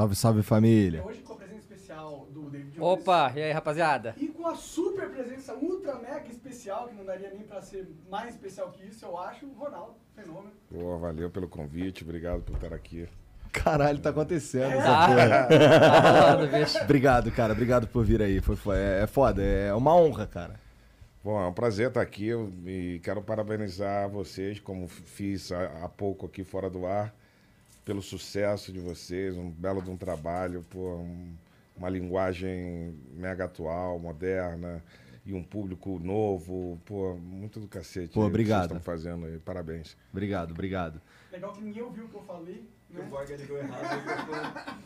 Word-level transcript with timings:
Salve, 0.00 0.14
salve 0.16 0.42
família. 0.42 1.04
Hoje 1.04 1.20
com 1.20 1.34
a 1.34 1.36
presença 1.36 1.60
especial 1.74 2.26
do 2.32 2.48
David 2.48 2.70
Jones. 2.70 2.80
Opa, 3.00 3.30
e 3.36 3.42
aí, 3.42 3.52
rapaziada? 3.52 4.14
E 4.16 4.28
com 4.28 4.46
a 4.46 4.54
super 4.54 5.10
presença 5.10 5.54
ultra 5.54 5.96
mega 5.96 6.26
especial, 6.30 6.88
que 6.88 6.94
não 6.94 7.04
daria 7.04 7.28
nem 7.30 7.42
pra 7.42 7.60
ser 7.60 7.86
mais 8.10 8.30
especial 8.30 8.70
que 8.70 8.82
isso, 8.86 9.04
eu 9.04 9.18
acho, 9.18 9.44
o 9.44 9.52
Ronaldo, 9.52 9.96
fenômeno. 10.16 10.52
Pô, 10.70 10.96
valeu 10.98 11.28
pelo 11.28 11.46
convite, 11.46 12.02
obrigado 12.02 12.40
por 12.40 12.54
estar 12.54 12.72
aqui. 12.72 13.06
Caralho, 13.52 13.98
tá 13.98 14.08
acontecendo 14.08 14.72
essa 14.72 14.84
Tá. 14.86 15.06
porra. 15.08 15.48
Tá 15.92 16.30
rolando, 16.30 16.48
bicho. 16.58 16.78
Obrigado, 16.82 17.30
cara. 17.30 17.52
Obrigado 17.52 17.86
por 17.86 18.02
vir 18.02 18.22
aí. 18.22 18.40
Foi, 18.40 18.56
foi- 18.56 18.78
é, 18.78 19.02
é 19.02 19.06
foda, 19.06 19.42
é 19.42 19.74
uma 19.74 19.94
honra, 19.94 20.26
cara. 20.26 20.54
Bom, 21.22 21.38
é 21.38 21.46
um 21.46 21.52
prazer 21.52 21.88
estar 21.88 22.00
aqui 22.00 22.26
eu- 22.28 22.50
e 22.64 23.00
quero 23.04 23.20
parabenizar 23.20 24.08
vocês, 24.08 24.58
como 24.60 24.88
fiz 24.88 25.52
há 25.52 25.90
pouco 25.94 26.24
aqui 26.24 26.42
fora 26.42 26.70
do 26.70 26.86
ar, 26.86 27.14
pelo 27.90 28.00
sucesso 28.02 28.72
de 28.72 28.78
vocês, 28.78 29.36
um 29.36 29.50
belo 29.50 29.82
de 29.82 29.90
um 29.90 29.96
trabalho, 29.96 30.64
pô, 30.70 30.94
um- 30.98 31.34
uma 31.76 31.88
linguagem 31.90 32.94
mega 33.16 33.46
atual, 33.46 33.98
moderna 33.98 34.80
e 35.26 35.34
um 35.34 35.42
público 35.42 35.98
novo, 35.98 36.80
pô, 36.84 37.16
muito 37.16 37.58
do 37.58 37.66
cacete. 37.66 38.14
Pô, 38.14 38.20
aí 38.20 38.26
o 38.26 38.28
que 38.28 38.30
obrigado. 38.30 38.68
Vocês 38.68 38.78
estão 38.78 38.80
fazendo 38.94 39.26
aí, 39.26 39.40
parabéns. 39.40 39.96
Obrigado, 40.12 40.52
obrigado. 40.52 41.00
Legal 41.32 41.52
que 41.52 41.60
ninguém 41.62 41.82
ouviu 41.82 42.04
o 42.04 42.08
que 42.08 42.14
eu 42.14 42.22
falei, 42.22 42.64
né? 42.90 43.08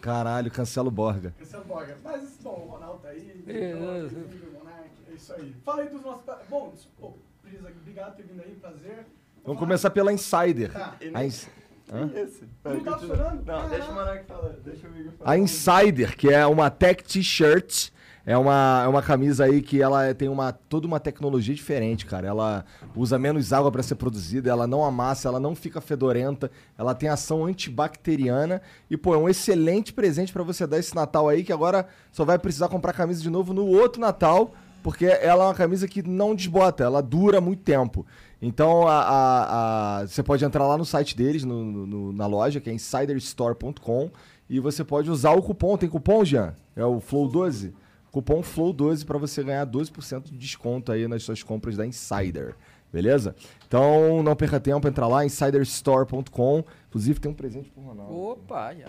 Caralho, 0.00 0.50
cancela 0.50 0.88
o 0.88 0.90
Borga. 0.90 1.34
Cancelo 1.38 1.64
Borga. 1.66 1.98
Mas, 2.02 2.38
bom, 2.42 2.64
o 2.66 2.70
Ronaldo 2.70 3.00
tá 3.00 3.08
aí, 3.10 3.44
o 3.46 3.50
É, 3.50 3.70
é. 3.70 3.74
o 3.74 3.80
Monark, 3.80 4.90
é 5.10 5.14
isso 5.14 5.30
aí. 5.34 5.54
Fala 5.62 5.82
aí 5.82 5.90
dos 5.90 6.02
nossos... 6.02 6.24
Bom, 6.48 6.72
pô, 6.98 7.12
Brisa, 7.42 7.68
obrigado 7.68 8.16
por 8.16 8.24
ter 8.24 8.32
vindo 8.32 8.42
aí, 8.42 8.54
prazer. 8.54 9.04
Vamos 9.44 9.58
começar 9.60 9.90
pela 9.90 10.10
Insider. 10.10 10.72
Tá. 10.72 10.96
A, 11.12 11.22
Ins- 11.22 11.46
Hã? 11.92 12.10
Esse. 12.14 12.44
Não 12.64 12.80
tá 12.80 12.98
funcionando? 12.98 13.44
Não, 13.44 13.68
deixa 13.68 13.90
o. 13.90 13.94
Monark 13.94 14.24
falar. 14.26 14.54
Deixa 14.64 14.88
o 14.88 14.98
Igor 14.98 15.12
falar. 15.18 15.30
a 15.30 15.38
Insider, 15.38 16.16
que 16.16 16.28
é 16.28 16.46
uma 16.46 16.70
tech 16.70 17.02
t-shirt. 17.04 17.92
É 18.26 18.38
uma, 18.38 18.82
é 18.82 18.88
uma 18.88 19.02
camisa 19.02 19.44
aí 19.44 19.60
que 19.60 19.82
ela 19.82 20.14
tem 20.14 20.30
uma, 20.30 20.50
toda 20.50 20.86
uma 20.86 20.98
tecnologia 20.98 21.54
diferente, 21.54 22.06
cara. 22.06 22.26
Ela 22.26 22.64
usa 22.96 23.18
menos 23.18 23.52
água 23.52 23.70
para 23.70 23.82
ser 23.82 23.96
produzida, 23.96 24.48
ela 24.48 24.66
não 24.66 24.82
amassa, 24.82 25.28
ela 25.28 25.38
não 25.38 25.54
fica 25.54 25.78
fedorenta, 25.78 26.50
ela 26.78 26.94
tem 26.94 27.10
ação 27.10 27.44
antibacteriana 27.44 28.62
e, 28.88 28.96
pô, 28.96 29.14
é 29.14 29.18
um 29.18 29.28
excelente 29.28 29.92
presente 29.92 30.32
para 30.32 30.42
você 30.42 30.66
dar 30.66 30.78
esse 30.78 30.94
Natal 30.94 31.28
aí, 31.28 31.44
que 31.44 31.52
agora 31.52 31.86
só 32.10 32.24
vai 32.24 32.38
precisar 32.38 32.68
comprar 32.68 32.94
camisa 32.94 33.20
de 33.20 33.28
novo 33.28 33.52
no 33.52 33.66
outro 33.66 34.00
Natal, 34.00 34.54
porque 34.82 35.04
ela 35.04 35.44
é 35.44 35.46
uma 35.48 35.54
camisa 35.54 35.86
que 35.86 36.02
não 36.02 36.34
desbota, 36.34 36.82
ela 36.82 37.02
dura 37.02 37.42
muito 37.42 37.62
tempo. 37.62 38.06
Então, 38.42 38.86
a, 38.86 39.00
a- 39.00 39.98
a- 40.00 40.06
você 40.06 40.22
pode 40.22 40.44
entrar 40.44 40.66
lá 40.66 40.76
no 40.76 40.84
site 40.84 41.16
deles, 41.16 41.44
no- 41.44 41.64
no- 41.86 42.12
na 42.12 42.26
loja, 42.26 42.60
que 42.60 42.68
é 42.68 42.72
insiderstore.com, 42.72 44.10
e 44.48 44.60
você 44.60 44.84
pode 44.84 45.10
usar 45.10 45.32
o 45.32 45.42
cupom. 45.42 45.76
Tem 45.76 45.88
cupom, 45.88 46.24
Jean? 46.24 46.54
É 46.76 46.84
o 46.84 47.00
Flow12? 47.00 47.72
Cupom 48.10 48.42
Flow12 48.42 49.04
para 49.04 49.18
você 49.18 49.42
ganhar 49.42 49.66
12% 49.66 50.24
de 50.30 50.36
desconto 50.38 50.92
aí 50.92 51.08
nas 51.08 51.22
suas 51.22 51.42
compras 51.42 51.76
da 51.76 51.86
Insider. 51.86 52.54
Beleza? 52.92 53.34
Então, 53.66 54.22
não 54.22 54.36
perca 54.36 54.60
tempo, 54.60 54.86
entra 54.86 55.06
lá, 55.08 55.24
insiderstore.com. 55.24 56.62
Inclusive, 56.88 57.18
tem 57.18 57.30
um 57.30 57.34
presente 57.34 57.68
pro 57.70 57.82
Ronaldo. 57.82 58.14
Opa, 58.14 58.72
já. 58.74 58.86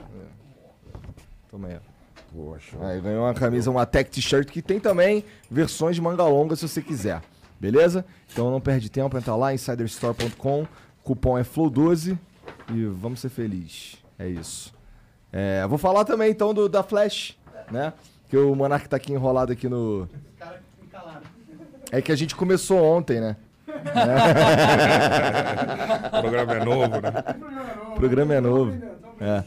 Toma 1.50 1.70
aí. 1.70 1.78
Poxa, 2.36 2.76
Aí 2.82 3.00
ganhou 3.00 3.24
uma 3.24 3.34
camisa, 3.34 3.72
uma 3.72 3.86
tech 3.86 4.10
t-shirt 4.12 4.50
que 4.52 4.62
tem 4.62 4.80
também 4.80 5.24
versões 5.50 5.96
de 5.96 6.02
manga 6.02 6.24
longa 6.26 6.56
se 6.56 6.68
você 6.68 6.82
quiser. 6.82 7.22
Beleza? 7.60 8.06
Então 8.32 8.52
não 8.52 8.62
perde 8.62 8.90
tempo, 8.90 9.18
entra 9.18 9.36
lá, 9.36 9.54
insiderstore.com. 9.54 10.66
Cupom 11.04 11.38
é 11.38 11.44
Flow12 11.44 12.18
e 12.74 12.86
vamos 12.86 13.20
ser 13.20 13.30
felizes. 13.30 13.98
É 14.18 14.28
isso. 14.28 14.74
É, 15.32 15.66
vou 15.68 15.78
falar 15.78 16.06
também 16.06 16.32
então 16.32 16.54
do, 16.54 16.70
da 16.70 16.82
Flash, 16.82 17.38
né? 17.72 17.94
Que 18.30 18.38
o 18.38 18.56
Monark 18.56 18.88
tá 18.88 18.96
aqui 18.98 19.14
enrolado 19.14 19.52
aqui 19.52 19.70
no. 19.70 20.08
É 21.92 22.02
que 22.02 22.12
a 22.12 22.16
gente 22.16 22.36
começou 22.36 22.84
ontem, 22.84 23.20
né? 23.20 23.36
o 23.68 23.72
programa 26.22 26.54
é 26.54 26.66
novo, 26.66 27.02
né? 27.02 27.12
O 27.92 27.96
programa 27.96 28.34
é 28.34 28.42
novo. 28.42 28.82
É. 29.20 29.44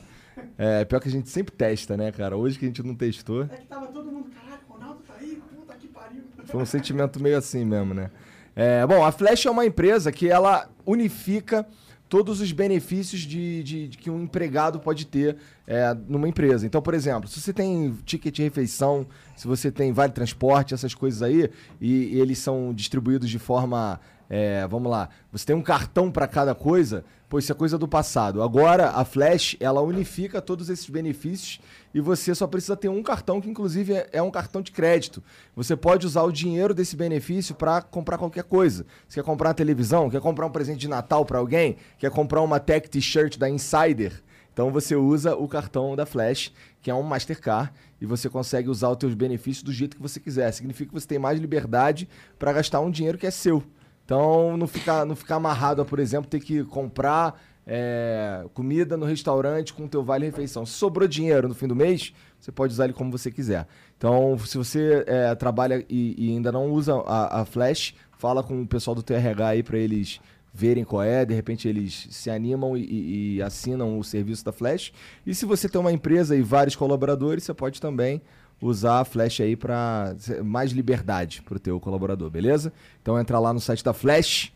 É, 0.56 0.84
pior 0.84 1.00
que 1.00 1.08
a 1.08 1.12
gente 1.12 1.28
sempre 1.28 1.52
testa, 1.54 1.96
né, 1.96 2.12
cara? 2.12 2.36
Hoje 2.36 2.58
que 2.58 2.64
a 2.64 2.68
gente 2.68 2.82
não 2.82 2.94
testou. 2.94 3.42
É 3.44 3.56
que 3.56 3.66
tava 3.66 3.86
todo 3.88 4.10
mundo, 4.10 4.30
caralho, 4.30 4.60
o 4.68 4.72
Ronaldo 4.72 5.02
tá 5.06 5.14
aí, 5.20 5.42
puta 5.54 5.74
que 5.74 5.88
pariu. 5.88 6.22
Foi 6.50 6.60
um 6.62 6.66
sentimento 6.66 7.22
meio 7.22 7.36
assim 7.38 7.64
mesmo, 7.64 7.94
né? 7.94 8.10
É, 8.56 8.84
bom, 8.86 9.04
a 9.04 9.12
Flash 9.12 9.46
é 9.46 9.50
uma 9.50 9.64
empresa 9.64 10.10
que 10.10 10.28
ela 10.28 10.68
unifica 10.84 11.66
todos 12.08 12.40
os 12.40 12.50
benefícios 12.52 13.20
de, 13.20 13.62
de- 13.62 13.88
de 13.88 13.98
que 13.98 14.10
um 14.10 14.22
empregado 14.22 14.80
pode 14.80 15.06
ter 15.06 15.36
é, 15.66 15.94
numa 16.08 16.26
empresa. 16.28 16.66
Então, 16.66 16.80
por 16.80 16.94
exemplo, 16.94 17.28
se 17.28 17.38
você 17.40 17.52
tem 17.52 17.94
ticket 18.04 18.34
de 18.34 18.42
refeição, 18.42 19.06
se 19.36 19.46
você 19.46 19.70
tem 19.70 19.92
vale 19.92 20.12
transporte, 20.12 20.72
essas 20.74 20.94
coisas 20.94 21.22
aí, 21.22 21.50
e, 21.80 22.14
e 22.16 22.20
eles 22.20 22.38
são 22.38 22.72
distribuídos 22.74 23.28
de 23.28 23.38
forma. 23.38 24.00
é, 24.30 24.66
vamos 24.66 24.90
lá, 24.90 25.08
você 25.30 25.44
tem 25.46 25.54
um 25.54 25.62
cartão 25.62 26.10
para 26.10 26.26
cada 26.26 26.54
coisa, 26.54 27.04
pô, 27.28 27.38
isso 27.38 27.52
é 27.52 27.54
coisa 27.54 27.76
do 27.78 27.86
passado. 27.86 28.42
Agora, 28.42 28.90
a 28.90 29.04
Flash, 29.04 29.56
ela 29.60 29.82
unifica 29.82 30.40
todos 30.40 30.68
esses 30.70 30.88
benefícios 30.88 31.60
e 31.94 32.00
você 32.00 32.34
só 32.34 32.46
precisa 32.46 32.76
ter 32.76 32.88
um 32.88 33.02
cartão, 33.02 33.40
que 33.40 33.48
inclusive 33.48 33.94
é, 33.94 34.08
é 34.12 34.22
um 34.22 34.30
cartão 34.30 34.60
de 34.60 34.72
crédito. 34.72 35.22
Você 35.56 35.76
pode 35.76 36.06
usar 36.06 36.22
o 36.22 36.32
dinheiro 36.32 36.74
desse 36.74 36.96
benefício 36.96 37.54
para 37.54 37.82
comprar 37.82 38.18
qualquer 38.18 38.44
coisa. 38.44 38.86
Você 39.08 39.20
quer 39.20 39.26
comprar 39.26 39.48
uma 39.48 39.54
televisão, 39.54 40.10
quer 40.10 40.20
comprar 40.20 40.46
um 40.46 40.50
presente 40.50 40.78
de 40.78 40.88
Natal 40.88 41.24
para 41.24 41.38
alguém, 41.38 41.76
quer 41.98 42.10
comprar 42.10 42.42
uma 42.42 42.60
tech 42.60 42.88
t-shirt 42.88 43.38
da 43.38 43.48
Insider. 43.48 44.22
Então 44.52 44.72
você 44.72 44.96
usa 44.96 45.36
o 45.36 45.46
cartão 45.46 45.94
da 45.94 46.04
Flash, 46.04 46.52
que 46.82 46.90
é 46.90 46.94
um 46.94 47.02
Mastercard, 47.02 47.72
e 48.00 48.06
você 48.06 48.28
consegue 48.28 48.68
usar 48.68 48.90
os 48.90 48.96
seus 48.98 49.14
benefícios 49.14 49.62
do 49.62 49.72
jeito 49.72 49.96
que 49.96 50.02
você 50.02 50.18
quiser. 50.18 50.50
Significa 50.52 50.88
que 50.88 51.00
você 51.00 51.06
tem 51.06 51.18
mais 51.18 51.38
liberdade 51.38 52.08
para 52.38 52.52
gastar 52.52 52.80
um 52.80 52.90
dinheiro 52.90 53.16
que 53.16 53.26
é 53.26 53.30
seu. 53.30 53.62
Então 54.04 54.56
não 54.56 54.66
ficar 54.66 55.04
não 55.04 55.14
ficar 55.14 55.36
amarrado 55.36 55.82
a, 55.82 55.84
por 55.84 55.98
exemplo, 55.98 56.28
ter 56.28 56.40
que 56.40 56.64
comprar 56.64 57.40
é, 57.70 58.46
comida 58.54 58.96
no 58.96 59.04
restaurante 59.04 59.74
com 59.74 59.84
o 59.84 59.88
teu 59.88 60.02
vale 60.02 60.24
refeição. 60.24 60.64
Se 60.64 60.72
sobrou 60.72 61.06
dinheiro 61.06 61.46
no 61.48 61.54
fim 61.54 61.68
do 61.68 61.76
mês, 61.76 62.14
você 62.40 62.50
pode 62.50 62.72
usar 62.72 62.84
ele 62.84 62.94
como 62.94 63.10
você 63.12 63.30
quiser. 63.30 63.66
Então, 63.96 64.38
se 64.38 64.56
você 64.56 65.04
é, 65.06 65.34
trabalha 65.34 65.84
e, 65.88 66.14
e 66.18 66.30
ainda 66.30 66.50
não 66.50 66.70
usa 66.70 66.94
a, 67.06 67.42
a 67.42 67.44
Flash, 67.44 67.94
fala 68.18 68.42
com 68.42 68.62
o 68.62 68.66
pessoal 68.66 68.94
do 68.94 69.02
TRH 69.02 69.46
aí 69.46 69.62
para 69.62 69.76
eles 69.78 70.18
verem 70.52 70.82
qual 70.82 71.02
é, 71.02 71.24
de 71.26 71.34
repente 71.34 71.68
eles 71.68 72.08
se 72.10 72.30
animam 72.30 72.74
e, 72.76 73.36
e- 73.36 73.42
assinam 73.42 73.98
o 73.98 74.02
serviço 74.02 74.44
da 74.44 74.50
Flash. 74.50 74.90
E 75.26 75.34
se 75.34 75.44
você 75.44 75.68
tem 75.68 75.78
uma 75.80 75.92
empresa 75.92 76.34
e 76.34 76.40
vários 76.42 76.74
colaboradores, 76.74 77.44
você 77.44 77.52
pode 77.52 77.80
também 77.80 78.20
usar 78.60 79.00
a 79.00 79.04
Flash 79.04 79.40
aí 79.42 79.54
para 79.54 80.16
mais 80.42 80.72
liberdade 80.72 81.42
para 81.42 81.56
o 81.56 81.60
teu 81.60 81.78
colaborador, 81.78 82.28
beleza? 82.30 82.72
Então 83.02 83.20
entra 83.20 83.38
lá 83.38 83.52
no 83.52 83.60
site 83.60 83.84
da 83.84 83.92
Flash 83.92 84.52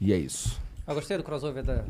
e 0.00 0.12
é 0.12 0.18
isso. 0.18 0.60
Eu 0.86 0.94
gostei 0.94 1.16
do 1.16 1.22
crossover 1.22 1.62
da- 1.62 1.84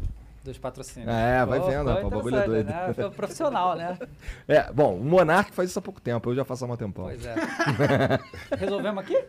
dos 0.48 0.58
patrocínios. 0.58 1.12
É, 1.12 1.44
vai 1.44 1.60
vendo, 1.60 1.84
bagulho 2.10 2.36
é 2.36 2.44
doido. 2.46 2.66
Né? 2.66 3.10
Profissional, 3.14 3.76
né? 3.76 3.98
É, 4.48 4.72
bom, 4.72 4.96
o 4.96 5.04
Monark 5.04 5.52
faz 5.52 5.70
isso 5.70 5.78
há 5.78 5.82
pouco 5.82 6.00
tempo, 6.00 6.30
eu 6.30 6.34
já 6.34 6.44
faço 6.44 6.64
há 6.64 6.68
um 6.68 6.76
tempão. 6.76 7.04
Pois 7.04 7.24
é. 7.24 7.34
Resolvemos 8.58 9.04
aqui? 9.04 9.24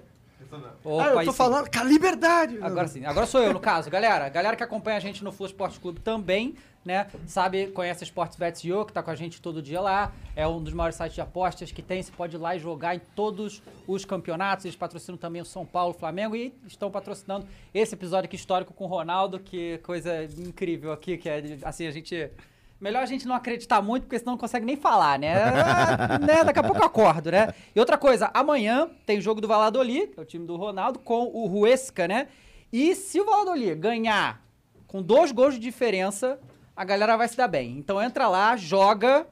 Opa, 0.83 1.03
ah, 1.03 1.07
eu 1.09 1.25
tô 1.25 1.31
sim. 1.31 1.37
falando 1.37 1.69
com 1.69 1.79
a 1.79 1.83
liberdade. 1.83 2.57
Agora 2.61 2.87
sim, 2.87 3.05
agora 3.05 3.25
sou 3.25 3.41
eu, 3.41 3.53
no 3.53 3.59
caso. 3.59 3.89
Galera, 3.89 4.27
galera 4.29 4.55
que 4.55 4.63
acompanha 4.63 4.97
a 4.97 4.99
gente 4.99 5.23
no 5.23 5.31
Flow 5.31 5.47
Esporte 5.47 5.79
Clube 5.79 5.99
também, 5.99 6.55
né? 6.83 7.07
Sabe, 7.27 7.67
conhece 7.67 8.03
Sports 8.03 8.35
Bets 8.35 8.63
Yo, 8.63 8.85
que 8.85 8.93
tá 8.93 9.03
com 9.03 9.11
a 9.11 9.15
gente 9.15 9.41
todo 9.41 9.61
dia 9.61 9.79
lá. 9.79 10.11
É 10.35 10.47
um 10.47 10.61
dos 10.61 10.73
maiores 10.73 10.95
sites 10.95 11.13
de 11.13 11.21
apostas 11.21 11.71
que 11.71 11.81
tem. 11.81 12.01
Você 12.01 12.11
pode 12.11 12.35
ir 12.35 12.39
lá 12.39 12.55
e 12.55 12.59
jogar 12.59 12.95
em 12.95 12.99
todos 13.15 13.61
os 13.87 14.05
campeonatos. 14.05 14.65
Eles 14.65 14.75
patrocinam 14.75 15.17
também 15.17 15.41
o 15.41 15.45
São 15.45 15.65
Paulo, 15.65 15.93
o 15.93 15.97
Flamengo 15.97 16.35
e 16.35 16.53
estão 16.65 16.89
patrocinando 16.89 17.45
esse 17.73 17.93
episódio 17.93 18.25
aqui 18.25 18.35
histórico 18.35 18.73
com 18.73 18.85
o 18.85 18.87
Ronaldo, 18.87 19.39
que 19.39 19.77
coisa 19.79 20.23
incrível 20.23 20.91
aqui, 20.91 21.17
que 21.17 21.29
é 21.29 21.59
assim, 21.63 21.85
a 21.85 21.91
gente. 21.91 22.31
Melhor 22.79 23.03
a 23.03 23.05
gente 23.05 23.27
não 23.27 23.35
acreditar 23.35 23.81
muito, 23.81 24.03
porque 24.03 24.17
senão 24.17 24.33
não 24.33 24.37
consegue 24.37 24.65
nem 24.65 24.77
falar, 24.77 25.19
né? 25.19 25.33
Ah, 25.43 26.17
né? 26.17 26.43
Daqui 26.45 26.59
a 26.59 26.63
pouco 26.63 26.79
eu 26.79 26.85
acordo, 26.85 27.29
né? 27.29 27.53
E 27.75 27.79
outra 27.79 27.97
coisa, 27.97 28.31
amanhã 28.33 28.89
tem 29.05 29.19
jogo 29.19 29.41
do 29.41 29.47
Valladolid, 29.47 30.07
que 30.07 30.19
é 30.19 30.23
o 30.23 30.25
time 30.25 30.47
do 30.47 30.55
Ronaldo, 30.55 30.99
com 30.99 31.25
o 31.25 31.45
Ruesca, 31.45 32.07
né? 32.07 32.27
E 32.71 32.95
se 32.95 33.19
o 33.19 33.25
Valladolid 33.25 33.75
ganhar 33.75 34.41
com 34.87 35.01
dois 35.01 35.31
gols 35.31 35.55
de 35.55 35.59
diferença, 35.59 36.39
a 36.75 36.85
galera 36.85 37.17
vai 37.17 37.27
se 37.27 37.35
dar 37.35 37.49
bem. 37.49 37.77
Então 37.77 38.01
entra 38.01 38.29
lá, 38.29 38.55
joga 38.55 39.27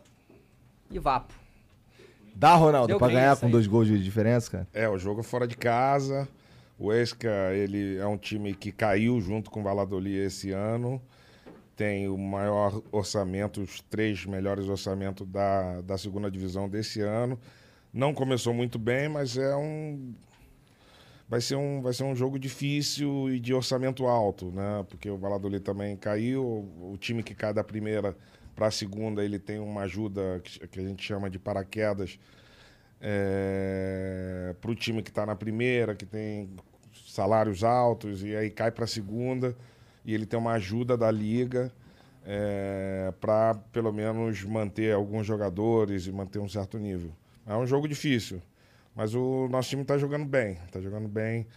e 0.91 0.99
vapo. 0.99 1.33
Dá, 2.35 2.53
Ronaldo, 2.53 2.87
Deu 2.87 2.99
pra 2.99 3.07
ganhar 3.07 3.37
com 3.37 3.49
dois 3.49 3.65
gols 3.65 3.87
de 3.87 4.03
diferença, 4.03 4.51
cara? 4.51 4.67
É, 4.73 4.87
o 4.89 4.97
jogo 4.97 5.21
é 5.21 5.23
fora 5.23 5.47
de 5.47 5.55
casa. 5.55 6.27
O 6.77 6.93
Esca, 6.93 7.51
ele 7.53 7.97
é 7.97 8.05
um 8.05 8.17
time 8.17 8.53
que 8.53 8.71
caiu 8.71 9.19
junto 9.19 9.49
com 9.49 9.61
o 9.61 9.63
Valladolid 9.63 10.17
esse 10.17 10.51
ano. 10.51 11.01
Tem 11.77 12.09
o 12.09 12.17
maior 12.17 12.81
orçamento, 12.91 13.61
os 13.61 13.81
três 13.81 14.25
melhores 14.25 14.67
orçamentos 14.67 15.25
da, 15.27 15.79
da 15.81 15.97
segunda 15.97 16.29
divisão 16.29 16.67
desse 16.67 17.01
ano. 17.01 17.39
Não 17.93 18.13
começou 18.13 18.53
muito 18.53 18.77
bem, 18.77 19.07
mas 19.07 19.37
é 19.37 19.55
um 19.55 20.13
vai 21.29 21.39
ser 21.39 21.55
um 21.55 21.81
vai 21.81 21.93
ser 21.93 22.03
um 22.03 22.15
jogo 22.15 22.39
difícil 22.39 23.29
e 23.29 23.39
de 23.39 23.53
orçamento 23.53 24.07
alto, 24.07 24.51
né? 24.51 24.85
Porque 24.89 25.09
o 25.09 25.17
Valladolid 25.17 25.63
também 25.63 25.95
caiu, 25.95 26.43
o, 26.43 26.97
time 26.97 27.21
que 27.21 27.35
cai 27.35 27.53
da 27.53 27.63
primeira 27.63 28.17
para 28.55 28.67
a 28.67 28.71
segunda, 28.71 29.23
ele 29.23 29.37
tem 29.37 29.59
uma 29.59 29.81
ajuda 29.81 30.41
que, 30.43 30.67
que 30.67 30.79
a 30.79 30.83
gente 30.83 31.03
chama 31.03 31.29
de 31.29 31.37
paraquedas 31.37 32.19
para 34.59 34.71
o 34.71 34.75
time 34.75 35.03
que 35.03 35.09
está 35.09 35.25
na 35.25 35.35
primeira, 35.35 35.95
que 35.95 36.05
tem 36.05 36.49
salários 37.05 37.63
altos, 37.63 38.23
e 38.23 38.35
aí 38.35 38.49
cai 38.49 38.71
para 38.71 38.85
a 38.85 38.87
segunda, 38.87 39.55
e 40.07 40.13
ele 40.13 40.25
tem 40.25 40.39
uma 40.39 40.53
ajuda 40.53 40.97
da 40.97 41.11
liga 41.11 41.71
para 43.21 43.55
pelo 43.71 43.91
menos 43.93 44.43
manter 44.43 44.93
alguns 44.93 45.25
jogadores 45.25 46.07
e 46.07 46.11
manter 46.11 46.39
um 46.39 46.49
certo 46.49 46.77
nível. 46.77 47.11
É 47.45 47.55
um 47.55 47.65
jogo 47.65 47.87
difícil, 47.87 48.41
mas 48.95 49.13
o 49.15 49.47
nosso 49.49 49.69
time 49.69 49.81
está 49.83 49.97
jogando 49.97 50.25
bem, 50.25 50.57
está 50.65 50.81
jogando 50.81 51.07
bem 51.07 51.47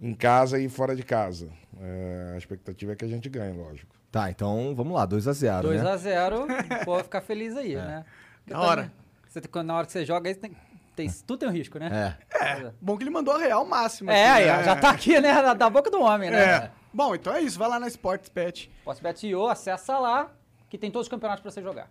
em 0.00 0.14
casa 0.14 0.58
e 0.58 0.68
fora 0.68 0.94
de 0.94 1.02
casa. 1.02 1.48
É, 1.80 2.32
a 2.34 2.38
expectativa 2.38 2.92
é 2.92 2.96
que 2.96 3.04
a 3.04 3.08
gente 3.08 3.28
ganhe, 3.28 3.56
lógico. 3.56 3.94
Tá, 4.10 4.30
então 4.30 4.74
vamos 4.76 4.92
lá, 4.92 5.06
2x0, 5.06 5.70
né? 5.70 5.82
2x0, 5.82 6.84
pô, 6.84 6.98
ficar 7.02 7.20
feliz 7.22 7.56
aí, 7.56 7.74
né? 7.76 8.04
Porque 8.38 8.52
Da 8.52 8.60
hora. 8.60 8.92
Você, 9.28 9.40
quando- 9.42 9.66
na 9.68 9.76
hora 9.76 9.86
que 9.86 9.92
você 9.92 10.04
joga, 10.04 10.28
aí 10.28 10.34
você 10.34 10.40
tem, 10.40 10.56
tem, 10.94 11.10
tudo 11.26 11.38
tem 11.40 11.48
um 11.48 11.52
risco, 11.52 11.78
né? 11.78 12.16
É. 12.30 12.70
Bom 12.80 12.96
que 12.96 13.04
ele 13.04 13.10
mandou 13.10 13.34
a 13.34 13.38
real 13.38 13.64
máxima. 13.64 14.12
É, 14.12 14.30
aqui, 14.30 14.44
né? 14.44 14.64
já 14.64 14.76
tá 14.76 14.90
aqui, 14.90 15.20
né, 15.20 15.32
da, 15.32 15.54
da 15.54 15.70
boca 15.70 15.90
do 15.90 16.00
homem, 16.02 16.30
né? 16.30 16.44
É. 16.44 16.70
Bom, 16.92 17.14
então 17.14 17.32
é 17.34 17.40
isso. 17.42 17.58
Vai 17.58 17.68
lá 17.68 17.80
na 17.80 17.88
Sportsbet. 17.88 18.70
Postbet.io, 18.84 19.46
acessa 19.46 19.98
lá, 19.98 20.30
que 20.68 20.76
tem 20.78 20.90
todos 20.90 21.06
os 21.06 21.10
campeonatos 21.10 21.42
pra 21.42 21.50
você 21.50 21.62
jogar. 21.62 21.90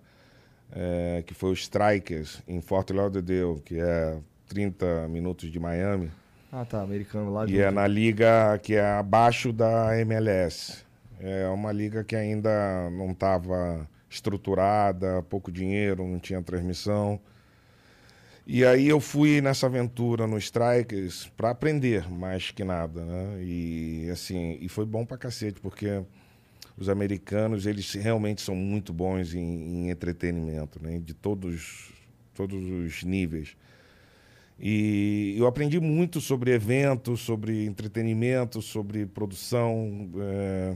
é, 0.72 1.22
que 1.26 1.34
foi 1.34 1.50
o 1.50 1.54
Strikers, 1.54 2.42
em 2.46 2.60
Fort 2.60 2.90
Lauderdale, 2.90 3.60
que 3.64 3.78
é 3.78 4.18
30 4.48 5.08
minutos 5.08 5.50
de 5.50 5.58
Miami. 5.58 6.10
Ah, 6.50 6.64
tá, 6.64 6.80
americano 6.80 7.32
lá 7.32 7.44
de. 7.44 7.54
E 7.54 7.60
é 7.60 7.70
na 7.70 7.86
liga 7.86 8.58
que 8.62 8.74
é 8.74 8.84
abaixo 8.84 9.52
da 9.52 9.98
MLS. 10.00 10.84
É 11.20 11.48
uma 11.48 11.72
liga 11.72 12.04
que 12.04 12.16
ainda 12.16 12.88
não 12.90 13.10
estava 13.10 13.86
estruturada, 14.08 15.22
pouco 15.28 15.52
dinheiro, 15.52 16.06
não 16.06 16.18
tinha 16.18 16.42
transmissão. 16.42 17.20
E 18.46 18.64
aí 18.64 18.88
eu 18.88 18.98
fui 18.98 19.42
nessa 19.42 19.66
aventura 19.66 20.26
no 20.26 20.38
Strikers 20.38 21.30
para 21.36 21.50
aprender 21.50 22.10
mais 22.10 22.50
que 22.50 22.64
nada, 22.64 23.04
né? 23.04 23.42
E 23.42 24.08
assim, 24.10 24.56
e 24.62 24.68
foi 24.70 24.86
bom 24.86 25.04
pra 25.04 25.18
cacete, 25.18 25.60
porque 25.60 26.02
os 26.78 26.88
americanos, 26.88 27.66
eles 27.66 27.92
realmente 27.94 28.40
são 28.40 28.54
muito 28.54 28.92
bons 28.92 29.34
em, 29.34 29.40
em 29.40 29.90
entretenimento, 29.90 30.80
né? 30.82 30.98
De 30.98 31.14
todos 31.14 31.92
todos 32.34 32.62
os 32.64 33.02
níveis. 33.02 33.56
E 34.60 35.34
eu 35.38 35.46
aprendi 35.46 35.78
muito 35.80 36.20
sobre 36.20 36.52
eventos, 36.52 37.20
sobre 37.20 37.64
entretenimento, 37.64 38.60
sobre 38.62 39.06
produção, 39.06 40.08
é, 40.20 40.74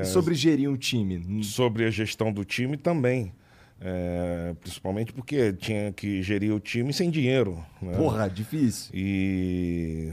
E 0.00 0.04
sobre 0.04 0.34
gerir 0.34 0.68
um 0.68 0.76
time. 0.76 1.42
sobre 1.44 1.84
a 1.84 1.90
gestão 1.90 2.32
do 2.32 2.44
time 2.44 2.76
também. 2.76 3.32
É, 3.80 4.56
principalmente 4.60 5.12
porque 5.12 5.52
tinha 5.52 5.92
que 5.92 6.20
gerir 6.22 6.52
o 6.52 6.58
time 6.58 6.92
sem 6.92 7.10
dinheiro. 7.10 7.64
né? 7.80 7.96
Porra, 7.96 8.28
difícil. 8.28 8.90
E 8.92 10.12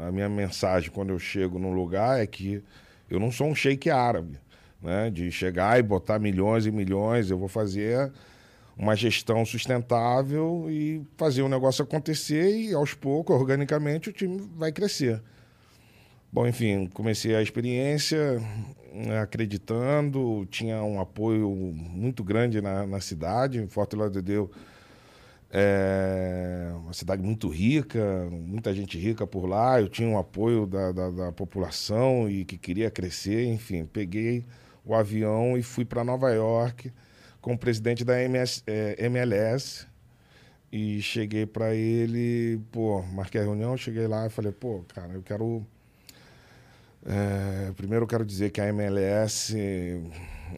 a 0.00 0.10
minha 0.10 0.28
mensagem 0.28 0.90
quando 0.90 1.10
eu 1.10 1.18
chego 1.18 1.58
num 1.58 1.72
lugar 1.72 2.20
é 2.20 2.26
que 2.26 2.60
eu 3.08 3.20
não 3.20 3.30
sou 3.30 3.46
um 3.46 3.54
sheik 3.54 3.88
árabe, 3.90 4.36
né? 4.84 5.10
De 5.10 5.32
chegar 5.32 5.78
e 5.78 5.82
botar 5.82 6.18
milhões 6.18 6.66
e 6.66 6.70
milhões, 6.70 7.30
eu 7.30 7.38
vou 7.38 7.48
fazer 7.48 8.12
uma 8.76 8.94
gestão 8.94 9.44
sustentável 9.44 10.66
e 10.68 11.02
fazer 11.16 11.42
o 11.42 11.48
negócio 11.48 11.82
acontecer 11.82 12.54
e 12.56 12.74
aos 12.74 12.92
poucos, 12.92 13.34
organicamente, 13.34 14.10
o 14.10 14.12
time 14.12 14.48
vai 14.56 14.70
crescer. 14.70 15.22
Bom, 16.32 16.46
enfim, 16.46 16.90
comecei 16.92 17.34
a 17.34 17.42
experiência 17.42 18.42
né, 18.92 19.20
acreditando, 19.20 20.46
tinha 20.50 20.82
um 20.82 21.00
apoio 21.00 21.50
muito 21.50 22.22
grande 22.22 22.60
na, 22.60 22.86
na 22.86 23.00
cidade, 23.00 23.60
em 23.60 23.68
Forte 23.68 23.96
Lauderdale 23.96 24.50
é 25.56 26.72
uma 26.82 26.92
cidade 26.92 27.22
muito 27.22 27.48
rica, 27.48 28.28
muita 28.28 28.74
gente 28.74 28.98
rica 28.98 29.24
por 29.24 29.46
lá. 29.46 29.80
Eu 29.80 29.88
tinha 29.88 30.08
um 30.08 30.18
apoio 30.18 30.66
da, 30.66 30.90
da, 30.90 31.10
da 31.10 31.32
população 31.32 32.28
e 32.28 32.44
que 32.44 32.58
queria 32.58 32.90
crescer. 32.90 33.44
Enfim, 33.46 33.84
peguei 33.86 34.44
o 34.84 34.94
avião 34.94 35.56
e 35.56 35.62
fui 35.62 35.84
para 35.84 36.04
Nova 36.04 36.30
York 36.30 36.92
com 37.40 37.54
o 37.54 37.58
presidente 37.58 38.04
da 38.04 38.22
MS, 38.22 38.62
eh, 38.66 38.96
MLS. 39.06 39.86
E 40.72 41.00
cheguei 41.00 41.46
para 41.46 41.74
ele, 41.74 42.60
pô, 42.72 43.00
marquei 43.02 43.40
a 43.40 43.44
reunião, 43.44 43.76
cheguei 43.76 44.08
lá 44.08 44.26
e 44.26 44.30
falei, 44.30 44.50
pô, 44.50 44.84
cara, 44.92 45.12
eu 45.12 45.22
quero 45.22 45.64
É, 47.06 47.70
primeiro 47.72 48.04
eu 48.04 48.08
quero 48.08 48.24
dizer 48.24 48.50
que 48.50 48.60
a 48.60 48.68
MLS, 48.68 49.54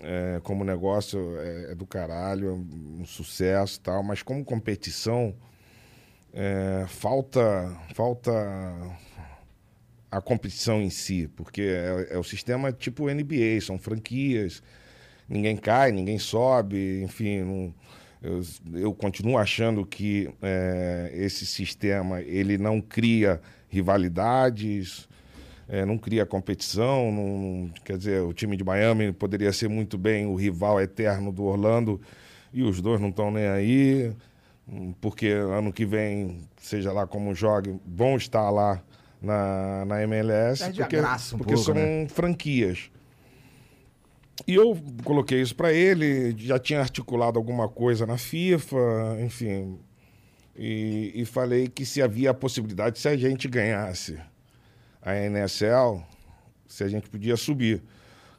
é, 0.03 0.41
como 0.45 0.65
negócio, 0.65 1.37
é, 1.41 1.73
é 1.73 1.75
do 1.75 1.85
caralho, 1.87 2.49
é 2.51 2.53
um 2.53 3.05
sucesso 3.05 3.81
tal, 3.81 4.03
mas 4.03 4.23
como 4.23 4.45
competição, 4.45 5.35
é, 6.33 6.85
falta, 6.89 7.41
falta 7.95 8.31
a 10.11 10.21
competição 10.21 10.81
em 10.81 10.91
si, 10.91 11.29
porque 11.37 11.63
é, 11.63 12.09
é 12.13 12.19
o 12.19 12.25
sistema 12.25 12.73
tipo 12.73 13.11
NBA, 13.11 13.61
são 13.61 13.79
franquias, 13.79 14.63
ninguém 15.29 15.57
cai, 15.57 15.93
ninguém 15.93 16.19
sobe, 16.19 17.03
enfim, 17.03 17.41
não, 17.41 17.75
eu, 18.23 18.43
eu, 18.75 18.95
continuo 18.95 19.37
achando 19.37 19.85
que 19.85 20.31
é, 20.41 21.11
esse 21.15 21.45
sistema 21.45 22.21
ele 22.23 22.57
não 22.57 22.81
cria 22.81 23.41
rivalidades, 23.69 25.09
é, 25.69 25.85
não 25.85 25.99
cria 25.99 26.25
competição, 26.25 27.11
não, 27.13 27.71
quer 27.85 27.99
dizer, 27.99 28.23
o 28.23 28.33
time 28.33 28.57
de 28.57 28.65
Miami 28.65 29.13
poderia 29.13 29.53
ser 29.53 29.69
muito 29.69 29.99
bem 29.99 30.27
o 30.27 30.35
rival 30.35 30.81
eterno 30.81 31.33
do 31.33 31.45
Orlando 31.45 32.01
e 32.53 32.63
os 32.63 32.81
dois 32.81 33.01
não 33.01 33.11
estão 33.11 33.31
nem 33.31 33.49
aí, 33.49 34.13
porque 35.01 35.29
ano 35.29 35.73
que 35.73 35.85
vem, 35.85 36.39
seja 36.57 36.93
lá 36.93 37.07
como 37.07 37.35
jogue, 37.35 37.79
vão 37.87 38.17
estar 38.17 38.49
lá 38.51 38.83
na, 39.27 39.85
na 39.85 40.03
MLS, 40.05 40.65
Perde 40.65 40.81
porque, 40.81 40.97
a 40.97 41.17
um 41.35 41.39
porque 41.39 41.55
pouco, 41.55 41.59
são 41.59 41.75
né? 41.75 42.09
franquias. 42.09 42.91
E 44.47 44.55
eu 44.55 44.79
coloquei 45.05 45.41
isso 45.41 45.55
para 45.55 45.73
ele, 45.73 46.35
já 46.39 46.59
tinha 46.59 46.81
articulado 46.81 47.39
alguma 47.39 47.69
coisa 47.69 48.07
na 48.07 48.17
FIFA, 48.17 49.19
enfim. 49.21 49.79
E, 50.55 51.13
e 51.15 51.25
falei 51.25 51.69
que 51.69 51.85
se 51.85 52.01
havia 52.01 52.31
a 52.31 52.35
possibilidade, 52.35 52.99
se 52.99 53.09
a 53.09 53.17
gente 53.17 53.49
ganhasse 53.49 54.19
a 55.03 55.15
NSL, 55.15 56.03
se 56.67 56.83
a 56.83 56.89
gente 56.89 57.09
podia 57.09 57.37
subir. 57.37 57.83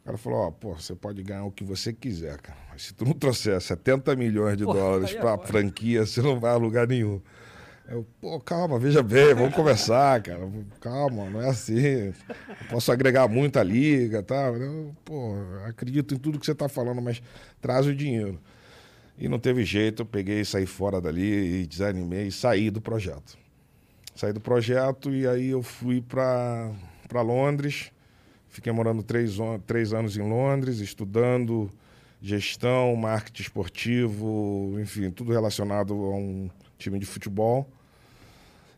O 0.01 0.06
cara 0.06 0.17
falou, 0.17 0.39
ó, 0.39 0.51
pô, 0.51 0.74
você 0.74 0.96
pode 0.96 1.22
ganhar 1.22 1.44
o 1.44 1.51
que 1.51 1.63
você 1.63 1.91
quiser, 1.91 2.39
cara. 2.39 2.58
Mas 2.70 2.84
se 2.84 2.94
tu 2.94 3.03
não 3.06 3.13
trouxer 3.13 3.60
70 3.60 4.15
milhões 4.15 4.58
de 4.58 4.63
dólares 4.63 5.13
é 5.13 5.20
pra 5.20 5.36
foda. 5.36 5.48
franquia, 5.48 6.06
você 6.06 6.22
não 6.22 6.39
vai 6.39 6.51
a 6.51 6.58
lugar 6.58 6.88
nenhum. 6.88 7.22
Eu, 7.89 8.06
pô, 8.20 8.38
calma, 8.41 8.77
veja 8.77 9.01
bem, 9.01 9.34
vamos 9.34 9.56
conversar, 9.56 10.22
cara. 10.22 10.41
Calma, 10.82 11.29
não 11.29 11.41
é 11.41 11.50
assim. 11.50 11.79
Eu 11.79 12.13
posso 12.70 12.91
agregar 12.91 13.29
muito 13.29 13.58
à 13.58 13.63
liga, 13.63 14.22
tá? 14.22 14.50
Eu, 14.50 14.94
pô, 15.06 15.36
acredito 15.65 16.13
em 16.13 16.17
tudo 16.17 16.38
que 16.38 16.46
você 16.46 16.53
tá 16.53 16.67
falando, 16.67 17.01
mas 17.01 17.22
traz 17.62 17.86
o 17.86 17.96
dinheiro. 17.96 18.38
E 19.17 19.29
não 19.29 19.39
teve 19.39 19.63
jeito, 19.63 20.01
eu 20.01 20.06
peguei, 20.06 20.44
saí 20.44 20.65
fora 20.65 21.00
dali 21.00 21.62
e 21.62 21.65
desanimei 21.65 22.27
e 22.27 22.32
saí 22.32 22.70
do 22.70 22.82
projeto. 22.82 23.38
Saí 24.13 24.34
do 24.34 24.41
projeto 24.41 25.10
e 25.13 25.25
aí 25.25 25.48
eu 25.48 25.63
fui 25.63 26.01
para 26.01 26.74
Londres. 27.24 27.91
Fiquei 28.50 28.74
morando 28.74 29.01
três, 29.01 29.38
três 29.65 29.94
anos 29.94 30.17
em 30.17 30.27
Londres, 30.27 30.79
estudando 30.79 31.70
gestão, 32.22 32.94
marketing 32.98 33.44
esportivo, 33.44 34.75
enfim, 34.82 35.10
tudo 35.10 35.32
relacionado 35.32 35.94
a 35.94 36.15
um 36.17 36.50
time 36.77 37.00
de 37.00 37.06
futebol. 37.06 37.70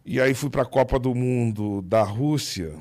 E 0.06 0.20
aí 0.20 0.34
fui 0.34 0.50
para 0.50 0.64
a 0.64 0.66
Copa 0.66 0.98
do 0.98 1.14
Mundo 1.14 1.82
da 1.82 2.04
Rússia 2.04 2.74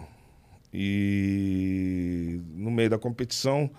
e 0.73 2.41
no 2.55 2.71
meio 2.71 2.91
da 2.91 2.99
competição 2.99 3.71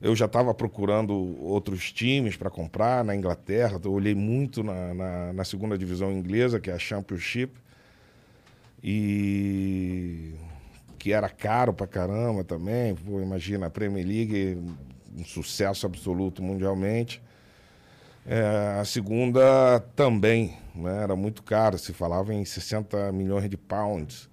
eu 0.00 0.16
já 0.16 0.24
estava 0.24 0.54
procurando 0.54 1.12
outros 1.42 1.92
times 1.92 2.36
para 2.36 2.48
comprar 2.48 3.04
na 3.04 3.14
Inglaterra. 3.14 3.78
Eu 3.84 3.92
olhei 3.92 4.14
muito 4.14 4.62
na, 4.62 4.94
na, 4.94 5.32
na 5.32 5.44
segunda 5.44 5.76
divisão 5.76 6.10
inglesa, 6.10 6.58
que 6.58 6.70
é 6.70 6.72
a 6.72 6.78
Championship, 6.78 7.52
e 8.82 10.32
que 10.98 11.12
era 11.12 11.28
caro 11.28 11.74
pra 11.74 11.86
caramba 11.86 12.42
também. 12.42 12.94
Pô, 12.94 13.20
imagina, 13.20 13.66
a 13.66 13.70
Premier 13.70 14.06
League, 14.06 14.58
um 15.18 15.24
sucesso 15.24 15.84
absoluto 15.84 16.42
mundialmente. 16.42 17.22
É, 18.26 18.78
a 18.80 18.84
segunda 18.86 19.80
também, 19.94 20.56
né? 20.80 21.02
Era 21.02 21.14
muito 21.14 21.42
caro, 21.42 21.78
se 21.78 21.92
falava 21.92 22.32
em 22.34 22.44
60 22.44 23.12
milhões 23.12 23.48
de 23.48 23.56
pounds. 23.56 24.28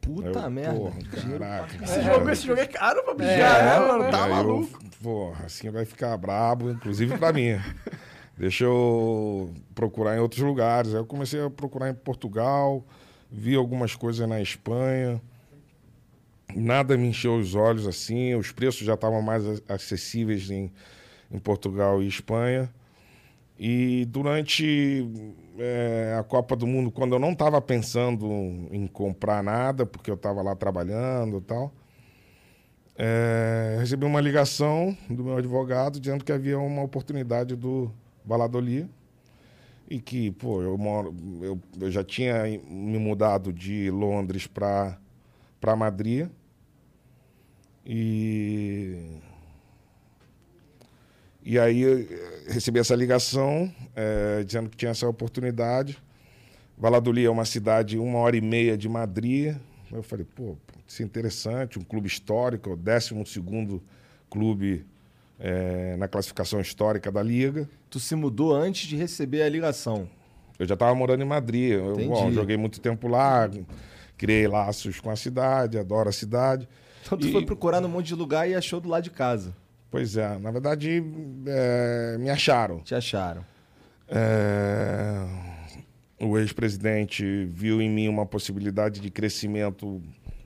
Puta 0.00 0.40
Eu, 0.40 0.50
merda. 0.50 0.74
Porra, 0.74 0.98
caraca. 1.04 1.84
Esse, 1.84 2.02
jogo, 2.02 2.30
esse 2.30 2.46
jogo 2.46 2.60
é 2.60 2.66
caro 2.66 3.04
pra 3.04 3.14
bichar, 3.14 3.64
né, 3.64 3.78
mano? 3.78 4.10
Tá 4.10 4.24
Aí 4.24 4.30
eu, 4.30 4.36
maluco. 4.36 4.80
Porra, 5.00 5.46
assim 5.46 5.70
vai 5.70 5.84
ficar 5.84 6.16
brabo, 6.16 6.70
inclusive 6.70 7.16
pra 7.16 7.32
mim. 7.32 7.50
Deixa 8.36 8.64
eu 8.64 9.52
procurar 9.74 10.16
em 10.16 10.20
outros 10.20 10.42
lugares. 10.42 10.92
Aí 10.92 11.00
eu 11.00 11.06
comecei 11.06 11.40
a 11.40 11.48
procurar 11.48 11.88
em 11.88 11.94
Portugal, 11.94 12.84
vi 13.30 13.54
algumas 13.54 13.94
coisas 13.94 14.28
na 14.28 14.40
Espanha. 14.40 15.22
Nada 16.54 16.96
me 16.96 17.06
encheu 17.08 17.36
os 17.36 17.54
olhos 17.54 17.86
assim, 17.86 18.34
os 18.34 18.50
preços 18.50 18.84
já 18.84 18.94
estavam 18.94 19.22
mais 19.22 19.44
acessíveis 19.68 20.50
em, 20.50 20.72
em 21.30 21.38
Portugal 21.38 22.02
e 22.02 22.08
Espanha. 22.08 22.68
E 23.64 24.06
durante 24.06 25.08
eh, 25.56 26.16
a 26.18 26.24
Copa 26.24 26.56
do 26.56 26.66
Mundo, 26.66 26.90
quando 26.90 27.14
eu 27.14 27.20
não 27.20 27.30
estava 27.30 27.60
pensando 27.60 28.26
em 28.72 28.88
comprar 28.88 29.40
nada, 29.40 29.86
porque 29.86 30.10
eu 30.10 30.16
estava 30.16 30.42
lá 30.42 30.56
trabalhando 30.56 31.38
e 31.38 31.40
tal, 31.42 31.72
eh, 32.98 33.76
recebi 33.78 34.04
uma 34.04 34.20
ligação 34.20 34.96
do 35.08 35.22
meu 35.22 35.36
advogado 35.36 36.00
dizendo 36.00 36.24
que 36.24 36.32
havia 36.32 36.58
uma 36.58 36.82
oportunidade 36.82 37.54
do 37.54 37.88
Valladolid 38.24 38.90
e 39.88 40.00
que, 40.00 40.32
pô, 40.32 40.60
eu, 40.60 40.76
moro, 40.76 41.14
eu, 41.40 41.56
eu 41.80 41.88
já 41.88 42.02
tinha 42.02 42.42
me 42.68 42.98
mudado 42.98 43.52
de 43.52 43.92
Londres 43.92 44.48
para 44.48 44.98
Madrid 45.76 46.28
e 47.86 49.20
e 51.44 51.58
aí 51.58 51.84
eh, 51.84 52.44
recebi 52.52 52.78
essa 52.78 52.94
ligação 52.94 53.72
eh, 53.96 54.42
dizendo 54.44 54.68
que 54.70 54.76
tinha 54.76 54.90
essa 54.90 55.08
oportunidade. 55.08 55.98
Valladolid 56.78 57.26
é 57.26 57.30
uma 57.30 57.44
cidade 57.44 57.98
uma 57.98 58.18
hora 58.18 58.36
e 58.36 58.40
meia 58.40 58.76
de 58.76 58.88
Madrid. 58.88 59.54
Eu 59.90 60.02
falei, 60.02 60.24
pô, 60.24 60.56
isso 60.86 61.02
é 61.02 61.04
interessante, 61.04 61.78
um 61.78 61.82
clube 61.82 62.06
histórico, 62.06 62.70
é 62.70 62.72
o 62.72 62.76
12 62.76 63.80
clube 64.30 64.86
eh, 65.38 65.96
na 65.98 66.08
classificação 66.08 66.60
histórica 66.60 67.10
da 67.10 67.22
Liga. 67.22 67.68
Tu 67.90 68.00
se 68.00 68.14
mudou 68.14 68.54
antes 68.54 68.86
de 68.88 68.96
receber 68.96 69.42
a 69.42 69.48
ligação. 69.48 70.08
Eu 70.58 70.66
já 70.66 70.74
estava 70.74 70.94
morando 70.94 71.22
em 71.22 71.26
Madrid. 71.26 71.72
Eu 71.72 71.96
bom, 72.08 72.30
joguei 72.30 72.56
muito 72.56 72.80
tempo 72.80 73.08
lá, 73.08 73.50
criei 74.16 74.46
laços 74.46 75.00
com 75.00 75.10
a 75.10 75.16
cidade, 75.16 75.78
adoro 75.78 76.08
a 76.08 76.12
cidade. 76.12 76.68
Então 77.04 77.18
tu 77.18 77.26
E- 77.26 77.32
foi 77.32 77.44
procurar 77.44 77.80
num 77.80 77.88
monte 77.88 78.06
de 78.06 78.14
lugar 78.14 78.48
e 78.48 78.54
achou 78.54 78.80
do 78.80 78.88
lado 78.88 79.02
de 79.04 79.10
casa. 79.10 79.54
Pois 79.92 80.16
é, 80.16 80.38
na 80.38 80.50
verdade, 80.50 81.04
eh, 81.46 82.16
me 82.18 82.30
acharam. 82.30 82.80
Te 82.80 82.94
acharam. 82.94 83.44
É, 84.08 85.22
O 86.18 86.38
ex-presidente 86.38 87.44
viu 87.44 87.82
em 87.82 87.90
mim 87.90 88.08
uma 88.08 88.24
possibilidade 88.24 89.00
de 89.00 89.10
crescimento 89.10 90.00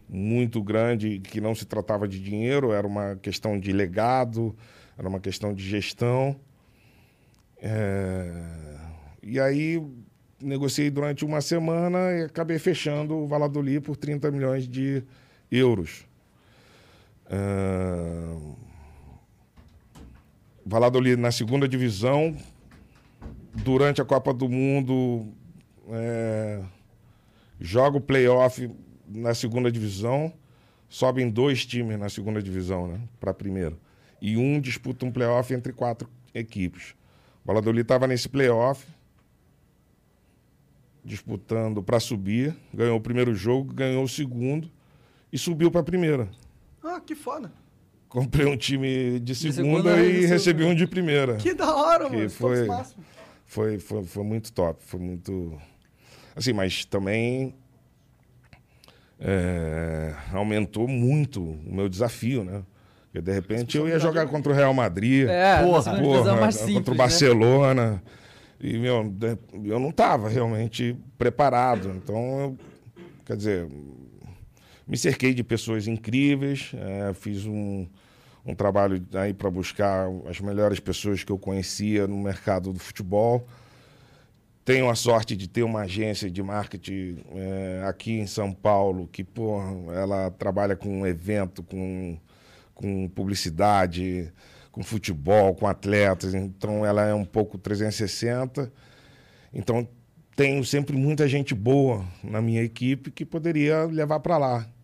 muito 0.09 0.61
grande, 0.61 1.21
que 1.21 1.41
não 1.41 1.55
se 1.55 1.65
tratava 1.65 2.09
de 2.09 2.19
dinheiro, 2.21 2.73
era 2.73 2.85
uma 2.85 3.15
questão 3.23 3.57
de 3.59 3.73
legado, 3.73 4.53
era 4.99 5.09
uma 5.09 5.21
questão 5.21 5.55
de 5.55 5.62
gestão. 5.62 6.35
É, 7.59 8.29
E 9.23 9.38
aí 9.38 9.81
negociei 10.43 10.91
durante 10.91 11.25
uma 11.25 11.41
semana 11.41 12.11
e 12.19 12.25
acabei 12.25 12.59
fechando 12.59 13.15
o 13.15 13.29
Valladolid 13.29 13.81
por 13.81 13.97
30 13.97 14.29
milhões 14.33 14.67
de 14.67 15.05
euros. 15.53 16.05
É, 17.31 18.67
Valladolid 20.68 21.16
na 21.16 21.30
segunda 21.30 21.68
divisão, 21.68 22.37
durante 23.54 24.02
a 24.02 24.04
Copa 24.04 24.35
do 24.35 24.49
Mundo, 24.49 25.32
é, 25.90 26.61
joga 27.61 27.99
o 27.99 28.00
playoff 28.00 28.68
na 29.08 29.32
segunda 29.32 29.70
divisão, 29.70 30.32
sobem 30.88 31.30
dois 31.30 31.64
times 31.64 31.96
na 31.96 32.08
segunda 32.08 32.42
divisão, 32.42 32.88
né, 32.88 33.00
para 33.20 33.30
a 33.30 33.35
primeira. 33.35 33.76
E 34.20 34.37
um 34.37 34.61
disputa 34.61 35.06
um 35.06 35.12
playoff 35.12 35.54
entre 35.54 35.73
quatro 35.73 36.11
equipes. 36.35 36.96
O 37.44 37.46
Valladolid 37.46 37.82
estava 37.82 38.08
nesse 38.08 38.28
playoff, 38.28 38.85
disputando 41.04 41.80
para 41.80 42.00
subir, 42.00 42.56
ganhou 42.75 42.96
o 42.96 43.00
primeiro 43.00 43.32
jogo, 43.37 43.73
ganhou 43.73 44.02
o 44.02 44.08
segundo 44.08 44.68
e 45.32 45.38
subiu 45.38 45.70
para 45.70 45.82
a 45.82 45.85
primeira. 45.85 46.28
Ah, 46.82 47.00
que 47.00 47.14
foda. 47.14 47.52
Comprei 48.08 48.46
um 48.46 48.56
time 48.56 49.18
de 49.20 49.34
segunda, 49.34 49.90
segunda 49.94 49.96
e 50.02 50.26
recebi 50.26 50.64
um 50.64 50.75
de 50.75 50.86
primeira. 50.86 51.36
Que 51.36 51.52
da 51.52 51.75
hora, 51.75 52.08
Que 52.08 52.16
mano. 52.16 52.30
foi- 52.30 52.66
Foi... 52.66 52.84
Foi, 53.48 53.78
foi, 53.78 54.04
foi 54.04 54.25
muito 54.25 54.52
top, 54.52 54.80
foi 54.84 54.98
muito. 54.98 55.56
Assim, 56.34 56.52
mas 56.52 56.84
também 56.84 57.54
é, 59.20 60.12
aumentou 60.32 60.86
muito 60.86 61.42
o 61.42 61.75
meu 61.75 61.88
desafio, 61.88 62.44
né? 62.44 62.62
Porque 63.04 63.20
de 63.22 63.32
repente 63.32 63.76
eu 63.78 63.88
ia 63.88 63.98
jogar 63.98 64.26
contra 64.26 64.52
o 64.52 64.54
Real 64.54 64.75
Madrid, 64.75 65.28
É, 65.28 65.62
Porra, 65.62 65.96
porra, 65.98 66.34
mais 66.36 66.56
contra 66.56 66.66
simples, 66.66 66.88
o 66.88 66.90
né? 66.90 66.96
Barcelona. 66.96 68.02
E, 68.60 68.78
meu, 68.78 69.08
de- 69.08 69.38
eu 69.64 69.78
não 69.78 69.90
estava 69.90 70.28
realmente 70.28 70.96
preparado. 71.16 71.90
Então, 71.96 72.40
eu, 72.40 72.58
quer 73.25 73.36
dizer, 73.36 73.68
me 74.87 74.97
cerquei 74.97 75.35
de 75.35 75.43
pessoas 75.43 75.88
incríveis, 75.88 76.71
é, 76.75 77.12
fiz 77.14 77.45
um, 77.45 77.88
um 78.45 78.55
trabalho 78.55 79.05
aí 79.14 79.35
para 79.35 79.50
buscar 79.50 80.07
as 80.28 80.40
melhores 80.40 80.78
pessoas 80.78 81.25
que 81.25 81.33
eu 81.33 81.38
conhecia 81.38 82.07
no 82.07 82.16
mercado 82.16 82.73
do 82.73 82.78
futebol. 82.78 83.47
Tenho 84.64 84.88
a 84.88 84.95
sorte 84.95 85.37
de 85.37 85.49
ter 85.49 85.62
uma 85.62 85.83
agência 85.83 86.31
de 86.31 86.43
marketing 86.43 87.19
é, 87.35 87.85
aqui 87.87 88.12
em 88.12 88.26
São 88.26 88.52
Paulo 88.52 89.09
que, 89.09 89.25
pô, 89.25 89.61
ela 89.93 90.31
trabalha 90.31 90.76
com 90.76 91.07
evento, 91.07 91.62
com, 91.62 92.19
com 92.75 93.09
publicidade, 93.09 94.33
com 94.73 94.83
futebol, 94.83 95.55
com 95.55 95.66
atletas. 95.66 96.35
Então, 96.35 96.85
ela 96.85 97.05
é 97.05 97.14
um 97.14 97.25
pouco 97.25 97.59
360. 97.59 98.73
Então, 99.52 99.88
tenho 100.35 100.64
sempre 100.64 100.97
muita 100.97 101.26
gente 101.26 101.55
boa 101.55 102.05
na 102.23 102.43
minha 102.43 102.62
equipe 102.62 103.11
que 103.11 103.25
poderia 103.25 103.85
levar 103.85 104.21
para 104.21 104.37
lá. 104.37 104.75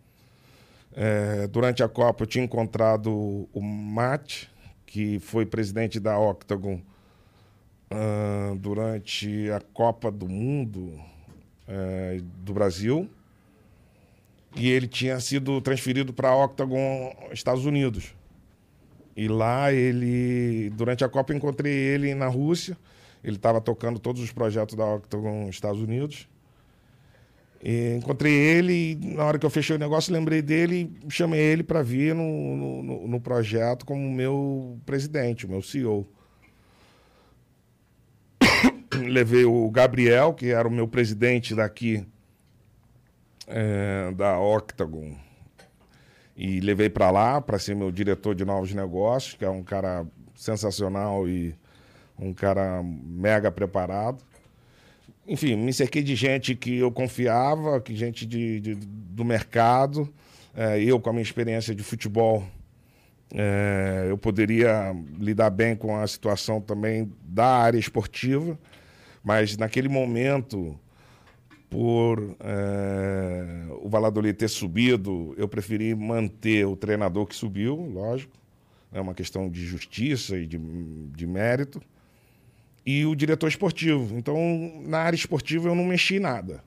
É, 0.95 1.47
durante 1.47 1.81
a 1.83 1.89
Copa, 1.89 2.23
eu 2.23 2.27
tinha 2.27 2.43
encontrado 2.43 3.47
o 3.53 3.61
Mate, 3.61 4.49
que 4.85 5.19
foi 5.19 5.45
presidente 5.45 5.99
da 5.99 6.17
Octagon 6.19 6.79
uh, 7.91 8.55
durante 8.57 9.49
a 9.51 9.59
Copa 9.59 10.11
do 10.11 10.27
Mundo 10.27 10.81
uh, 11.67 12.21
do 12.43 12.53
Brasil. 12.53 13.09
E 14.55 14.69
ele 14.69 14.87
tinha 14.87 15.19
sido 15.19 15.59
transferido 15.61 16.13
para 16.13 16.29
a 16.29 16.45
Octagon 16.45 17.11
Estados 17.31 17.65
Unidos. 17.65 18.13
E 19.15 19.27
lá 19.27 19.73
ele, 19.73 20.69
durante 20.71 21.03
a 21.03 21.09
Copa, 21.09 21.33
encontrei 21.33 21.73
ele 21.73 22.13
na 22.13 22.27
Rússia. 22.27 22.77
Ele 23.23 23.37
estava 23.37 23.59
tocando 23.59 23.99
todos 23.99 24.21
os 24.21 24.31
projetos 24.31 24.75
da 24.75 24.85
Octagon 24.85 25.49
Estados 25.49 25.81
Unidos. 25.81 26.27
E 27.65 27.95
encontrei 27.95 28.33
ele 28.33 28.91
e 28.91 28.95
na 29.15 29.23
hora 29.23 29.39
que 29.39 29.45
eu 29.45 29.49
fechei 29.49 29.73
o 29.73 29.79
negócio, 29.79 30.11
lembrei 30.11 30.41
dele 30.41 30.93
e 31.07 31.09
chamei 31.09 31.39
ele 31.39 31.63
para 31.63 31.81
vir 31.81 32.13
no, 32.13 32.83
no, 32.83 33.07
no, 33.07 33.21
projeto 33.21 33.85
como 33.85 34.11
meu 34.11 34.77
presidente, 34.85 35.47
meu 35.47 35.61
CEO. 35.61 36.05
Levei 38.93 39.45
o 39.45 39.71
Gabriel, 39.71 40.33
que 40.33 40.47
era 40.47 40.67
o 40.67 40.71
meu 40.71 40.89
presidente 40.89 41.55
daqui, 41.55 42.05
é, 43.47 44.11
da 44.11 44.37
Octagon, 44.37 45.15
e 46.35 46.59
levei 46.59 46.89
para 46.89 47.11
lá 47.11 47.39
para 47.39 47.57
ser 47.57 47.77
meu 47.77 47.93
diretor 47.93 48.35
de 48.35 48.43
novos 48.43 48.73
negócios, 48.73 49.35
que 49.35 49.45
é 49.45 49.49
um 49.49 49.63
cara 49.63 50.05
sensacional 50.35 51.29
e 51.29 51.55
um 52.19 52.33
cara 52.33 52.83
mega 52.83 53.49
preparado 53.49 54.21
enfim, 55.27 55.55
me 55.55 55.71
cerquei 55.71 56.03
de 56.03 56.15
gente 56.15 56.55
que 56.55 56.77
eu 56.77 56.91
confiava, 56.91 57.79
que 57.79 57.95
gente 57.95 58.25
de, 58.25 58.59
de 58.59 58.75
do 58.75 59.23
mercado. 59.23 60.13
É, 60.55 60.81
eu, 60.81 60.99
com 60.99 61.09
a 61.09 61.13
minha 61.13 61.23
experiência 61.23 61.73
de 61.73 61.81
futebol, 61.81 62.45
é, 63.33 64.07
eu 64.09 64.17
poderia 64.17 64.95
lidar 65.17 65.49
bem 65.49 65.75
com 65.75 65.95
a 65.97 66.05
situação 66.05 66.61
também 66.61 67.11
da 67.23 67.47
área 67.47 67.79
esportiva, 67.79 68.59
mas 69.23 69.57
naquele 69.57 69.87
momento, 69.87 70.77
por 71.69 72.35
é, 72.39 73.65
o 73.81 73.89
Valladolid 73.89 74.37
ter 74.37 74.49
subido, 74.49 75.33
eu 75.37 75.47
preferi 75.47 75.95
manter 75.95 76.65
o 76.67 76.75
treinador 76.75 77.25
que 77.25 77.35
subiu, 77.35 77.75
lógico, 77.75 78.37
é 78.91 79.01
uma 79.01 79.15
questão 79.15 79.49
de 79.49 79.65
justiça 79.65 80.37
e 80.37 80.45
de, 80.45 80.59
de 80.59 81.25
mérito 81.25 81.81
e 82.85 83.05
o 83.05 83.15
diretor 83.15 83.47
esportivo. 83.47 84.17
Então, 84.17 84.37
na 84.85 84.99
área 84.99 85.15
esportiva, 85.15 85.69
eu 85.69 85.75
não 85.75 85.85
mexi 85.85 86.19
nada. 86.19 86.63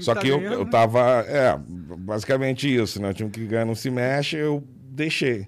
Só 0.00 0.14
tá 0.14 0.20
que 0.20 0.28
ganhando, 0.28 0.44
eu, 0.44 0.52
eu 0.52 0.64
né? 0.64 0.70
tava. 0.70 1.24
É, 1.26 1.56
basicamente 1.58 2.72
isso, 2.72 3.00
né? 3.00 3.10
O 3.10 3.14
time 3.14 3.30
que 3.30 3.46
ganha 3.46 3.64
não 3.64 3.74
se 3.74 3.90
mexe, 3.90 4.36
eu 4.36 4.62
deixei. 4.90 5.46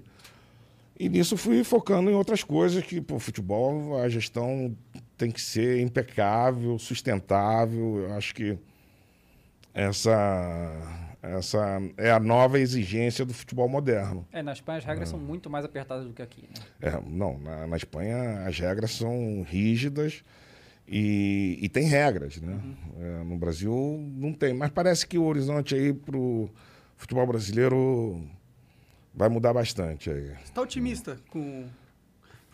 E 0.99 1.09
nisso 1.09 1.35
fui 1.35 1.63
focando 1.63 2.09
em 2.09 2.13
outras 2.13 2.43
coisas 2.43 2.83
que, 2.83 3.01
pô, 3.01 3.19
futebol, 3.19 3.99
a 3.99 4.07
gestão 4.07 4.75
tem 5.17 5.31
que 5.31 5.41
ser 5.41 5.81
impecável, 5.81 6.77
sustentável. 6.79 7.99
Eu 8.07 8.13
acho 8.13 8.33
que 8.33 8.57
essa 9.73 11.12
essa 11.23 11.81
é 11.95 12.11
a 12.11 12.19
nova 12.19 12.59
exigência 12.59 13.23
do 13.23 13.33
futebol 13.33 13.69
moderno. 13.69 14.27
É, 14.31 14.43
na 14.43 14.51
Espanha 14.51 14.79
as 14.79 14.85
regras 14.85 15.07
é. 15.07 15.11
são 15.11 15.19
muito 15.19 15.49
mais 15.49 15.63
apertadas 15.63 16.05
do 16.05 16.11
que 16.11 16.21
aqui, 16.21 16.41
né? 16.41 16.65
É, 16.81 17.01
não, 17.09 17.39
na, 17.39 17.65
na 17.65 17.77
Espanha 17.77 18.45
as 18.45 18.59
regras 18.59 18.91
são 18.91 19.41
rígidas 19.47 20.21
e, 20.85 21.57
e 21.61 21.69
tem 21.69 21.85
regras, 21.85 22.41
né? 22.41 22.53
Uhum. 22.53 22.75
É, 22.99 23.23
no 23.23 23.37
Brasil 23.37 23.73
não 24.17 24.33
tem, 24.33 24.53
mas 24.53 24.69
parece 24.69 25.07
que 25.07 25.17
o 25.17 25.23
horizonte 25.23 25.73
aí 25.73 25.93
pro 25.93 26.49
futebol 26.97 27.25
brasileiro 27.25 28.21
vai 29.13 29.29
mudar 29.29 29.53
bastante 29.53 30.09
aí. 30.09 30.27
Você 30.27 30.43
está 30.43 30.61
otimista 30.61 31.17
com... 31.29 31.65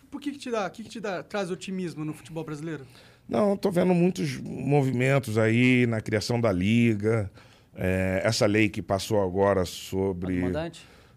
Por 0.08 0.20
que, 0.20 0.30
que 0.32 0.38
te 0.38 0.50
dá, 0.50 0.70
que, 0.70 0.84
que 0.84 0.88
te 0.88 1.00
dá, 1.00 1.22
traz 1.22 1.50
otimismo 1.50 2.04
no 2.04 2.12
futebol 2.12 2.44
brasileiro? 2.44 2.86
Não, 3.28 3.54
estou 3.54 3.70
vendo 3.70 3.94
muitos 3.94 4.38
movimentos 4.38 5.38
aí 5.38 5.86
na 5.86 6.00
criação 6.00 6.40
da 6.40 6.52
liga, 6.52 7.30
é, 7.74 8.20
essa 8.24 8.46
lei 8.46 8.68
que 8.68 8.82
passou 8.82 9.22
agora 9.22 9.64
sobre 9.64 10.42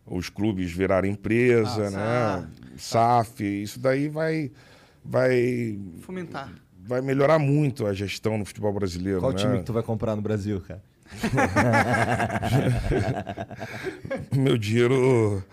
os 0.06 0.30
clubes 0.30 0.72
virarem 0.72 1.12
empresa, 1.12 1.88
ah, 1.88 2.42
né? 2.42 2.48
SAF, 2.78 3.44
isso 3.44 3.80
daí 3.80 4.08
vai, 4.08 4.52
vai 5.04 5.80
fomentar. 6.02 6.52
Vai 6.86 7.02
melhorar 7.02 7.40
muito 7.40 7.86
a 7.86 7.94
gestão 7.94 8.38
no 8.38 8.46
futebol 8.46 8.74
brasileiro. 8.74 9.22
Qual 9.22 9.32
né? 9.32 9.38
time 9.38 9.58
que 9.60 9.64
tu 9.64 9.74
vai 9.74 9.84
comprar 9.84 10.16
no 10.16 10.22
Brasil, 10.22 10.62
cara? 10.62 10.82
Meu 14.36 14.58
dinheiro 14.58 15.44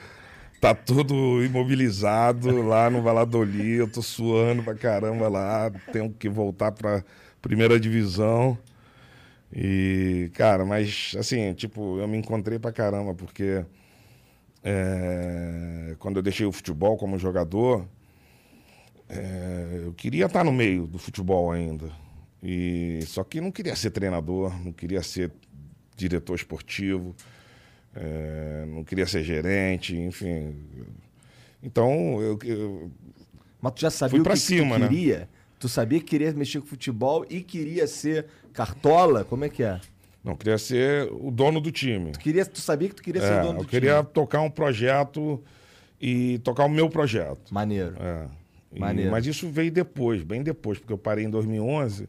tá 0.61 0.75
todo 0.75 1.45
imobilizado 1.45 2.63
lá 2.63 2.91
no 2.91 3.03
Valladolid, 3.03 3.79
eu 3.79 3.89
tô 3.89 4.03
suando 4.03 4.63
pra 4.63 4.75
caramba 4.75 5.29
lá, 5.29 5.71
tenho 5.93 6.11
que 6.11 6.29
voltar 6.29 6.73
pra 6.73 7.03
primeira 7.41 7.81
divisão. 7.81 8.59
E, 9.53 10.31
cara, 10.35 10.65
mas 10.65 11.15
assim, 11.19 11.53
tipo, 11.55 11.99
eu 11.99 12.07
me 12.07 12.17
encontrei 12.17 12.59
pra 12.59 12.73
caramba, 12.73 13.15
porque 13.15 13.65
é, 14.63 15.97
quando 15.99 16.17
eu 16.17 16.23
deixei 16.23 16.47
o 16.47 16.53
futebol 16.53 16.97
como 16.97 17.19
jogador, 17.19 17.87
é, 19.09 19.83
eu 19.85 19.93
queria 19.93 20.27
estar 20.27 20.45
no 20.45 20.53
meio 20.53 20.87
do 20.87 20.99
futebol 20.99 21.51
ainda. 21.51 21.91
E, 22.43 23.01
só 23.07 23.25
que 23.25 23.41
não 23.41 23.51
queria 23.51 23.75
ser 23.75 23.91
treinador, 23.91 24.57
não 24.65 24.73
queria 24.73 25.03
ser 25.03 25.33
diretor 25.97 26.35
esportivo, 26.35 27.15
é, 27.95 28.65
não 28.69 28.85
queria 28.85 29.07
ser 29.07 29.25
gerente, 29.25 29.97
enfim. 29.97 30.55
Então, 31.63 32.21
eu. 32.23 32.39
eu 32.45 32.91
Mas 33.61 33.73
tu 33.73 33.81
já 33.81 33.91
sabia 33.91 34.21
o 34.21 34.25
que, 34.25 34.37
cima, 34.37 34.77
que 34.77 34.81
tu 34.81 34.81
né? 34.81 34.89
queria? 34.89 35.19
Né? 35.19 35.29
Tu 35.59 35.69
sabia 35.69 35.99
que 35.99 36.07
queria 36.07 36.33
mexer 36.33 36.61
com 36.61 36.67
futebol 36.67 37.27
e 37.29 37.43
queria 37.43 37.87
ser 37.87 38.27
Cartola? 38.53 39.25
Como 39.25 39.45
é 39.45 39.49
que 39.49 39.63
é? 39.63 39.81
Não, 40.23 40.37
queria 40.37 40.59
ser 40.59 41.11
o 41.13 41.31
dono 41.31 41.61
do 41.61 41.71
time. 41.71 42.13
Tu, 42.13 42.19
queria, 42.19 42.45
tu 42.45 42.61
sabia 42.61 42.89
que 42.89 42.95
tu 42.95 43.03
queria 43.03 43.23
é, 43.23 43.27
ser 43.27 43.41
o 43.41 43.43
dono 43.43 43.59
do 43.61 43.65
time? 43.65 43.65
Eu 43.65 43.69
queria 43.69 44.05
tocar 44.05 44.43
um 44.43 44.51
projeto 44.51 45.43
e 46.01 46.39
tocar 46.41 46.65
o 46.65 46.69
meu 46.69 46.91
projeto. 46.91 47.53
Maneiro. 47.53 47.95
É. 47.99 48.27
E, 48.73 48.79
Maneiro. 48.79 49.11
Mas 49.11 49.27
isso 49.27 49.49
veio 49.49 49.71
depois, 49.71 50.23
bem 50.23 50.43
depois, 50.43 50.79
porque 50.79 50.93
eu 50.93 50.99
parei 50.99 51.25
em 51.25 51.31
2011. 51.31 52.09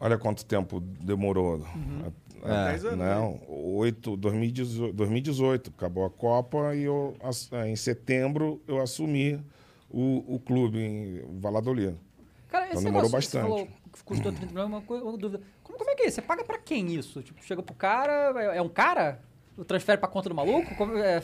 Olha 0.00 0.16
quanto 0.16 0.44
tempo 0.44 0.80
demorou. 0.80 1.56
Uhum. 1.56 2.12
É, 2.44 2.70
10 2.70 2.84
anos. 2.84 2.98
Não, 2.98 3.32
né? 3.32 3.40
8, 3.48 4.16
2018, 4.16 4.94
2018, 4.94 5.72
acabou 5.76 6.04
a 6.04 6.10
Copa 6.10 6.74
e 6.74 6.84
eu, 6.84 7.16
em 7.66 7.76
setembro 7.76 8.62
eu 8.66 8.80
assumi 8.80 9.40
o, 9.90 10.34
o 10.34 10.38
clube 10.38 10.78
em 10.78 11.22
Valladolid. 11.40 11.96
Cara, 12.48 12.68
então 12.68 12.82
demorou 12.82 13.10
bastante. 13.10 13.68
Custou 14.04 14.32
30 14.32 14.46
milhões, 14.46 14.68
uma, 14.68 14.78
uma 14.78 15.18
dúvida. 15.18 15.42
Como, 15.62 15.78
como, 15.78 15.90
é 15.90 15.94
que 15.94 16.02
é 16.02 16.06
isso? 16.06 16.16
Você 16.16 16.22
paga 16.22 16.44
pra 16.44 16.58
quem 16.58 16.94
isso? 16.94 17.22
Tipo, 17.22 17.42
chega 17.44 17.62
pro 17.62 17.74
cara, 17.74 18.32
é, 18.36 18.58
é 18.58 18.62
um 18.62 18.68
cara? 18.68 19.20
Transfere 19.66 19.98
pra 19.98 20.08
conta 20.08 20.28
do 20.28 20.34
maluco? 20.34 20.74
Como 20.76 20.96
é, 20.96 21.20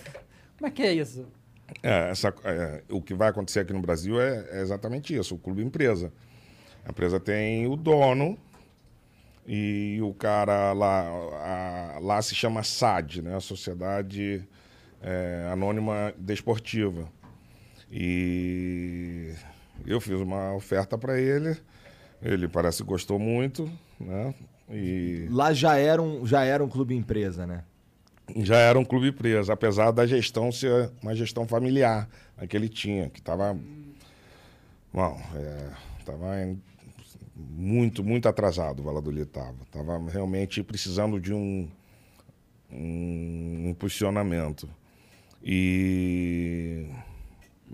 como 0.57 0.67
é 0.67 0.71
que 0.71 0.83
é 0.83 0.93
isso? 0.93 1.27
É, 1.83 2.11
essa, 2.11 2.35
é, 2.45 2.83
o 2.91 3.01
que 3.01 3.15
vai 3.15 3.29
acontecer 3.29 3.61
aqui 3.61 3.73
no 3.73 3.81
Brasil 3.81 4.21
é, 4.21 4.47
é, 4.51 4.61
exatamente 4.61 5.15
isso, 5.17 5.35
o 5.35 5.39
clube 5.39 5.63
empresa. 5.63 6.13
A 6.85 6.91
empresa 6.91 7.19
tem 7.19 7.67
o 7.67 7.77
dono 7.77 8.39
e 9.47 9.99
o 10.03 10.13
cara 10.15 10.73
lá, 10.73 11.07
a, 11.07 11.99
lá 12.01 12.23
se 12.23 12.35
chama 12.35 12.63
SAD, 12.63 13.23
né? 13.23 13.37
A 13.37 13.41
Sociedade 13.41 14.47
é, 15.03 15.49
Anônima 15.53 16.15
Desportiva. 16.19 17.09
E 17.91 19.33
eu 19.87 20.01
fiz 20.01 20.19
uma 20.19 20.55
oferta 20.55 20.97
para 20.97 21.21
ele, 21.21 21.57
ele 22.23 22.49
parece 22.49 22.83
que 22.83 22.89
gostou 22.89 23.19
muito, 23.19 23.71
né? 24.01 24.35
E... 24.71 25.29
Lá 25.31 25.53
já 25.53 25.77
era, 25.77 26.01
um, 26.01 26.27
já 26.27 26.43
era 26.43 26.65
um 26.65 26.69
clube 26.69 26.95
empresa, 26.95 27.47
né? 27.47 27.65
Já 28.37 28.57
era 28.57 28.79
um 28.79 28.85
clube 28.85 29.09
empresa, 29.09 29.53
apesar 29.53 29.91
da 29.91 30.07
gestão 30.07 30.51
ser 30.51 30.91
uma 31.03 31.15
gestão 31.15 31.47
familiar 31.47 32.09
a 32.39 32.47
que 32.47 32.57
ele 32.57 32.69
tinha, 32.69 33.11
que 33.11 33.21
estava. 33.21 33.57
Bom, 34.93 35.21
estava 36.01 36.35
é, 36.37 36.55
muito, 37.37 38.03
muito 38.03 38.27
atrasado 38.29 38.81
o 38.81 38.83
Valladolid 38.83 39.25
estava. 39.25 39.57
Estava 39.63 39.99
realmente 40.11 40.63
precisando 40.63 41.21
de 41.21 41.35
um, 41.35 41.69
um 42.73 43.67
impulsionamento. 43.69 44.69
E 45.43 46.87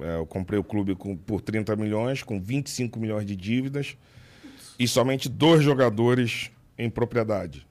é, 0.01 0.17
eu 0.17 0.27
comprei 0.27 0.59
o 0.59 0.65
clube 0.65 0.97
com- 0.97 1.17
por 1.17 1.41
30 1.41 1.77
milhões, 1.77 2.25
com 2.25 2.41
25 2.41 2.99
milhões 2.99 3.25
de 3.25 3.37
dívidas 3.37 3.97
e 4.81 4.89
somente 4.89 5.29
dois 5.29 5.63
jogadores 5.63 6.51
em 6.79 6.89
propriedade. 6.89 7.67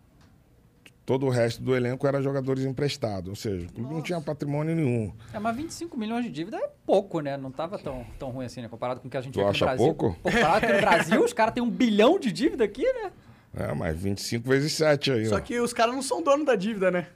Todo 1.03 1.25
o 1.25 1.29
resto 1.29 1.63
do 1.63 1.75
elenco 1.75 2.05
era 2.05 2.21
jogadores 2.21 2.63
emprestados, 2.63 3.27
ou 3.31 3.35
seja, 3.35 3.65
o 3.65 3.73
clube 3.73 3.91
não 3.95 4.01
tinha 4.03 4.21
patrimônio 4.21 4.75
nenhum. 4.75 5.11
É, 5.33 5.39
mas 5.39 5.55
25 5.55 5.97
milhões 5.97 6.23
de 6.23 6.29
dívida 6.29 6.57
é 6.57 6.69
pouco, 6.85 7.19
né? 7.19 7.35
Não 7.35 7.49
tava 7.51 7.79
tão, 7.79 8.05
tão 8.19 8.29
ruim 8.29 8.45
assim, 8.45 8.61
né? 8.61 8.67
Comparado 8.67 8.99
com 8.99 9.07
o 9.07 9.09
que 9.09 9.17
a 9.17 9.21
gente 9.21 9.33
Tu 9.33 9.41
acha 9.43 9.65
no 9.65 9.71
Brasil. 9.71 9.85
pouco? 9.87 10.19
Comparado 10.21 10.67
que 10.67 10.73
no 10.73 10.79
Brasil, 10.81 11.23
os 11.25 11.33
caras 11.33 11.55
têm 11.55 11.63
um 11.63 11.69
bilhão 11.69 12.19
de 12.19 12.31
dívida 12.31 12.63
aqui, 12.63 12.83
né? 12.83 13.11
É, 13.57 13.73
mas 13.73 13.97
25 13.99 14.47
vezes 14.47 14.71
7 14.73 15.11
aí, 15.11 15.25
Só 15.25 15.37
ó. 15.37 15.39
que 15.39 15.59
os 15.59 15.73
caras 15.73 15.95
não 15.95 16.03
são 16.03 16.21
donos 16.21 16.45
da 16.45 16.55
dívida, 16.55 16.91
né? 16.91 17.07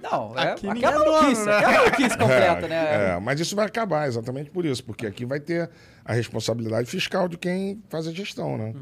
Não, 0.00 0.38
é, 0.38 0.52
Aqui 0.52 0.66
é 0.68 0.70
é 0.70 0.92
dono, 0.92 1.12
maluquice, 1.12 1.44
né? 1.44 1.56
aqui 1.56 1.64
é 1.74 1.78
maluquice 1.78 2.18
completa, 2.18 2.68
né? 2.68 3.14
É, 3.16 3.20
mas 3.20 3.40
isso 3.40 3.56
vai 3.56 3.66
acabar 3.66 4.06
exatamente 4.06 4.48
por 4.48 4.64
isso, 4.64 4.84
porque 4.84 5.06
aqui 5.08 5.26
vai 5.26 5.40
ter 5.40 5.68
a 6.04 6.12
responsabilidade 6.12 6.88
fiscal 6.88 7.28
de 7.28 7.36
quem 7.36 7.82
faz 7.88 8.06
a 8.06 8.12
gestão, 8.12 8.56
né? 8.56 8.72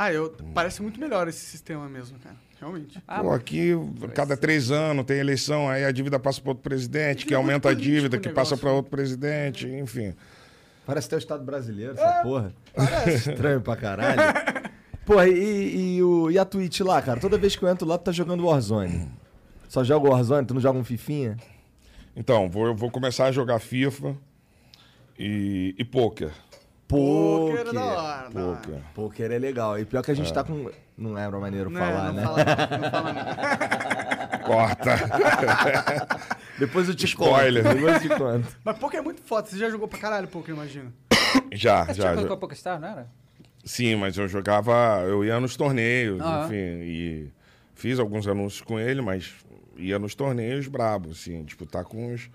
Ah, 0.00 0.10
eu, 0.10 0.34
parece 0.54 0.80
muito 0.80 0.98
melhor 0.98 1.28
esse 1.28 1.44
sistema 1.44 1.86
mesmo, 1.86 2.18
cara. 2.20 2.34
Realmente. 2.58 3.02
Ah, 3.06 3.20
Pô, 3.20 3.32
aqui, 3.32 3.72
cada 4.14 4.34
três 4.34 4.70
anos 4.70 5.04
tem 5.04 5.18
eleição, 5.18 5.68
aí 5.68 5.84
a 5.84 5.92
dívida 5.92 6.18
passa 6.18 6.40
para 6.40 6.52
outro 6.52 6.62
presidente, 6.62 7.26
que 7.26 7.34
aumenta 7.34 7.68
a 7.68 7.72
político 7.72 7.96
dívida, 7.96 8.18
que 8.18 8.30
passa 8.30 8.56
para 8.56 8.70
né? 8.70 8.76
outro 8.76 8.90
presidente, 8.90 9.68
enfim. 9.68 10.14
Parece 10.86 11.06
até 11.06 11.16
o 11.16 11.18
Estado 11.18 11.44
brasileiro, 11.44 11.92
essa 11.92 12.22
porra. 12.22 12.50
Estranho 13.14 13.60
pra 13.60 13.76
caralho. 13.76 14.22
Porra, 15.04 15.28
e, 15.28 15.96
e, 15.96 16.02
o, 16.02 16.30
e 16.30 16.38
a 16.38 16.46
Twitch 16.46 16.80
lá, 16.80 17.02
cara? 17.02 17.20
Toda 17.20 17.36
vez 17.36 17.54
que 17.54 17.62
eu 17.62 17.68
entro 17.68 17.86
lá, 17.86 17.98
tu 17.98 18.04
tá 18.04 18.12
jogando 18.12 18.46
Warzone. 18.46 19.06
Só 19.68 19.84
joga 19.84 20.08
o 20.08 20.12
Warzone? 20.12 20.46
Tu 20.46 20.54
não 20.54 20.62
joga 20.62 20.78
um 20.78 20.84
Fifinha? 20.84 21.36
Então, 22.16 22.48
vou, 22.48 22.68
eu 22.68 22.74
vou 22.74 22.90
começar 22.90 23.26
a 23.26 23.32
jogar 23.32 23.58
FIFA 23.58 24.16
e, 25.18 25.74
e 25.76 25.84
poker. 25.84 26.32
Poker 26.90 27.54
é 27.60 27.64
Poker. 27.64 27.72
da 27.74 27.84
hora, 27.84 28.28
da 28.30 28.40
hora. 28.44 28.56
Poker. 28.56 28.80
Poker 28.94 29.30
é 29.32 29.38
legal. 29.38 29.78
E 29.78 29.84
pior 29.84 30.02
que 30.02 30.10
a 30.10 30.14
gente 30.14 30.32
tá 30.32 30.42
com. 30.44 30.70
Não 30.98 31.16
é 31.16 31.28
maneiro 31.28 31.70
Não, 31.70 31.80
falar, 31.80 32.12
não 32.12 32.14
né? 32.14 32.22
fala 32.22 32.44
não, 32.44 32.78
não 32.78 32.90
fala 32.90 33.12
não. 33.12 34.40
Corta. 34.44 34.90
Depois 36.58 36.88
eu 36.88 36.94
te 36.94 37.06
Spoiler. 37.06 37.62
conto. 37.62 37.74
Depois 37.74 37.94
eu 37.94 38.00
te 38.10 38.16
conto. 38.16 38.56
Mas 38.64 38.78
poker 38.78 39.00
é 39.00 39.02
muito 39.02 39.22
foda. 39.22 39.46
Você 39.46 39.56
já 39.56 39.70
jogou 39.70 39.88
pra 39.88 39.98
caralho 39.98 40.28
poker, 40.28 40.54
imagina. 40.54 40.92
já, 41.52 41.84
Você 41.86 41.94
já. 41.94 42.02
tinha 42.02 42.08
já. 42.08 42.14
colocado 42.16 42.38
PokerStar, 42.38 42.80
não 42.80 42.88
era? 42.88 43.06
Sim, 43.64 43.96
mas 43.96 44.16
eu 44.16 44.26
jogava, 44.26 45.04
eu 45.06 45.22
ia 45.22 45.38
nos 45.38 45.54
torneios, 45.54 46.18
Aham. 46.18 46.46
enfim, 46.46 46.54
e 46.82 47.28
fiz 47.74 47.98
alguns 47.98 48.26
anúncios 48.26 48.62
com 48.62 48.80
ele, 48.80 49.02
mas 49.02 49.34
ia 49.76 49.98
nos 49.98 50.14
torneios 50.14 50.66
brabo, 50.66 51.10
assim, 51.10 51.44
disputar 51.44 51.84
com 51.84 52.14
os, 52.14 52.30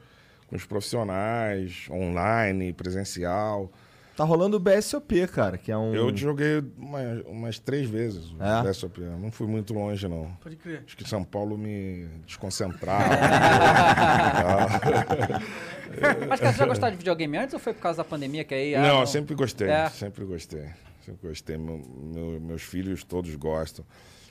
com 0.45 0.55
os 0.55 0.65
profissionais, 0.65 1.87
online, 1.89 2.71
presencial. 2.73 3.71
Tá 4.15 4.23
rolando 4.23 4.55
o 4.55 4.59
BSOP, 4.59 5.27
cara, 5.27 5.57
que 5.57 5.71
é 5.71 5.77
um. 5.77 5.93
Eu 5.93 6.15
joguei 6.15 6.63
umas, 6.77 7.21
umas 7.25 7.59
três 7.59 7.89
vezes 7.89 8.31
o 8.31 8.41
É? 8.41 8.63
BSOP, 8.63 8.99
não 9.01 9.29
fui 9.31 9.45
muito 9.45 9.73
longe, 9.73 10.07
não. 10.07 10.31
Pode 10.41 10.55
crer. 10.55 10.83
Acho 10.85 10.95
que 10.95 11.07
São 11.07 11.23
Paulo 11.23 11.57
me 11.57 12.07
desconcentrava. 12.25 13.03
Mas, 16.29 16.39
cara, 16.39 16.51
você 16.53 16.59
já 16.59 16.65
gostava 16.65 16.91
de 16.91 16.97
videogame 16.97 17.37
antes 17.37 17.53
ou 17.53 17.59
foi 17.59 17.73
por 17.73 17.81
causa 17.81 17.97
da 17.97 18.03
pandemia 18.03 18.43
que 18.43 18.53
aí... 18.53 18.75
ah, 18.75 18.81
não, 18.81 18.99
eu 19.01 19.07
sempre 19.07 19.35
gostei, 19.35 19.69
É. 19.69 19.89
sempre 19.89 20.25
gostei. 20.25 20.65
Sempre 21.05 21.27
gostei. 21.27 21.57
Meu- 21.57 21.81
meu- 22.13 22.41
meus 22.41 22.61
filhos 22.63 23.03
todos 23.03 23.33
gostam. 23.35 23.85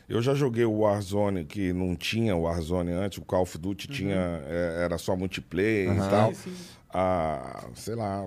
Eu 0.08 0.20
já 0.20 0.34
joguei 0.34 0.64
o 0.64 0.80
Warzone, 0.80 1.44
que 1.44 1.72
não 1.72 1.96
tinha 1.96 2.36
o 2.36 2.42
Warzone 2.42 2.92
antes, 2.92 3.18
o 3.18 3.22
Call 3.22 3.42
of 3.42 3.56
Duty 3.56 3.88
tinha, 3.88 4.42
é, 4.46 4.82
era 4.84 4.98
só 4.98 5.16
multiplayer 5.16 5.92
e 5.94 5.98
tal. 6.10 6.34
Sim, 6.34 6.50
sim. 6.50 6.54
Ah, 6.92 7.64
sei 7.74 7.94
lá, 7.94 8.26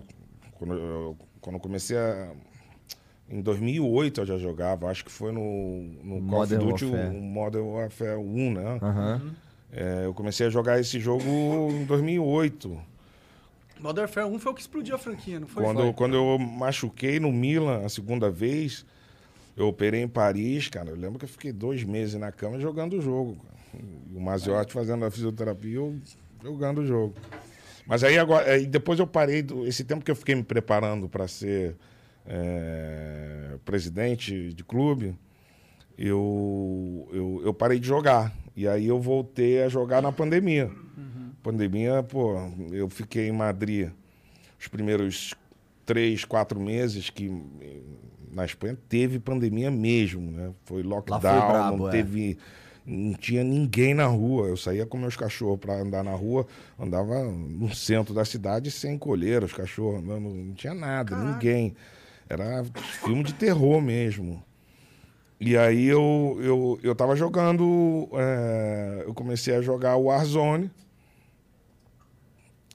quando 0.54 0.74
eu, 0.74 1.18
quando 1.48 1.56
eu 1.56 1.62
comecei 1.62 1.98
a. 1.98 2.34
Em 3.30 3.42
2008 3.42 4.22
eu 4.22 4.26
já 4.26 4.38
jogava, 4.38 4.90
acho 4.90 5.06
que 5.06 5.12
foi 5.12 5.32
no, 5.32 5.82
no 6.04 6.30
Call 6.30 6.44
of 6.44 6.54
Modern 6.54 6.66
Duty, 6.66 6.86
Warfare. 6.86 7.16
o 7.16 7.22
Modern 7.22 7.66
Warfare 7.66 8.18
1, 8.18 8.54
né? 8.54 8.80
Aham. 8.82 9.36
É, 9.72 10.06
eu 10.06 10.14
comecei 10.14 10.48
a 10.48 10.50
jogar 10.50 10.80
esse 10.80 11.00
jogo 11.00 11.24
em 11.72 11.86
2008. 11.86 12.78
Modern 13.80 14.06
Warfare 14.06 14.28
1 14.28 14.40
foi 14.40 14.52
o 14.52 14.56
que 14.56 14.62
explodiu 14.62 14.96
a 14.96 14.98
franquia, 14.98 15.40
não 15.40 15.48
foi? 15.48 15.64
Quando, 15.64 15.82
Foi. 15.82 15.94
quando 15.94 16.16
eu 16.16 16.38
machuquei 16.38 17.20
no 17.20 17.32
Milan 17.32 17.86
a 17.86 17.90
segunda 17.90 18.30
vez, 18.30 18.86
eu 19.56 19.68
operei 19.68 20.02
em 20.02 20.08
Paris, 20.08 20.68
cara. 20.68 20.90
Eu 20.90 20.96
lembro 20.98 21.18
que 21.20 21.26
eu 21.26 21.30
fiquei 21.30 21.54
dois 21.54 21.84
meses 21.84 22.16
na 22.16 22.32
cama 22.32 22.60
jogando 22.60 22.98
o 22.98 23.02
jogo. 23.02 23.38
cara. 23.38 23.84
O 24.14 24.20
Maziotti 24.20 24.74
fazendo 24.74 25.06
a 25.06 25.12
fisioterapia, 25.12 25.76
eu 25.76 25.98
jogando 26.44 26.80
o 26.80 26.86
jogo. 26.86 27.14
Mas 27.88 28.04
aí 28.04 28.18
agora, 28.18 28.52
aí 28.52 28.66
depois 28.66 29.00
eu 29.00 29.08
parei, 29.08 29.42
do- 29.42 29.66
esse 29.66 29.84
tempo 29.84 30.04
que 30.04 30.12
eu 30.12 30.16
fiquei 30.16 30.36
me 30.36 30.44
preparando 30.44 31.08
para 31.08 31.28
ser 31.28 31.76
é, 32.26 33.56
presidente 33.66 34.52
de 34.54 34.64
clube, 34.64 35.16
eu, 35.98 37.08
eu, 37.12 37.42
eu 37.46 37.54
parei 37.54 37.80
de 37.80 37.88
jogar. 37.88 38.34
E 38.56 38.68
aí 38.68 38.88
eu 38.88 39.00
voltei 39.00 39.64
a 39.64 39.70
jogar 39.70 40.02
na 40.02 40.12
pandemia. 40.12 40.70
Pandemia, 41.44 42.04
pô, 42.04 42.36
eu 42.72 42.90
fiquei 42.90 43.30
em 43.30 43.32
Madrid 43.32 43.90
os 44.60 44.68
primeiros 44.68 45.34
três, 45.86 46.26
quatro 46.26 46.60
meses 46.60 47.10
que 47.10 47.32
eh, 47.62 47.78
na 48.34 48.44
Espanha 48.44 48.78
teve 48.90 49.20
pandemia 49.20 49.72
mesmo, 49.72 50.30
né? 50.32 50.52
Foi 50.66 50.84
lockdown, 50.84 51.20
brabo, 51.22 51.78
não 51.78 51.88
é. 51.88 51.92
teve. 51.92 52.38
Não 52.90 53.14
tinha 53.16 53.44
ninguém 53.44 53.94
na 53.94 54.06
rua. 54.06 54.48
Eu 54.48 54.56
saía 54.56 54.86
com 54.86 54.98
meus 54.98 55.18
cachorros 55.18 55.60
para 55.60 55.74
andar 55.74 56.06
na 56.06 56.14
rua, 56.14 56.48
andava 56.80 57.22
no 57.26 57.76
centro 57.76 58.14
da 58.14 58.24
cidade 58.24 58.72
sem 58.72 58.98
colher, 58.98 59.44
os 59.44 59.52
cachorros 59.52 60.02
andando, 60.02 60.30
não 60.30 60.54
tinha 60.54 60.74
nada, 60.74 61.14
ninguém. 61.14 61.76
Era 62.30 62.64
filme 63.04 63.24
de 63.24 63.34
terror 63.34 63.82
mesmo. 63.82 64.42
E 65.40 65.58
aí 65.58 65.86
eu, 65.86 66.40
eu, 66.42 66.80
eu 66.82 66.96
tava 66.96 67.16
jogando. 67.16 68.08
eh, 68.14 69.04
eu 69.06 69.14
comecei 69.14 69.54
a 69.54 69.62
jogar 69.62 69.98
o 69.98 70.06
Warzone. 70.06 70.72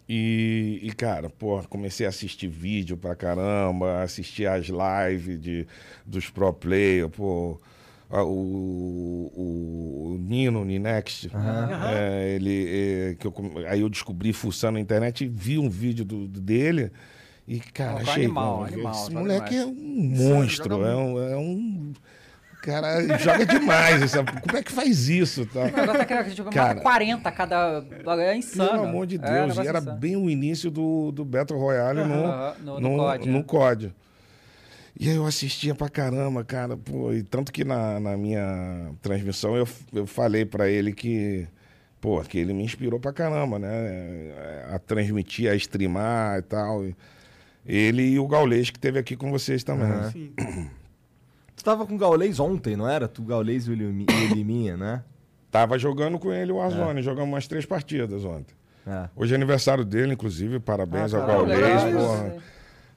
E, 0.08 0.78
e, 0.82 0.92
cara, 0.92 1.30
pô, 1.30 1.62
comecei 1.70 2.04
a 2.04 2.10
assistir 2.10 2.48
vídeo 2.48 2.98
pra 2.98 3.14
caramba, 3.14 4.02
assistir 4.02 4.46
as 4.46 4.66
lives 4.66 5.40
de, 5.40 5.66
dos 6.04 6.28
pro 6.28 6.52
player, 6.52 7.08
pô. 7.08 7.58
O, 8.20 9.32
o, 9.34 10.18
Nino, 10.18 10.60
o 10.60 10.64
Ninext, 10.64 11.30
é, 11.94 12.34
ele, 12.34 12.66
é, 12.68 13.14
que 13.18 13.26
eu, 13.26 13.34
aí 13.68 13.80
eu 13.80 13.88
descobri 13.88 14.32
fuçando 14.32 14.74
na 14.74 14.80
internet 14.80 15.24
e 15.24 15.28
vi 15.28 15.58
um 15.58 15.70
vídeo 15.70 16.04
do, 16.04 16.26
dele. 16.28 16.90
E, 17.48 17.58
cara, 17.58 17.98
Joga 18.00 18.10
achei. 18.10 18.24
animal, 18.24 18.58
pô, 18.58 18.64
animal, 18.64 18.92
esse 18.92 19.04
joga 19.06 19.18
moleque 19.20 19.54
é 19.56 19.64
demais. 19.64 19.76
um 20.20 20.34
monstro, 20.34 20.84
é 20.86 20.96
um, 20.96 21.22
é 21.32 21.36
um. 21.36 21.92
Cara, 22.62 23.18
joga 23.18 23.44
demais. 23.44 24.08
sabe? 24.12 24.40
Como 24.40 24.56
é 24.56 24.62
que 24.62 24.70
faz 24.70 25.08
isso? 25.08 25.44
Tá? 25.46 25.62
O 25.62 25.64
negócio 25.64 26.00
é 26.00 26.04
que 26.04 26.12
a 26.12 26.22
gente 26.22 26.36
joga 26.36 26.50
Cara. 26.50 26.68
mata 26.74 26.80
40 26.82 27.28
a 27.28 27.32
cada... 27.32 27.84
É 28.22 28.36
insano. 28.36 28.70
Pelo 28.70 28.82
amor 28.84 29.06
de 29.06 29.16
É, 29.16 29.18
um 29.18 29.22
Deus. 29.22 29.34
negócio 29.40 29.64
e 29.64 29.66
era 29.66 29.78
insano. 29.80 29.98
bem 29.98 30.16
o 30.16 30.30
início 30.30 30.70
do, 30.70 31.10
do 31.10 31.24
Battle 31.24 31.58
Royale 31.58 32.04
no, 32.04 32.06
no- 32.64 32.80
no 32.80 32.80
no, 32.80 32.96
COD, 32.98 33.28
no 33.28 33.38
é. 33.38 33.42
COD. 33.42 33.94
E 34.98 35.08
aí 35.08 35.16
eu 35.16 35.26
assistia 35.26 35.74
pra 35.74 35.88
caramba, 35.88 36.44
cara. 36.44 36.76
Pô, 36.76 37.12
e 37.12 37.22
tanto 37.22 37.50
que 37.52 37.64
na, 37.64 37.98
na 37.98 38.16
minha 38.16 38.92
transmissão 39.00 39.56
eu, 39.56 39.66
eu 39.92 40.06
falei 40.06 40.44
pra 40.44 40.68
ele 40.68 40.92
que, 40.92 41.46
pô, 42.00 42.20
que 42.22 42.38
ele 42.38 42.52
me 42.52 42.62
inspirou 42.62 43.00
pra 43.00 43.12
caramba, 43.12 43.58
né? 43.58 43.68
A 44.70 44.78
transmitir, 44.78 45.50
a 45.50 45.54
streamar 45.56 46.38
e 46.38 46.42
tal. 46.42 46.84
E 46.84 46.94
Ele 47.66 48.02
e 48.02 48.18
o 48.18 48.26
Gaulês, 48.28 48.70
que 48.70 48.78
teve 48.78 48.98
aqui 48.98 49.16
com 49.16 49.30
vocês 49.30 49.64
também. 49.64 49.86
Aham. 49.90 50.10
Sim. 50.10 50.32
Tu 51.54 51.64
tava 51.64 51.86
com 51.86 51.94
o 51.94 51.98
Gaulês 51.98 52.40
ontem, 52.40 52.74
não 52.76 52.88
era? 52.88 53.06
Tu, 53.06 53.22
Gaulês 53.22 53.68
e 53.68 53.70
o 53.70 53.74
Limi- 53.74 54.06
e 54.10 54.32
o 54.32 54.34
Liminha, 54.34 54.76
né? 54.76 55.02
Tava 55.48 55.78
jogando 55.78 56.18
com 56.18 56.32
ele 56.32 56.50
o 56.50 56.56
Warzone, 56.56 57.02
jogamos 57.02 57.28
umas 57.28 57.46
três 57.46 57.64
partidas 57.66 58.24
ontem. 58.24 58.54
É. 58.86 59.08
Hoje 59.14 59.32
é 59.34 59.36
aniversário 59.36 59.84
dele, 59.84 60.14
inclusive, 60.14 60.58
parabéns 60.58 61.12
Ah, 61.14 61.20
ao 61.20 61.26
Gaulês, 61.26 61.82
porra. 61.94 62.34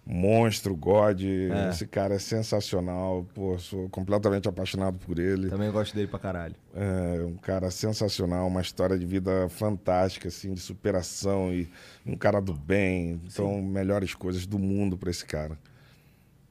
Monstro, 0.05 0.75
God, 0.75 1.21
É. 1.23 1.69
esse 1.69 1.87
cara 1.87 2.13
é 2.13 2.19
sensacional, 2.19 3.25
pô, 3.33 3.57
sou 3.57 3.89
completamente 3.89 4.47
apaixonado 4.47 4.99
por 4.99 5.17
ele. 5.17 5.49
Também 5.49 5.71
gosto 5.71 5.95
dele 5.95 6.07
pra 6.07 6.19
caralho. 6.19 6.55
É 6.75 7.23
um 7.25 7.35
cara 7.37 7.71
sensacional, 7.71 8.47
uma 8.47 8.61
história 8.61 8.99
de 8.99 9.05
vida 9.05 9.49
fantástica, 9.49 10.27
assim, 10.27 10.53
de 10.53 10.59
superação 10.59 11.51
e 11.51 11.67
um 12.05 12.15
cara 12.15 12.39
do 12.39 12.53
bem. 12.53 13.19
Então, 13.25 13.61
melhores 13.63 14.13
coisas 14.13 14.45
do 14.45 14.59
mundo 14.59 14.95
pra 14.95 15.09
esse 15.09 15.25
cara. 15.25 15.57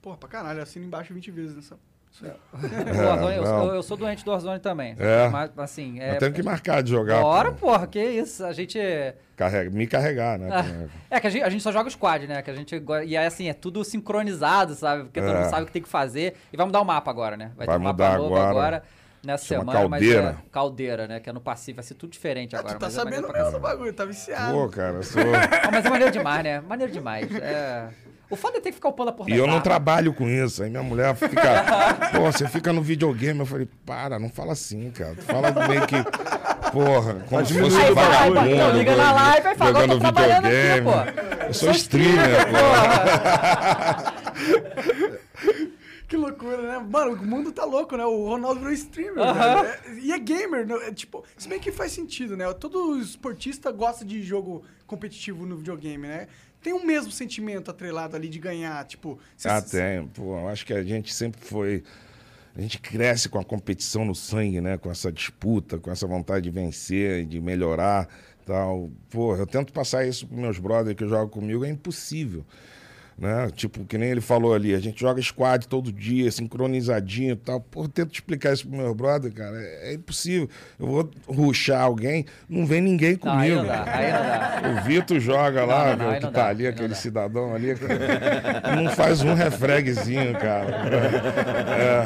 Porra, 0.03 0.17
pra 0.17 0.29
caralho, 0.29 0.61
assina 0.61 0.85
embaixo 0.85 1.15
20 1.15 1.31
vezes 1.31 1.55
nessa. 1.55 1.79
Isso 2.15 2.25
aí. 2.27 2.31
O 2.33 3.07
Warzone, 3.09 3.37
eu, 3.37 3.43
É, 3.43 3.47
não. 3.49 3.67
eu- 3.67 3.75
eu 3.75 3.83
sou 3.83 3.97
doente 3.97 4.25
do 4.25 4.31
Warzone 4.31 4.61
também. 4.61 4.95
É. 4.99 5.29
Mas, 5.29 5.51
assim, 5.59 5.99
é... 6.01 6.15
Eu 6.15 6.19
tenho 6.21 6.33
que 6.33 6.43
marcar 6.45 6.81
de 6.81 6.91
jogar. 6.91 7.21
Bora, 7.21 7.51
pô. 7.51 7.67
porra, 7.67 7.89
que 7.89 8.01
isso. 8.01 8.45
A 8.45 8.53
gente... 8.53 8.79
Carrega, 9.37 9.69
me 9.71 9.85
carregar, 9.89 10.39
né? 10.39 10.49
Ah, 10.53 10.89
É 11.17 11.19
que 11.21 11.27
a 11.27 11.31
gente, 11.31 11.43
a 11.43 11.49
gente 11.51 11.63
só 11.63 11.73
joga 11.73 11.89
o 11.89 11.91
squad, 11.91 12.29
né? 12.29 12.41
Que 12.41 12.51
a 12.53 12.55
gente, 12.55 12.81
e 13.05 13.17
aí, 13.17 13.27
assim, 13.27 13.49
é 13.49 13.53
tudo 13.53 13.83
sincronizado, 13.85 14.75
sabe? 14.75 15.03
Porque 15.05 15.21
todo 15.21 15.33
É. 15.33 15.41
mundo 15.41 15.51
sabe 15.51 15.63
o 15.65 15.67
que 15.67 15.73
tem 15.73 15.83
que 15.83 15.89
fazer. 15.89 16.35
E 16.53 16.57
vai 16.57 16.65
mudar 16.65 16.81
o 16.81 16.85
mapa 16.85 17.11
agora, 17.11 17.37
né? 17.37 17.51
Vai 17.57 17.67
ter 17.67 17.73
um 17.73 17.79
mudar 17.81 18.11
mapa 18.11 18.19
novo 18.19 18.37
agora. 18.37 18.49
agora. 18.51 18.83
nessa 19.25 19.47
Chama 19.47 19.73
semana, 19.73 19.89
Caldeira. 19.89 20.23
mas 20.23 20.33
é 20.35 20.43
Caldeira, 20.53 21.09
né? 21.09 21.19
Que 21.19 21.31
é 21.31 21.33
no 21.33 21.41
Pacífico, 21.41 21.77
vai 21.77 21.85
ser 21.85 21.95
tudo 21.95 22.11
diferente 22.11 22.55
Ah, 22.55 22.59
agora. 22.61 22.75
tu 22.75 22.79
tá 22.79 22.87
mas 22.87 22.95
é 22.95 22.99
sabendo 23.01 23.27
do 23.27 23.33
caramba. 23.33 23.59
bagulho, 23.59 23.93
tá 23.95 24.05
viciado. 24.05 24.53
Pô, 24.53 24.69
cara, 24.69 25.03
sou. 25.03 25.23
Ah, 25.67 25.71
mas 25.73 25.85
é 25.85 25.89
maneiro 25.89 26.13
demais, 26.13 26.45
né? 26.45 26.61
Maneiro 26.61 26.93
demais. 26.93 27.35
É... 27.37 27.89
O 28.31 28.37
foda 28.37 28.57
é 28.59 28.61
ter 28.61 28.71
que 28.71 28.77
ficar 28.77 28.89
upando 28.89 29.11
a 29.11 29.13
porra 29.13 29.31
E 29.31 29.35
eu 29.37 29.47
não 29.47 29.61
trabalho 29.61 30.13
com 30.15 30.29
isso. 30.29 30.63
Aí 30.63 30.71
minha 30.71 30.83
mulher 30.83 31.15
fica. 31.15 31.65
Pô, 32.13 32.21
você 32.33 32.49
fica 32.49 32.73
no 32.73 32.83
videogame. 32.83 33.41
Eu 33.41 33.47
falei, 33.47 33.69
para, 33.87 34.19
não 34.19 34.29
fala 34.31 34.53
assim, 34.53 34.91
cara. 34.91 35.15
Tu 35.15 35.23
fala 35.23 35.51
meio 35.69 35.87
que. 35.87 35.97
Porra, 36.73 37.15
como 37.29 37.47
se 37.47 37.59
fosse 37.61 37.77
Aí 37.77 37.93
vagabundo. 37.95 38.49
então, 38.51 38.77
liga 38.77 38.97
na 38.97 39.13
live 39.13 39.49
e 39.49 39.55
fala, 39.55 39.71
agora 39.71 39.85
eu 39.85 39.89
tô 39.91 39.99
trabalhando 40.01 40.47
aqui, 40.47 40.57
videogame. 40.57 40.91
pô. 40.91 41.45
Eu 41.47 41.55
sou 41.55 41.71
streamer, 41.71 42.47
pô. 42.51 44.15
Que 46.07 46.19
loucura, 46.19 46.61
né? 46.63 46.79
Mano, 46.87 47.13
o 47.15 47.27
mundo 47.27 47.51
tá 47.51 47.65
louco, 47.65 47.97
né? 47.97 48.05
O 48.05 48.29
Ronaldo 48.29 48.61
virou 48.61 48.73
streamer, 48.75 49.15
velho. 49.15 49.39
É- 49.67 49.81
E 50.03 50.13
é 50.13 50.19
gamer, 50.19 50.67
né? 50.67 50.75
É, 50.89 50.93
tipo, 50.93 51.25
se 51.37 51.49
bem 51.49 51.59
que 51.59 51.73
faz 51.73 51.93
sentido, 51.93 52.37
né? 52.37 52.53
Todo 52.53 52.99
esportista 53.01 53.73
gosta 53.73 54.05
de 54.05 54.23
jogo 54.23 54.63
competitivo 54.87 55.47
no 55.47 55.57
videogame, 55.57 56.07
né? 56.07 56.29
Tem 56.65 56.73
o 56.73 56.85
mesmo 56.85 57.13
sentimento 57.13 57.71
atrelado 57.71 58.17
ali 58.17 58.27
de 58.29 58.39
ganhar, 58.39 58.83
tipo... 58.87 59.19
cê- 59.37 59.49
Ah, 59.51 59.61
tem. 59.63 60.09
Pô, 60.09 60.37
eu 60.41 60.49
acho 60.49 60.65
que 60.67 60.73
a 60.73 60.83
gente 60.83 61.13
sempre 61.15 61.41
foi. 61.41 61.85
A 62.57 62.61
gente 62.61 62.79
cresce 62.81 63.29
com 63.29 63.39
a 63.39 63.45
competição 63.45 64.05
no 64.05 64.15
sangue, 64.15 64.61
né? 64.61 64.79
Com 64.79 64.91
essa 64.91 65.13
disputa, 65.13 65.79
com 65.79 65.91
essa 65.91 66.07
vontade 66.07 66.45
de 66.45 66.51
vencer, 66.51 67.27
de 67.27 67.39
melhorar 67.41 68.09
tal. 68.47 68.91
Pô, 69.11 69.37
eu 69.37 69.47
tento 69.47 69.73
passar 69.75 70.07
isso 70.09 70.27
pros 70.27 70.41
meus 70.41 70.59
brothers 70.59 70.97
que 70.97 71.07
jogam 71.07 71.29
comigo, 71.29 71.65
é 71.65 71.69
impossível. 71.69 72.45
Né? 73.17 73.49
Tipo, 73.55 73.85
que 73.85 73.97
nem 73.97 74.11
ele 74.11 74.21
falou 74.21 74.55
ali, 74.55 74.75
a 74.75 74.81
gente 74.81 75.01
joga 75.01 75.23
squad 75.23 75.69
todo 75.69 75.93
dia, 75.93 76.31
sincronizadinho 76.33 77.33
e 77.33 77.37
tal. 77.37 77.61
Pô, 77.61 77.85
eu 77.85 77.89
tento 77.89 78.13
explicar 78.13 78.53
isso 78.53 78.67
pro 78.67 78.77
meu 78.77 78.93
brother, 78.95 79.33
cara. 79.33 79.57
É, 79.57 79.91
é 79.91 79.95
impossível. 79.95 80.49
Eu 80.79 80.87
vou 80.87 81.11
ruxar 81.29 81.81
alguém, 81.81 82.27
não 82.49 82.67
vem 82.67 82.81
ninguém 82.81 83.19
Não, 83.23 83.33
aí 83.33 83.51
comigo. 83.51 83.63
não 83.63 83.67
dá, 83.69 83.85
aí 83.87 84.13
não 84.13 84.73
dá. 84.73 84.81
O 84.81 84.85
Vitor 84.85 85.21
joga 85.21 85.65
lá, 85.65 85.97
não, 85.97 86.07
não, 86.07 86.11
aí 86.11 86.19
que 86.19 86.25
não 86.25 86.33
tá 86.33 86.43
dá, 86.43 86.49
ali, 86.49 86.65
não 86.65 86.71
aquele 86.71 86.95
cidadão 86.97 87.55
ali, 87.55 87.69
não 88.83 88.91
faz 88.91 89.23
um 89.23 89.35
refreguezinho, 89.35 90.33
cara. 90.35 90.75
É. 91.71 92.05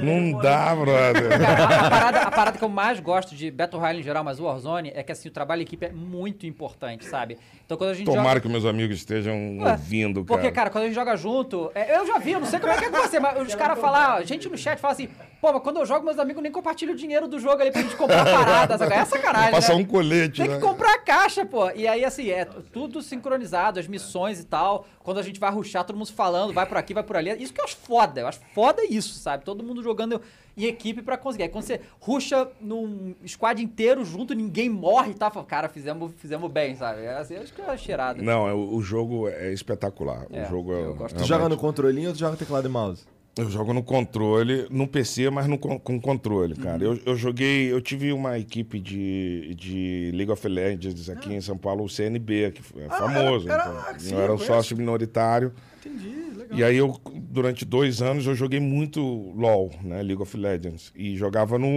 Não 0.00 0.40
dá, 0.40 0.74
brother. 0.76 1.32
A, 1.32 1.90
parada, 1.90 2.20
a 2.20 2.30
parada 2.30 2.58
que 2.58 2.64
eu 2.64 2.68
mais 2.68 3.00
gosto 3.00 3.34
de 3.34 3.50
Battle 3.50 3.80
Royale 3.80 4.00
em 4.00 4.02
geral, 4.02 4.22
mas 4.22 4.38
o 4.38 4.44
Warzone, 4.44 4.92
é 4.94 5.02
que 5.02 5.10
assim, 5.10 5.28
o 5.28 5.32
trabalho 5.32 5.60
em 5.60 5.64
equipe 5.64 5.86
é 5.86 5.92
muito 5.92 6.46
importante, 6.46 7.04
sabe? 7.04 7.38
Então 7.64 7.76
quando 7.76 7.90
a 7.90 7.94
gente 7.94 8.06
Tomara 8.06 8.28
joga... 8.28 8.40
que 8.40 8.48
meus 8.48 8.64
amigos 8.64 8.96
estejam 8.96 9.47
Ué, 9.60 9.72
ouvindo, 9.72 10.24
cara. 10.24 10.40
Porque, 10.40 10.52
cara, 10.52 10.70
quando 10.70 10.84
a 10.84 10.86
gente 10.86 10.94
joga 10.94 11.16
junto, 11.16 11.70
é, 11.74 11.96
eu 11.96 12.06
já 12.06 12.18
vi, 12.18 12.32
eu 12.32 12.40
não 12.40 12.46
sei 12.46 12.58
como 12.60 12.72
é 12.72 12.76
que 12.76 12.84
é 12.84 12.90
com 12.90 12.96
você, 12.96 13.18
mas 13.18 13.40
os 13.46 13.54
caras 13.56 13.78
falam, 13.78 14.16
a 14.16 14.22
gente 14.22 14.48
no 14.48 14.56
chat 14.58 14.78
fala 14.78 14.92
assim, 14.92 15.08
pô, 15.40 15.52
mas 15.52 15.62
quando 15.62 15.78
eu 15.78 15.86
jogo, 15.86 16.04
meus 16.04 16.18
amigos 16.18 16.42
nem 16.42 16.52
compartilham 16.52 16.94
o 16.94 16.96
dinheiro 16.96 17.26
do 17.26 17.38
jogo 17.38 17.60
ali 17.60 17.70
pra 17.70 17.82
gente 17.82 17.96
comprar 17.96 18.24
paradas, 18.30 18.80
é 18.80 19.04
sacanagem, 19.04 19.50
Passar 19.50 19.74
né? 19.74 19.80
um 19.80 19.84
colete, 19.84 20.42
Tem 20.42 20.50
né? 20.50 20.56
que 20.56 20.62
comprar 20.62 20.94
a 20.94 20.98
caixa, 20.98 21.46
pô. 21.46 21.70
E 21.70 21.86
aí, 21.86 22.04
assim, 22.04 22.30
é 22.30 22.44
tudo 22.44 23.02
sincronizado, 23.02 23.78
as 23.80 23.86
missões 23.86 24.40
e 24.40 24.44
tal. 24.44 24.86
Quando 25.02 25.18
a 25.18 25.22
gente 25.22 25.40
vai 25.40 25.50
ruxar, 25.50 25.84
todo 25.84 25.96
mundo 25.96 26.12
falando, 26.12 26.52
vai 26.52 26.66
por 26.66 26.76
aqui, 26.76 26.92
vai 26.92 27.02
por 27.02 27.16
ali. 27.16 27.30
Isso 27.42 27.52
que 27.52 27.60
eu 27.60 27.64
acho 27.64 27.76
foda. 27.76 28.20
Eu 28.20 28.28
acho 28.28 28.40
foda 28.54 28.84
isso, 28.84 29.14
sabe? 29.18 29.44
Todo 29.44 29.64
mundo 29.64 29.82
jogando 29.82 30.20
em 30.58 30.68
equipe 30.68 31.02
pra 31.02 31.16
conseguir. 31.16 31.44
Aí 31.44 31.48
quando 31.48 31.64
você 31.64 31.80
ruxa 32.00 32.48
num 32.60 33.14
squad 33.26 33.62
inteiro 33.62 34.04
junto, 34.04 34.34
ninguém 34.34 34.68
morre 34.68 35.12
e 35.12 35.14
tá? 35.14 35.30
Fala, 35.30 35.46
Cara, 35.46 35.68
fizemos, 35.68 36.12
fizemos 36.16 36.50
bem, 36.50 36.74
sabe? 36.74 37.02
É 37.02 37.16
assim, 37.16 37.36
acho 37.36 37.52
que 37.52 37.60
é 37.60 37.76
cheirado. 37.76 38.22
Não, 38.22 38.48
é, 38.48 38.52
o, 38.52 38.74
o 38.76 38.82
jogo 38.82 39.28
é 39.28 39.52
espetacular. 39.52 40.26
É, 40.30 40.44
o 40.44 40.48
jogo 40.48 40.72
é, 40.72 40.84
eu 40.84 40.94
gosto. 40.94 41.16
Tu 41.16 41.24
joga 41.24 41.48
no 41.48 41.56
controlinho 41.56 42.08
ou 42.08 42.14
tu 42.14 42.18
joga 42.18 42.36
teclado 42.36 42.66
e 42.66 42.70
mouse? 42.70 43.06
Eu 43.38 43.48
jogo 43.48 43.72
no 43.72 43.82
controle, 43.84 44.66
no 44.68 44.86
PC, 44.88 45.30
mas 45.30 45.46
no, 45.46 45.56
com 45.56 46.00
controle, 46.00 46.54
cara. 46.56 46.82
Eu, 46.82 46.98
eu 47.06 47.14
joguei, 47.16 47.72
eu 47.72 47.80
tive 47.80 48.12
uma 48.12 48.36
equipe 48.38 48.80
de, 48.80 49.54
de 49.54 50.10
League 50.12 50.30
of 50.32 50.46
Legends 50.48 51.08
aqui 51.08 51.32
em 51.32 51.40
São 51.40 51.56
Paulo, 51.56 51.84
o 51.84 51.88
CNB, 51.88 52.50
que 52.52 52.62
é 52.80 52.88
famoso. 52.88 53.48
era- 53.48 53.62
então. 53.62 53.78
ah, 53.78 53.98
sim, 53.98 54.12
eu 54.14 54.20
era 54.20 54.34
um 54.34 54.38
sócio 54.38 54.76
minoritário. 54.76 55.52
Entendi, 55.84 56.08
legal. 56.36 56.58
E 56.58 56.64
aí 56.64 56.76
eu, 56.76 57.00
durante 57.30 57.64
dois 57.64 58.02
anos, 58.02 58.26
eu 58.26 58.34
joguei 58.34 58.58
muito 58.58 59.00
LOL, 59.36 59.70
né? 59.82 60.02
League 60.02 60.20
of 60.20 60.36
Legends. 60.36 60.92
E 60.96 61.16
jogava 61.16 61.58
no 61.58 61.68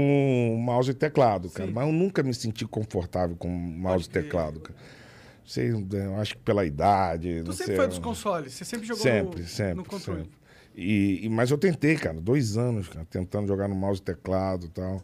mouse 0.58 0.90
e 0.90 0.94
teclado, 0.96 1.50
cara. 1.52 1.70
Mas 1.72 1.86
eu 1.86 1.94
nunca 1.94 2.24
me 2.24 2.34
senti 2.34 2.66
confortável 2.66 3.36
com 3.38 3.48
mouse 3.48 4.08
e 4.08 4.10
crer. 4.10 4.24
teclado, 4.24 4.60
cara. 4.62 4.80
Sei, 5.46 5.70
eu 5.70 6.16
acho 6.16 6.36
que 6.38 6.42
pela 6.44 6.66
idade. 6.66 7.42
Tu 7.44 7.48
não 7.48 7.52
sempre 7.52 7.66
sei, 7.68 7.76
foi 7.76 7.88
dos 7.88 8.00
consoles? 8.00 8.54
Você 8.54 8.64
sempre 8.66 8.88
jogou 8.88 9.04
Sempre, 9.04 9.42
no, 9.42 9.48
sempre. 9.48 9.76
no 9.76 9.84
controle? 9.86 10.22
sempre. 10.22 10.41
E, 10.76 11.26
e- 11.26 11.30
mas 11.30 11.52
eu 11.52 11.58
tentei, 11.58 11.96
cara, 11.96 12.20
dois 12.22 12.58
anos, 12.58 12.88
cara, 12.88 13.06
tentando 13.10 13.48
jogar 13.48 13.68
no 13.68 13.76
mouse 13.76 14.00
e 14.00 14.04
teclado 14.04 14.66
e 14.66 14.70
tal. 14.70 15.02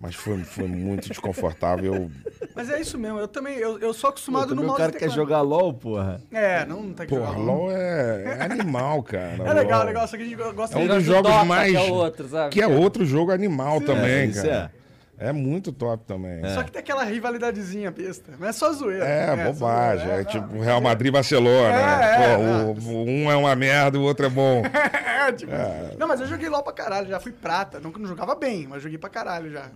Mas 0.00 0.14
foi, 0.16 0.42
foi 0.44 0.66
muito 0.68 1.08
desconfortável. 1.08 2.10
Mas 2.54 2.68
é 2.68 2.80
isso 2.80 2.98
mesmo, 2.98 3.18
eu 3.18 3.26
também, 3.26 3.56
eu, 3.56 3.78
eu 3.78 3.94
sou 3.94 4.10
acostumado 4.10 4.48
Pô, 4.48 4.54
no 4.54 4.56
também 4.56 4.64
o 4.64 4.68
mouse 4.68 4.80
cara 4.80 4.92
e 4.92 4.98
quer 4.98 5.10
jogar 5.10 5.40
LOL, 5.40 5.72
porra. 5.72 6.20
É, 6.30 6.64
não 6.66 6.92
tá 6.92 7.04
aqui 7.04 7.14
porra, 7.14 7.36
LOL 7.38 7.70
é, 7.72 8.36
é 8.38 8.42
animal, 8.42 9.02
cara. 9.02 9.42
É 9.42 9.52
legal, 9.54 9.78
LOL. 9.78 9.86
legal, 9.88 10.06
só 10.06 10.16
que 10.16 10.22
a 10.22 10.26
gente 10.26 10.36
gosta 10.36 10.78
É 10.78 10.82
um 10.82 10.86
de... 10.86 10.88
dos 10.94 11.04
do 11.04 11.12
jogos 11.12 11.30
Dota, 11.32 11.44
mais. 11.44 11.70
que 11.72 11.76
é 11.76 11.80
outro, 11.90 12.28
sabe? 12.28 12.50
que 12.50 12.60
é 12.60 12.66
outro 12.66 13.04
jogo 13.06 13.32
animal 13.32 13.80
também, 13.80 14.28
isso 14.28 14.42
cara. 14.42 14.70
É. 14.80 14.83
muito 15.32 15.72
top 15.72 16.04
também. 16.04 16.42
Só 16.54 16.62
que 16.64 16.72
tem 16.72 16.80
aquela 16.80 17.04
rivalidadezinha 17.04 17.90
besta. 17.90 18.32
Não 18.38 18.48
é 18.48 18.52
só 18.52 18.72
zoeira. 18.72 19.04
É, 19.06 19.26
só 19.36 19.52
bobagem. 19.52 20.06
zoeira, 20.06 20.22
É 20.22 20.24
tipo 20.24 20.60
Real 20.60 20.80
Madrid 20.80 21.08
e 21.08 21.12
Barcelona. 21.12 21.74
É, 21.76 22.36
Pô, 22.36 22.42
o- 22.42 22.92
o 22.94 23.04
um 23.04 23.30
é 23.30 23.36
uma 23.36 23.54
merda, 23.54 23.98
o 23.98 24.02
outro 24.02 24.26
é 24.26 24.28
bom. 24.28 24.62
É, 25.24 25.32
tipo, 25.32 25.52
Não, 25.98 26.06
mas 26.06 26.20
eu 26.20 26.26
joguei 26.26 26.50
LOL 26.50 26.62
pra 26.62 26.72
caralho, 26.74 27.08
já 27.08 27.18
fui 27.18 27.32
prata. 27.32 27.80
Não, 27.80 27.90
não 27.90 28.06
jogava 28.06 28.34
bem, 28.34 28.66
mas 28.68 28.82
joguei 28.82 28.98
pra 28.98 29.08
caralho 29.08 29.50
já. 29.50 29.70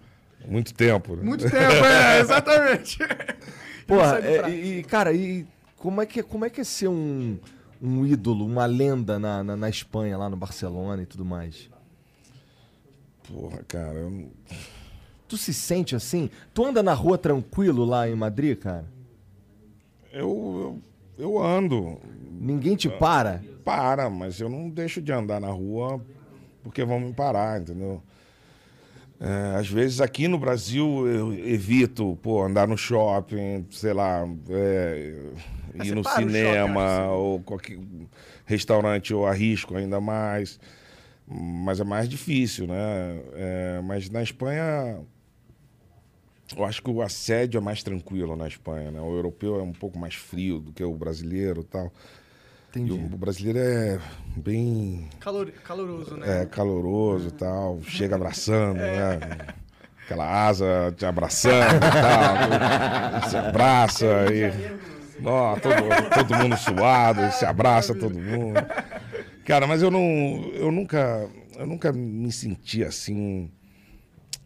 Muito 0.46 0.74
tempo. 0.74 1.16
né? 1.16 1.22
Muito 1.22 1.44
tempo, 1.51 1.57
é, 1.57 2.20
exatamente. 2.20 2.98
Porra, 3.87 4.18
é, 4.20 4.51
e, 4.51 4.79
e, 4.81 4.83
cara, 4.85 5.11
e 5.14 5.46
como 5.77 6.03
é 6.03 6.07
que, 6.07 6.22
como 6.22 6.44
é, 6.44 6.51
que 6.51 6.61
é 6.61 6.64
ser 6.64 6.88
um, 6.88 7.38
um 7.81 8.05
ídolo, 8.05 8.44
uma 8.44 8.66
lenda 8.66 9.18
na, 9.18 9.42
na, 9.42 9.57
na 9.57 9.70
Espanha, 9.70 10.18
lá 10.18 10.29
no 10.29 10.37
Barcelona 10.37 11.03
e 11.03 11.07
tudo 11.07 11.24
mais? 11.24 11.70
Porra, 13.27 13.61
cara. 13.66 13.94
eu 13.94 14.11
não- 14.11 14.31
Tu 15.29 15.37
se 15.37 15.53
sente 15.53 15.95
assim? 15.95 16.31
Tu 16.55 16.64
anda 16.64 16.83
na 16.83 16.95
rua 16.95 17.19
tranquilo 17.19 17.85
lá 17.85 18.09
em 18.09 18.14
Madrid, 18.14 18.59
cara? 18.59 18.87
Eu, 20.12 20.81
eu, 21.19 21.25
eu 21.25 21.43
ando. 21.43 21.99
Ninguém 22.41 22.75
te 22.75 22.88
para? 22.88 23.43
Para, 23.64 24.09
mas 24.09 24.41
eu 24.41 24.49
não 24.49 24.71
deixo 24.71 25.03
de 25.03 25.12
andar 25.12 25.41
na 25.41 25.51
rua 25.51 26.01
porque 26.62 26.85
vão 26.85 26.99
me 26.99 27.12
parar, 27.12 27.61
entendeu? 27.61 28.03
É, 29.21 29.57
às 29.57 29.69
vezes 29.69 30.01
aqui 30.01 30.29
no 30.29 30.38
Brasil 30.38 31.07
eu 31.09 31.33
evito, 31.33 32.17
pô, 32.23 32.45
andar 32.45 32.69
no 32.69 32.79
shopping, 32.79 33.67
sei 33.71 33.93
lá, 33.93 34.25
é, 34.49 35.23
Mas 35.75 35.88
ir 35.88 35.95
no 35.95 36.05
cinema 36.05 36.81
shopping, 36.81 37.11
ou 37.11 37.41
qualquer 37.41 37.79
restaurante 38.45 39.12
eu 39.12 39.27
arrisco 39.27 39.77
ainda 39.77 40.01
mais. 40.01 40.61
Mas 41.27 41.81
é 41.81 41.85
mais 41.85 42.09
difícil, 42.09 42.67
né? 42.67 43.21
É, 43.35 43.81
mas 43.85 44.09
na 44.09 44.23
Espanha 44.23 45.01
eu 46.57 46.65
acho 46.65 46.83
que 46.83 46.91
o 46.91 47.03
assédio 47.03 47.59
é 47.59 47.61
mais 47.61 47.83
tranquilo 47.83 48.37
na 48.37 48.47
Espanha, 48.49 48.91
né? 48.91 49.01
O 49.01 49.15
europeu 49.15 49.59
é 49.59 49.63
um 49.63 49.73
pouco 49.73 49.99
mais 49.99 50.15
frio 50.15 50.59
do 50.61 50.73
que 50.73 50.83
o 50.83 50.95
brasileiro 50.95 51.61
e 51.61 51.65
tal. 51.65 51.93
E 52.75 52.81
Entendi. 52.81 52.93
o 52.93 53.17
brasileiro 53.17 53.59
é 53.59 53.99
bem 54.37 55.09
Calor, 55.19 55.51
caloroso, 55.65 56.17
né? 56.17 56.43
é, 56.43 56.47
caloroso 56.47 57.29
e 57.29 57.33
tal, 57.33 57.81
chega 57.83 58.15
abraçando, 58.15 58.77
né? 58.77 59.19
Aquela 60.05 60.47
asa 60.47 60.95
te 60.97 61.05
abraçando 61.05 61.77
e 61.77 61.81
tal. 61.81 63.29
Se 63.31 63.37
abraça 63.37 64.07
e. 64.33 64.79
Ó, 65.25 65.57
todo, 65.57 65.75
todo 66.15 66.37
mundo 66.37 66.57
suado, 66.57 67.33
se 67.33 67.45
abraça 67.45 67.95
todo 67.95 68.19
mundo. 68.19 68.59
Cara, 69.45 69.67
mas 69.67 69.83
eu 69.83 69.91
não. 69.91 70.51
Eu 70.55 70.71
nunca. 70.71 71.29
Eu 71.59 71.67
nunca 71.67 71.93
me 71.93 72.31
senti 72.31 72.85
assim. 72.85 73.51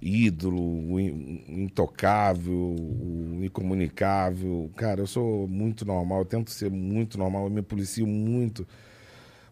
Ídolo, 0.02 0.60
o 0.60 0.98
in- 1.00 1.44
o 1.48 1.52
intocável, 1.60 2.52
o 2.52 3.38
incomunicável. 3.42 4.70
Cara, 4.76 5.00
eu 5.00 5.06
sou 5.06 5.46
muito 5.46 5.84
normal, 5.84 6.20
eu 6.20 6.24
tento 6.24 6.50
ser 6.50 6.70
muito 6.70 7.16
normal, 7.16 7.44
eu 7.44 7.50
me 7.50 7.62
policio 7.62 8.06
muito 8.06 8.66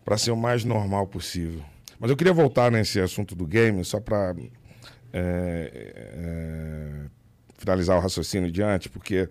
para 0.05 0.19
ser 0.19 0.33
o 0.33 0.37
mais 0.37 0.65
normal 0.65 1.07
possível. 1.07 1.63
Mas 1.99 2.11
eu 2.11 2.17
queria 2.17 2.33
voltar 2.33 2.71
nesse 2.73 2.99
assunto 3.01 3.35
do 3.35 3.47
game, 3.47 3.85
só 3.85 4.01
para 4.01 4.35
finalizar 7.59 7.97
o 7.97 8.01
raciocínio 8.01 8.51
diante, 8.51 8.89
porque, 8.89 9.29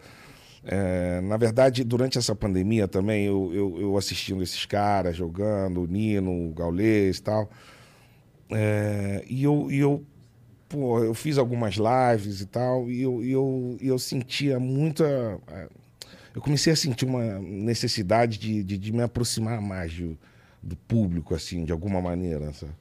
é, 0.63 1.19
na 1.21 1.37
verdade, 1.37 1.83
durante 1.83 2.17
essa 2.17 2.35
pandemia 2.35 2.87
também, 2.87 3.25
eu, 3.25 3.51
eu, 3.53 3.81
eu 3.81 3.97
assistindo 3.97 4.43
esses 4.43 4.65
caras 4.65 5.15
jogando, 5.15 5.81
o 5.81 5.87
Nino, 5.87 6.49
o 6.49 6.53
Gaulês 6.53 7.17
e 7.17 7.23
tal, 7.23 7.49
é, 8.51 9.23
e 9.27 9.43
eu, 9.43 9.71
e 9.71 9.79
eu, 9.79 10.03
pô, 10.69 11.03
eu 11.03 11.13
fiz 11.15 11.37
algumas 11.37 11.75
lives 11.75 12.41
e 12.41 12.45
tal, 12.45 12.89
e 12.89 13.01
eu, 13.01 13.23
e 13.23 13.31
eu, 13.31 13.77
e 13.81 13.87
eu 13.87 13.97
sentia 13.99 14.59
muita. 14.59 15.03
é, 15.51 15.67
Eu 16.35 16.41
comecei 16.41 16.71
a 16.71 16.75
sentir 16.75 17.05
uma 17.05 17.39
necessidade 17.39 18.37
de, 18.37 18.63
de, 18.63 18.77
de 18.77 18.93
me 18.93 19.01
aproximar 19.01 19.59
mais 19.59 19.91
do, 19.93 20.17
do 20.61 20.75
público, 20.75 21.33
assim, 21.35 21.65
de 21.65 21.71
alguma 21.71 21.99
maneira, 21.99 22.53
sabe? 22.53 22.71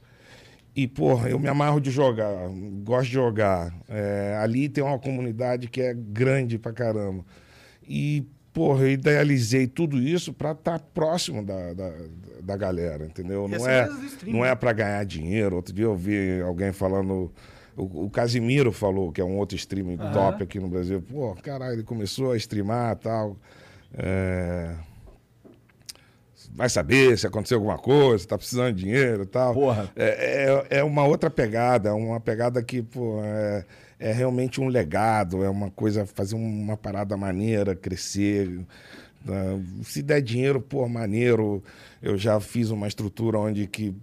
E, 0.77 0.87
porra, 0.87 1.29
eu 1.29 1.41
me 1.41 1.49
amarro 1.49 1.81
de 1.81 1.91
jogar, 1.91 2.49
gosto 2.85 3.07
de 3.09 3.15
jogar. 3.15 3.75
É, 3.89 4.39
ali 4.41 4.69
tem 4.69 4.85
uma 4.85 4.99
comunidade 4.99 5.67
que 5.67 5.81
é 5.81 5.93
grande 5.93 6.57
pra 6.57 6.73
caramba. 6.73 7.25
E, 7.83 8.23
porra, 8.53 8.83
eu 8.85 8.91
idealizei 8.93 9.67
tudo 9.67 9.99
isso 9.99 10.33
pra 10.33 10.53
estar 10.53 10.79
próximo 10.79 11.45
da, 11.45 11.75
da, 11.75 11.93
da 12.45 12.57
galera, 12.57 13.07
entendeu? 13.07 13.49
Não 13.49 13.57
essa 13.57 13.71
é, 13.71 13.89
do 13.89 14.05
stream, 14.05 14.37
não 14.37 14.45
é 14.45 14.55
pra 14.55 14.73
ganhar 14.73 15.05
dinheiro. 15.05 15.57
Outro 15.57 15.75
dia 15.75 15.87
eu 15.87 15.97
vi 15.97 16.41
alguém 16.43 16.71
falando. 16.73 17.33
O, 17.79 18.07
o 18.07 18.11
Casimiro 18.11 18.73
falou, 18.73 19.13
que 19.13 19.21
é 19.21 19.25
um 19.25 19.39
outro 19.39 19.57
streaming 19.57 19.97
top 20.13 20.43
aqui 20.43 20.59
no 20.59 20.69
Brasil. 20.69 21.01
Pô, 21.01 21.35
caralho, 21.43 21.75
ele 21.75 21.85
começou 21.85 22.33
a 22.33 22.37
streamar 22.37 22.97
e 22.97 22.97
tal. 22.97 23.37
É, 23.95 24.75
vai 26.53 26.69
saber 26.69 27.17
se 27.17 27.27
aconteceu 27.27 27.59
alguma 27.59 27.79
coisa, 27.79 28.27
tá 28.27 28.37
precisando 28.37 28.75
de 28.75 28.85
dinheiro 28.85 29.23
e 29.23 29.27
tal. 29.27 29.55
Porra. 29.55 29.91
É, 29.95 30.67
é, 30.71 30.79
é 30.79 30.85
uma 30.85 31.05
outra 31.05 31.31
pegada, 31.31 31.95
uma 31.95 32.19
pegada 32.19 32.61
que, 32.63 32.83
pô, 32.83 33.21
é, 33.23 33.65
é 34.01 34.13
realmente 34.13 34.61
um 34.61 34.67
legado, 34.67 35.45
é 35.45 35.49
uma 35.49 35.71
coisa, 35.71 36.05
fazer 36.05 36.35
uma 36.35 36.77
parada 36.77 37.17
maneira, 37.17 37.77
crescer. 37.77 38.49
né? 39.25 39.63
Se 39.85 40.03
der 40.03 40.21
dinheiro, 40.21 40.61
pô, 40.61 40.89
maneiro. 40.89 41.63
Eu 42.03 42.17
já 42.19 42.41
fiz 42.41 42.71
uma 42.71 42.89
estrutura 42.89 43.39
onde 43.39 43.67
que 43.67 43.95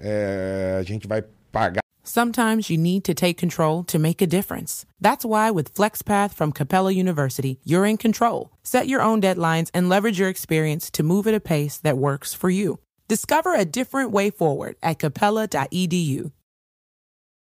é, 0.00 0.76
a 0.78 0.82
gente 0.82 1.08
vai 1.08 1.22
pagar 1.50 1.80
Sometimes 2.10 2.68
you 2.68 2.76
need 2.76 3.04
to 3.04 3.14
take 3.14 3.38
control 3.38 3.84
to 3.84 3.96
make 3.96 4.20
a 4.20 4.26
difference. 4.26 4.84
That's 5.00 5.24
why 5.24 5.52
with 5.52 5.72
FlexPath 5.72 6.34
from 6.34 6.50
Capella 6.50 6.90
University, 6.90 7.60
you're 7.62 7.86
in 7.86 7.98
control. 7.98 8.50
Set 8.64 8.88
your 8.88 9.00
own 9.00 9.20
deadlines 9.20 9.70
and 9.72 9.88
leverage 9.88 10.18
your 10.18 10.28
experience 10.28 10.90
to 10.90 11.04
move 11.04 11.28
at 11.28 11.34
a 11.34 11.38
pace 11.38 11.78
that 11.84 11.96
works 11.96 12.34
for 12.34 12.50
you. 12.50 12.80
Discover 13.06 13.54
a 13.54 13.64
different 13.64 14.10
way 14.10 14.28
forward 14.30 14.74
at 14.82 14.98
capella.edu. 14.98 16.32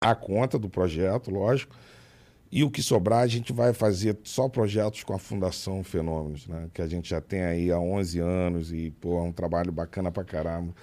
a 0.01 0.15
conta 0.15 0.57
do 0.57 0.67
projeto, 0.67 1.29
lógico. 1.29 1.75
E 2.51 2.63
o 2.63 2.71
que 2.71 2.81
sobrar, 2.81 3.21
a 3.21 3.27
gente 3.27 3.53
vai 3.53 3.71
fazer 3.71 4.17
só 4.23 4.49
projetos 4.49 5.03
com 5.03 5.13
a 5.13 5.19
Fundação 5.19 5.83
Fenômenos, 5.83 6.47
né? 6.47 6.69
Que 6.73 6.81
a 6.81 6.87
gente 6.87 7.09
já 7.09 7.21
tem 7.21 7.43
aí 7.43 7.71
há 7.71 7.79
11 7.79 8.19
anos 8.19 8.73
e, 8.73 8.89
pô, 8.89 9.19
é 9.19 9.21
um 9.21 9.31
trabalho 9.31 9.71
bacana 9.71 10.11
pra 10.11 10.23
caramba. 10.23 10.73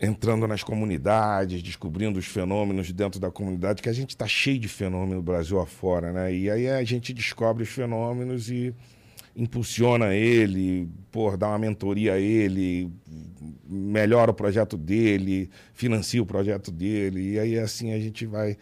Entrando 0.00 0.46
nas 0.46 0.62
comunidades, 0.62 1.62
descobrindo 1.62 2.18
os 2.18 2.26
fenômenos 2.26 2.92
dentro 2.92 3.18
da 3.18 3.30
comunidade, 3.30 3.82
que 3.82 3.88
a 3.88 3.92
gente 3.92 4.10
está 4.10 4.28
cheio 4.28 4.58
de 4.58 4.68
fenômeno 4.68 5.16
no 5.16 5.22
Brasil 5.22 5.58
afora, 5.58 6.12
né? 6.12 6.32
E 6.32 6.48
aí 6.48 6.68
a 6.68 6.84
gente 6.84 7.12
descobre 7.12 7.64
os 7.64 7.68
fenômenos 7.68 8.48
e 8.48 8.72
impulsiona 9.34 10.14
ele, 10.14 10.88
pô, 11.12 11.36
dá 11.36 11.48
uma 11.48 11.58
mentoria 11.58 12.14
a 12.14 12.18
ele, 12.18 12.92
melhora 13.68 14.32
o 14.32 14.34
projeto 14.34 14.76
dele, 14.76 15.48
financia 15.72 16.22
o 16.22 16.26
projeto 16.26 16.72
dele, 16.72 17.34
e 17.34 17.38
aí 17.38 17.58
assim 17.58 17.92
a 17.92 17.98
gente 17.98 18.26
vai 18.26 18.56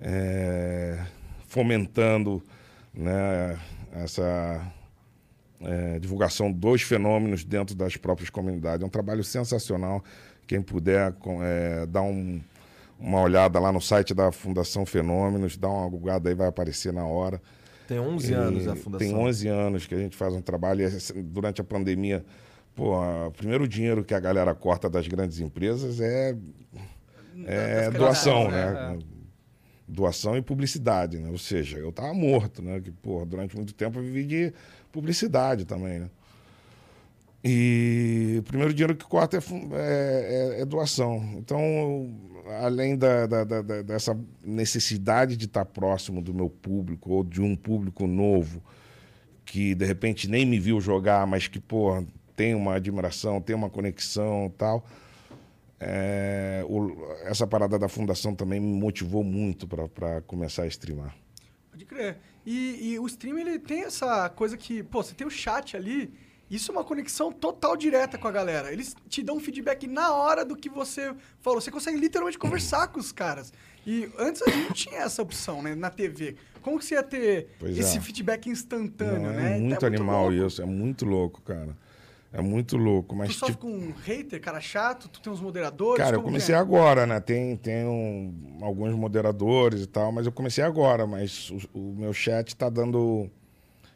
é, 0.00 0.98
fomentando 1.46 2.42
né, 2.92 3.58
essa 3.92 4.72
é, 5.60 5.98
divulgação 5.98 6.50
dos 6.50 6.82
fenômenos 6.82 7.44
dentro 7.44 7.74
das 7.74 7.96
próprias 7.96 8.30
comunidades. 8.30 8.82
É 8.82 8.86
um 8.86 8.90
trabalho 8.90 9.22
sensacional. 9.22 10.02
Quem 10.50 10.60
puder 10.60 11.12
com- 11.12 11.40
é, 11.44 11.86
dar 11.86 12.02
um- 12.02 12.40
uma 12.98 13.20
olhada 13.20 13.60
lá 13.60 13.70
no 13.70 13.80
site 13.80 14.12
da 14.12 14.32
Fundação 14.32 14.84
Fenômenos, 14.84 15.56
dá 15.56 15.68
uma 15.68 15.88
googada 15.88 16.28
aí, 16.28 16.34
vai 16.34 16.48
aparecer 16.48 16.92
na 16.92 17.04
hora. 17.06 17.40
Tem 17.86 18.00
11 18.00 18.32
E 18.32 18.34
anos 18.34 18.66
a 18.66 18.74
fundação. 18.74 18.98
Tem 18.98 19.16
11 19.16 19.46
anos 19.46 19.86
que 19.86 19.94
a 19.94 19.98
gente 19.98 20.16
faz 20.16 20.34
um 20.34 20.42
trabalho. 20.42 20.80
E 20.80 20.84
esse- 20.86 21.12
durante 21.22 21.60
a 21.60 21.64
pandemia, 21.64 22.24
pô, 22.74 22.98
o 23.00 23.30
primeiro 23.30 23.68
dinheiro 23.68 24.02
que 24.02 24.12
a 24.12 24.18
galera 24.18 24.52
corta 24.52 24.90
das 24.90 25.06
grandes 25.06 25.38
empresas 25.38 26.00
é, 26.00 26.34
é 27.46 27.90
doação, 27.92 28.50
né? 28.50 28.98
Doação 29.86 30.36
e 30.36 30.42
publicidade, 30.42 31.18
né? 31.20 31.28
Ou 31.30 31.38
seja, 31.38 31.78
eu 31.78 31.92
tava 31.92 32.12
morto, 32.12 32.60
né? 32.60 32.80
Que, 32.80 32.90
pô, 32.90 33.24
durante 33.24 33.54
muito 33.56 33.72
tempo 33.72 34.00
eu 34.00 34.02
vivi 34.02 34.24
de 34.24 34.52
publicidade 34.90 35.64
também, 35.64 36.00
né? 36.00 36.10
E 37.42 38.36
o 38.38 38.42
primeiro 38.42 38.72
dinheiro 38.74 38.94
que 38.94 39.04
corta 39.04 39.38
é, 39.38 39.40
é- 39.40 40.58
é- 40.58 40.60
é 40.60 40.64
doação. 40.64 41.16
Então, 41.38 42.14
além 42.60 42.96
da, 42.98 43.26
da- 43.26 43.44
da- 43.44 43.82
dessa 43.82 44.18
necessidade 44.44 45.36
de 45.36 45.46
estar 45.46 45.64
próximo 45.64 46.20
do 46.20 46.34
meu 46.34 46.50
público 46.50 47.10
ou 47.12 47.24
de 47.24 47.40
um 47.40 47.56
público 47.56 48.06
novo 48.06 48.62
que 49.44 49.74
de 49.74 49.84
repente 49.84 50.28
nem 50.28 50.44
me 50.46 50.58
viu 50.60 50.80
jogar, 50.80 51.26
mas 51.26 51.48
que 51.48 51.58
pô, 51.58 52.04
tem 52.36 52.54
uma 52.54 52.74
admiração, 52.74 53.40
tem 53.40 53.56
uma 53.56 53.70
conexão 53.70 54.52
tal. 54.56 54.86
é, 55.82 56.62
o- 56.68 56.94
essa 57.24 57.46
parada 57.46 57.78
da 57.78 57.88
fundação 57.88 58.34
também 58.34 58.60
me 58.60 58.78
motivou 58.78 59.24
muito 59.24 59.66
para 59.66 60.20
começar 60.26 60.64
a 60.64 60.66
streamar. 60.66 61.16
Pode 61.70 61.86
crer. 61.86 62.18
E, 62.44 62.92
e 62.92 62.98
o 62.98 63.06
stream, 63.06 63.38
ele 63.38 63.58
tem 63.58 63.84
essa 63.84 64.28
coisa 64.28 64.58
que, 64.58 64.82
pô, 64.82 65.02
você 65.02 65.14
tem 65.14 65.26
o 65.26 65.30
chat 65.30 65.74
ali, 65.78 66.12
isso 66.50 66.70
é 66.70 66.74
uma 66.74 66.84
conexão 66.84 67.30
total 67.30 67.76
direta 67.76 68.18
com 68.18 68.26
a 68.26 68.32
galera. 68.32 68.72
Eles 68.72 68.94
te 69.08 69.22
dão 69.22 69.36
um 69.36 69.40
feedback 69.40 69.86
na 69.86 70.12
hora 70.12 70.44
do 70.44 70.56
que 70.56 70.68
você 70.68 71.14
falou. 71.40 71.60
Você 71.60 71.70
consegue 71.70 71.96
literalmente 71.98 72.38
conversar 72.38 72.88
com 72.88 72.98
os 72.98 73.12
caras. 73.12 73.52
E 73.86 74.10
antes 74.18 74.42
a 74.42 74.50
gente 74.50 74.64
não 74.66 74.72
tinha 74.72 75.00
essa 75.00 75.22
opção, 75.22 75.62
né, 75.62 75.74
na 75.74 75.88
TV. 75.90 76.36
Como 76.60 76.78
que 76.78 76.84
você 76.84 76.94
ia 76.94 77.02
ter 77.02 77.48
Pois 77.58 77.78
esse 77.78 77.96
é. 77.96 78.00
feedback 78.00 78.48
instantâneo, 78.50 79.22
Não, 79.30 79.32
né? 79.32 79.56
é 79.56 79.58
muito 79.60 79.84
É 79.84 79.88
animal 79.88 80.28
louco. 80.28 80.46
isso, 80.46 80.60
é 80.60 80.66
muito 80.66 81.04
louco, 81.06 81.40
cara. 81.42 81.74
É 82.32 82.40
muito 82.40 82.76
louco, 82.76 83.16
mas 83.16 83.30
Tu 83.30 83.34
sofre 83.38 83.54
tipo, 83.56 83.66
com 83.66 83.72
um 83.72 83.92
hater, 84.04 84.40
cara 84.40 84.60
chato, 84.60 85.08
tu 85.08 85.20
tem 85.20 85.32
uns 85.32 85.40
moderadores. 85.40 85.96
Cara, 86.04 86.14
eu 86.16 86.20
que 86.20 86.26
comecei 86.26 86.54
é? 86.54 86.58
agora, 86.58 87.04
né? 87.04 87.18
Tem, 87.18 87.56
tem 87.56 87.84
um- 87.86 88.58
alguns 88.62 88.94
moderadores 88.94 89.82
e 89.82 89.86
tal, 89.86 90.12
mas 90.12 90.26
eu 90.26 90.32
comecei 90.32 90.62
agora, 90.62 91.08
mas 91.08 91.50
o, 91.50 91.78
o 91.78 91.94
meu 91.96 92.12
chat 92.12 92.54
tá 92.54 92.68
dando 92.68 93.28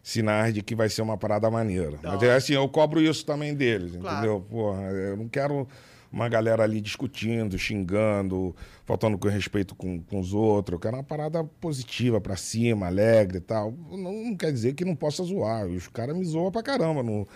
sinais 0.04 0.52
de 0.52 0.62
que 0.62 0.74
vai 0.76 0.88
ser 0.90 1.00
uma 1.02 1.16
parada 1.16 1.50
maneira. 1.50 1.98
mas 2.02 2.22
é 2.22 2.34
assim, 2.34 2.52
eu 2.52 2.68
cobro 2.68 3.00
isso 3.00 3.24
também 3.24 3.54
deles, 3.54 3.96
Claro. 3.96 4.16
entendeu? 4.18 4.40
Porra, 4.48 4.82
eu 4.82 5.16
não 5.16 5.26
quero 5.26 5.66
uma 6.12 6.28
galera 6.28 6.62
ali 6.62 6.80
discutindo, 6.80 7.58
xingando, 7.58 8.54
faltando 8.84 9.16
com 9.18 9.28
respeito 9.28 9.74
com, 9.74 10.00
com 10.02 10.20
os 10.20 10.32
outros. 10.34 10.74
Eu 10.74 10.80
quero 10.80 10.96
uma 10.96 11.02
parada 11.02 11.42
positiva, 11.60 12.20
pra 12.20 12.36
cima, 12.36 12.86
alegre 12.86 13.38
e 13.38 13.40
tal. 13.40 13.72
Não, 13.90 14.12
não 14.24 14.36
quer 14.36 14.52
dizer 14.52 14.74
que 14.74 14.84
não 14.84 14.94
possa 14.94 15.22
zoar. 15.24 15.66
Os 15.66 15.88
caras 15.88 16.16
me 16.16 16.24
zoam 16.24 16.52
pra 16.52 16.62
caramba 16.62 17.02
no, 17.02 17.26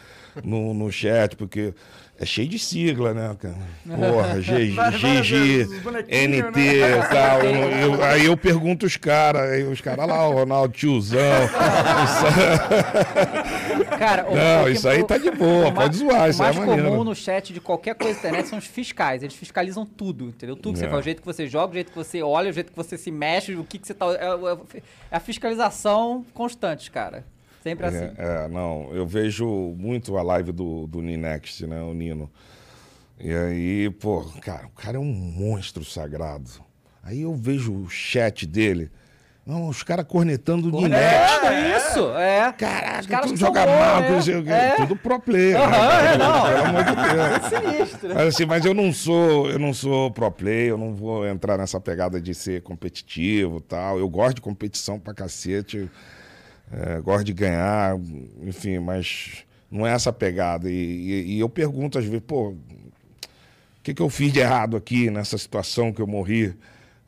no, 0.45 0.75
no 0.75 0.93
chat, 0.93 1.35
porque 1.37 1.73
é 2.21 2.27
cheio 2.27 2.49
de 2.49 2.59
sigla, 2.59 3.15
né, 3.15 3.35
cara? 3.39 3.57
Porra, 3.87 4.41
G- 4.43 4.73
GG, 4.73 5.69
NT 6.11 6.57
né? 6.57 6.99
e 6.99 7.03
tal. 7.09 7.41
Eu- 7.43 8.03
aí 8.05 8.25
eu 8.27 8.37
pergunto 8.37 8.87
os 8.87 8.97
caras, 8.97 9.43
aí 9.51 9.63
os 9.65 9.81
caras 9.81 10.07
lá, 10.07 10.29
o 10.29 10.33
Ronaldo 10.35 10.73
tiozão. 10.75 11.19
Cara, 13.99 14.29
o- 14.31 14.35
Não, 14.35 14.65
o 14.65 14.69
isso 14.69 14.89
aí 14.89 15.03
o- 15.03 15.07
tá 15.07 15.19
de 15.19 15.31
boa, 15.31 15.69
o 15.69 15.75
pode 15.75 15.97
zoar, 15.97 16.27
O 16.27 16.31
isso 16.31 16.43
é 16.43 16.47
mais 16.47 16.57
maneiro. 16.57 16.91
comum 16.91 17.05
no 17.05 17.15
chat 17.15 17.53
de 17.53 17.61
qualquer 17.61 17.95
coisa 17.95 18.15
da 18.15 18.19
internet 18.29 18.49
são 18.49 18.59
os 18.59 18.67
fiscais. 18.67 19.23
Eles 19.23 19.35
fiscalizam 19.35 19.85
tudo, 19.85 20.27
entendeu? 20.29 20.57
Tudo 20.57 20.75
que 20.75 20.79
você 20.81 20.87
É. 20.87 20.89
faz, 20.89 21.01
o 21.01 21.05
jeito 21.05 21.21
que 21.21 21.27
você 21.27 21.38
joga, 21.47 21.73
o 21.73 21.75
jeito 21.75 21.91
que 21.93 21.97
você 21.97 22.23
olha, 22.23 22.51
o 22.51 22.53
jeito 22.53 22.71
que 22.73 22.77
você 22.77 22.97
se 22.99 23.11
mexe, 23.11 23.55
o 23.55 23.65
que, 23.65 23.79
que 23.79 23.87
você 23.87 23.95
tá. 23.95 24.07
É, 24.13 24.27
é- 24.27 24.83
é 25.11 25.17
a 25.17 25.21
fiscalização 25.21 26.25
constante, 26.35 26.91
cara. 26.91 27.25
Sempre 27.63 27.87
assim. 27.87 28.05
É, 28.17 28.45
é, 28.45 28.49
não, 28.49 28.91
eu 28.95 29.07
vejo 29.07 29.47
muito 29.77 30.17
a 30.17 30.23
live 30.23 30.53
do, 30.53 30.87
do 30.87 31.03
Ninext, 31.03 31.67
né, 31.67 31.83
o 31.83 31.93
Nino. 31.93 32.31
E 33.21 33.33
aí, 33.33 33.91
pô, 33.91 34.23
cara, 34.41 34.67
o 34.67 34.71
cara 34.71 34.97
é 34.97 35.01
um 35.01 35.05
monstro 35.13 35.85
sagrado. 35.85 36.51
Aí 37.03 37.23
eu 37.23 37.35
vejo 37.35 37.75
o 37.75 37.89
chat 37.91 38.47
dele, 38.47 38.91
não, 39.49 39.69
os 39.69 39.83
caras 39.83 40.05
cornetando 40.07 40.69
o 40.69 40.81
Ninext. 40.83 41.45
É, 41.47 41.77
isso, 41.79 42.11
é. 42.17 42.53
Caraca, 42.53 43.01
Os 43.01 43.07
caras 43.07 43.31
tu 43.33 43.37
joga 43.37 43.67
mal, 43.67 44.01
né? 44.03 44.21
quê. 44.45 44.51
É. 44.51 44.77
tudo 44.77 44.95
pro 44.95 45.19
player. 45.19 45.57
Aham, 45.59 45.71
né, 46.03 46.15
é, 46.15 46.19
não. 46.19 46.43
Pelo 46.45 46.65
amor 46.67 46.85
de 46.85 46.95
Deus. 46.95 47.73
Sinistro. 47.79 48.09
Mas 48.15 48.29
assim, 48.29 48.45
mas 48.45 48.65
eu 48.67 48.75
não 48.75 48.93
sou, 48.93 49.51
eu 49.51 49.59
não 49.59 49.73
sou 49.73 50.11
pro 50.11 50.31
player, 50.31 50.69
eu 50.69 50.77
não 50.79 50.95
vou 50.95 51.27
entrar 51.27 51.57
nessa 51.57 51.81
pegada 51.81 52.21
de 52.21 52.35
ser 52.35 52.61
competitivo, 52.63 53.57
e 53.57 53.63
tal. 53.63 53.99
Eu 53.99 54.09
gosto 54.09 54.35
de 54.37 54.41
competição 54.43 54.99
pra 54.99 55.15
cacete, 55.15 55.91
é, 56.71 57.01
gosto 57.01 57.25
de 57.25 57.33
ganhar, 57.33 57.97
enfim, 58.43 58.79
mas 58.79 59.45
não 59.71 59.87
é 59.87 59.93
essa 59.93 60.13
pegada. 60.13 60.71
E, 60.71 60.75
e- 60.75 61.37
e 61.37 61.41
eu 61.41 61.49
pergunto 61.49 61.99
às 61.99 62.05
vezes, 62.05 62.21
pô, 62.27 62.51
o 62.51 62.57
que, 63.83 63.95
que 63.95 64.03
eu 64.03 64.11
fiz 64.11 64.31
de 64.31 64.41
errado 64.41 64.77
aqui 64.77 65.09
nessa 65.11 65.39
situação 65.39 65.91
que 65.91 66.03
eu 66.03 66.07
morri? 66.07 66.55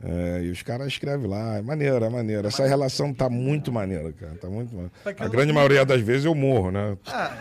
É, 0.02 0.42
e 0.44 0.50
os 0.50 0.62
caras 0.62 0.86
escrevem 0.88 1.28
lá, 1.28 1.58
é 1.58 1.62
maneiro, 1.62 2.02
é 2.02 2.08
maneiro. 2.08 2.48
Essa 2.48 2.66
relação 2.66 3.12
tá 3.12 3.28
muito 3.28 3.70
maneira, 3.70 4.10
cara. 4.12 4.34
Tá 4.40 4.48
muito 4.48 4.70
maneira. 4.74 4.92
Tá 5.04 5.24
A 5.24 5.28
grande 5.28 5.52
maioria 5.52 5.84
das 5.84 6.00
vezes 6.00 6.24
eu 6.24 6.34
morro, 6.34 6.70
né? 6.70 6.96
Ah, 7.06 7.36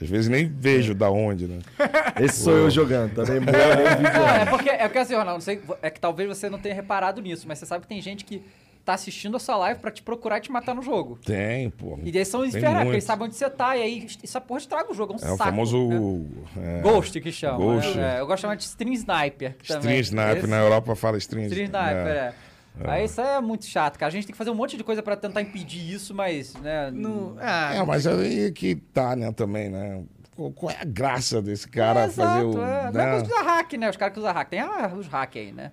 Às 0.00 0.08
vezes 0.08 0.28
nem 0.28 0.46
vejo 0.46 0.94
da 0.94 1.10
onde, 1.10 1.46
né? 1.46 1.60
Esse 2.20 2.42
sou 2.42 2.52
eu 2.52 2.70
jogando, 2.70 3.14
também 3.14 3.40
morro 3.40 3.52
nem. 3.56 4.12
Não, 4.12 4.28
é 4.28 4.46
porque, 4.46 4.68
é 4.68 4.82
porque 4.88 4.98
assim, 4.98 5.14
Ronaldo, 5.14 5.34
não 5.34 5.40
sei, 5.40 5.62
é 5.80 5.88
que 5.88 6.00
talvez 6.00 6.28
você 6.28 6.50
não 6.50 6.58
tenha 6.58 6.74
reparado 6.74 7.22
nisso, 7.22 7.46
mas 7.48 7.58
você 7.58 7.66
sabe 7.66 7.82
que 7.82 7.88
tem 7.88 8.02
gente 8.02 8.24
que 8.26 8.42
tá 8.84 8.94
assistindo 8.94 9.36
essa 9.36 9.56
live 9.56 9.80
pra 9.80 9.90
te 9.90 10.02
procurar 10.02 10.38
e 10.38 10.40
te 10.40 10.50
matar 10.50 10.74
no 10.74 10.82
jogo. 10.82 11.18
Tem, 11.24 11.70
pô. 11.70 11.98
E 12.02 12.10
daí 12.10 12.24
são 12.24 12.40
muito. 12.40 12.56
eles 12.56 13.04
sabem 13.04 13.26
onde 13.26 13.36
você 13.36 13.48
tá, 13.48 13.76
e 13.76 13.82
aí 13.82 14.06
essa 14.22 14.40
porra 14.40 14.58
estraga 14.58 14.90
o 14.90 14.94
jogo, 14.94 15.12
é 15.12 15.16
um 15.16 15.18
É 15.28 15.32
o 15.32 15.36
saco. 15.36 15.50
famoso. 15.50 15.88
né? 16.56 16.78
é, 16.78 16.80
Ghost 16.82 17.20
que 17.20 17.32
chama. 17.32 17.58
Ghost. 17.58 17.96
né? 17.96 18.16
É, 18.16 18.20
eu 18.20 18.26
gosto 18.26 18.36
de 18.38 18.42
chamar 18.42 18.54
de 18.56 18.64
Stream 18.64 18.92
Sniper. 18.92 19.56
Stream 19.62 19.80
também. 19.80 20.00
Sniper. 20.00 20.36
Esse- 20.38 20.46
Na 20.46 20.58
Europa 20.58 20.94
fala 20.96 21.16
Stream, 21.18 21.44
Stream 21.46 21.64
Sniper, 21.64 22.06
é. 22.06 22.34
é. 22.80 22.90
Aí 22.90 23.04
isso 23.04 23.20
é 23.20 23.40
muito 23.40 23.66
chato, 23.66 23.98
cara. 23.98 24.08
A 24.08 24.12
gente 24.12 24.26
tem 24.26 24.32
que 24.32 24.38
fazer 24.38 24.50
um 24.50 24.54
monte 24.54 24.76
de 24.76 24.82
coisa 24.82 25.02
pra 25.02 25.14
tentar 25.14 25.42
impedir 25.42 25.92
isso, 25.92 26.14
mas, 26.14 26.54
né... 26.54 26.90
No, 26.90 27.36
é, 27.38 27.76
É, 27.76 27.84
mas 27.84 28.06
aí 28.06 28.50
que 28.52 28.74
tá, 28.74 29.14
né, 29.14 29.30
também, 29.32 29.68
né? 29.68 30.02
Qual 30.34 30.72
é 30.72 30.78
a 30.80 30.84
graça 30.84 31.42
desse 31.42 31.68
cara 31.68 32.04
é, 32.04 32.08
fazer 32.08 32.40
exato, 32.46 32.58
o. 32.58 32.62
é. 32.62 32.90
Não 32.90 33.00
é 33.00 33.04
né? 33.04 33.10
coisa 33.10 33.24
que 33.26 33.32
usa 33.32 33.42
hack, 33.42 33.72
né? 33.74 33.90
Os 33.90 33.96
caras 33.98 34.14
que 34.14 34.18
usam 34.20 34.32
hack. 34.32 34.48
Tem 34.48 34.60
ah, 34.60 34.90
os 34.96 35.06
hack 35.06 35.36
aí, 35.36 35.52
né? 35.52 35.70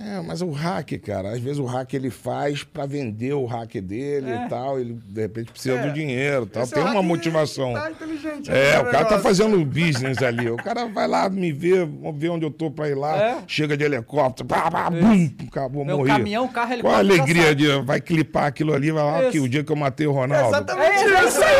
É, 0.00 0.20
mas 0.20 0.40
o 0.42 0.50
hack, 0.50 0.92
cara, 1.04 1.30
às 1.32 1.40
vezes 1.40 1.58
o 1.58 1.64
hack 1.64 1.92
ele 1.94 2.08
faz 2.08 2.62
pra 2.62 2.86
vender 2.86 3.32
o 3.32 3.44
hack 3.46 3.74
dele 3.80 4.30
É. 4.30 4.44
e 4.46 4.48
tal, 4.48 4.78
ele 4.78 4.92
de 5.04 5.20
repente 5.22 5.50
precisa 5.50 5.74
É. 5.76 5.82
do 5.86 5.92
dinheiro 5.92 6.44
e 6.44 6.48
tal, 6.48 6.62
esse 6.62 6.72
tem 6.72 6.84
uma 6.84 7.02
motivação. 7.02 7.72
Tá 7.74 7.90
inteligente. 7.90 8.48
É, 8.48 8.74
né, 8.74 8.78
o 8.80 8.84
cara 8.92 9.04
tá 9.06 9.18
fazendo 9.18 9.58
business 9.64 10.22
ali. 10.22 10.48
O 10.50 10.56
cara 10.56 10.86
vai 10.86 11.08
lá 11.08 11.28
me 11.28 11.50
ver, 11.50 11.84
ver 12.14 12.28
onde 12.28 12.44
eu 12.46 12.50
tô 12.50 12.70
pra 12.70 12.88
ir 12.88 12.94
lá, 12.94 13.16
É. 13.20 13.38
chega 13.48 13.76
de 13.76 13.82
helicóptero, 13.84 14.46
pá, 14.48 14.70
pá, 14.70 14.88
bum, 14.88 15.30
acabou, 15.48 15.84
Meu 15.84 15.98
morri. 15.98 16.10
caminhão, 16.10 16.46
carro, 16.46 16.78
Qual 16.80 16.94
a 16.94 16.98
alegria 16.98 17.52
de 17.54 17.66
vai 17.82 18.00
clipar 18.00 18.44
aquilo 18.46 18.72
ali, 18.74 18.92
vai 18.92 19.02
lá, 19.04 19.22
Isso. 19.22 19.32
que 19.32 19.40
o 19.40 19.48
dia 19.48 19.64
que 19.64 19.72
eu 19.72 19.76
matei 19.76 20.06
o 20.06 20.12
Ronaldo. 20.12 20.48
Exatamente 20.48 21.04
É, 21.12 21.24
isso 21.26 21.42
aí. 21.42 21.56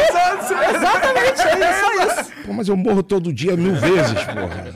Exatamente, 0.77 1.41
é 1.41 1.55
isso, 1.55 2.01
é 2.19 2.21
isso. 2.23 2.33
Pô, 2.47 2.53
mas 2.53 2.69
eu 2.69 2.77
morro 2.77 3.03
todo 3.03 3.33
dia 3.33 3.57
mil 3.57 3.75
vezes, 3.75 4.15
porra. 4.25 4.69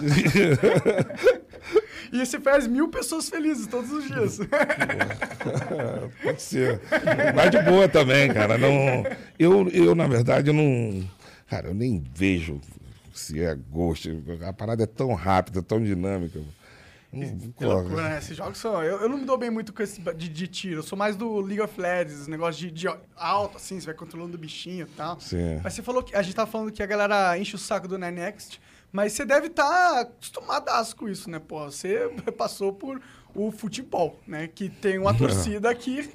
E 2.14 2.24
você 2.24 2.38
faz 2.38 2.68
mil 2.68 2.86
pessoas 2.86 3.28
felizes 3.28 3.66
todos 3.66 3.90
os 3.90 4.06
dias. 4.06 4.38
Pode 6.22 6.40
ser. 6.40 6.80
Mas 7.34 7.50
de 7.50 7.60
boa 7.62 7.88
também, 7.88 8.32
cara. 8.32 8.56
Não, 8.56 9.04
eu, 9.36 9.68
eu, 9.70 9.96
na 9.96 10.06
verdade, 10.06 10.48
eu 10.48 10.54
não. 10.54 11.04
Cara, 11.50 11.70
eu 11.70 11.74
nem 11.74 12.00
vejo 12.14 12.60
se 13.12 13.42
é 13.42 13.56
gosto. 13.56 14.08
A 14.46 14.52
parada 14.52 14.84
é 14.84 14.86
tão 14.86 15.12
rápida, 15.12 15.60
tão 15.60 15.82
dinâmica. 15.82 16.38
Que 17.56 17.64
loucura, 17.64 18.10
né? 18.10 18.18
Esses 18.18 18.36
jogos 18.36 18.58
são. 18.58 18.80
Eu, 18.80 19.00
eu 19.00 19.08
não 19.08 19.18
me 19.18 19.24
dou 19.24 19.36
bem 19.36 19.50
muito 19.50 19.72
com 19.72 19.82
esse 19.82 20.00
de, 20.00 20.28
de 20.28 20.46
tiro. 20.46 20.76
Eu 20.76 20.82
sou 20.84 20.96
mais 20.96 21.16
do 21.16 21.40
League 21.40 21.60
of 21.60 21.80
Legends, 21.80 22.20
esse 22.20 22.30
negócio 22.30 22.60
de, 22.60 22.70
de 22.70 22.86
alto, 23.16 23.56
assim, 23.56 23.80
você 23.80 23.86
vai 23.86 23.94
controlando 23.94 24.36
o 24.36 24.38
bichinho 24.38 24.86
e 24.86 24.96
tal. 24.96 25.18
Sim. 25.20 25.60
Mas 25.64 25.74
você 25.74 25.82
falou 25.82 26.00
que. 26.00 26.14
A 26.14 26.22
gente 26.22 26.36
tava 26.36 26.48
falando 26.48 26.70
que 26.70 26.82
a 26.82 26.86
galera 26.86 27.36
enche 27.36 27.56
o 27.56 27.58
saco 27.58 27.88
do 27.88 27.98
Next, 27.98 28.60
mas 28.94 29.12
você 29.12 29.24
deve 29.24 29.48
estar 29.48 30.02
acostumadaço 30.02 30.94
com 30.94 31.08
isso, 31.08 31.28
né, 31.28 31.40
pô? 31.40 31.64
Você 31.64 32.08
passou 32.38 32.72
por 32.72 33.02
o 33.34 33.50
futebol, 33.50 34.16
né? 34.24 34.46
Que 34.46 34.68
tem 34.68 35.00
uma 35.00 35.12
torcida 35.18 35.74
que. 35.74 36.12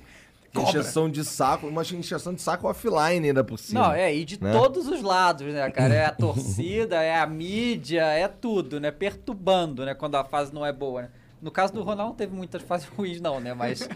Cobra. 0.54 0.70
Encheção 0.70 1.10
de 1.10 1.24
saco, 1.24 1.68
uma 1.68 1.84
encheção 1.84 2.34
de 2.34 2.42
saco 2.42 2.68
offline 2.68 3.28
ainda 3.28 3.44
por 3.44 3.60
cima. 3.60 3.82
Não, 3.82 3.92
é, 3.92 4.16
e 4.16 4.26
de 4.26 4.42
né? 4.42 4.52
todos 4.52 4.88
os 4.88 5.04
lados, 5.04 5.46
né, 5.54 5.70
cara? 5.70 5.94
É 5.94 6.06
a 6.06 6.10
torcida, 6.16 7.04
é 7.04 7.20
a 7.20 7.28
mídia, 7.28 8.02
é 8.02 8.28
tudo, 8.30 8.80
né? 8.80 8.90
Perturbando, 8.90 9.86
né? 9.86 9.94
Quando 9.94 10.16
a 10.16 10.24
fase 10.24 10.52
não 10.52 10.66
é 10.66 10.72
boa, 10.72 11.04
né? 11.04 11.10
No 11.42 11.52
caso 11.52 11.74
do 11.74 11.84
Ronaldo 11.84 12.12
não 12.12 12.16
teve 12.16 12.34
muitas 12.34 12.62
fases 12.64 12.88
ruins, 12.88 13.20
não, 13.20 13.42
né? 13.42 13.54
Mas 13.54 13.88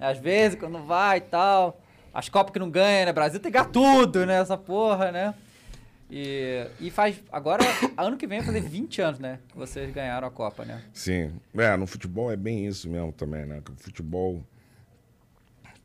às 0.00 0.18
vezes, 0.18 0.58
quando 0.58 0.82
vai 0.82 1.18
e 1.18 1.20
tal. 1.20 1.78
As 2.12 2.28
Copas 2.28 2.52
que 2.52 2.58
não 2.58 2.70
ganha, 2.70 3.04
né? 3.04 3.12
Brasil 3.12 3.38
tem 3.38 3.52
que 3.52 3.58
ganhar 3.58 3.70
tudo, 3.70 4.24
né? 4.24 4.40
Essa 4.40 4.56
porra, 4.56 5.12
né? 5.12 5.34
E, 6.10 6.66
e 6.80 6.90
faz. 6.90 7.22
Agora, 7.30 7.62
ano 7.96 8.16
que 8.16 8.26
vem, 8.26 8.38
vai 8.40 8.46
fazer 8.46 8.60
20 8.60 9.00
anos, 9.00 9.18
né? 9.20 9.38
Que 9.48 9.56
vocês 9.56 9.92
ganharam 9.94 10.26
a 10.26 10.30
Copa, 10.30 10.64
né? 10.64 10.82
Sim. 10.92 11.32
É, 11.54 11.76
no 11.76 11.86
futebol 11.86 12.32
é 12.32 12.36
bem 12.36 12.66
isso 12.66 12.88
mesmo 12.90 13.12
também, 13.12 13.46
né? 13.46 13.60
Que 13.64 13.70
o 13.70 13.76
futebol. 13.76 14.42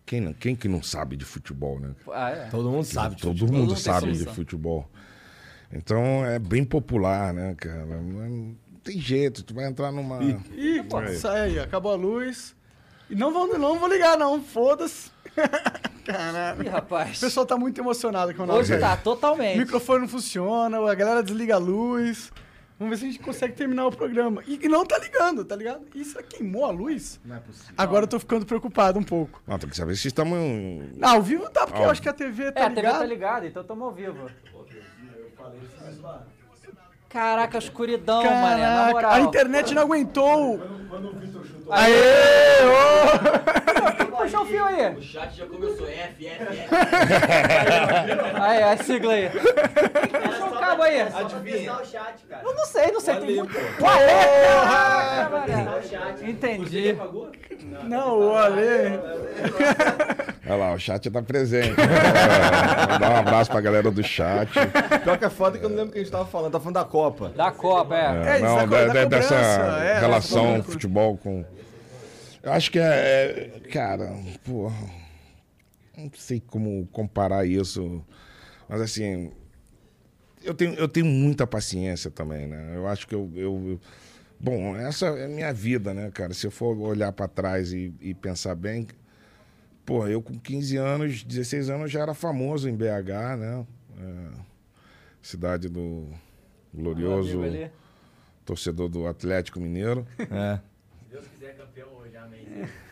Quem, 0.05 0.21
não- 0.21 0.33
quem 0.33 0.55
que 0.55 0.67
não 0.67 0.81
sabe 0.83 1.15
de 1.15 1.25
futebol, 1.25 1.79
né? 1.79 1.91
Ah, 2.11 2.29
é. 2.31 2.45
Todo 2.49 2.69
mundo 2.71 2.83
sabe. 2.85 3.15
Todo 3.21 3.35
tipo, 3.37 3.51
mundo 3.53 3.75
sabe 3.75 4.11
de 4.11 4.25
futebol. 4.25 4.89
Então 5.71 6.25
é 6.25 6.39
bem 6.39 6.63
popular, 6.63 7.33
né, 7.33 7.55
cara? 7.55 7.85
Não 7.85 8.55
tem 8.83 8.99
jeito, 8.99 9.43
tu 9.43 9.53
vai 9.53 9.65
entrar 9.67 9.91
numa. 9.91 10.19
Ih, 10.23 10.83
pô, 10.83 11.05
sai 11.17 11.41
aí, 11.41 11.59
acabou 11.59 11.91
a 11.91 11.95
luz. 11.95 12.55
E 13.09 13.15
não 13.15 13.31
vão, 13.31 13.47
não 13.59 13.79
vou 13.79 13.87
ligar, 13.89 14.17
não. 14.17 14.41
Foda-se. 14.41 15.11
Caralho. 16.05 16.63
Ih, 16.63 16.67
O 16.67 16.71
rapaz. 16.71 17.19
pessoal 17.19 17.45
tá 17.45 17.57
muito 17.57 17.79
emocionado 17.81 18.33
com 18.33 18.43
o 18.43 18.45
nosso. 18.45 18.59
Hoje 18.59 18.77
tá, 18.77 18.95
totalmente. 18.95 19.55
O 19.55 19.59
microfone 19.59 20.01
não 20.01 20.07
funciona, 20.07 20.77
a 20.89 20.95
galera 20.95 21.23
desliga 21.23 21.55
a 21.55 21.57
luz. 21.57 22.31
Vamos 22.77 22.91
ver 22.91 22.97
se 22.97 23.05
a 23.09 23.11
gente 23.13 23.23
consegue 23.23 23.53
terminar 23.53 23.87
o 23.87 23.91
programa. 23.91 24.43
E 24.45 24.67
não 24.67 24.85
tá 24.85 24.97
ligando, 24.99 25.45
tá 25.45 25.55
ligado? 25.55 25.81
Será 26.03 26.21
que 26.23 26.37
queimou 26.37 26.65
a 26.65 26.71
luz? 26.71 27.21
Não 27.23 27.37
é 27.37 27.39
possível. 27.39 27.73
Agora 27.77 28.03
eu 28.03 28.07
tô 28.07 28.19
ficando 28.19 28.45
preocupado 28.45 28.99
um 28.99 29.03
pouco. 29.03 29.41
Não, 29.47 29.57
tem 29.57 29.69
que 29.69 29.77
saber 29.77 29.95
se 29.95 30.09
estamos. 30.09 30.37
Ah, 31.01 31.11
ao 31.11 31.21
vivo 31.21 31.49
tá, 31.49 31.65
porque 31.65 31.79
eu 31.79 31.85
Ao 31.85 31.91
acho 31.91 32.01
que 32.01 32.09
a 32.09 32.13
TV 32.13 32.43
É, 32.47 32.51
tá 32.51 32.65
a 32.65 32.69
TV 32.69 32.81
ligada. 32.81 32.99
tá 32.99 33.05
ligada, 33.05 33.47
então 33.47 33.63
tamo 33.63 33.85
ao 33.85 33.93
vivo. 33.93 34.29
Caraca, 37.07 37.57
escuridão, 37.57 38.23
mané, 38.25 38.61
na 38.63 38.67
Caraca, 38.75 38.91
moral. 38.93 39.11
a 39.13 39.19
internet 39.21 39.73
não 39.73 39.83
aguentou. 39.83 40.59
Aê! 41.71 41.93
Ô! 42.65 44.04
Puxa 44.25 44.41
o 44.41 44.45
fio 44.45 44.65
aí. 44.65 44.95
O 44.95 45.01
chat 45.01 45.37
já 45.37 45.45
começou. 45.45 45.87
F, 45.87 46.27
F, 46.27 46.43
F. 46.43 46.75
Aí, 48.41 48.63
a 48.63 48.77
sigla 48.77 49.13
aí. 49.13 49.29
Puxa 49.29 50.45
o 50.45 50.59
cabo 50.59 50.81
aí. 50.83 51.01
Adivinha. 51.01 51.73
o 51.73 51.85
chat, 51.85 52.25
cara. 52.27 52.43
Eu 52.43 52.55
não 52.55 52.65
sei, 52.65 52.91
não 52.91 52.99
sei. 52.99 53.15
Tem 53.17 53.35
muito... 53.35 53.53
pô. 53.53 53.83
O 53.83 53.87
Ale! 53.87 54.11
Caraca. 55.89 56.25
Entendi. 56.29 56.97
Não, 57.83 58.19
o 58.19 58.35
Ale. 58.35 58.99
Olha 60.47 60.55
lá, 60.55 60.73
o 60.73 60.79
chat 60.79 61.09
tá 61.09 61.21
presente. 61.21 61.75
É, 61.79 62.87
Vou 62.89 62.99
dar 62.99 63.11
um 63.11 63.17
abraço 63.17 63.51
pra 63.51 63.61
galera 63.61 63.91
do 63.91 64.03
chat. 64.03 64.49
Pior 65.03 65.17
que 65.17 65.25
é 65.25 65.29
foda 65.29 65.57
que 65.57 65.65
eu 65.65 65.69
não 65.69 65.75
lembro 65.77 65.89
o 65.89 65.93
que 65.93 65.99
a 65.99 66.01
gente 66.03 66.11
tava 66.11 66.25
falando. 66.25 66.51
Tá 66.51 66.59
falando 66.59 66.75
da 66.75 66.83
Copa. 66.85 67.29
Da 67.29 67.51
Copa, 67.51 67.95
é. 67.95 68.27
É, 68.27 68.35
isso, 68.35 68.45
não, 68.45 68.55
da 68.55 68.85
da 68.85 69.03
cobrança, 69.03 69.05
dessa 69.07 69.35
é, 69.35 69.99
relação 69.99 70.57
da- 70.57 70.63
futebol 70.63 71.17
com. 71.17 71.45
Eu 72.45 72.51
acho 72.53 72.71
que 72.71 72.77
é. 72.79 72.83
é, 73.55 73.59
cara, 73.71 74.13
porra. 74.45 74.75
Não 75.97 76.11
sei 76.15 76.39
como 76.39 76.85
comparar 76.91 77.45
isso. 77.45 78.05
Mas 78.69 78.81
assim. 78.81 79.31
Eu 80.43 80.53
tenho, 80.53 80.73
eu 80.75 80.87
tenho 80.87 81.07
muita 81.07 81.47
paciência 81.47 82.11
também, 82.11 82.45
né? 82.47 82.73
Eu 82.75 82.87
acho 82.87 83.07
que 83.07 83.15
eu. 83.15 83.31
eu- 83.35 83.79
bom, 84.39 84.75
essa 84.75 85.07
é 85.07 85.25
a 85.25 85.27
minha 85.27 85.51
vida, 85.51 85.91
né, 85.93 86.11
cara? 86.11 86.33
Se 86.35 86.45
eu 86.45 86.51
for 86.51 86.77
olhar 86.77 87.11
pra 87.11 87.27
trás 87.27 87.73
e, 87.73 87.91
e 87.99 88.13
pensar 88.13 88.53
bem. 88.53 88.87
Pô, 89.83 90.07
eu 90.07 90.21
com 90.21 90.37
15 90.39 90.77
anos, 90.77 91.23
16 91.23 91.69
anos 91.69 91.91
já 91.91 92.01
era 92.01 92.13
famoso 92.13 92.67
em 92.69 92.75
BH, 92.75 93.37
né? 93.39 93.65
É, 93.99 94.39
cidade 95.21 95.69
do 95.69 96.09
glorioso 96.73 97.41
ali. 97.41 97.71
torcedor 98.43 98.89
do 98.89 99.07
Atlético 99.07 99.59
Mineiro. 99.59 100.05
É. 100.19 100.59
Se 101.05 101.11
Deus 101.11 101.25
quiser 101.27 101.55
campeão 101.55 101.87
hoje, 101.97 102.14
amém. 102.14 102.14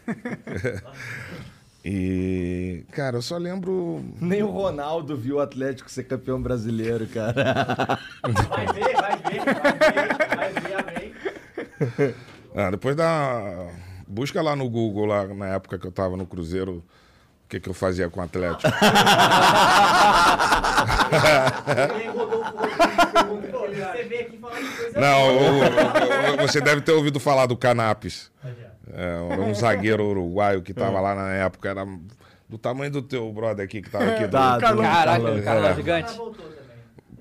E, 1.85 2.85
cara, 2.93 3.17
eu 3.17 3.21
só 3.21 3.35
lembro. 3.37 4.01
Nem 4.21 4.41
o 4.41 4.49
Ronaldo 4.49 5.17
viu 5.17 5.35
o 5.35 5.39
Atlético 5.41 5.91
ser 5.91 6.03
campeão 6.05 6.41
brasileiro, 6.41 7.05
cara. 7.07 7.99
Vai 8.47 8.65
ver, 8.67 8.95
vai 8.95 9.17
ver, 9.17 9.43
vai 9.43 9.73
ver, 9.91 10.35
vai 10.37 10.53
ver, 10.53 10.75
amém. 10.79 12.15
Ah, 12.55 12.71
depois 12.71 12.95
da. 12.95 13.67
Busca 14.07 14.41
lá 14.41 14.55
no 14.55 14.69
Google, 14.69 15.07
lá 15.07 15.27
na 15.27 15.47
época 15.47 15.77
que 15.77 15.85
eu 15.85 15.91
tava 15.91 16.15
no 16.15 16.25
Cruzeiro, 16.25 16.75
o 16.77 16.83
que, 17.49 17.59
que 17.59 17.67
eu 17.67 17.73
fazia 17.73 18.09
com 18.09 18.21
o 18.21 18.23
Atlético. 18.23 18.71
Não, 24.95 26.37
você 26.47 26.61
deve 26.61 26.81
ter 26.81 26.91
ouvido 26.93 27.19
falar 27.19 27.45
do 27.45 27.57
Canapes. 27.57 28.31
É, 28.95 29.17
um 29.39 29.53
zagueiro 29.53 30.03
uruguaio 30.05 30.61
que 30.61 30.73
tava 30.73 30.99
lá 31.01 31.15
na 31.15 31.31
época, 31.33 31.69
era 31.69 31.85
do 32.47 32.57
tamanho 32.57 32.91
do 32.91 33.01
teu 33.01 33.31
brother 33.33 33.65
aqui 33.65 33.81
que 33.81 33.89
tava 33.89 34.05
aqui. 34.13 34.25
do- 34.25 34.31
Tá, 34.31 34.57
Carlão. 34.59 34.83
Caraca, 34.83 35.21
Carlão. 35.23 35.39
o 35.39 35.43
cara 35.43 35.67
É. 35.69 35.75
gigante. 35.75 36.19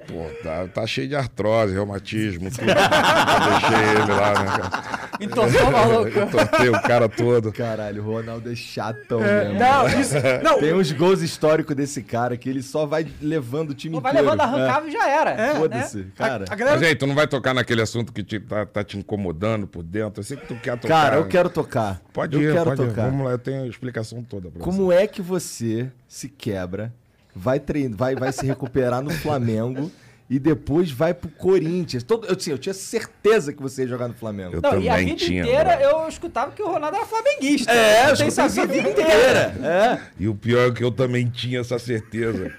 Pô, 0.06 0.26
tá, 0.42 0.66
tá 0.68 0.86
cheio 0.86 1.08
de 1.08 1.14
artrose, 1.16 1.72
reumatismo, 1.74 2.50
tudo. 2.50 2.62
eu 2.62 3.50
deixei 3.60 3.88
ele 4.02 4.12
lá, 4.12 4.32
né, 4.38 4.44
cara? 4.46 5.02
Entortou 5.20 5.68
o 5.68 5.72
maluco. 5.72 6.08
Entortei 6.18 6.68
o 6.68 6.82
cara 6.82 7.08
todo. 7.08 7.52
Caralho, 7.52 8.02
o 8.02 8.12
Ronaldo 8.12 8.50
é 8.50 8.54
chatão 8.56 9.22
É, 9.22 9.44
mesmo. 9.44 9.58
não, 9.60 9.88
isso. 10.00 10.14
Não, 10.42 10.58
Tem 10.58 10.74
uns 10.74 10.90
gols 10.92 11.22
históricos 11.22 11.76
desse 11.76 12.02
cara 12.02 12.36
que 12.36 12.48
ele 12.48 12.62
só 12.62 12.86
vai 12.86 13.06
levando 13.20 13.70
o 13.70 13.74
time 13.74 13.94
Não 13.94 14.00
vai 14.02 14.12
inteiro. 14.12 14.30
levando 14.30 14.40
arrancável 14.40 14.88
e 14.88 14.92
já 14.92 15.08
era. 15.08 15.30
É, 15.30 15.36
né? 15.36 15.54
Foda-se, 15.54 16.06
cara. 16.16 16.44
a 16.48 16.54
galera. 16.54 16.76
Mas 16.78 16.88
aí, 16.88 16.94
tu 16.96 17.06
não 17.06 17.14
vai 17.14 17.26
tocar 17.26 17.54
naquele 17.54 17.82
assunto 17.82 18.12
que 18.12 18.22
te, 18.24 18.40
tá, 18.40 18.66
tá 18.66 18.82
te 18.82 18.98
incomodando 18.98 19.66
por 19.66 19.82
dentro? 19.82 20.20
Eu 20.20 20.24
sei 20.24 20.36
que 20.36 20.46
tu 20.46 20.56
quer 20.56 20.76
tocar. 20.78 21.04
Cara, 21.04 21.16
eu 21.16 21.26
quero 21.26 21.48
tocar. 21.48 22.00
Pode 22.12 22.36
eu 22.36 22.42
ir, 22.42 22.52
quero 22.52 22.64
pode 22.64 22.82
ir. 22.82 22.88
tocar. 22.88 23.04
Vamos 23.08 23.24
lá, 23.26 23.32
eu 23.32 23.38
tenho 23.38 23.62
a 23.62 23.66
explicação 23.68 24.22
toda 24.22 24.50
pra 24.50 24.58
você. 24.58 24.64
Como 24.64 24.90
é 24.92 25.06
que 25.06 25.22
você 25.22 25.88
se 26.08 26.28
quebra, 26.28 26.92
vai 27.34 27.58
treinar, 27.60 27.96
vai, 27.96 28.14
vai 28.14 28.32
se 28.32 28.44
recuperar 28.46 29.02
no 29.02 29.10
Flamengo 29.10 29.90
e 30.28 30.38
depois 30.38 30.90
vai 30.90 31.12
pro 31.12 31.28
Corinthians. 31.28 32.02
Todo, 32.02 32.26
eu, 32.26 32.34
assim, 32.36 32.50
eu 32.50 32.58
tinha 32.58 32.72
certeza 32.72 33.52
que 33.52 33.60
você 33.60 33.82
ia 33.82 33.88
jogar 33.88 34.08
no 34.08 34.14
Flamengo. 34.14 34.54
Eu 34.54 34.62
Não, 34.62 34.70
também 34.70 34.86
e 34.86 34.88
a 34.88 34.96
vida 34.96 35.14
tinha. 35.16 35.42
inteira 35.42 35.76
brother. 35.76 35.86
eu 35.88 36.08
escutava 36.08 36.52
que 36.52 36.62
o 36.62 36.66
Ronaldo 36.68 36.96
era 36.96 37.06
flamenguista. 37.06 37.70
É, 37.72 38.10
eu 38.10 38.16
Tem 38.16 38.28
escutei 38.28 38.44
essa 38.46 38.62
a 38.62 38.66
vida 38.66 38.88
inteira. 38.90 39.54
É. 39.62 40.00
E 40.18 40.28
o 40.28 40.34
pior 40.34 40.68
é 40.68 40.72
que 40.72 40.82
eu 40.82 40.90
também 40.90 41.28
tinha 41.28 41.60
essa 41.60 41.78
certeza. 41.78 42.52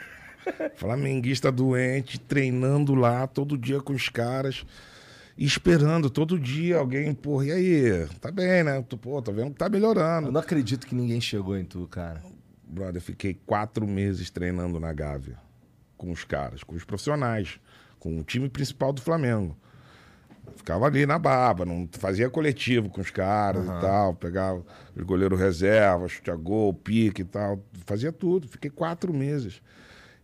Flamenguista 0.76 1.52
doente, 1.52 2.20
treinando 2.20 2.94
lá 2.94 3.26
todo 3.28 3.58
dia 3.58 3.80
com 3.80 3.94
os 3.94 4.10
caras. 4.10 4.66
Esperando 5.38 6.10
todo 6.12 6.38
dia 6.38 6.78
alguém, 6.78 7.12
porra, 7.14 7.46
e 7.46 7.52
aí? 7.52 8.08
Tá 8.22 8.30
bem, 8.30 8.64
né? 8.64 8.84
Tu, 8.88 8.96
Pô, 8.98 9.20
tá 9.22 9.32
vendo 9.32 9.50
que 9.52 9.58
tá 9.58 9.68
melhorando. 9.68 10.28
Eu 10.28 10.32
não 10.32 10.42
acredito 10.42 10.86
que 10.86 10.94
ninguém 10.94 11.20
chegou 11.20 11.58
em 11.58 11.64
tu, 11.66 11.88
cara. 11.88 12.22
Brother, 12.74 12.98
eu 12.98 13.02
fiquei 13.02 13.40
quatro 13.46 13.88
meses 13.88 14.30
treinando 14.30 14.80
na 14.80 14.92
Gávea. 14.92 15.38
Com 15.96 16.12
os 16.12 16.26
caras, 16.26 16.64
com 16.64 16.76
os 16.76 16.84
profissionais, 16.84 17.60
com 18.00 18.20
o 18.20 18.24
time 18.24 18.50
principal 18.50 18.92
do 18.92 19.02
Flamengo. 19.02 19.56
Ficava 20.58 20.86
ali 20.86 21.06
na 21.06 21.18
baba, 21.18 21.66
não 21.66 21.88
fazia 21.94 22.30
coletivo 22.30 22.90
com 22.90 23.00
os 23.00 23.10
caras 23.10 23.64
e 23.64 23.82
tal, 23.82 24.14
pegava 24.14 24.64
o 24.96 25.06
goleiro 25.06 25.36
reserva, 25.36 26.08
chute 26.08 26.30
a 26.30 26.36
gol, 26.36 26.74
pique 26.74 27.22
e 27.22 27.26
tal, 27.26 27.64
fazia 27.86 28.12
tudo. 28.12 28.48
Fiquei 28.48 28.70
quatro 28.70 29.14
meses. 29.14 29.62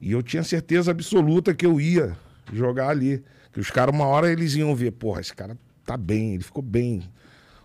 E 0.02 0.12
eu 0.12 0.22
tinha 0.22 0.44
certeza 0.44 0.92
absoluta 0.92 1.54
que 1.54 1.66
eu 1.66 1.80
ia 1.80 2.18
jogar 2.52 2.90
ali. 2.90 3.24
Que 3.54 3.60
os 3.60 3.72
caras, 3.72 3.96
uma 3.96 4.06
hora, 4.06 4.32
eles 4.32 4.56
iam 4.56 4.76
ver, 4.76 4.92
porra, 4.92 5.22
esse 5.22 5.34
cara 5.34 5.58
tá 5.86 5.96
bem, 5.98 6.36
ele 6.36 6.44
ficou 6.44 6.62
bem. 6.62 7.10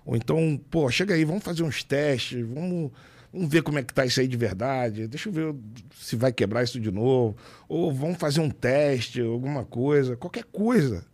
Ou 0.05 0.17
então, 0.17 0.61
pô, 0.71 0.91
chega 0.91 1.15
aí, 1.15 1.25
vamos 1.25 1.43
fazer 1.43 1.63
uns 1.63 1.83
testes, 1.83 2.47
vamos, 2.47 2.91
vamos 3.35 3.49
ver 3.51 3.63
como 3.63 3.79
é 3.79 3.83
que 3.83 3.93
tá 3.93 4.07
isso 4.07 4.21
aí 4.21 4.29
de 4.29 4.37
verdade. 4.37 5.09
Deixa 5.09 5.29
eu 5.29 5.33
ver 5.33 5.55
se 6.01 6.15
vai 6.17 6.33
quebrar 6.33 6.63
isso 6.63 6.79
de 6.79 6.91
novo. 6.91 7.37
Ou 7.69 7.93
vamos 7.93 8.17
fazer 8.19 8.41
um 8.41 8.49
teste, 8.51 9.21
alguma 9.21 9.65
coisa, 9.65 10.17
qualquer 10.17 10.45
coisa. 10.45 11.05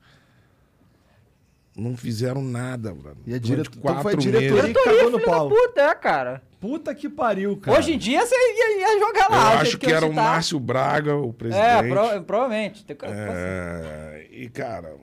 Não 1.77 1.97
fizeram 1.97 2.43
nada, 2.43 2.93
brother. 2.93 3.17
E 3.27 3.35
a 3.35 3.39
Durante 3.39 3.71
dire... 3.71 3.79
então 3.79 3.83
foi 3.83 3.93
a 3.93 4.03
quatro 4.03 4.21
diretoria 4.21 4.63
meses. 4.63 4.77
que 4.77 4.85
cagou 4.85 5.11
no 5.11 5.19
Filho 5.19 5.31
da 5.31 5.37
pau. 5.37 5.49
puta, 5.49 5.81
é, 5.81 5.95
cara. 5.95 6.43
Puta 6.61 6.95
que 6.95 7.09
pariu, 7.09 7.57
cara. 7.57 7.79
Hoje 7.79 7.93
em 7.95 7.99
dia 7.99 8.21
você 8.27 8.35
ia, 8.35 8.81
ia 8.81 8.99
jogar 9.01 9.25
Eu 9.31 9.31
lá. 9.31 9.55
do 9.57 9.63
acho 9.63 9.79
que, 9.79 9.87
hoje 9.87 9.95
era 9.95 10.05
o 10.07 10.15
tá. 10.15 10.23
Márcio 10.23 10.61
Braga, 10.61 11.17
o 11.17 11.33
presidente. 11.33 11.65
É, 11.65 11.83
pro- 11.89 12.23
provavelmente. 12.25 12.85
É, 13.03 14.27
e, 14.31 14.49
cara. 14.51 14.95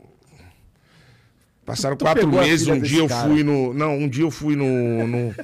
Passaram 1.65 1.97
Tu 1.97 2.05
quatro 2.05 2.27
meses. 2.27 2.67
Um 2.67 2.79
dia 2.79 2.99
eu 2.99 3.07
cara? 3.07 3.27
fui 3.27 3.43
no. 3.43 3.73
Não, 3.73 3.93
um 3.97 4.07
dia 4.07 4.23
eu 4.23 4.31
fui 4.31 4.55
no, 4.55 5.07
no, 5.07 5.35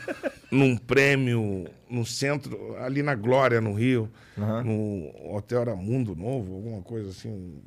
num 0.54 0.78
prêmio 0.78 1.68
no 1.90 2.06
centro, 2.06 2.78
ali 2.78 3.02
na 3.02 3.16
Glória, 3.16 3.60
no 3.60 3.74
Rio. 3.74 4.10
No 4.64 5.36
hotel 5.36 5.62
era 5.62 5.76
Mundo 5.76 6.16
Novo, 6.16 6.56
alguma 6.56 6.82
coisa 6.82 7.10
assim. 7.10 7.62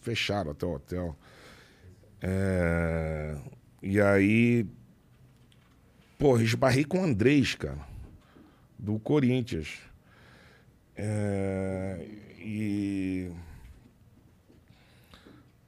Fecharam 0.00 0.50
até 0.50 0.66
o 0.66 0.74
hotel. 0.74 1.16
É, 2.20 3.36
e 3.82 4.00
aí. 4.00 4.66
Porra, 6.18 6.42
esbarrei 6.42 6.84
com 6.84 7.00
o 7.00 7.04
Andrés, 7.04 7.54
cara. 7.54 7.78
Do 8.78 8.98
Corinthians. 8.98 9.78
É, 10.96 12.06
e. 12.38 13.30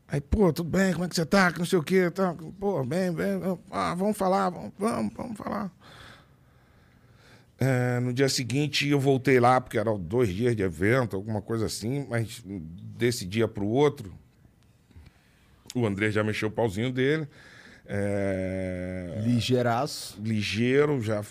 Aí, 0.08 0.20
pô, 0.20 0.52
tudo 0.52 0.70
bem, 0.70 0.92
como 0.92 1.04
é 1.04 1.08
que 1.08 1.16
você 1.16 1.26
tá? 1.26 1.50
Que 1.50 1.58
não 1.58 1.66
sei 1.66 1.78
o 1.78 1.82
quê. 1.82 2.10
Tá, 2.10 2.34
pô, 2.60 2.84
bem, 2.84 3.12
bem. 3.12 3.40
Ah, 3.70 3.94
vamos 3.94 4.16
falar, 4.16 4.50
vamos, 4.50 4.72
vamos 5.14 5.36
falar. 5.36 5.70
É, 7.58 8.00
no 8.00 8.12
dia 8.12 8.28
seguinte 8.28 8.86
eu 8.88 9.00
voltei 9.00 9.40
lá, 9.40 9.60
porque 9.60 9.78
eram 9.78 9.98
dois 9.98 10.28
dias 10.28 10.54
de 10.54 10.62
evento, 10.62 11.16
alguma 11.16 11.40
coisa 11.40 11.66
assim, 11.66 12.06
mas 12.08 12.42
desse 12.44 13.24
dia 13.24 13.48
para 13.48 13.64
o 13.64 13.68
outro, 13.68 14.12
o 15.74 15.86
André 15.86 16.10
já 16.10 16.22
mexeu 16.22 16.48
o 16.48 16.52
pauzinho 16.52 16.92
dele. 16.92 17.26
É, 17.86 19.22
Ligeiraço. 19.24 20.20
ligeiro, 20.22 21.00
já 21.00 21.24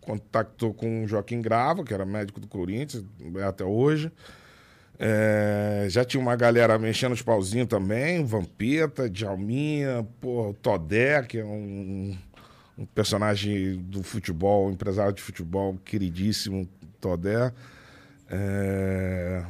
contactou 0.00 0.74
com 0.74 1.04
o 1.04 1.08
Joaquim 1.08 1.40
Grava, 1.40 1.84
que 1.84 1.94
era 1.94 2.04
médico 2.04 2.40
do 2.40 2.46
Corinthians 2.46 3.04
é 3.36 3.44
até 3.44 3.64
hoje. 3.64 4.12
É, 4.98 5.86
já 5.88 6.04
tinha 6.04 6.20
uma 6.20 6.36
galera 6.36 6.78
mexendo 6.78 7.12
os 7.12 7.22
pauzinhos 7.22 7.68
também, 7.68 8.24
Vampeta, 8.24 9.08
Djalminha, 9.08 10.06
pô, 10.20 10.50
o 10.50 10.54
Todé, 10.54 11.22
que 11.22 11.38
é 11.38 11.44
um, 11.44 12.16
um 12.76 12.84
personagem 12.86 13.76
do 13.82 14.02
futebol, 14.02 14.70
empresário 14.70 15.12
de 15.12 15.22
futebol 15.22 15.78
queridíssimo, 15.84 16.68
Todé. 17.00 17.52
É, 18.30 19.44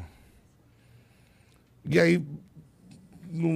E 1.87 1.99
aí, 2.01 2.25
no, 3.31 3.49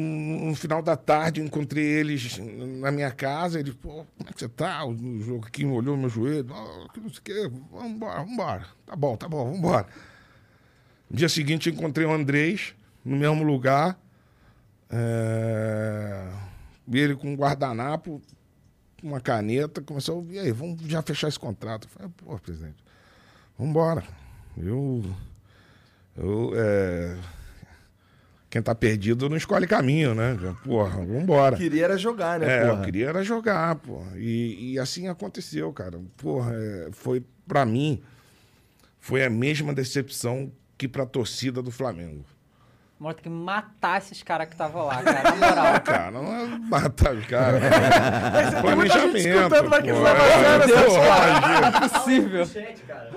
no 0.46 0.54
final 0.54 0.82
da 0.82 0.96
tarde, 0.96 1.40
encontrei 1.40 1.84
eles 1.84 2.38
na 2.80 2.90
minha 2.90 3.10
casa. 3.10 3.60
Eles, 3.60 3.74
pô, 3.74 4.04
como 4.16 4.28
é 4.28 4.32
que 4.32 4.40
você 4.40 4.48
tá? 4.48 4.84
O 4.84 5.20
Joaquim 5.20 5.66
olhou 5.66 5.96
meu 5.96 6.08
joelho. 6.08 6.48
"Ah, 6.52 6.88
que 6.92 7.00
não 7.00 7.08
sei 7.10 7.18
o 7.18 7.22
quê. 7.22 7.50
Vamos 7.70 8.30
embora. 8.32 8.66
Tá 8.86 8.96
bom, 8.96 9.16
tá 9.16 9.28
bom, 9.28 9.44
vamos 9.44 9.58
embora. 9.58 9.86
Dia 11.10 11.28
seguinte, 11.28 11.70
encontrei 11.70 12.06
o 12.06 12.12
Andrés, 12.12 12.74
no 13.04 13.16
mesmo 13.16 13.42
lugar. 13.42 13.98
É... 14.90 16.28
Ele 16.90 17.14
com 17.14 17.32
um 17.32 17.36
guardanapo, 17.36 18.20
uma 19.02 19.20
caneta, 19.20 19.80
começou. 19.80 20.26
E 20.30 20.38
aí, 20.38 20.52
vamos 20.52 20.80
já 20.82 21.02
fechar 21.02 21.28
esse 21.28 21.38
contrato. 21.38 21.86
Eu 21.86 21.90
falei, 21.90 22.12
pô, 22.16 22.38
presidente, 22.38 22.76
vamos 23.56 23.70
embora. 23.70 24.02
Eu. 24.56 25.04
Eu. 26.16 26.52
É... 26.56 27.16
Quem 28.50 28.62
tá 28.62 28.74
perdido 28.74 29.28
não 29.28 29.36
escolhe 29.36 29.66
caminho, 29.66 30.14
né? 30.14 30.34
Porra, 30.64 31.04
vambora. 31.04 31.54
Queria 31.56 31.84
era 31.84 31.98
jogar, 31.98 32.40
né, 32.40 32.46
É, 32.46 32.66
porra? 32.66 32.78
eu 32.80 32.84
queria 32.84 33.08
era 33.08 33.22
jogar, 33.22 33.74
pô. 33.76 34.02
E, 34.16 34.72
e 34.72 34.78
assim 34.78 35.06
aconteceu, 35.06 35.70
cara. 35.70 36.00
Porra, 36.16 36.54
é, 36.54 36.88
foi 36.92 37.22
pra 37.46 37.66
mim 37.66 38.02
foi 38.98 39.24
a 39.24 39.30
mesma 39.30 39.72
decepção 39.72 40.50
que 40.76 40.88
pra 40.88 41.06
torcida 41.06 41.62
do 41.62 41.70
Flamengo. 41.70 42.24
Mano, 42.98 43.14
tem 43.14 43.22
que 43.22 43.28
matar 43.28 43.98
esses 43.98 44.22
caras 44.24 44.48
que 44.48 44.54
estavam 44.54 44.84
lá, 44.86 45.00
cara. 45.00 45.30
Na 45.30 45.36
moral. 45.36 45.80
Cara, 45.86 46.10
não 46.10 46.34
é 46.34 46.46
matar 46.68 47.14
os 47.14 47.26
caras. 47.26 47.62
tem 48.60 48.74
muita 48.74 49.00
gente 49.00 49.18
escutando, 49.18 49.70
vai 49.70 49.82
que 49.82 49.92
vai 49.92 50.12
é, 50.16 50.58
fazer 50.58 50.84
pô, 50.84 50.94
imagina. 50.94 51.60
Não 51.60 51.68
é 51.68 51.88
possível. 51.88 52.48
Cara. 52.88 53.10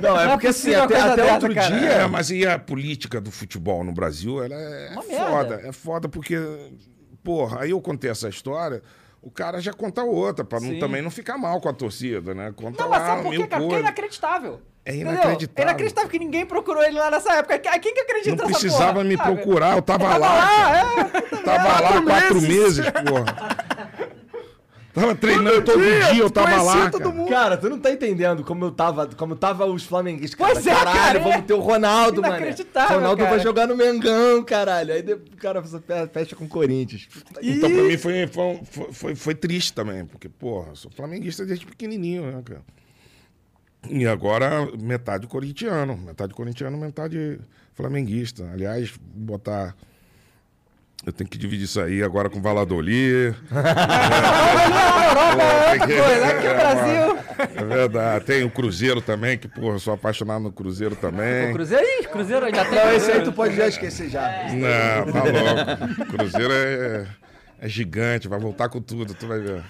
Não, 0.00 0.08
é 0.08 0.24
Não 0.24 0.32
é 0.32 0.32
porque 0.32 0.46
assim, 0.46 0.74
até, 0.74 0.98
até 0.98 1.16
dessa, 1.16 1.34
outro 1.34 1.54
cara. 1.54 1.78
dia. 1.78 1.90
É, 1.90 2.06
mas 2.06 2.30
e 2.30 2.46
a 2.46 2.58
política 2.58 3.20
do 3.20 3.30
futebol 3.30 3.84
no 3.84 3.92
Brasil, 3.92 4.42
ela 4.42 4.54
é 4.54 4.92
Uma 4.92 5.02
foda. 5.02 5.48
merda. 5.56 5.68
É 5.68 5.72
foda 5.72 6.08
porque, 6.08 6.38
porra, 7.22 7.60
aí 7.60 7.70
eu 7.70 7.80
contei 7.82 8.10
essa 8.10 8.30
história, 8.30 8.82
o 9.28 9.30
cara 9.30 9.60
já 9.60 9.72
conta 9.74 10.02
outra, 10.02 10.42
pra 10.44 10.58
não- 10.58 10.70
Sim. 10.70 10.78
também 10.78 11.02
não 11.02 11.10
ficar 11.10 11.36
mal 11.36 11.60
com 11.60 11.68
a 11.68 11.72
torcida, 11.74 12.34
né? 12.34 12.50
Conta 12.56 12.82
Não, 12.82 12.90
mas 12.90 13.00
lá 13.00 13.06
sabe 13.06 13.22
por 13.22 13.32
quê, 13.32 13.46
cara? 13.46 13.62
Porque 13.62 13.76
é 13.76 13.80
inacreditável. 13.80 14.60
É 14.86 14.94
Entendeu? 14.94 15.12
inacreditável. 15.12 15.54
É 15.56 15.62
inacreditável 15.62 16.10
que 16.10 16.18
ninguém 16.18 16.46
procurou 16.46 16.82
ele 16.82 16.98
lá 16.98 17.10
nessa 17.10 17.34
época. 17.34 17.58
Quem 17.58 17.78
quem 17.80 17.92
que 17.94 18.00
acredita 18.00 18.36
Não 18.36 18.46
nessa 18.46 18.58
precisava 18.58 18.92
porra, 18.94 19.04
me 19.04 19.16
sabe? 19.18 19.32
procurar, 19.34 19.76
eu 19.76 19.82
tava, 19.82 20.04
Tava 20.04 20.16
lá. 20.18 20.34
lá, 20.34 20.78
é. 20.80 21.20
Tava 21.44 21.80
lá 21.80 22.02
quatro 22.02 22.40
meses, 22.40 22.84
porra. 22.90 24.08
Tava 25.00 25.14
treinando 25.14 25.62
todo 25.62 25.80
dia, 25.82 26.18
eu 26.18 26.30
tava 26.30 26.62
lá. 26.62 26.90
todo 26.90 27.00
cara. 27.02 27.14
mundo. 27.14 27.28
Cara, 27.28 27.56
tu 27.56 27.68
não 27.68 27.78
tá 27.78 27.90
entendendo 27.92 28.42
como 28.44 28.64
eu 28.64 28.70
tava, 28.70 29.06
como 29.08 29.36
tava 29.36 29.66
os 29.66 29.84
flamenguistas. 29.84 30.38
Pois 30.38 30.64
cara, 30.64 30.70
é, 30.80 30.84
caralho, 30.84 30.98
cara, 31.00 31.18
vamos 31.20 31.46
ter 31.46 31.54
o 31.54 31.60
Ronaldo, 31.60 32.20
mano. 32.22 32.34
Inacreditável, 32.36 32.96
Ronaldo 32.96 33.22
vai 33.22 33.30
cara. 33.30 33.42
jogar 33.42 33.66
no 33.66 33.76
Mengão, 33.76 34.42
caralho. 34.44 34.92
Aí 34.94 35.02
o 35.02 35.36
cara 35.36 35.62
fe- 35.62 35.80
fecha 36.12 36.36
com 36.36 36.44
o 36.44 36.48
Corinthians. 36.48 37.08
Então, 37.42 37.70
pra 37.70 37.82
mim, 37.82 37.96
foi, 37.96 38.26
foi, 38.26 38.60
foi, 38.64 38.92
foi- 38.92 39.14
foi 39.14 39.34
triste 39.34 39.72
também, 39.72 40.04
porque, 40.04 40.28
porra, 40.28 40.74
sou 40.74 40.90
flamenguista 40.90 41.44
desde 41.46 41.64
pequenininho, 41.66 42.22
né, 42.30 42.42
cara? 42.44 42.62
E 43.88 44.06
agora, 44.06 44.68
metade 44.78 45.26
corintiano. 45.26 45.96
Metade 45.96 46.34
corintiano, 46.34 46.76
metade 46.76 47.38
flamenguista. 47.74 48.50
Aliás, 48.52 48.92
botar. 48.98 49.76
Eu 51.06 51.12
tenho 51.12 51.30
que 51.30 51.38
dividir 51.38 51.64
isso 51.64 51.80
aí 51.80 52.02
agora 52.02 52.28
com 52.28 52.42
Valladolid. 52.42 53.34
Europa 55.08 55.42
é 55.42 55.72
outra 55.72 55.86
coisa. 55.86 56.26
Aqui 56.26 56.46
é 56.46 56.50
o 56.50 56.54
Brasil. 56.54 57.18
É 57.38 57.64
verdade. 57.64 58.24
Tem 58.24 58.44
o 58.44 58.50
Cruzeiro 58.50 59.00
também, 59.00 59.38
que, 59.38 59.48
porra, 59.48 59.76
eu 59.76 59.78
sou 59.78 59.94
apaixonado 59.94 60.42
no 60.42 60.52
Cruzeiro 60.52 60.96
também. 60.96 61.50
O 61.50 61.54
Cruzeiro, 61.54 61.84
ih, 61.84 62.06
Cruzeiro 62.08 62.46
ainda 62.46 62.64
tem. 62.64 62.78
Não, 62.78 62.92
esse 62.92 63.10
aí 63.12 63.22
tu 63.22 63.32
pode 63.32 63.56
já 63.56 63.68
esquecer 63.68 64.08
já. 64.10 64.28
Não, 64.52 65.12
tá 65.12 65.22
louco. 65.24 66.06
Cruzeiro 66.16 66.52
é, 66.52 67.06
é 67.60 67.68
gigante, 67.68 68.28
vai 68.28 68.38
voltar 68.38 68.68
com 68.68 68.80
tudo, 68.80 69.14
tu 69.14 69.26
vai 69.26 69.38
ver. 69.38 69.62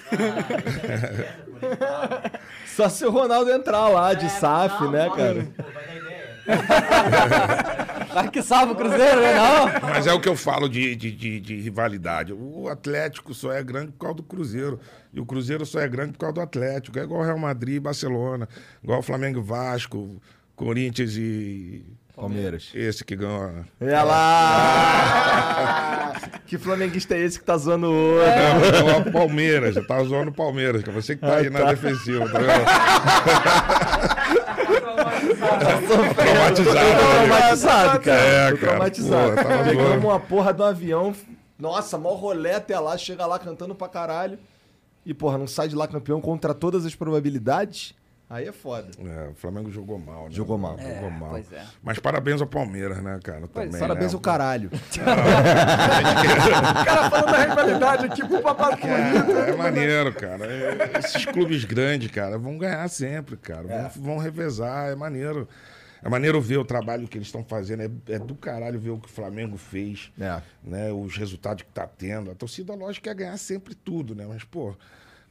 Só 2.74 2.88
se 2.88 3.04
o 3.04 3.10
Ronaldo 3.10 3.50
entrar 3.50 3.88
lá 3.88 4.14
de 4.14 4.30
SAF, 4.30 4.84
Não, 4.84 4.92
né, 4.92 5.10
cara? 5.14 5.48
Vai 8.14 8.28
que 8.30 8.42
salva 8.42 8.72
o 8.72 8.76
Cruzeiro, 8.76 9.20
né? 9.20 9.34
Não. 9.34 9.66
Mas 9.90 10.06
é 10.06 10.12
o 10.12 10.20
que 10.20 10.28
eu 10.28 10.34
falo 10.36 10.68
de, 10.68 10.96
de, 10.96 11.12
de- 11.12 11.40
de 11.40 11.60
rivalidade. 11.60 12.32
O 12.32 12.68
Atlético 12.68 13.32
só 13.34 13.52
é 13.52 13.62
grande 13.62 13.92
por 13.92 13.98
causa 13.98 14.16
do 14.16 14.22
Cruzeiro. 14.22 14.80
E 15.12 15.20
o 15.20 15.26
Cruzeiro 15.26 15.64
só 15.66 15.78
é 15.80 15.88
grande 15.88 16.12
por 16.12 16.18
causa 16.20 16.34
do 16.34 16.40
Atlético. 16.40 16.98
É 16.98 17.02
igual 17.02 17.20
o 17.20 17.24
Real 17.24 17.38
Madrid 17.38 17.76
e 17.76 17.80
Barcelona. 17.80 18.48
Igual 18.82 19.00
o 19.00 19.02
Flamengo 19.02 19.38
e 19.40 19.42
Vasco. 19.42 20.20
Corinthians 20.56 21.14
e. 21.16 21.84
Palmeiras. 22.16 22.70
Esse 22.74 23.04
que 23.04 23.14
ganhou. 23.14 23.64
Olha 23.80 24.02
lá! 24.02 25.28
que 26.48 26.58
flamenguista 26.58 27.14
é 27.14 27.20
esse 27.20 27.38
que 27.38 27.44
tá 27.44 27.56
zoando 27.56 27.86
o 27.86 28.14
outro? 28.16 28.26
Não, 28.26 28.60
ganhou 28.82 29.00
o 29.02 29.12
Palmeiras, 29.12 29.76
eu 29.76 29.86
tava 29.86 30.02
zoando 30.02 30.30
o 30.32 30.34
Palmeiras, 30.34 30.82
que 30.82 30.90
é 30.90 30.92
você 30.92 31.14
que 31.14 31.20
tá 31.20 31.36
aí 31.36 31.48
na 31.48 31.62
defensiva, 31.72 32.28
tá 32.28 32.38
vendo? 32.40 32.50
Traumatizado. 36.14 36.78
Tô 36.98 37.10
traumatizado, 37.10 38.00
cara. 38.00 38.20
É, 38.20 38.46
cara, 38.46 38.56
traumatizado. 38.56 39.34
tava 39.36 39.64
Pegamos 39.64 40.04
uma 40.04 40.20
porra 40.20 40.52
do 40.52 40.64
avião. 40.64 41.14
Nossa, 41.58 41.98
mó 41.98 42.14
rolê 42.14 42.52
até 42.52 42.78
lá, 42.78 42.96
chega 42.96 43.26
lá 43.26 43.38
cantando 43.38 43.74
pra 43.74 43.88
caralho. 43.88 44.38
E, 45.04 45.14
porra, 45.14 45.38
não 45.38 45.46
sai 45.46 45.68
de 45.68 45.74
lá 45.74 45.88
campeão 45.88 46.20
contra 46.20 46.52
todas 46.54 46.84
as 46.84 46.94
probabilidades. 46.94 47.94
Aí 48.30 48.46
é 48.46 48.52
foda. 48.52 48.88
É, 48.98 49.28
o 49.30 49.34
Flamengo 49.34 49.70
jogou 49.70 49.98
mal, 49.98 50.24
né? 50.24 50.30
Jogou 50.32 50.58
mal. 50.58 50.76
Jogou 50.78 51.10
mal. 51.10 51.30
pois 51.30 51.50
é. 51.50 51.64
Mas 51.82 51.98
parabéns 51.98 52.40
ao 52.42 52.46
Palmeiras, 52.46 53.02
né, 53.02 53.18
cara? 53.24 53.48
Pois, 53.48 53.66
Também, 53.66 53.80
Parabéns 53.80 54.12
né? 54.12 54.16
ao 54.16 54.20
caralho. 54.20 54.70
O 56.78 56.84
cara 56.84 57.10
falando 57.10 57.32
da 57.32 57.44
rivalidade 57.44 58.06
aqui 58.06 58.26
pro 58.26 58.40
papai 58.42 58.78
É, 58.82 59.50
é 59.50 59.56
maneiro, 59.56 60.12
cara. 60.12 60.44
É, 60.46 60.98
Esses 60.98 61.24
clubes 61.24 61.64
grandes, 61.64 62.10
cara, 62.10 62.36
vão 62.38 62.58
ganhar 62.58 62.86
sempre, 62.88 63.36
cara. 63.36 63.62
Vão, 63.66 63.76
É. 63.78 63.90
vão 63.96 64.18
revezar, 64.18 64.90
é 64.90 64.94
maneiro. 64.94 65.48
É 66.02 66.08
maneiro 66.08 66.40
ver 66.40 66.58
o 66.58 66.64
trabalho 66.64 67.08
que 67.08 67.18
eles 67.18 67.26
estão 67.28 67.42
fazendo. 67.44 67.82
É, 67.82 67.90
é 68.14 68.18
do 68.18 68.34
caralho 68.34 68.78
ver 68.78 68.90
o 68.90 68.98
que 68.98 69.08
o 69.08 69.10
Flamengo 69.12 69.56
fez, 69.56 70.12
É. 70.20 70.40
né? 70.62 70.92
Os 70.92 71.16
resultados 71.16 71.62
que 71.64 71.70
tá 71.72 71.86
tendo. 71.86 72.30
A 72.30 72.34
torcida, 72.34 72.74
lógico, 72.74 73.04
quer 73.04 73.14
ganhar 73.14 73.36
sempre 73.36 73.74
tudo, 73.74 74.14
né? 74.14 74.24
Mas, 74.28 74.44
pô, 74.44 74.74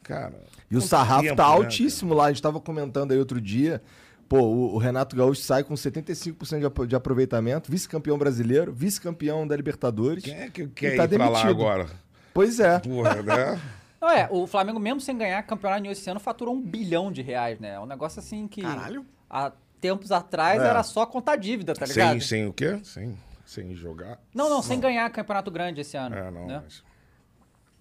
cara. 0.08 0.34
E 0.70 0.76
o 0.78 0.82
sarrafo 0.82 1.24
tempo, 1.24 1.36
tá 1.36 1.48
né, 1.48 1.56
altíssimo 1.56 2.14
lá. 2.14 2.26
A 2.26 2.28
gente 2.30 2.42
tava 2.42 2.60
comentando 2.60 3.12
aí 3.12 3.18
outro 3.20 3.40
dia. 3.42 3.82
Pô, 4.28 4.40
o, 4.42 4.76
o 4.76 4.78
Renato 4.78 5.16
Gaúcho 5.16 5.42
sai 5.42 5.64
com 5.64 5.74
75% 5.74 6.82
de, 6.82 6.88
de 6.88 6.96
aproveitamento, 6.96 7.72
vice-campeão 7.72 8.18
brasileiro, 8.18 8.74
vice-campeão 8.74 9.48
da 9.48 9.56
Libertadores. 9.56 10.24
Quem 10.24 10.36
é 10.36 10.50
que 10.50 10.68
quer 10.68 10.98
tá 10.98 11.06
ir 11.06 11.10
pra 11.10 11.30
lá 11.30 11.42
demitido. 11.42 11.50
agora? 11.50 11.88
Pois 12.34 12.60
é. 12.60 12.80
Porra, 12.80 13.22
né? 13.22 13.60
Não 14.00 14.10
é, 14.10 14.28
o 14.30 14.46
Flamengo, 14.46 14.80
mesmo 14.80 15.02
sem 15.02 15.18
ganhar 15.18 15.42
campeonato 15.44 15.82
nenhum 15.82 15.92
esse 15.92 16.08
ano, 16.10 16.20
faturou 16.20 16.54
um 16.54 16.62
bilhão 16.62 17.12
de 17.12 17.22
reais, 17.22 17.60
né? 17.60 17.74
É 17.76 17.80
um 17.80 17.86
negócio 17.86 18.20
assim 18.20 18.48
que. 18.48 18.62
Caralho. 18.62 19.06
Há 19.30 19.52
tempos 19.82 20.12
atrás 20.12 20.62
É. 20.62 20.68
era 20.68 20.84
só 20.84 21.06
contar 21.06 21.36
dívida, 21.36 21.74
tá 21.74 21.86
ligado? 21.86 22.12
sem, 22.12 22.22
sem 22.22 22.48
o 22.48 22.54
quê? 22.54 22.80
Sem, 22.84 23.18
sem 23.46 23.76
jogar? 23.76 24.20
Não, 24.34 24.50
não, 24.50 24.62
sem 24.62 24.80
ganhar 24.80 25.10
campeonato 25.10 25.50
grande 25.50 25.82
esse 25.82 25.98
ano. 25.98 26.16
É, 26.16 26.30
não. 26.32 26.46
né? 26.48 26.62
mas- 26.64 26.84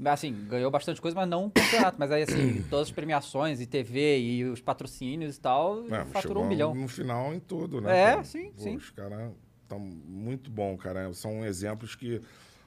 Assim, 0.04 0.46
ganhou 0.46 0.70
bastante 0.70 1.00
coisa, 1.00 1.14
mas 1.14 1.28
não 1.28 1.46
o 1.46 1.50
campeonato. 1.50 1.96
Mas 1.98 2.12
aí, 2.12 2.22
assim, 2.22 2.62
todas 2.68 2.88
as 2.88 2.92
premiações 2.92 3.60
e 3.60 3.66
TV 3.66 4.18
e 4.18 4.44
os 4.44 4.60
patrocínios 4.60 5.36
e 5.36 5.40
tal, 5.40 5.86
É, 5.88 6.04
faturou 6.06 6.44
um 6.44 6.48
milhão. 6.48 6.74
No 6.74 6.86
final, 6.86 7.32
em 7.34 7.40
tudo, 7.40 7.80
né? 7.80 7.98
É, 7.98 8.10
cara? 8.10 8.24
sim, 8.24 8.50
Pô, 8.50 8.62
sim. 8.62 8.76
Os 8.76 8.90
caras 8.90 9.32
estão 9.62 9.78
muito 9.78 10.50
bom, 10.50 10.76
cara. 10.76 11.12
São 11.14 11.44
exemplos 11.44 11.94
que 11.94 12.16
o 12.16 12.22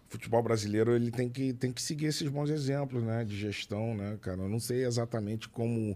futebol 0.07 0.41
brasileiro 0.41 0.95
ele 0.95 1.11
tem 1.11 1.29
que, 1.29 1.53
tem 1.53 1.71
que 1.71 1.81
seguir 1.81 2.07
esses 2.07 2.27
bons 2.27 2.49
exemplos, 2.49 3.03
né? 3.03 3.23
De 3.23 3.37
gestão, 3.37 3.93
né, 3.93 4.17
cara? 4.21 4.41
Eu 4.41 4.49
não 4.49 4.59
sei 4.59 4.83
exatamente 4.83 5.47
como 5.47 5.95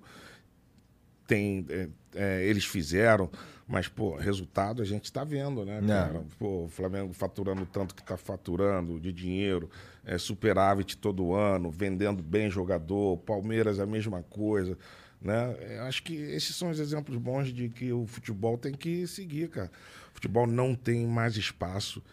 tem, 1.25 1.65
é, 1.69 1.89
é, 2.13 2.43
eles 2.45 2.65
fizeram, 2.65 3.29
mas, 3.67 3.87
pô, 3.87 4.15
resultado 4.15 4.81
a 4.81 4.85
gente 4.85 5.05
está 5.05 5.23
vendo, 5.23 5.65
né, 5.65 5.79
É. 5.83 5.87
cara? 5.87 6.23
Pô, 6.37 6.65
o 6.65 6.67
Flamengo 6.69 7.13
faturando 7.13 7.65
tanto 7.65 7.95
que 7.95 8.01
está 8.01 8.17
faturando 8.17 8.99
de 8.99 9.11
dinheiro, 9.13 9.69
é, 10.05 10.17
superávit 10.17 10.97
todo 10.97 11.33
ano, 11.33 11.71
vendendo 11.71 12.21
bem 12.21 12.49
jogador, 12.49 13.17
Palmeiras 13.19 13.79
a 13.79 13.85
mesma 13.85 14.21
coisa, 14.23 14.77
né? 15.21 15.55
Eu 15.77 15.83
acho 15.83 16.03
que 16.03 16.13
esses 16.13 16.55
são 16.55 16.69
os 16.69 16.79
exemplos 16.79 17.17
bons 17.17 17.53
de 17.53 17.69
que 17.69 17.91
o 17.93 18.05
futebol 18.05 18.57
tem 18.57 18.73
que 18.73 19.07
seguir, 19.07 19.49
cara. 19.49 19.71
O 20.11 20.13
futebol 20.15 20.45
não 20.45 20.75
tem 20.75 21.07
mais 21.07 21.37
espaço 21.37 22.03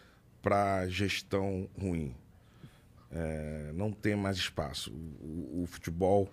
para 0.41 0.87
gestão 0.87 1.67
ruim. 1.79 2.15
É, 3.11 3.71
não 3.73 3.91
tem 3.91 4.15
mais 4.15 4.37
espaço. 4.37 4.91
O, 4.91 5.59
o- 5.59 5.63
o 5.63 5.67
futebol 5.67 6.29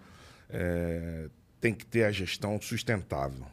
é, 0.48 1.28
tem 1.60 1.74
que 1.74 1.84
ter 1.84 2.04
a 2.04 2.12
gestão 2.12 2.60
sustentável. 2.60 3.44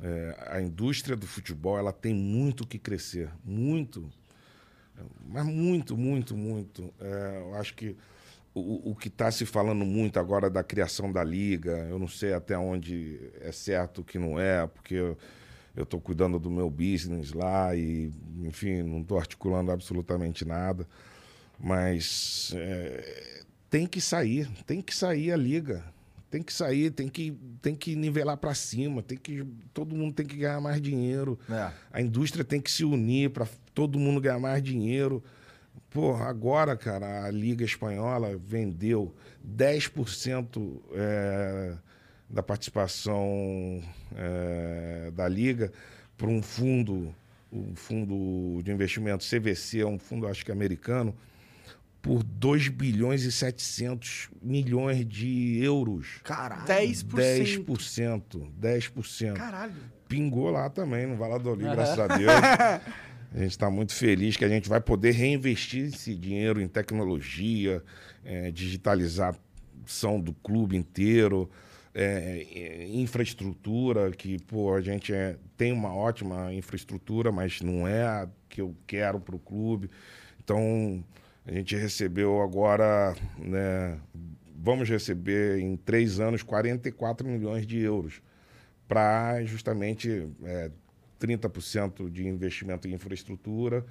É, 0.00 0.36
a 0.48 0.60
indústria 0.60 1.16
do 1.16 1.26
futebol 1.26 1.78
ela 1.78 1.92
tem 1.92 2.14
muito 2.14 2.66
que 2.66 2.78
crescer, 2.78 3.30
muito, 3.44 4.10
mas 5.26 5.44
muito, 5.44 5.96
muito, 5.96 6.36
muito. 6.36 6.92
É, 7.00 7.38
eu 7.40 7.54
acho 7.54 7.74
que 7.74 7.96
o, 8.54 8.90
o 8.90 8.94
que 8.94 9.08
está 9.08 9.30
se 9.30 9.46
falando 9.46 9.84
muito 9.84 10.18
agora 10.18 10.50
da 10.50 10.62
criação 10.62 11.10
da 11.10 11.24
liga, 11.24 11.86
eu 11.90 11.98
não 11.98 12.08
sei 12.08 12.32
até 12.32 12.56
onde 12.56 13.18
é 13.40 13.52
certo 13.52 14.00
o 14.00 14.04
que 14.04 14.18
não 14.18 14.38
é, 14.38 14.66
porque 14.66 14.94
eu 15.74 15.84
estou 15.84 16.00
cuidando 16.00 16.38
do 16.38 16.50
meu 16.50 16.68
business 16.68 17.32
lá 17.32 17.74
e, 17.74 18.12
enfim, 18.42 18.82
não 18.82 19.00
estou 19.00 19.18
articulando 19.18 19.70
absolutamente 19.70 20.44
nada. 20.44 20.86
Mas 21.58 22.52
é, 22.54 23.44
tem 23.70 23.86
que 23.86 24.00
sair, 24.00 24.48
tem 24.66 24.82
que 24.82 24.94
sair 24.94 25.32
a 25.32 25.36
liga. 25.36 25.84
Tem 26.32 26.42
que 26.42 26.50
sair, 26.50 26.90
tem 26.90 27.10
que, 27.10 27.36
tem 27.60 27.74
que 27.74 27.94
nivelar 27.94 28.38
para 28.38 28.54
cima, 28.54 29.02
tem 29.02 29.18
que 29.18 29.44
todo 29.74 29.94
mundo 29.94 30.14
tem 30.14 30.24
que 30.24 30.38
ganhar 30.38 30.62
mais 30.62 30.80
dinheiro. 30.80 31.38
É. 31.46 31.70
A 31.92 32.00
indústria 32.00 32.42
tem 32.42 32.58
que 32.58 32.70
se 32.70 32.86
unir 32.86 33.28
para 33.28 33.46
todo 33.74 33.98
mundo 33.98 34.18
ganhar 34.18 34.38
mais 34.38 34.62
dinheiro. 34.62 35.22
Pô, 35.90 36.14
agora, 36.14 36.74
cara, 36.74 37.26
a 37.26 37.30
Liga 37.30 37.66
Espanhola 37.66 38.34
vendeu 38.34 39.14
10% 39.46 40.80
é, 40.94 41.74
da 42.30 42.42
participação 42.42 43.82
é, 44.16 45.10
da 45.14 45.28
Liga 45.28 45.70
para 46.16 46.28
um 46.28 46.40
fundo, 46.40 47.14
o 47.52 47.74
fundo 47.74 48.62
de 48.62 48.72
investimento 48.72 49.22
CVC, 49.22 49.80
é 49.80 49.86
um 49.86 49.98
fundo, 49.98 50.26
acho 50.26 50.46
que 50.46 50.50
americano, 50.50 51.14
por 52.02 52.24
2 52.24 52.66
bilhões 52.68 53.22
e 53.22 53.30
700 53.30 54.28
milhões 54.42 55.06
de 55.06 55.58
euros. 55.62 56.18
Caralho. 56.24 56.66
10%. 56.66 57.64
10%. 57.64 58.50
10%. 58.60 59.32
Caralho. 59.34 59.72
Pingou 60.08 60.50
lá 60.50 60.68
também 60.68 61.06
no 61.06 61.16
Valladolid, 61.16 61.70
graças 61.70 61.98
a 61.98 62.08
Deus. 62.08 62.32
A 63.34 63.38
gente 63.38 63.50
está 63.52 63.70
muito 63.70 63.94
feliz 63.94 64.36
que 64.36 64.44
a 64.44 64.48
gente 64.48 64.68
vai 64.68 64.78
poder 64.78 65.12
reinvestir 65.12 65.86
esse 65.86 66.14
dinheiro 66.14 66.60
em 66.60 66.68
tecnologia, 66.68 67.82
eh, 68.26 68.50
digitalização 68.50 70.20
do 70.20 70.34
clube 70.34 70.76
inteiro, 70.76 71.50
eh, 71.94 72.46
eh, 72.54 72.88
infraestrutura, 72.92 74.10
que 74.10 74.38
pô, 74.42 74.74
a 74.74 74.82
gente 74.82 75.14
é- 75.14 75.38
tem 75.56 75.72
uma 75.72 75.94
ótima 75.94 76.52
infraestrutura, 76.52 77.32
mas 77.32 77.62
não 77.62 77.88
é 77.88 78.02
a 78.02 78.28
que 78.50 78.60
eu 78.60 78.76
quero 78.86 79.18
para 79.18 79.34
o 79.34 79.38
clube. 79.38 79.88
Então, 80.44 81.02
a 81.46 81.52
gente 81.52 81.76
recebeu 81.76 82.40
agora, 82.40 83.14
né, 83.38 83.98
vamos 84.56 84.88
receber 84.88 85.58
em 85.58 85.76
três 85.76 86.20
anos 86.20 86.42
44 86.42 87.26
milhões 87.28 87.66
de 87.66 87.80
euros 87.80 88.22
para 88.86 89.42
justamente 89.44 90.28
é, 90.44 90.70
30% 91.20 92.10
de 92.10 92.26
investimento 92.26 92.86
em 92.86 92.92
infraestrutura, 92.92 93.84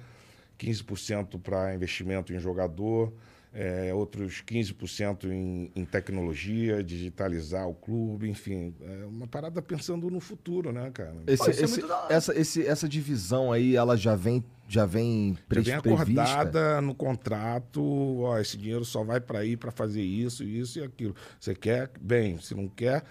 15% 0.58 1.40
para 1.40 1.74
investimento 1.74 2.32
em 2.32 2.38
jogador, 2.38 3.12
é, 3.54 3.92
outros 3.92 4.42
15% 4.46 5.30
em, 5.30 5.70
em 5.76 5.84
tecnologia, 5.84 6.82
digitalizar 6.82 7.68
o 7.68 7.74
clube, 7.74 8.28
enfim. 8.28 8.74
É 8.80 9.04
uma 9.04 9.26
parada 9.26 9.60
pensando 9.60 10.08
no 10.10 10.20
futuro, 10.20 10.72
né, 10.72 10.90
cara? 10.92 11.14
Esse- 11.26 11.50
é 11.50 11.64
esse- 11.64 11.82
essa, 12.08 12.38
esse- 12.38 12.66
essa 12.66 12.88
divisão 12.88 13.52
aí, 13.52 13.76
ela 13.76 13.94
já 13.96 14.16
vem, 14.16 14.42
já 14.66 14.86
vem, 14.86 15.34
Já 15.34 15.42
pre- 15.48 15.60
vem 15.60 15.80
prevista? 15.82 16.22
acordada 16.22 16.80
no 16.80 16.94
contrato, 16.94 17.82
ó, 18.22 18.38
esse 18.38 18.56
dinheiro 18.56 18.84
só 18.86 19.04
vai 19.04 19.20
para 19.20 19.44
ir 19.44 19.58
para 19.58 19.70
fazer 19.70 20.02
isso, 20.02 20.42
isso 20.44 20.78
e 20.78 20.82
aquilo. 20.82 21.14
Você 21.38 21.54
quer? 21.54 21.90
Bem, 22.00 22.38
se 22.38 22.54
não 22.54 22.66
quer, 22.68 23.04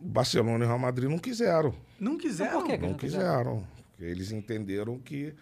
Barcelona 0.00 0.64
e 0.64 0.66
Real 0.66 0.78
Madrid 0.78 1.10
não 1.10 1.18
quiseram. 1.18 1.74
Não 2.00 2.16
quiseram. 2.16 2.60
por 2.60 2.68
cara? 2.68 2.80
Não 2.80 2.88
não 2.90 2.96
quiseram. 2.96 3.22
quiseram. 3.58 3.66
Eles 4.00 4.32
entenderam 4.32 4.98
que 4.98 5.34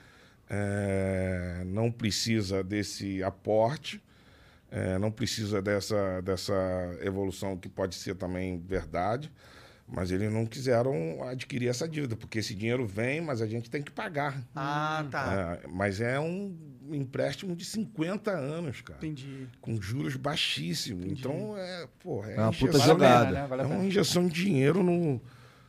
é, 0.51 1.63
não 1.67 1.91
precisa 1.91 2.63
desse 2.63 3.23
aporte, 3.23 4.03
é, 4.75 4.99
não 4.99 5.11
precisa 5.11 5.61
dessa, 5.61 6.21
dessa 6.23 6.55
evolução 7.03 7.57
que 7.59 7.69
pode 7.69 7.95
ser 7.95 8.15
também 8.15 8.59
verdade, 8.67 9.31
mas 9.87 10.11
eles 10.11 10.33
não 10.33 10.47
quiseram 10.47 11.23
adquirir 11.25 11.69
essa 11.69 11.87
dívida, 11.87 12.17
porque 12.17 12.39
esse 12.39 12.55
dinheiro 12.55 12.87
vem, 12.87 13.21
mas 13.21 13.43
a 13.43 13.47
gente 13.47 13.69
tem 13.69 13.83
que 13.83 13.91
pagar. 13.93 14.43
Ah, 14.57 15.05
tá. 15.11 15.61
É, 15.63 15.69
mas 15.69 16.01
é 16.01 16.19
um 16.19 16.57
empréstimo 16.91 17.55
de 17.55 17.65
50 17.67 18.31
anos, 18.31 18.81
cara. 18.81 18.99
Entendi. 18.99 19.47
Com 19.61 19.79
juros 19.81 20.17
baixíssimos. 20.17 21.05
Então, 21.07 21.55
é, 21.59 21.87
porra, 22.03 22.31
é, 22.31 22.37
É 22.37 22.41
uma 22.41 22.53
puta 22.53 22.65
injeção- 22.77 22.87
jogada. 22.87 23.31
né? 23.31 23.47
Vale 23.47 23.63
é 23.63 23.67
uma 23.67 23.85
injeção 23.85 24.27
de 24.27 24.43
dinheiro 24.45 24.83
no, 24.83 25.21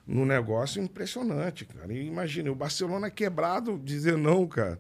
no 0.08 0.26
negócio 0.26 0.82
impressionante, 0.82 1.66
cara. 1.66 1.91
E 1.91 2.06
imagina, 2.08 2.49
o 2.51 2.56
Barcelona 2.56 3.10
quebrado 3.10 3.78
dizer 3.84 4.18
não, 4.18 4.47
cara. 4.47 4.80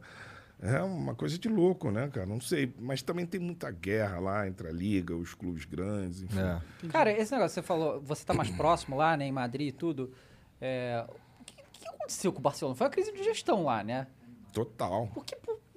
É 0.65 0.81
uma 0.81 1.13
coisa 1.13 1.37
de 1.37 1.49
louco, 1.49 1.91
né, 1.91 2.07
cara? 2.07 2.25
Não 2.25 2.39
sei. 2.39 2.73
Mas 2.79 3.01
também 3.01 3.25
tem 3.25 3.37
muita 3.37 3.69
guerra 3.69 4.17
lá 4.19 4.47
entre 4.47 4.69
a 4.69 4.71
Liga, 4.71 5.13
os 5.13 5.33
clubes 5.33 5.65
grandes, 5.65 6.21
enfim. 6.21 6.39
É. 6.39 6.87
Cara, 6.87 7.11
esse 7.11 7.33
negócio 7.33 7.49
que 7.49 7.61
você 7.61 7.67
falou, 7.67 7.99
você 8.01 8.23
tá 8.25 8.33
mais 8.33 8.49
próximo 8.55 8.95
lá, 8.95 9.17
né, 9.17 9.25
em 9.25 9.31
Madrid 9.31 9.67
e 9.67 9.71
tudo. 9.73 10.13
É, 10.61 11.05
o 11.09 11.43
que, 11.43 11.53
que 11.53 11.87
aconteceu 11.87 12.31
com 12.31 12.39
o 12.39 12.41
Barcelona? 12.41 12.77
Foi 12.77 12.87
uma 12.87 12.91
crise 12.91 13.11
de 13.11 13.21
gestão 13.21 13.65
lá, 13.65 13.83
né? 13.83 14.07
Total. 14.53 15.09
Porque, 15.13 15.35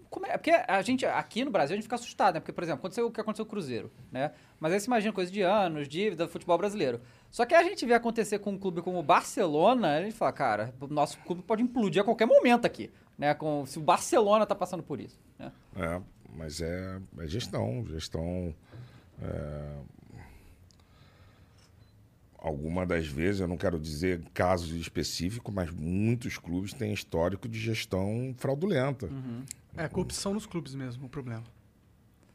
como 0.09 0.25
é? 0.25 0.37
Porque 0.37 0.53
a 0.53 0.81
gente, 0.83 1.05
aqui 1.05 1.45
no 1.45 1.51
Brasil, 1.51 1.75
a 1.75 1.77
gente 1.77 1.85
fica 1.85 1.97
assustado, 1.97 2.35
né? 2.35 2.41
Porque, 2.41 2.53
por 2.53 2.63
exemplo, 2.63 2.79
aconteceu 2.79 3.07
o 3.09 3.11
que 3.11 3.21
aconteceu 3.21 3.45
com 3.45 3.49
o 3.49 3.51
Cruzeiro, 3.51 3.91
né? 4.13 4.31
Mas 4.61 4.73
aí 4.73 4.79
você 4.79 4.87
imagina 4.87 5.13
coisa 5.13 5.33
de 5.33 5.43
anos, 5.43 5.89
dívida, 5.89 6.29
futebol 6.29 6.57
brasileiro. 6.57 7.01
Só 7.29 7.45
que 7.45 7.57
a 7.57 7.63
gente 7.65 7.85
vê 7.85 7.95
acontecer 7.95 8.39
com 8.39 8.53
um 8.53 8.59
clube 8.59 8.83
como 8.83 9.01
o 9.01 9.03
Barcelona, 9.03 9.97
a 9.97 10.03
gente 10.03 10.15
fala, 10.15 10.33
cara, 10.33 10.75
o 10.81 10.87
nosso 10.87 11.19
clube 11.19 11.43
pode 11.43 11.63
implodir 11.63 12.01
a 12.01 12.05
qualquer 12.05 12.27
momento 12.27 12.65
aqui, 12.67 12.91
né? 13.19 13.35
Com, 13.35 13.65
se 13.67 13.79
o 13.79 13.83
Barcelona 13.83 14.47
tá 14.47 14.55
passando 14.55 14.83
por 14.83 15.01
isso, 15.01 15.19
né? 15.39 15.53
É, 15.77 16.01
mas 16.37 16.61
é, 16.61 17.01
é 17.19 17.27
gestão, 17.27 17.85
gestão. 17.87 18.55
é, 19.23 19.77
alguma 22.39 22.87
das 22.87 23.07
vezes, 23.07 23.41
eu 23.41 23.49
não 23.49 23.57
quero 23.57 23.79
dizer 23.79 24.23
casos 24.33 24.71
específicos, 24.73 25.53
mas 25.53 25.71
muitos 25.71 26.39
clubes 26.39 26.73
têm 26.73 26.93
histórico 26.93 27.49
de 27.49 27.59
gestão 27.59 28.35
fraudulenta. 28.39 29.09
É, 29.77 29.89
corrupção 29.89 30.33
nos 30.33 30.47
clubes 30.47 30.75
mesmo, 30.75 31.07
o 31.07 31.09
problema. 31.09 31.43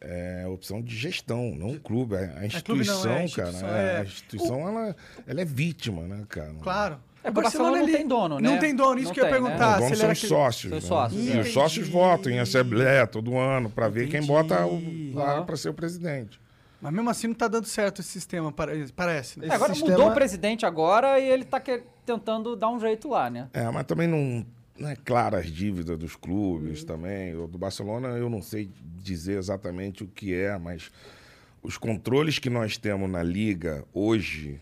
É 0.03 0.47
opção 0.47 0.81
de 0.81 0.95
gestão, 0.95 1.53
não 1.55 1.73
o 1.73 1.79
clube. 1.79 2.15
A, 2.15 2.19
a 2.19 2.61
clube 2.61 2.83
não, 2.83 2.95
instituição, 2.95 3.11
é 3.11 3.19
a 3.19 3.23
instituição, 3.23 3.61
cara. 3.61 3.77
é. 3.77 3.97
A 3.97 4.03
instituição, 4.03 4.67
ela, 4.67 4.95
ela 5.27 5.41
é 5.41 5.45
vítima, 5.45 6.01
né, 6.07 6.25
cara? 6.27 6.53
Claro. 6.55 6.99
É, 7.23 7.29
porque 7.29 7.39
o 7.39 7.43
Barcelona 7.43 7.77
não 7.77 7.85
tem 7.85 8.07
dono, 8.07 8.39
né? 8.39 8.49
Não 8.49 8.57
tem 8.59 8.75
dono, 8.75 8.97
isso 8.99 9.07
Não 9.09 9.13
que 9.13 9.19
eu 9.19 9.25
ia 9.25 9.31
tem, 9.31 9.41
né? 9.41 9.47
perguntar. 9.49 9.79
Os 9.79 9.85
ele 9.87 9.95
são 9.95 10.09
aquele- 10.09 10.27
sócios. 10.27 10.69
São 10.69 10.77
os 10.77 10.83
né? 10.83 10.87
sócios, 10.89 11.27
E 11.35 11.39
os 11.39 11.53
sócios 11.53 11.87
votam 11.87 12.31
em 12.31 12.39
assembleia 12.39 13.05
todo 13.05 13.37
ano 13.37 13.69
para 13.69 13.87
ver 13.89 14.07
quem 14.09 14.17
Entendi. 14.21 14.27
bota 14.27 14.65
o, 14.65 15.13
lá 15.13 15.43
para 15.43 15.55
ser 15.55 15.69
o 15.69 15.73
presidente. 15.73 16.39
Mas 16.81 16.91
mesmo 16.91 17.09
assim 17.11 17.27
não 17.27 17.35
tá 17.35 17.47
dando 17.47 17.65
certo 17.67 18.01
esse 18.01 18.09
sistema, 18.09 18.51
pare- 18.51 18.87
parece. 18.95 19.39
né? 19.39 19.47
É, 19.49 19.53
agora 19.53 19.71
sistema- 19.73 19.95
mudou 19.95 20.11
o 20.11 20.13
presidente 20.15 20.65
agora 20.65 21.19
e 21.19 21.29
ele 21.29 21.45
tá 21.45 21.59
que- 21.59 21.83
tentando 22.05 22.55
dar 22.55 22.69
um 22.69 22.79
jeito 22.79 23.07
lá, 23.07 23.29
né? 23.29 23.47
É, 23.53 23.69
mas 23.69 23.85
também 23.85 24.07
não, 24.07 24.43
não 24.79 24.89
é 24.89 24.95
clara 24.95 25.37
as 25.37 25.45
dívidas 25.51 25.95
dos 25.99 26.15
Uhum. 26.15 26.19
clubes 26.21 26.83
também. 26.83 27.35
O 27.35 27.45
do 27.45 27.59
Barcelona 27.59 28.07
eu 28.17 28.31
não 28.31 28.41
sei 28.41 28.67
dizer 28.99 29.37
exatamente 29.37 30.03
o 30.03 30.07
que 30.07 30.33
é, 30.33 30.57
mas 30.57 30.89
os 31.61 31.77
controles 31.77 32.39
que 32.39 32.49
nós 32.49 32.77
temos 32.79 33.07
na 33.07 33.21
liga 33.21 33.83
hoje 33.93 34.59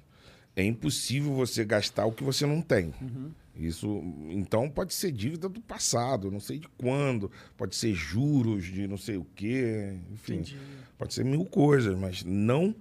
é 0.61 0.65
impossível 0.65 1.33
você 1.33 1.63
gastar 1.63 2.05
o 2.05 2.11
que 2.11 2.23
você 2.23 2.45
não 2.45 2.61
tem. 2.61 2.93
Uhum. 3.01 3.31
Isso, 3.55 4.01
então 4.29 4.69
pode 4.69 4.93
ser 4.93 5.11
dívida 5.11 5.49
do 5.49 5.59
passado, 5.59 6.31
não 6.31 6.39
sei 6.39 6.59
de 6.59 6.67
quando, 6.77 7.29
pode 7.57 7.75
ser 7.75 7.93
juros 7.93 8.63
de 8.63 8.87
não 8.87 8.97
sei 8.97 9.17
o 9.17 9.25
quê, 9.35 9.97
enfim, 10.13 10.35
Entendi. 10.35 10.57
pode 10.97 11.13
ser 11.13 11.25
mil 11.25 11.43
coisas, 11.45 11.93
mas 11.97 12.23
não 12.23 12.73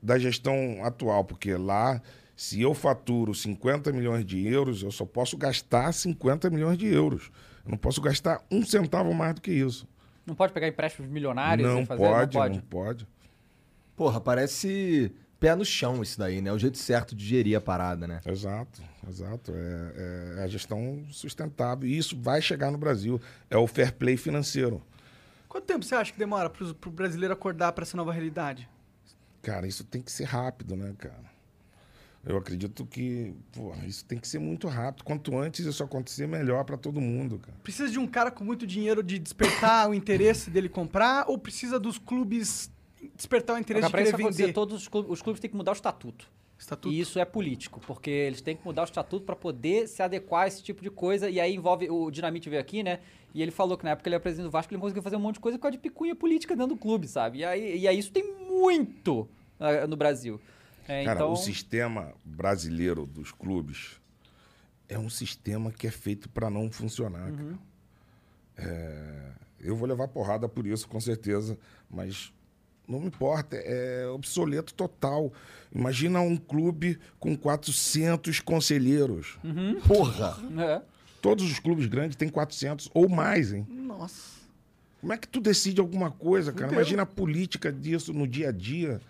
da 0.00 0.18
gestão 0.18 0.82
atual, 0.82 1.24
porque 1.24 1.54
lá 1.54 2.00
se 2.36 2.60
eu 2.60 2.74
faturo 2.74 3.34
50 3.34 3.92
milhões 3.92 4.24
de 4.24 4.46
euros, 4.46 4.82
eu 4.82 4.90
só 4.90 5.04
posso 5.04 5.36
gastar 5.36 5.92
50 5.92 6.50
milhões 6.50 6.76
de 6.76 6.86
euros. 6.86 7.30
Eu 7.64 7.72
não 7.72 7.78
posso 7.78 8.00
gastar 8.00 8.42
um 8.50 8.64
centavo 8.64 9.14
mais 9.14 9.34
do 9.34 9.40
que 9.40 9.52
isso. 9.52 9.86
Não 10.26 10.34
pode 10.34 10.52
pegar 10.52 10.66
empréstimos 10.66 11.10
milionários 11.10 11.68
não, 11.68 11.82
e 11.82 11.86
fazer? 11.86 12.02
pode, 12.02 12.36
não 12.36 12.42
pode. 12.42 12.54
não 12.56 12.62
pode. 12.62 13.08
Porra, 13.94 14.20
parece 14.20 15.12
pé 15.44 15.54
no 15.54 15.64
chão 15.64 16.02
isso 16.02 16.18
daí, 16.18 16.40
né? 16.40 16.50
O 16.52 16.58
jeito 16.58 16.78
certo 16.78 17.14
de 17.14 17.24
gerir 17.24 17.56
a 17.56 17.60
parada, 17.60 18.06
né? 18.06 18.20
Exato, 18.24 18.82
exato. 19.08 19.52
É, 19.54 20.38
é 20.38 20.42
a 20.44 20.48
gestão 20.48 21.04
sustentável. 21.10 21.86
E 21.86 21.98
isso 21.98 22.18
vai 22.18 22.40
chegar 22.40 22.70
no 22.70 22.78
Brasil. 22.78 23.20
É 23.50 23.56
o 23.56 23.66
fair 23.66 23.92
play 23.92 24.16
financeiro. 24.16 24.82
Quanto 25.46 25.66
tempo 25.66 25.84
você 25.84 25.94
acha 25.94 26.12
que 26.12 26.18
demora 26.18 26.48
pro, 26.48 26.74
pro 26.74 26.90
brasileiro 26.90 27.34
acordar 27.34 27.72
pra 27.72 27.82
essa 27.82 27.96
nova 27.96 28.10
realidade? 28.10 28.68
Cara, 29.42 29.66
isso 29.66 29.84
tem 29.84 30.00
que 30.00 30.10
ser 30.10 30.24
rápido, 30.24 30.74
né, 30.74 30.94
cara? 30.96 31.34
Eu 32.24 32.38
acredito 32.38 32.86
que 32.86 33.34
pô, 33.52 33.74
isso 33.86 34.02
tem 34.06 34.18
que 34.18 34.26
ser 34.26 34.38
muito 34.38 34.66
rápido. 34.66 35.04
Quanto 35.04 35.36
antes 35.36 35.66
isso 35.66 35.84
acontecer, 35.84 36.26
melhor 36.26 36.64
para 36.64 36.78
todo 36.78 37.02
mundo, 37.02 37.38
cara. 37.38 37.58
Precisa 37.62 37.92
de 37.92 37.98
um 37.98 38.06
cara 38.06 38.30
com 38.30 38.42
muito 38.42 38.66
dinheiro 38.66 39.02
de 39.02 39.18
despertar 39.18 39.90
o 39.90 39.94
interesse 39.94 40.48
dele 40.48 40.70
comprar 40.70 41.26
ou 41.28 41.36
precisa 41.36 41.78
dos 41.78 41.98
clubes 41.98 42.70
despertar 43.14 43.56
o 43.56 43.58
interesse 43.58 43.90
Pra 43.90 44.02
de 44.02 44.12
querer 44.12 44.30
vender? 44.30 44.52
todos 44.52 44.82
os 44.82 44.88
clubes, 44.88 45.10
os 45.10 45.22
clubes 45.22 45.40
têm 45.40 45.50
que 45.50 45.56
mudar 45.56 45.72
o 45.72 45.74
estatuto. 45.74 46.28
Estatuto. 46.58 46.94
E 46.94 47.00
isso 47.00 47.18
é 47.18 47.24
político, 47.24 47.80
porque 47.80 48.10
eles 48.10 48.40
têm 48.40 48.56
que 48.56 48.64
mudar 48.64 48.82
o 48.82 48.84
estatuto 48.84 49.24
para 49.26 49.34
poder 49.34 49.88
se 49.88 50.02
adequar 50.02 50.44
a 50.44 50.46
esse 50.46 50.62
tipo 50.62 50.82
de 50.82 50.90
coisa. 50.90 51.28
E 51.28 51.40
aí 51.40 51.54
envolve. 51.54 51.90
O 51.90 52.10
Dinamite 52.10 52.48
veio 52.48 52.60
aqui, 52.60 52.82
né? 52.82 53.00
E 53.34 53.42
ele 53.42 53.50
falou 53.50 53.76
que 53.76 53.84
na 53.84 53.90
época 53.90 54.08
ele 54.08 54.14
era 54.14 54.22
presidente 54.22 54.46
do 54.46 54.50
Vasco, 54.50 54.72
ele 54.72 54.80
conseguiu 54.80 55.02
fazer 55.02 55.16
um 55.16 55.20
monte 55.20 55.34
de 55.34 55.40
coisa 55.40 55.58
por 55.58 55.62
causa 55.62 55.76
de 55.76 55.82
picuinha 55.82 56.14
política 56.14 56.54
dentro 56.54 56.74
do 56.74 56.80
clube, 56.80 57.08
sabe? 57.08 57.38
E 57.38 57.44
aí, 57.44 57.80
e 57.80 57.88
aí 57.88 57.98
isso 57.98 58.12
tem 58.12 58.32
muito 58.48 59.28
ah, 59.58 59.86
no 59.86 59.96
Brasil. 59.96 60.40
É, 60.86 61.04
Cara, 61.04 61.18
então, 61.18 61.32
o 61.32 61.36
sistema 61.36 62.14
brasileiro 62.24 63.06
dos 63.06 63.32
clubes 63.32 64.00
é 64.88 64.98
um 64.98 65.08
sistema 65.08 65.72
que 65.72 65.86
é 65.86 65.90
feito 65.90 66.28
para 66.28 66.50
não 66.50 66.70
funcionar. 66.70 67.32
cara. 67.32 67.58
É, 68.56 69.32
eu 69.60 69.74
vou 69.74 69.88
levar 69.88 70.08
porrada 70.08 70.48
por 70.48 70.66
isso, 70.66 70.86
com 70.86 71.00
certeza, 71.00 71.58
mas 71.90 72.32
não 72.88 73.00
me 73.00 73.06
importa, 73.06 73.56
é 73.56 74.06
obsoleto 74.08 74.74
total. 74.74 75.32
Imagina 75.74 76.20
um 76.20 76.36
clube 76.36 76.98
com 77.18 77.36
400 77.36 78.40
conselheiros. 78.40 79.38
Porra! 79.86 80.36
é. 80.60 80.82
Todos 81.20 81.50
os 81.50 81.58
clubes 81.58 81.86
grandes 81.86 82.16
têm 82.16 82.28
400 82.28 82.90
ou 82.92 83.08
mais, 83.08 83.52
hein? 83.52 83.66
Nossa. 83.70 84.34
Como 85.00 85.12
é 85.12 85.16
que 85.16 85.26
tu 85.26 85.40
decide 85.40 85.80
alguma 85.80 86.10
coisa, 86.10 86.52
cara? 86.52 86.72
Imagina 86.72 87.02
a 87.02 87.06
política 87.06 87.72
disso 87.72 88.12
no 88.12 88.26
dia 88.26 88.50
a 88.50 88.52
dia. 88.52 89.00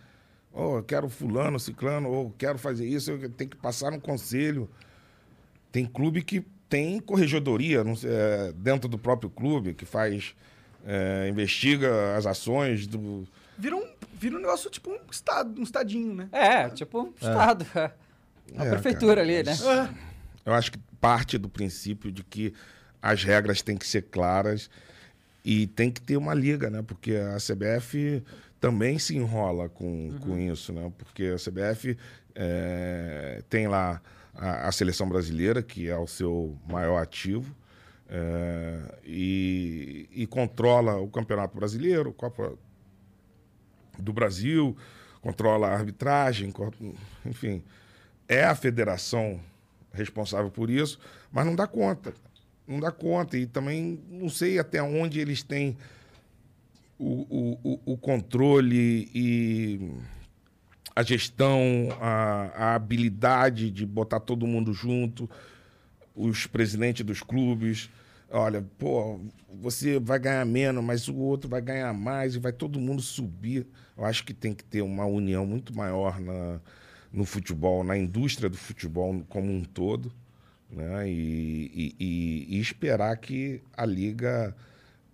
Oh, 0.53 0.79
eu 0.79 0.83
quero 0.85 1.09
fulano, 1.09 1.59
ciclano, 1.59 2.09
ou 2.09 2.33
quero 2.39 2.59
fazer 2.59 2.87
isso, 2.87 3.11
eu 3.11 3.29
tenho 3.31 3.51
que 3.51 3.57
passar 3.57 3.91
no 3.91 4.01
conselho. 4.01 4.71
Tem 5.73 5.85
clube 5.85 6.23
que 6.23 6.45
tem 6.69 6.99
corregedoria 7.01 7.85
não 7.85 7.95
sei, 7.97 8.11
é, 8.13 8.53
dentro 8.57 8.89
do 8.89 8.99
próprio 8.99 9.29
clube, 9.31 9.75
que 9.75 9.85
faz, 9.85 10.35
é, 10.85 11.29
investiga 11.29 12.17
as 12.17 12.27
ações 12.27 12.87
do... 12.87 13.27
Vira 13.59 13.77
um, 13.77 13.87
vira 14.15 14.37
um 14.37 14.41
negócio 14.41 14.71
tipo 14.71 14.91
um 14.91 14.99
estado, 15.11 15.61
um 15.61 15.63
estadinho, 15.65 16.15
né? 16.15 16.29
É, 16.33 16.69
tipo 16.71 17.01
um 17.03 17.13
estado. 17.21 17.67
é. 17.75 17.91
A 18.59 18.65
É, 18.65 18.71
prefeitura 18.71 19.17
cara, 19.17 19.23
ali, 19.23 19.43
né? 19.43 19.55
Eu 20.45 20.53
acho 20.53 20.73
que 20.73 20.79
parte 21.01 21.39
do 21.39 21.49
princípio 21.49 22.13
de 22.13 22.23
que 22.23 22.53
as 23.01 23.25
regras 23.25 23.63
têm 23.63 23.77
que 23.77 23.87
ser 23.87 24.03
claras 24.03 24.69
e 25.45 25.67
tem 25.69 25.91
que 25.91 26.01
ter 26.01 26.17
uma 26.17 26.35
liga, 26.35 26.69
né? 26.71 26.83
Porque 26.83 27.15
a 27.17 27.37
CBF 27.37 28.23
também 28.61 28.99
se 28.99 29.17
enrola 29.17 29.69
com, 29.69 30.13
com 30.21 30.39
isso, 30.39 30.73
né? 30.73 30.91
Porque 30.99 31.35
a 31.35 31.37
CBF 31.37 31.97
é, 32.35 33.43
tem 33.49 33.67
lá 33.69 34.01
a, 34.35 34.69
a 34.69 34.73
seleção 34.73 35.09
brasileira, 35.09 35.63
que 35.63 35.89
é 35.89 35.97
o 35.97 36.07
seu 36.07 36.57
maior 36.69 36.99
ativo, 37.03 37.55
é, 38.09 38.79
e, 39.05 40.09
e 40.13 40.27
controla 40.27 40.97
o 40.97 41.09
Campeonato 41.09 41.57
Brasileiro, 41.57 42.13
Copa 42.13 42.53
do 43.99 44.13
Brasil, 44.13 44.77
controla 45.21 45.69
a 45.69 45.75
arbitragem, 45.75 46.53
enfim. 47.25 47.63
É 48.29 48.45
a 48.45 48.55
federação 48.55 49.41
responsável 49.93 50.51
por 50.51 50.71
isso, 50.71 50.99
mas 51.33 51.45
não 51.47 51.55
dá 51.55 51.67
conta. 51.67 52.15
Não 52.67 52.81
dá 52.81 52.91
conta. 52.91 53.37
E 53.37 53.47
também 53.47 54.01
não 54.11 54.29
sei 54.29 54.59
até 54.59 54.83
onde 54.83 55.21
eles 55.21 55.43
têm 55.43 55.77
o, 56.99 57.59
o, 57.63 57.73
o- 57.75 57.93
o 57.93 57.97
controle 57.97 59.11
e 59.15 59.91
a 60.97 61.03
gestão, 61.03 61.89
a, 62.01 62.51
a 62.55 62.75
habilidade 62.75 63.71
de 63.71 63.85
botar 63.85 64.21
todo 64.21 64.47
mundo 64.47 64.73
junto, 64.73 65.29
os 66.15 66.47
presidentes 66.47 67.05
dos 67.05 67.21
clubes. 67.23 67.91
Olha, 68.31 68.63
pô, 68.79 69.21
você 69.61 69.99
vai 70.01 70.19
ganhar 70.19 70.45
menos, 70.45 70.83
mas 70.83 71.09
o 71.09 71.15
outro 71.17 71.49
vai 71.49 71.61
ganhar 71.61 71.93
mais 71.93 72.35
e 72.35 72.39
vai 72.39 72.53
todo 72.53 72.81
mundo 72.81 73.01
subir. 73.03 73.67
Eu 73.97 74.05
acho 74.05 74.25
que 74.25 74.35
tem 74.35 74.53
que 74.55 74.65
ter 74.65 74.83
uma 74.83 75.05
união 75.05 75.47
muito 75.47 75.75
maior 75.77 76.19
na, 76.21 76.61
no 77.13 77.25
futebol, 77.25 77.85
na 77.85 77.97
indústria 77.97 78.49
do 78.51 78.57
futebol 78.57 79.23
como 79.29 79.53
um 79.53 79.63
todo, 79.63 80.13
né? 80.71 81.09
E, 81.09 81.95
e- 82.01 82.47
e- 82.57 82.61
esperar 82.61 83.17
que 83.19 83.63
a 83.77 83.85
liga 83.87 84.55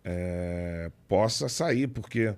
eh, 0.04 0.90
possa 1.08 1.48
sair, 1.48 1.88
porque 1.88 2.34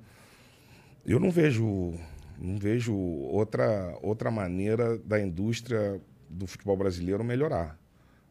eu 1.05 1.19
não 1.19 1.31
vejo 1.31 1.95
não 2.39 2.57
vejo 2.59 2.95
outra 2.95 3.97
outra 4.03 4.31
maneira 4.31 4.99
da 4.99 5.21
indústria 5.21 6.01
do 6.29 6.47
futebol 6.47 6.77
brasileiro 6.77 7.23
melhorar. 7.23 7.79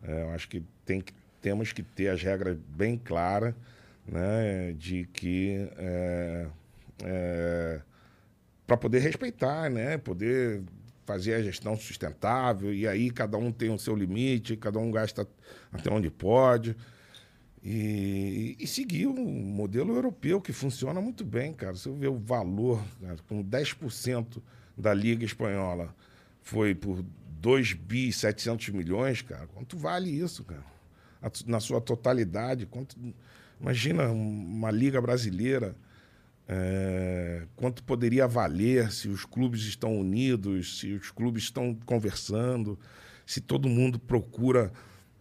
É, 0.04 0.24
eu 0.24 0.30
acho 0.32 0.50
que 0.50 0.64
tem 0.86 1.02
que 1.02 1.14
temos 1.42 1.74
que 1.74 1.84
ter 1.84 2.10
as 2.10 2.22
regras 2.22 2.58
bem 2.70 2.98
claras, 2.98 3.54
né, 4.08 4.74
de 4.74 5.06
que 5.12 5.68
para 8.68 8.78
poder 8.78 9.00
respeitar, 9.00 9.70
né, 9.70 9.98
poder 9.98 10.62
fazer 11.06 11.34
a 11.34 11.42
gestão 11.42 11.76
sustentável 11.76 12.74
e 12.74 12.88
aí 12.88 13.10
cada 13.10 13.38
um 13.38 13.52
tem 13.52 13.70
o 13.70 13.78
seu 13.78 13.96
limite, 13.96 14.56
cada 14.56 14.80
um 14.80 14.92
gasta 14.92 15.28
até 15.72 15.92
onde 15.92 16.10
pode. 16.10 16.76
E, 17.64 18.56
e 18.60 18.66
seguir 18.66 19.06
o 19.06 19.14
modelo 19.14 19.94
europeu, 19.94 20.42
que 20.42 20.52
funciona 20.52 21.00
muito 21.00 21.24
bem, 21.24 21.54
cara. 21.54 21.76
Se 21.76 21.88
eu 21.88 21.96
ver 21.96 22.08
o 22.08 22.18
valor, 22.18 22.84
cara, 23.00 23.18
com 23.28 23.44
10% 23.44 24.42
da 24.76 24.94
Liga 24.94 25.24
Espanhola 25.24 25.94
foi 26.42 26.74
por 26.74 27.04
2 27.40 27.74
bi 27.74 28.12
700 28.12 28.70
milhões, 28.70 29.22
cara. 29.22 29.48
Quanto 29.48 29.78
vale 29.78 30.10
isso, 30.10 30.44
cara? 30.44 30.66
Na 31.46 31.60
sua 31.60 31.80
totalidade. 31.80 32.66
Quanto, 32.66 32.96
imagina 33.60 34.10
uma 34.10 34.72
liga 34.72 35.02
brasileira, 35.02 35.76
é, 36.48 37.44
quanto 37.56 37.84
poderia 37.84 38.28
valer 38.28 38.92
se 38.92 39.08
os 39.08 39.24
clubes 39.26 39.62
estão 39.62 39.98
unidos, 39.98 40.80
se 40.80 40.94
os 40.94 41.12
clubes 41.12 41.44
estão 41.44 41.78
conversando, 41.86 42.78
se 43.26 43.40
todo 43.40 43.70
mundo 43.70 44.00
procura 44.00 44.72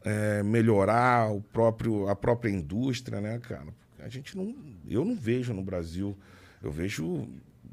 é, 0.03 0.43
melhorar 0.43 1.31
o 1.31 1.41
próprio, 1.41 2.09
a 2.09 2.17
própria 2.17 2.51
indústria, 2.51 3.21
né, 3.21 3.39
cara? 3.39 3.69
A 4.01 4.09
gente 4.09 4.37
não, 4.37 4.55
eu 4.89 5.05
não 5.05 5.15
vejo 5.15 5.53
no 5.53 5.63
Brasil, 5.63 6.17
eu 6.63 6.73
vejo 6.73 7.29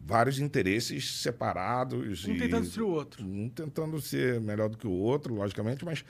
vários 0.05 0.39
interesses 0.39 1.21
separados. 1.21 2.25
Um 2.25 2.33
e- 2.33 2.37
tentando 2.37 2.63
destruir 2.63 2.85
o 2.85 2.91
outro. 2.91 3.25
um 3.25 3.49
tentando 3.49 4.01
ser 4.01 4.39
melhor 4.39 4.69
do 4.69 4.77
que 4.77 4.87
o 4.87 4.91
outro, 4.91 5.33
logicamente, 5.35 5.83
mas 5.83 6.03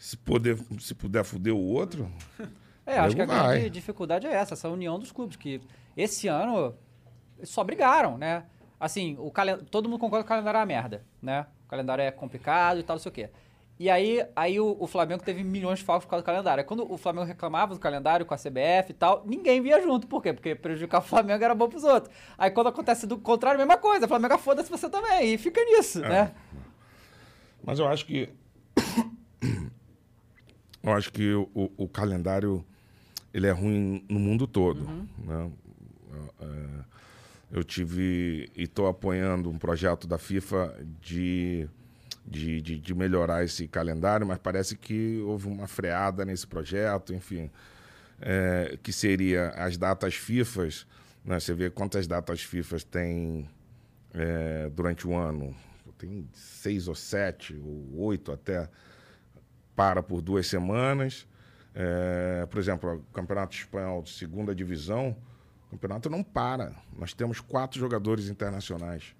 se, 0.00 0.16
poder, 0.16 0.56
se 0.78 0.94
puder 0.94 1.22
foder 1.22 1.54
o 1.54 1.60
outro, 1.60 2.10
É, 2.86 2.98
acho 2.98 3.14
que 3.14 3.22
a 3.22 3.26
vai. 3.26 3.58
grande 3.58 3.70
dificuldade 3.70 4.26
é 4.26 4.32
essa, 4.34 4.54
essa 4.54 4.68
união 4.68 4.98
dos 4.98 5.12
clubes, 5.12 5.36
que 5.36 5.60
esse 5.96 6.26
ano 6.26 6.74
só 7.44 7.62
brigaram, 7.62 8.18
né? 8.18 8.44
Assim, 8.80 9.16
o 9.20 9.30
calen... 9.30 9.58
todo 9.58 9.88
mundo 9.88 10.00
concorda 10.00 10.24
que 10.24 10.26
o 10.26 10.28
calendário 10.28 10.56
é 10.56 10.60
uma 10.60 10.66
merda, 10.66 11.04
né? 11.22 11.46
O 11.66 11.68
calendário 11.68 12.02
é 12.02 12.10
complicado 12.10 12.80
e 12.80 12.82
tal, 12.82 12.96
não 12.96 13.00
sei 13.00 13.10
o 13.10 13.12
quê. 13.12 13.30
E 13.78 13.88
aí, 13.88 14.26
aí 14.34 14.58
o, 14.58 14.76
o 14.80 14.86
Flamengo 14.86 15.22
teve 15.22 15.44
milhões 15.44 15.78
de 15.78 15.84
faltas 15.84 16.04
por 16.04 16.10
causa 16.10 16.22
do 16.22 16.26
calendário. 16.26 16.64
Quando 16.64 16.90
o 16.90 16.98
Flamengo 16.98 17.26
reclamava 17.26 17.74
do 17.74 17.80
calendário 17.80 18.26
com 18.26 18.34
a 18.34 18.36
CBF 18.36 18.90
e 18.90 18.94
tal, 18.94 19.22
ninguém 19.24 19.60
via 19.62 19.80
junto. 19.80 20.06
Por 20.06 20.22
quê? 20.22 20.32
Porque 20.32 20.54
prejudicar 20.54 20.98
o 20.98 21.02
Flamengo 21.02 21.44
era 21.44 21.54
bom 21.54 21.68
pros 21.68 21.84
outros. 21.84 22.12
Aí 22.36 22.50
quando 22.50 22.66
acontece 22.68 23.06
do 23.06 23.16
contrário, 23.18 23.58
a 23.58 23.64
mesma 23.64 23.78
coisa. 23.80 24.04
O 24.04 24.08
Flamengo 24.08 24.36
foda-se 24.36 24.70
você 24.70 24.90
também. 24.90 25.32
E 25.32 25.38
fica 25.38 25.64
nisso, 25.64 26.00
né? 26.00 26.32
Mas 27.62 27.78
eu 27.78 27.86
acho 27.86 28.04
que. 28.04 28.28
Eu 30.82 30.92
acho 30.92 31.12
que 31.12 31.32
o, 31.34 31.48
o- 31.54 31.72
o 31.84 31.88
calendário 31.88 32.64
ele 33.32 33.46
é 33.46 33.50
ruim 33.52 34.04
no 34.08 34.18
mundo 34.18 34.46
todo. 34.46 34.84
Né? 35.18 35.50
É, 36.40 36.46
eu 37.52 37.64
tive 37.64 38.50
e 38.56 38.62
estou 38.64 38.86
apoiando 38.86 39.50
um 39.50 39.58
projeto 39.58 40.06
da 40.06 40.18
FIFA 40.18 40.76
de, 41.00 41.68
de, 42.26 42.60
de, 42.60 42.78
de 42.78 42.94
melhorar 42.94 43.44
esse 43.44 43.66
calendário, 43.68 44.26
mas 44.26 44.38
parece 44.38 44.76
que 44.76 45.18
houve 45.26 45.48
uma 45.48 45.66
freada 45.66 46.24
nesse 46.24 46.46
projeto, 46.46 47.12
enfim. 47.14 47.50
É, 48.20 48.78
que 48.82 48.92
seria 48.92 49.48
as 49.50 49.76
datas 49.78 50.14
FIFAs, 50.14 50.86
né? 51.24 51.40
Você 51.40 51.54
vê 51.54 51.70
quantas 51.70 52.06
datas 52.06 52.42
FIFAs 52.42 52.84
tem 52.84 53.48
é, 54.12 54.68
durante 54.70 55.06
o 55.06 55.14
ano. 55.16 55.54
Tem 55.96 56.26
seis 56.34 56.86
ou 56.88 56.94
sete, 56.94 57.54
ou 57.54 58.00
oito 58.04 58.30
até, 58.32 58.68
para 59.74 60.02
por 60.02 60.20
duas 60.20 60.46
semanas. 60.46 61.26
É, 61.74 62.46
por 62.46 62.58
exemplo, 62.58 62.94
o 62.94 63.12
Campeonato 63.12 63.54
Espanhol 63.54 64.02
de 64.02 64.10
segunda 64.10 64.54
divisão, 64.54 65.16
o 65.66 65.70
campeonato 65.70 66.10
não 66.10 66.22
para. 66.22 66.74
Nós 66.96 67.12
temos 67.14 67.40
quatro 67.40 67.78
jogadores 67.78 68.28
internacionais 68.28 69.14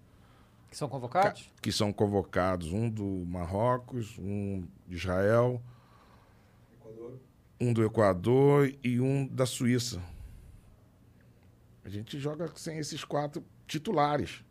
Que 0.68 0.76
são 0.76 0.88
convocados. 0.88 1.48
que 1.62 1.70
são 1.70 1.92
convocados, 1.92 2.72
um 2.72 2.90
do 2.90 3.24
Marrocos, 3.26 4.18
um 4.18 4.66
de 4.88 4.96
Israel, 4.96 5.62
um 7.60 7.72
do 7.72 7.84
Equador 7.84 8.72
e 8.82 9.00
um 9.00 9.26
da 9.26 9.46
Suíça. 9.46 10.02
A 11.84 11.88
gente 11.88 12.18
joga 12.18 12.50
sem 12.56 12.78
esses 12.78 13.04
quatro 13.04 13.44
titulares. 13.66 14.44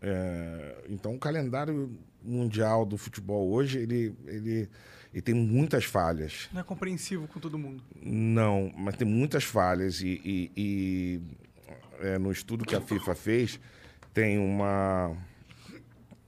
É, 0.00 0.84
então, 0.88 1.14
o 1.14 1.18
calendário 1.18 1.96
mundial 2.24 2.84
do 2.84 2.96
futebol 2.96 3.50
hoje 3.50 3.78
ele, 3.78 4.14
ele, 4.26 4.68
ele 5.12 5.22
tem 5.22 5.34
muitas 5.34 5.84
falhas. 5.84 6.48
Não 6.52 6.60
é 6.60 6.64
compreensivo 6.64 7.26
com 7.28 7.38
todo 7.40 7.58
mundo. 7.58 7.82
Não, 8.00 8.72
mas 8.76 8.96
tem 8.96 9.06
muitas 9.06 9.44
falhas 9.44 10.00
e, 10.00 10.20
e- 10.24 10.52
e, 10.56 11.20
é, 12.00 12.18
no 12.18 12.30
estudo 12.32 12.64
que 12.64 12.74
a 12.76 12.80
FIFA 12.80 13.14
fez 13.14 13.60
tem 14.14 14.38
uma 14.38 15.16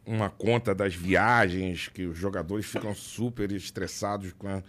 uma 0.07 0.29
conta 0.29 0.75
das 0.75 0.95
viagens 0.95 1.89
que 1.89 2.05
os 2.05 2.19
jogadores 2.19 2.67
ficam 2.67 2.95
super 2.95 3.51
estressados 3.53 4.33
com 4.35 4.47
a, 4.49 4.63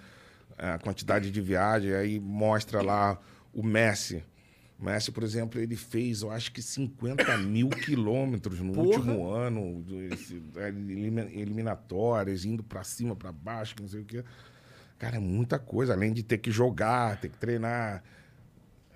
a 0.58 0.80
quantidade 0.80 1.30
de 1.30 1.42
viagem 1.42 1.92
aí 1.94 2.20
mostra 2.22 2.82
lá 2.82 3.20
o 3.54 3.62
Messi 3.62 4.24
o 4.80 4.86
Messi, 4.86 5.12
por 5.12 5.24
exemplo, 5.24 5.60
ele 5.60 5.76
fez, 5.76 6.22
eu 6.22 6.32
acho 6.32 6.52
que 6.52 6.62
50 6.62 7.38
mil 7.40 7.70
quilômetros 7.70 8.60
no 8.60 8.74
último 8.80 9.30
ano, 9.30 9.86
esse- 10.12 10.42
é, 10.58 10.68
elimi- 10.68 11.32
eliminatórias, 11.40 12.44
indo 12.46 12.64
pra 12.64 12.84
cima, 12.84 13.16
pra 13.16 13.32
baixo, 13.32 13.76
não 13.80 13.88
sei 13.88 14.02
o 14.02 14.06
quê. 14.06 14.24
Cara, 15.00 15.18
é 15.18 15.20
muita 15.20 15.58
coisa, 15.60 15.94
além 15.94 16.12
de 16.14 16.24
ter 16.24 16.38
que 16.38 16.52
jogar, 16.52 17.20
ter 17.20 17.30
que 17.30 17.38
treinar. 17.38 18.04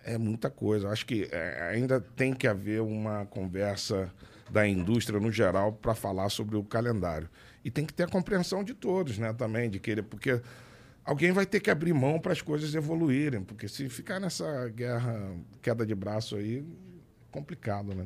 É 0.05 0.17
muita 0.17 0.49
coisa. 0.49 0.87
Eu 0.87 0.91
acho 0.91 1.05
que 1.05 1.27
é, 1.31 1.69
ainda 1.73 1.99
tem 1.99 2.33
que 2.33 2.47
haver 2.47 2.81
uma 2.81 3.25
conversa 3.25 4.09
da 4.49 4.67
indústria 4.67 5.19
no 5.19 5.31
geral 5.31 5.73
para 5.73 5.93
falar 5.93 6.29
sobre 6.29 6.55
o 6.55 6.63
calendário. 6.63 7.29
E 7.63 7.69
tem 7.69 7.85
que 7.85 7.93
ter 7.93 8.03
a 8.03 8.07
compreensão 8.07 8.63
de 8.63 8.73
todos, 8.73 9.17
né, 9.17 9.33
também, 9.33 9.69
de 9.69 9.77
querer, 9.79 10.01
porque 10.03 10.41
alguém 11.03 11.31
vai 11.31 11.45
ter 11.45 11.59
que 11.59 11.69
abrir 11.71 11.93
mão 11.93 12.19
para 12.19 12.31
as 12.33 12.41
coisas 12.41 12.73
evoluírem, 12.75 13.41
porque 13.43 13.67
se 13.67 13.89
ficar 13.89 14.19
nessa 14.19 14.67
guerra, 14.69 15.33
queda 15.61 15.85
de 15.85 15.95
braço 15.95 16.35
aí, 16.35 16.59
é 16.59 17.31
complicado, 17.31 17.93
né? 17.95 18.05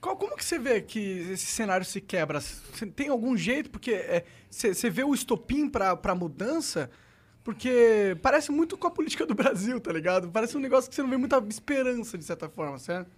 Qual- 0.00 0.16
como 0.16 0.36
que 0.36 0.44
você 0.44 0.58
vê 0.58 0.80
que 0.80 0.98
esse 1.30 1.46
cenário 1.46 1.86
se 1.86 2.00
quebra? 2.00 2.40
Cê 2.40 2.86
tem 2.86 3.08
algum 3.08 3.36
jeito? 3.36 3.70
Porque 3.70 4.24
você 4.50 4.90
vê 4.90 5.04
o 5.04 5.14
estopim 5.14 5.68
pra 5.68 6.14
mudança? 6.14 6.90
Porque 7.44 8.16
parece 8.22 8.50
muito 8.52 8.76
com 8.76 8.86
a 8.86 8.90
política 8.90 9.26
do 9.26 9.34
Brasil, 9.34 9.80
tá 9.80 9.92
ligado? 9.92 10.30
Parece 10.30 10.56
um 10.56 10.60
negócio 10.60 10.88
que 10.88 10.94
você 10.96 11.02
não 11.02 11.10
vê 11.10 11.16
muita 11.16 11.38
esperança, 11.48 12.16
de 12.18 12.24
certa 12.24 12.48
forma, 12.48 12.78
certo? 12.78 13.10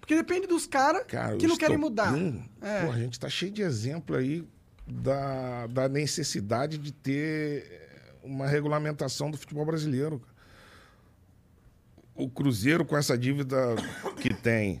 Porque 0.00 0.14
depende 0.14 0.46
dos 0.46 0.66
caras 0.66 1.04
Cara, 1.06 1.36
que 1.36 1.46
não 1.46 1.56
querem 1.56 1.76
mudar. 1.76 2.12
É. 2.60 2.84
pô, 2.86 2.92
a 2.92 2.98
gente 2.98 3.18
tá 3.18 3.28
cheio 3.28 3.50
de 3.52 3.62
exemplo 3.62 4.14
aí 4.16 4.46
da, 4.86 5.66
da 5.68 5.88
necessidade 5.88 6.76
de 6.78 6.92
ter 6.92 7.83
uma 8.24 8.46
regulamentação 8.46 9.30
do 9.30 9.36
futebol 9.36 9.64
brasileiro. 9.64 10.20
O 12.14 12.28
Cruzeiro 12.28 12.84
com 12.84 12.96
essa 12.96 13.18
dívida 13.18 13.56
que 14.20 14.32
tem. 14.32 14.80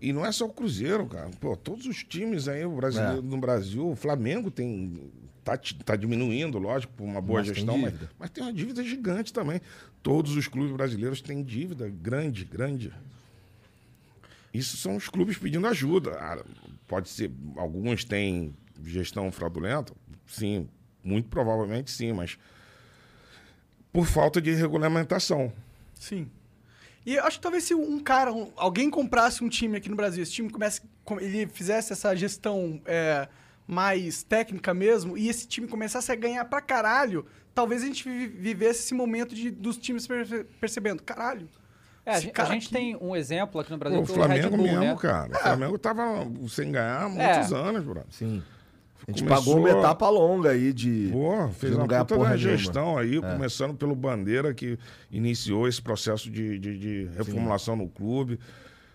E 0.00 0.12
não 0.12 0.26
é 0.26 0.30
só 0.32 0.44
o 0.46 0.52
Cruzeiro, 0.52 1.06
cara. 1.06 1.30
Pô, 1.40 1.56
todos 1.56 1.86
os 1.86 2.04
times 2.04 2.48
aí 2.48 2.64
o 2.64 2.76
brasileiro, 2.76 3.18
É. 3.18 3.22
no 3.22 3.38
Brasil, 3.38 3.88
o 3.88 3.96
Flamengo 3.96 4.50
tem. 4.50 5.10
Tá, 5.42 5.56
tá 5.84 5.94
diminuindo, 5.94 6.58
lógico, 6.58 6.92
por 6.94 7.04
uma 7.04 7.20
boa 7.20 7.38
Mas 7.38 7.46
tem 7.46 7.54
gestão, 7.54 7.78
mas, 7.78 7.94
mas 8.18 8.30
tem 8.30 8.42
uma 8.42 8.52
dívida 8.52 8.82
gigante 8.82 9.32
também. 9.32 9.60
Todos 10.02 10.36
os 10.36 10.48
clubes 10.48 10.72
brasileiros 10.72 11.20
têm 11.20 11.42
dívida 11.42 11.88
grande, 11.88 12.44
grande. 12.44 12.92
Isso 14.52 14.76
são 14.76 14.96
os 14.96 15.08
clubes 15.08 15.38
pedindo 15.38 15.64
ajuda. 15.68 16.16
Ah, 16.18 16.44
pode 16.88 17.08
ser, 17.08 17.30
alguns 17.56 18.04
têm 18.04 18.56
gestão 18.84 19.30
fraudulenta? 19.30 19.92
Sim, 20.26 20.68
muito 21.04 21.28
provavelmente 21.28 21.92
sim, 21.92 22.12
mas 22.12 22.36
por 23.96 24.06
falta 24.06 24.42
de 24.42 24.52
regulamentação. 24.52 25.50
Sim. 25.94 26.28
E 27.06 27.14
eu 27.14 27.24
acho 27.24 27.38
que 27.38 27.42
talvez 27.42 27.64
se 27.64 27.74
um 27.74 27.98
cara, 27.98 28.30
um- 28.30 28.52
alguém 28.56 28.90
comprasse 28.90 29.42
um 29.42 29.48
time 29.48 29.78
aqui 29.78 29.88
no 29.88 29.96
Brasil, 29.96 30.22
esse 30.22 30.32
time 30.32 30.50
comece, 30.50 30.82
com- 31.02 31.18
ele 31.18 31.46
fizesse 31.46 31.94
essa 31.94 32.14
gestão 32.14 32.78
é, 32.84 33.26
mais 33.66 34.22
técnica 34.22 34.74
mesmo, 34.74 35.16
e 35.16 35.28
esse 35.30 35.48
time 35.48 35.66
começasse 35.66 36.12
a 36.12 36.14
ganhar 36.14 36.44
pra 36.44 36.60
caralho, 36.60 37.24
talvez 37.54 37.82
a 37.82 37.86
gente 37.86 38.06
vi- 38.06 38.26
vivesse 38.26 38.80
esse 38.80 38.92
momento 38.92 39.34
de, 39.34 39.50
dos 39.50 39.78
times 39.78 40.06
perce- 40.06 40.44
percebendo, 40.60 41.02
caralho. 41.02 41.48
É, 42.04 42.10
a 42.16 42.20
gente, 42.20 42.38
a 42.40 42.44
gente 42.44 42.64
aqui- 42.66 42.74
tem 42.74 42.96
um 43.00 43.16
exemplo 43.16 43.60
aqui 43.62 43.70
no 43.70 43.78
Brasil 43.78 43.98
Pô, 43.98 44.04
o 44.04 44.06
que 44.06 44.12
é 44.12 44.24
o 44.24 44.26
Red 44.28 44.42
Flamengo 44.42 44.56
Bull, 44.58 44.66
mesmo, 44.66 44.80
né? 44.80 44.96
cara. 45.00 45.32
O 45.32 45.38
Flamengo 45.40 45.78
tava 45.78 46.02
sem 46.50 46.70
ganhar 46.70 47.02
há 47.04 47.08
muitos 47.08 47.50
É. 47.50 47.56
anos, 47.56 47.82
bro. 47.82 48.04
Sim. 48.10 48.42
A 49.06 49.10
gente 49.10 49.22
Começou- 49.24 49.44
pagou 49.54 49.58
uma 49.58 49.70
etapa 49.70 50.08
longa 50.08 50.50
aí 50.50 50.72
de. 50.72 51.08
Pô, 51.12 51.48
fez 51.48 51.70
de 51.72 51.76
não 51.78 51.84
uma 51.84 51.86
ganhar 51.88 52.04
puta 52.04 52.20
porra. 52.20 52.34
É. 52.34 52.38
gestão 52.38 52.98
aí, 52.98 53.20
começando 53.20 53.74
pelo 53.76 53.94
Bandeira, 53.94 54.52
que 54.54 54.78
iniciou 55.10 55.68
esse 55.68 55.80
processo 55.80 56.30
de, 56.30 56.58
de, 56.58 56.78
de 56.78 57.04
reformulação 57.16 57.76
no 57.76 57.88
clube. 57.88 58.38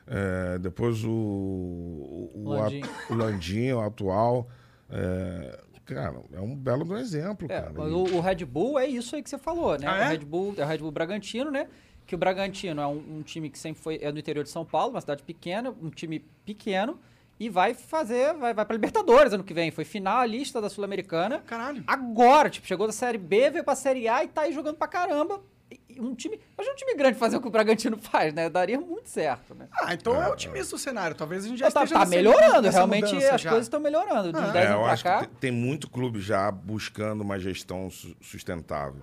É, 0.07 0.57
depois 0.59 1.03
o, 1.05 1.09
o, 1.09 2.31
o, 2.35 2.49
Landim. 2.49 2.81
a- 2.83 3.13
o 3.13 3.15
Landinho, 3.15 3.77
o 3.77 3.81
atual. 3.81 4.49
É, 4.89 5.59
cara, 5.85 6.15
é 6.33 6.39
um 6.41 6.55
belo 6.55 6.83
do 6.83 6.97
exemplo, 6.97 7.47
É, 7.49 7.61
cara. 7.61 7.81
o, 7.81 8.15
o 8.17 8.19
Red 8.19 8.43
Bull 8.45 8.77
é 8.79 8.87
isso 8.87 9.15
aí 9.15 9.23
que 9.23 9.29
você 9.29 9.37
falou, 9.37 9.77
né? 9.77 9.87
Ah, 9.87 9.97
é? 10.03 10.07
O 10.07 10.09
Red 10.09 10.25
Bull 10.25 10.53
é 10.57 10.63
o 10.63 10.67
Red 10.67 10.77
Bull 10.79 10.91
Bragantino, 10.91 11.49
né? 11.51 11.67
Que 12.05 12.15
o 12.15 12.17
Bragantino 12.17 12.81
é 12.81 12.87
um, 12.87 13.19
um 13.19 13.21
time 13.21 13.49
que 13.49 13.57
sempre 13.57 13.81
foi 13.81 13.99
é 14.01 14.11
do 14.11 14.19
interior 14.19 14.43
de 14.43 14.49
São 14.49 14.65
Paulo, 14.65 14.91
uma 14.93 14.99
cidade 15.01 15.23
pequena, 15.23 15.73
um 15.81 15.89
time 15.89 16.19
pequeno 16.45 16.99
e 17.43 17.49
vai 17.49 17.73
fazer, 17.73 18.33
vai, 18.35 18.53
vai 18.53 18.63
para 18.65 18.75
Libertadores 18.75 19.33
ano 19.33 19.43
que 19.43 19.53
vem. 19.53 19.71
Foi 19.71 19.83
finalista 19.83 20.61
da 20.61 20.69
Sul-Americana. 20.69 21.39
Caralho. 21.39 21.83
Agora, 21.87 22.49
tipo, 22.51 22.67
chegou 22.67 22.85
da 22.85 22.93
Série 22.93 23.17
B, 23.17 23.49
veio 23.49 23.63
pra 23.63 23.73
Série 23.75 24.07
A 24.07 24.23
e 24.23 24.27
tá 24.27 24.41
aí 24.41 24.53
jogando 24.53 24.75
pra 24.77 24.87
caramba. 24.87 25.41
E- 25.71 25.99
um 25.99 26.13
time, 26.13 26.39
imagina 26.53 26.73
um 26.73 26.75
time 26.77 26.93
grande 26.95 27.17
fazer 27.17 27.37
o 27.37 27.41
que 27.41 27.47
o 27.47 27.51
Bragantino 27.51 27.97
faz, 27.97 28.31
né? 28.33 28.47
Daria 28.49 28.79
muito 28.79 29.09
certo, 29.09 29.55
né? 29.55 29.67
Ah, 29.71 29.93
então 29.93 30.21
é 30.21 30.27
otimista 30.29 30.75
o 30.75 30.77
cenário. 30.79 31.15
Talvez 31.15 31.43
a 31.43 31.47
gente 31.47 31.57
já 31.59 31.71
tá, 31.71 31.83
esteja 31.83 31.93
tá 31.95 31.99
nessa- 32.05 32.15
melhorando, 32.15 32.61
nessa 32.61 32.77
realmente 32.77 33.13
mudança 33.13 33.35
as 33.35 33.41
já. 33.41 33.49
coisas 33.49 33.65
estão 33.65 33.79
melhorando. 33.79 34.31
De 34.31 34.37
uns 34.37 34.49
Ah. 34.49 34.51
10 34.51 34.65
É, 34.65 34.67
eu 34.69 34.73
anos 34.73 34.83
pra 34.83 34.93
acho 34.93 35.03
cá. 35.03 35.19
que 35.21 35.27
tem, 35.27 35.35
tem 35.49 35.51
muito 35.51 35.89
clube 35.89 36.21
já 36.21 36.51
buscando 36.51 37.21
uma 37.21 37.39
gestão 37.39 37.89
su- 37.89 38.15
sustentável. 38.21 39.01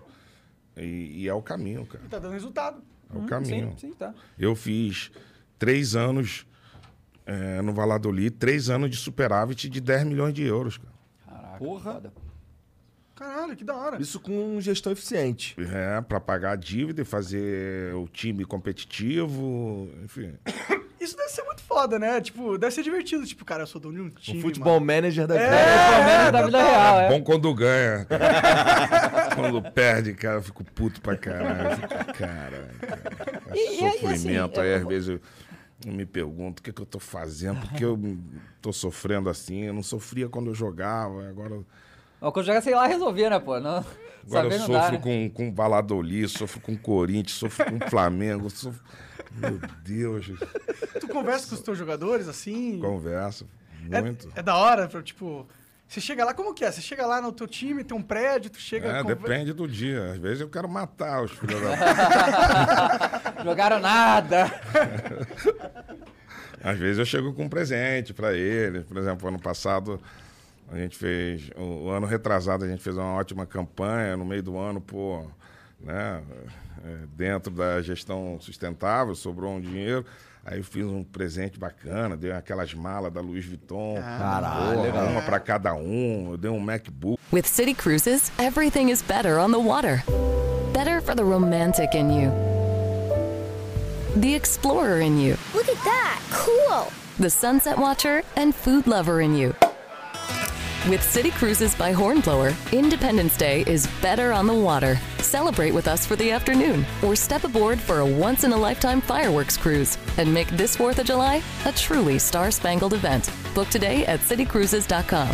E, 0.77 1.23
e 1.25 1.29
é 1.29 1.35
o 1.35 1.43
caminho, 1.43 1.85
cara. 1.87 2.05
E 2.05 2.09
tá 2.09 2.19
dando 2.21 2.33
resultado. 2.35 2.81
É 3.13 3.19
o 3.19 3.23
caminho. 3.27 3.75
Sim, 3.77 3.89
sim, 3.89 3.93
tá. 3.95 4.15
Eu 4.39 4.55
fiz 4.55 5.11
três 5.59 5.97
anos 5.97 6.47
é, 7.29 7.61
no 7.63 7.73
Valladolid, 7.75 8.31
três 8.31 8.71
anos 8.71 8.89
de 8.91 8.97
superávit 8.97 9.69
de 9.69 9.81
10 9.81 10.05
milhões 10.05 10.33
de 10.33 10.43
euros, 10.45 10.79
cara. 10.79 10.95
Caraca, 11.27 11.59
Porra. 11.59 11.93
foda. 11.95 12.13
Caralho, 13.15 13.57
que 13.57 13.65
da 13.65 13.75
hora. 13.75 14.01
Isso 14.01 14.19
com 14.21 14.61
gestão 14.61 14.93
eficiente. 14.93 15.57
É, 15.61 16.01
para 16.01 16.21
pagar 16.21 16.53
a 16.53 16.57
dívida 16.57 17.03
e 17.03 17.05
fazer 17.05 17.93
o 17.95 18.07
time 18.09 18.45
competitivo, 18.45 19.91
enfim. 20.05 20.35
Isso 21.01 21.17
deve 21.17 21.29
ser 21.31 21.43
muito 21.43 21.63
foda, 21.63 21.99
né? 21.99 22.21
Tipo, 22.21 22.57
deve 22.57 22.73
ser 22.75 22.83
divertido. 22.85 23.27
Tipo, 23.27 23.45
cara, 23.45 23.65
eu 23.65 23.67
sou 23.67 23.81
dono 23.81 23.95
de 23.97 24.01
um 24.03 24.11
time. 24.11 24.39
O 24.39 24.43
futebol 24.43 24.79
manager 24.81 25.27
da 25.27 25.35
vida. 25.35 25.49
Pelo 25.49 26.05
menos 26.05 26.33
da 26.33 26.43
vida 26.47 26.59
real, 26.63 27.01
é. 27.01 27.09
Bom 27.09 27.23
quando 27.23 27.53
ganha. 27.55 28.07
quando 29.35 29.63
perde, 29.73 30.15
cara, 30.15 30.37
eu 30.39 30.43
fico 30.43 30.65
puto 30.65 31.01
pra 31.01 31.17
caralho. 31.17 31.71
Eu 31.71 31.77
fico, 31.77 31.89
cara, 31.89 32.15
cara. 32.15 33.03
É 33.51 33.57
E- 33.57 33.81
e 33.81 33.85
aí, 33.85 33.93
sofrimento. 33.93 34.61
assim, 34.61 34.69
aí, 34.69 34.75
às 34.75 34.87
vezes, 34.87 35.09
eu, 35.09 35.21
eu 35.87 35.93
me 35.93 36.05
pergunto 36.05 36.61
o 36.61 36.63
que, 36.63 36.73
que 36.73 36.83
eu 36.83 36.87
tô 36.87 36.99
fazendo, 36.99 37.61
porque 37.61 37.85
eu 37.85 37.99
tô 38.61 38.73
sofrendo 38.73 39.29
assim. 39.29 39.63
Eu 39.63 39.75
não 39.75 39.83
sofria 39.83 40.29
quando 40.29 40.51
eu 40.51 40.55
jogava, 40.55 41.29
agora, 41.29 41.61
Mas 42.21 42.33
quando 42.33 42.47
jogar, 42.47 42.61
sei 42.63 42.75
lá, 42.75 42.87
resolvia, 42.87 43.31
né, 43.31 43.39
pô? 43.39 43.59
Não, 43.61 43.77
agora 43.77 43.87
saber 44.27 44.55
eu 44.55 44.59
não 44.59 44.67
sofro 44.67 44.73
dá, 44.73 44.91
né? 44.93 44.99
com, 44.99 45.31
com 45.31 45.55
Valladolid, 45.55 46.29
sofro 46.29 46.61
com 46.61 46.77
Corinthians, 46.77 47.39
sofro 47.39 47.65
com 47.67 47.89
Flamengo. 47.89 48.51
Sofro... 48.51 48.81
Meu 49.33 49.61
Deus, 49.85 50.27
Tu 51.01 51.07
conversa 51.09 51.49
com 51.49 51.55
os 51.55 51.61
teus 51.61 51.77
jogadores, 51.77 52.29
assim? 52.29 52.81
conversa. 52.81 53.47
É- 53.91 54.01
Muito. 54.01 54.31
É, 54.35 54.43
da 54.43 54.57
hora, 54.57 54.89
tipo... 55.03 55.47
Você 55.89 56.01
chega 56.03 56.23
lá, 56.25 56.35
como 56.35 56.53
que 56.53 56.65
é? 56.65 56.71
Você 56.71 56.83
chega 56.83 57.07
lá 57.07 57.21
no 57.21 57.33
teu 57.33 57.47
time, 57.47 57.83
tem 57.83 57.97
um 57.97 58.03
prédio, 58.03 58.51
tu 58.51 58.59
chega... 58.59 58.89
É, 58.89 59.03
conver- 59.03 59.17
depende 59.17 59.53
do 59.55 59.67
dia. 59.67 60.13
Às 60.13 60.19
vezes 60.19 60.41
eu 60.43 60.49
quero 60.49 60.69
matar 60.69 61.23
os 61.23 61.31
filhos 61.33 61.59
da 61.63 63.23
Jogaram 63.43 63.81
nada. 63.81 64.51
Às 66.63 66.79
vezes 66.79 66.99
eu 66.99 67.07
chego 67.07 67.33
com 67.33 67.45
um 67.45 67.49
presente 67.49 68.13
pra 68.13 68.35
ele. 68.35 68.81
Por 68.81 68.99
exemplo, 68.99 69.29
ano 69.29 69.41
passado 69.41 69.99
a 70.71 70.77
gente 70.77 70.95
fez, 70.97 71.49
o, 71.57 71.87
o 71.87 71.91
ano 71.91 72.07
retrasado 72.07 72.65
a 72.65 72.69
gente 72.69 72.83
fez 72.83 72.97
uma 72.97 73.15
ótima 73.15 73.47
campanha. 73.47 74.15
No 74.17 74.27
meio 74.27 74.43
do 74.43 74.59
ano, 74.59 74.81
pô, 74.83 75.25
né? 75.81 76.23
é, 76.85 77.07
dentro 77.17 77.53
da 77.53 77.81
gestão 77.83 78.39
sustentável, 78.41 79.15
sobrou 79.15 79.55
um 79.55 79.61
dinheiro. 79.61 80.05
Aí 80.51 80.59
eu 80.59 80.65
fiz 80.65 80.87
um 80.87 81.05
presente 81.05 81.59
bacana, 81.59 82.17
dei 82.17 82.33
aquelas 82.33 82.73
malas 82.73 83.13
da 83.13 83.21
Louis 83.21 83.45
Vuitton. 83.45 83.97
Caralho, 84.01 84.91
Porra, 84.91 85.05
uma 85.05 85.21
pra 85.21 85.39
cada 85.39 85.75
um. 85.75 86.31
Eu 86.31 86.39
dei 86.39 86.51
um 86.51 86.59
MacBook. 86.59 87.21
With 87.31 87.43
City 87.45 87.75
Cruises, 87.75 88.33
everything 88.39 88.91
is 88.91 89.03
better 89.03 89.39
on 89.39 89.51
the 89.51 89.59
water. 89.59 90.03
Better 90.73 91.03
for 91.03 91.15
the 91.15 91.23
romantic 91.23 91.95
in 91.95 92.11
you, 92.11 92.31
the 94.19 94.35
explorer 94.35 95.03
in 95.03 95.21
you, 95.21 95.37
Look 95.53 95.69
at 95.69 95.85
that! 95.85 96.19
Cool! 96.31 96.87
the 97.19 97.29
sunset 97.29 97.77
watcher, 97.77 98.23
and 98.37 98.55
food 98.55 98.87
lover 98.87 99.21
in 99.21 99.35
you. 99.37 99.55
With 100.87 101.03
City 101.03 101.31
Cruises 101.33 101.75
by 101.75 101.93
Hornblower, 101.93 102.55
Independence 102.73 103.37
Day 103.37 103.63
is 103.67 103.87
better 104.01 104.33
on 104.33 104.47
the 104.47 104.55
water. 104.55 104.97
Celebrate 105.19 105.73
with 105.73 105.87
us 105.87 106.07
for 106.07 106.17
the 106.17 106.31
afternoon 106.31 106.87
or 107.05 107.15
step 107.15 107.45
aboard 107.45 107.79
for 107.79 107.99
a 107.99 108.07
once 108.07 108.45
in 108.45 108.53
a 108.53 108.57
lifetime 108.57 109.03
fireworks 109.03 109.57
cruise 109.57 109.99
and 110.17 110.33
make 110.33 110.49
this 110.51 110.77
4th 110.77 110.99
of 110.99 111.07
July 111.07 111.43
a 111.67 111.73
truly 111.73 112.19
star 112.19 112.51
spangled 112.51 112.95
event. 112.95 113.31
Book 113.55 113.69
today 113.69 114.07
at 114.07 114.21
citycruises.com. 114.21 115.29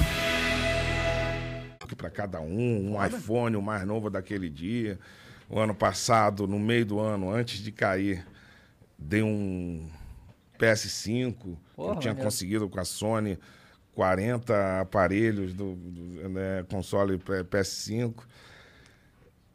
para 1.97 2.11
cada 2.11 2.41
um, 2.41 2.97
um 2.97 3.07
iPhone, 3.07 3.55
o 3.57 3.63
mais 3.63 3.87
novo 3.87 4.11
daquele 4.11 4.49
dia. 4.49 4.99
O 5.49 5.61
ano 5.61 5.75
passado, 5.75 6.49
no 6.49 6.59
meio 6.59 6.87
do 6.87 6.99
ano, 6.99 7.31
antes 7.31 7.59
de 7.59 7.71
cair, 7.71 8.27
dei 8.99 9.23
um 9.23 9.89
PS5. 10.59 11.57
Porra, 11.77 11.95
eu 11.95 12.01
tinha 12.01 12.15
conseguido 12.15 12.69
com 12.69 12.81
a 12.81 12.85
Sony 12.85 13.39
40 13.95 14.81
aparelhos 14.81 15.55
do, 15.55 15.75
do, 15.75 16.29
né, 16.29 16.65
console 16.71 17.17
P- 17.19 17.45
PS5. 17.45 18.15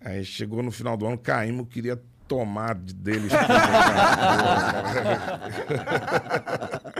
Aí 0.01 0.23
chegou 0.23 0.63
no 0.63 0.71
final 0.71 0.95
do 0.95 1.05
ano, 1.05 1.17
caímos, 1.17 1.59
eu 1.61 1.65
queria 1.65 2.01
tomar 2.27 2.75
de- 2.75 2.93
deles. 2.93 3.31
cara. 3.31 3.49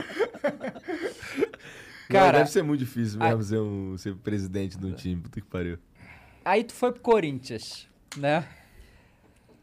Cara, 2.08 2.38
deve 2.38 2.50
ser 2.50 2.62
muito 2.62 2.80
difícil 2.80 3.22
a- 3.22 3.28
mesmo 3.28 3.42
ser, 3.44 3.58
um, 3.60 3.96
ser 3.98 4.14
presidente 4.16 4.76
de 4.76 4.84
um 4.84 4.92
time. 4.92 5.22
Puta 5.22 5.40
que 5.40 5.46
pariu. 5.46 5.78
Aí 6.44 6.64
tu 6.64 6.72
foi 6.72 6.90
pro 6.92 7.00
Corinthians, 7.00 7.86
né? 8.16 8.44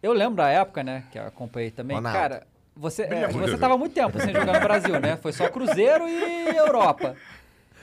Eu 0.01 0.13
lembro 0.13 0.37
da 0.37 0.47
época, 0.47 0.83
né, 0.83 1.03
que 1.11 1.17
eu 1.19 1.23
acompanhei 1.25 1.71
também. 1.71 1.97
Ronaldo. 1.97 2.17
Cara, 2.17 2.47
você, 2.75 3.01
é, 3.03 3.27
você 3.27 3.57
tava 3.57 3.77
muito 3.77 3.93
tempo 3.93 4.17
sem 4.21 4.33
jogar 4.33 4.53
no 4.53 4.59
Brasil, 4.61 4.99
né? 4.99 5.17
Foi 5.17 5.33
só 5.33 5.49
Cruzeiro 5.49 6.07
e 6.07 6.55
Europa. 6.55 7.15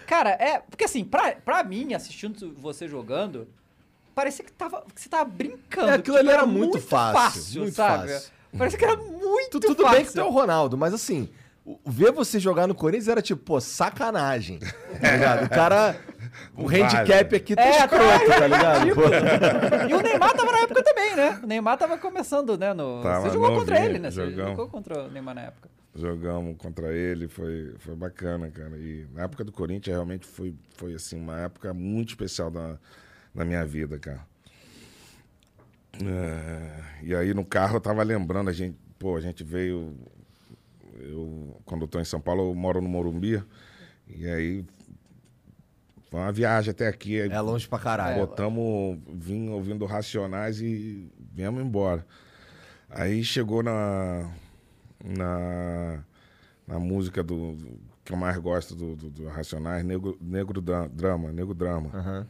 Cara, 0.06 0.30
é. 0.30 0.58
Porque 0.68 0.84
assim, 0.84 1.04
pra, 1.04 1.32
pra 1.32 1.62
mim, 1.64 1.94
assistindo 1.94 2.54
você 2.56 2.86
jogando, 2.88 3.46
parecia 4.14 4.44
que, 4.44 4.52
tava, 4.52 4.84
que 4.94 5.00
você 5.00 5.08
tava 5.08 5.24
brincando. 5.24 5.90
É, 5.90 5.94
aquilo 5.94 6.14
que, 6.16 6.20
ali 6.20 6.28
tipo, 6.28 6.38
era 6.40 6.46
muito 6.46 6.80
fácil, 6.80 7.62
muito 7.62 7.74
sabe? 7.74 8.12
fácil. 8.12 8.30
Parecia 8.56 8.78
que 8.78 8.84
era 8.84 8.96
muito 8.96 9.50
Tu- 9.50 9.66
tudo 9.68 9.82
fácil. 9.82 9.96
bem 9.98 10.06
que 10.06 10.12
tu 10.12 10.20
é 10.20 10.24
o 10.24 10.30
Ronaldo, 10.30 10.76
mas 10.78 10.94
assim, 10.94 11.28
o- 11.66 11.78
ver 11.84 12.12
você 12.12 12.38
jogar 12.38 12.66
no 12.68 12.74
Corinthians 12.74 13.08
era 13.08 13.20
tipo, 13.20 13.42
pô, 13.42 13.60
sacanagem. 13.60 14.60
Tá 15.00 15.10
ligado? 15.10 15.46
O 15.46 15.50
cara. 15.50 15.96
O 16.56 16.64
Vale. 16.68 16.82
handicap 16.82 17.36
aqui 17.36 17.54
tá 17.54 17.62
É, 17.62 17.70
escroto, 17.70 18.26
tá 18.26 18.46
ligado? 18.48 18.94
Pô. 18.94 19.02
E 19.88 19.94
o 19.94 20.00
Neymar 20.00 20.32
tava 20.34 20.50
na 20.50 20.58
época 20.58 20.82
também, 20.82 21.14
né? 21.14 21.38
O 21.42 21.46
Neymar 21.46 21.76
tava 21.78 21.96
começando, 21.96 22.58
né? 22.58 22.72
No... 22.74 23.02
Tava 23.02 23.20
você 23.28 23.30
jogou 23.34 23.54
contra 23.54 23.74
novinho, 23.76 23.90
ele, 23.90 23.98
né? 24.00 24.10
Você 24.10 24.24
jogamos. 24.30 24.50
jogou 24.50 24.68
contra 24.68 25.02
o 25.04 25.10
Neymar 25.10 25.34
na 25.36 25.42
época. 25.42 25.68
Jogamos 25.96 26.56
contra 26.56 26.92
ele, 26.92 27.28
foi, 27.28 27.74
foi 27.78 27.94
bacana, 27.94 28.50
cara. 28.50 28.76
E 28.76 29.06
na 29.12 29.22
época 29.22 29.44
do 29.44 29.52
Corinthians 29.52 29.94
realmente 29.94 30.26
foi, 30.26 30.54
foi 30.76 30.94
assim, 30.94 31.16
uma 31.16 31.38
época 31.38 31.72
muito 31.72 32.08
especial 32.08 32.50
da, 32.50 32.76
da 33.32 33.44
minha 33.44 33.64
vida, 33.64 33.96
cara. 33.98 34.26
É, 36.04 36.84
e 37.04 37.14
aí 37.14 37.32
no 37.32 37.44
carro 37.44 37.76
eu 37.76 37.80
tava 37.80 38.02
lembrando, 38.02 38.50
a 38.50 38.52
gente, 38.52 38.76
pô, 38.98 39.16
a 39.16 39.20
gente 39.20 39.44
veio. 39.44 39.94
Eu, 40.98 41.60
quando 41.64 41.82
eu 41.82 41.88
tô 41.88 42.00
em 42.00 42.04
São 42.04 42.20
Paulo, 42.20 42.50
eu 42.50 42.54
moro 42.54 42.80
no 42.80 42.88
Morumbi. 42.88 43.40
E 44.08 44.26
aí 44.26 44.64
foi 46.10 46.20
uma 46.20 46.32
viagem 46.32 46.70
até 46.72 46.88
aqui. 46.88 47.20
É 47.20 47.40
longe 47.40 47.68
pra 47.68 47.78
caralho. 47.78 48.26
Botamos, 48.26 48.98
vim 49.12 49.48
ouvindo 49.50 49.84
Racionais 49.86 50.60
e 50.60 51.08
viemos 51.32 51.62
embora. 51.62 52.04
Aí 52.90 53.24
chegou 53.24 53.62
na, 53.62 54.30
na, 55.04 56.02
na 56.66 56.78
música 56.78 57.22
do, 57.22 57.52
do- 57.54 57.78
que 58.04 58.12
eu 58.12 58.16
mais 58.16 58.36
gosto 58.38 58.74
do, 58.74 58.96
do, 58.96 59.10
do 59.10 59.28
Racionais, 59.28 59.84
Negro, 59.84 60.16
Negro 60.20 60.60
Dra- 60.60 60.88
Drama, 60.88 61.32
Negro 61.32 61.54
Drama. 61.54 61.90
Aham. 61.94 62.26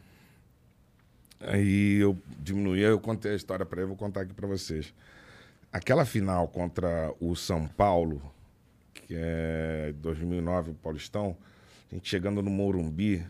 Aí 1.41 1.97
eu 2.01 2.17
diminuí, 2.41 2.81
eu 2.81 2.99
contei 2.99 3.33
a 3.33 3.37
história 3.37 3.67
pra 3.67 3.81
ele, 3.81 3.89
vou 3.89 3.97
contar 3.97 4.23
aqui 4.23 4.33
pra 4.33 4.47
vocês. 4.47 4.95
Aquela 5.73 6.05
final 6.05 6.47
contra 6.49 7.13
o 7.21 7.35
São 7.35 7.67
Paulo, 7.67 8.23
que 8.95 9.15
é 9.17 9.93
2009, 10.01 10.71
o 10.71 10.75
Paulistão, 10.75 11.37
a 11.91 11.95
gente 11.95 12.09
chegando 12.09 12.41
no 12.41 12.51
Morumbi, 12.51 13.27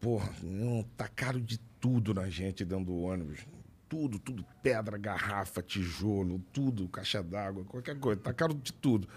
porra, 0.00 0.30
não, 0.42 0.84
tacaram 0.96 1.40
de 1.40 1.58
tudo 1.80 2.12
na 2.14 2.28
gente 2.28 2.64
dentro 2.64 2.84
do 2.84 2.96
ônibus. 3.00 3.40
Tudo, 3.94 4.18
tudo, 4.18 4.44
pedra, 4.60 4.98
garrafa, 4.98 5.62
tijolo, 5.62 6.40
tudo, 6.52 6.88
caixa 6.88 7.22
d'água, 7.22 7.64
qualquer 7.64 7.96
coisa. 7.96 8.20
Tacaram 8.20 8.58
de 8.58 8.72
tudo. 8.72 9.08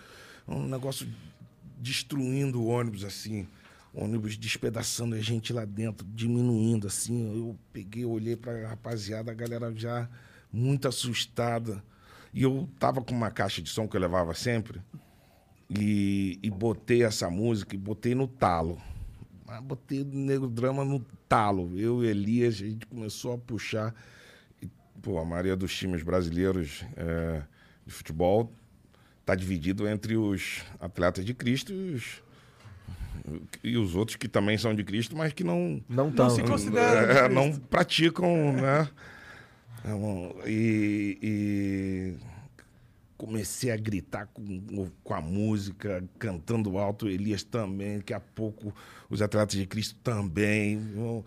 Um 0.47 0.67
negócio 0.67 1.11
destruindo 1.79 2.61
o 2.61 2.67
ônibus 2.67 3.03
assim. 3.03 3.47
Ônibus 3.91 4.37
despedaçando 4.37 5.15
a 5.15 5.19
gente 5.19 5.51
lá 5.51 5.65
dentro, 5.65 6.05
diminuindo 6.05 6.85
assim. 6.85 7.35
Eu 7.35 7.57
peguei, 7.73 8.05
olhei 8.05 8.35
pra 8.35 8.67
rapaziada, 8.67 9.31
a 9.31 9.33
galera 9.33 9.73
já 9.75 10.07
muito 10.53 10.87
assustada. 10.87 11.83
E 12.31 12.43
eu 12.43 12.69
tava 12.77 13.01
com 13.01 13.15
uma 13.15 13.31
caixa 13.31 13.63
de 13.63 13.71
som 13.71 13.87
que 13.87 13.97
eu 13.97 14.01
levava 14.01 14.35
sempre. 14.35 14.79
E, 15.67 16.37
e 16.43 16.51
botei 16.51 17.01
essa 17.01 17.31
música 17.31 17.73
e 17.73 17.79
botei 17.79 18.13
no 18.13 18.27
talo. 18.27 18.79
Botei 19.63 20.03
o 20.03 20.05
Negro 20.05 20.47
Drama 20.47 20.85
no 20.85 21.03
talo. 21.27 21.75
Eu 21.75 22.03
e 22.03 22.09
Elias, 22.09 22.61
a 22.61 22.67
gente 22.67 22.85
começou 22.85 23.33
a 23.33 23.39
puxar. 23.39 23.95
Pô, 25.01 25.19
a 25.19 25.25
maioria 25.25 25.55
dos 25.55 25.75
times 25.75 26.03
brasileiros 26.03 26.83
é, 26.95 27.41
de 27.85 27.93
futebol 27.93 28.51
tá 29.25 29.35
dividido 29.35 29.87
entre 29.87 30.15
os 30.17 30.63
atletas 30.79 31.23
de 31.25 31.33
Cristo 31.33 31.71
e 31.73 31.93
os, 31.95 32.21
e 33.63 33.77
os 33.77 33.95
outros 33.95 34.15
que 34.15 34.27
também 34.27 34.57
são 34.57 34.73
de 34.73 34.83
Cristo, 34.83 35.15
mas 35.15 35.33
que 35.33 35.43
não, 35.43 35.81
Não 35.89 36.11
tão. 36.11 36.29
se 36.29 36.41
considera 36.43 37.05
de 37.05 37.11
é, 37.11 37.15
Cristo. 37.25 37.33
não 37.33 37.51
praticam, 37.53 38.53
né? 38.53 38.89
É 39.85 40.49
E, 40.49 41.17
e 41.21 42.13
comecei 43.17 43.71
a 43.71 43.77
gritar 43.77 44.27
com, 44.27 44.89
com 45.03 45.13
a 45.13 45.21
música, 45.21 46.03
cantando 46.19 46.77
alto, 46.77 47.07
Elias 47.07 47.43
também, 47.43 47.97
daqui 47.97 48.13
a 48.13 48.19
pouco 48.19 48.73
os 49.09 49.21
atletas 49.21 49.57
de 49.57 49.65
Cristo 49.65 49.95
também. 50.03 50.81
Eu- 50.95 51.25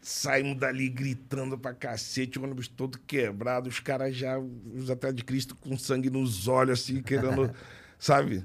Saímos 0.00 0.56
dali 0.58 0.88
gritando 0.88 1.58
pra 1.58 1.74
cacete, 1.74 2.38
o 2.38 2.44
ônibus 2.44 2.68
todo 2.68 2.98
quebrado, 3.00 3.68
os 3.68 3.80
caras 3.80 4.14
já, 4.16 4.38
os 4.38 4.90
atletas 4.90 5.16
de 5.16 5.24
Cristo 5.24 5.56
com 5.56 5.76
sangue 5.76 6.08
nos 6.10 6.46
olhos, 6.48 6.80
assim, 6.80 7.02
querendo, 7.02 7.52
sabe? 7.98 8.44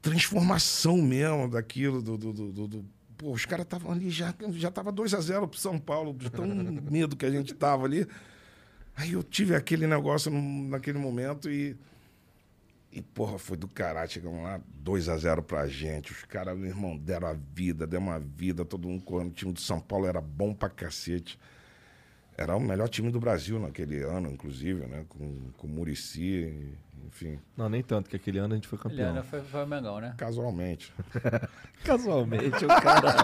Transformação 0.00 0.96
mesmo 1.02 1.48
daquilo, 1.48 2.00
do. 2.00 2.16
do, 2.16 2.32
do- 2.32 2.68
do- 2.68 2.84
pô, 3.16 3.32
os 3.32 3.44
caras 3.44 3.64
estavam 3.64 3.90
ali, 3.90 4.10
já, 4.10 4.32
já 4.52 4.70
tava 4.70 4.92
2 4.92 5.12
a 5.12 5.20
0 5.20 5.48
pro 5.48 5.58
São 5.58 5.76
Paulo, 5.78 6.14
de 6.14 6.30
tão 6.30 6.46
medo 6.46 7.16
que 7.16 7.26
a 7.26 7.30
gente 7.30 7.52
tava 7.52 7.84
ali. 7.84 8.06
Aí 8.96 9.12
eu 9.12 9.22
tive 9.24 9.54
aquele 9.56 9.86
negócio 9.86 10.30
num- 10.30 10.68
naquele 10.68 10.98
momento 10.98 11.50
e. 11.50 11.76
E, 12.90 13.02
porra, 13.02 13.38
foi 13.38 13.56
do 13.56 13.68
caralho. 13.68 14.10
Chegamos 14.10 14.42
lá, 14.42 14.60
2 14.76 15.08
a 15.08 15.16
0 15.16 15.42
pra 15.42 15.66
gente. 15.66 16.12
Os 16.12 16.24
caras, 16.24 16.56
meu 16.56 16.68
irmão, 16.68 16.96
deram 16.96 17.28
a 17.28 17.34
vida, 17.54 17.86
deram 17.86 18.06
uma 18.06 18.18
vida, 18.18 18.64
todo 18.64 18.88
mundo 18.88 19.04
correndo. 19.04 19.28
O 19.28 19.34
time 19.34 19.52
do 19.52 19.60
São 19.60 19.78
Paulo 19.80 20.06
era 20.06 20.20
bom 20.20 20.54
pra 20.54 20.68
cacete. 20.70 21.38
Era 22.36 22.56
o 22.56 22.60
melhor 22.60 22.88
time 22.88 23.10
do 23.10 23.20
Brasil 23.20 23.58
naquele 23.58 24.02
ano, 24.02 24.30
inclusive, 24.30 24.86
né? 24.86 25.04
Com, 25.08 25.50
com 25.56 25.66
o 25.66 25.70
Murici, 25.70 26.72
enfim, 27.06 27.38
Não, 27.56 27.68
nem 27.68 27.82
tanto, 27.82 28.08
que 28.08 28.16
aquele 28.16 28.38
ano 28.38 28.52
a 28.54 28.56
gente 28.56 28.68
foi 28.68 28.78
campeão. 28.78 29.00
Eliana 29.00 29.22
foi, 29.22 29.40
foi 29.42 29.64
o 29.64 29.66
Mengão, 29.66 30.00
né? 30.00 30.14
casualmente. 30.16 30.92
Casualmente, 31.84 32.64
o 32.64 32.68
cara. 32.68 33.14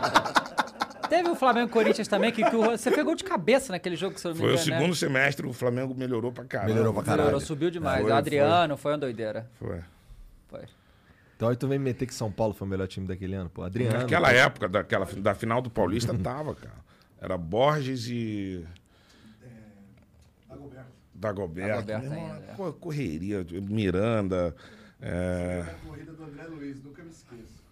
Teve 1.09 1.29
o 1.29 1.35
Flamengo 1.37 1.69
e 1.69 1.71
Corinthians 1.73 2.09
também, 2.09 2.33
que, 2.33 2.43
que 2.49 2.57
o- 2.57 2.71
você 2.77 2.91
pegou 2.91 3.15
de 3.15 3.23
cabeça 3.25 3.73
naquele 3.73 3.97
jogo, 3.97 4.19
se 4.19 4.27
eu 4.27 4.31
não 4.31 4.37
Foi 4.39 4.49
o 4.51 4.53
né? 4.53 4.57
segundo 4.59 4.95
semestre, 4.95 5.47
o 5.47 5.53
Flamengo 5.53 5.95
melhorou 5.95 6.33
pra 6.33 6.45
caralho. 6.45 6.71
Melhorou 6.73 6.95
pra 6.95 7.03
caralho. 7.03 7.21
Melhorou, 7.27 7.41
subiu 7.41 7.71
demais. 7.71 8.03
Foi, 8.03 8.11
o 8.11 8.15
Adriano 8.15 8.77
foi. 8.77 8.93
uma 8.93 8.99
doideira. 8.99 9.49
Foi. 9.59 9.81
Foi. 10.49 10.63
Então 11.37 11.49
aí 11.49 11.57
tu 11.57 11.67
vem 11.69 11.79
me 11.79 11.85
meter 11.87 12.07
que 12.07 12.15
São 12.15 12.31
Paulo 12.31 12.55
foi 12.55 12.67
o 12.67 12.71
melhor 12.71 12.87
time 12.87 13.07
daquele 13.07 13.35
ano, 13.35 13.51
pô. 13.51 13.63
Adriano. 13.63 13.99
Naquela 13.99 14.33
época, 14.33 14.69
daquela, 14.69 15.05
da 15.05 15.35
final 15.35 15.61
do 15.61 15.69
Paulista, 15.71 16.15
tava, 16.19 16.55
cara. 16.55 16.75
Era 17.21 17.37
Borges 17.37 18.07
e. 18.09 18.65
Dagoberto. 20.49 20.91
Dagoberto 21.15 21.91
irmão, 21.91 22.33
ainda, 22.35 22.53
é. 22.53 22.55
co- 22.55 22.73
Correria, 22.75 23.47
Miranda. 23.63 24.55
é, 25.01 25.65
corrida 25.87 26.13
do 26.13 26.25
André 26.25 26.45
Luiz, 26.45 26.83
nunca 26.85 27.03
me 27.03 27.11
esqueço. 27.11 27.64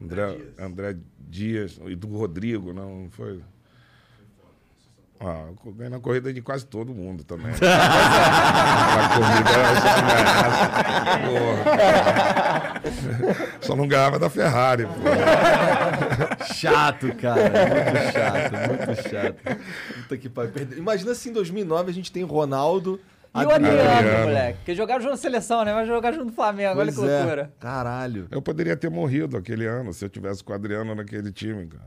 André, 0.00 0.38
André 0.58 0.96
Dias 1.18 1.78
e 1.86 1.94
do 1.94 2.08
Rodrigo, 2.08 2.72
não 2.72 3.08
foi? 3.10 3.40
Ah, 5.22 5.48
eu 5.66 5.72
ganhei 5.72 5.90
na 5.90 6.00
corrida 6.00 6.32
de 6.32 6.40
quase 6.40 6.64
todo 6.64 6.94
mundo 6.94 7.22
também. 7.24 7.52
na 7.60 9.08
corrida 9.14 9.50
eu 9.68 9.76
só 9.76 10.00
não 10.00 10.08
ganhava. 10.08 11.20
Porra. 11.28 12.80
Só 13.60 13.76
não 13.76 13.86
ganhava 13.86 14.18
da 14.18 14.30
Ferrari. 14.30 14.86
Pô. 14.86 14.92
Chato, 16.54 17.14
cara. 17.16 17.50
Muito 17.50 18.12
chato, 18.12 18.52
muito 18.66 19.10
chato. 19.10 19.36
Puta 19.94 20.16
que 20.16 20.30
pariu. 20.30 20.52
Imagina 20.78 21.14
se 21.14 21.28
em 21.28 21.32
2009 21.34 21.90
a 21.90 21.94
gente 21.94 22.10
tem 22.10 22.22
Ronaldo. 22.24 22.98
E 23.32 23.38
o 23.44 23.50
Adriano, 23.50 23.90
Adriano. 23.90 24.26
moleque. 24.26 24.58
Que 24.64 24.74
jogaram 24.74 25.00
junto 25.00 25.12
na 25.12 25.16
seleção, 25.16 25.64
né? 25.64 25.72
Vai 25.72 25.86
jogar 25.86 26.10
junto 26.12 26.24
no 26.26 26.32
Flamengo. 26.32 26.80
Olha 26.80 26.90
que 26.90 26.96
Pois 26.98 27.08
é. 27.08 27.18
loucura. 27.18 27.52
Caralho. 27.60 28.26
Eu 28.28 28.42
poderia 28.42 28.76
ter 28.76 28.90
morrido 28.90 29.36
aquele 29.36 29.66
ano 29.66 29.92
se 29.92 30.04
eu 30.04 30.08
tivesse 30.08 30.42
com 30.42 30.50
o 30.52 30.54
Adriano 30.56 30.94
naquele 30.96 31.30
time, 31.30 31.66
cara. 31.66 31.84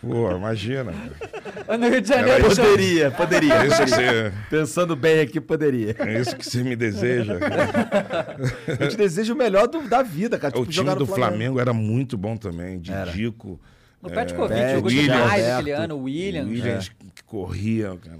Pô, 0.00 0.30
imagina. 0.32 0.92
cara. 0.92 1.40
No 1.78 1.88
Rio 1.88 2.00
de 2.00 2.08
Janeiro. 2.08 2.48
Poderia, 2.48 3.10
poderia. 3.12 3.54
É 3.54 3.66
isso 3.68 3.84
que 3.84 3.90
você, 3.90 4.32
Pensando 4.50 4.96
bem 4.96 5.20
aqui, 5.20 5.40
poderia. 5.40 5.94
é 6.00 6.18
isso 6.20 6.34
que 6.36 6.44
você 6.44 6.64
me 6.64 6.74
deseja. 6.74 7.34
Eu 8.80 8.88
te 8.88 8.96
desejo 8.96 9.34
o 9.34 9.36
melhor 9.36 9.68
do- 9.68 9.88
da 9.88 10.02
vida, 10.02 10.36
cara. 10.36 10.52
o 10.56 10.60
Tipo, 10.62 10.72
time 10.72 10.74
jogar 10.74 10.92
no 10.98 11.06
do 11.06 11.06
Flamengo 11.06 11.60
era 11.60 11.72
muito 11.72 12.18
bom 12.18 12.36
também. 12.36 12.80
Didico. 12.80 13.60
No 14.02 14.10
Petkovic 14.10 14.54
Pet, 14.58 14.72
jogou 14.74 14.88
William, 14.90 15.14
demais 15.22 15.48
aquele 15.48 15.70
ano. 15.72 15.94
O 15.96 16.02
Williams. 16.04 16.48
Williams 16.50 16.88
que 17.14 17.22
corria, 17.24 17.96
cara. 18.02 18.18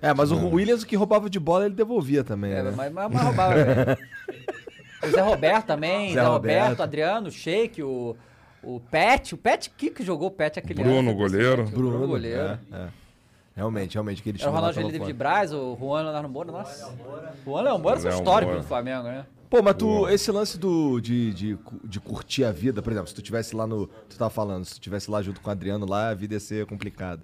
É, 0.00 0.14
mas 0.14 0.30
o 0.30 0.48
Williams, 0.48 0.82
o 0.82 0.86
que 0.86 0.94
roubava 0.96 1.28
de 1.28 1.40
bola, 1.40 1.66
ele 1.66 1.74
devolvia 1.74 2.22
também, 2.22 2.52
É, 2.52 2.62
né? 2.62 2.72
mas, 2.76 2.92
mas, 2.92 3.12
mas 3.12 3.22
roubava. 3.22 3.54
o 5.02 5.10
Zé 5.10 5.20
Roberto 5.20 5.66
também. 5.66 6.08
Zé 6.14 6.20
Zé, 6.20 6.26
Roberto, 6.26 6.62
Roberto. 6.62 6.82
Adriano, 6.82 7.28
o 7.28 7.30
Sheik, 7.32 7.82
o, 7.82 8.16
o 8.62 8.80
Pet. 8.80 9.34
O 9.34 9.38
Pet, 9.38 9.70
que 9.70 9.90
que 9.90 10.04
jogou 10.04 10.28
o 10.28 10.30
Pet 10.30 10.58
aquele 10.58 10.82
Bruno, 10.82 11.10
ano? 11.10 11.14
goleiro. 11.14 11.64
Bruno, 11.64 11.90
Bruno 11.90 12.06
goleiro. 12.06 12.40
É, 12.40 12.58
é. 12.72 12.88
Realmente, 13.56 13.94
realmente, 13.94 14.20
aquele 14.20 14.36
Era 14.36 14.44
time 14.44 14.52
o 14.52 14.54
Ronaldo 14.54 14.80
Felipe 14.80 15.04
de. 15.06 15.12
Braz, 15.12 15.52
o 15.52 15.76
Juan 15.80 16.02
Leonardo 16.02 16.28
Moura, 16.28 16.52
nossa. 16.52 16.94
Juan 17.44 17.62
Leonardo 17.62 17.82
Moura 17.82 17.98
são 17.98 18.10
Léo 18.10 18.18
históricos 18.20 18.52
Moura. 18.54 18.60
do 18.62 18.68
Flamengo, 18.68 19.02
né? 19.02 19.26
Pô, 19.50 19.62
mas 19.62 19.74
tu, 19.74 20.08
esse 20.08 20.30
lance 20.30 20.56
do, 20.58 21.00
de, 21.00 21.32
de, 21.32 21.58
de 21.82 21.98
curtir 21.98 22.44
a 22.44 22.52
vida, 22.52 22.82
por 22.82 22.92
exemplo, 22.92 23.08
se 23.08 23.14
tu 23.14 23.22
tivesse 23.22 23.56
lá 23.56 23.66
no. 23.66 23.88
Tu 24.08 24.16
tava 24.16 24.30
falando, 24.30 24.64
se 24.64 24.74
tu 24.74 24.80
tivesse 24.80 25.10
lá 25.10 25.20
junto 25.22 25.40
com 25.40 25.48
o 25.48 25.50
Adriano, 25.50 25.86
lá 25.86 26.10
a 26.10 26.14
vida 26.14 26.34
ia 26.34 26.40
ser 26.40 26.66
complicada. 26.66 27.20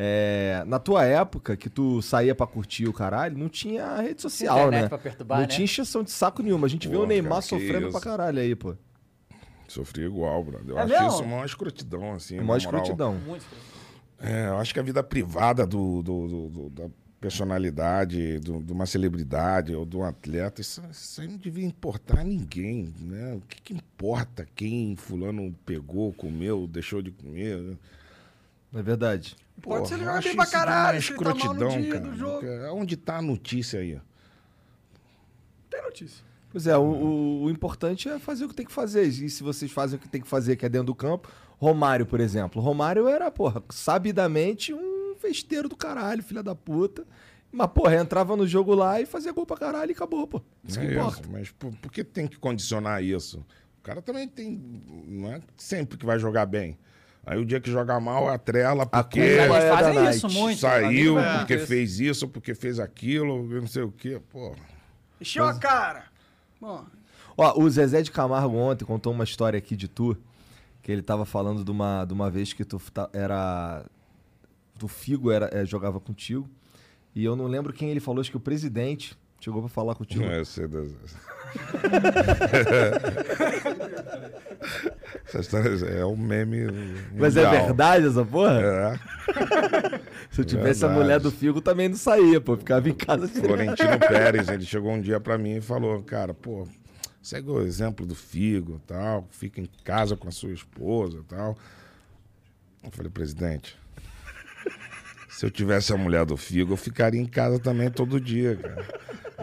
É, 0.00 0.62
na 0.64 0.78
tua 0.78 1.04
época, 1.04 1.56
que 1.56 1.68
tu 1.68 2.00
saía 2.00 2.32
pra 2.32 2.46
curtir 2.46 2.86
o 2.86 2.92
caralho, 2.92 3.36
não 3.36 3.48
tinha 3.48 3.96
rede 4.00 4.22
social, 4.22 4.58
internet 4.58 4.82
né? 4.82 4.88
pra 4.88 4.96
perturbar, 4.98 5.38
não 5.38 5.42
né? 5.42 5.48
tinha 5.48 5.64
encheção 5.64 6.04
de 6.04 6.12
saco 6.12 6.40
nenhuma. 6.40 6.68
A 6.68 6.70
gente 6.70 6.86
vê 6.86 6.94
Pô, 6.94 7.02
o 7.02 7.06
Neymar 7.06 7.30
cara, 7.30 7.42
sofrendo 7.42 7.90
pra 7.90 8.00
caralho 8.00 8.38
aí, 8.38 8.54
pô. 8.54 8.76
Sofri 9.66 10.04
igual, 10.04 10.44
brother. 10.44 10.68
Eu 10.70 10.78
É 10.78 10.82
acho 10.82 10.88
mesmo? 10.92 11.08
isso 11.08 11.22
uma 11.24 11.44
escrotidão, 11.44 12.12
assim. 12.12 12.38
Moral. 12.38 12.56
escrotidão. 12.58 13.14
Muito. 13.16 13.44
É, 14.20 14.46
eu 14.48 14.58
acho 14.58 14.72
que 14.72 14.78
a 14.78 14.82
vida 14.84 15.02
privada 15.02 15.66
do, 15.66 16.00
do- 16.00 16.28
do- 16.28 16.48
do- 16.48 16.70
da 16.70 16.88
personalidade, 17.20 18.38
do- 18.38 18.62
de 18.62 18.72
uma 18.72 18.86
celebridade 18.86 19.74
ou 19.74 19.84
de 19.84 19.96
um 19.96 20.04
atleta, 20.04 20.60
isso, 20.60 20.80
isso 20.92 21.20
aí 21.20 21.26
não 21.28 21.36
devia 21.36 21.66
importar 21.66 22.20
a 22.20 22.24
ninguém, 22.24 22.94
né? 23.00 23.34
O 23.34 23.40
que, 23.48 23.60
que 23.60 23.74
importa 23.74 24.46
quem 24.54 24.94
fulano 24.96 25.52
pegou, 25.66 26.12
comeu, 26.12 26.66
deixou 26.68 27.02
de 27.02 27.10
comer? 27.10 27.76
É 28.74 28.82
verdade. 28.82 29.36
Pode 29.62 29.88
ser 29.88 29.98
jogar 29.98 30.14
acho 30.18 30.28
bem 30.28 30.36
pra 30.36 30.46
caralho, 30.46 31.02
se 31.02 31.12
ele 31.12 31.18
tá 31.24 31.34
mal 31.34 31.54
no 31.54 31.68
dia 31.68 31.92
cara. 31.92 32.00
do 32.04 32.16
jogo. 32.16 32.46
Onde 32.74 32.96
tá 32.96 33.16
a 33.18 33.22
notícia 33.22 33.80
aí? 33.80 34.00
Tem 35.70 35.82
notícia. 35.82 36.24
Pois 36.50 36.66
é, 36.66 36.76
o, 36.78 36.82
o- 36.82 37.42
o 37.44 37.50
importante 37.50 38.08
é 38.08 38.18
fazer 38.18 38.44
o 38.44 38.48
que 38.48 38.54
tem 38.54 38.64
que 38.66 38.72
fazer. 38.72 39.04
E 39.06 39.28
se 39.28 39.42
vocês 39.42 39.70
fazem 39.70 39.98
o 39.98 40.00
que 40.00 40.08
tem 40.08 40.20
que 40.20 40.28
fazer, 40.28 40.56
que 40.56 40.64
é 40.64 40.68
dentro 40.68 40.86
do 40.86 40.94
campo. 40.94 41.28
Romário, 41.58 42.06
por 42.06 42.20
exemplo. 42.20 42.62
Romário 42.62 43.06
era, 43.08 43.30
porra, 43.30 43.62
sabidamente 43.70 44.72
um 44.72 45.14
festeiro 45.18 45.68
do 45.68 45.76
caralho, 45.76 46.22
filha 46.22 46.42
da 46.42 46.54
puta. 46.54 47.04
Mas, 47.50 47.66
porra, 47.68 47.96
entrava 47.96 48.36
no 48.36 48.46
jogo 48.46 48.74
lá 48.74 49.00
e 49.00 49.06
fazia 49.06 49.32
gol 49.32 49.44
pra 49.46 49.56
caralho 49.56 49.90
e 49.90 49.92
acabou, 49.94 50.26
pô. 50.26 50.40
Isso 50.64 50.78
que 50.78 50.86
É 50.86 50.92
importa. 50.92 51.20
isso, 51.22 51.30
mas 51.32 51.50
por, 51.50 51.74
por 51.76 51.90
que 51.90 52.04
tem 52.04 52.26
que 52.28 52.38
condicionar 52.38 53.02
isso? 53.02 53.44
O 53.78 53.82
cara 53.82 54.00
também 54.00 54.28
tem. 54.28 54.82
Não 55.06 55.32
é 55.32 55.40
sempre 55.56 55.98
que 55.98 56.06
vai 56.06 56.18
jogar 56.18 56.46
bem. 56.46 56.78
Aí 57.30 57.38
o 57.38 57.44
dia 57.44 57.60
que 57.60 57.70
joga 57.70 58.00
mal, 58.00 58.26
atrela 58.28 58.86
porque 58.86 59.20
culpa 59.20 59.42
Eles 59.44 59.54
é 59.64 59.68
da 59.70 59.76
fazem 59.76 60.10
isso 60.10 60.28
muito. 60.30 60.58
saiu, 60.60 61.18
É. 61.18 61.38
porque 61.38 61.54
Isso. 61.56 61.66
fez 61.66 62.00
isso, 62.00 62.26
porque 62.28 62.54
fez 62.54 62.80
aquilo, 62.80 63.52
eu 63.52 63.60
não 63.60 63.68
sei 63.68 63.82
o 63.82 63.92
quê. 63.92 64.18
Pô, 64.30 64.54
Encheu 65.20 65.44
a 65.44 65.54
cara. 65.54 66.04
Bom, 66.60 66.84
Ó, 67.36 67.60
o 67.62 67.68
Zezé 67.70 68.00
de 68.02 68.10
Camargo 68.10 68.56
ontem 68.56 68.84
contou 68.84 69.12
uma 69.12 69.24
história 69.24 69.58
aqui 69.58 69.76
de 69.76 69.86
tu, 69.88 70.16
que 70.82 70.90
ele 70.90 71.02
tava 71.02 71.24
falando 71.26 71.62
de 71.62 71.70
uma, 71.70 72.04
de 72.04 72.12
uma 72.14 72.30
vez 72.30 72.52
que 72.52 72.64
tu 72.64 72.80
ta- 72.92 73.10
era. 73.12 73.84
Do 74.76 74.88
Figo 74.88 75.30
era, 75.30 75.50
é, 75.52 75.64
jogava 75.66 76.00
contigo. 76.00 76.48
E 77.14 77.24
eu 77.24 77.36
não 77.36 77.46
lembro 77.46 77.72
quem 77.72 77.90
ele 77.90 78.00
falou, 78.00 78.20
acho 78.20 78.30
que 78.30 78.36
o 78.36 78.40
presidente 78.40 79.16
chegou 79.40 79.60
pra 79.60 79.68
falar 79.68 79.94
contigo. 79.96 80.24
não 80.24 80.32
é 80.32 80.44
sei 80.44 80.66
das... 80.66 80.90
Essa 85.26 85.40
história 85.40 85.68
é 85.86 86.04
um 86.04 86.16
meme. 86.16 86.66
Mas 87.14 87.36
é 87.36 87.44
mundial. 87.44 87.66
verdade 87.66 88.06
essa 88.06 88.24
porra? 88.24 88.60
É. 88.60 88.98
Se 90.30 90.40
eu 90.40 90.44
tivesse 90.44 90.84
a 90.84 90.88
verdade. 90.88 90.94
mulher 90.94 91.20
do 91.20 91.30
Figo, 91.30 91.60
também 91.60 91.88
não 91.88 91.96
saía, 91.96 92.40
pô. 92.40 92.56
Ficava 92.56 92.88
em 92.88 92.94
casa. 92.94 93.28
Florentino 93.28 93.98
Pérez, 94.00 94.48
ele 94.48 94.64
chegou 94.64 94.92
um 94.92 95.00
dia 95.00 95.20
pra 95.20 95.36
mim 95.36 95.56
e 95.56 95.60
falou, 95.60 96.02
cara, 96.02 96.32
pô, 96.32 96.66
segue 97.22 97.50
o 97.50 97.60
exemplo 97.60 98.06
do 98.06 98.14
Figo 98.14 98.80
tal, 98.86 99.26
fica 99.30 99.60
em 99.60 99.68
casa 99.84 100.16
com 100.16 100.28
a 100.28 100.32
sua 100.32 100.50
esposa 100.50 101.22
tal. 101.28 101.56
Eu 102.82 102.90
falei, 102.90 103.10
presidente, 103.10 103.76
se 105.38 105.46
eu 105.46 105.50
tivesse 105.52 105.92
a 105.92 105.96
mulher 105.96 106.24
do 106.24 106.36
Figo, 106.36 106.72
eu 106.72 106.76
ficaria 106.76 107.20
em 107.20 107.26
casa 107.26 107.60
também 107.60 107.88
todo 107.90 108.20
dia, 108.20 108.56
cara. 108.56 108.84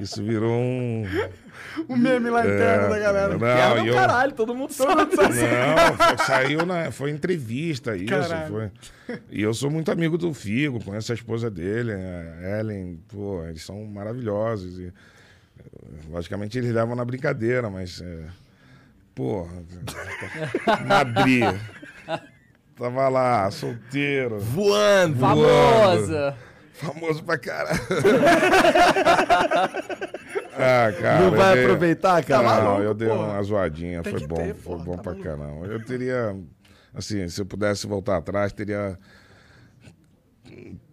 Isso 0.01 0.22
virou 0.22 0.51
um. 0.51 1.05
o 1.88 1.95
meme 1.95 2.30
lá 2.30 2.41
interno 2.41 2.88
É, 2.88 2.89
da 2.89 2.99
galera. 2.99 3.30
não, 3.38 3.84
do 3.84 3.88
eu- 3.88 3.93
caralho, 3.95 4.34
todo 4.34 4.53
mundo 4.53 4.73
sabe. 4.73 5.15
Não, 5.15 5.97
foi- 5.97 6.17
saiu 6.27 6.65
na. 6.65 6.91
Foi 6.91 7.11
entrevista 7.11 7.95
isso. 7.95 8.07
Caralho. 8.07 8.51
Foi. 9.07 9.17
E 9.31 9.41
eu 9.41 9.53
sou 9.53 9.72
muito 9.72 9.89
amigo 9.89 10.17
do 10.17 10.34
Figo, 10.34 10.84
conheço 10.84 11.13
a 11.13 11.15
esposa 11.15 11.49
dele, 11.49 11.93
a 11.93 12.59
Ellen, 12.59 12.99
pô, 13.07 13.45
eles 13.45 13.63
são 13.63 13.81
maravilhosos. 13.85 14.77
E, 14.77 14.91
logicamente 16.09 16.57
eles 16.57 16.73
levam 16.73 16.93
na 16.93 17.05
brincadeira, 17.05 17.69
mas. 17.69 18.01
É, 18.01 18.26
porra. 19.15 19.53
Madrid. 20.85 21.45
Tava 22.77 23.07
lá, 23.10 23.49
solteiro. 23.52 24.39
Voando. 24.39 25.18
Famosa. 25.19 26.35
Famoso 26.73 27.23
pra 27.23 27.38
caralho. 27.38 27.80
ah, 30.53 30.91
cara. 30.99 31.19
Não 31.22 31.31
vai 31.31 31.53
dei- 31.56 31.64
aproveitar, 31.64 32.23
cara? 32.23 32.43
Não, 32.43 32.49
maluco, 32.64 32.81
eu 32.84 32.93
dei 32.93 33.07
porra. 33.07 33.23
uma 33.23 33.43
zoadinha, 33.43 34.02
Tem 34.03 34.11
foi 34.11 34.22
que 34.22 34.27
bom, 34.27 34.35
ter, 34.35 34.56
foi 34.56 34.77
bom 34.80 34.95
tá 34.97 35.02
pra 35.03 35.15
caramba. 35.15 35.65
Eu 35.68 35.84
teria, 35.85 36.35
assim, 36.93 37.27
se 37.30 37.39
eu 37.41 37.45
pudesse 37.45 37.88
voltar 37.88 38.18
atrás, 38.18 38.52
teria 38.52 38.97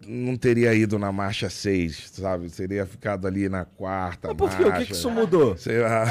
não 0.05 0.35
teria 0.35 0.73
ido 0.73 0.99
na 0.99 1.11
marcha 1.11 1.49
6, 1.49 2.11
sabe? 2.13 2.49
Teria 2.49 2.85
ficado 2.85 3.25
ali 3.27 3.47
na 3.47 3.63
quarta 3.63 4.29
Mas 4.29 4.37
por 4.37 4.49
quê? 4.49 4.63
marcha. 4.63 4.77
O 4.77 4.79
que, 4.81 4.85
que 4.87 4.93
isso 4.93 5.09
mudou? 5.11 5.57
Sei 5.57 5.79
lá. 5.79 6.03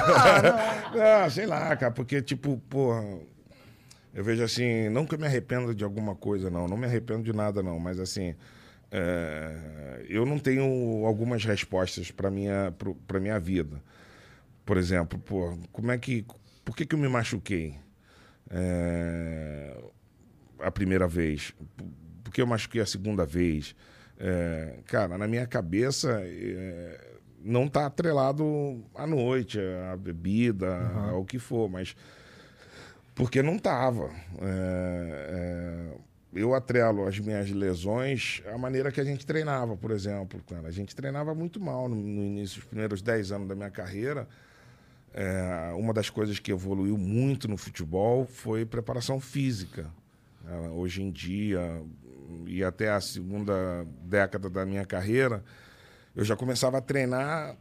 Ah, 0.94 1.30
sei 1.30 1.46
lá, 1.46 1.74
cara, 1.76 1.90
porque, 1.90 2.20
tipo, 2.20 2.58
porra. 2.68 3.02
Eu 4.14 4.22
vejo 4.22 4.42
assim, 4.42 4.88
não 4.90 5.06
que 5.06 5.14
eu 5.14 5.18
me 5.18 5.26
arrependa 5.26 5.74
de 5.74 5.84
alguma 5.84 6.14
coisa, 6.14 6.50
não. 6.50 6.68
Não 6.68 6.76
me 6.76 6.86
arrependo 6.86 7.22
de 7.22 7.32
nada, 7.32 7.62
não. 7.62 7.78
Mas 7.78 7.98
assim, 7.98 8.34
é, 8.90 10.04
eu 10.08 10.26
não 10.26 10.38
tenho 10.38 11.06
algumas 11.06 11.44
respostas 11.44 12.10
para 12.10 12.30
minha 12.30 12.74
para 13.06 13.18
minha 13.18 13.38
vida. 13.40 13.82
Por 14.66 14.76
exemplo, 14.76 15.18
pô, 15.18 15.58
como 15.72 15.90
é 15.90 15.98
que, 15.98 16.24
por 16.64 16.76
que 16.76 16.84
que 16.84 16.94
eu 16.94 16.98
me 16.98 17.08
machuquei 17.08 17.74
é, 18.50 19.82
a 20.60 20.70
primeira 20.70 21.08
vez? 21.08 21.54
Por 22.22 22.32
que 22.32 22.42
eu 22.42 22.46
machuquei 22.46 22.82
a 22.82 22.86
segunda 22.86 23.24
vez? 23.24 23.74
É, 24.18 24.78
cara, 24.86 25.16
na 25.16 25.26
minha 25.26 25.46
cabeça 25.46 26.20
não 27.42 27.64
está 27.64 27.86
atrelado 27.86 28.84
à 28.94 29.06
noite, 29.06 29.58
à 29.90 29.96
bebida, 29.96 30.92
ao 31.10 31.24
que 31.24 31.38
for, 31.38 31.68
mas 31.68 31.96
porque 33.14 33.42
não 33.42 33.56
estava. 33.56 34.10
eu 36.34 36.54
atrelo 36.54 37.06
as 37.06 37.18
minhas 37.18 37.50
lesões 37.50 38.42
à 38.52 38.56
maneira 38.56 38.90
que 38.90 39.00
a 39.00 39.04
gente 39.04 39.26
treinava, 39.26 39.76
por 39.76 39.90
exemplo. 39.90 40.42
Cara. 40.48 40.68
A 40.68 40.70
gente 40.70 40.94
treinava 40.94 41.34
muito 41.34 41.60
mal 41.60 41.88
no, 41.88 41.96
no 41.96 42.22
início, 42.22 42.60
os 42.60 42.64
primeiros 42.64 43.02
10 43.02 43.32
anos 43.32 43.48
da 43.48 43.54
minha 43.54 43.70
carreira. 43.70 44.26
É, 45.14 45.72
uma 45.76 45.92
das 45.92 46.08
coisas 46.08 46.38
que 46.38 46.50
evoluiu 46.50 46.96
muito 46.96 47.46
no 47.46 47.58
futebol 47.58 48.24
foi 48.26 48.64
preparação 48.64 49.20
física. 49.20 49.90
É, 50.48 50.68
hoje 50.70 51.02
em 51.02 51.10
dia, 51.10 51.82
e 52.46 52.64
até 52.64 52.90
a 52.90 53.00
segunda 53.00 53.86
década 54.02 54.48
da 54.48 54.64
minha 54.64 54.86
carreira, 54.86 55.44
eu 56.16 56.24
já 56.24 56.34
começava 56.34 56.78
a 56.78 56.80
treinar 56.80 57.56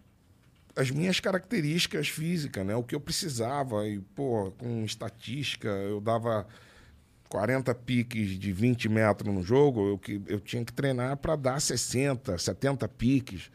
as 0.75 0.91
minhas 0.91 1.19
características 1.19 2.07
físicas, 2.07 2.65
né? 2.65 2.75
O 2.75 2.83
que 2.83 2.95
eu 2.95 2.99
precisava. 2.99 3.87
E, 3.87 3.99
pô, 3.99 4.51
com 4.57 4.83
estatística, 4.83 5.67
eu 5.67 5.99
dava 5.99 6.47
40 7.31 7.73
piques 7.75 8.37
de 8.37 8.51
20 8.51 8.89
metros 8.89 9.33
no 9.33 9.41
jogo, 9.41 9.87
eu, 9.87 9.97
que, 9.97 10.21
eu 10.27 10.39
tinha 10.39 10.65
que 10.65 10.73
treinar 10.73 11.15
para 11.15 11.37
dar 11.37 11.61
60, 11.61 12.37
70 12.37 12.87
piques. 12.89 13.49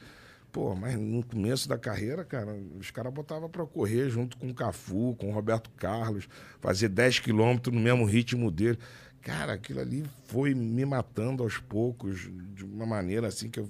Pô, 0.50 0.74
mas 0.74 0.98
no 0.98 1.22
começo 1.22 1.68
da 1.68 1.76
carreira, 1.76 2.24
cara, 2.24 2.56
os 2.80 2.90
caras 2.90 3.12
botavam 3.12 3.50
para 3.50 3.66
correr 3.66 4.08
junto 4.08 4.38
com 4.38 4.48
o 4.48 4.54
Cafu, 4.54 5.14
com 5.18 5.28
o 5.28 5.32
Roberto 5.32 5.68
Carlos, 5.76 6.26
fazer 6.60 6.88
10 6.88 7.18
quilômetros 7.18 7.74
no 7.74 7.80
mesmo 7.80 8.06
ritmo 8.06 8.50
dele. 8.50 8.78
Cara, 9.20 9.52
aquilo 9.52 9.80
ali 9.80 10.04
foi 10.24 10.54
me 10.54 10.86
matando 10.86 11.42
aos 11.42 11.58
poucos, 11.58 12.30
de 12.54 12.64
uma 12.64 12.86
maneira 12.86 13.26
assim 13.26 13.50
que 13.50 13.60
eu, 13.60 13.68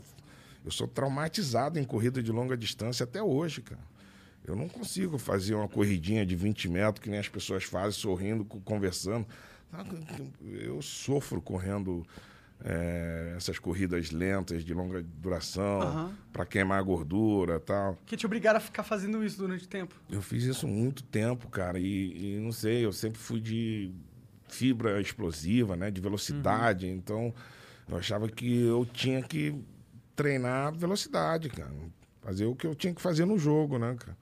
eu 0.66 0.70
sou 0.72 0.86
traumatizado 0.86 1.78
em 1.78 1.84
corrida 1.84 2.22
de 2.22 2.30
longa 2.30 2.56
distância 2.56 3.04
até 3.04 3.22
hoje, 3.22 3.62
cara. 3.62 3.80
Eu 4.44 4.54
não 4.54 4.68
consigo 4.68 5.16
fazer 5.16 5.54
uma 5.54 5.66
corridinha 5.68 6.26
de 6.26 6.36
20 6.36 6.68
metros 6.68 7.02
que 7.02 7.08
nem 7.08 7.18
as 7.18 7.28
pessoas 7.28 7.64
fazem, 7.64 7.92
sorrindo, 7.92 8.44
co- 8.44 8.60
conversando. 8.60 9.26
Eu 10.42 10.80
sofro 10.82 11.40
correndo 11.40 12.06
é, 12.64 13.34
essas 13.36 13.58
corridas 13.58 14.10
lentas 14.10 14.64
de 14.64 14.72
longa 14.72 15.02
duração, 15.02 15.82
Aham. 15.82 16.14
para 16.32 16.46
queimar 16.46 16.82
gordura 16.82 17.58
tal. 17.60 17.98
Que 18.06 18.16
te 18.16 18.24
obrigaram 18.24 18.58
a 18.58 18.60
ficar 18.60 18.82
fazendo 18.82 19.24
isso 19.24 19.38
durante 19.38 19.64
o 19.64 19.68
tempo. 19.68 19.94
Eu 20.08 20.22
fiz 20.22 20.44
isso 20.44 20.66
muito 20.66 21.02
tempo, 21.02 21.48
cara, 21.48 21.78
e, 21.78 22.36
e 22.36 22.38
não 22.40 22.52
sei, 22.52 22.84
eu 22.84 22.92
sempre 22.92 23.18
fui 23.18 23.40
de 23.40 23.90
fibra 24.48 25.00
explosiva, 25.00 25.76
né, 25.76 25.90
de 25.90 26.00
velocidade, 26.00 26.86
então 26.86 27.34
eu 27.88 27.96
achava 27.96 28.28
que 28.28 28.60
eu 28.62 28.86
tinha 28.86 29.20
que 29.22 29.54
treinar 30.16 30.72
velocidade, 30.74 31.48
cara, 31.50 31.70
fazer 32.22 32.46
o 32.46 32.56
que 32.56 32.66
eu 32.66 32.74
tinha 32.74 32.94
que 32.94 33.00
fazer 33.02 33.24
no 33.26 33.38
jogo, 33.38 33.78
né, 33.78 33.94
cara. 33.98 34.16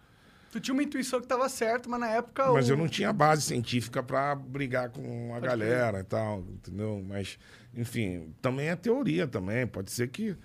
Tu 0.51 0.61
tinha 0.61 0.75
uma 0.75 0.83
intuição 0.83 1.21
que 1.21 1.27
tava 1.27 1.49
certo, 1.49 1.89
mas 1.91 1.99
na 1.99 2.09
época. 2.11 2.53
Mas 2.53 2.69
o- 2.69 2.73
eu 2.73 2.77
não 2.77 2.87
tinha 2.89 3.13
base 3.13 3.43
científica 3.43 4.03
para 4.03 4.35
brigar 4.37 4.89
com 4.91 5.35
a 5.35 5.41
galera 5.41 6.01
e 6.01 6.05
tal, 6.05 6.41
entendeu? 6.41 7.03
Mas, 7.09 7.39
enfim, 7.75 8.33
também 8.41 8.69
é 8.69 8.77
teoria 8.77 9.27
também, 9.27 9.67
pode 9.67 9.91
ser 9.91 10.09
que... 10.09 10.37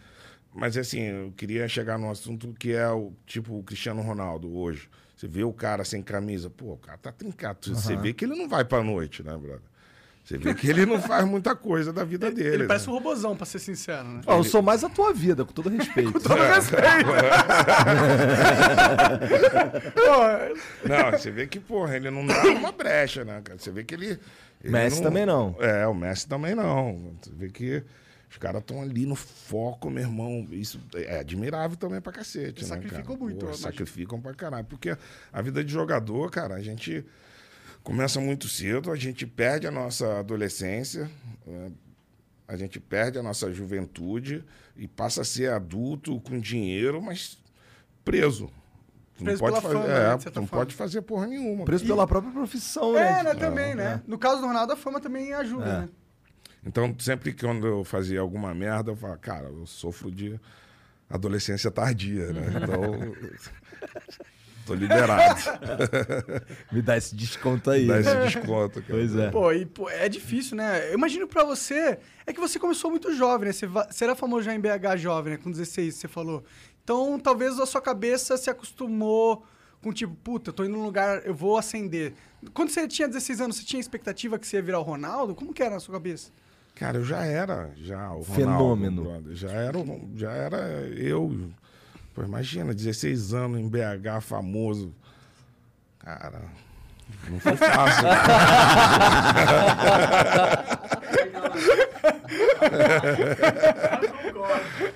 Mas, 0.51 0.75
assim, 0.77 1.01
eu 1.01 1.31
queria 1.37 1.67
chegar 1.67 1.99
num 1.99 2.09
assunto 2.09 2.51
que 2.57 2.71
é 2.71 2.89
o 2.89 3.13
tipo 3.27 3.55
o 3.59 3.61
Cristiano 3.63 4.01
Ronaldo 4.01 4.51
hoje. 4.57 4.89
Você 5.15 5.27
vê 5.27 5.43
o 5.43 5.53
cara 5.53 5.85
sem 5.85 6.01
camisa, 6.01 6.49
pô, 6.49 6.73
o 6.73 6.77
cara 6.77 6.97
tá 6.97 7.11
trincado. 7.11 7.59
Você 7.75 7.95
vê 7.95 8.11
que 8.13 8.25
ele 8.25 8.35
não 8.35 8.49
vai 8.49 8.65
pra 8.65 8.81
noite, 8.81 9.21
né, 9.21 9.37
brother? 9.37 9.61
Você 10.23 10.37
vê 10.37 10.53
que 10.53 10.69
ele 10.69 10.85
não 10.85 11.01
faz 11.01 11.25
muita 11.25 11.55
coisa 11.55 11.91
da 11.91 12.03
vida 12.03 12.29
dele. 12.29 12.49
Ele 12.49 12.57
né? 12.59 12.67
parece 12.67 12.87
um 12.87 12.93
robozão, 12.93 13.35
pra 13.35 13.47
ser 13.47 13.57
sincero, 13.57 14.07
né? 14.07 14.21
Ó, 14.27 14.37
eu 14.37 14.43
sou 14.43 14.61
mais 14.61 14.83
a 14.83 14.89
tua 14.89 15.11
vida, 15.11 15.43
com 15.43 15.51
todo 15.51 15.69
respeito. 15.69 16.13
com 16.13 16.19
todo 16.19 16.37
Não, 20.87 21.11
você 21.11 21.31
vê 21.31 21.47
que, 21.47 21.59
porra, 21.59 21.95
ele 21.95 22.11
não 22.11 22.25
dá 22.25 22.43
uma 22.43 22.71
brecha, 22.71 23.25
né, 23.25 23.41
cara? 23.43 23.57
Você 23.57 23.71
vê 23.71 23.83
que 23.83 23.95
ele. 23.95 24.19
ele 24.63 24.71
Messi 24.71 25.01
também 25.01 25.25
não. 25.25 25.55
É, 25.59 25.87
o 25.87 25.95
Messi 25.95 26.27
também 26.27 26.53
não. 26.53 27.15
Você 27.21 27.31
vê 27.33 27.49
que 27.49 27.83
os 28.29 28.37
caras 28.37 28.61
estão 28.61 28.81
ali 28.81 29.07
no 29.07 29.15
foco, 29.15 29.89
meu 29.89 30.03
irmão. 30.03 30.47
Isso 30.51 30.79
é 30.93 31.19
admirável 31.19 31.75
também 31.75 31.99
pra 31.99 32.11
cacete, 32.11 32.59
Eles 32.59 32.69
né, 32.69 32.75
sacrificam 32.75 33.15
cara? 33.15 33.19
muito, 33.19 33.47
Pô, 33.47 33.53
sacrificam 33.53 34.21
pra 34.21 34.35
caralho. 34.35 34.65
Porque 34.65 34.95
a 35.33 35.41
vida 35.41 35.63
de 35.63 35.73
jogador, 35.73 36.29
cara, 36.29 36.53
a 36.53 36.61
gente 36.61 37.03
começa 37.83 38.19
muito 38.19 38.47
cedo, 38.47 38.91
a 38.91 38.95
gente 38.95 39.25
perde 39.25 39.67
a 39.67 39.71
nossa 39.71 40.19
adolescência. 40.19 41.09
né? 41.45 41.71
A 42.47 42.55
gente 42.57 42.79
perde 42.79 43.19
a 43.19 43.23
nossa 43.23 43.51
juventude 43.53 44.43
e 44.75 44.87
passa 44.87 45.21
a 45.21 45.25
ser 45.25 45.51
adulto 45.51 46.19
com 46.21 46.39
dinheiro, 46.39 46.99
mas 47.01 47.37
preso. 48.03 48.49
Tu 49.15 49.23
Preso 49.23 49.43
não 49.43 49.51
pode 49.51 49.61
pela 49.61 49.73
fazer, 49.73 49.87
fama, 49.87 49.99
né, 49.99 50.13
é, 50.13 50.17
tu 50.17 50.25
não 50.39 50.47
forma. 50.47 50.65
pode 50.65 50.75
fazer 50.75 51.01
porra 51.03 51.27
nenhuma. 51.27 51.65
Preso 51.65 51.83
E- 51.83 51.87
pela 51.87 52.07
própria 52.07 52.31
profissão, 52.33 52.97
É, 52.97 53.21
né? 53.21 53.23
né, 53.23 53.35
também, 53.35 53.75
né? 53.75 54.01
No 54.07 54.17
caso 54.17 54.41
do 54.41 54.47
Ronaldo, 54.47 54.73
a 54.73 54.75
fama 54.77 54.99
também 54.99 55.33
ajuda, 55.33 55.65
É. 55.65 55.77
né? 55.81 55.89
Então, 56.65 56.95
sempre 56.99 57.33
que 57.33 57.45
quando 57.45 57.67
eu 57.67 57.83
fazia 57.83 58.19
alguma 58.19 58.53
merda, 58.55 58.91
eu 58.91 58.95
falava, 58.95 59.19
cara, 59.19 59.47
eu 59.49 59.65
sofro 59.67 60.09
de 60.11 60.39
adolescência 61.09 61.69
tardia, 61.69 62.33
né? 62.33 62.41
Então, 62.63 63.13
tô 64.69 64.75
liberado. 64.75 65.39
Me 66.71 66.81
dá 66.81 66.95
esse 66.97 67.15
desconto 67.15 67.69
aí. 67.71 67.87
Dá 67.87 67.99
esse 67.99 68.13
né? 68.13 68.25
desconto, 68.25 68.81
cara. 68.81 68.85
Pois 68.93 69.15
é. 69.15 69.29
Pô, 69.31 69.51
e 69.51 69.65
pô, 69.65 69.89
é 69.89 70.07
difícil, 70.07 70.55
né? 70.55 70.89
Eu 70.89 70.93
imagino 70.93 71.27
pra 71.27 71.43
você. 71.43 71.97
É 72.25 72.31
que 72.33 72.39
você 72.39 72.59
começou 72.59 72.91
muito 72.91 73.13
jovem, 73.15 73.47
né? 73.47 73.51
Você, 73.53 73.65
va- 73.67 73.87
você 73.89 74.03
era 74.03 74.15
famoso 74.15 74.43
já 74.43 74.53
em 74.53 74.59
BH 74.59 74.97
jovem, 74.97 75.33
né? 75.33 75.39
Com 75.41 75.49
16, 75.51 75.95
você 75.95 76.07
falou. 76.07 76.43
Então, 76.83 77.19
talvez 77.19 77.59
a 77.59 77.65
sua 77.65 77.81
cabeça 77.81 78.37
se 78.37 78.49
acostumou 78.49 79.43
com 79.81 79.91
tipo, 79.93 80.13
puta, 80.15 80.49
eu 80.49 80.53
tô 80.53 80.63
indo 80.65 80.73
num 80.73 80.83
lugar, 80.83 81.25
eu 81.25 81.33
vou 81.33 81.57
ascender. 81.57 82.13
Quando 82.53 82.69
você 82.69 82.87
tinha 82.87 83.07
16 83.07 83.41
anos, 83.41 83.55
você 83.57 83.63
tinha 83.63 83.79
expectativa 83.79 84.37
que 84.37 84.45
você 84.47 84.57
ia 84.57 84.61
virar 84.61 84.79
o 84.79 84.83
Ronaldo? 84.83 85.33
Como 85.33 85.53
que 85.53 85.61
era 85.63 85.75
na 85.75 85.79
sua 85.79 85.93
cabeça? 85.93 86.31
Cara, 86.75 86.97
eu 86.97 87.03
já 87.05 87.25
era 87.25 87.71
já 87.77 88.11
o 88.11 88.21
Ronaldo, 88.21 88.33
Fenômeno. 88.33 89.03
brother. 89.03 89.35
Já 89.35 89.49
era, 89.51 89.79
já 90.15 90.31
era 90.31 90.57
eu. 90.97 91.49
Pô, 92.19 92.25
imagina, 92.25 92.73
16 92.73 93.33
anos 93.33 93.61
em 93.61 93.69
BH, 93.69 94.19
famoso. 94.19 94.93
Cara, 95.99 96.41
não 97.29 97.39
foi 97.39 97.55
fácil. 97.55 98.09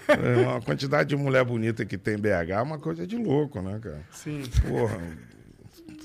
É, 0.08 0.48
uma 0.48 0.62
quantidade 0.62 1.10
de 1.10 1.16
mulher 1.16 1.44
bonita 1.44 1.86
que 1.86 1.98
tem 1.98 2.16
em 2.16 2.20
BH 2.20 2.50
é 2.52 2.62
uma 2.62 2.80
coisa 2.80 3.06
de 3.08 3.18
louco, 3.18 3.62
né, 3.62 3.80
cara? 3.82 4.02
Sim. 4.12 4.44
Porra, 4.68 5.00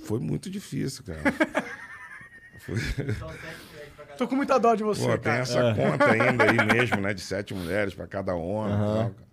foi 0.05 0.19
muito 0.21 0.49
difícil, 0.51 1.05
cara. 1.05 1.21
Foi... 2.61 2.77
Tô 4.17 4.27
com 4.27 4.35
muita 4.37 4.59
dó 4.59 4.75
de 4.75 4.83
você, 4.83 5.03
Pô, 5.03 5.09
tem 5.13 5.19
cara. 5.21 5.39
essa 5.41 5.59
É. 5.61 5.75
conta 5.75 6.11
ainda 6.11 6.45
aí 6.45 6.67
mesmo, 6.75 7.01
né? 7.01 7.15
De 7.15 7.21
sete 7.21 7.55
mulheres 7.55 7.95
pra 7.95 8.07
cada 8.07 8.35
homem. 8.35 8.75
Aham. 8.75 8.83
e 8.83 8.97
tal, 8.97 9.11
cara. 9.11 9.28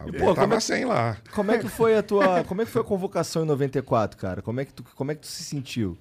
E, 0.00 0.02
Alguém 0.04 0.20
pô, 0.20 0.34
tava 0.34 0.56
é- 0.56 0.60
sem 0.60 0.84
lá. 0.84 1.16
Como 1.32 1.50
é 1.50 1.58
que 1.58 1.68
foi 1.68 1.96
a 1.96 2.02
tua, 2.02 2.44
como 2.44 2.62
é 2.62 2.64
que 2.64 2.70
foi 2.70 2.82
a 2.82 2.84
convocação 2.84 3.42
em 3.42 3.46
94, 3.46 4.16
cara? 4.18 4.42
Como 4.42 4.60
é 4.60 4.64
que 4.64 4.72
tu, 4.72 4.84
como 4.94 5.10
é 5.10 5.14
que 5.14 5.22
tu 5.22 5.26
se 5.26 5.42
sentiu? 5.42 5.98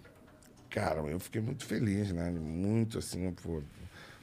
Cara, 0.70 1.00
eu 1.02 1.20
fiquei 1.20 1.42
muito 1.42 1.66
feliz, 1.66 2.12
né? 2.12 2.30
Muito 2.30 3.00
assim, 3.00 3.32
pô. 3.32 3.62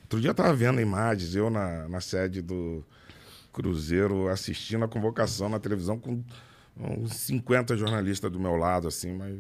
Outro 0.02 0.20
dia 0.20 0.30
eu 0.30 0.34
tava 0.34 0.52
vendo 0.55 0.80
imagens, 0.80 1.34
eu 1.34 1.51
na, 1.51 1.88
na 1.88 2.01
sede 2.01 2.40
do 2.40 2.84
Cruzeiro 3.52 4.28
assistindo 4.28 4.84
a 4.84 4.88
convocação 4.88 5.48
na 5.48 5.59
televisão 5.59 5.98
com 5.98 6.22
uns 6.78 7.14
50 7.14 7.76
jornalistas 7.76 8.30
do 8.30 8.38
meu 8.38 8.56
lado, 8.56 8.86
assim, 8.86 9.12
mas 9.16 9.36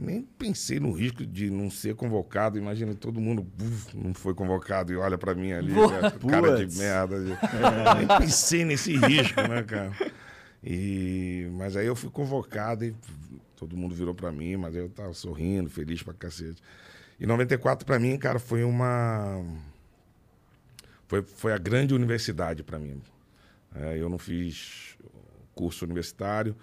nem 0.00 0.22
pensei 0.22 0.80
no 0.80 0.92
risco 0.92 1.26
de 1.26 1.50
não 1.50 1.70
ser 1.70 1.94
convocado. 1.94 2.56
Imagina 2.56 2.94
todo 2.94 3.20
mundo 3.20 3.46
não 3.94 4.14
foi 4.14 4.34
convocado 4.34 4.92
e 4.92 4.96
olha 4.96 5.18
pra 5.18 5.34
mim 5.34 5.52
ali, 5.52 5.72
né, 5.72 6.10
cara 6.28 6.66
de 6.66 6.78
merda. 6.78 7.16
nem 7.98 8.18
pensei 8.18 8.64
nesse 8.64 8.96
risco, 8.96 9.40
né, 9.42 9.62
cara? 9.62 9.92
E, 10.64 11.48
mas 11.52 11.76
aí 11.76 11.86
eu 11.86 11.94
fui 11.94 12.10
convocado 12.10 12.84
e 12.84 12.94
todo 13.56 13.76
mundo 13.76 13.94
virou 13.94 14.14
pra 14.14 14.32
mim, 14.32 14.56
mas 14.56 14.74
eu 14.74 14.88
tava 14.88 15.12
sorrindo, 15.12 15.68
feliz 15.68 16.02
pra 16.02 16.14
cacete. 16.14 16.62
E 17.18 17.26
94 17.26 17.84
pra 17.84 17.98
mim, 17.98 18.16
cara, 18.16 18.38
foi 18.38 18.64
uma 18.64 19.44
foi, 21.06 21.22
foi 21.22 21.52
a 21.52 21.58
grande 21.58 21.92
universidade 21.92 22.62
para 22.62 22.78
mim. 22.78 23.02
É, 23.74 23.98
eu 23.98 24.08
não 24.08 24.18
fiz 24.18 24.96
curso 25.54 25.84
universitário, 25.84 26.56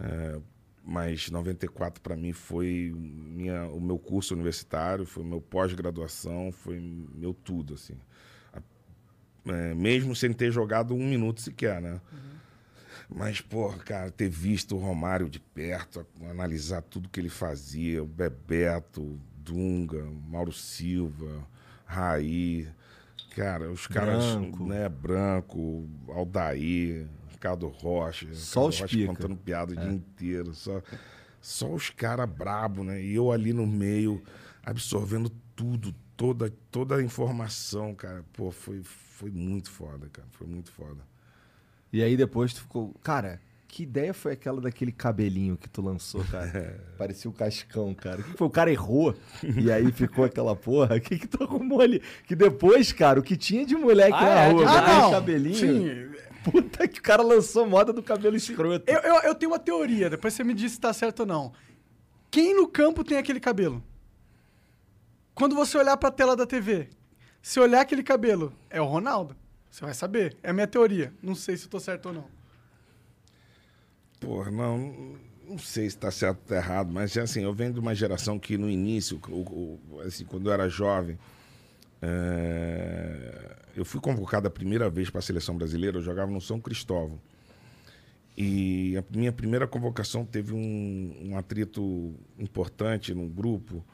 é, 0.00 0.38
mas 0.84 1.30
94 1.30 2.02
para 2.02 2.16
mim 2.16 2.32
foi 2.32 2.92
minha, 2.94 3.64
o 3.66 3.80
meu 3.80 3.98
curso 3.98 4.34
universitário, 4.34 5.06
foi 5.06 5.24
meu 5.24 5.40
pós-graduação, 5.40 6.50
foi 6.52 6.80
meu 7.14 7.32
tudo, 7.32 7.74
assim. 7.74 7.96
É, 9.46 9.74
mesmo 9.74 10.14
sem 10.14 10.32
ter 10.32 10.52
jogado 10.52 10.94
um 10.94 11.04
minuto 11.08 11.40
sequer, 11.40 11.80
né? 11.80 12.00
Mas, 13.08 13.40
pô, 13.40 13.68
cara, 13.84 14.10
ter 14.10 14.28
visto 14.28 14.76
o 14.76 14.78
Romário 14.78 15.28
de 15.28 15.38
perto, 15.38 16.06
analisar 16.30 16.82
tudo 16.82 17.08
que 17.08 17.20
ele 17.20 17.28
fazia, 17.28 18.02
o 18.02 18.06
Bebeto, 18.06 19.20
Dunga, 19.36 20.04
Mauro 20.28 20.52
Silva, 20.52 21.46
Raí, 21.84 22.68
cara, 23.36 23.70
os 23.70 23.86
caras, 23.86 24.34
Branco. 24.34 24.66
né, 24.66 24.88
Branco, 24.88 25.86
Aldair, 26.08 27.06
Ricardo 27.42 27.66
Rocha, 27.66 28.26
Só 28.34 28.68
Ricardo 28.68 28.68
os 28.70 28.80
Rocha 28.80 28.96
pica. 28.96 29.06
contando 29.08 29.36
piada 29.36 29.72
o 29.74 29.78
É. 29.78 29.82
dia 29.82 29.92
inteiro, 29.92 30.54
só, 30.54 30.80
só 31.40 31.68
os 31.72 31.90
caras 31.90 32.30
brabo, 32.30 32.84
né? 32.84 33.02
E 33.02 33.14
eu 33.14 33.32
ali 33.32 33.52
no 33.52 33.66
meio, 33.66 34.22
absorvendo 34.64 35.28
tudo, 35.56 35.92
toda, 36.16 36.52
toda 36.70 36.96
a 36.96 37.02
informação, 37.02 37.94
cara. 37.96 38.24
Pô, 38.32 38.52
foi, 38.52 38.80
foi 38.84 39.30
muito 39.30 39.70
foda, 39.72 40.08
cara, 40.12 40.28
foi 40.30 40.46
muito 40.46 40.70
foda. 40.70 41.00
E 41.92 42.00
aí 42.00 42.16
depois 42.16 42.54
tu 42.54 42.60
ficou. 42.60 42.94
Cara, 43.02 43.40
que 43.66 43.82
ideia 43.82 44.14
foi 44.14 44.32
aquela 44.34 44.60
daquele 44.60 44.92
cabelinho 44.92 45.56
que 45.56 45.68
tu 45.68 45.82
lançou, 45.82 46.22
cara? 46.24 46.78
Parecia 46.96 47.28
um 47.28 47.34
cascão, 47.34 47.92
cara. 47.92 48.20
O 48.20 48.24
que 48.24 48.36
foi? 48.36 48.46
O 48.46 48.50
cara 48.50 48.70
errou 48.70 49.14
e 49.42 49.70
aí 49.72 49.90
ficou 49.90 50.24
aquela 50.24 50.54
porra. 50.54 50.94
O 50.96 51.00
que 51.00 51.18
que 51.18 51.26
tu 51.26 51.42
arrumou 51.42 51.80
ali? 51.80 52.00
Que 52.24 52.36
depois, 52.36 52.92
cara, 52.92 53.18
o 53.18 53.22
que 53.22 53.36
tinha 53.36 53.66
de 53.66 53.74
moleque 53.74 54.12
Ah, 54.14 54.20
na 54.24 54.40
é, 54.42 54.50
rua, 54.52 54.64
aquele 54.78 54.96
não. 55.00 55.10
cabelinho. 55.10 55.56
Sim. 55.56 56.12
Puta 56.44 56.88
que 56.88 56.98
o 56.98 57.02
cara 57.02 57.22
lançou 57.22 57.66
moda 57.66 57.92
do 57.92 58.02
cabelo 58.02 58.36
escroto. 58.36 58.84
Eu, 58.90 58.98
eu, 59.00 59.14
eu 59.22 59.34
tenho 59.34 59.52
uma 59.52 59.58
teoria, 59.58 60.10
depois 60.10 60.34
você 60.34 60.42
me 60.42 60.54
diz 60.54 60.72
se 60.72 60.80
tá 60.80 60.92
certo 60.92 61.20
ou 61.20 61.26
não. 61.26 61.52
Quem 62.30 62.54
no 62.54 62.66
campo 62.66 63.04
tem 63.04 63.18
aquele 63.18 63.38
cabelo? 63.38 63.82
Quando 65.34 65.54
você 65.54 65.78
olhar 65.78 65.96
pra 65.96 66.10
tela 66.10 66.36
da 66.36 66.46
TV, 66.46 66.88
se 67.40 67.60
olhar 67.60 67.80
aquele 67.80 68.02
cabelo, 68.02 68.52
é 68.68 68.80
o 68.80 68.86
Ronaldo. 68.86 69.36
Você 69.70 69.84
vai 69.84 69.94
saber. 69.94 70.36
É 70.42 70.50
a 70.50 70.52
minha 70.52 70.66
teoria. 70.66 71.12
Não 71.22 71.34
sei 71.34 71.56
se 71.56 71.64
eu 71.64 71.70
tô 71.70 71.80
certo 71.80 72.06
ou 72.06 72.12
não. 72.12 72.24
Porra, 74.20 74.50
não, 74.50 75.16
não 75.48 75.58
sei 75.58 75.84
se 75.84 75.96
está 75.96 76.10
certo 76.10 76.38
ou 76.42 76.48
tá 76.48 76.56
errado, 76.56 76.92
mas 76.92 77.16
assim, 77.16 77.42
eu 77.42 77.52
venho 77.52 77.72
de 77.72 77.80
uma 77.80 77.94
geração 77.94 78.38
que 78.38 78.56
no 78.56 78.70
início, 78.70 79.20
assim, 80.06 80.24
quando 80.24 80.48
eu 80.48 80.52
era 80.52 80.68
jovem, 80.68 81.18
é, 82.02 83.56
eu 83.76 83.84
fui 83.84 84.00
convocado 84.00 84.48
a 84.48 84.50
primeira 84.50 84.90
vez 84.90 85.08
para 85.08 85.20
a 85.20 85.22
seleção 85.22 85.56
brasileira, 85.56 85.98
eu 85.98 86.02
jogava 86.02 86.30
no 86.30 86.40
São 86.40 86.60
Cristóvão. 86.60 87.20
E 88.36 88.96
a 88.96 89.04
minha 89.16 89.30
primeira 89.30 89.66
convocação 89.68 90.24
teve 90.24 90.52
um, 90.52 91.16
um 91.22 91.38
atrito 91.38 92.14
importante 92.38 93.14
no 93.14 93.28
grupo 93.28 93.84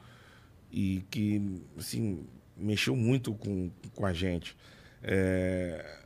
e 0.71 1.03
que, 1.09 1.61
assim, 1.77 2.25
mexeu 2.57 2.95
muito 2.95 3.33
com, 3.33 3.69
com 3.93 4.05
a 4.05 4.13
gente. 4.13 4.57
É, 5.03 5.99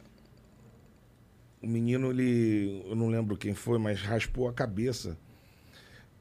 o 1.62 1.68
menino, 1.68 2.12
ele, 2.12 2.84
eu 2.88 2.96
não 2.96 3.08
lembro 3.08 3.38
quem 3.38 3.54
foi, 3.54 3.78
mas 3.78 4.02
raspou 4.02 4.48
a 4.48 4.54
cabeça. 4.54 5.18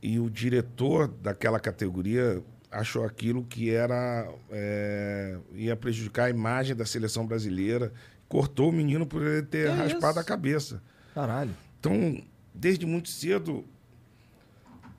E 0.02 0.18
o 0.18 0.28
diretor 0.28 1.08
daquela 1.08 1.58
categoria 1.58 2.42
achou 2.72 3.04
aquilo 3.04 3.44
que 3.44 3.70
era 3.70 4.26
é, 4.50 5.38
ia 5.54 5.76
prejudicar 5.76 6.24
a 6.24 6.30
imagem 6.30 6.74
da 6.74 6.86
seleção 6.86 7.26
brasileira. 7.26 7.92
Cortou 8.28 8.70
o 8.70 8.72
menino 8.72 9.06
por 9.06 9.22
ele 9.22 9.42
ter 9.42 9.70
Que 9.70 9.76
raspado 9.76 10.12
isso? 10.12 10.20
a 10.20 10.24
cabeça. 10.24 10.82
Caralho. 11.14 11.54
Então, 11.78 12.22
desde 12.54 12.86
muito 12.86 13.10
cedo, 13.10 13.64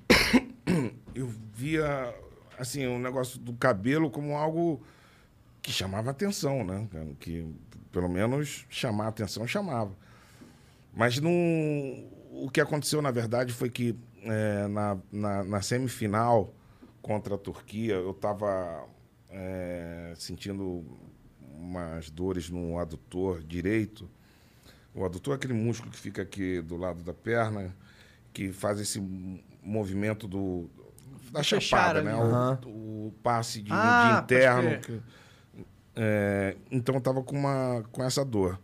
eu 1.15 1.27
via 1.53 2.13
assim 2.59 2.85
o 2.85 2.99
negócio 2.99 3.39
do 3.39 3.53
cabelo 3.53 4.11
como 4.11 4.37
algo 4.37 4.81
que 5.61 5.71
chamava 5.71 6.11
atenção, 6.11 6.63
né? 6.63 6.87
Que 7.19 7.51
pelo 7.91 8.07
menos 8.07 8.65
chamar 8.69 9.07
atenção 9.07 9.47
chamava. 9.47 9.91
Mas 10.93 11.19
não, 11.19 11.31
o 12.31 12.49
que 12.53 12.61
aconteceu 12.61 13.01
na 13.01 13.09
verdade 13.09 13.51
foi 13.51 13.69
que 13.69 13.95
é, 14.21 14.67
na, 14.67 14.97
na, 15.11 15.43
na 15.43 15.61
semifinal 15.61 16.53
contra 17.03 17.35
a 17.35 17.37
Turquia 17.37 17.93
eu 17.93 18.09
estava 18.11 18.87
sentindo 20.15 20.83
umas 21.55 22.09
dores 22.09 22.49
no 22.49 22.79
adutor 22.79 23.43
direito. 23.43 24.09
O 24.95 25.03
adutor 25.05 25.33
é 25.33 25.35
aquele 25.37 25.53
músculo 25.53 25.91
que 25.91 25.97
fica 25.99 26.21
aqui 26.21 26.61
do 26.61 26.77
lado 26.77 27.03
da 27.03 27.13
perna, 27.13 27.75
que 28.31 28.51
faz 28.51 28.79
esse 28.79 28.99
movimento 29.61 30.27
do, 30.27 30.69
da 31.31 31.39
Fechar 31.43 31.59
chapada, 31.61 31.99
ali. 31.99 32.07
né? 32.07 32.13
Aham. 32.13 32.59
O, 32.65 33.07
o 33.07 33.13
passe 33.23 33.61
de, 33.61 33.71
Ah, 33.73 34.21
de 34.21 34.33
interno. 34.33 34.79
que- 34.81 35.01
é, 35.95 36.55
então 36.71 36.95
eu 36.95 37.01
tava 37.01 37.21
com, 37.23 37.35
uma, 37.37 37.83
com 37.91 38.03
essa 38.03 38.23
dor. 38.25 38.59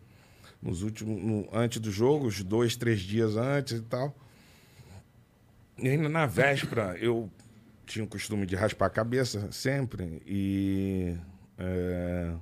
Nos 0.62 0.82
últimos, 0.84 1.22
no- 1.24 1.48
antes 1.54 1.80
do 1.80 1.92
jogo, 1.92 2.28
os 2.28 2.44
dois, 2.44 2.76
três 2.76 3.00
dias 3.02 3.36
antes 3.36 3.80
e 3.80 3.82
tal. 3.82 4.16
E 5.78 5.88
ainda 5.88 6.10
na 6.10 6.26
véspera, 6.26 6.96
eu 7.00 7.30
tinha 7.90 8.06
o 8.06 8.08
costume 8.08 8.46
de 8.46 8.56
raspar 8.56 8.86
a 8.86 8.90
cabeça 8.90 9.52
sempre. 9.52 10.22
E. 10.26 11.16
é, 11.58 12.34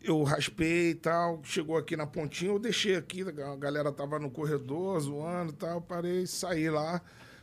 eu 0.00 0.22
raspei 0.22 0.90
e 0.90 0.94
tal, 0.94 1.40
chegou 1.42 1.76
aqui 1.76 1.96
na 1.96 2.06
pontinha, 2.06 2.52
eu 2.52 2.58
deixei 2.58 2.96
aqui, 2.96 3.22
a 3.22 3.56
galera 3.56 3.92
tava 3.92 4.18
no 4.18 4.30
corredor 4.30 4.98
zoando 5.00 5.52
e 5.52 5.56
tal, 5.56 5.82
parei, 5.82 6.26
saí 6.26 6.70
lá 6.70 7.02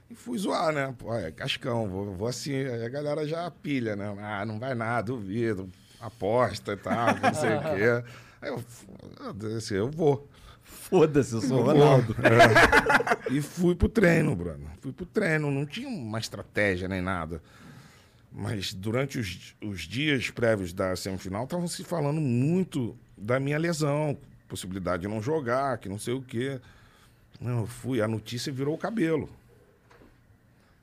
e 0.09 0.15
fui 0.15 0.37
zoar, 0.37 0.71
né? 0.71 0.95
Pô, 0.97 1.13
é 1.13 1.31
cascão, 1.31 1.87
vou, 1.87 2.15
vou 2.15 2.27
assim, 2.27 2.53
aí 2.53 2.83
a 2.83 2.89
galera 2.89 3.27
já 3.27 3.51
pilha, 3.51 3.95
né? 3.95 4.15
Ah, 4.19 4.45
não 4.45 4.57
vai 4.57 4.73
nada, 4.73 5.11
duvido, 5.11 5.69
aposta 5.99 6.73
e 6.73 6.77
tal, 6.77 7.07
não 7.21 7.33
sei 7.33 7.55
o 7.55 7.61
quê. 7.61 8.09
Aí 8.41 8.49
eu, 8.49 8.59
foda-se, 8.59 9.73
eu 9.73 9.89
vou. 9.89 10.29
Foda-se, 10.65 11.33
eu 11.33 11.41
sou 11.41 11.61
o. 11.61 11.63
Ronaldo. 11.63 12.15
É. 12.21 13.33
E 13.33 13.41
fui 13.41 13.75
pro 13.75 13.87
treino, 13.87 14.35
Bruno. 14.35 14.69
Fui 14.81 14.91
pro 14.91 15.05
treino, 15.05 15.49
não 15.51 15.65
tinha 15.65 15.87
uma 15.87 16.19
estratégia 16.19 16.87
nem 16.87 17.01
nada. 17.01 17.41
Mas 18.31 18.73
durante 18.73 19.17
os, 19.19 19.55
os 19.63 19.81
dias 19.81 20.29
prévios 20.29 20.73
da 20.73 20.95
semifinal, 20.95 21.45
estavam 21.45 21.67
se 21.67 21.83
falando 21.83 22.19
muito 22.19 22.97
da 23.15 23.39
minha 23.39 23.57
lesão, 23.57 24.17
possibilidade 24.47 25.03
de 25.03 25.07
não 25.07 25.21
jogar, 25.21 25.77
que 25.77 25.87
não 25.87 25.97
sei 25.97 26.13
o 26.13 26.21
quê. 26.21 26.59
Não, 27.39 27.61
eu 27.61 27.67
fui, 27.67 28.01
a 28.01 28.07
notícia 28.07 28.51
virou 28.51 28.75
o 28.75 28.77
cabelo. 28.77 29.29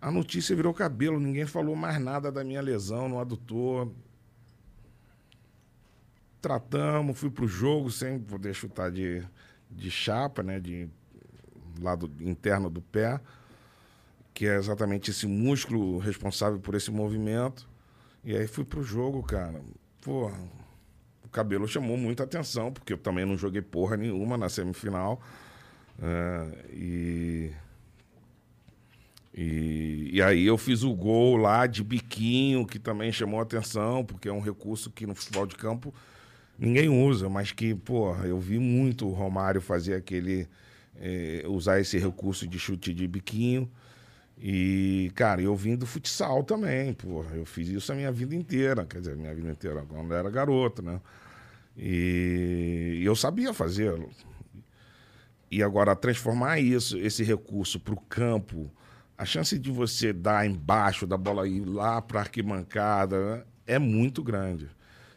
A 0.01 0.11
notícia 0.11 0.57
virou 0.57 0.73
cabelo, 0.73 1.21
ninguém 1.21 1.47
falou 1.47 1.77
mais 1.77 2.01
nada 2.01 2.33
da 2.33 2.43
minha 2.43 2.61
lesão 2.61 3.09
no 3.09 3.21
adutor. 3.21 3.91
Tratamos, 6.41 7.19
fui 7.19 7.31
pro 7.31 7.47
jogo 7.47 7.91
sem 7.91 8.19
poder 8.19 8.55
chutar 8.55 8.91
de, 8.91 9.23
de 9.73 9.91
chapa, 9.91 10.43
né? 10.43 10.61
De 10.61 10.89
lado 11.81 12.11
interno 12.21 12.69
do 12.69 12.81
pé, 12.81 13.21
que 14.35 14.47
é 14.47 14.57
exatamente 14.57 15.11
esse 15.11 15.27
músculo 15.27 15.99
responsável 15.99 16.59
por 16.61 16.75
esse 16.75 16.91
movimento. 16.91 17.69
E 18.25 18.37
aí 18.37 18.47
fui 18.47 18.65
pro 18.65 18.83
jogo, 18.83 19.23
cara. 19.23 19.61
Pô, 20.01 20.31
o 21.25 21.29
cabelo 21.29 21.67
chamou 21.67 21.97
muita 21.97 22.25
atenção, 22.25 22.73
porque 22.73 22.93
eu 22.93 22.99
também 22.99 23.25
não 23.25 23.37
joguei 23.37 23.63
porra 23.63 23.97
nenhuma 23.97 24.37
na 24.37 24.49
semifinal. 24.49 25.21
É, 26.01 26.73
e, 26.73 27.53
e, 29.35 30.11
e 30.13 30.23
aí 30.23 30.47
eu 30.47 30.57
fiz 30.57 30.83
o 30.83 30.95
gol 30.95 31.37
lá 31.37 31.67
de 31.67 31.83
biquinho, 31.83 32.67
que 32.67 32.79
também 32.79 33.13
chamou 33.13 33.41
atenção, 33.41 34.05
porque 34.05 34.29
é 34.29 34.33
um 34.33 34.41
recurso 34.41 34.91
que 34.91 35.07
no 35.07 35.15
futebol 35.15 35.47
de 35.47 35.57
campo 35.57 35.93
ninguém 36.59 36.89
usa, 36.89 37.29
mas 37.29 37.53
que, 37.53 37.75
pô, 37.75 38.15
eu 38.25 38.39
vi 38.39 38.59
muito 38.59 39.07
o 39.09 39.13
Romário 39.13 39.61
fazer 39.61 39.95
aquele. 39.95 40.49
eh, 40.97 41.45
usar 41.49 41.81
esse 41.81 41.99
recurso 41.99 42.47
de 42.47 42.59
chute 42.59 42.93
de 42.95 43.07
biquinho. 43.09 43.71
E, 44.39 45.13
cara, 45.15 45.43
eu 45.43 45.55
vim 45.57 45.77
do 45.77 45.87
futsal 45.87 46.43
também, 46.45 46.93
pô. 46.95 47.25
Eu 47.35 47.45
fiz 47.47 47.69
isso 47.69 47.93
a 47.93 47.95
minha 47.95 48.13
vida 48.13 48.35
inteira, 48.35 48.85
quer 48.87 49.01
dizer, 49.01 49.17
minha 49.17 49.35
vida 49.35 49.51
inteira, 49.51 49.85
quando 49.89 50.13
eu 50.13 50.19
era 50.19 50.31
garoto, 50.31 50.83
né? 50.83 51.01
E, 51.77 52.99
e 53.03 53.05
eu 53.05 53.17
sabia 53.17 53.55
fazê-lo. 53.55 54.11
E 55.51 55.63
agora, 55.63 55.95
transformar 55.95 56.59
isso, 56.61 56.97
esse 56.99 57.23
recurso 57.23 57.79
para 57.79 57.93
o 57.95 58.01
campo, 58.01 58.71
a 59.19 59.25
chance 59.25 59.59
de 59.59 59.71
você 59.71 60.13
dar 60.13 60.47
embaixo 60.47 61.07
da 61.07 61.17
bola 61.17 61.47
ir 61.47 61.65
lá 61.65 62.01
para 62.01 62.21
a 62.21 62.23
arquibancada 62.23 63.37
né, 63.37 63.45
é 63.67 63.79
muito 63.79 64.23
grande. 64.23 64.69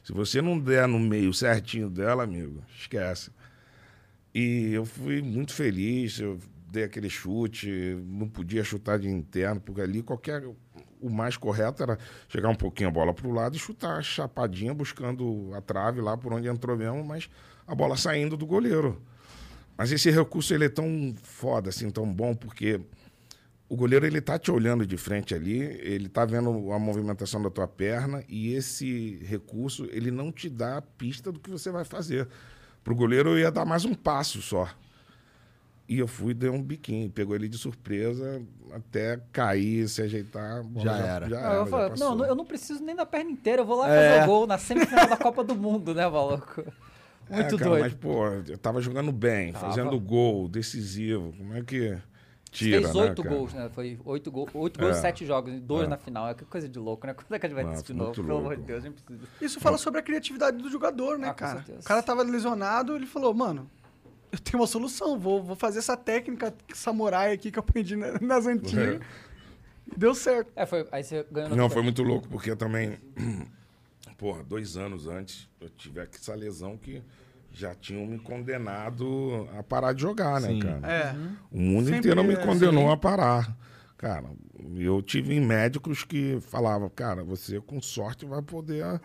Se 0.05 0.13
você 0.13 0.41
não 0.41 0.57
der 0.57 0.87
no 0.87 0.99
meio 0.99 1.33
certinho 1.33 1.89
dela, 1.89 2.23
amigo, 2.23 2.63
esquece. 2.77 3.31
E 4.33 4.71
eu 4.71 4.85
fui 4.85 5.21
muito 5.21 5.53
feliz, 5.53 6.19
eu 6.19 6.39
dei 6.71 6.85
aquele 6.85 7.09
chute, 7.09 7.69
não 8.05 8.29
podia 8.29 8.63
chutar 8.63 8.97
de 8.99 9.09
interno, 9.09 9.59
porque 9.59 9.81
ali 9.81 10.01
qualquer. 10.01 10.45
O 10.45 10.55
o 11.05 11.09
mais 11.09 11.37
correto 11.37 11.83
era 11.83 11.99
chegar 12.27 12.49
um 12.49 12.55
pouquinho 12.55 12.89
a 12.89 12.91
bola 12.91 13.13
pro 13.13 13.31
lado 13.31 13.55
e 13.55 13.59
chutar 13.59 14.03
chapadinha, 14.03 14.73
buscando 14.73 15.51
a 15.53 15.61
trave 15.61 16.01
lá 16.01 16.17
por 16.17 16.33
onde 16.33 16.47
entrou 16.47 16.75
mesmo, 16.75 17.03
mas 17.03 17.29
a 17.67 17.75
bola 17.75 17.95
saindo 17.95 18.35
do 18.35 18.45
goleiro. 18.45 18.99
Mas 19.77 19.91
esse 19.91 20.09
recurso 20.09 20.53
ele 20.53 20.65
é 20.65 20.69
tão 20.69 21.13
foda, 21.21 21.69
assim, 21.69 21.89
tão 21.91 22.11
bom, 22.11 22.33
porque 22.33 22.81
o 23.67 23.75
goleiro 23.75 24.05
ele 24.05 24.21
tá 24.21 24.37
te 24.37 24.51
olhando 24.51 24.85
de 24.85 24.95
frente 24.97 25.33
ali, 25.33 25.59
ele 25.81 26.07
tá 26.07 26.23
vendo 26.25 26.71
a 26.71 26.79
movimentação 26.79 27.41
da 27.41 27.49
tua 27.49 27.67
perna 27.67 28.23
e 28.29 28.53
esse 28.53 29.17
recurso 29.23 29.87
ele 29.91 30.11
não 30.11 30.31
te 30.31 30.49
dá 30.49 30.77
a 30.77 30.81
pista 30.81 31.31
do 31.31 31.39
que 31.39 31.49
você 31.49 31.71
vai 31.71 31.83
fazer. 31.83 32.27
Pro 32.83 32.95
goleiro 32.95 33.29
eu 33.31 33.39
ia 33.39 33.51
dar 33.51 33.65
mais 33.65 33.83
um 33.85 33.93
passo 33.95 34.41
só. 34.41 34.69
E 35.87 35.99
eu 35.99 36.07
fui, 36.07 36.33
dei 36.33 36.49
um 36.49 36.61
biquinho, 36.61 37.09
pegou 37.11 37.35
ele 37.35 37.47
de 37.47 37.59
surpresa, 37.59 38.41
até 38.71 39.19
cair, 39.31 39.87
se 39.87 40.01
ajeitar. 40.01 40.59
a 40.59 40.63
bola 40.63 40.83
Já 40.85 40.97
era. 40.97 41.29
Já 41.29 41.39
Não, 41.41 41.45
era, 41.45 41.55
eu 41.55 41.65
já 41.65 41.71
falo, 41.71 41.89
passou. 41.91 42.15
não, 42.15 42.25
eu 42.25 42.35
não 42.35 42.45
preciso 42.45 42.83
nem 42.83 42.95
da 42.95 43.05
perna 43.05 43.29
inteira, 43.29 43.61
eu 43.61 43.65
vou 43.65 43.77
lá 43.77 43.89
É. 43.91 44.11
fazer 44.11 44.23
o 44.23 44.25
gol 44.25 44.47
na 44.47 44.57
semifinal 44.57 45.07
da 45.07 45.17
Copa 45.17 45.43
do 45.43 45.55
Mundo, 45.55 45.93
né, 45.93 46.07
maluco? 46.07 46.61
É, 47.29 47.35
Muito 47.41 47.57
cara, 47.57 47.69
doido. 47.69 47.81
Mas, 47.83 47.93
pô, 47.93 48.25
eu 48.27 48.57
tava 48.57 48.81
jogando 48.81 49.11
bem, 49.11 49.51
Tava. 49.51 49.67
fazendo 49.67 49.99
gol, 49.99 50.47
decisivo. 50.47 51.33
Como 51.37 51.55
é 51.55 51.61
que 51.63 51.95
tira, 52.55 52.81
Fez 52.81 52.93
né, 52.95 53.01
oito 53.01 53.23
cara? 53.23 53.35
gols, 53.35 53.53
né? 53.53 53.69
Foi 53.73 53.99
oito, 54.05 54.31
gol, 54.31 54.49
oito 54.53 54.79
gols 54.79 54.97
É. 54.97 55.01
sete 55.01 55.25
jogos, 55.25 55.53
dois 55.61 55.85
É. 55.85 55.87
na 55.87 55.97
final. 55.97 56.27
É 56.29 56.33
que 56.33 56.45
coisa 56.45 56.67
de 56.69 56.79
louco, 56.79 57.05
né? 57.05 57.13
Quando 57.15 57.33
é 57.33 57.39
que 57.39 57.45
a 57.45 57.49
gente 57.49 57.55
vai 57.55 57.63
Nossa, 57.65 57.75
assistir 57.75 57.93
de 57.93 57.99
novo? 57.99 58.13
Pelo 58.13 58.37
amor 58.37 58.55
de 58.57 58.63
Deus, 58.63 58.83
a 58.83 58.87
gente 58.87 59.01
precisa. 59.01 59.27
Isso 59.41 59.59
fala 59.59 59.77
sobre 59.77 59.99
a 59.99 60.03
criatividade 60.03 60.57
do 60.57 60.69
jogador, 60.69 61.17
né, 61.19 61.29
Ah, 61.29 61.33
cara? 61.33 61.65
O 61.79 61.83
cara 61.83 62.01
tava 62.01 62.23
lesionado, 62.23 62.95
ele 62.95 63.05
falou, 63.05 63.33
mano, 63.33 63.69
eu 64.31 64.39
tenho 64.39 64.59
uma 64.61 64.67
solução, 64.67 65.17
vou, 65.19 65.41
vou 65.43 65.55
fazer 65.55 65.79
essa 65.79 65.95
técnica 65.97 66.53
samurai 66.73 67.33
aqui 67.33 67.51
que 67.51 67.59
eu 67.59 67.63
aprendi 67.63 67.95
na- 67.95 68.13
nas 68.21 68.45
antigas. 68.47 68.99
E 69.93 69.99
deu 69.99 70.15
certo. 70.15 70.51
É, 70.55 70.65
foi. 70.65 70.87
Aí 70.91 71.03
você 71.03 71.25
ganhou 71.31 71.49
no 71.51 71.55
Não, 71.55 71.69
foi 71.69 71.81
muito 71.83 72.01
louco, 72.03 72.27
porque 72.27 72.49
eu 72.51 72.57
também. 72.57 72.97
Porra, 74.17 74.43
dois 74.43 74.77
anos 74.77 75.07
antes, 75.07 75.47
eu 75.59 75.69
tive 75.69 75.99
essa 75.99 76.33
lesão 76.33 76.77
que 76.77 77.03
já 77.55 77.73
tinham 77.73 78.05
me 78.05 78.19
condenado 78.19 79.47
a 79.57 79.63
parar 79.63 79.93
de 79.93 80.01
jogar, 80.01 80.39
né, 80.41 80.49
Sim. 80.49 80.59
cara? 80.59 80.87
É. 80.91 81.15
O 81.51 81.59
mundo 81.59 81.85
Sempre 81.85 81.99
inteiro 81.99 82.23
me 82.23 82.33
é 82.33 82.37
condenou 82.37 82.85
assim. 82.85 82.93
a 82.93 82.97
parar. 82.97 83.57
Cara, 83.97 84.25
eu 84.75 85.01
tive 85.01 85.39
médicos 85.39 86.03
que 86.03 86.37
falavam, 86.41 86.89
cara, 86.89 87.23
você 87.23 87.61
com 87.61 87.81
sorte 87.81 88.25
vai 88.25 88.41
poder 88.41 88.99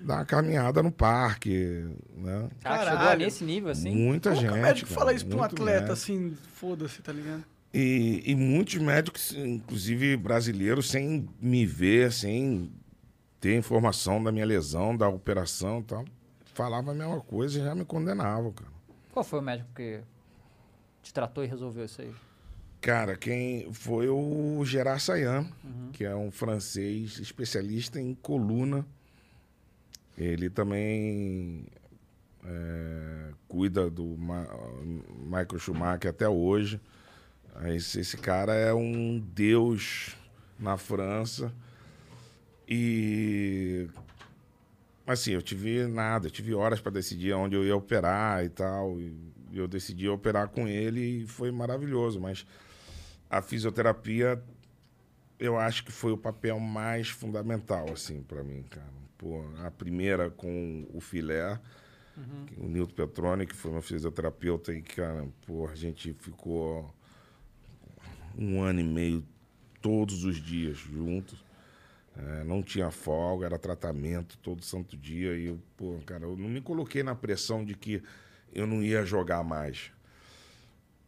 dar 0.00 0.16
uma 0.16 0.24
caminhada 0.24 0.82
no 0.82 0.90
parque, 0.90 1.84
né? 2.16 2.48
Cara, 2.62 2.84
Caralho. 2.84 2.98
chegou 3.00 3.16
nesse 3.18 3.44
nível 3.44 3.70
assim. 3.70 3.94
Muita 3.94 4.30
Como 4.30 4.40
que 4.42 4.48
gente. 4.48 4.58
o 4.58 4.62
médico 4.62 4.88
cara, 4.88 5.00
fala 5.00 5.12
isso 5.12 5.26
pra 5.26 5.36
um 5.38 5.42
atleta, 5.42 5.72
médico. 5.72 5.92
assim, 5.92 6.36
foda-se, 6.54 7.02
tá 7.02 7.12
ligado? 7.12 7.44
E, 7.74 8.22
e 8.24 8.34
muitos 8.34 8.76
médicos, 8.76 9.34
inclusive 9.36 10.16
brasileiros, 10.16 10.88
sem 10.90 11.28
me 11.40 11.66
ver, 11.66 12.10
sem 12.10 12.72
ter 13.38 13.54
informação 13.56 14.22
da 14.22 14.32
minha 14.32 14.46
lesão, 14.46 14.96
da 14.96 15.08
operação 15.08 15.80
e 15.80 15.84
tal, 15.84 16.04
falavam 16.56 16.92
a 16.92 16.94
mesma 16.94 17.20
coisa 17.20 17.58
e 17.58 17.62
já 17.62 17.74
me 17.74 17.84
condenavam, 17.84 18.50
cara. 18.50 18.70
Qual 19.12 19.24
foi 19.24 19.38
o 19.38 19.42
médico 19.42 19.68
que 19.74 20.00
te 21.02 21.12
tratou 21.12 21.44
e 21.44 21.46
resolveu 21.46 21.84
isso 21.84 22.00
aí? 22.00 22.12
Cara, 22.80 23.16
quem 23.16 23.72
foi 23.72 24.08
o 24.08 24.64
Gerard 24.64 25.02
Sayan, 25.02 25.46
que 25.92 26.04
é 26.04 26.14
um 26.14 26.30
francês 26.30 27.18
especialista 27.18 28.00
em 28.00 28.14
coluna. 28.14 28.86
Ele 30.16 30.48
também 30.48 31.66
é, 32.44 33.32
cuida 33.48 33.90
do 33.90 34.16
Ma 34.16 34.46
Michael 35.24 35.58
Schumacher 35.58 36.10
até 36.10 36.28
hoje. 36.28 36.80
Esse, 37.64 38.00
esse 38.00 38.16
cara 38.16 38.54
é 38.54 38.72
um 38.72 39.18
deus 39.18 40.16
na 40.58 40.76
França. 40.76 41.52
E 42.68 43.88
assim, 45.06 45.32
eu 45.32 45.42
tive 45.42 45.86
nada, 45.86 46.26
eu 46.26 46.30
tive 46.30 46.54
horas 46.54 46.80
para 46.80 46.92
decidir 46.92 47.32
onde 47.34 47.54
eu 47.54 47.64
ia 47.64 47.76
operar 47.76 48.44
e 48.44 48.48
tal. 48.48 49.00
E 49.00 49.14
eu 49.52 49.66
decidi 49.68 50.08
operar 50.08 50.48
com 50.48 50.66
ele 50.68 51.22
e 51.22 51.26
foi 51.26 51.50
maravilhoso, 51.50 52.20
mas 52.20 52.46
a 53.30 53.40
fisioterapia 53.40 54.42
eu 55.38 55.58
acho 55.58 55.84
que 55.84 55.92
foi 55.92 56.12
o 56.12 56.16
papel 56.18 56.58
mais 56.58 57.08
fundamental 57.08 57.90
assim 57.92 58.22
para 58.22 58.42
mim, 58.42 58.62
cara. 58.68 58.86
Pô, 59.18 59.42
a 59.64 59.70
primeira 59.70 60.30
com 60.30 60.86
o 60.92 61.00
filé, 61.00 61.58
que- 62.46 62.60
o 62.60 62.68
Nilton 62.68 62.94
Petroni, 62.94 63.46
que 63.46 63.54
foi 63.54 63.70
meu 63.70 63.80
fisioterapeuta 63.82 64.72
e 64.74 64.82
cara, 64.82 65.26
pô, 65.46 65.66
a 65.68 65.74
gente 65.74 66.12
ficou 66.20 66.94
um 68.36 68.62
ano 68.62 68.80
e 68.80 68.84
meio 68.84 69.24
todos 69.80 70.24
os 70.24 70.36
dias 70.36 70.76
juntos. 70.76 71.38
É, 72.16 72.44
não 72.44 72.62
tinha 72.62 72.90
folga, 72.90 73.46
era 73.46 73.58
tratamento 73.58 74.38
todo 74.38 74.64
santo 74.64 74.96
dia. 74.96 75.36
E 75.36 75.46
eu, 75.46 75.60
pô, 75.76 75.98
cara, 76.06 76.24
eu 76.24 76.36
não 76.36 76.48
me 76.48 76.60
coloquei 76.60 77.02
na 77.02 77.14
pressão 77.14 77.64
de 77.64 77.74
que 77.74 78.02
eu 78.54 78.66
não 78.66 78.82
ia 78.82 79.04
jogar 79.04 79.44
mais. 79.44 79.92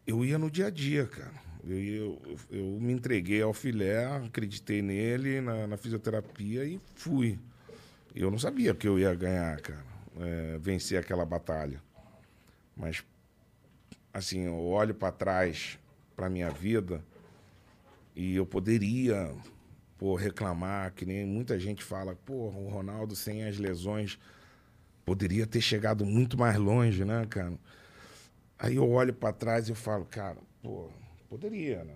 Eu 0.05 0.23
ia 0.23 0.37
no 0.37 0.51
dia 0.51 0.67
a 0.67 0.69
dia, 0.69 1.07
cara. 1.07 1.49
Eu, 1.63 1.77
eu, 1.77 2.37
eu 2.51 2.65
me 2.79 2.93
entreguei 2.93 3.41
ao 3.41 3.53
filé, 3.53 4.05
acreditei 4.05 4.81
nele, 4.81 5.41
na, 5.41 5.67
na 5.67 5.77
fisioterapia 5.77 6.63
e 6.63 6.79
fui. 6.95 7.39
Eu 8.15 8.31
não 8.31 8.39
sabia 8.39 8.73
que 8.73 8.87
eu 8.87 8.97
ia 8.97 9.13
ganhar, 9.13 9.59
cara, 9.61 9.85
é, 10.19 10.57
vencer 10.59 10.99
aquela 10.99 11.25
batalha. 11.25 11.81
Mas, 12.75 13.03
assim, 14.13 14.45
eu 14.45 14.57
olho 14.57 14.95
para 14.95 15.11
trás, 15.11 15.77
para 16.15 16.29
minha 16.29 16.49
vida, 16.49 17.03
e 18.15 18.35
eu 18.35 18.45
poderia 18.45 19.33
pô, 19.99 20.15
reclamar, 20.15 20.93
que 20.93 21.05
nem 21.05 21.25
muita 21.25 21.59
gente 21.59 21.83
fala, 21.83 22.15
pô, 22.25 22.47
o 22.47 22.69
Ronaldo 22.69 23.15
sem 23.15 23.43
as 23.43 23.57
lesões 23.57 24.17
poderia 25.05 25.45
ter 25.45 25.59
chegado 25.59 26.05
muito 26.05 26.37
mais 26.37 26.55
longe, 26.57 27.03
né, 27.03 27.25
cara? 27.29 27.53
Aí 28.57 28.77
eu 28.77 28.89
olho 28.89 29.13
para 29.13 29.33
trás 29.33 29.67
e 29.67 29.71
eu 29.71 29.75
falo, 29.75 30.05
cara, 30.05 30.37
pô, 30.63 30.89
poderia, 31.29 31.83
né? 31.83 31.95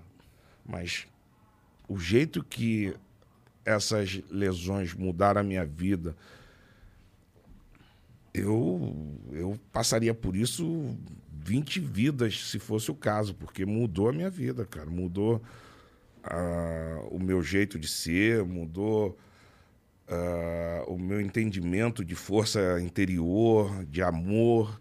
Mas 0.66 1.08
o 1.88 1.98
jeito 1.98 2.44
que 2.44 2.94
essas 3.64 4.22
lesões 4.30 4.94
mudaram 4.94 5.40
a 5.40 5.44
minha 5.44 5.66
vida, 5.66 6.16
eu, 8.34 8.94
eu 9.32 9.58
passaria 9.72 10.14
por 10.14 10.36
isso 10.36 10.98
20 11.32 11.80
vidas, 11.80 12.50
se 12.50 12.60
fosse 12.60 12.92
o 12.92 12.96
caso, 12.96 13.34
porque 13.34 13.66
mudou 13.66 14.10
a 14.10 14.14
minha 14.14 14.30
vida, 14.30 14.66
cara. 14.66 14.90
Mudou 14.90 15.42
o 17.12 17.20
meu 17.20 17.42
jeito 17.44 17.78
de 17.78 17.88
ser, 17.88 18.44
mudou 18.44 19.18
o 20.88 20.98
meu 20.98 21.20
entendimento 21.20 22.04
de 22.04 22.16
força 22.16 22.80
interior, 22.82 23.86
de 23.86 24.02
amor 24.02 24.80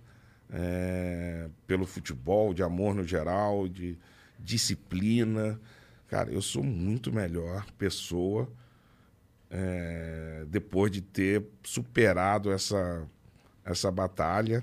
eh, 0.53 1.49
pelo 1.67 1.87
futebol, 1.87 2.53
de 2.53 2.63
amor 2.63 2.95
no 2.95 3.05
geral, 3.05 3.67
de 3.67 3.99
disciplina. 4.39 5.59
Cara, 6.09 6.31
eu 6.31 6.43
sou 6.43 6.63
muito 6.63 7.11
melhor 7.11 7.65
pessoa 7.79 8.47
eh, 9.51 10.45
depois 10.49 10.93
de 10.93 11.01
ter 11.01 11.43
superado 11.63 12.53
essa, 12.53 13.07
essa 13.65 13.91
batalha 13.91 14.63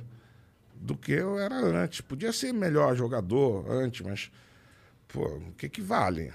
do 0.76 0.95
que 0.95 1.11
eu 1.14 1.39
era 1.39 1.56
antes. 1.56 2.01
Podia 2.01 2.31
ser 2.31 2.53
melhor 2.53 2.95
jogador 2.95 3.68
antes, 3.72 4.01
mas 4.01 4.31
pô, 5.07 5.26
o 5.26 5.51
que 5.53 5.68
que 5.68 5.81
vale? 5.81 6.31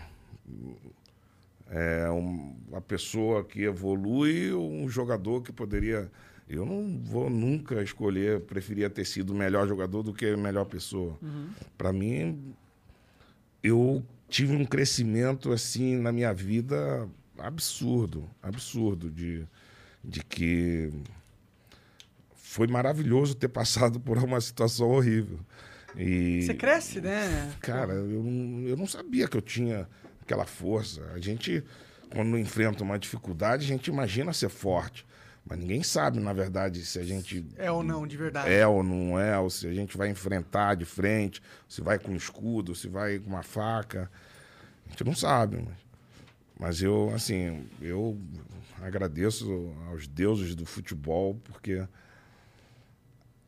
É 1.70 2.10
um- 2.10 2.54
uma 2.68 2.80
pessoa 2.80 3.42
que 3.44 3.62
evolui 3.62 4.52
ou 4.52 4.70
um 4.70 4.88
jogador 4.88 5.42
que 5.42 5.52
poderia. 5.52 6.10
Eu 6.48 6.66
não 6.66 7.00
vou 7.02 7.30
nunca 7.30 7.82
escolher, 7.82 8.40
preferia 8.42 8.90
ter 8.90 9.04
sido 9.06 9.30
o 9.30 9.34
melhor 9.34 9.66
jogador 9.66 10.02
do 10.02 10.12
que 10.12 10.26
a 10.26 10.36
melhor 10.36 10.66
pessoa. 10.66 11.18
Para 11.78 11.90
mim, 11.92 12.54
eu 13.62 14.04
tive 14.28 14.54
um 14.54 14.64
crescimento 14.66 15.52
assim 15.52 15.96
na 15.96 16.12
minha 16.12 16.34
vida 16.34 17.08
absurdo, 17.38 18.28
absurdo 18.42 19.10
de, 19.10 19.46
de 20.04 20.22
que 20.22 20.92
foi 22.34 22.66
maravilhoso 22.66 23.34
ter 23.34 23.48
passado 23.48 23.98
por 23.98 24.18
uma 24.18 24.40
situação 24.40 24.90
horrível. 24.90 25.40
E, 25.96 26.42
Você 26.42 26.54
cresce, 26.54 27.00
né? 27.00 27.52
Cara, 27.60 27.94
eu, 27.94 28.22
eu 28.66 28.76
não 28.76 28.86
sabia 28.86 29.26
que 29.26 29.36
eu 29.36 29.42
tinha 29.42 29.88
aquela 30.24 30.46
força. 30.46 31.02
A 31.14 31.20
gente, 31.20 31.62
quando 32.10 32.38
enfrenta 32.38 32.82
uma 32.82 32.98
dificuldade, 32.98 33.64
a 33.64 33.68
gente 33.68 33.88
imagina 33.88 34.32
ser 34.32 34.48
forte. 34.48 35.06
Mas 35.46 35.58
ninguém 35.58 35.82
sabe, 35.82 36.18
na 36.18 36.32
verdade, 36.32 36.82
se 36.86 36.98
a 36.98 37.04
gente 37.04 37.44
É 37.56 37.70
ou 37.70 37.82
não, 37.82 38.06
de 38.06 38.16
verdade. 38.16 38.50
é 38.50 38.66
ou 38.66 38.82
não 38.82 39.20
é, 39.20 39.38
ou 39.38 39.50
se 39.50 39.66
a 39.66 39.74
gente 39.74 39.94
vai 39.96 40.08
enfrentar 40.08 40.74
de 40.74 40.86
frente, 40.86 41.42
se 41.68 41.82
vai 41.82 41.98
com 41.98 42.14
escudo, 42.16 42.74
se 42.74 42.88
vai 42.88 43.18
com 43.18 43.28
uma 43.28 43.42
faca. 43.42 44.10
A 44.86 44.88
gente 44.88 45.04
não 45.04 45.14
sabe, 45.14 45.58
mas, 45.58 45.76
mas 46.58 46.82
eu, 46.82 47.12
assim, 47.14 47.66
eu 47.82 48.18
agradeço 48.80 49.70
aos 49.90 50.06
deuses 50.06 50.54
do 50.54 50.64
futebol, 50.64 51.38
porque 51.44 51.86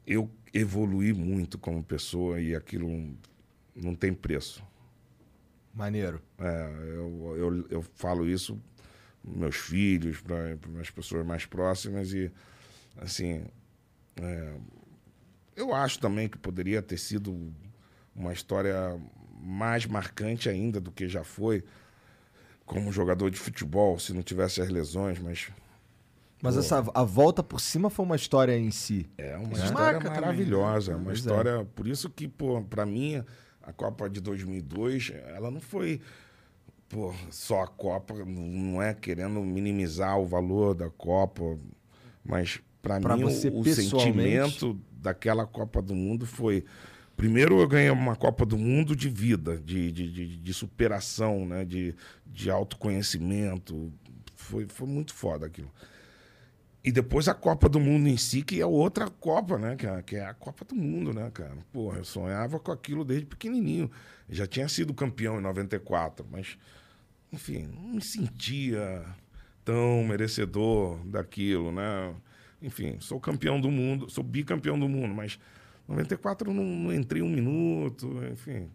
eu 0.07 0.31
evoluí 0.53 1.15
muito 1.15 1.57
como 1.57 1.83
pessoa 1.83 2.39
e 2.39 2.55
aquilo 2.55 3.17
não 3.75 3.95
tem 3.95 4.13
preço. 4.13 4.63
Maneiro. 5.77 6.21
É, 6.39 6.71
eu, 6.95 7.35
eu, 7.37 7.67
eu 7.71 7.83
falo 7.95 8.27
isso 8.27 8.59
meus 9.23 9.57
filhos, 9.57 10.21
para 10.21 10.57
as 10.81 10.91
pessoas 10.91 11.27
mais 11.27 11.45
próximas 11.45 12.13
e 12.13 12.33
assim, 12.97 13.45
é, 14.21 14.55
eu 15.55 15.75
acho 15.75 15.99
também 15.99 16.29
que 16.29 16.39
poderia 16.39 16.81
ter 16.81 16.97
sido 16.97 17.53
uma 18.15 18.33
história 18.33 18.99
mais 19.39 19.85
marcante 19.85 20.49
ainda 20.49 20.81
do 20.81 20.91
que 20.91 21.09
já 21.09 21.23
foi 21.23 21.63
como 22.65 22.91
jogador 22.91 23.31
de 23.31 23.39
futebol, 23.39 23.99
se 23.99 24.13
não 24.13 24.23
tivesse 24.23 24.61
as 24.63 24.69
lesões, 24.71 25.19
mas 25.19 25.51
Mas 26.43 26.55
Pô. 26.55 26.61
essa, 26.61 26.85
a 26.95 27.03
volta 27.05 27.43
por 27.43 27.61
cima 27.61 27.91
foi 27.91 28.05
uma 28.05 28.17
história 28.17 28.57
em 28.59 28.71
si. 28.71 29.09
é 29.19 29.37
uma 29.37 29.57
Né? 29.59 29.65
história 29.65 29.93
Marca 29.95 29.99
também, 30.01 30.21
maravilhosa, 30.21 30.97
uma 30.97 31.05
Pois 31.07 31.19
é. 31.19 31.21
história, 31.21 31.65
por 31.75 31.87
isso 31.87 32.09
que, 32.11 32.27
pô, 32.29 32.63
para 32.63 32.85
mim 32.87 33.25
a 33.67 33.73
Copa 33.73 34.09
de 34.09 34.21
2002, 34.21 35.13
ela 35.35 35.51
não 35.51 35.61
foi 35.61 36.01
pô, 36.89 37.13
só 37.31 37.63
a 37.63 37.67
Copa, 37.67 38.15
não 38.25 38.81
é 38.81 38.95
querendo 38.95 39.41
minimizar 39.41 40.19
o 40.19 40.25
valor 40.25 40.75
da 40.75 40.89
Copa, 40.89 41.59
mas 42.25 42.61
para 42.81 43.01
mim 43.01 43.25
você 43.25 43.49
o, 43.49 43.59
o 43.59 43.65
sentimento 43.65 44.79
daquela 44.93 45.45
Copa 45.45 45.83
do 45.83 45.95
Mundo 45.95 46.25
foi 46.25 46.65
primeiro 47.17 47.61
eu 47.61 47.67
ganhei 47.67 47.91
uma 47.91 48.15
Copa 48.15 48.47
do 48.47 48.57
Mundo 48.57 48.95
de 48.95 49.09
vida, 49.09 49.57
de, 49.57 49.91
de, 49.91 50.13
de, 50.13 50.37
de 50.37 50.55
superação, 50.55 51.45
né, 51.45 51.65
de, 51.65 51.95
de 52.25 52.51
autoconhecimento, 52.51 53.93
foi, 54.37 54.67
foi 54.69 54.87
muito 54.87 55.13
foda 55.13 55.47
aquilo. 55.47 55.71
E 56.87 56.93
depois 56.93 57.27
a 57.27 57.35
Copa 57.35 57.69
do 57.69 57.81
Mundo 57.81 58.09
em 58.09 58.17
si, 58.17 58.43
que 58.43 58.61
é 58.61 58.65
outra 58.65 59.11
Copa, 59.11 59.59
né, 59.59 59.75
cara? 59.75 60.05
Que 60.05 60.15
é 60.15 60.25
a 60.25 60.33
Copa 60.33 60.65
do 60.65 60.77
Mundo, 60.77 61.13
né, 61.13 61.29
cara? 61.35 61.59
Porra, 61.73 61.99
eu 61.99 62.05
sonhava 62.05 62.61
com 62.61 62.71
aquilo 62.71 63.05
desde 63.05 63.27
pequenininho. 63.27 63.91
Já 64.31 64.47
tinha 64.47 64.69
sido 64.69 64.95
campeão 64.95 65.41
em 65.41 65.43
94, 65.43 66.25
mas, 66.31 66.57
enfim, 67.33 67.69
não 67.75 67.95
me 67.95 68.01
sentia 68.01 69.05
tão 69.65 70.05
merecedor 70.05 71.05
daquilo, 71.05 71.73
né? 71.73 72.15
Enfim, 72.63 72.99
sou 73.01 73.19
campeão 73.19 73.61
do 73.61 73.69
mundo, 73.69 74.09
sou 74.09 74.23
bicampeão 74.23 74.79
do 74.79 74.89
mundo, 74.89 75.13
mas 75.13 75.41
94 75.89 76.55
não, 76.55 76.63
não 76.63 76.95
entrei 76.95 77.21
um 77.21 77.29
minuto, 77.29 78.13
enfim. 78.31 78.71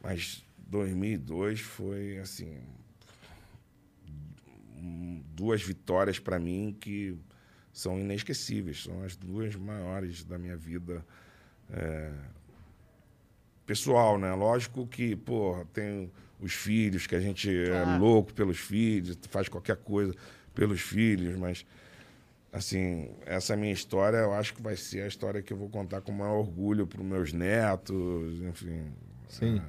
Mas 0.00 0.44
2002 0.58 1.58
foi, 1.58 2.18
assim, 2.18 2.56
duas 5.34 5.62
vitórias 5.62 6.18
para 6.18 6.38
mim 6.38 6.76
que 6.78 7.16
são 7.72 7.98
inesquecíveis. 7.98 8.82
São 8.84 9.02
as 9.02 9.16
duas 9.16 9.54
maiores 9.56 10.24
da 10.24 10.38
minha 10.38 10.56
vida 10.56 11.04
é, 11.70 12.12
pessoal, 13.66 14.18
né? 14.18 14.32
Lógico 14.34 14.86
que, 14.86 15.16
pô, 15.16 15.64
tem 15.72 16.10
os 16.40 16.52
filhos, 16.52 17.06
que 17.06 17.14
a 17.14 17.20
gente 17.20 17.50
é 17.50 17.98
louco 17.98 18.32
pelos 18.34 18.58
filhos, 18.58 19.18
faz 19.30 19.48
qualquer 19.48 19.76
coisa 19.76 20.14
pelos 20.54 20.80
filhos, 20.80 21.36
mas 21.36 21.64
assim, 22.52 23.10
essa 23.26 23.56
minha 23.56 23.72
história 23.72 24.18
eu 24.18 24.32
acho 24.32 24.54
que 24.54 24.62
vai 24.62 24.76
ser 24.76 25.02
a 25.02 25.06
história 25.08 25.42
que 25.42 25.52
eu 25.52 25.56
vou 25.56 25.68
contar 25.68 26.00
com 26.00 26.12
maior 26.12 26.38
orgulho 26.38 26.86
para 26.86 27.00
os 27.00 27.06
meus 27.06 27.32
netos, 27.32 28.40
enfim. 28.42 28.92
Sim. 29.28 29.60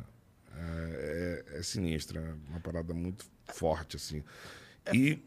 É, 0.55 1.43
é, 1.55 1.59
é 1.59 1.63
sinistra, 1.63 2.19
é 2.19 2.51
uma 2.51 2.59
parada 2.59 2.93
muito 2.93 3.25
forte, 3.53 3.95
assim. 3.95 4.23
E 4.93 5.19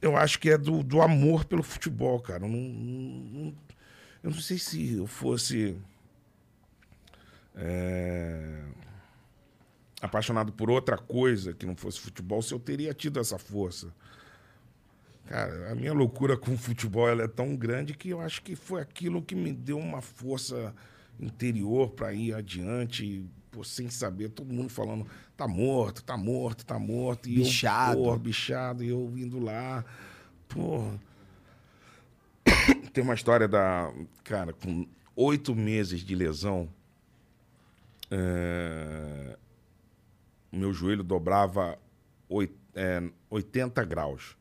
eu 0.00 0.16
acho 0.16 0.38
que 0.38 0.50
é 0.50 0.58
do, 0.58 0.82
do 0.82 1.00
amor 1.02 1.44
pelo 1.44 1.62
futebol, 1.62 2.20
cara. 2.20 2.44
Eu 2.44 2.48
não, 2.48 2.58
não- 2.58 3.54
eu 4.22 4.30
não 4.30 4.38
sei 4.40 4.58
se 4.58 4.94
eu 4.94 5.06
fosse 5.06 5.76
é, 7.54 8.62
apaixonado 10.00 10.52
por 10.52 10.70
outra 10.70 10.96
coisa 10.98 11.52
que 11.52 11.66
não 11.66 11.76
fosse 11.76 12.00
futebol, 12.00 12.42
se 12.42 12.52
eu 12.52 12.58
teria 12.58 12.92
tido 12.94 13.20
essa 13.20 13.38
força. 13.38 13.92
Cara, 15.26 15.72
a 15.72 15.74
minha 15.74 15.92
loucura 15.94 16.36
com 16.36 16.52
o 16.52 16.58
futebol 16.58 17.08
ela 17.08 17.22
é 17.24 17.28
tão 17.28 17.56
grande 17.56 17.94
que 17.94 18.10
eu 18.10 18.20
acho 18.20 18.42
que 18.42 18.54
foi 18.54 18.82
aquilo 18.82 19.22
que 19.22 19.34
me 19.34 19.52
deu 19.52 19.78
uma 19.78 20.02
força 20.02 20.74
interior 21.18 21.90
para 21.90 22.12
ir 22.12 22.34
adiante, 22.34 23.24
pô, 23.54 23.62
sem 23.62 23.88
saber, 23.88 24.30
todo 24.30 24.52
mundo 24.52 24.68
falando, 24.68 25.06
tá 25.36 25.46
morto, 25.46 26.02
tá 26.02 26.16
morto, 26.16 26.66
tá 26.66 26.76
morto. 26.78 27.28
E 27.28 27.36
Bichado. 27.36 27.98
Eu, 28.00 28.04
pô, 28.04 28.16
bichado, 28.18 28.82
e 28.82 28.88
eu 28.88 29.12
indo 29.16 29.38
lá, 29.38 29.84
pô. 30.48 30.90
Tem 32.92 33.02
uma 33.04 33.14
história 33.14 33.46
da. 33.46 33.92
Cara, 34.24 34.52
com 34.52 34.86
oito 35.14 35.54
meses 35.54 36.00
de 36.00 36.14
lesão, 36.16 36.68
é, 38.10 39.36
meu 40.52 40.72
joelho 40.72 41.02
dobrava 41.04 41.78
oit- 42.28 42.56
é, 42.74 43.02
80 43.30 43.84
graus. 43.84 44.36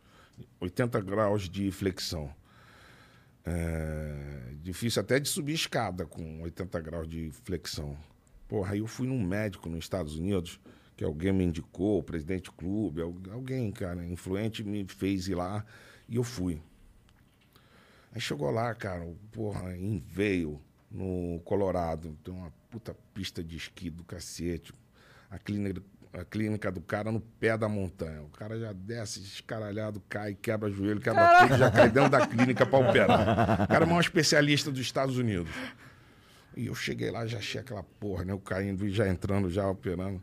80 0.60 1.00
graus 1.02 1.48
de 1.48 1.72
flexão. 1.72 2.34
É, 3.46 4.54
difícil 4.62 5.02
até 5.02 5.20
de 5.20 5.28
subir 5.30 5.54
escada 5.54 6.06
com 6.06 6.42
80 6.42 6.80
graus 6.82 7.08
de 7.08 7.30
flexão. 7.44 7.96
Porra, 8.48 8.74
aí 8.74 8.80
eu 8.80 8.88
fui 8.88 9.08
num 9.08 9.22
médico 9.24 9.70
nos 9.70 9.80
Estados 9.80 10.16
Unidos, 10.16 10.60
que 10.96 11.04
alguém 11.04 11.32
me 11.34 11.44
indicou, 11.44 12.00
o 12.00 12.04
presidente 12.04 12.46
do 12.46 12.52
clube, 12.52 13.02
al- 13.02 13.16
alguém, 13.32 13.72
cara, 13.72 14.06
influente 14.06 14.64
me 14.64 14.86
fez 14.88 15.28
ir 15.28 15.36
lá 15.36 15.66
e 16.08 16.16
eu 16.18 16.24
fui. 16.24 16.62
Aí 18.14 18.22
chegou 18.22 18.52
lá, 18.52 18.74
cara, 18.76 19.08
porra, 19.32 19.76
em 19.76 19.98
Veio, 20.08 20.62
no 20.92 21.40
Colorado, 21.44 22.16
tem 22.24 22.32
uma 22.34 22.54
puta 22.70 22.96
pista 23.14 23.44
de 23.44 23.58
esqui 23.58 23.90
do 23.90 24.04
cacete. 24.04 24.72
A 25.32 25.40
clínica, 25.40 25.82
a 26.14 26.24
clínica 26.24 26.72
do 26.72 26.80
cara 26.80 27.12
no 27.12 27.20
pé 27.20 27.58
da 27.58 27.68
montanha. 27.68 28.22
O 28.22 28.30
cara 28.30 28.60
já 28.60 28.72
desce 28.72 29.20
escaralhado, 29.22 30.00
cai, 30.08 30.36
quebra 30.36 30.70
joelho, 30.70 31.00
quebra 31.02 31.40
tudo, 31.48 31.58
já 31.58 31.72
cai 31.72 31.90
dentro 31.90 32.12
da 32.12 32.28
clínica 32.28 32.68
pra 32.68 32.78
operar. 32.88 33.64
O 33.64 33.68
cara 33.68 33.84
é 33.86 33.88
um 33.88 34.00
especialista 34.00 34.70
dos 34.70 34.82
Estados 34.82 35.18
Unidos. 35.18 35.52
E 36.56 36.68
eu 36.68 36.76
cheguei 36.76 37.10
lá, 37.10 37.26
já 37.26 37.38
achei 37.40 37.60
aquela 37.60 37.84
porra, 37.84 38.26
né? 38.26 38.34
Eu 38.34 38.40
caindo 38.40 38.86
e 38.86 38.92
já 38.92 39.08
entrando, 39.08 39.50
já 39.50 39.68
operando. 39.68 40.22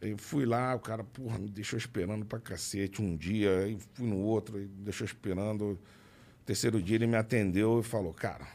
Eu 0.00 0.18
fui 0.18 0.44
lá, 0.44 0.74
o 0.74 0.80
cara, 0.80 1.04
porra, 1.04 1.38
me 1.38 1.48
deixou 1.48 1.78
esperando 1.78 2.24
pra 2.24 2.40
cacete 2.40 3.00
um 3.00 3.16
dia, 3.16 3.60
aí 3.60 3.78
fui 3.94 4.06
no 4.06 4.18
outro, 4.18 4.56
aí 4.56 4.64
me 4.64 4.84
deixou 4.84 5.04
esperando. 5.04 5.78
Terceiro 6.44 6.82
dia 6.82 6.96
ele 6.96 7.06
me 7.06 7.16
atendeu 7.16 7.80
e 7.80 7.82
falou, 7.84 8.12
cara, 8.12 8.46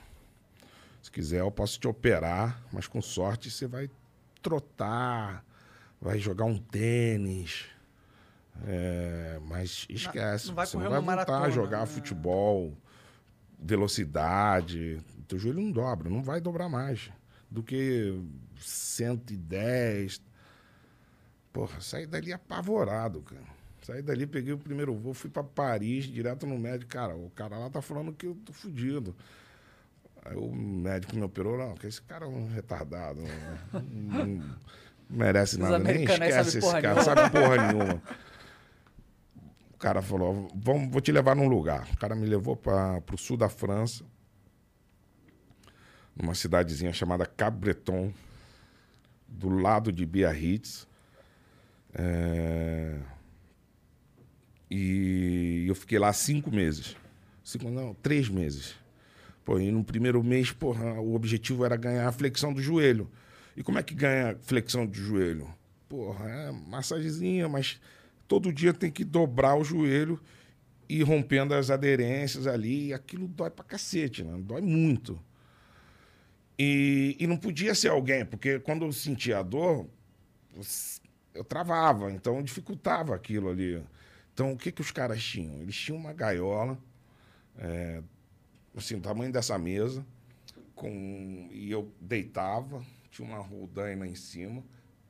se 1.02 1.10
quiser 1.10 1.40
eu 1.40 1.52
posso 1.52 1.80
te 1.80 1.88
operar, 1.88 2.62
mas 2.72 2.86
com 2.86 3.02
sorte 3.02 3.50
você 3.50 3.66
vai 3.66 3.90
trotar, 4.42 5.46
vai 6.02 6.20
jogar 6.20 6.46
um 6.46 6.58
tênis. 6.58 7.66
É, 8.66 9.40
mas 9.46 9.86
esquece, 9.90 10.48
não 10.48 10.56
vai 10.56 10.66
você 10.66 10.78
não 10.78 10.90
vai 10.90 11.00
voltar 11.00 11.04
a 11.04 11.16
maratona, 11.16 11.52
jogar 11.52 11.80
né? 11.82 11.86
futebol, 11.86 12.74
velocidade. 13.60 15.00
Teu 15.28 15.38
joelho 15.38 15.62
não 15.62 15.72
dobra, 15.72 16.10
não 16.10 16.24
vai 16.24 16.40
dobrar 16.40 16.70
mais 16.70 17.12
do 17.50 17.64
que 17.64 18.22
110. 18.60 20.22
Porra, 21.52 21.82
saí 21.82 22.06
dali 22.06 22.32
apavorado, 22.32 23.22
cara. 23.22 23.58
Saí 23.82 24.02
dali, 24.02 24.28
peguei 24.28 24.54
o 24.54 24.58
primeiro 24.58 24.94
voo, 24.96 25.14
fui 25.14 25.30
pra 25.30 25.44
Paris, 25.44 26.06
direto 26.06 26.46
no 26.46 26.58
médico. 26.58 26.92
Cara, 26.92 27.16
o 27.16 27.30
cara 27.32 27.58
lá 27.58 27.70
tá 27.70 27.82
falando 27.82 28.14
que 28.14 28.26
eu 28.26 28.36
tô 28.46 28.52
fudido. 28.52 29.16
Aí 30.26 30.36
o 30.36 30.54
médico 30.54 31.16
me 31.16 31.24
operou, 31.24 31.58
não, 31.58 31.74
que 31.76 31.88
esse 31.88 32.02
cara 32.02 32.26
é 32.26 32.28
um 32.28 32.48
retardado. 32.48 33.22
Não, 33.72 34.26
não 34.26 34.56
merece 35.10 35.56
Os 35.56 35.62
nada, 35.62 35.80
nem 35.80 36.04
esquece 36.04 36.58
esse 36.58 36.72
cara, 36.82 36.82
nenhuma. 36.82 37.04
sabe 37.04 37.30
porra 37.32 37.68
nenhuma. 37.72 38.02
O 39.74 39.78
cara 39.78 40.02
falou, 40.02 40.50
Vamos, 40.56 40.92
vou 40.92 41.00
te 41.00 41.12
levar 41.12 41.36
num 41.36 41.48
lugar. 41.48 41.88
O 41.94 41.98
cara 41.98 42.16
me 42.16 42.26
levou 42.26 42.58
para 42.58 43.00
pro 43.02 43.18
sul 43.18 43.38
da 43.38 43.48
França, 43.48 44.04
numa 46.20 46.34
cidadezinha 46.36 46.92
chamada 46.94 47.26
Cabreton, 47.26 48.12
do 49.28 49.50
lado 49.50 49.92
de 49.92 50.06
Biarritz. 50.06 50.88
É, 51.94 52.96
E 54.70 55.66
eu 55.68 55.76
fiquei 55.76 55.98
lá 55.98 56.12
cinco 56.12 56.52
meses. 56.52 56.96
Cinco, 57.44 57.70
não, 57.70 57.94
três 57.94 58.28
meses. 58.28 58.76
Pô, 59.46 59.58
e 59.60 59.72
no 59.72 59.84
primeiro 59.84 60.22
mês, 60.22 60.52
porra, 60.52 61.00
o 61.00 61.16
objetivo 61.16 61.64
era 61.64 61.78
ganhar 61.78 62.08
a 62.08 62.12
flexão 62.12 62.54
do 62.54 62.62
joelho. 62.62 63.10
E 63.56 63.64
como 63.64 63.80
é 63.80 63.84
que 63.84 63.96
ganha 63.96 64.38
flexão 64.42 64.86
de 64.86 65.00
joelho? 65.00 65.48
Porra, 65.88 66.30
é 66.30 66.52
massagenzinha, 66.52 67.48
mas 67.48 67.80
todo 68.28 68.52
dia 68.52 68.74
tem 68.74 68.92
que 68.92 69.06
dobrar 69.06 69.56
o 69.56 69.64
joelho 69.64 70.20
e 70.90 71.02
rompendo 71.02 71.54
as 71.54 71.70
aderências 71.70 72.46
ali. 72.46 72.88
E 72.88 72.94
aquilo 72.94 73.26
dói 73.26 73.50
pra 73.50 73.64
cacete, 73.64 74.22
né? 74.22 74.38
Dói 74.42 74.62
muito. 74.62 75.18
E, 76.60 77.16
e 77.20 77.28
não 77.28 77.38
podia 77.38 77.76
ser 77.76 77.90
alguém, 77.90 78.26
porque 78.26 78.60
quando 78.60 78.84
eu 78.84 78.92
sentia 78.92 79.40
a 79.40 79.44
dor, 79.44 79.88
eu 81.34 81.44
travava, 81.44 82.12
então 82.12 82.42
dificultava 82.42 83.14
aquilo 83.14 83.50
ali. 83.50 83.84
Então, 84.34 84.54
o 84.54 84.58
que, 84.58 84.72
que 84.72 84.82
os 84.82 84.92
caras 84.92 85.24
tinham? 85.24 85.62
Eles 85.62 85.76
tinham 85.76 86.00
uma 86.00 86.14
gaiola, 86.14 86.78
é, 87.60 88.02
assim, 88.76 88.96
o 88.96 89.02
tamanho 89.02 89.32
dessa 89.32 89.58
mesa, 89.58 90.06
com, 90.76 91.48
e 91.52 91.72
eu 91.72 91.92
deitava, 92.02 92.84
tinha 93.12 93.28
uma 93.28 93.40
roldaina 93.40 94.08
em 94.08 94.16
cima, 94.16 94.64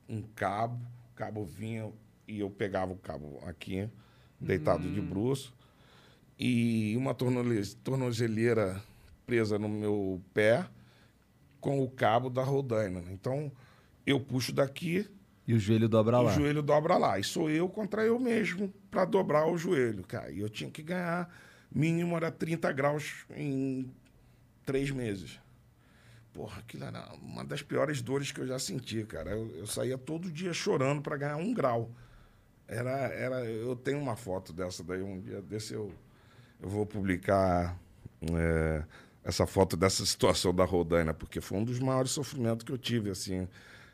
um 0.07 0.21
cabo, 0.21 0.81
o 1.11 1.15
cabo 1.15 1.45
vinha 1.45 1.91
e 2.27 2.39
eu 2.39 2.49
pegava 2.49 2.91
o 2.91 2.97
cabo 2.97 3.39
aqui, 3.45 3.89
deitado 4.39 4.89
de 4.89 5.01
bruço, 5.01 5.53
e 6.37 6.95
uma 6.97 7.13
tornozeleira 7.13 8.81
presa 9.25 9.57
no 9.57 9.67
meu 9.67 10.21
pé 10.33 10.67
com 11.67 11.83
o 11.83 11.89
cabo 11.89 12.29
da 12.29 12.43
rodaina. 12.43 13.03
Então, 13.11 13.51
eu 14.05 14.21
puxo 14.21 14.53
daqui, 14.53 15.05
E 15.45 15.53
o 15.53 15.59
joelho 15.59 15.89
dobra 15.89 16.17
o 16.17 16.21
lá. 16.23 16.31
joelho 16.31 16.61
dobra 16.61 16.95
lá. 16.95 17.19
E 17.19 17.25
sou 17.25 17.49
eu 17.49 17.67
contra 17.67 18.05
eu 18.05 18.17
mesmo 18.17 18.73
para 18.89 19.03
dobrar 19.03 19.45
o 19.45 19.57
joelho, 19.57 20.01
cara. 20.07 20.31
E 20.31 20.39
eu 20.39 20.47
tinha 20.49 20.71
que 20.71 20.81
ganhar, 20.81 21.29
mínimo 21.69 22.15
era 22.15 22.31
30 22.31 22.71
graus 22.71 23.25
em 23.35 23.91
três 24.65 24.91
meses. 24.91 25.41
Porra, 26.31 26.59
aquilo 26.59 26.85
era 26.85 27.13
uma 27.21 27.43
das 27.43 27.61
piores 27.61 28.01
dores 28.01 28.31
que 28.31 28.39
eu 28.39 28.47
já 28.47 28.57
senti, 28.57 29.03
cara. 29.03 29.31
Eu, 29.31 29.53
eu 29.57 29.67
saía 29.67 29.97
todo 29.97 30.31
dia 30.31 30.53
chorando 30.53 31.01
para 31.01 31.17
ganhar 31.17 31.35
um 31.35 31.53
grau. 31.53 31.91
Era, 32.65 32.91
era, 33.13 33.43
eu 33.43 33.75
tenho 33.75 33.99
uma 33.99 34.15
foto 34.15 34.53
dessa 34.53 34.85
daí, 34.85 35.01
um 35.01 35.19
dia 35.19 35.41
desse 35.41 35.73
eu, 35.73 35.91
eu 36.61 36.69
vou 36.69 36.85
publicar 36.85 37.77
é, 38.21 38.83
essa 39.27 39.45
foto 39.45 39.75
dessa 39.75 40.05
situação 40.05 40.53
da 40.55 40.63
Rodaina, 40.63 41.13
porque 41.13 41.41
foi 41.41 41.57
um 41.57 41.63
dos 41.65 41.79
maiores 41.79 42.11
sofrimentos 42.11 42.63
que 42.63 42.71
eu 42.71 42.77
tive, 42.77 43.09
assim, 43.09 43.45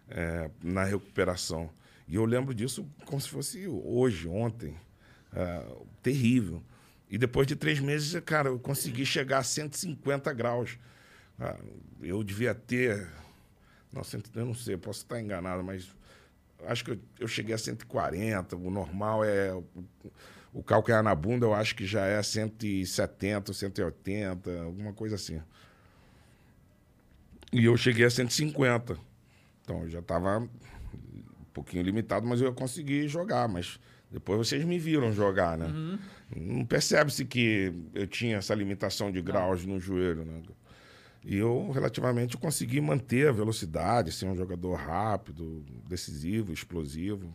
é, 0.07 0.51
na 0.61 0.83
recuperação. 0.83 1.69
E 2.07 2.13
eu 2.15 2.23
lembro 2.23 2.53
disso 2.53 2.85
como 3.05 3.19
se 3.19 3.29
fosse 3.29 3.67
hoje, 3.67 4.27
ontem. 4.27 4.75
É, 5.35 5.65
terrível. 6.03 6.61
E 7.09 7.17
depois 7.17 7.47
de 7.47 7.55
três 7.55 7.79
meses, 7.79 8.19
cara, 8.23 8.49
eu 8.49 8.59
consegui 8.59 9.05
chegar 9.07 9.39
a 9.39 9.43
150 9.43 10.31
graus. 10.33 10.77
Ah, 11.39 11.57
eu 12.01 12.23
devia 12.23 12.53
ter. 12.53 13.09
Cento- 14.03 14.29
eu 14.35 14.45
não 14.45 14.53
sei, 14.53 14.77
posso 14.77 14.99
estar 15.01 15.19
enganado, 15.19 15.63
mas 15.63 15.87
acho 16.67 16.85
que 16.85 16.99
eu 17.19 17.27
cheguei 17.27 17.55
a 17.55 17.57
140. 17.57 18.55
O 18.55 18.69
normal 18.69 19.23
é. 19.23 19.51
O, 20.53 20.61
calcanhar 20.61 21.01
na 21.01 21.15
bunda, 21.15 21.45
eu 21.45 21.53
acho 21.53 21.75
que 21.75 21.85
já 21.85 22.05
é 22.05 22.21
170, 22.21 23.51
180, 23.53 24.61
alguma 24.61 24.93
coisa 24.93 25.15
assim. 25.15 25.41
E 27.51 27.65
eu 27.65 27.75
cheguei 27.75 28.05
a 28.05 28.09
150. 28.09 28.97
Então 29.61 29.81
eu 29.83 29.89
já 29.89 29.99
estava 29.99 30.39
um 30.39 30.49
pouquinho 31.53 31.83
limitado, 31.83 32.27
mas 32.27 32.39
eu 32.39 32.47
ia 32.47 32.53
conseguir 32.53 33.07
jogar. 33.07 33.47
Mas 33.47 33.79
depois 34.11 34.37
vocês 34.37 34.63
me 34.63 34.77
viram 34.77 35.11
jogar, 35.11 35.57
né? 35.57 35.99
Não 36.35 36.65
percebe-se 36.65 37.25
que 37.25 37.73
eu 37.93 38.05
tinha 38.05 38.37
essa 38.37 38.53
limitação 38.53 39.11
de 39.11 39.21
graus 39.21 39.65
no 39.65 39.79
joelho, 39.79 40.23
né? 40.23 40.41
E 41.25 41.37
eu, 41.37 41.71
relativamente, 41.71 42.37
consegui 42.37 42.81
manter 42.81 43.29
a 43.29 43.31
velocidade, 43.31 44.11
ser 44.11 44.25
um 44.25 44.35
jogador 44.35 44.75
rápido, 44.75 45.63
decisivo, 45.87 46.51
explosivo. 46.51 47.33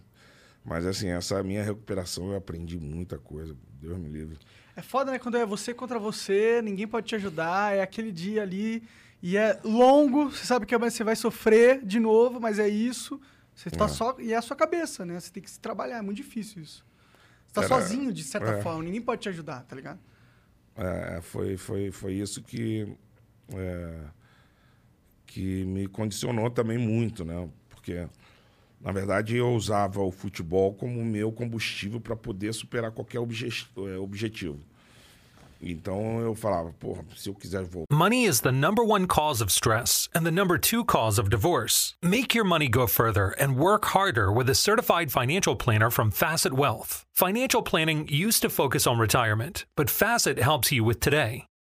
Mas, 0.64 0.84
assim, 0.86 1.08
essa 1.08 1.42
minha 1.42 1.62
recuperação 1.62 2.30
eu 2.30 2.36
aprendi 2.36 2.78
muita 2.78 3.18
coisa. 3.18 3.56
Deus 3.80 3.96
me 3.98 4.08
livre. 4.08 4.38
É 4.76 4.82
foda, 4.82 5.10
né? 5.12 5.18
Quando 5.18 5.36
é 5.36 5.46
você 5.46 5.72
contra 5.72 5.98
você, 5.98 6.60
ninguém 6.62 6.86
pode 6.86 7.06
te 7.06 7.14
ajudar, 7.14 7.74
é 7.74 7.80
aquele 7.82 8.12
dia 8.12 8.42
ali 8.42 8.82
e 9.22 9.36
é 9.36 9.58
longo, 9.64 10.30
você 10.30 10.44
sabe 10.44 10.66
que 10.66 10.74
amanhã 10.74 10.90
você 10.90 11.02
vai 11.02 11.16
sofrer 11.16 11.84
de 11.84 11.98
novo, 11.98 12.38
mas 12.38 12.58
é 12.58 12.68
isso. 12.68 13.20
Você 13.54 13.70
tá 13.70 13.86
É. 13.86 13.88
só. 13.88 14.14
E 14.20 14.32
é 14.32 14.36
a 14.36 14.42
sua 14.42 14.54
cabeça, 14.56 15.04
né? 15.04 15.18
Você 15.18 15.32
tem 15.32 15.42
que 15.42 15.50
se 15.50 15.58
trabalhar, 15.58 15.98
é 15.98 16.02
muito 16.02 16.18
difícil 16.18 16.62
isso. 16.62 16.84
Você 17.46 17.54
tá 17.54 17.60
Era- 17.62 17.68
sozinho, 17.68 18.12
de 18.12 18.22
certa 18.22 18.50
é. 18.50 18.62
forma, 18.62 18.82
ninguém 18.84 19.00
pode 19.00 19.22
te 19.22 19.28
ajudar, 19.30 19.62
tá 19.64 19.74
ligado? 19.74 19.98
É, 20.76 21.20
foi, 21.22 21.56
foi, 21.56 21.90
foi 21.90 22.12
isso 22.14 22.40
que, 22.42 22.86
é, 23.54 24.00
que 25.26 25.64
me 25.64 25.88
condicionou 25.88 26.50
também 26.50 26.78
muito, 26.78 27.24
né? 27.24 27.48
Porque, 27.68 28.06
na 28.80 28.92
verdade, 28.92 29.36
eu 29.36 29.52
usava 29.54 30.00
o 30.00 30.10
futebol 30.10 30.72
como 30.72 31.04
meu 31.04 31.32
combustível 31.32 32.00
para 32.00 32.16
poder 32.16 32.52
superar 32.52 32.92
qualquer 32.92 33.18
é, 33.18 33.96
objetivo. 33.98 34.58
Então 35.60 36.20
eu 36.20 36.34
falava, 36.34 36.72
porra, 36.78 37.04
se 37.16 37.28
eu 37.28 37.34
quiser 37.34 37.64
voltar. 37.64 37.92
Money 37.92 38.24
is 38.24 38.40
the 38.40 38.52
number 38.52 38.84
one 38.84 39.06
cause 39.06 39.42
of 39.42 39.50
stress 39.50 40.08
and 40.14 40.24
the 40.24 40.30
number 40.30 40.56
two 40.56 40.84
cause 40.84 41.18
of 41.18 41.28
divorce. 41.28 41.94
Make 42.00 42.34
your 42.34 42.44
money 42.44 42.68
go 42.68 42.86
further 42.86 43.34
and 43.40 43.56
work 43.56 43.86
harder 43.86 44.30
with 44.32 44.48
a 44.48 44.54
certified 44.54 45.10
financial 45.10 45.56
planner 45.56 45.90
from 45.90 46.12
Facet 46.12 46.52
Wealth. 46.52 47.04
Financial 47.12 47.62
planning 47.62 48.06
used 48.08 48.42
to 48.42 48.48
focus 48.48 48.86
on 48.86 48.98
retirement, 49.00 49.66
but 49.76 49.90
Facet 49.90 50.38
helps 50.38 50.70
you 50.70 50.84
with 50.84 51.00
today. 51.00 51.44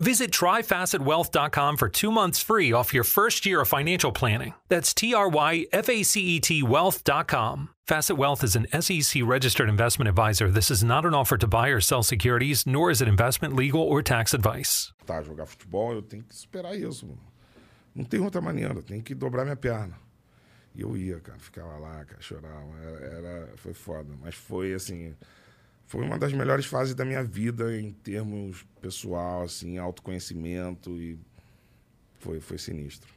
Visit 0.00 0.30
tryfacetwealth.com 0.30 1.76
for 1.76 1.88
two 1.90 2.10
months 2.10 2.40
free 2.40 2.72
off 2.72 2.94
your 2.94 3.04
first 3.04 3.44
year 3.44 3.60
of 3.60 3.68
financial 3.68 4.12
planning. 4.12 4.54
That's 4.68 4.94
T 4.94 5.12
R 5.14 5.28
Y 5.28 5.66
F 5.72 5.90
A 5.90 6.02
C 6.02 6.20
E 6.22 6.40
T 6.40 6.62
wealth.com. 6.62 7.68
Facet 7.86 8.16
Wealth 8.16 8.42
is 8.42 8.56
an 8.56 8.66
SEC 8.80 9.20
registered 9.24 9.68
investment 9.68 10.08
advisor. 10.08 10.50
This 10.50 10.70
is 10.70 10.82
not 10.82 11.04
an 11.04 11.12
offer 11.12 11.36
to 11.36 11.46
buy 11.46 11.68
or 11.68 11.80
sell 11.80 12.02
securities, 12.02 12.64
nor 12.66 12.90
is 12.90 13.02
it 13.02 13.08
investment, 13.08 13.54
legal, 13.54 13.82
or 13.82 14.00
tax 14.02 14.32
advice. 14.32 14.92
a 15.08 15.22
jogar 15.22 15.46
futebol, 15.46 15.92
eu 15.94 16.02
tenho 16.02 16.22
que 16.22 16.34
superar 16.34 16.74
isso. 16.76 17.04
mano. 17.06 17.18
Não 17.94 18.04
tem 18.04 18.20
outra 18.20 18.40
maneira, 18.40 18.72
eu 18.72 18.82
tenho 18.82 19.02
que 19.02 19.14
dobrar 19.14 19.44
minha 19.44 19.56
perna. 19.56 19.98
E 20.74 20.80
eu 20.82 20.96
ia, 20.96 21.18
cara, 21.20 21.38
ficava 21.40 21.76
lá, 21.78 22.04
cara, 22.04 22.22
chorava. 22.22 22.72
Era, 22.80 23.28
era- 23.28 23.52
foi 23.56 23.74
foda. 23.74 24.14
Mas 24.22 24.34
foi 24.36 24.72
assim. 24.72 25.14
Foi 25.90 26.04
uma 26.04 26.16
das 26.16 26.32
melhores 26.32 26.66
fases 26.66 26.94
da 26.94 27.04
minha 27.04 27.24
vida 27.24 27.76
em 27.76 27.90
termos 27.90 28.64
pessoal, 28.80 29.42
assim, 29.42 29.76
autoconhecimento 29.76 30.96
e 30.96 31.18
foi, 32.20 32.38
foi 32.38 32.58
sinistro. 32.58 33.12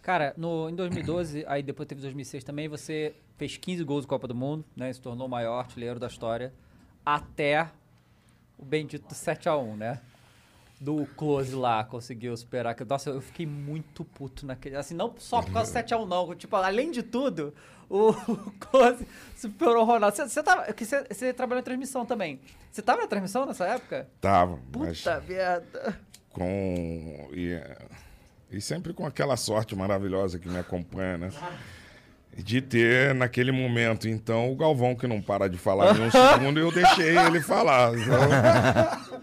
Cara, 0.00 0.32
no, 0.36 0.70
em 0.70 0.76
2012, 0.76 1.44
aí 1.48 1.60
depois 1.60 1.88
teve 1.88 2.00
2006 2.00 2.44
também, 2.44 2.68
você 2.68 3.12
fez 3.36 3.56
15 3.56 3.82
gols 3.82 4.04
na 4.04 4.08
Copa 4.08 4.28
do 4.28 4.36
Mundo, 4.36 4.64
né? 4.76 4.92
Se 4.92 5.00
tornou 5.00 5.26
o 5.26 5.28
maior 5.28 5.58
artilheiro 5.58 5.98
da 5.98 6.06
história. 6.06 6.54
Até 7.04 7.68
o 8.56 8.64
bendito 8.64 9.12
7x1, 9.12 9.76
né? 9.76 10.00
Do 10.80 11.06
Close 11.16 11.56
lá, 11.56 11.82
conseguiu 11.82 12.36
superar. 12.36 12.76
Nossa, 12.88 13.10
eu 13.10 13.20
fiquei 13.20 13.46
muito 13.46 14.04
puto 14.04 14.46
naquele. 14.46 14.76
Assim, 14.76 14.94
não 14.94 15.12
só 15.18 15.42
por 15.42 15.52
causa 15.52 15.72
do 15.72 15.84
7x1, 15.84 16.06
não. 16.06 16.36
Tipo, 16.36 16.54
além 16.54 16.92
de 16.92 17.02
tudo, 17.02 17.52
o 17.90 18.12
Close 18.60 19.06
superou 19.36 19.82
o 19.82 19.84
Ronaldo. 19.84 20.16
Você, 20.16 20.42
tava, 20.42 20.72
que 20.72 20.84
você, 20.84 21.04
você 21.10 21.32
trabalhou 21.32 21.60
em 21.60 21.64
transmissão 21.64 22.04
também. 22.04 22.40
Você 22.70 22.82
tava 22.82 23.02
na 23.02 23.06
transmissão 23.06 23.46
nessa 23.46 23.66
época? 23.66 24.08
Tava, 24.20 24.58
Puta 24.72 25.22
merda. 25.26 25.98
com. 26.32 27.28
E, 27.32 27.60
e 28.50 28.60
sempre 28.60 28.92
com 28.92 29.06
aquela 29.06 29.36
sorte 29.36 29.74
maravilhosa 29.76 30.38
que 30.38 30.48
me 30.48 30.58
acompanha, 30.58 31.18
né? 31.18 31.30
De 32.36 32.60
ter 32.60 33.14
naquele 33.14 33.50
momento, 33.50 34.08
então, 34.08 34.52
o 34.52 34.54
Galvão 34.54 34.94
que 34.94 35.08
não 35.08 35.20
para 35.20 35.48
de 35.48 35.58
falar 35.58 35.96
em 35.96 36.02
um 36.02 36.10
segundo, 36.10 36.60
eu 36.60 36.70
deixei 36.70 37.18
ele 37.18 37.40
falar. 37.40 37.92
Então, 37.98 39.20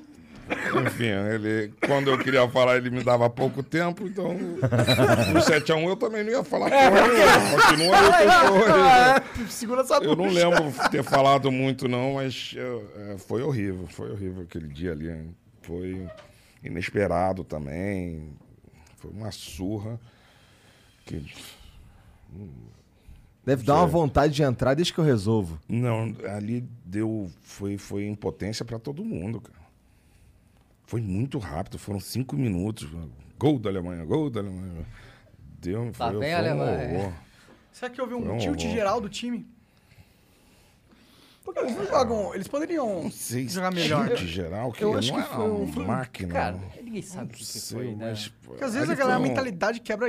enfim, 0.86 1.06
ele, 1.06 1.74
quando 1.86 2.10
eu 2.12 2.18
queria 2.20 2.48
falar, 2.50 2.78
ele 2.78 2.90
me 2.90 3.04
dava 3.04 3.30
pouco 3.30 3.64
tempo, 3.64 4.06
então 4.06 4.34
no 4.34 5.40
7x1 5.40 5.88
eu 5.88 5.96
também 5.96 6.24
não 6.24 6.32
ia 6.32 6.44
falar 6.44 6.70
porra 6.70 7.08
nenhuma. 7.08 7.62
Continua 7.64 7.98
eu 7.98 8.52
com 8.52 8.60
porra. 8.60 9.24
Segura 9.50 9.82
essa 9.82 9.96
Eu 9.96 10.16
não 10.16 10.28
lembro 10.30 10.72
ter 10.92 11.04
falado 11.04 11.52
muito, 11.52 11.88
não, 11.88 12.14
mas 12.16 12.54
eu, 12.56 12.90
é, 12.96 13.18
foi 13.18 13.42
horrível. 13.42 13.88
Foi 13.88 14.12
horrível 14.12 14.44
aquele 14.44 14.68
dia 14.68 14.92
ali. 14.92 15.10
hein? 15.10 15.36
Foi 15.62 16.08
inesperado 16.64 17.44
também. 17.44 18.30
Foi 18.98 19.12
uma 19.12 19.32
surra. 19.32 20.00
Que, 21.06 21.24
Deve 23.46 23.64
dar 23.64 23.76
uma 23.76 23.86
vontade 23.86 24.34
de 24.34 24.42
entrar 24.42 24.74
desde 24.74 24.92
que 24.92 25.00
eu 25.00 25.04
resolvo. 25.04 25.60
não, 25.70 26.16
ali 26.36 26.68
deu. 26.84 27.30
Foi, 27.44 27.78
foi 27.78 28.08
impotência 28.08 28.66
pra 28.66 28.80
todo 28.80 29.06
mundo, 29.06 29.40
cara. 29.40 29.65
Foi 30.86 31.02
muito 31.02 31.38
rápido, 31.40 31.78
foram 31.80 32.00
cinco 32.00 32.36
minutos. 32.36 32.88
Gol 33.38 33.60
da 33.60 33.70
Alemanha, 33.70 34.06
gol 34.06 34.30
da 34.30 34.40
Alemanha. 34.40 34.86
Deu, 35.60 35.86
Lá 35.86 35.94
foi, 35.94 36.20
vem 36.20 36.20
foi 36.20 36.34
a 36.34 36.36
um 36.36 36.40
Alemanha. 36.40 37.00
horror. 37.00 37.14
Será 37.72 37.90
que 37.92 38.00
houve 38.02 38.14
um 38.14 38.34
um 38.34 38.38
tilt 38.38 38.60
horror. 38.62 38.74
geral 38.74 39.02
do 39.02 39.10
time? 39.10 39.46
Porque 41.44 41.60
eles 41.60 41.76
não 41.76 41.86
jogam. 41.86 42.34
Eles 42.34 42.48
poderiam 42.48 43.10
Sei, 43.12 43.48
jogar 43.48 43.72
melhor. 43.72 44.08
tilt 44.08 44.20
geral, 44.28 44.72
que 44.72 44.84
Eu 44.84 44.92
não 44.94 45.00
acho 45.00 45.12
que 45.14 45.20
é 45.20 45.24
foi 45.24 45.44
um- 45.50 45.64
uma 45.64 45.84
máquina. 45.86 46.34
Cara, 46.34 46.60
ninguém 46.82 47.02
sabe 47.02 47.34
o 47.34 47.38
que, 47.38 47.46
sei, 47.46 47.78
foi, 47.78 47.96
né? 47.96 48.10
mas, 48.10 48.28
Porque 48.44 48.64
às 48.64 48.74
vezes 48.74 48.90
a 48.90 48.96
galera, 48.96 49.18
a 49.18 49.20
um- 49.20 49.24
mentalidade 49.24 49.80
quebra 49.80 50.08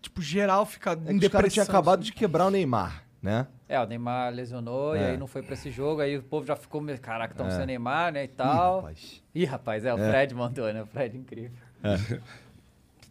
tipo, 0.00 0.22
geral 0.22 0.64
fica 0.66 0.90
É 0.90 0.94
em 1.12 1.18
que 1.18 1.26
os 1.26 1.32
caras 1.32 1.50
depressão. 1.50 1.50
tinham 1.50 1.64
acabado 1.64 2.04
de 2.04 2.12
quebrar 2.12 2.46
o 2.46 2.50
Neymar, 2.50 3.04
né? 3.28 3.46
É, 3.68 3.78
o 3.78 3.84
Neymar 3.86 4.32
lesionou 4.32 4.96
e 4.96 5.00
É. 5.00 5.10
aí 5.10 5.16
não 5.18 5.26
foi 5.26 5.42
pra 5.42 5.52
esse 5.52 5.70
jogo, 5.70 6.00
aí 6.00 6.16
o 6.16 6.22
povo 6.22 6.46
já 6.46 6.56
ficou, 6.56 6.80
meio, 6.80 6.98
caraca, 6.98 7.34
estamos 7.34 7.52
É. 7.52 7.56
sem 7.58 7.66
Neymar, 7.66 8.10
né, 8.12 8.24
e 8.24 8.28
tal. 8.28 8.76
rapaz. 8.76 9.22
Ih, 9.34 9.44
rapaz, 9.44 9.84
é, 9.84 9.92
o 9.94 9.98
É. 9.98 10.10
Fred 10.10 10.34
mandou, 10.34 10.72
né, 10.72 10.82
o 10.82 10.86
Fred 10.86 11.16
incrível. 11.16 11.58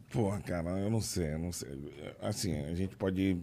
Pô, 0.09 0.31
cara, 0.45 0.69
eu 0.79 0.89
não 0.89 1.01
sei, 1.01 1.33
eu 1.33 1.39
não 1.39 1.51
sei. 1.51 1.69
Assim, 2.21 2.55
a 2.65 2.73
gente 2.73 2.95
pode 2.95 3.37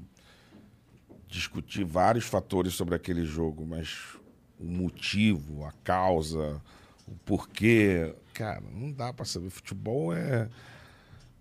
discutir 1.29 1.85
vários 1.85 2.25
fatores 2.25 2.75
sobre 2.75 2.95
aquele 2.95 3.25
jogo, 3.25 3.65
mas 3.67 4.17
o 4.59 4.65
motivo, 4.65 5.65
a 5.65 5.73
causa, 5.85 6.61
o 7.07 7.15
porquê, 7.25 8.15
cara, 8.33 8.63
não 8.73 8.91
dá 8.91 9.13
pra 9.13 9.25
saber. 9.25 9.51
Futebol 9.51 10.13
é 10.15 10.49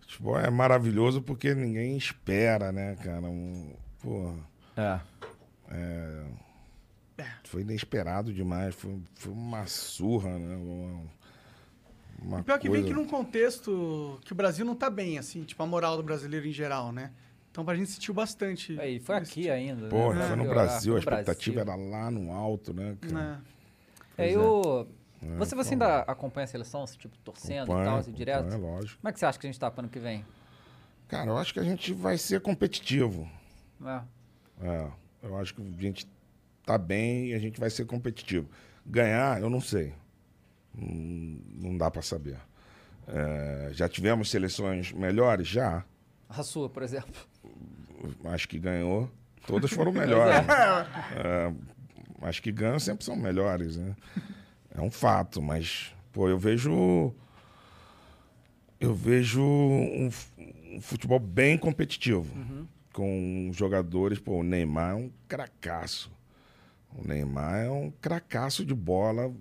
futebol 0.01 0.37
é 0.39 0.49
maravilhoso 0.49 1.21
porque 1.21 1.55
ninguém 1.55 1.97
espera, 1.97 2.71
né, 2.71 2.95
cara? 3.03 3.25
Um, 3.27 3.73
pô, 4.01 4.35
É. 4.75 4.99
é, 5.69 6.23
foi 7.53 7.61
inesperado 7.61 8.33
demais, 8.33 8.73
foi, 8.73 8.99
foi 9.13 9.31
uma 9.31 9.67
surra, 9.67 10.37
né? 10.39 10.55
Uma, 10.55 11.03
uma 12.19 12.39
E 12.39 12.43
pior 12.43 12.59
que 12.59 12.69
vem 12.69 12.83
que 12.83 12.93
num 12.93 13.05
contexto 13.05 14.19
que 14.25 14.33
o 14.33 14.35
Brasil 14.35 14.65
não 14.65 14.75
tá 14.75 14.89
bem, 14.89 15.19
assim, 15.19 15.43
tipo, 15.43 15.61
a 15.61 15.65
moral 15.67 15.95
do 15.95 16.01
brasileiro 16.01 16.47
em 16.47 16.51
geral, 16.51 16.91
né? 16.91 17.11
Então 17.51 17.63
a 17.67 17.75
gente 17.75 17.91
sentiu 17.91 18.15
bastante. 18.15 18.79
É, 18.79 18.89
e 18.89 18.99
foi 18.99 19.15
aqui 19.15 19.49
ainda. 19.49 19.87
Pô, 19.87 20.11
né? 20.11 20.27
foi 20.27 20.35
no 20.35 20.45
Brasil, 20.45 20.95
a 20.95 20.99
expectativa 20.99 21.63
Brasil. 21.63 21.83
era 21.83 21.91
lá 21.91 22.09
no 22.09 22.31
alto, 22.31 22.73
né, 22.73 22.97
cara? 22.99 23.43
É. 24.17 24.25
É, 24.25 24.31
eu... 24.31 24.87
É, 25.21 25.37
Você, 25.37 25.55
você 25.55 25.73
ainda 25.75 25.99
acompanha 25.99 26.45
a 26.45 26.47
seleção, 26.47 26.83
tipo, 26.85 27.15
torcendo 27.19 27.65
e 27.65 27.83
tal, 27.83 27.97
assim, 27.99 28.11
direto? 28.11 28.51
É 28.51 28.57
lógico. 28.57 28.99
Como 28.99 29.09
é 29.09 29.13
que 29.13 29.19
você 29.19 29.25
acha 29.25 29.39
que 29.39 29.45
a 29.45 29.49
gente 29.49 29.59
tá 29.59 29.69
pro 29.69 29.81
ano 29.81 29.89
que 29.89 29.99
vem? 29.99 30.25
Cara, 31.07 31.29
eu 31.29 31.37
acho 31.37 31.53
que 31.53 31.59
a 31.59 31.63
gente 31.63 31.93
vai 31.93 32.17
ser 32.17 32.41
competitivo. 32.41 33.29
É. 33.85 34.01
É, 34.61 34.87
eu 35.23 35.37
acho 35.37 35.53
que 35.55 35.61
a 35.61 35.81
gente 35.81 36.07
tá 36.65 36.77
bem 36.77 37.27
e 37.27 37.33
a 37.33 37.39
gente 37.39 37.59
vai 37.59 37.69
ser 37.69 37.85
competitivo. 37.85 38.47
Ganhar, 38.85 39.41
eu 39.41 39.49
não 39.49 39.61
sei. 39.61 39.93
Hum, 40.77 41.39
Não 41.55 41.77
dá 41.77 41.89
pra 41.91 42.01
saber. 42.01 42.37
É, 43.07 43.69
já 43.73 43.87
tivemos 43.89 44.29
seleções 44.29 44.91
melhores? 44.91 45.47
Já. 45.47 45.83
A 46.29 46.41
sua, 46.43 46.69
por 46.69 46.83
exemplo. 46.83 47.13
Acho 48.25 48.47
que 48.47 48.57
ganhou. 48.59 49.09
Todas 49.45 49.71
foram 49.73 49.91
melhores. 49.91 50.35
É, 51.15 51.53
acho 52.21 52.41
que 52.41 52.51
ganham 52.51 52.79
sempre 52.79 53.03
são 53.05 53.15
melhores, 53.15 53.77
né? 53.77 53.95
É 54.75 54.81
um 54.81 54.89
fato, 54.89 55.41
mas, 55.41 55.93
pô, 56.11 56.27
eu 56.29 56.37
vejo. 56.39 57.13
Eu 58.79 58.93
vejo 58.93 59.41
um, 59.41 60.09
um 60.75 60.81
futebol 60.81 61.19
bem 61.19 61.57
competitivo. 61.57 62.27
Com 62.93 63.49
jogadores, 63.51 64.19
pô, 64.19 64.39
o 64.39 64.43
Neymar 64.43 64.91
é 64.91 64.95
um 64.95 65.11
cracaço. 65.27 66.11
O 66.95 67.05
Neymar 67.05 67.65
é 67.65 67.69
um 67.69 67.91
cracaço 67.91 68.63
de 68.63 68.73
bola. 68.73 69.33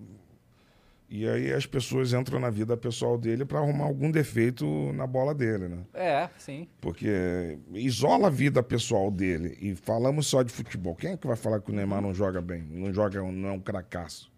E 1.08 1.28
aí 1.28 1.52
as 1.52 1.66
pessoas 1.66 2.14
entram 2.14 2.40
na 2.40 2.48
vida 2.48 2.74
pessoal 2.74 3.18
dele 3.18 3.44
para 3.44 3.58
arrumar 3.58 3.84
algum 3.84 4.10
defeito 4.10 4.64
na 4.94 5.06
bola 5.06 5.34
dele, 5.34 5.68
né? 5.68 5.84
É, 5.92 6.30
sim. 6.38 6.66
Porque 6.80 7.58
isola 7.74 8.28
a 8.28 8.30
vida 8.30 8.62
pessoal 8.62 9.10
dele 9.10 9.58
e 9.60 9.74
falamos 9.74 10.26
só 10.26 10.42
de 10.42 10.50
futebol. 10.50 10.94
Quem 10.94 11.12
é 11.12 11.16
que 11.18 11.26
vai 11.26 11.36
falar 11.36 11.60
que 11.60 11.70
o 11.70 11.74
Neymar 11.74 12.00
não 12.00 12.14
joga 12.14 12.40
bem? 12.40 12.62
Não 12.62 12.90
joga, 12.94 13.20
não 13.20 13.50
é 13.50 13.52
um 13.52 13.60
cracaço? 13.60 14.32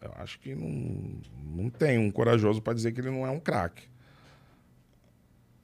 Eu 0.00 0.12
acho 0.16 0.40
que 0.40 0.54
não, 0.54 1.20
não 1.44 1.70
tem 1.70 1.98
um 1.98 2.10
corajoso 2.10 2.60
para 2.60 2.72
dizer 2.72 2.90
que 2.90 3.00
ele 3.00 3.10
não 3.10 3.26
é 3.26 3.30
um 3.30 3.38
craque. 3.38 3.89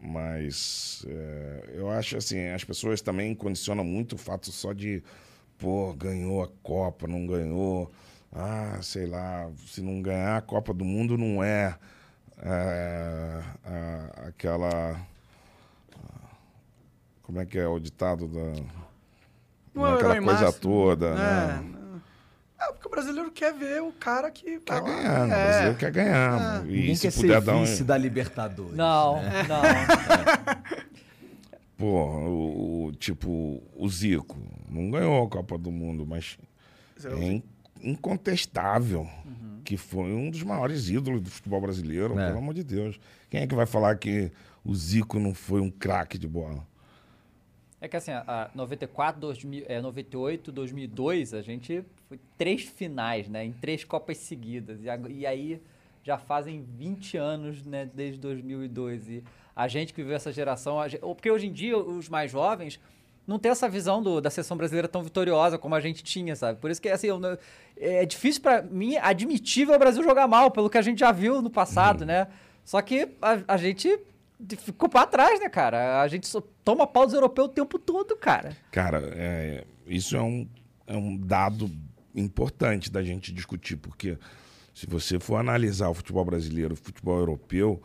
Mas 0.09 1.05
é, 1.09 1.71
eu 1.75 1.91
acho 1.91 2.17
assim, 2.17 2.47
as 2.49 2.63
pessoas 2.63 3.01
também 3.01 3.35
condicionam 3.35 3.83
muito 3.83 4.13
o 4.15 4.19
fato 4.19 4.53
só 4.53 4.73
de, 4.73 5.03
pô, 5.59 5.93
ganhou 5.95 6.45
a 6.45 6.49
Copa, 6.63 7.09
não 7.09 7.27
ganhou. 7.27 7.91
Ah, 8.33 8.79
sei 8.83 9.07
lá, 9.07 9.51
se 9.67 9.81
não 9.83 10.01
ganhar 10.01 10.37
a 10.37 10.41
Copa 10.43 10.73
do 10.73 10.85
Mundo 10.85 11.19
não 11.19 11.43
é, 11.43 11.77
é, 12.41 13.43
a- 13.65 14.27
aquela. 14.29 15.01
Como 17.23 17.41
é 17.41 17.47
que 17.47 17.59
é 17.59 17.67
o 17.67 17.81
ditado 17.81 18.29
da. 18.29 18.63
Não 19.75 19.87
é 19.89 19.95
aquela 19.95 20.23
coisa 20.23 20.45
máximo. 20.45 20.61
toda, 20.61 21.07
É, 21.09 21.15
né? 21.15 21.65
É, 22.69 22.73
porque 22.73 22.89
o 22.89 22.91
brasileiro 22.91 23.31
quer 23.31 23.53
ver 23.55 23.83
o 23.83 23.93
cara 23.93 24.31
que. 24.31 24.59
Quer 24.61 24.81
vai 24.81 24.83
lá. 24.83 24.97
ganhar, 24.97 25.21
o 25.21 25.33
É. 25.33 25.59
Brasil 25.61 25.75
quer 25.79 25.91
ganhar. 25.93 26.67
E 26.67 26.73
Ninguém 26.73 26.97
se 26.97 27.09
quer 27.09 27.15
puder 27.15 27.41
ser 27.41 27.47
dar 27.47 27.57
um. 27.57 27.65
vice 27.65 27.85
da 27.85 27.97
Libertadores. 27.97 28.75
Não, 28.75 29.23
né? 29.23 29.31
não. 29.49 29.63
Pô, 31.77 31.85
o, 31.87 32.85
o- 32.87 32.93
tipo, 32.93 33.63
o 33.77 33.89
Zico 33.89 34.37
não 34.69 34.91
ganhou 34.91 35.25
a 35.25 35.29
Copa 35.29 35.59
do 35.59 35.71
Mundo, 35.71 36.07
mas 36.07 36.39
é 37.05 37.15
in- 37.25 37.43
incontestável 37.83 39.07
que 39.63 39.77
foi 39.77 40.13
um 40.13 40.31
dos 40.31 40.43
maiores 40.43 40.89
ídolos 40.89 41.21
do 41.21 41.29
futebol 41.29 41.61
brasileiro, 41.61 42.19
É. 42.19 42.27
pelo 42.29 42.39
amor 42.39 42.55
de 42.55 42.63
Deus. 42.65 42.99
Quem 43.29 43.43
é 43.43 43.47
que 43.47 43.55
vai 43.55 43.67
falar 43.67 43.97
que 43.97 44.31
o 44.65 44.75
Zico 44.75 45.19
não 45.19 45.35
foi 45.35 45.61
um 45.61 45.71
craque 45.71 46.17
de 46.17 46.27
bola? 46.29 46.65
É 47.81 47.89
que 47.89 47.97
assim, 47.97 48.13
a 48.13 48.25
a 48.27 48.51
94, 48.55 49.21
2000, 49.21 49.65
é, 49.69 49.81
98, 49.83 50.51
2002, 50.51 51.35
a 51.35 51.43
gente 51.43 51.85
foi 52.09 52.19
três 52.39 52.63
finais, 52.63 53.29
né? 53.29 53.45
Em 53.45 53.53
três 53.53 53.85
Copas 53.85 54.19
seguidas. 54.19 54.79
E, 54.83 55.13
e 55.13 55.27
aí 55.27 55.61
já 56.03 56.17
fazem 56.19 56.63
20 56.79 57.17
anos, 57.17 57.65
né? 57.67 57.89
Desde 57.93 58.19
2002. 58.21 59.09
E 59.09 59.25
a 59.55 59.67
gente 59.69 59.93
que 59.93 60.03
viveu 60.03 60.17
essa 60.17 60.33
geração... 60.33 60.81
a 60.81 60.89
Porque 60.89 61.31
hoje 61.31 61.47
em 61.47 61.53
dia, 61.53 61.77
os 61.77 62.09
mais 62.09 62.31
jovens 62.31 62.79
não 63.27 63.41
tem 63.41 63.51
essa 63.51 63.69
visão 63.69 64.01
do- 64.01 64.21
da 64.21 64.31
seleção 64.31 64.57
brasileira 64.57 64.87
tão 64.87 65.03
vitoriosa 65.03 65.59
como 65.59 65.75
a 65.75 65.81
gente 65.81 66.05
tinha, 66.05 66.37
sabe? 66.37 66.61
Por 66.61 66.71
isso 66.71 66.81
que, 66.81 66.89
assim, 66.89 67.09
eu 67.09 67.19
é 67.77 68.07
difícil 68.07 68.41
pra 68.41 68.63
mim 68.63 68.97
admitir 68.99 69.67
ver 69.67 69.75
o 69.75 69.79
Brasil 69.79 70.03
jogar 70.05 70.29
mal, 70.29 70.49
pelo 70.51 70.71
que 70.71 70.79
a 70.79 70.83
gente 70.83 71.01
já 71.01 71.11
viu 71.11 71.43
no 71.43 71.51
passado, 71.51 72.07
né? 72.07 72.29
Só 72.65 72.81
que 72.81 73.09
a, 73.21 73.39
a 73.49 73.57
gente 73.57 73.99
ficou 74.59 74.89
pra 74.89 75.07
trás, 75.07 75.41
né, 75.41 75.49
cara? 75.49 76.01
A 76.01 76.07
gente 76.09 76.27
só 76.29 76.41
toma 76.65 76.87
pau 76.87 77.05
dos 77.05 77.15
europeus 77.15 77.49
o 77.49 77.53
tempo 77.53 77.79
todo, 77.81 78.15
cara. 78.17 78.57
Cara, 78.71 79.03
é, 79.17 79.65
isso 79.89 80.17
é 80.17 80.23
um, 80.23 80.47
é 80.87 80.97
um 80.97 81.17
dado 81.17 81.69
importante 82.21 82.91
da 82.91 83.03
gente 83.03 83.33
discutir, 83.33 83.77
porque 83.77 84.19
se 84.75 84.87
você 84.87 85.19
for 85.19 85.37
analisar 85.37 85.89
o 85.89 85.95
futebol 85.95 86.25
brasileiro, 86.25 86.75
o 86.75 86.77
futebol 86.77 87.19
europeu, 87.19 87.83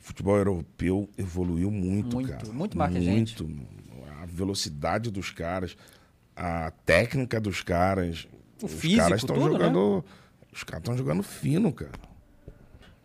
o 0.00 0.02
futebol 0.02 0.36
europeu 0.36 1.08
evoluiu 1.16 1.70
muito, 1.70 2.16
Muito, 2.16 2.30
cara. 2.30 2.52
muito 2.52 2.76
mais 2.76 2.92
que 2.92 2.98
a 2.98 3.00
gente. 3.00 3.42
Muito. 3.42 3.66
A 4.20 4.26
velocidade 4.26 5.10
dos 5.10 5.30
caras, 5.30 5.76
a 6.34 6.70
técnica 6.84 7.40
dos 7.40 7.62
caras. 7.62 8.26
O 8.60 8.66
os 8.66 8.72
físico, 8.72 9.02
caras 9.02 9.20
estão 9.20 9.36
né? 9.36 9.42
jogando. 9.42 10.04
Os 10.52 10.64
caras 10.64 10.82
estão 10.82 10.96
jogando 10.96 11.22
fino, 11.22 11.72
cara. 11.72 11.92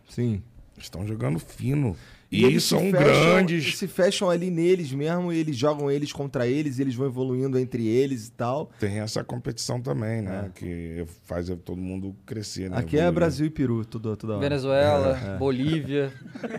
Sim. 0.08 0.42
Estão 0.76 1.06
jogando 1.06 1.38
fino. 1.38 1.96
E, 2.30 2.44
eles 2.44 2.62
se 2.62 2.68
são 2.68 2.80
fecham- 2.80 2.98
grandes. 2.98 3.78
Se 3.78 3.88
fecham 3.88 4.28
ali 4.28 4.50
neles 4.50 4.92
mesmo, 4.92 5.32
e 5.32 5.38
eles 5.38 5.56
jogam 5.56 5.90
eles 5.90 6.12
contra 6.12 6.46
eles, 6.46 6.78
e 6.78 6.82
eles 6.82 6.94
vão 6.94 7.06
evoluindo 7.06 7.58
entre 7.58 7.86
eles 7.86 8.26
e 8.28 8.32
tal. 8.32 8.70
Tem 8.78 8.98
essa 9.00 9.24
competição 9.24 9.80
também, 9.80 10.20
né? 10.20 10.50
Que 10.54 11.06
faz 11.24 11.48
todo 11.64 11.78
mundo 11.80 12.14
crescer, 12.26 12.68
né? 12.68 12.76
É. 12.76 12.80
Aqui 12.80 12.96
é 12.96 13.00
Evoluir. 13.00 13.14
Brasil 13.14 13.46
e 13.46 13.50
Peru, 13.50 13.82
tudo, 13.84 14.14
toda 14.16 14.34
hora. 14.34 14.42
Venezuela, 14.42 15.18
É. 15.34 15.38
Bolívia. 15.38 16.12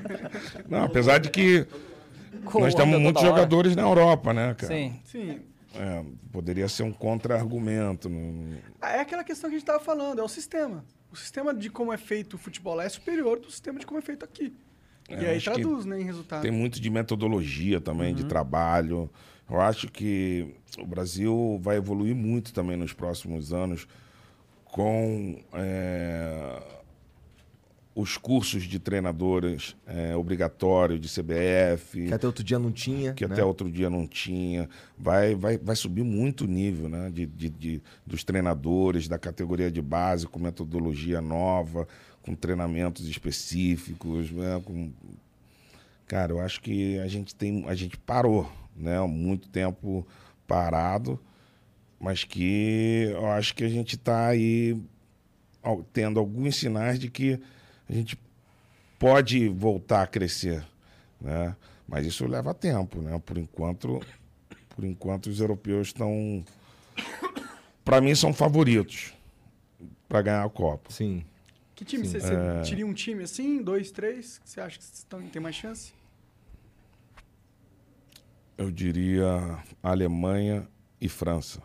Não, 0.67 0.83
apesar 0.85 1.19
de 1.19 1.29
que 1.29 1.67
nós 2.53 2.73
temos 2.73 2.99
muitos 2.99 3.21
hora. 3.23 3.31
jogadores 3.35 3.75
na 3.75 3.83
Europa, 3.83 4.33
né, 4.33 4.55
cara? 4.55 4.73
Sim. 4.73 4.99
Sim. 5.05 5.39
É, 5.75 6.03
poderia 6.31 6.67
ser 6.67 6.81
um 6.81 6.91
contra-argumento. 6.91 8.09
no- 8.09 8.57
É 8.81 9.01
aquela 9.01 9.23
questão 9.23 9.49
que 9.49 9.55
a 9.55 9.59
gente 9.59 9.67
tava 9.67 9.79
falando, 9.79 10.19
é 10.19 10.23
o 10.23 10.27
sistema. 10.27 10.83
O 11.11 11.15
sistema 11.15 11.53
de 11.53 11.69
como 11.69 11.93
é 11.93 11.97
feito 11.97 12.33
o 12.35 12.37
futebol 12.39 12.73
lá 12.75 12.83
é 12.85 12.89
superior 12.89 13.39
do 13.39 13.51
sistema 13.51 13.77
de 13.79 13.85
como 13.85 13.99
é 13.99 14.01
feito 14.01 14.25
aqui. 14.25 14.51
É, 15.09 15.21
e 15.21 15.25
aí 15.27 15.41
traduz, 15.41 15.85
né, 15.85 15.99
em 15.99 16.03
resultado. 16.05 16.41
Tem 16.41 16.51
muito 16.51 16.79
de 16.79 16.89
metodologia 16.89 17.79
também, 17.81 18.09
Uhum. 18.09 18.15
de 18.15 18.25
trabalho. 18.25 19.09
Eu 19.49 19.59
acho 19.59 19.87
que 19.87 20.53
o 20.77 20.85
Brasil 20.85 21.59
vai 21.61 21.77
evoluir 21.77 22.15
muito 22.15 22.53
também 22.53 22.77
nos 22.77 22.93
próximos 22.93 23.51
anos 23.51 23.87
com 24.65 25.39
é, 25.53 26.61
os 27.95 28.15
cursos 28.17 28.63
de 28.63 28.77
treinadores 28.79 29.75
é, 29.87 30.15
obrigatórios 30.15 31.01
de 31.01 31.07
CBF. 31.09 32.07
Que 32.07 32.13
até 32.13 32.27
outro 32.27 32.43
dia 32.43 32.59
não 32.59 32.71
tinha. 32.71 33.13
que 33.13 33.25
né? 33.27 33.33
até 33.33 33.43
outro 33.43 33.69
dia 33.69 33.89
não 33.89 34.07
tinha. 34.07 34.69
Vai, 34.97 35.33
vai, 35.35 35.57
vai 35.57 35.75
subir 35.75 36.03
muito 36.03 36.43
o 36.43 36.47
nível 36.47 36.87
né? 36.87 37.09
de, 37.11 37.25
de, 37.25 37.49
de- 37.49 37.81
dos 38.05 38.23
treinadores, 38.23 39.07
da 39.07 39.17
categoria 39.17 39.71
de 39.71 39.81
base, 39.81 40.27
com 40.27 40.39
metodologia 40.39 41.19
nova, 41.19 41.87
com 42.29 42.35
treinamentos 42.35 43.07
específicos. 43.07 44.29
Né? 44.31 44.61
Com... 44.63 44.91
Cara, 46.05 46.33
eu 46.33 46.39
acho 46.39 46.61
que 46.61 46.99
a 46.99 47.07
gente 47.07 47.33
tem. 47.33 47.67
A 47.67 47.73
gente 47.73 47.97
parou, 47.97 48.49
né? 48.75 48.99
Muito 49.01 49.49
tempo 49.49 50.05
parado, 50.47 51.19
mas 51.99 52.23
que 52.23 53.09
eu 53.11 53.25
acho 53.27 53.55
que 53.55 53.63
a 53.63 53.69
gente 53.69 53.95
está 53.95 54.27
aí 54.27 54.79
tendo 55.91 56.19
alguns 56.19 56.55
sinais 56.55 56.99
de 56.99 57.09
que 57.09 57.39
a 57.87 57.93
gente 57.93 58.17
pode 58.97 59.47
voltar 59.49 60.03
a 60.03 60.07
crescer, 60.07 60.63
né? 61.19 61.55
Mas 61.87 62.05
isso 62.05 62.27
leva 62.27 62.53
tempo, 62.53 63.01
né? 63.01 63.19
Por 63.25 63.37
enquanto, 63.37 63.99
por 64.69 64.85
enquanto 64.85 65.27
os 65.27 65.39
europeus 65.39 65.87
estão, 65.87 66.43
para 67.83 67.99
mim, 67.99 68.13
são 68.13 68.31
favoritos 68.33 69.13
para 70.07 70.21
ganhar 70.21 70.43
a 70.43 70.49
Copa. 70.49 70.91
Sim. 70.91 71.23
Que 71.79 71.85
time 71.85 72.05
Sim. 72.05 72.11
você, 72.11 72.19
você 72.19 72.33
É. 72.33 72.61
teria 72.61 72.85
um 72.85 72.93
time 72.93 73.23
assim, 73.23 73.63
dois, 73.63 73.89
três, 73.89 74.37
que 74.39 74.49
você 74.49 74.59
acha 74.59 74.77
que 74.77 74.83
estão- 74.83 75.21
tem 75.29 75.41
mais 75.41 75.55
chance? 75.55 75.93
Eu 78.57 78.69
diria 78.69 79.57
Alemanha 79.81 80.67
e 80.99 81.07
França. 81.07 81.61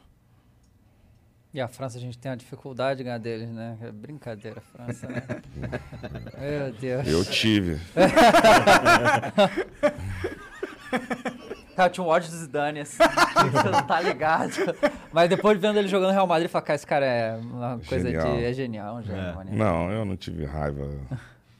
E 1.52 1.60
a 1.60 1.66
França, 1.66 1.98
a 1.98 2.00
gente 2.00 2.16
tem 2.16 2.30
a 2.30 2.36
dificuldade 2.36 2.98
de 2.98 3.04
ganhar 3.04 3.18
deles, 3.18 3.48
né? 3.50 3.76
É 3.80 3.90
brincadeira, 3.90 4.60
a 4.60 4.76
França, 4.76 5.08
né? 5.08 5.20
Meu 6.38 6.72
Deus. 6.74 7.08
Eu 7.08 7.24
tive. 7.24 7.80
Cara, 11.74 11.88
eu 11.88 11.92
tinha 11.92 12.04
um 12.04 12.08
ódio 12.08 12.30
do 12.30 12.36
Zidane, 12.36 12.80
assim. 12.80 12.98
Você 13.52 13.68
não 13.70 13.82
tá 13.86 14.00
ligado. 14.00 14.52
Mas 15.12 15.28
depois 15.28 15.58
vendo 15.58 15.78
ele 15.78 15.88
jogando 15.88 16.12
Real 16.12 16.26
Madrid, 16.26 16.46
eu 16.46 16.50
falei, 16.50 16.66
cara, 16.66 16.74
esse 16.76 16.86
cara 16.86 17.06
é 17.06 17.36
uma 17.36 17.80
coisa 17.86 18.08
Genial. 18.10 18.36
de... 18.36 18.44
É 18.44 18.52
genial, 18.52 18.96
um 18.96 19.02
gênio, 19.02 19.34
mano. 19.34 19.50
Não, 19.52 19.90
eu 19.90 20.04
não 20.04 20.16
tive 20.16 20.44
raiva 20.44 20.88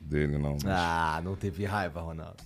dele, 0.01 0.39
não. 0.39 0.53
mas- 0.53 0.65
Ah, 0.67 1.21
não 1.25 1.35
teve 1.35 1.65
raiva, 1.65 2.01
Ronaldo. 2.01 2.37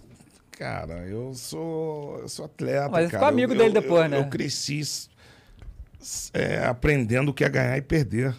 Cara, 0.53 1.07
eu 1.07 1.35
sou, 1.35 2.19
eu 2.19 2.28
sou 2.28 2.45
atleta. 2.47 2.89
Mas 2.89 3.11
cara. 3.11 3.11
ficou 3.11 3.28
amigo 3.28 3.53
Eu- 3.53 3.59
dele 3.59 3.70
eu- 3.78 3.82
depois, 3.82 4.03
eu, 4.05 4.09
né? 4.09 4.19
Eu 4.19 4.27
cresci 4.28 4.81
é, 6.32 6.65
aprendendo 6.66 7.31
o 7.31 7.35
que 7.35 7.45
é 7.45 7.49
ganhar 7.49 7.77
e 7.77 7.82
perder. 7.82 8.35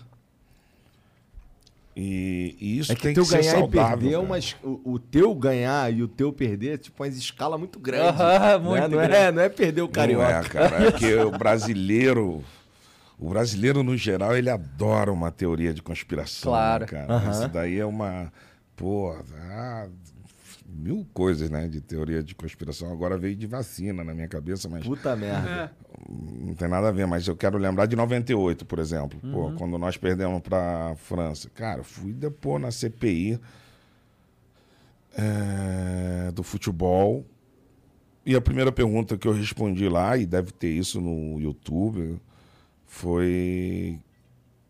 E, 1.95 2.55
e 2.59 2.79
isso 2.79 2.91
É 2.91 2.95
que 2.95 3.01
tem 3.01 3.13
teu 3.13 3.23
que 3.23 3.29
ser 3.29 3.37
ganhar 3.39 3.55
e 3.55 3.59
saudável. 3.59 3.97
perder 3.97 4.13
é 4.15 4.17
cara. 4.41 4.57
O, 4.63 4.93
o 4.93 4.99
teu 4.99 5.35
ganhar 5.35 5.93
e 5.93 6.01
o 6.03 6.07
teu 6.07 6.31
perder 6.31 6.73
é 6.75 6.77
tipo 6.77 7.03
uma 7.03 7.09
escala 7.09 7.57
muito 7.57 7.79
grande. 7.79 8.17
Né? 8.17 8.57
muito 8.57 8.87
não, 8.89 9.01
É, 9.01 9.07
grande. 9.07 9.35
não 9.35 9.41
é 9.43 9.49
perder 9.49 9.81
o 9.81 9.85
Não 9.85 9.91
carioca. 9.91 10.29
é, 10.39 10.43
cara. 10.43 10.87
É 10.87 10.91
que 10.91 11.13
o 11.15 11.31
brasileiro. 11.37 12.43
O 13.17 13.29
brasileiro, 13.31 13.83
no 13.83 13.97
geral, 13.97 14.37
ele 14.37 14.49
adora 14.49 15.11
uma 15.11 15.29
teoria 15.29 15.73
de 15.73 15.81
conspiração. 15.81 16.51
Claro. 16.51 16.81
Né, 16.85 16.87
cara? 16.87 17.13
Aham. 17.15 17.31
Isso 17.31 17.47
daí 17.49 17.77
é 17.77 17.85
uma. 17.85 18.31
Pô, 18.77 19.13
ah, 19.51 19.87
mil 20.71 21.07
coisas, 21.13 21.49
né? 21.49 21.67
De 21.67 21.81
teoria 21.81 22.21
de 22.21 22.35
conspiração. 22.35 22.91
Agora 22.91 23.17
veio 23.17 23.35
de 23.35 23.47
vacina 23.47 24.03
na 24.03 24.13
minha 24.13 24.27
cabeça, 24.27 24.69
mas. 24.69 24.85
Puta 24.85 25.15
merda. 25.15 25.71
Não 26.07 26.53
tem 26.53 26.67
nada 26.67 26.89
a 26.89 26.91
ver, 26.91 27.05
mas 27.07 27.27
eu 27.27 27.35
quero 27.35 27.57
lembrar 27.57 27.85
de 27.85 27.95
98, 27.95 28.65
por 28.65 28.79
exemplo. 28.79 29.19
Uhum. 29.23 29.31
Pô, 29.31 29.51
quando 29.53 29.77
nós 29.77 29.97
perdemos 29.97 30.41
para 30.41 30.95
França. 30.95 31.49
Cara, 31.49 31.83
fui 31.83 32.13
depor 32.13 32.59
na 32.59 32.71
CPI 32.71 33.39
é, 35.17 36.31
do 36.31 36.43
futebol. 36.43 37.25
E 38.25 38.35
a 38.35 38.41
primeira 38.41 38.71
pergunta 38.71 39.17
que 39.17 39.27
eu 39.27 39.33
respondi 39.33 39.89
lá, 39.89 40.17
e 40.17 40.25
deve 40.25 40.51
ter 40.51 40.69
isso 40.69 41.01
no 41.01 41.39
YouTube, 41.39 42.19
foi. 42.85 43.99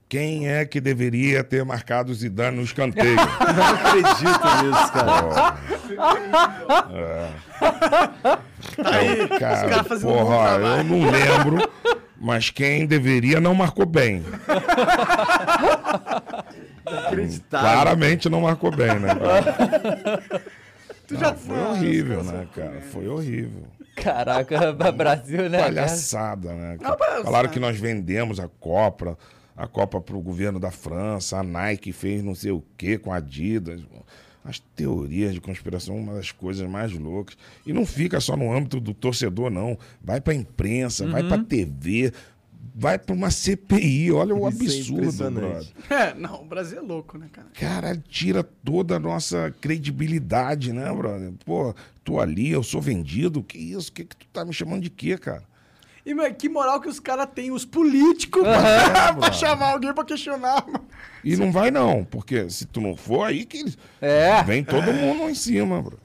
Quem 0.10 0.49
é 0.49 0.65
que 0.65 0.81
deveria 0.81 1.44
ter 1.44 1.64
marcado 1.64 2.11
Zidane 2.15 2.57
no 2.57 2.64
escanteio? 2.64 3.15
Não 3.15 3.64
acredito 3.76 4.64
nisso, 4.64 4.91
cara. 4.91 5.60
Aí, 8.86 9.27
cara, 9.40 9.69
caras 9.69 9.88
fazendo 9.88 10.10
um 10.10 10.18
porra, 10.18 10.57
eu 10.57 10.84
não 10.84 11.11
lembro, 11.11 11.72
mas 12.19 12.49
quem 12.49 12.88
deveria 12.88 13.40
não 13.40 13.53
marcou 13.53 13.86
bem. 13.86 14.23
Inacreditável. 16.88 17.69
Claramente 17.69 18.30
não 18.30 18.41
marcou 18.41 18.72
bem, 18.72 18.99
né? 18.99 19.15
cara? 19.15 20.41
Tu 21.07 21.18
já 21.18 21.34
Foi 21.34 21.60
horrível, 21.60 22.23
né, 22.23 22.48
cara? 22.56 22.81
Foi 22.91 23.07
horrível. 23.07 23.64
Caraca, 23.95 24.72
Brasil, 24.94 25.49
né? 25.49 25.60
cara? 25.60 25.73
Palhaçada, 25.73 26.53
né? 26.53 26.77
cara? 26.80 26.98
Não. 27.18 27.23
Falaram 27.23 27.49
que 27.49 27.60
nós 27.60 27.77
vendemos 27.77 28.40
a 28.40 28.48
Copa, 28.60 29.18
a 29.60 29.68
Copa 29.68 29.99
pro 29.99 30.22
governo 30.22 30.57
da 30.60 30.72
França, 30.72 31.38
a 31.38 31.44
Nike 31.44 31.91
fez 31.91 32.23
não 32.23 32.34
sei 32.34 32.52
o 32.52 32.64
que 32.77 32.98
com 32.98 33.11
a 33.11 33.18
Adidas. 33.18 33.81
As 34.41 34.57
teorias 34.57 35.34
de 35.34 35.41
conspiração, 35.41 35.98
uma 35.98 36.14
das 36.14 36.31
coisas 36.31 36.68
mais 36.68 36.94
loucas. 36.94 37.38
E 37.68 37.73
não 37.73 37.86
fica 37.86 38.22
só 38.22 38.38
no 38.38 38.52
âmbito 38.53 38.80
do 38.80 38.94
torcedor, 38.94 39.49
não. 39.52 39.77
Vai 40.02 40.22
pra 40.22 40.34
imprensa, 40.34 41.06
vai 41.06 41.27
pra 41.27 41.38
TV, 41.44 42.14
vai 42.73 42.98
pra 42.98 43.14
uma 43.14 43.30
CPI. 43.30 44.14
Olha 44.14 44.34
o 44.34 44.48
Isso 44.48 44.61
é 44.61 44.65
absurdo, 44.65 44.98
impressionante. 45.02 45.73
brother. 45.90 46.07
É, 46.07 46.14
não, 46.15 46.41
o 46.41 46.45
Brasil 46.45 46.77
é 46.80 46.81
louco, 46.81 47.18
né, 47.18 47.27
cara? 47.31 47.48
Cara, 47.53 47.98
tira 47.98 48.41
toda 48.41 48.95
a 48.95 48.99
nossa 48.99 49.53
credibilidade, 49.60 50.72
né, 50.72 50.91
brother? 50.94 51.34
Pô, 51.45 51.76
tô 52.03 52.19
ali, 52.19 52.49
eu 52.49 52.64
sou 52.64 52.81
vendido. 52.81 53.44
Que 53.44 53.57
isso? 53.57 53.91
Que 53.91 54.06
que 54.06 54.15
tu 54.15 54.26
tá 54.31 54.45
me 54.45 54.53
chamando 54.53 54.81
de 54.84 54.90
quê, 54.90 55.18
cara? 55.18 55.44
E, 56.10 56.14
mano, 56.15 56.34
que 56.34 56.49
moral 56.49 56.81
que 56.81 56.90
os 56.90 56.99
caras 56.99 57.27
têm, 57.36 57.52
os 57.52 57.64
políticos, 57.64 58.41
pra, 58.41 59.14
pra 59.14 59.31
chamar 59.31 59.73
alguém 59.73 59.94
pra 59.94 60.03
questionar, 60.03 60.65
mano. 60.65 60.88
E 61.23 61.38
não 61.38 61.52
vai 61.52 61.69
não, 61.69 62.03
porque 62.03 62.49
se 62.49 62.65
tu 62.65 62.81
não 62.81 62.98
for, 62.98 63.26
aí 63.26 63.45
que 63.45 63.57
eles... 63.60 63.77
É. 64.02 64.41
Vem 64.41 64.64
todo 64.64 64.91
mundo 64.91 65.30
em 65.30 65.36
cima, 65.36 65.80
bro. 65.80 65.99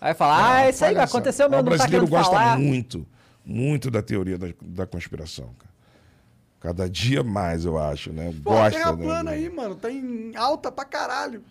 Aí 0.00 0.14
fala, 0.14 0.56
ah, 0.56 0.70
isso 0.70 0.82
aí 0.86 0.96
aconteceu 0.96 1.48
O 1.48 1.50
mesmo, 1.50 1.64
não 1.64 1.70
tá 1.70 1.76
brasileiro 1.76 2.06
querendo 2.06 2.18
gosta 2.18 2.34
falar. 2.34 2.58
muito, 2.58 3.06
muito 3.44 3.90
da 3.90 4.00
teoria 4.00 4.38
da, 4.38 4.46
da 4.62 4.86
conspiração, 4.86 5.50
cara. 5.58 5.72
Cada 6.58 6.88
dia 6.88 7.22
mais, 7.22 7.66
eu 7.66 7.76
acho, 7.76 8.10
né? 8.10 8.32
Pô, 8.42 8.52
a 8.52 8.54
Gosta, 8.54 8.78
Terra 8.78 8.92
né? 8.96 9.04
plana 9.04 9.30
aí, 9.32 9.50
mano, 9.50 9.74
tá 9.74 9.90
em 9.90 10.34
alta 10.34 10.72
pra 10.72 10.86
caralho. 10.86 11.44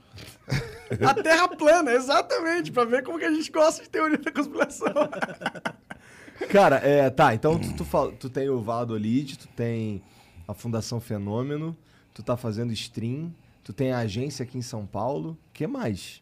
a 1.05 1.13
Terra 1.13 1.47
plana, 1.49 1.91
exatamente, 1.93 2.71
pra 2.71 2.83
ver 2.83 3.03
como 3.03 3.19
que 3.19 3.25
a 3.25 3.31
gente 3.31 3.51
gosta 3.51 3.83
de 3.83 3.89
teoria 3.89 4.17
da 4.17 4.31
conspiração. 4.31 4.87
Cara, 6.49 6.77
é, 6.77 7.09
tá, 7.09 7.33
então 7.33 7.57
tu, 7.59 7.73
tu, 7.73 7.85
fala- 7.85 8.11
tu 8.13 8.29
tem 8.29 8.49
o 8.49 8.61
Valladolid, 8.61 9.37
tu 9.37 9.47
tem 9.49 10.01
a 10.47 10.53
Fundação 10.53 10.99
Fenômeno, 10.99 11.75
tu 12.13 12.21
tá 12.21 12.35
fazendo 12.35 12.73
stream, 12.73 13.33
tu 13.63 13.71
tem 13.71 13.91
a 13.91 13.99
agência 13.99 14.43
aqui 14.43 14.57
em 14.57 14.61
São 14.61 14.85
Paulo, 14.85 15.37
que 15.53 15.65
mais? 15.67 16.21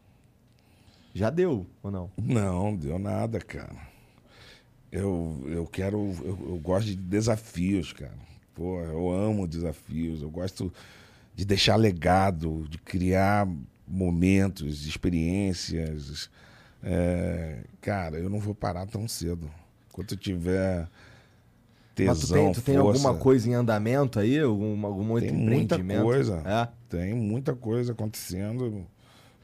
Já 1.14 1.30
deu, 1.30 1.66
ou 1.82 1.90
não? 1.92 2.12
Não, 2.18 2.76
deu 2.76 3.00
nada, 3.00 3.40
cara. 3.40 3.76
Eu, 4.92 5.44
eu 5.48 5.66
quero. 5.66 5.98
Eu, 6.24 6.38
eu 6.50 6.60
gosto 6.60 6.88
de 6.88 6.96
desafios, 6.96 7.92
cara. 7.94 8.18
Pô, 8.56 8.80
eu 8.82 9.12
amo 9.12 9.48
desafios. 9.48 10.22
Eu 10.22 10.30
gosto 10.30 10.72
de 11.36 11.46
deixar 11.46 11.76
legado, 11.76 12.68
de 12.70 12.78
criar 12.78 13.48
momentos, 13.88 14.86
experiências. 14.86 16.30
É, 16.84 17.64
cara, 17.82 18.18
eu 18.18 18.30
não 18.30 18.40
vou 18.40 18.54
parar 18.56 18.86
tão 18.88 19.08
cedo. 19.08 19.50
Enquanto 19.92 20.14
eu 20.14 20.18
tiver 20.18 20.88
tesão, 21.96 22.14
Mas 22.16 22.20
tu 22.22 22.34
tem, 22.34 22.52
tu 22.54 22.62
tem 22.62 22.76
força, 22.78 23.08
alguma 23.08 23.22
coisa 23.22 23.50
em 23.50 23.54
andamento 23.54 24.20
aí? 24.20 24.40
Algum, 24.40 24.86
algum 24.86 25.12
outro 25.12 25.28
Tem 25.28 25.36
muita 25.36 25.76
empreendimento? 25.76 26.04
coisa. 26.04 26.42
É? 26.46 26.68
Tem 26.90 27.14
muita 27.14 27.54
coisa 27.56 27.92
acontecendo. 27.92 28.86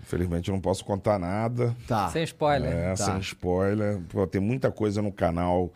Infelizmente 0.02 0.50
eu 0.50 0.54
não 0.54 0.62
posso 0.62 0.86
contar 0.86 1.18
nada. 1.20 1.76
Tá. 1.88 2.10
Sem 2.10 2.24
spoiler. 2.24 2.72
É, 2.72 2.90
Tá. 2.90 2.96
sem 2.98 3.20
spoiler. 3.20 4.00
Pô, 4.10 4.26
tem 4.28 4.40
muita 4.40 4.72
coisa 4.72 5.02
no 5.02 5.12
canal 5.12 5.72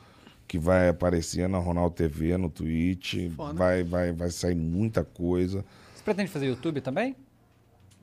que 0.48 0.58
vai 0.58 0.90
aparecer 0.90 1.48
na 1.50 1.58
Ronaldo 1.58 1.96
TV, 1.96 2.38
no 2.38 2.50
Twitch. 2.50 3.30
Foda. 3.36 3.54
Vai, 3.54 3.84
vai, 3.84 4.12
vai 4.12 4.30
sair 4.32 4.56
muita 4.56 5.04
coisa. 5.04 5.66
Você 5.96 6.04
pretende 6.04 6.30
fazer 6.32 6.48
YouTube 6.48 6.80
também? 6.82 7.16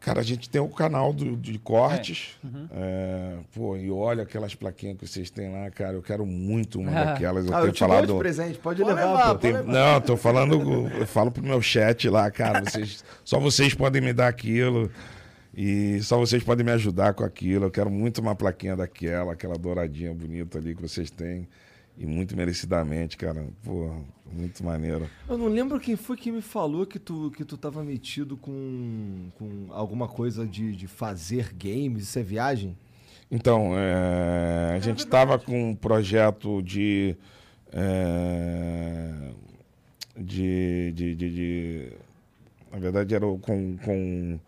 Cara, 0.00 0.20
a 0.20 0.22
gente 0.22 0.48
tem 0.48 0.60
o 0.60 0.68
canal 0.68 1.12
do, 1.12 1.36
de 1.36 1.58
cortes. 1.58 2.36
Uhum. 2.44 2.68
É, 2.72 3.32
pô, 3.52 3.76
e 3.76 3.90
olha 3.90 4.22
aquelas 4.22 4.54
plaquinhas 4.54 4.96
que 4.98 5.06
vocês 5.08 5.30
têm 5.30 5.50
lá, 5.50 5.68
cara. 5.70 5.94
Eu 5.94 6.02
quero 6.02 6.24
muito 6.24 6.78
uma 6.78 6.90
daquelas. 7.06 7.46
Eu 7.46 7.52
Ah, 7.54 7.56
eu 7.58 7.62
tenho 7.62 7.72
te 7.72 7.80
dou 7.80 7.88
falado. 7.88 8.06
de 8.12 8.18
presente, 8.18 8.58
pode, 8.58 8.82
Pode 8.82 8.94
levar, 8.94 9.10
levar, 9.10 9.22
pô. 9.22 9.28
pode 9.30 9.40
Tem- 9.40 9.52
levar. 9.52 9.72
não, 9.72 10.00
tô 10.00 10.16
falando, 10.16 10.88
eu 10.96 11.06
falo 11.06 11.30
pro 11.32 11.42
meu 11.42 11.60
chat 11.60 12.08
lá, 12.08 12.30
cara, 12.30 12.62
vocês, 12.62 13.04
só 13.24 13.40
vocês 13.40 13.74
podem 13.74 14.00
me 14.00 14.12
dar 14.12 14.28
aquilo 14.28 14.90
e 15.56 16.00
só 16.02 16.18
vocês 16.18 16.42
podem 16.44 16.64
me 16.64 16.72
ajudar 16.72 17.14
com 17.14 17.24
aquilo. 17.24 17.64
Eu 17.64 17.70
quero 17.70 17.90
muito 17.90 18.20
uma 18.20 18.34
plaquinha 18.36 18.76
daquela, 18.76 19.32
aquela 19.32 19.56
douradinha 19.58 20.14
bonita 20.14 20.58
ali 20.58 20.74
que 20.76 20.82
vocês 20.82 21.10
têm 21.10 21.48
e 21.98 22.04
muito 22.06 22.36
merecidamente, 22.36 23.16
cara. 23.16 23.46
Pô, 23.64 23.90
muito 24.32 24.62
maneiro. 24.64 25.08
Eu 25.28 25.38
não 25.38 25.46
lembro 25.48 25.78
quem 25.80 25.96
foi 25.96 26.16
que 26.16 26.30
me 26.32 26.42
falou 26.42 26.84
que 26.86 26.98
tu, 26.98 27.30
que 27.30 27.44
tu 27.44 27.56
tava 27.56 27.82
metido 27.84 28.36
com, 28.36 29.28
com 29.38 29.66
alguma 29.70 30.06
coisa 30.08 30.46
de, 30.46 30.74
de 30.76 30.86
fazer 30.86 31.52
games, 31.54 32.02
isso 32.04 32.18
é 32.18 32.22
viagem? 32.22 32.76
Então, 33.30 33.72
é, 33.76 34.74
a 34.76 34.78
gente 34.78 35.00
estava 35.00 35.38
com 35.38 35.70
um 35.70 35.74
projeto 35.74 36.62
de, 36.62 37.16
é, 37.72 39.12
de, 40.16 40.92
de, 40.92 41.14
de, 41.14 41.30
de- 41.34 41.92
Na 42.72 42.78
verdade, 42.78 43.14
era 43.14 43.26
com, 43.26 43.76
com 43.78 44.38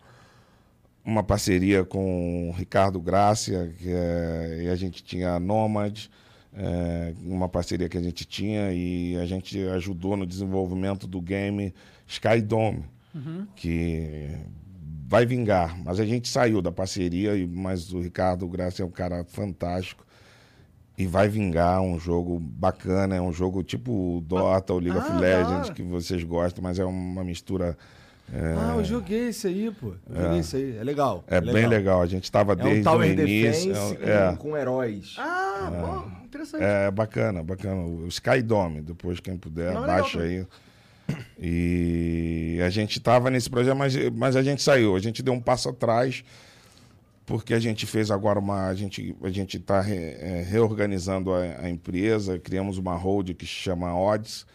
uma 1.03 1.23
parceria 1.23 1.83
com 1.83 2.49
o 2.49 2.53
Ricardo 2.53 2.99
Grácia, 3.01 3.73
que 3.77 3.89
é, 3.89 4.61
e 4.65 4.69
a 4.69 4.75
gente 4.75 5.03
tinha 5.03 5.33
a 5.33 5.39
Nomad, 5.39 6.05
é, 6.53 7.13
uma 7.23 7.47
parceria 7.47 7.87
que 7.89 7.97
a 7.97 8.01
gente 8.01 8.25
tinha, 8.25 8.71
e 8.73 9.15
a 9.17 9.25
gente 9.25 9.59
ajudou 9.69 10.17
no 10.17 10.25
desenvolvimento 10.25 11.07
do 11.07 11.21
game 11.21 11.73
Skydome, 12.07 12.83
que 13.55 14.29
vai 15.07 15.25
vingar. 15.25 15.77
Mas 15.83 15.99
a 15.99 16.05
gente 16.05 16.27
saiu 16.27 16.61
da 16.61 16.71
parceria, 16.71 17.31
mas 17.47 17.91
o 17.93 17.99
Ricardo 17.99 18.47
Graça 18.47 18.81
é 18.81 18.85
um 18.85 18.91
cara 18.91 19.23
fantástico. 19.23 20.05
E 20.97 21.07
vai 21.07 21.29
vingar 21.29 21.81
um 21.81 21.97
jogo 21.97 22.37
bacana, 22.39 23.15
é 23.15 23.21
um 23.21 23.31
jogo 23.31 23.63
tipo 23.63 24.21
Dota 24.27 24.73
ou 24.73 24.79
League 24.79 24.99
Ah, 24.99 25.01
of 25.01 25.17
Legends, 25.17 25.69
que 25.69 25.81
vocês 25.81 26.23
gostam, 26.23 26.61
mas 26.61 26.77
é 26.77 26.83
uma 26.83 27.23
mistura. 27.23 27.77
É, 28.33 28.55
Ah, 28.57 28.75
eu 28.77 28.83
joguei 28.85 29.29
esse 29.29 29.47
aí, 29.47 29.71
pô. 29.71 29.93
Eu 30.09 30.21
Joguei 30.21 30.39
esse 30.39 30.55
aí. 30.55 30.77
É 30.77 30.83
legal. 30.83 31.23
é 31.27 31.41
bem 31.41 31.67
legal. 31.67 32.01
A 32.01 32.05
gente 32.05 32.25
estava 32.25 32.53
É 32.53 32.55
desde 32.55 32.81
um 32.81 32.83
Tower 32.83 33.07
o 33.07 33.11
início. 33.11 33.25
Defense 33.71 33.97
com, 33.97 34.07
é, 34.07 34.35
com 34.35 34.57
heróis. 34.57 35.15
Ah, 35.17 35.71
bom, 35.71 36.25
interessante. 36.25 36.63
é 36.63 36.91
bacana, 36.91 37.41
bacana. 37.43 37.81
O 37.81 38.07
Sky 38.07 38.41
Dome, 38.43 38.81
depois 38.81 39.19
quem 39.19 39.35
puder, 39.37 39.73
Não, 39.73 39.83
é 39.83 39.87
legal 39.87 40.01
baixa 40.01 40.21
aí. 40.21 40.45
E 41.39 42.59
a 42.63 42.69
gente 42.69 42.99
estava 42.99 43.29
nesse 43.31 43.49
projeto, 43.49 43.75
mas, 43.75 43.95
mas 44.11 44.35
a 44.35 44.43
gente 44.43 44.61
saiu. 44.61 44.95
A 44.95 44.99
gente 44.99 45.23
deu 45.23 45.33
um 45.33 45.39
passo 45.41 45.69
atrás, 45.69 46.23
porque 47.25 47.53
a 47.53 47.59
gente 47.59 47.85
fez 47.87 48.11
agora 48.11 48.37
uma. 48.39 48.67
A 48.67 48.75
gente 48.75 49.15
a 49.23 49.29
gente 49.29 49.57
está 49.57 49.81
reorganizando 49.81 51.33
a, 51.33 51.41
a 51.63 51.69
empresa, 51.69 52.37
criamos 52.37 52.77
uma 52.77 52.95
hold 52.95 53.31
que 53.33 53.45
se 53.45 53.51
chama 53.53 53.97
Odds, 53.97 54.45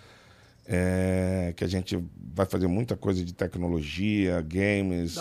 é, 0.66 1.52
que 1.56 1.64
a 1.64 1.68
gente 1.68 1.98
vai 2.34 2.46
fazer 2.46 2.66
muita 2.66 2.96
coisa 2.96 3.24
de 3.24 3.32
tecnologia, 3.32 4.40
games, 4.40 5.16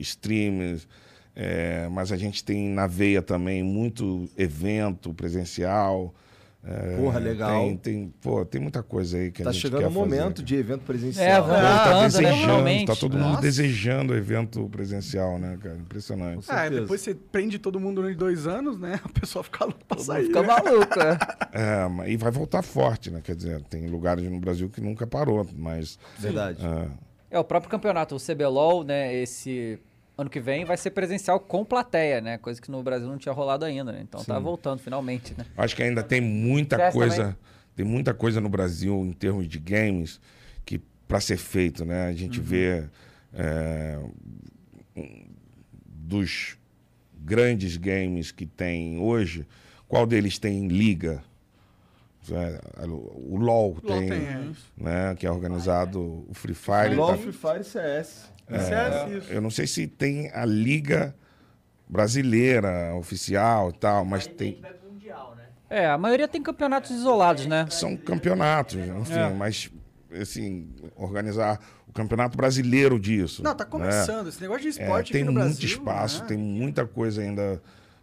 streams. 0.00 0.86
é, 1.34 1.88
mas 1.88 2.10
a 2.12 2.16
gente 2.16 2.42
tem 2.42 2.68
na 2.68 2.86
veia 2.86 3.22
também 3.22 3.62
muito 3.62 4.28
evento 4.36 5.12
presencial. 5.12 6.14
É, 6.68 6.96
Porra, 6.96 7.18
legal. 7.20 7.60
Tem, 7.60 7.76
tem, 7.76 8.14
pô, 8.20 8.44
tem 8.44 8.60
muita 8.60 8.82
coisa 8.82 9.16
aí 9.18 9.30
que 9.30 9.42
Tá 9.42 9.50
a 9.50 9.52
gente 9.52 9.62
chegando 9.62 9.80
quer 9.82 9.86
o 9.86 9.90
momento 9.92 10.36
fazer. 10.36 10.42
de 10.42 10.56
evento 10.56 10.80
É, 10.82 10.84
presencial. 10.86 11.44
vamos 11.44 11.60
Pô, 11.60 11.66
tá 11.66 11.94
né, 11.94 12.02
desejando, 12.08 12.36
finalmente. 12.40 12.86
tá 12.86 12.96
todo 12.96 13.12
mundo 13.16 13.28
Nossa. 13.28 13.40
desejando 13.42 14.14
evento 14.16 14.68
presencial, 14.68 15.38
né, 15.38 15.58
cara? 15.62 15.76
Impressionante. 15.76 16.44
Ah, 16.48 16.60
certeza. 16.62 16.80
depois 16.82 17.00
você 17.00 17.14
prende 17.14 17.58
todo 17.58 17.78
mundo 17.78 17.96
durante 18.02 18.16
dois 18.16 18.46
anos, 18.46 18.78
né? 18.78 18.98
O 19.06 19.12
pessoal 19.20 19.42
fica 19.44 19.64
louco 19.64 19.84
pra 19.86 19.98
sair. 19.98 20.26
Fica 20.26 20.42
né? 20.42 20.46
maluco, 20.48 20.98
é. 21.00 21.18
É, 21.52 22.10
e 22.10 22.16
vai 22.16 22.30
voltar 22.32 22.62
forte, 22.62 23.10
né? 23.10 23.20
Quer 23.22 23.36
dizer, 23.36 23.62
tem 23.62 23.86
lugares 23.86 24.24
no 24.28 24.38
Brasil 24.40 24.68
que 24.68 24.80
nunca 24.80 25.06
parou, 25.06 25.46
mas. 25.56 25.98
Verdade. 26.18 26.58
é, 26.64 27.36
É, 27.36 27.38
o 27.38 27.44
próprio 27.44 27.70
campeonato, 27.70 28.14
o 28.14 28.18
CBLOL, 28.20 28.84
né, 28.84 29.14
esse 29.14 29.78
ano 30.18 30.30
que 30.30 30.40
vem 30.40 30.64
vai 30.64 30.76
ser 30.76 30.90
presencial 30.90 31.38
com 31.38 31.64
plateia, 31.64 32.20
né? 32.20 32.38
Coisa 32.38 32.60
que 32.60 32.70
no 32.70 32.82
Brasil 32.82 33.06
não 33.08 33.18
tinha 33.18 33.32
rolado 33.32 33.64
ainda, 33.64 33.92
né? 33.92 34.00
Então 34.02 34.24
tá 34.24 34.38
voltando 34.38 34.78
finalmente, 34.78 35.34
né? 35.36 35.44
acho 35.56 35.76
que 35.76 35.82
ainda 35.82 36.02
tem 36.02 36.20
muita 36.20 36.76
CS 36.76 36.92
coisa. 36.94 37.16
também? 37.16 37.36
Tem 37.76 37.84
muita 37.84 38.14
coisa 38.14 38.40
no 38.40 38.48
Brasil 38.48 38.94
em 39.04 39.12
termos 39.12 39.46
de 39.46 39.58
games 39.58 40.18
que 40.64 40.80
para 41.06 41.20
ser 41.20 41.36
feito, 41.36 41.84
né? 41.84 42.06
A 42.06 42.12
gente 42.12 42.40
vê 42.40 42.84
é, 43.34 43.98
dos 45.86 46.56
grandes 47.18 47.76
games 47.76 48.30
que 48.32 48.46
tem 48.46 48.98
hoje, 48.98 49.46
qual 49.88 50.06
deles 50.06 50.38
tem 50.38 50.68
liga? 50.68 51.22
É, 52.30 52.60
O 52.82 53.36
LoL, 53.36 53.76
LoL 53.82 53.98
tem, 54.00 54.08
tem, 54.08 54.18
é 54.26 54.50
né? 54.76 55.14
Que 55.16 55.26
é 55.26 55.30
organizado 55.30 56.24
o 56.28 56.34
Free 56.34 56.54
Fire. 56.54 56.94
LOL, 56.94 57.08
tá- 57.12 57.18
Free 57.18 57.32
Fire 57.32 57.60
e 57.60 57.64
CS. 57.64 58.32
Isso. 58.48 59.32
Eu 59.32 59.40
não 59.40 59.50
sei 59.50 59.66
se 59.66 59.86
tem 59.86 60.30
a 60.32 60.44
liga 60.44 61.14
brasileira 61.88 62.94
oficial 62.94 63.70
e 63.70 63.72
tal, 63.74 64.04
mas 64.04 64.26
tem 64.26 64.60
É, 65.68 65.86
a 65.88 65.98
maioria 65.98 66.28
tem 66.28 66.42
campeonatos 66.42 66.90
isolados, 66.92 67.46
né? 67.46 67.66
são 67.70 67.96
campeonatos, 67.96 68.76
enfim, 68.76 69.12
É. 69.14 69.30
mas 69.30 69.68
assim, 70.20 70.68
organizar 70.94 71.60
o 71.88 71.92
campeonato 71.92 72.36
brasileiro 72.36 72.98
disso. 73.00 73.42
Não, 73.42 73.54
tá 73.54 73.64
né? 73.64 73.70
começando. 73.70 74.28
Esse 74.28 74.40
negócio 74.40 74.62
de 74.62 74.68
É, 74.68 74.82
esporte 74.82 75.12
tem 75.12 75.22
aqui 75.22 75.32
no 75.32 75.40
muito 75.40 75.44
Brasil, 75.58 75.68
espaço, 75.68 76.22
né? 76.22 76.28
tem 76.28 76.38
muita 76.38 76.86
coisa 76.86 77.20
ainda 77.22 77.60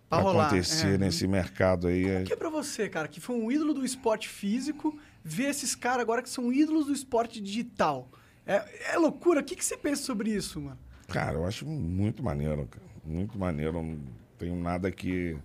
Pra 0.10 0.20
para 0.20 0.30
rolar, 0.30 0.46
acontecer 0.48 0.96
é. 0.96 0.98
nesse 0.98 1.26
mercado 1.26 1.88
aí. 1.88 2.22
O 2.22 2.24
que 2.26 2.34
é 2.34 2.36
pra 2.36 2.50
você, 2.50 2.88
cara, 2.90 3.08
que 3.08 3.20
foi 3.22 3.36
um 3.36 3.52
ídolo 3.52 3.74
do 3.74 3.84
esporte 3.86 4.28
físico, 4.30 4.98
ver 5.24 5.46
esses 5.50 5.74
caras 5.74 6.02
agora 6.02 6.22
que 6.22 6.30
são 6.30 6.52
ídolos 6.54 6.86
do 6.88 6.94
esporte 6.94 7.42
digital? 7.42 8.10
É, 8.46 8.94
é 8.94 8.98
loucura? 8.98 9.42
O 9.42 9.44
que, 9.44 9.56
que 9.56 9.66
você 9.66 9.78
pensa 9.78 10.04
sobre 10.04 10.32
isso, 10.32 10.60
mano? 10.60 10.80
Cara, 11.08 11.38
eu 11.38 11.46
acho 11.46 11.66
muito 11.66 12.24
maneiro, 12.24 12.68
cara. 12.68 12.86
Muito 13.06 13.38
maneiro. 13.38 13.78
Eu 13.78 13.84
Não 13.84 14.00
tenho 14.38 14.56
nada 14.56 14.92
que, 14.92 15.38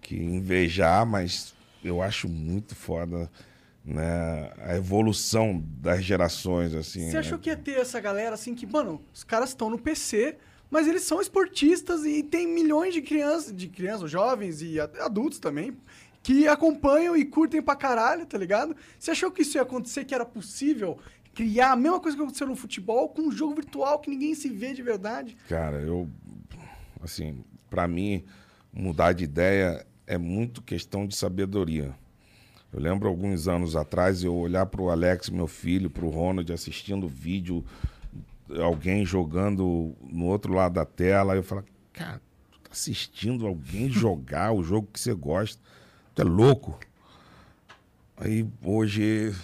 que 0.00 0.16
invejar, 0.16 1.06
mas 1.06 1.54
eu 1.82 2.02
acho 2.02 2.28
muito 2.28 2.74
foda 2.74 3.30
né, 3.84 4.52
a 4.58 4.76
evolução 4.76 5.62
das 5.80 6.04
gerações, 6.04 6.74
assim. 6.74 7.06
Você 7.06 7.14
né? 7.14 7.18
achou 7.20 7.38
que 7.38 7.50
ia 7.50 7.56
ter 7.56 7.78
essa 7.78 8.00
galera 8.00 8.34
assim 8.34 8.54
que, 8.54 8.66
mano, 8.66 9.02
os 9.12 9.24
caras 9.24 9.50
estão 9.50 9.70
no 9.70 9.78
PC, 9.78 10.36
mas 10.70 10.86
eles 10.86 11.02
são 11.02 11.20
esportistas 11.20 12.04
e 12.04 12.22
tem 12.22 12.46
milhões 12.46 12.94
de 12.94 13.02
crianças, 13.02 13.54
de 13.54 13.68
crianças, 13.68 14.10
jovens 14.10 14.62
e 14.62 14.78
adultos 14.78 15.38
também, 15.38 15.76
que 16.22 16.46
acompanham 16.46 17.16
e 17.16 17.24
curtem 17.24 17.62
pra 17.62 17.74
caralho, 17.74 18.26
tá 18.26 18.36
ligado? 18.36 18.76
Você 18.98 19.10
achou 19.10 19.30
que 19.30 19.42
isso 19.42 19.56
ia 19.56 19.62
acontecer, 19.62 20.04
que 20.04 20.14
era 20.14 20.24
possível 20.26 20.98
criar 21.40 21.72
a 21.72 21.76
mesma 21.76 21.98
coisa 21.98 22.14
que 22.14 22.22
aconteceu 22.22 22.46
no 22.46 22.54
futebol 22.54 23.08
com 23.08 23.22
um 23.22 23.32
jogo 23.32 23.54
virtual 23.54 23.98
que 23.98 24.10
ninguém 24.10 24.34
se 24.34 24.50
vê 24.50 24.74
de 24.74 24.82
verdade? 24.82 25.38
Cara, 25.48 25.78
eu. 25.78 26.06
Assim, 27.00 27.42
pra 27.70 27.88
mim, 27.88 28.22
mudar 28.70 29.14
de 29.14 29.24
ideia 29.24 29.86
é 30.06 30.18
muito 30.18 30.60
questão 30.60 31.06
de 31.06 31.16
sabedoria. 31.16 31.94
Eu 32.70 32.78
lembro 32.78 33.08
alguns 33.08 33.48
anos 33.48 33.74
atrás 33.74 34.22
eu 34.22 34.36
olhar 34.36 34.66
pro 34.66 34.90
Alex, 34.90 35.30
meu 35.30 35.46
filho, 35.46 35.88
pro 35.88 36.10
Ronald 36.10 36.52
assistindo 36.52 37.08
vídeo, 37.08 37.64
alguém 38.62 39.02
jogando 39.06 39.96
no 40.02 40.26
outro 40.26 40.52
lado 40.52 40.74
da 40.74 40.84
tela, 40.84 41.34
eu 41.34 41.42
falar, 41.42 41.64
cara, 41.90 42.20
tu 42.52 42.60
tá 42.60 42.70
assistindo 42.70 43.46
alguém 43.46 43.88
jogar 43.90 44.52
o 44.52 44.62
jogo 44.62 44.90
que 44.92 45.00
você 45.00 45.14
gosta? 45.14 45.58
Tu 46.14 46.20
é 46.20 46.24
louco? 46.24 46.78
Aí 48.18 48.46
hoje 48.62 49.34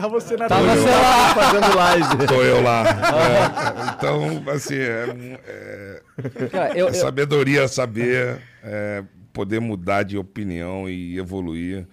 Tá 0.00 0.08
você 0.08 0.36
na 0.36 0.48
Tá 0.48 0.56
tela. 0.56 0.76
você 0.76 0.88
lá. 0.88 1.34
Fazendo 1.34 1.76
live. 1.76 2.26
tô 2.26 2.42
eu 2.42 2.62
lá. 2.62 2.84
É, 2.88 3.94
então, 3.96 4.50
assim, 4.52 4.74
é, 4.76 5.40
é, 5.46 6.48
Cara, 6.48 6.78
eu, 6.78 6.86
É 6.88 6.90
eu- 6.90 6.94
sabedoria 6.94 7.66
saber 7.68 8.40
é, 8.62 9.02
poder 9.32 9.60
mudar 9.60 10.02
de 10.02 10.16
opinião 10.18 10.88
e 10.88 11.18
evoluir. 11.18 11.86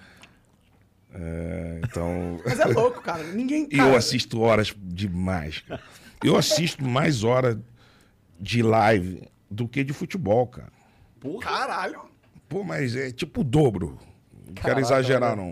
É, 1.13 1.81
então. 1.83 2.39
Mas 2.45 2.59
é 2.59 2.65
louco, 2.65 3.01
cara. 3.01 3.23
Ninguém. 3.23 3.67
E 3.71 3.77
cara, 3.77 3.89
eu 3.89 3.95
assisto 3.95 4.39
horas 4.41 4.73
demais. 4.77 5.59
cara. 5.67 5.81
Eu 6.23 6.35
assisto 6.35 6.83
mais 6.85 7.23
horas 7.23 7.57
de 8.39 8.61
live 8.61 9.23
do 9.49 9.67
que 9.67 9.83
de 9.83 9.93
futebol, 9.93 10.47
cara. 10.47 10.71
Caralho. 11.41 12.01
Pô, 12.47 12.63
mas 12.63 12.95
é 12.95 13.11
tipo 13.11 13.41
o 13.41 13.43
dobro. 13.43 13.97
Não 14.45 14.53
quero 14.53 14.79
exagerar, 14.79 15.35
não. 15.35 15.51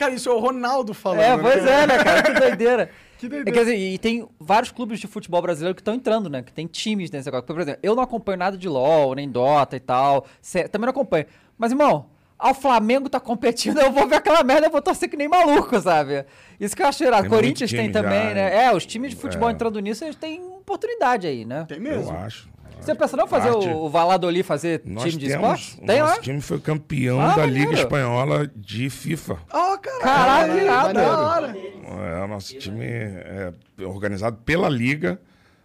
Cara, 0.00 0.12
isso 0.14 0.28
é 0.28 0.32
o 0.32 0.38
Ronaldo 0.38 0.92
falando. 0.94 1.20
É, 1.20 1.36
né, 1.36 1.42
pois 1.42 1.64
cara? 1.64 1.70
é, 1.70 1.86
né, 1.86 2.04
cara? 2.04 2.22
Que 2.22 2.32
doideira. 2.40 2.90
Que 3.20 3.26
É, 3.26 3.28
doideira. 3.28 3.52
quer 3.52 3.64
dizer, 3.66 3.76
e 3.76 3.98
tem 3.98 4.26
vários 4.40 4.72
clubes 4.72 4.98
de 4.98 5.06
futebol 5.06 5.42
brasileiro 5.42 5.74
que 5.74 5.82
estão 5.82 5.92
entrando, 5.94 6.30
né? 6.30 6.42
Que 6.42 6.50
tem 6.52 6.66
times 6.66 7.10
nesse 7.10 7.26
negócio. 7.26 7.46
Por 7.46 7.60
exemplo, 7.60 7.78
eu 7.82 7.94
não 7.94 8.02
acompanho 8.02 8.38
nada 8.38 8.56
de 8.56 8.66
LOL, 8.66 9.14
nem 9.14 9.28
Dota 9.30 9.76
e 9.76 9.80
tal. 9.80 10.24
Também 10.72 10.86
não 10.86 10.90
acompanho. 10.90 11.26
Mas, 11.58 11.70
irmão, 11.70 12.06
ao 12.38 12.54
Flamengo 12.54 13.10
tá 13.10 13.20
competindo, 13.20 13.78
eu 13.78 13.92
vou 13.92 14.08
ver 14.08 14.16
aquela 14.16 14.42
merda, 14.42 14.68
eu 14.68 14.70
vou 14.70 14.80
torcer 14.80 15.10
que 15.10 15.18
nem 15.18 15.28
maluco, 15.28 15.78
sabe? 15.78 16.24
Isso 16.58 16.74
que 16.74 16.82
eu 16.82 16.86
acho 16.86 17.04
irado. 17.04 17.28
Corinthians 17.28 17.70
tem 17.70 17.92
também, 17.92 18.28
já, 18.28 18.34
né? 18.34 18.64
É, 18.64 18.74
os 18.74 18.86
times 18.86 19.10
de 19.10 19.16
futebol 19.16 19.50
É. 19.50 19.52
entrando 19.52 19.78
nisso, 19.80 20.02
eles 20.02 20.16
têm 20.16 20.40
oportunidade 20.42 21.26
aí, 21.26 21.44
né? 21.44 21.66
Tem 21.68 21.76
Eu 21.76 21.82
mesmo. 21.82 22.10
acho. 22.16 22.48
Você 22.80 22.94
pensa 22.94 23.16
não 23.16 23.26
fazer 23.26 23.50
Parte- 23.52 23.68
o, 23.68 23.76
o 23.84 23.88
Valladolid 23.90 24.42
fazer 24.42 24.82
Nós 24.84 25.04
time 25.04 25.16
de 25.18 25.28
temos, 25.28 25.60
esporte? 25.60 25.82
o 25.82 25.86
Tem 25.86 26.00
nosso 26.00 26.14
lá? 26.16 26.20
time 26.22 26.40
foi 26.40 26.60
campeão 26.60 27.20
Ah, 27.20 27.28
da 27.34 27.36
maneiro. 27.46 27.70
Liga 27.70 27.82
Espanhola 27.82 28.50
de 28.56 28.88
FIFA. 28.90 29.38
Ó, 29.52 29.76
caralho. 29.78 30.66
Caralho. 30.66 30.94
Da 30.94 31.18
hora. 31.20 31.56
É, 31.56 32.24
o 32.24 32.28
nosso 32.28 32.56
time 32.58 32.84
é 32.84 33.52
organizado 33.84 34.38
pela 34.44 34.68
Liga. 34.68 35.20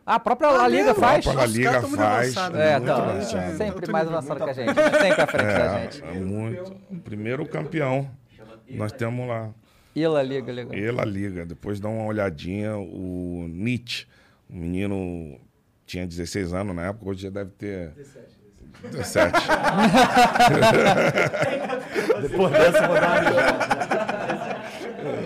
Ah, 0.05 0.15
a 0.15 0.19
própria 0.19 0.49
La 0.51 0.67
Liga 0.67 0.83
mesmo? 0.87 0.99
faz? 0.99 1.25
A 1.25 1.31
própria 1.31 1.47
Liga 1.51 1.81
faz. 1.81 2.35
É, 2.37 2.39
muito 2.79 2.83
então, 2.83 2.95
avançado. 2.97 3.37
É, 3.37 3.55
sempre 3.55 3.91
mais 3.91 4.07
avançado 4.07 4.43
que 4.43 4.49
a 4.49 4.53
gente, 4.53 4.67
né? 4.75 4.91
sempre 5.01 5.21
à 5.21 5.27
frente 5.27 5.45
da 5.45 5.79
gente. 5.81 6.03
É, 6.03 6.07
é 6.17 6.19
muito. 6.19 6.75
Primeiro 7.03 7.45
campeão. 7.47 8.09
Nós 8.69 8.91
temos 8.91 9.27
lá. 9.27 9.49
E 9.95 10.05
La 10.05 10.21
Liga, 10.21 10.51
legal. 10.51 10.73
Ela 10.75 11.05
liga. 11.05 11.45
Depois 11.45 11.79
dá 11.79 11.87
uma 11.87 12.03
olhadinha. 12.05 12.75
O 12.77 13.47
Nietzsche, 13.49 14.05
o 14.49 14.55
menino 14.55 15.39
tinha 15.85 16.05
16 16.07 16.53
anos 16.53 16.75
na 16.75 16.87
época, 16.87 17.09
hoje 17.09 17.23
já 17.23 17.29
deve 17.29 17.51
ter. 17.51 17.91
17. 18.91 19.31
Depois 22.21 22.51
dessa, 22.51 22.89
uma 22.89 22.95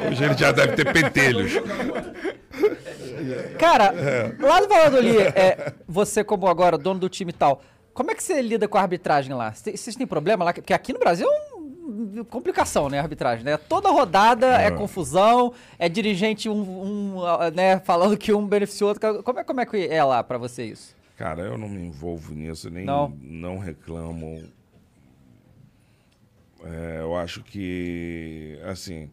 Hoje 0.10 0.24
ele 0.24 0.34
já 0.38 0.52
deve 0.52 0.76
ter 0.76 0.92
pentelhos. 0.94 1.54
Cara, 3.58 3.94
lá 4.40 4.62
no 4.62 4.68
Valladolid, 4.68 5.18
é, 5.36 5.74
você 5.88 6.24
como 6.24 6.48
agora 6.48 6.78
dono 6.78 7.00
do 7.00 7.10
time 7.10 7.32
e 7.32 7.34
tal, 7.34 7.62
como 7.94 8.12
é 8.12 8.16
que 8.16 8.24
você 8.24 8.42
lida 8.42 8.68
com 8.68 8.78
a 8.78 8.82
arbitragem 8.82 9.34
lá? 9.34 9.52
Cê- 9.54 9.76
Vocês 9.76 9.96
têm 9.96 10.08
problema 10.08 10.46
lá? 10.46 10.54
Porque 10.54 10.74
aqui 10.74 10.94
no 10.94 11.00
Brasil 11.00 11.28
é 11.28 11.30
uma 11.30 11.49
complicação, 12.30 12.90
né, 12.90 13.00
a 13.00 13.02
arbitragem, 13.02 13.44
né? 13.44 13.58
Toda 13.58 13.90
rodada 13.90 14.48
é, 14.48 14.72
confusão, 14.72 15.54
é 15.78 15.88
dirigente 15.90 16.48
um, 16.50 17.16
um, 17.18 17.22
né, 17.54 17.80
falando 17.80 18.18
que 18.18 18.34
um 18.34 18.46
beneficiou 18.46 18.90
outro. 18.90 19.24
Como 19.24 19.40
é, 19.40 19.44
como 19.44 19.62
é 19.62 19.66
que 19.66 19.88
é 19.88 20.04
lá 20.04 20.24
pra 20.24 20.38
você 20.38 20.66
isso? 20.66 20.96
Cara, 21.18 21.42
eu 21.42 21.58
não 21.58 21.68
me 21.68 21.82
envolvo 21.86 22.34
nisso, 22.34 22.70
nem 22.70 22.86
Não. 22.86 23.14
não, 23.22 23.58
reclamo. 23.58 24.44
É, 26.64 26.98
eu 27.02 27.16
acho 27.16 27.44
que, 27.44 28.60
assim, 28.66 29.10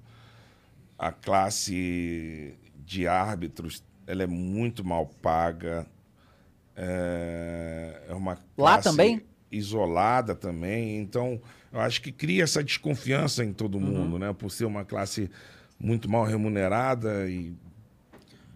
a 0.99 1.11
classe 1.11 2.55
de 2.85 3.07
árbitros 3.09 3.83
ela 4.07 4.23
é 4.23 4.27
muito 4.27 4.85
mal 4.85 5.07
paga. 5.21 5.87
É, 6.77 8.03
é 8.09 8.15
uma 8.15 8.33
Lá 8.33 8.39
classe 8.57 8.85
também? 8.91 9.23
isolada 9.51 10.35
também. 10.35 10.99
Então, 10.99 11.41
eu 11.77 11.83
acho 11.83 12.01
que 12.01 12.11
cria 12.11 12.43
essa 12.45 12.65
desconfiança 12.65 13.45
em 13.45 13.53
todo 13.53 13.79
mundo, 13.79 14.19
né? 14.19 14.33
Por 14.33 14.51
ser 14.51 14.65
uma 14.65 14.85
classe 14.85 15.31
muito 15.79 16.11
mal 16.11 16.25
remunerada 16.25 17.29
e 17.29 17.55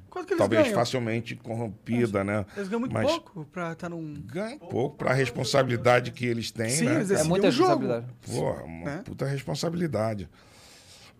Quanto 0.09 0.27
que 0.27 0.33
eles 0.33 0.39
talvez 0.39 0.63
ganham? 0.63 0.75
facilmente 0.75 1.37
corrompida, 1.37 2.25
né? 2.25 2.45
Eles 2.57 2.69
ganham 2.69 2.81
muito 2.81 2.93
Mas 2.93 3.07
pouco 3.07 3.45
pra 3.45 3.73
estar 3.73 3.89
num... 3.89 4.15
Ganha 4.27 4.59
pouco 4.59 4.97
para 4.97 5.11
a 5.11 5.15
responsabilidade 5.15 6.11
que 6.11 6.27
eles 6.27 6.51
têm, 6.51 6.71
Sim, 6.71 6.87
né? 6.87 6.97
eles 6.97 7.11
É 7.11 7.23
muita 7.23 7.47
um 7.47 7.51
responsabilidade. 7.51 8.07
Porra, 8.27 8.63
uma 8.65 8.85
Né? 8.87 9.03
puta 9.05 9.27
responsabilidade. 9.27 10.29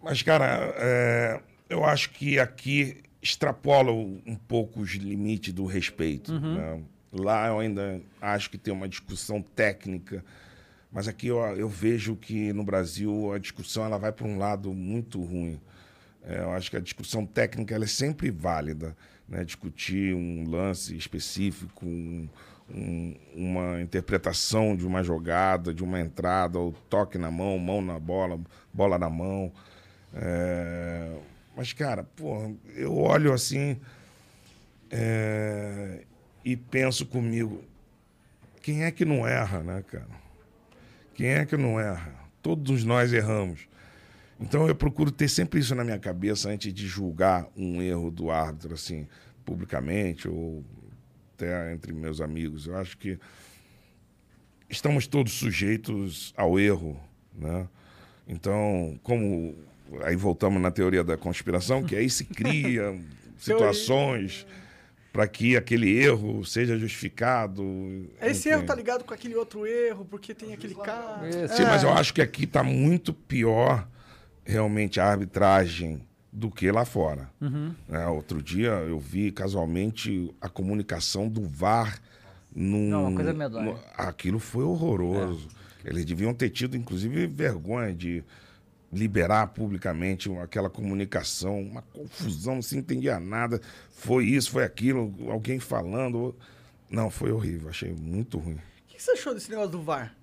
Mas, 0.03 0.23
cara, 0.23 0.75
é, 0.77 1.41
eu 1.69 1.85
acho 1.85 2.11
que 2.11 2.39
aqui 2.41 2.97
extrapola 3.23 3.93
um 3.93 4.35
pouco 4.49 4.81
os 4.81 4.91
limites 4.95 5.53
do 5.53 5.67
respeito. 5.67 6.33
Uhum. 6.33 6.55
né? 6.57 6.83
Lá 7.13 7.49
eu 7.49 7.59
ainda 7.61 8.01
acho 8.21 8.49
que 8.51 8.57
tem 8.59 8.73
uma 8.73 8.89
discussão 8.89 9.43
técnica, 9.43 10.25
mas 10.93 11.07
aqui 11.09 11.29
eu, 11.29 11.39
eu 11.57 11.69
vejo 11.69 12.17
que 12.17 12.53
no 12.53 12.65
Brasil 12.65 13.33
a 13.33 13.39
discussão 13.39 13.85
ela 13.85 13.99
vai 13.99 14.13
para 14.13 14.27
um 14.27 14.39
lado 14.39 14.73
muito 14.73 15.23
ruim. 15.23 15.61
É, 16.23 16.41
eu 16.41 16.51
acho 16.53 16.71
que 16.71 16.77
a 16.77 16.81
discussão 16.81 17.25
técnica 17.25 17.75
ela 17.75 17.85
é 17.85 17.89
sempre 17.89 18.31
válida. 18.31 18.97
Né? 19.29 19.45
Discutir 19.45 20.15
um 20.15 20.49
lance 20.49 20.97
específico, 20.97 21.87
um- 21.87 22.29
um- 22.73 23.17
uma 23.35 23.81
interpretação 23.81 24.77
de 24.77 24.87
uma 24.87 25.03
jogada, 25.03 25.73
de 25.73 25.83
uma 25.83 26.01
entrada, 26.01 26.59
ou 26.59 26.73
toque 26.89 27.17
na 27.19 27.31
mão, 27.31 27.59
mão 27.59 27.81
na 27.81 27.99
bola, 27.99 28.39
bola 28.73 28.99
na 28.99 29.09
mão. 29.11 29.53
É, 30.15 31.17
Mas, 31.57 31.73
cara, 31.73 32.05
pô, 32.17 32.55
eu 32.75 32.97
olho 32.97 33.33
assim 33.33 33.77
é, 34.91 36.03
e 36.45 36.57
penso 36.57 37.07
comigo, 37.07 37.63
quem 38.63 38.85
é 38.85 38.91
que 38.91 39.05
não 39.05 39.27
erra, 39.27 39.63
né, 39.63 39.83
cara? 39.87 40.20
Quem 41.21 41.29
é 41.29 41.45
que 41.45 41.55
não 41.55 41.79
erra? 41.79 42.15
Todos 42.41 42.83
nós 42.83 43.13
erramos. 43.13 43.69
Então 44.41 44.67
eu 44.67 44.75
procuro 44.75 45.11
ter 45.11 45.29
sempre 45.29 45.61
isso 45.61 45.75
na 45.75 45.85
minha 45.85 45.99
cabeça 45.99 46.49
antes 46.49 46.73
de 46.73 46.87
julgar 46.87 47.47
um 47.55 47.83
erro 47.83 48.11
do 48.11 48.31
árbitro, 48.31 48.73
assim, 48.73 49.07
publicamente 49.45 50.27
ou 50.27 50.65
até 51.35 51.75
entre 51.75 51.93
meus 51.93 52.23
amigos. 52.23 52.67
Eu 52.67 52.79
acho 52.79 52.97
que 52.97 53.19
estamos 54.67 55.07
todos 55.07 55.35
sujeitos 55.35 56.33
ao 56.39 56.59
erro, 56.59 56.99
né? 57.35 57.69
Então, 58.27 58.99
como 59.03 59.55
aí 60.01 60.17
voltamos 60.17 60.59
na 60.63 60.71
teoria 60.71 61.05
da 61.05 61.19
conspiração, 61.19 61.85
que 61.85 61.97
aí 61.97 62.09
se 62.09 62.25
cria 62.25 62.99
situações 63.37 64.47
para 65.13 65.27
que 65.27 65.57
aquele 65.57 65.91
erro 65.99 66.45
seja 66.45 66.79
justificado. 66.79 67.63
Esse 68.21 68.49
enfim. 68.49 68.59
erro 68.59 68.67
tá 68.67 68.75
ligado 68.75 69.05
com 69.05 69.13
aquele 69.13 69.35
outro 69.35 69.67
erro, 69.67 70.05
porque 70.09 70.33
tem 70.35 70.53
aquele 70.53 70.75
cara... 70.75 71.29
Isso. 71.29 71.57
Sim, 71.57 71.63
É. 71.63 71.67
mas 71.67 71.83
eu 71.83 71.93
acho 71.93 72.15
que 72.15 72.23
aqui 72.23 72.45
está 72.45 72.63
muito 72.63 73.13
pior 73.13 73.89
realmente 74.45 75.01
a 75.01 75.07
arbitragem 75.07 76.01
do 76.33 76.51
que 76.51 76.71
lá 76.71 76.85
fora. 76.85 77.29
Uhum. 77.41 77.75
Né, 77.89 78.07
outro 78.07 78.41
dia 78.43 78.69
eu 78.71 78.99
vi 79.01 79.33
casualmente 79.33 80.33
a 80.41 80.49
comunicação 80.49 81.29
do 81.29 81.43
VAR 81.43 82.01
num. 82.55 82.89
Não, 82.89 83.07
uma 83.09 83.17
coisa 83.17 83.33
medonha. 83.33 83.73
no- 83.73 83.81
aquilo 83.97 84.39
foi 84.39 84.63
horroroso. 84.65 85.49
Eles 85.85 86.05
deviam 86.05 86.33
ter 86.35 86.51
tido, 86.51 86.77
inclusive, 86.77 87.27
vergonha 87.27 87.93
de 87.93 88.23
liberar 88.93 89.49
publicamente 89.49 90.31
aquela 90.39 90.69
comunicação, 90.69 91.61
uma 91.61 91.83
confusão, 91.83 92.57
não 92.57 92.63
se 92.63 92.77
entendia 92.77 93.21
nada. 93.21 93.61
Foi 93.91 94.25
isso, 94.25 94.51
foi 94.51 94.65
aquilo, 94.65 95.15
alguém 95.31 95.61
falando. 95.61 96.35
Não, 96.91 97.09
foi 97.11 97.31
horrível, 97.31 97.71
achei 97.71 97.93
muito 97.93 98.39
ruim. 98.39 98.55
O 98.57 98.61
que 98.89 99.01
você 99.01 99.13
achou 99.13 99.33
desse 99.33 99.51
negócio 99.51 99.71
do 99.71 99.83
VAR? 99.83 100.15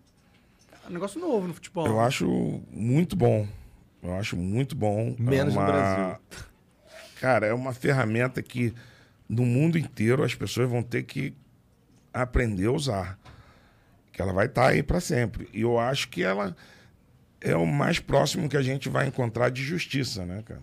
É 0.85 0.89
um 0.89 0.93
negócio 0.93 1.19
novo 1.19 1.47
no 1.47 1.53
futebol. 1.53 1.87
Eu 1.87 1.99
acho 1.99 2.61
muito 2.71 3.15
bom. 3.15 3.47
Eu 4.03 4.13
acho 4.15 4.35
muito 4.35 4.75
bom. 4.75 5.15
Menos 5.17 5.53
é 5.53 5.57
no 5.57 5.61
uma... 5.61 5.65
Brasil. 5.65 6.21
Cara, 7.19 7.47
é 7.47 7.53
uma 7.53 7.73
ferramenta 7.73 8.41
que 8.41 8.73
no 9.27 9.45
mundo 9.45 9.77
inteiro 9.77 10.23
as 10.23 10.35
pessoas 10.35 10.69
vão 10.69 10.83
ter 10.83 11.03
que 11.03 11.33
aprender 12.13 12.67
a 12.67 12.71
usar. 12.71 13.19
Que 14.11 14.21
ela 14.21 14.33
vai 14.33 14.45
estar 14.45 14.67
aí 14.67 14.83
para 14.83 14.99
sempre. 14.99 15.49
E 15.53 15.61
eu 15.61 15.79
acho 15.79 16.09
que 16.09 16.23
ela 16.23 16.55
é 17.41 17.55
o 17.55 17.65
mais 17.65 17.99
próximo 17.99 18.47
que 18.49 18.57
a 18.57 18.61
gente 18.61 18.89
vai 18.89 19.07
encontrar 19.07 19.49
de 19.49 19.63
justiça, 19.63 20.25
né, 20.25 20.41
cara? 20.45 20.61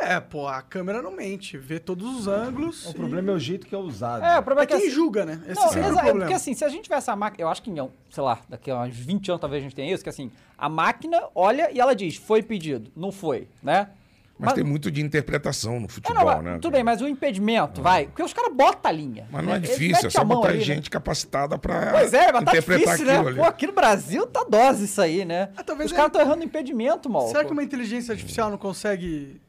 É, 0.00 0.18
pô, 0.18 0.48
a 0.48 0.62
câmera 0.62 1.02
não 1.02 1.14
mente, 1.14 1.58
vê 1.58 1.78
todos 1.78 2.16
os 2.16 2.26
ângulos. 2.26 2.86
O 2.86 2.94
problema 2.94 3.30
é 3.30 3.34
o 3.34 3.38
jeito 3.38 3.66
que 3.66 3.74
é 3.74 3.78
usado. 3.78 4.24
É, 4.24 4.38
o 4.38 4.42
problema 4.42 4.62
É 4.62 4.64
é 4.64 4.66
que 4.66 4.74
quem 4.74 4.86
assim- 4.86 4.94
julga, 4.94 5.26
né? 5.26 5.40
Esse 5.46 5.60
Não, 5.60 5.68
sempre 5.68 5.80
é 5.80 5.82
o 5.82 5.86
é 5.90 5.92
problema. 5.96 6.18
porque 6.20 6.34
assim, 6.34 6.54
se 6.54 6.64
a 6.64 6.68
gente 6.70 6.84
tivesse 6.84 7.10
a 7.10 7.14
máquina, 7.16 7.44
eu 7.44 7.48
acho 7.48 7.62
que 7.62 7.70
não, 7.70 7.90
sei 8.10 8.22
lá, 8.22 8.40
daqui 8.48 8.70
a 8.70 8.80
uns 8.80 8.96
20 8.96 9.28
anos 9.30 9.40
talvez 9.40 9.62
a 9.62 9.64
gente 9.64 9.76
tenha 9.76 9.92
isso, 9.94 10.02
que 10.02 10.08
assim, 10.08 10.30
a 10.56 10.68
máquina 10.68 11.22
olha 11.34 11.70
e 11.70 11.78
ela 11.78 11.94
diz, 11.94 12.16
foi 12.16 12.42
pedido, 12.42 12.90
não 12.96 13.12
foi, 13.12 13.46
né? 13.62 13.90
Mas, 14.38 14.54
tem 14.54 14.64
muito 14.64 14.90
de 14.90 15.00
interpretação 15.00 15.78
no 15.78 15.86
É, 15.86 15.88
futebol, 15.88 16.16
não, 16.18 16.24
mas 16.24 16.44
né? 16.44 16.58
tudo 16.60 16.72
bem, 16.72 16.82
mas 16.82 17.00
o 17.00 17.06
impedimento, 17.06 17.80
vai, 17.80 18.06
porque 18.06 18.22
os 18.24 18.32
caras 18.32 18.52
botam 18.52 18.90
a 18.90 18.92
linha. 18.92 19.26
Mas 19.30 19.44
não 19.44 19.52
é 19.52 19.58
né? 19.60 19.66
Eles 19.66 19.70
difícil, 19.78 20.08
é 20.08 20.10
só 20.10 20.24
botar 20.24 20.48
ali, 20.48 20.58
né? 20.58 20.64
gente 20.64 20.90
capacitada 20.90 21.56
para 21.58 21.92
Pois 21.92 22.12
é, 22.12 22.32
mas 22.32 22.44
tá 22.44 22.50
interpretar 22.50 22.94
difícil, 22.96 23.10
aquilo 23.12 23.22
né? 23.24 23.28
ali. 23.30 23.38
Pô, 23.38 23.44
aqui 23.44 23.66
no 23.68 23.72
Brasil 23.72 24.26
tá 24.26 24.44
dose 24.48 24.86
isso 24.86 25.00
aí, 25.00 25.24
né? 25.24 25.50
Ah, 25.56 25.62
talvez 25.62 25.86
Os 25.90 25.92
é- 25.92 25.96
caras 25.96 26.08
estão 26.08 26.22
errando 26.22 26.42
impedimento, 26.42 27.08
mal. 27.08 27.28
Será 27.28 27.44
que 27.44 27.52
uma 27.52 27.62
inteligência 27.62 28.12
artificial 28.12 28.50
não 28.50 28.58
consegue 28.58 29.40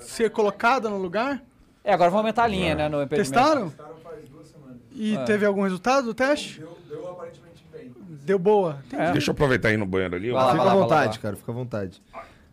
ser 0.00 0.30
colocada 0.30 0.88
no 0.90 0.98
lugar? 0.98 1.40
É, 1.84 1.92
agora 1.92 2.10
vamos 2.10 2.22
aumentar 2.22 2.44
a 2.44 2.46
linha, 2.48 2.74
né, 2.74 2.88
no 2.88 3.02
impedimento. 3.02 3.30
Testaram? 3.32 3.70
faz 4.02 4.28
duas 4.28 4.48
semanas. 4.48 4.78
E 4.92 5.16
É. 5.16 5.24
teve 5.24 5.46
algum 5.46 5.62
resultado 5.62 6.06
do 6.06 6.14
teste? 6.14 6.58
Deu, 6.60 6.76
deu 6.88 7.10
aparentemente 7.10 7.64
bem. 7.72 7.92
Deu 8.24 8.38
boa. 8.38 8.82
Entendi. 8.86 9.12
Deixa 9.12 9.30
eu 9.30 9.32
aproveitar 9.32 9.68
aí 9.68 9.76
no 9.76 9.86
banheiro 9.86 10.16
ali. 10.16 10.32
lá, 10.32 10.50
Fica 10.50 10.56
vai 10.56 10.66
à 10.66 10.72
lá, 10.74 10.74
vontade, 10.82 11.16
lá. 11.18 11.22
cara, 11.22 11.36
fica 11.36 11.52
à 11.52 11.54
vontade. 11.54 12.02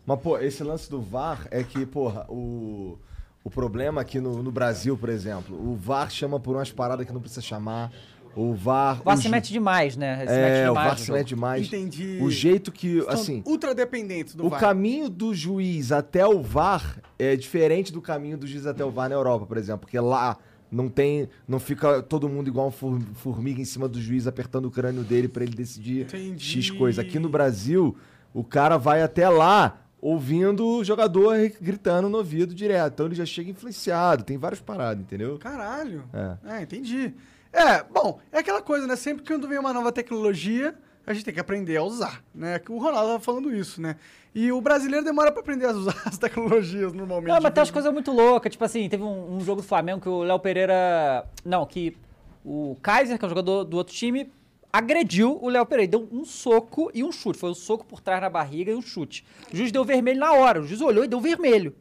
Mas, 0.05 0.19
pô, 0.19 0.37
esse 0.37 0.63
lance 0.63 0.89
do 0.89 1.01
VAR 1.01 1.47
é 1.51 1.63
que, 1.63 1.85
porra, 1.85 2.25
o, 2.29 2.97
o 3.43 3.49
problema 3.49 4.01
aqui 4.01 4.19
no, 4.19 4.41
no 4.41 4.51
Brasil, 4.51 4.97
por 4.97 5.09
exemplo, 5.09 5.55
o 5.55 5.75
VAR 5.75 6.09
chama 6.09 6.39
por 6.39 6.55
umas 6.55 6.71
paradas 6.71 7.05
que 7.05 7.13
não 7.13 7.21
precisa 7.21 7.41
chamar. 7.41 7.91
O 8.35 8.53
VAR. 8.53 9.01
O 9.01 9.03
VAR 9.03 9.17
o 9.17 9.21
se 9.21 9.27
mete 9.29 9.51
demais, 9.51 9.97
né? 9.97 10.25
Se 10.25 10.31
É, 10.31 10.41
mete 10.41 10.61
o 10.69 10.73
demais 10.73 10.87
VAR 10.87 10.97
se 10.97 11.11
mete 11.11 11.27
demais. 11.27 11.67
Entendi. 11.67 12.17
O 12.21 12.31
jeito 12.31 12.71
que, 12.71 13.01
São 13.01 13.09
assim, 13.09 13.43
ultra 13.45 13.75
dependentes 13.75 14.33
do 14.35 14.45
o 14.45 14.49
VAR. 14.49 14.59
caminho 14.59 15.09
do 15.09 15.33
juiz 15.35 15.91
até 15.91 16.25
o 16.25 16.41
VAR 16.41 16.99
é 17.19 17.35
diferente 17.35 17.91
do 17.91 18.01
caminho 18.01 18.37
do 18.37 18.47
juiz 18.47 18.65
até 18.65 18.83
o 18.85 18.89
VAR 18.89 19.09
na 19.09 19.15
Europa, 19.15 19.45
por 19.45 19.57
exemplo, 19.57 19.81
porque 19.81 19.99
lá 19.99 20.37
não 20.71 20.87
tem, 20.87 21.27
não 21.45 21.59
fica 21.59 22.01
todo 22.01 22.29
mundo 22.29 22.47
igual 22.47 22.69
um 22.69 22.71
for- 22.71 23.01
formiga 23.15 23.59
em 23.61 23.65
cima 23.65 23.89
do 23.89 24.01
juiz 24.01 24.25
apertando 24.25 24.65
o 24.65 24.71
crânio 24.71 25.03
dele 25.03 25.27
pra 25.27 25.43
ele 25.43 25.53
decidir 25.53 26.03
Entendi. 26.05 26.43
X 26.63 26.71
coisa. 26.71 27.01
Aqui 27.01 27.19
no 27.19 27.27
Brasil, 27.27 27.97
o 28.33 28.45
cara 28.45 28.77
vai 28.77 29.03
até 29.03 29.27
lá 29.27 29.81
ouvindo 30.01 30.65
o 30.65 30.83
jogador 30.83 31.35
gritando 31.61 32.09
no 32.09 32.17
ouvido 32.17 32.55
direto. 32.55 32.93
Então 32.93 33.05
ele 33.05 33.15
já 33.15 33.25
chega 33.25 33.51
influenciado, 33.51 34.23
tem 34.23 34.37
várias 34.37 34.59
paradas, 34.59 35.03
entendeu? 35.03 35.37
Caralho. 35.37 36.03
É. 36.11 36.57
É, 36.57 36.61
entendi. 36.63 37.13
É, 37.53 37.83
bom, 37.83 38.19
é 38.31 38.39
aquela 38.39 38.61
coisa, 38.61 38.87
né? 38.87 38.95
Sempre 38.95 39.23
que 39.23 39.31
quando 39.31 39.47
vem 39.47 39.59
uma 39.59 39.73
nova 39.73 39.91
tecnologia, 39.91 40.73
a 41.05 41.13
gente 41.13 41.25
tem 41.25 41.33
que 41.33 41.39
aprender 41.39 41.77
a 41.77 41.83
usar, 41.83 42.23
né? 42.33 42.57
Que 42.57 42.71
o 42.71 42.77
Ronaldo 42.77 43.07
tava 43.09 43.19
falando 43.19 43.53
isso, 43.53 43.81
né? 43.81 43.97
E 44.33 44.51
o 44.51 44.61
brasileiro 44.61 45.03
demora 45.03 45.31
pra 45.31 45.41
aprender 45.41 45.65
a 45.65 45.71
usar 45.71 46.01
as 46.05 46.17
tecnologias 46.17 46.93
normalmente. 46.93 47.33
Não, 47.33 47.41
mas 47.41 47.53
tem 47.53 47.61
umas 47.61 47.71
coisas 47.71 47.91
muito 47.91 48.11
loucas. 48.11 48.51
Tipo 48.51 48.63
assim, 48.63 48.87
teve 48.87 49.03
um, 49.03 49.35
um 49.35 49.41
jogo 49.41 49.61
do 49.61 49.67
Flamengo 49.67 50.01
que 50.01 50.09
o 50.09 50.23
Léo 50.23 50.39
Pereira. 50.39 51.25
Não, 51.43 51.65
que 51.65 51.95
o 52.43 52.77
Kaiser, 52.81 53.19
que 53.19 53.25
é 53.25 53.27
um 53.27 53.29
jogador 53.29 53.65
do 53.65 53.77
outro 53.77 53.93
time, 53.93 54.31
agrediu 54.71 55.37
o 55.41 55.49
Léo 55.49 55.65
Pereira. 55.65 55.91
Deu 55.91 56.07
um 56.11 56.23
soco 56.25 56.91
e 56.93 57.03
um 57.03 57.11
chute. 57.11 57.39
Foi 57.39 57.49
um 57.49 57.55
soco 57.55 57.85
por 57.85 58.01
trás 58.01 58.21
na 58.21 58.29
barriga 58.29 58.71
e 58.71 58.75
um 58.75 58.81
chute. 58.81 59.25
O 59.51 59.55
juiz 59.55 59.71
deu 59.71 59.83
vermelho 59.83 60.19
na 60.19 60.33
hora. 60.33 60.61
O 60.61 60.65
juiz 60.65 60.81
olhou 60.81 61.03
e 61.03 61.07
deu 61.07 61.19
vermelho. 61.19 61.75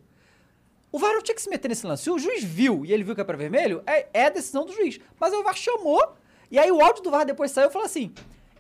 O 0.93 0.99
VAR 0.99 1.13
não 1.15 1.23
tinha 1.23 1.35
que 1.35 1.43
se 1.43 1.49
meter 1.49 1.69
nesse 1.69 1.87
lance. 1.87 2.03
Se 2.03 2.11
o 2.11 2.19
juiz 2.19 2.43
viu 2.43 2.85
e 2.85 2.93
ele 2.93 3.05
viu 3.05 3.15
que 3.15 3.21
era 3.21 3.27
pra 3.27 3.37
vermelho, 3.37 3.83
é, 3.87 4.09
é 4.13 4.31
decisão 4.31 4.67
do 4.67 4.73
juiz. 4.73 4.99
Mas 5.21 5.33
o 5.33 5.43
VAR 5.43 5.57
chamou, 5.57 6.15
e 6.51 6.59
aí 6.59 6.71
o 6.73 6.81
áudio 6.81 7.03
do 7.03 7.11
VAR 7.11 7.25
depois 7.25 7.53
saiu 7.53 7.69
e 7.69 7.73
falou 7.73 7.87
assim: 7.87 8.13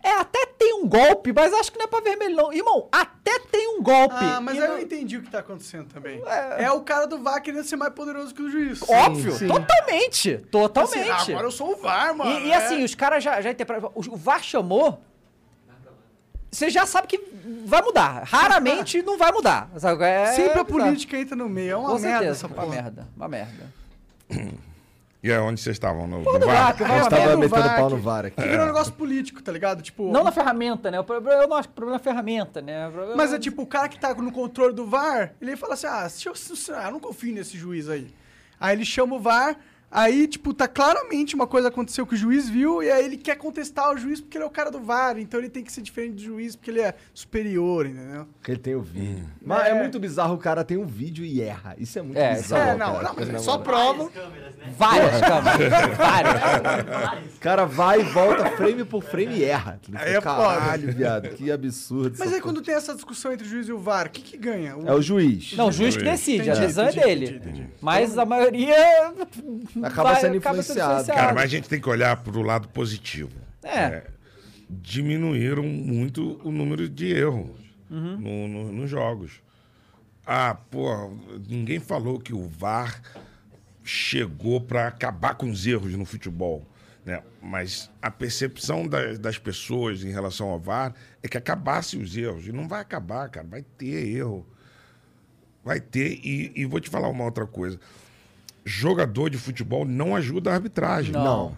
é, 0.02 0.10
até 0.12 0.46
tem 0.46 0.74
um 0.74 0.86
golpe, 0.88 1.32
mas 1.32 1.52
acho 1.52 1.70
que 1.72 1.78
não 1.78 1.84
é 1.84 1.88
pra 1.88 2.00
vermelho, 2.00 2.34
não. 2.36 2.52
Irmão, 2.52 2.88
até 2.90 3.38
tem 3.38 3.68
um 3.78 3.82
golpe. 3.82 4.14
Ah, 4.18 4.40
mas 4.40 4.60
aí 4.60 4.68
não- 4.68 4.76
eu 4.76 4.82
entendi 4.82 5.16
o 5.18 5.22
que 5.22 5.30
tá 5.30 5.40
acontecendo 5.40 5.88
também. 5.92 6.22
É, 6.58 6.70
o 6.70 6.80
cara 6.82 7.06
do 7.06 7.18
VAR 7.18 7.40
querendo 7.42 7.64
ser 7.64 7.76
mais 7.76 7.92
poderoso 7.92 8.34
que 8.34 8.42
o 8.42 8.50
juiz. 8.50 8.80
Óbvio, 8.88 9.32
sim. 9.32 9.48
totalmente. 9.48 10.38
Totalmente. 10.50 11.10
Assim, 11.10 11.32
agora 11.32 11.46
eu 11.46 11.50
sou 11.52 11.72
o 11.72 11.76
VAR, 11.76 12.14
mano. 12.14 12.30
E, 12.30 12.46
e 12.48 12.50
é. 12.52 12.56
assim, 12.56 12.82
os 12.84 12.94
caras 12.94 13.22
já, 13.22 13.40
já 13.40 13.50
interpretam. 13.50 13.90
O, 13.94 14.00
o 14.00 14.16
VAR 14.16 14.42
chamou. 14.42 15.02
Você 16.52 16.68
já 16.68 16.84
sabe 16.84 17.06
que 17.06 17.18
vai 17.64 17.80
mudar. 17.80 18.24
Raramente 18.24 19.00
não 19.04 19.16
vai 19.16 19.30
mudar. 19.30 19.70
É 19.74 19.78
Sempre 19.78 20.00
a 20.60 20.64
bizarro. 20.64 20.64
política 20.64 21.16
entra 21.16 21.36
no 21.36 21.48
meio. 21.48 21.70
É 21.72 21.76
uma 21.76 21.90
Com 21.90 21.98
merda 21.98 22.08
certeza. 22.18 22.30
essa 22.32 22.46
Uma 22.48 22.56
porra. 22.56 22.66
merda. 22.74 23.08
Uma 23.16 23.28
merda. 23.28 23.72
E 25.22 25.30
aí, 25.30 25.38
onde 25.38 25.60
vocês 25.60 25.76
estavam? 25.76 26.06
No, 26.06 26.20
no 26.22 26.38
do 26.38 26.46
VAR? 26.46 26.56
VAR, 26.56 26.76
que 26.76 26.82
A 26.82 26.86
vai 26.86 26.96
gente 26.96 27.04
uma 27.04 27.10
tava 27.10 27.22
merda. 27.22 27.36
metendo 27.36 27.62
VAR, 27.62 27.76
pau 27.76 27.90
no 27.90 27.96
VAR 27.98 28.24
aqui. 28.26 28.36
Que 28.40 28.48
virou 28.48 28.62
um 28.64 28.66
negócio 28.68 28.92
político, 28.94 29.42
tá 29.42 29.52
ligado? 29.52 29.82
Tipo, 29.82 30.10
Não 30.10 30.24
na 30.24 30.32
ferramenta, 30.32 30.90
né? 30.90 30.98
O 30.98 31.04
problema, 31.04 31.42
eu 31.42 31.48
não 31.48 31.56
acho 31.56 31.68
que 31.68 31.72
o 31.72 31.76
problema 31.76 31.96
é 31.96 32.00
a 32.00 32.02
ferramenta, 32.02 32.62
né? 32.62 32.88
Problema 32.90 33.16
Mas 33.16 33.32
é 33.34 33.38
tipo, 33.38 33.60
o 33.62 33.66
cara 33.66 33.88
que 33.88 34.00
tá 34.00 34.14
no 34.14 34.32
controle 34.32 34.74
do 34.74 34.86
VAR, 34.86 35.34
ele 35.40 35.56
fala 35.56 35.74
assim: 35.74 35.86
ah, 35.86 36.08
eu, 36.24 36.32
eu, 36.32 36.74
ah, 36.76 36.86
eu 36.86 36.92
não 36.92 37.00
confio 37.00 37.34
nesse 37.34 37.58
juiz 37.58 37.88
aí. 37.90 38.08
Aí 38.58 38.74
ele 38.74 38.84
chama 38.84 39.16
o 39.16 39.20
VAR, 39.20 39.56
aí, 39.90 40.26
tipo, 40.28 40.54
tá 40.54 40.68
claramente 40.68 41.34
uma 41.34 41.46
coisa 41.46 41.68
aconteceu 41.68 42.06
que 42.06 42.14
o 42.14 42.16
juiz 42.16 42.48
viu, 42.48 42.82
e 42.82 42.90
aí 42.90 43.04
ele 43.04 43.16
quer 43.16 43.36
contestar 43.36 43.92
o 43.92 43.96
juiz 43.98 44.20
porque 44.20 44.36
ele 44.36 44.44
é 44.44 44.46
o 44.46 44.50
cara 44.50 44.70
do 44.70 44.80
VAR, 44.80 45.18
então 45.18 45.38
ele 45.40 45.48
tem 45.48 45.64
que 45.64 45.72
ser 45.72 45.82
diferente 45.82 46.14
do 46.14 46.22
juiz 46.22 46.54
porque 46.56 46.70
ele 46.70 46.80
é 46.80 46.94
superior, 47.12 47.86
entendeu? 47.86 48.26
Porque 48.34 48.52
ele 48.52 48.60
tem 48.60 48.74
o 48.74 48.80
vídeo. 48.82 49.24
Mas 49.44 49.66
é. 49.68 49.74
muito 49.74 49.98
bizarro, 49.98 50.34
o 50.34 50.38
cara 50.38 50.64
tem 50.64 50.76
um 50.76 50.86
vídeo 50.86 51.24
e 51.24 51.40
erra. 51.42 51.74
Isso 51.78 51.98
é 51.98 52.02
muito 52.02 52.16
É, 52.18 52.34
bizarro. 52.34 52.62
é, 52.70 52.76
não, 52.76 52.92
cara. 52.94 53.02
não, 53.08 53.14
mas 53.16 53.28
é 53.28 53.38
só 53.38 53.58
prova. 53.58 54.08
câmeras, 54.10 54.54
né? 54.56 54.74
Várias 54.78 55.20
câmeras. 55.20 55.96
Várias. 55.96 57.34
O 57.36 57.40
cara 57.40 57.64
vai 57.64 58.00
e 58.00 58.04
volta 58.04 58.50
frame 58.50 58.84
por 58.84 59.02
frame 59.02 59.36
e 59.38 59.44
erra. 59.44 59.80
Aí 59.94 60.14
é 60.14 60.20
foda. 60.20 60.36
Caralho, 60.60 60.92
viado, 60.92 61.28
que 61.30 61.50
absurdo. 61.50 62.16
Mas 62.18 62.32
aí 62.32 62.40
quando 62.40 62.60
tem 62.62 62.74
essa 62.74 62.94
discussão 62.94 63.32
entre 63.32 63.46
o 63.46 63.50
juiz 63.50 63.68
e 63.68 63.72
o 63.72 63.78
VAR, 63.78 64.06
o 64.06 64.10
que 64.10 64.20
que 64.22 64.36
ganha? 64.36 64.74
porra. 64.74 64.88
É 64.90 64.92
o 64.94 65.02
juiz. 65.02 65.54
Não, 65.56 65.68
o 65.68 65.72
juiz 65.72 65.96
que 65.96 66.04
decide, 66.04 66.42
a 66.50 66.52
Entendi, 66.54 66.60
decisão 66.60 66.84
é 66.86 66.92
dele. 66.92 67.24
entendi, 67.26 67.36
entendi. 67.48 67.68
Mas 67.80 68.16
a 68.18 68.24
maioria. 68.24 68.74
Acaba 69.86 70.12
vai- 70.12 70.20
sendo 70.20 70.36
influenciado. 70.36 71.06
Cara, 71.06 71.34
mas 71.34 71.44
a 71.44 71.46
gente 71.46 71.68
tem 71.68 71.80
que 71.80 71.88
olhar 71.88 72.16
pro 72.22 72.42
lado 72.42 72.68
positivo. 72.68 73.32
É. 73.62 74.04
diminuíram 74.72 75.64
muito 75.64 76.40
o 76.44 76.52
número 76.52 76.88
de 76.88 77.06
erros 77.12 77.50
Uhum. 77.90 78.16
no- 78.18 78.48
no- 78.48 78.72
nos 78.72 78.88
jogos. 78.88 79.42
Ah, 80.24 80.54
pô, 80.54 81.10
ninguém 81.48 81.80
falou 81.80 82.20
que 82.20 82.32
o 82.32 82.46
VAR 82.48 83.02
chegou 83.82 84.60
para 84.60 84.86
acabar 84.86 85.34
com 85.34 85.50
os 85.50 85.66
erros 85.66 85.92
no 85.94 86.04
futebol. 86.04 86.64
Né? 87.04 87.20
Mas 87.42 87.90
a 88.00 88.10
percepção 88.10 88.86
da- 88.86 89.14
das 89.14 89.38
pessoas 89.38 90.04
em 90.04 90.10
relação 90.12 90.48
ao 90.50 90.60
VAR 90.60 90.94
é 91.22 91.26
que 91.26 91.36
acabasse 91.36 91.96
os 91.96 92.16
erros. 92.16 92.46
E 92.46 92.52
não 92.52 92.68
vai 92.68 92.80
acabar, 92.80 93.28
cara. 93.28 93.46
Vai 93.48 93.62
ter 93.76 94.06
erro. 94.16 94.46
Vai 95.64 95.80
ter. 95.80 96.12
E, 96.24 96.52
e 96.54 96.64
vou 96.64 96.78
te 96.78 96.88
falar 96.88 97.08
uma 97.08 97.24
outra 97.24 97.46
coisa. 97.46 97.78
Jogador 98.70 99.28
de 99.28 99.36
futebol 99.36 99.84
não 99.84 100.14
ajuda 100.14 100.50
a 100.52 100.54
arbitragem. 100.54 101.12
Não. 101.12 101.56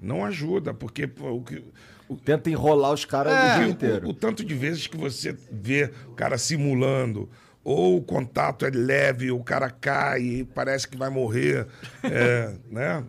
Não 0.00 0.24
ajuda, 0.24 0.72
porque 0.72 1.08
pô, 1.08 1.30
o 1.32 1.42
que. 1.42 1.62
o- 2.08 2.14
Tenta 2.16 2.48
enrolar 2.50 2.92
os 2.92 3.04
caras 3.04 3.32
É, 3.32 3.56
o 3.56 3.58
dia 3.60 3.68
inteiro. 3.72 4.06
O, 4.06 4.10
o 4.10 4.14
tanto 4.14 4.44
de 4.44 4.54
vezes 4.54 4.86
que 4.86 4.96
você 4.96 5.36
vê 5.50 5.90
o 6.06 6.12
cara 6.12 6.38
simulando, 6.38 7.28
ou 7.64 7.96
o 7.96 8.02
contato 8.02 8.64
é 8.64 8.70
leve, 8.70 9.32
o 9.32 9.42
cara 9.42 9.70
cai 9.70 10.20
e 10.22 10.44
parece 10.44 10.86
que 10.86 10.96
vai 10.96 11.10
morrer, 11.10 11.66
é, 12.04 12.54
né? 12.70 13.02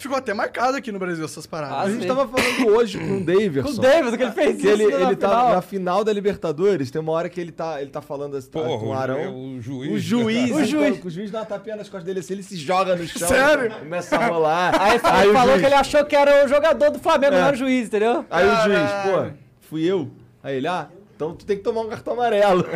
Ficou 0.00 0.16
até 0.16 0.32
marcado 0.32 0.78
aqui 0.78 0.90
no 0.90 0.98
Brasil 0.98 1.22
essas 1.24 1.46
paradas. 1.46 1.76
Ah, 1.76 1.80
A 1.82 1.90
gente 1.90 2.02
sim. 2.02 2.08
tava 2.08 2.26
falando 2.26 2.68
hoje 2.74 2.98
com 2.98 3.18
o 3.18 3.20
Davidson. 3.24 3.62
Com 3.62 3.68
o 3.68 3.78
Davis, 3.80 4.16
que 4.16 4.22
ele 4.22 4.32
fez 4.32 4.56
Que 4.56 4.62
isso 4.62 4.68
ele, 4.82 4.86
na 4.86 5.00
ele 5.08 5.16
tá 5.16 5.28
final. 5.28 5.54
na 5.54 5.60
final 5.62 6.02
da 6.04 6.12
Libertadores, 6.12 6.90
tem 6.90 7.00
uma 7.02 7.12
hora 7.12 7.28
que 7.28 7.38
ele 7.38 7.52
tá, 7.52 7.82
ele 7.82 7.90
tá 7.90 8.00
falando 8.00 8.34
assim, 8.36 8.48
Porra, 8.50 8.78
com 8.78 8.86
o 8.88 8.92
Arão. 8.94 9.58
ju- 9.60 9.76
o 9.78 9.78
juiz. 9.78 9.92
O 9.92 9.98
juiz, 9.98 10.50
O 10.52 10.64
juiz. 10.64 10.96
então, 10.96 11.06
o 11.06 11.10
juiz 11.10 11.30
dá 11.30 11.40
uma 11.40 11.44
tapinha 11.44 11.76
nas 11.76 11.88
costas 11.90 12.04
dele 12.04 12.20
assim, 12.20 12.32
ele 12.32 12.42
se 12.42 12.56
joga 12.56 12.96
no 12.96 13.06
chão. 13.06 13.28
Sério? 13.28 13.70
Começa 13.78 14.16
a 14.16 14.26
rolar. 14.26 14.72
Aí, 14.80 14.90
ele 14.92 14.98
o 15.30 15.32
falou 15.34 15.48
juiz- 15.50 15.60
que 15.60 15.66
ele 15.66 15.74
achou 15.74 16.04
que 16.06 16.16
era 16.16 16.44
o 16.46 16.48
jogador 16.48 16.90
do 16.90 16.98
Flamengo, 16.98 17.32
não 17.34 17.46
era 17.46 17.54
o 17.54 17.58
juiz, 17.58 17.86
entendeu? 17.88 18.24
Aí 18.30 18.46
o 18.48 18.56
juiz, 18.64 18.90
pô, 19.04 19.30
fui 19.68 19.84
eu. 19.84 20.10
Aí 20.42 20.56
ele, 20.56 20.66
ah, 20.66 20.88
então 21.14 21.34
tu 21.34 21.44
tem 21.44 21.58
que 21.58 21.62
tomar 21.62 21.82
um 21.82 21.88
cartão 21.88 22.14
amarelo. 22.14 22.64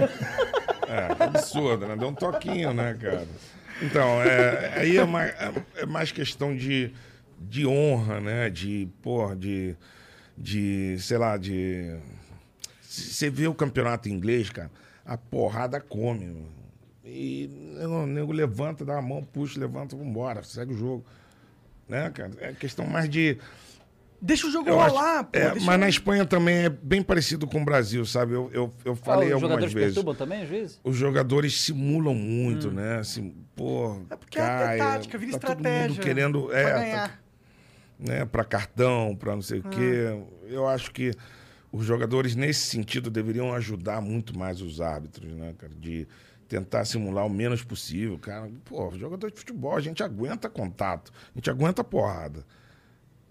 É, 0.87 1.25
absurdo, 1.25 1.87
né? 1.87 1.97
Deu 1.97 2.09
um 2.09 2.15
toquinho, 2.15 2.75
né, 2.75 2.95
cara? 3.01 3.27
Então, 3.81 4.21
é, 4.23 4.73
aí 4.77 4.99
é 4.99 5.05
mais, 5.07 5.35
é 5.79 5.87
mais 5.87 6.13
questão 6.13 6.55
de, 6.55 6.93
de 7.39 7.67
honra, 7.67 8.21
né? 8.21 8.51
De, 8.51 8.89
porra, 9.03 9.35
de, 9.37 9.77
de, 10.37 10.97
sei 11.01 11.19
lá, 11.19 11.37
de... 11.37 11.97
Você 12.81 13.29
vê 13.31 13.47
o 13.47 13.55
campeonato 13.55 14.09
inglês, 14.09 14.51
cara, 14.51 14.71
a 15.05 15.17
porrada 15.17 15.81
come, 15.81 16.27
mano. 16.27 16.49
E 17.05 17.51
o 17.83 18.07
nego 18.07 18.33
levanta, 18.33 18.85
dá 18.85 18.97
a 18.99 19.03
mão, 19.03 19.23
puxa, 19.23 19.59
levanta, 19.61 19.95
vambora, 19.97 20.43
segue 20.43 20.73
o 20.73 20.77
jogo. 20.79 21.05
Né, 21.89 22.09
cara? 22.11 22.31
É 22.41 22.53
questão 22.53 22.87
mais 22.87 23.09
de... 23.11 23.37
Deixa 24.23 24.47
o 24.47 24.51
jogo 24.51 24.67
Eu 24.71 24.81
acho- 24.81 24.95
rolar, 24.95 25.25
pô. 25.25 25.39
é, 25.39 25.55
mas 25.61 25.79
na 25.79 25.87
Espanha 25.87 26.25
também 26.25 26.65
é 26.65 26.69
bem 26.71 27.03
parecido 27.03 27.47
com 27.47 27.61
o 27.61 27.65
Brasil, 27.65 28.07
sabe? 28.07 28.33
Eu, 28.33 28.49
eu, 28.55 28.73
eu 28.83 28.97
falei 28.97 29.31
Ah, 29.33 29.37
os 29.37 29.43
algumas 29.43 29.51
jogadores 29.51 29.73
vezes. 29.75 29.95
perturbam 29.97 30.15
também, 30.15 30.45
o 30.45 30.47
juiz? 30.47 30.81
Os 30.83 30.97
jogadores 30.97 31.61
simulam 31.61 32.15
muito, 32.15 32.71
né? 32.71 33.01
Assim, 33.01 33.35
pô, 33.55 34.01
É 34.09 34.17
porque 34.17 34.39
é 34.39 34.41
cai, 34.41 34.79
tática, 34.79 35.19
vira 35.19 35.33
tá 35.33 35.49
Todo 35.49 35.59
estratégia 35.59 35.89
mundo 35.91 36.01
querendo, 36.01 36.55
é, 36.55 36.65
ganhar. 36.73 37.09
tá- 37.11 37.19
né, 37.99 38.25
para 38.25 38.45
cartão, 38.45 39.15
para 39.17 39.35
não 39.35 39.43
sei 39.43 39.61
o 39.61 39.65
quê. 39.65 40.17
Eu 40.49 40.67
acho 40.67 40.91
que 40.93 41.13
os 41.73 41.85
jogadores 41.85 42.37
nesse 42.37 42.67
sentido 42.67 43.11
deveriam 43.11 43.53
ajudar 43.53 44.01
muito 44.01 44.39
mais 44.39 44.61
os 44.61 44.81
árbitros, 44.81 45.33
né, 45.33 45.55
cara, 45.59 45.73
de 45.75 46.07
tentar 46.49 46.85
simular 46.85 47.27
o 47.27 47.31
menos 47.31 47.63
possível, 47.65 48.19
cara. 48.19 48.51
Pô, 48.65 48.93
jogador 48.97 49.31
de 49.31 49.39
futebol, 49.39 49.77
a 49.77 49.81
gente 49.81 50.03
aguenta 50.03 50.49
contato, 50.49 51.13
a 51.35 51.39
gente 51.39 51.51
aguenta 51.51 51.83
porrada. 51.83 52.45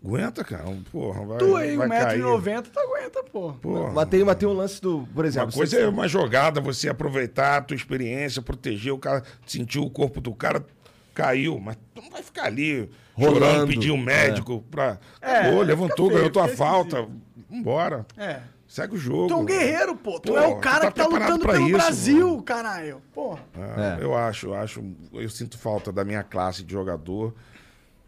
Aguenta, 0.03 0.43
cara. 0.43 0.65
Porra, 0.91 1.25
vai, 1.25 1.37
Tu 1.37 1.55
aí, 1.55 1.77
vai 1.77 1.87
cair. 1.87 2.21
1,90m, 2.21 2.63
tu 2.63 2.77
aguenta, 2.77 3.23
pô. 3.23 3.53
Porra. 3.53 4.05
tem, 4.05 4.21
mas 4.25 4.35
tem 4.35 4.49
um 4.49 4.53
lance 4.53 4.81
do, 4.81 5.07
por 5.15 5.23
exemplo... 5.23 5.47
Uma 5.47 5.53
coisa 5.53 5.79
é 5.79 5.87
uma 5.87 6.09
jogada, 6.09 6.59
você 6.59 6.89
aproveitar 6.89 7.57
a 7.57 7.61
tua 7.61 7.75
experiência, 7.75 8.41
proteger 8.41 8.91
o 8.91 8.97
cara, 8.97 9.23
sentir 9.45 9.79
o 9.79 9.89
corpo 9.89 10.19
do 10.19 10.35
cara, 10.35 10.65
caiu, 11.13 11.57
mas 11.57 11.77
tu 11.95 12.01
não 12.01 12.09
vai 12.09 12.21
ficar 12.21 12.45
ali 12.45 12.89
Rolando, 13.15 13.39
chorando, 13.39 13.67
pedir 13.67 13.91
um 13.91 13.97
médico 13.97 14.63
pra. 14.71 14.99
É, 15.21 15.31
Acabou, 15.39 15.51
fica 15.59 15.65
levantou, 15.65 16.07
feio, 16.07 16.17
ganhou 16.17 16.31
tua 16.31 16.47
falta. 16.47 17.07
Vambora. 17.49 18.05
É. 18.17 18.41
Segue 18.67 18.95
o 18.95 18.97
jogo. 18.97 19.27
Tu 19.27 19.33
é 19.33 19.37
um 19.37 19.45
guerreiro, 19.45 19.95
pô. 19.95 20.19
Tu 20.19 20.31
Pô, 20.31 20.37
é 20.39 20.47
o 20.47 20.55
tu 20.55 20.59
cara 20.61 20.85
tá 20.85 20.91
que 20.91 20.99
tá 20.99 21.05
lutando 21.05 21.39
pra 21.39 21.53
pelo 21.53 21.65
isso, 21.67 21.77
Brasil, 21.77 22.29
mano. 22.29 22.43
caralho. 22.43 23.01
Porra. 23.13 23.39
É, 23.55 24.01
É. 24.01 24.03
Eu 24.03 24.15
acho, 24.15 24.47
eu 24.47 24.53
acho. 24.55 24.83
Eu 25.13 25.29
sinto 25.29 25.57
falta 25.59 25.91
da 25.91 26.03
minha 26.03 26.23
classe 26.23 26.63
de 26.63 26.73
jogador. 26.73 27.35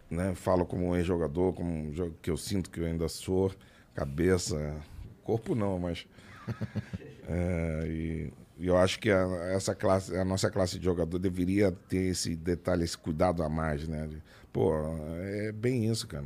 Né? 0.10 0.34
Falo 0.36 0.66
como 0.66 0.96
ex-jogador, 0.96 1.54
como 1.54 1.70
um 1.72 2.14
que 2.22 2.32
eu 2.32 2.38
sinto 2.38 2.70
que 2.72 2.80
eu 2.80 2.86
ainda 2.86 3.08
sou. 3.08 3.52
Cabeça. 3.94 4.76
Corpo 5.24 5.54
não, 5.54 5.78
mas. 5.80 6.06
É, 7.28 7.84
e, 7.88 8.34
e 8.60 8.68
eu 8.68 8.78
acho 8.78 9.00
que 9.00 9.10
a, 9.10 9.28
essa 9.56 9.74
classe, 9.74 10.16
a 10.16 10.24
nossa 10.24 10.48
classe 10.52 10.78
de 10.78 10.86
jogador 10.86 11.18
deveria 11.18 11.72
ter 11.90 12.12
esse 12.12 12.36
detalhe, 12.36 12.84
esse 12.84 12.96
cuidado 12.96 13.42
a 13.42 13.50
mais, 13.50 13.88
né? 13.88 14.08
Pô, 14.56 14.72
é 15.22 15.52
bem 15.52 15.84
isso, 15.92 16.08
cara. 16.08 16.24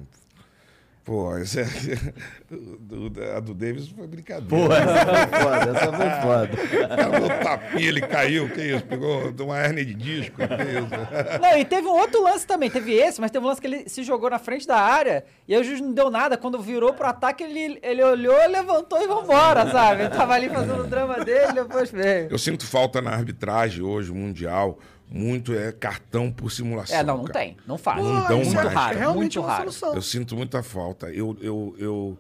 Pô, 1.04 1.36
esse 1.40 1.62
é, 1.62 1.66
do- 2.80 3.10
do- 3.10 3.24
a 3.36 3.40
do 3.40 3.56
Davis 3.56 3.88
foi 3.88 4.06
brincadeira. 4.06 4.48
Pô, 4.68 4.72
essa 4.72 5.06
foi 5.08 5.42
foda, 5.42 5.72
essa 5.72 5.94
foi 5.94 6.10
foda. 6.22 7.20
Deu 7.20 7.40
tapinha, 7.44 7.88
ele 7.90 8.02
caiu, 8.02 8.48
que 8.50 8.62
isso? 8.62 8.86
Pegou 8.86 9.34
uma 9.40 9.58
hérnia 9.58 9.84
de 9.84 9.96
disco, 9.96 10.36
que 10.38 10.44
isso? 10.44 10.88
Não, 11.42 11.58
e 11.58 11.66
teve 11.66 11.88
um 11.88 11.94
outro 11.98 12.22
lance 12.22 12.46
também. 12.46 12.70
Teve 12.70 12.94
esse, 12.94 13.20
mas 13.20 13.32
teve 13.32 13.44
um 13.44 13.48
lance 13.48 13.60
que 13.60 13.66
ele 13.66 13.90
se 13.90 14.04
jogou 14.04 14.30
na 14.30 14.38
frente 14.38 14.68
da 14.68 14.78
área 14.78 15.26
e 15.48 15.56
aí 15.56 15.60
o 15.60 15.64
juiz 15.64 15.82
não 15.82 15.92
deu 15.92 16.12
nada. 16.12 16.38
Quando 16.38 16.62
virou 16.62 16.94
pro 16.94 17.08
ataque, 17.08 17.44
ele, 17.44 17.80
ele 17.82 18.04
olhou, 18.04 18.38
levantou 18.48 19.02
e 19.02 19.08
vambora, 19.08 19.72
sabe? 19.72 20.02
Ele 20.04 20.10
tava 20.12 20.34
ali 20.36 20.50
fazendo 20.50 20.84
o 20.84 20.88
drama 20.88 21.26
dele, 21.26 21.54
depois 21.54 21.90
veio. 21.90 22.28
Eu 22.30 22.38
sinto 22.38 22.64
falta 22.68 23.02
na 23.02 23.10
arbitragem 23.10 23.82
hoje, 23.84 24.12
mundial, 24.14 24.78
muito 25.10 25.54
é 25.54 25.72
cartão 25.72 26.32
por 26.32 26.52
simulação. 26.52 26.96
É, 26.96 27.04
não, 27.04 27.18
não 27.18 27.26
cara. 27.26 27.40
tem. 27.40 27.58
Não 27.66 27.78
faz. 27.78 28.04
Não 28.04 28.28
dão 28.28 28.38
muito 28.38 28.54
mais, 28.54 28.70
raro, 28.74 29.00
Realmente 29.00 29.22
muito 29.22 29.38
é 29.40 29.42
uma 29.42 29.48
raro. 29.48 29.72
solução. 29.72 29.96
Eu 29.96 30.02
sinto 30.02 30.36
muita 30.36 30.62
falta. 30.62 31.10
Eu, 31.10 31.36
eu, 31.42 31.76
eu, 31.80 32.18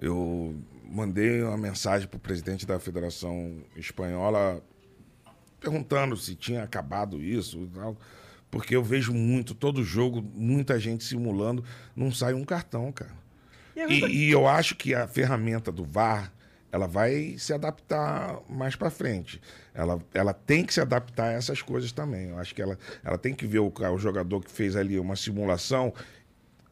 eu 0.00 0.56
mandei 0.90 1.42
uma 1.42 1.56
mensagem 1.56 2.08
para 2.08 2.16
o 2.16 2.20
presidente 2.20 2.66
da 2.66 2.78
Federação 2.80 3.58
Espanhola 3.76 4.62
perguntando 5.60 6.16
se 6.16 6.34
tinha 6.34 6.62
acabado 6.62 7.22
isso 7.22 7.68
tal. 7.74 7.96
Porque 8.50 8.76
eu 8.76 8.82
vejo 8.82 9.14
muito, 9.14 9.54
todo 9.54 9.82
jogo, 9.82 10.22
muita 10.34 10.78
gente 10.78 11.04
simulando, 11.04 11.64
não 11.96 12.12
sai 12.12 12.34
um 12.34 12.44
cartão, 12.44 12.92
cara. 12.92 13.12
E 13.74 13.80
é 13.80 13.90
E, 13.90 14.26
e 14.26 14.30
eu 14.30 14.46
acho 14.46 14.74
que 14.74 14.94
a 14.94 15.06
ferramenta 15.08 15.72
do 15.72 15.84
VAR, 15.84 16.30
ela 16.70 16.86
vai 16.86 17.36
se 17.38 17.54
adaptar 17.54 18.38
mais 18.50 18.76
para 18.76 18.90
frente. 18.90 19.40
Ela, 19.74 19.98
ela 20.12 20.34
tem 20.34 20.64
que 20.64 20.74
se 20.74 20.80
adaptar 20.80 21.28
a 21.28 21.32
essas 21.32 21.62
coisas 21.62 21.92
também. 21.92 22.28
Eu 22.28 22.38
acho 22.38 22.54
que 22.54 22.60
ela, 22.60 22.78
ela 23.02 23.16
tem 23.16 23.34
que 23.34 23.46
ver 23.46 23.60
o, 23.60 23.72
o 23.94 23.98
jogador 23.98 24.40
que 24.40 24.50
fez 24.50 24.76
ali 24.76 24.98
uma 24.98 25.16
simulação, 25.16 25.92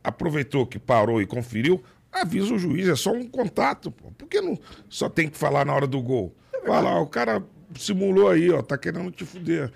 aproveitou 0.05 0.67
que 0.67 0.79
parou 0.79 1.21
e 1.21 1.27
conferiu, 1.27 1.83
avisa 2.13 2.53
o 2.55 2.59
juiz, 2.59 2.89
é 2.89 2.97
só 2.97 3.13
um 3.13 3.27
contato. 3.27 3.91
Pô. 3.91 4.11
Por 4.13 4.29
que 4.29 4.41
não 4.41 4.59
só 4.89 5.09
tem 5.09 5.29
que 5.29 5.37
falar 5.39 5.65
na 5.65 5.75
hora 5.75 5.87
do 5.87 6.01
gol? 6.03 6.35
Fala, 6.67 6.91
ó, 6.99 7.03
o 7.03 7.07
cara 7.07 7.43
simulou 7.75 8.29
aí, 8.29 8.51
ó, 8.51 8.61
tá 8.63 8.77
querendo 8.77 9.11
te 9.11 9.25
fuder. 9.25 9.73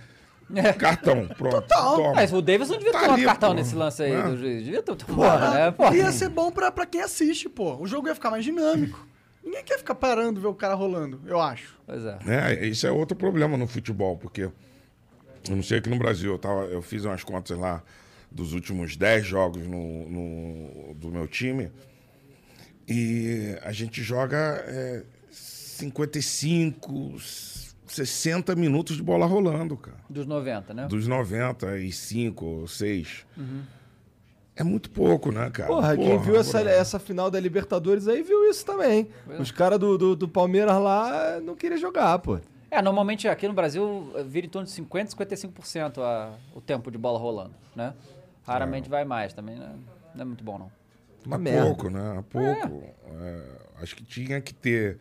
Cartão, 0.79 1.27
pronto. 1.39 1.67
Toma. 1.67 2.15
Mas 2.15 2.31
o 2.33 2.43
Davidson 2.43 2.77
devia 2.77 2.93
Tá 2.93 3.01
tomar 3.01 3.15
ali, 3.15 3.25
cartão 3.25 3.49
pô. 3.51 3.55
nesse 3.55 3.75
lance 3.75 4.03
aí 4.03 4.13
Né? 4.13 4.23
do 4.23 4.37
juiz. 4.37 4.63
Devia 4.65 4.83
ter 4.83 4.95
tomado, 4.97 5.49
né? 5.55 5.71
Pô. 5.71 5.91
Ia 5.95 6.13
ser 6.13 6.29
bom 6.29 6.51
pra, 6.53 6.71
pra 6.71 6.85
quem 6.85 7.01
assiste, 7.01 7.49
pô. 7.49 7.77
O 7.81 7.87
jogo 7.87 8.07
ia 8.09 8.15
ficar 8.15 8.31
mais 8.31 8.45
dinâmico. 8.45 9.07
Ninguém 9.45 9.63
quer 9.65 9.79
ficar 9.79 9.95
parando 9.95 10.41
ver 10.41 10.47
o 10.47 10.55
cara 10.55 10.75
rolando, 10.75 11.21
eu 11.27 11.41
acho. 11.41 11.79
Pois 11.87 12.05
é. 12.05 12.19
né? 12.25 12.67
Isso 12.67 12.87
é 12.87 12.91
outro 12.91 13.17
problema 13.17 13.57
no 13.57 13.67
futebol, 13.67 14.17
porque 14.17 14.43
eu 14.43 14.53
não 15.57 15.63
sei 15.63 15.79
aqui 15.79 15.91
no 15.91 15.99
Brasil, 15.99 16.33
eu, 16.33 16.39
tava, 16.39 16.63
eu 16.65 16.81
fiz 16.81 17.05
umas 17.05 17.23
contas 17.23 17.59
lá 17.59 17.83
dos 18.31 18.53
últimos 18.55 18.97
10 18.97 19.27
jogos 19.27 19.67
no, 19.67 20.09
no- 20.09 20.95
do 20.95 21.11
meu 21.11 21.29
time. 21.29 21.71
E 22.89 23.57
a 23.63 23.71
gente 23.73 24.03
joga 24.03 24.37
é, 24.67 25.03
55, 25.31 27.15
60 27.87 28.55
minutos 28.57 28.97
de 28.97 29.03
bola 29.03 29.27
rolando, 29.27 29.77
cara. 29.77 29.99
Dos 30.09 30.27
90, 30.27 30.75
né? 30.75 30.87
Dos 30.87 31.07
95 31.07 32.45
ou 32.45 32.67
6. 32.69 33.27
É 34.57 34.63
muito 34.63 34.89
pouco, 34.91 35.33
né, 35.33 35.51
cara? 35.51 35.69
Porra, 35.69 35.97
quem 35.97 36.17
viu 36.19 36.37
essa, 36.37 36.61
essa 36.61 36.99
final 36.99 37.29
da 37.31 37.41
Libertadores 37.41 38.07
aí 38.07 38.23
viu 38.23 38.49
isso 38.49 38.65
também. 38.65 39.09
Os 39.39 39.51
caras 39.51 39.79
do, 39.79 39.99
do, 39.99 40.15
do 40.15 40.29
Palmeiras 40.29 40.77
lá 40.79 41.41
não 41.41 41.57
queriam 41.57 41.79
jogar, 41.79 42.19
pô. 42.21 42.39
É, 42.71 42.81
normalmente 42.81 43.29
aqui 43.29 43.47
no 43.47 43.55
Brasil 43.55 44.13
eh, 44.17 44.23
vira 44.25 44.47
em 44.47 44.51
torno 44.51 44.67
de 44.67 44.75
50%, 44.75 45.15
55% 45.15 45.99
a, 45.99 46.33
o 46.55 46.61
tempo 46.61 46.91
de 46.91 46.99
bola 46.99 47.19
rolando, 47.19 47.55
né? 47.75 47.95
Raramente 48.45 48.89
vai 48.89 49.05
mais 49.05 49.33
também, 49.33 49.57
né? 49.57 49.75
Não 50.15 50.23
é 50.23 50.25
muito 50.25 50.43
bom, 50.43 50.59
não. 50.59 50.73
Uma 51.25 51.37
Há 51.37 51.39
merda. 51.39 51.67
pouco, 51.67 51.89
né? 51.89 52.25
Pouco. 52.29 52.85
É, 53.07 53.43
acho 53.81 53.95
que 53.97 54.05
tinha 54.05 54.41
que 54.41 54.53
ter 54.53 54.99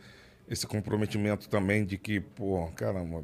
esse 0.47 0.65
comprometimento 0.67 1.49
também 1.49 1.83
de 1.83 1.97
que, 1.97 2.19
pô, 2.19 2.69
caramba, 2.75 3.23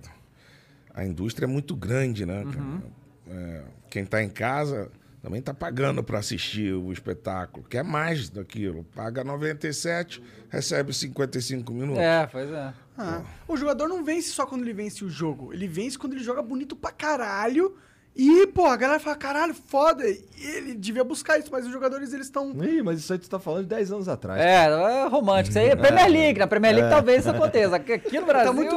a 0.94 1.06
indústria 1.06 1.46
é 1.46 1.48
muito 1.48 1.76
grande, 1.76 2.26
né? 2.26 2.44
cara? 2.44 2.82
É, 3.30 3.64
quem 3.90 4.04
está 4.04 4.24
em 4.24 4.30
casa 4.30 4.92
também 5.22 5.40
está 5.40 5.54
pagando 5.54 6.04
para 6.04 6.20
assistir 6.20 6.74
o 6.74 6.92
espetáculo, 6.92 7.66
quer 7.68 7.84
mais 7.84 8.30
daquilo. 8.30 8.84
Paga 8.96 9.24
97, 9.24 10.22
recebe 10.50 10.94
55 10.94 11.74
minutos. 11.74 12.02
É, 12.02 12.28
pois 12.28 12.50
é. 12.50 12.74
Ah, 12.98 13.22
o 13.48 13.56
jogador 13.58 13.88
não 13.88 14.04
vence 14.04 14.30
só 14.30 14.46
quando 14.46 14.62
ele 14.64 14.74
vence 14.74 15.04
o 15.04 15.10
jogo. 15.10 15.54
Ele 15.54 15.68
vence 15.68 15.98
quando 15.98 16.14
ele 16.14 16.24
joga 16.24 16.42
bonito 16.42 16.76
pra 16.76 16.92
caralho. 16.92 17.76
E, 18.16 18.48
pô, 18.48 18.66
a 18.66 18.76
galera 18.76 19.00
fala, 19.00 19.16
caralho, 19.16 19.54
foda. 19.54 20.04
Ele 20.06 20.74
devia 20.76 21.04
buscar 21.06 21.38
isso, 21.40 21.50
mas 21.52 21.66
os 21.66 21.72
jogadores, 21.72 22.12
eles 22.12 22.26
estão... 22.26 22.52
Ih, 22.66 22.82
mas 22.82 23.00
isso 23.00 23.14
aí 23.14 23.20
tu 23.20 23.30
tá 23.30 23.40
falando 23.40 23.64
de 23.64 23.70
10 23.70 23.92
anos 23.94 24.10
atrás. 24.10 24.42
É, 24.42 24.66
é 24.66 25.08
romântico. 25.08 25.52
Isso 25.52 25.60
aí 25.60 25.70
é 25.70 25.76
Premier 25.76 26.10
League. 26.10 26.40
Na 26.40 26.48
Premier 26.48 26.74
League 26.76 26.88
É. 26.88 26.90
talvez 26.90 27.20
isso 27.22 27.30
aconteça. 27.30 27.78
Aqui 27.78 27.94
aqui 27.94 28.20
no 28.20 28.26
Brasil... 28.26 28.48
Tá 28.48 28.54
muito 28.54 28.76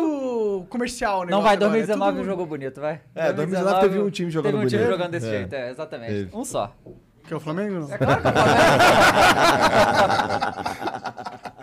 comercial, 0.69 1.24
né? 1.24 1.31
Não 1.31 1.41
vai, 1.43 1.55
agora, 1.55 1.70
é 1.70 1.73
2019 1.73 2.16
tudo- 2.19 2.27
jogou 2.27 2.47
bonito, 2.47 2.81
vai. 2.81 3.01
É, 3.15 3.33
2019 3.33 3.81
teve 3.81 3.99
um 4.01 4.11
time 4.11 4.31
jogando 4.31 4.53
Teve 4.53 4.65
um 4.65 4.69
time 4.69 4.83
bonito. 4.83 4.97
jogando 4.99 5.11
desse 5.12 5.27
É. 5.27 5.31
jeito, 5.31 5.55
é, 5.55 5.70
exatamente. 5.70 6.12
Teve. 6.12 6.37
Um 6.37 6.45
só. 6.45 6.73
Que 7.27 7.33
é 7.33 7.37
o 7.37 7.41
Flamengo? 7.41 7.89
É 7.91 7.99
claro 7.99 8.20
que 8.23 8.29
é 8.29 8.31
o 8.31 8.33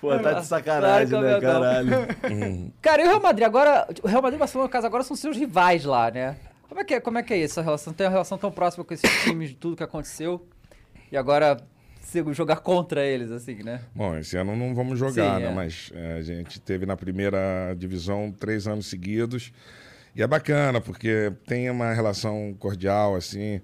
Pô, 0.00 0.10
tá 0.10 0.16
de 0.16 0.22
Claro 0.22 0.44
sacanagem, 0.44 1.08
que 1.08 1.14
é 1.14 1.18
o 1.18 1.22
né, 1.22 1.40
caralho? 1.40 1.90
Cara, 2.82 3.02
e 3.02 3.06
o 3.06 3.08
Real 3.08 3.22
Madrid 3.22 3.46
agora. 3.46 3.86
O 4.02 4.06
Real 4.06 4.20
Madrid 4.20 4.34
e 4.34 4.36
o 4.36 4.40
Barcelona, 4.40 4.66
no 4.66 4.70
caso, 4.72 4.86
agora 4.86 5.02
são 5.02 5.16
seus 5.16 5.34
rivais 5.36 5.84
lá, 5.86 6.10
né? 6.10 6.36
Como 6.68 6.78
é 6.80 6.84
que 6.84 6.94
é, 6.94 7.00
como 7.00 7.16
é, 7.18 7.22
que 7.22 7.32
é 7.32 7.38
isso, 7.38 7.58
a 7.58 7.62
relação? 7.62 7.90
Tem 7.92 8.06
uma 8.06 8.12
relação 8.12 8.36
tão 8.36 8.50
próxima 8.50 8.84
com 8.84 8.92
esses 8.92 9.10
times 9.22 9.50
de 9.50 9.54
tudo 9.54 9.76
que 9.76 9.82
aconteceu. 9.82 10.46
E 11.10 11.16
agora 11.16 11.56
jogar 12.32 12.56
contra 12.56 13.04
eles, 13.04 13.30
assim, 13.30 13.62
né? 13.62 13.80
Bom, 13.94 14.16
esse 14.16 14.36
ano 14.36 14.56
não 14.56 14.74
vamos 14.74 14.98
jogar, 14.98 15.36
Sim, 15.38 15.42
né? 15.44 15.50
é. 15.50 15.54
Mas 15.54 15.90
é, 15.94 16.12
a 16.14 16.22
gente 16.22 16.60
teve 16.60 16.86
na 16.86 16.96
primeira 16.96 17.74
divisão 17.76 18.32
três 18.32 18.66
anos 18.66 18.86
seguidos. 18.86 19.52
E 20.14 20.22
é 20.22 20.26
bacana, 20.26 20.80
porque 20.80 21.32
tem 21.46 21.68
uma 21.68 21.92
relação 21.92 22.54
cordial, 22.58 23.16
assim, 23.16 23.60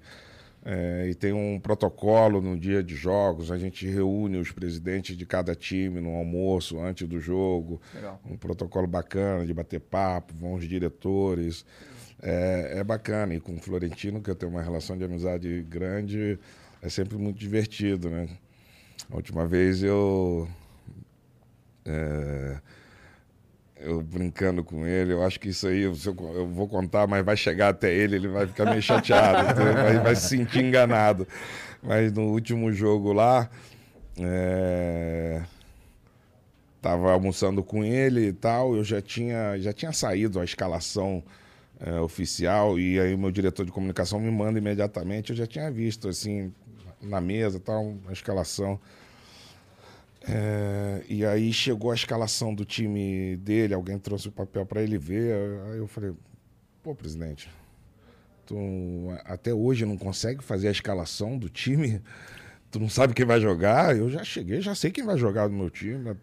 é, 0.63 1.07
e 1.09 1.15
tem 1.15 1.33
um 1.33 1.59
protocolo 1.59 2.41
no 2.41 2.57
dia 2.59 2.83
de 2.83 2.95
jogos. 2.95 3.51
A 3.51 3.57
gente 3.57 3.87
reúne 3.87 4.37
os 4.37 4.51
presidentes 4.51 5.17
de 5.17 5.25
cada 5.25 5.55
time 5.55 5.99
no 5.99 6.15
almoço 6.15 6.79
antes 6.79 7.07
do 7.07 7.19
jogo. 7.19 7.81
Legal. 7.95 8.19
Um 8.29 8.37
protocolo 8.37 8.85
bacana 8.85 9.45
de 9.45 9.53
bater 9.53 9.79
papo, 9.79 10.33
vão 10.35 10.53
os 10.53 10.67
diretores. 10.67 11.65
É, 12.21 12.79
é 12.79 12.83
bacana. 12.83 13.33
E 13.33 13.39
com 13.39 13.55
o 13.55 13.59
Florentino, 13.59 14.21
que 14.21 14.29
eu 14.29 14.35
tenho 14.35 14.51
uma 14.51 14.61
relação 14.61 14.97
de 14.97 15.03
amizade 15.03 15.65
grande, 15.67 16.37
é 16.81 16.89
sempre 16.89 17.17
muito 17.17 17.37
divertido, 17.37 18.09
né? 18.09 18.27
A 19.11 19.15
última 19.15 19.45
vez 19.45 19.83
eu. 19.83 20.47
é, 21.85 22.57
eu 23.79 24.01
brincando 24.01 24.63
com 24.63 24.85
ele, 24.85 25.11
eu 25.13 25.23
acho 25.23 25.39
que 25.39 25.49
isso 25.49 25.67
aí 25.67 25.81
eu, 25.81 25.93
eu- 26.05 26.47
vou 26.47 26.67
contar, 26.67 27.07
mas 27.07 27.25
vai 27.25 27.35
chegar 27.35 27.69
até 27.69 27.91
ele, 27.93 28.15
ele 28.15 28.27
vai 28.27 28.45
ficar 28.47 28.65
meio 28.65 28.81
chateado, 28.81 29.43
vai, 29.55 29.99
vai 29.99 30.15
se 30.15 30.29
sentir 30.29 30.63
enganado. 30.63 31.27
Mas 31.81 32.11
no 32.11 32.23
último 32.31 32.71
jogo 32.71 33.11
lá, 33.11 33.49
é, 34.19 35.41
tava 36.81 37.11
almoçando 37.11 37.63
com 37.63 37.83
ele 37.83 38.27
e 38.27 38.33
tal, 38.33 38.75
eu 38.75 38.83
já 38.83 39.01
tinha, 39.01 39.57
já 39.59 39.73
tinha 39.73 39.91
saído 39.91 40.39
a 40.39 40.43
escalação 40.43 41.23
é, 41.79 41.99
oficial 41.99 42.79
e 42.79 42.99
aí 42.99 43.17
meu 43.17 43.31
diretor 43.31 43.65
de 43.65 43.71
comunicação 43.71 44.19
me 44.19 44.29
manda 44.29 44.59
imediatamente, 44.59 45.31
eu 45.31 45.35
já 45.35 45.47
tinha 45.47 45.71
visto 45.71 46.07
assim 46.07 46.53
na 47.01 47.21
mesa 47.21 47.59
tal, 47.59 47.95
a 48.07 48.11
escalação. 48.11 48.79
É, 50.23 51.03
e 51.09 51.25
aí 51.25 51.51
chegou 51.51 51.91
a 51.91 51.95
escalação 51.95 52.53
do 52.53 52.63
time 52.63 53.35
dele, 53.37 53.73
alguém 53.73 53.97
trouxe 53.97 54.27
o 54.27 54.31
papel 54.31 54.65
para 54.65 54.81
ele 54.83 54.97
ver. 54.97 55.35
Aí 55.71 55.77
eu 55.77 55.87
falei, 55.87 56.13
pô, 56.83 56.93
presidente, 56.93 57.49
tu 58.45 58.57
até 59.25 59.53
hoje 59.53 59.85
não 59.85 59.97
consegue 59.97 60.43
fazer 60.43 60.67
a 60.67 60.71
escalação 60.71 61.37
do 61.37 61.49
time? 61.49 62.01
Tu 62.69 62.79
não 62.79 62.87
sabe 62.87 63.13
quem 63.13 63.25
vai 63.25 63.41
jogar? 63.41 63.97
Eu 63.97 64.09
já 64.09 64.23
cheguei, 64.23 64.61
já 64.61 64.75
sei 64.75 64.91
quem 64.91 65.03
vai 65.03 65.17
jogar 65.17 65.49
no 65.49 65.57
meu 65.57 65.69
time. 65.69 66.15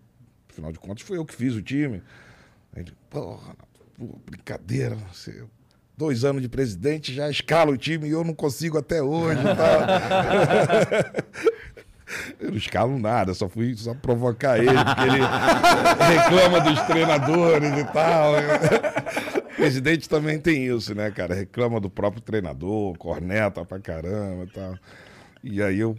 Afinal 0.49 0.73
de 0.73 0.79
contas, 0.79 1.03
foi 1.07 1.19
eu 1.19 1.27
que 1.27 1.35
fiz 1.35 1.55
o 1.55 1.63
time. 1.63 2.03
Aí 2.73 2.83
ele, 2.83 2.93
porra, 3.11 3.55
brincadeira, 4.25 4.95
você. 5.13 5.45
Dois 5.99 6.25
anos 6.25 6.41
de 6.41 6.49
presidente, 6.49 7.13
já 7.13 7.29
escala 7.29 7.73
o 7.73 7.77
time 7.77 8.07
e 8.07 8.13
eu 8.13 8.23
não 8.23 8.33
consigo 8.33 8.79
até 8.79 9.03
hoje. 9.03 9.43
tal. 9.43 11.19
Eu 12.41 12.51
não 12.53 12.57
escalo 12.57 12.99
nada, 12.99 13.35
só 13.35 13.51
fui 13.51 13.75
só 13.77 13.93
provocar 13.93 14.59
ele, 14.59 14.73
porque 14.73 15.03
ele 15.03 15.21
reclama 16.17 16.61
dos 16.61 16.81
treinadores 16.83 17.79
e 17.79 17.85
tal. 17.93 18.33
O 18.33 19.57
presidente 19.57 20.09
também 20.09 20.39
tem 20.41 20.67
isso, 20.75 20.95
né, 20.95 21.11
cara? 21.11 21.35
Reclama 21.35 21.79
do 21.79 21.91
próprio 21.91 22.23
treinador, 22.23 22.97
corneta 22.97 23.63
pra 23.63 23.79
caramba 23.79 24.45
e 24.45 24.47
tal. 24.47 24.75
E 25.45 25.63
aí 25.63 25.79
eu 25.79 25.99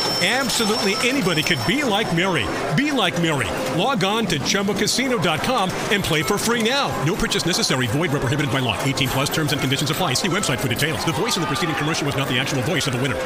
Absolutely 0.21 0.93
anybody 1.07 1.41
could 1.41 1.57
be 1.65 1.83
like 1.83 2.15
Mary. 2.15 2.45
Be 2.77 2.91
like 2.91 3.19
Mary. 3.23 3.47
Log 3.75 4.03
on 4.03 4.27
to 4.27 4.37
ChumbaCasino.com 4.39 5.71
and 5.91 6.03
play 6.03 6.21
for 6.21 6.37
free 6.37 6.61
now. 6.61 6.89
No 7.05 7.15
purchase 7.15 7.43
necessary. 7.47 7.87
Void 7.87 8.11
where 8.11 8.19
prohibited 8.21 8.51
by 8.51 8.59
law. 8.59 8.77
18 8.83 9.09
plus 9.09 9.29
terms 9.31 9.51
and 9.51 9.59
conditions 9.59 9.89
apply. 9.89 10.13
See 10.13 10.27
website 10.29 10.59
for 10.59 10.67
details. 10.67 11.03
The 11.05 11.11
voice 11.13 11.37
in 11.37 11.41
the 11.41 11.47
preceding 11.47 11.73
commercial 11.75 12.05
was 12.05 12.15
not 12.15 12.27
the 12.27 12.37
actual 12.37 12.61
voice 12.61 12.85
of 12.85 12.93
the 12.93 13.01
winner. 13.01 13.17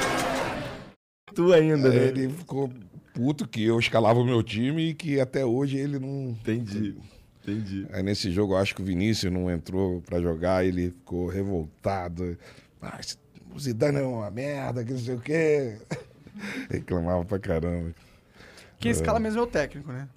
Tu 1.36 1.52
ainda, 1.54 1.90
né? 1.90 2.08
Ele 2.08 2.30
ficou 2.30 2.72
puto 3.14 3.46
que 3.46 3.66
eu 3.66 3.78
escalava 3.78 4.20
o 4.22 4.26
meu 4.26 4.42
time 4.42 4.92
e 4.92 4.94
que 4.94 5.20
até 5.20 5.44
hoje 5.46 5.76
ele 5.78 6.00
não. 6.00 6.30
Entendi. 6.30 6.96
Entendi. 7.44 7.86
Aí 7.92 8.02
nesse 8.04 8.32
jogo 8.32 8.54
eu 8.54 8.58
acho 8.58 8.74
que 8.74 8.82
o 8.82 8.86
Vinícius 8.86 9.34
não 9.34 9.52
entrou 9.52 10.02
pra 10.04 10.22
jogar, 10.22 10.66
ele 10.66 10.92
ficou 10.92 11.28
revoltado. 11.28 12.38
Ah, 12.82 12.98
esse- 13.02 13.18
o 13.54 13.60
Zidane 13.60 13.98
é 14.00 14.02
uma 14.04 14.32
merda, 14.32 14.84
que 14.86 14.94
não 14.94 15.00
sei 15.00 15.16
o 15.16 15.20
quê. 15.20 15.78
Reclamava 16.70 17.24
pra 17.26 17.40
caramba. 17.40 17.94
Quem 18.80 18.92
escala 18.92 19.20
mesmo 19.20 19.40
é 19.40 19.44
o 19.44 19.48
técnico, 19.48 19.92
né? 19.92 20.08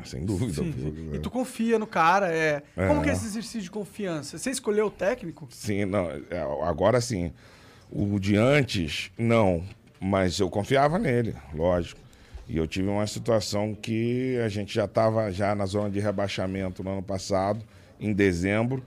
É, 0.00 0.04
sem 0.04 0.24
dúvida. 0.24 0.62
Pô. 0.62 1.14
E 1.14 1.18
tu 1.18 1.30
confia 1.30 1.78
no 1.78 1.86
cara, 1.86 2.32
é... 2.32 2.62
É. 2.76 2.86
Como 2.86 3.02
que 3.02 3.10
é 3.10 3.12
esse 3.12 3.26
exercício 3.26 3.62
de 3.62 3.70
confiança? 3.70 4.38
Você 4.38 4.50
escolheu 4.50 4.86
o 4.86 4.90
técnico? 4.90 5.48
Sim, 5.50 5.84
não, 5.84 6.08
é, 6.08 6.40
agora 6.64 7.00
sim. 7.00 7.32
O 7.90 8.18
de 8.18 8.36
antes, 8.36 9.10
não. 9.18 9.64
Mas 10.00 10.38
eu 10.38 10.48
confiava 10.48 10.98
nele, 10.98 11.34
lógico. 11.52 12.00
E 12.48 12.56
eu 12.56 12.66
tive 12.66 12.88
uma 12.88 13.06
situação 13.06 13.74
que 13.74 14.38
a 14.44 14.48
gente 14.48 14.74
já 14.74 14.84
estava 14.84 15.30
já 15.30 15.54
na 15.54 15.66
zona 15.66 15.90
de 15.90 16.00
rebaixamento 16.00 16.82
no 16.82 16.90
ano 16.90 17.02
passado, 17.02 17.64
em 18.00 18.12
dezembro. 18.12 18.82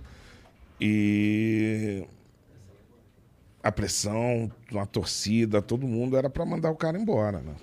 E 0.80 2.04
a 3.66 3.72
pressão, 3.72 4.52
a 4.80 4.86
torcida, 4.86 5.60
todo 5.60 5.88
mundo 5.88 6.16
era 6.16 6.30
para 6.30 6.46
mandar 6.46 6.70
o 6.70 6.76
cara 6.76 7.00
embora, 7.00 7.40
né? 7.40 7.56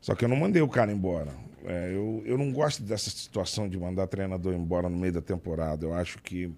Só 0.00 0.16
que 0.16 0.24
eu 0.24 0.28
não 0.28 0.36
mandei 0.36 0.60
o 0.60 0.68
cara 0.68 0.90
embora. 0.90 1.32
É, 1.64 1.92
eu, 1.94 2.24
eu 2.26 2.36
não 2.36 2.52
gosto 2.52 2.82
dessa 2.82 3.08
situação 3.08 3.68
de 3.68 3.78
mandar 3.78 4.08
treinador 4.08 4.52
embora 4.52 4.88
no 4.88 4.96
meio 4.96 5.12
da 5.12 5.22
temporada. 5.22 5.86
Eu 5.86 5.94
acho 5.94 6.18
que 6.18 6.52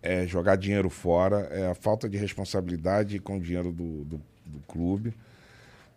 é 0.00 0.24
jogar 0.24 0.54
dinheiro 0.54 0.88
fora, 0.88 1.48
é 1.50 1.68
a 1.68 1.74
falta 1.74 2.08
de 2.08 2.16
responsabilidade 2.16 3.18
com 3.18 3.38
o 3.38 3.40
dinheiro 3.40 3.72
do, 3.72 4.04
do, 4.04 4.20
do 4.46 4.60
clube. 4.68 5.12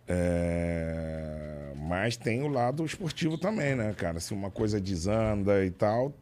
É, 0.08 1.72
mas 1.76 2.16
tem 2.16 2.42
o 2.42 2.48
lado 2.48 2.84
esportivo 2.84 3.38
também, 3.38 3.76
né, 3.76 3.94
cara? 3.96 4.18
Se 4.18 4.34
uma 4.34 4.50
coisa 4.50 4.80
desanda 4.80 5.64
e 5.64 5.70
tal, 5.70 6.12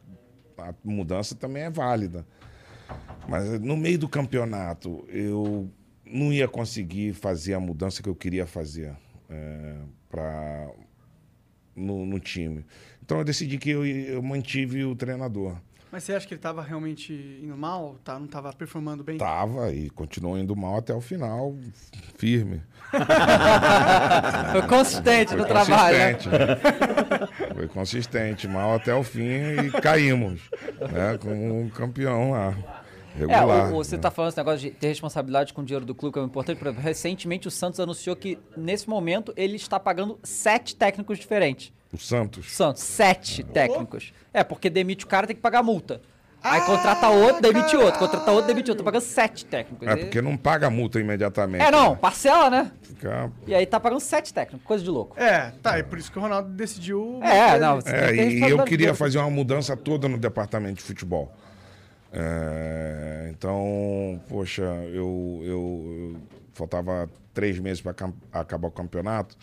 a 0.55 0.71
mudança 0.83 1.33
também 1.33 1.63
é 1.63 1.69
válida. 1.71 2.23
Mas 3.27 3.59
no 3.59 3.77
meio 3.77 3.97
do 3.97 4.09
campeonato, 4.09 5.05
eu 5.09 5.69
não 6.05 6.31
ia 6.33 6.47
conseguir 6.47 7.13
fazer 7.13 7.53
a 7.53 7.59
mudança 7.59 8.03
que 8.03 8.09
eu 8.09 8.15
queria 8.15 8.45
fazer 8.45 8.95
é, 9.29 9.75
pra, 10.09 10.69
no, 11.75 12.05
no 12.05 12.19
time. 12.19 12.65
Então 13.03 13.19
eu 13.19 13.23
decidi 13.23 13.57
que 13.57 13.69
eu, 13.69 13.85
eu 13.85 14.21
mantive 14.21 14.83
o 14.83 14.95
treinador. 14.95 15.57
Mas 15.91 16.05
você 16.05 16.13
acha 16.13 16.25
que 16.25 16.33
ele 16.33 16.41
tava 16.41 16.61
realmente 16.61 17.11
indo 17.43 17.57
mal? 17.57 17.97
Tá, 18.01 18.17
não 18.17 18.25
tava 18.25 18.53
performando 18.53 19.03
bem? 19.03 19.17
Tava 19.17 19.73
e 19.73 19.89
continuou 19.89 20.37
indo 20.37 20.55
mal 20.55 20.77
até 20.77 20.93
o 20.93 21.01
final, 21.01 21.53
firme. 22.17 22.61
Foi 24.53 24.61
consistente 24.67 25.35
no 25.35 25.45
trabalho, 25.45 25.97
né? 25.97 26.13
consistente, 26.13 26.29
né? 26.29 26.57
Foi 27.53 27.67
consistente, 27.67 28.47
mal 28.47 28.75
até 28.75 28.95
o 28.95 29.03
fim 29.03 29.21
e 29.21 29.81
caímos, 29.81 30.39
né? 30.79 31.17
Como 31.19 31.59
um 31.59 31.69
campeão 31.69 32.31
lá. 32.31 32.80
É, 33.15 33.19
Regular. 33.19 33.71
o, 33.71 33.75
o- 33.79 33.83
você 33.83 33.95
né? 33.95 34.01
tá 34.01 34.11
falando 34.11 34.29
esse 34.29 34.37
negócio 34.37 34.59
de 34.59 34.71
ter 34.71 34.87
responsabilidade 34.87 35.53
com 35.53 35.61
o 35.61 35.65
dinheiro 35.65 35.85
do 35.85 35.93
clube, 35.95 36.13
que 36.13 36.19
é 36.19 36.23
importante. 36.23 36.57
Por 36.57 36.67
exemplo, 36.67 36.83
recentemente 36.83 37.47
o 37.47 37.51
Santos 37.51 37.79
anunciou 37.79 38.15
que, 38.15 38.37
nesse 38.55 38.89
momento, 38.89 39.33
ele 39.35 39.55
está 39.55 39.79
pagando 39.79 40.19
sete 40.23 40.75
técnicos 40.75 41.19
diferentes. 41.19 41.73
O 41.93 41.97
Santos. 41.97 42.51
Santos, 42.53 42.81
sete 42.83 43.43
técnicos. 43.43 44.13
É, 44.33 44.43
porque 44.43 44.69
demite 44.69 45.03
o 45.05 45.07
cara, 45.07 45.27
tem 45.27 45.35
que 45.35 45.41
pagar 45.41 45.61
multa. 45.61 46.01
Aí 46.43 46.59
contrata 46.61 47.07
outro, 47.09 47.39
demite 47.39 47.75
outro, 47.75 47.99
contrata 47.99 48.31
outro, 48.31 48.47
demite 48.47 48.71
outro. 48.71 48.83
Tá 48.83 48.91
pagando 48.91 49.03
sete 49.07 49.45
técnicos. 49.45 49.87
É 49.87 49.95
porque 49.95 50.19
não 50.23 50.35
paga 50.35 50.65
a 50.65 50.69
multa 50.71 50.99
imediatamente. 50.99 51.61
É, 51.63 51.69
não, 51.69 51.95
parcela, 51.95 52.49
né? 52.49 52.71
Fica- 52.81 53.31
E 53.45 53.53
aí 53.53 53.63
tá 53.67 53.79
pagando 53.79 53.99
sete 53.99 54.33
técnicos, 54.33 54.65
coisa 54.65 54.83
de 54.83 54.89
louco. 54.89 55.19
É, 55.19 55.51
tá, 55.61 55.77
é 55.77 55.83
por 55.83 55.99
isso 55.99 56.11
que 56.11 56.17
o 56.17 56.21
Ronaldo 56.21 56.49
decidiu. 56.49 57.19
É, 57.21 57.59
não, 57.59 57.75
você 57.79 57.89
É, 57.91 58.07
tem 58.07 58.29
que 58.29 58.39
ter 58.39 58.47
e 58.47 58.49
eu 58.49 58.63
queria 58.63 58.95
fazer 58.95 59.19
uma 59.19 59.29
mudança 59.29 59.77
toda 59.77 60.07
no 60.09 60.17
departamento 60.17 60.75
de 60.77 60.81
futebol. 60.81 61.31
É, 62.13 63.29
então, 63.31 64.21
poxa, 64.27 64.63
eu, 64.91 65.41
eu- 65.43 65.83
eu- 66.15 66.17
faltava 66.53 67.09
três 67.33 67.57
meses 67.59 67.81
para 67.81 67.95
acabar 68.33 68.67
o 68.67 68.71
campeonato. 68.71 69.37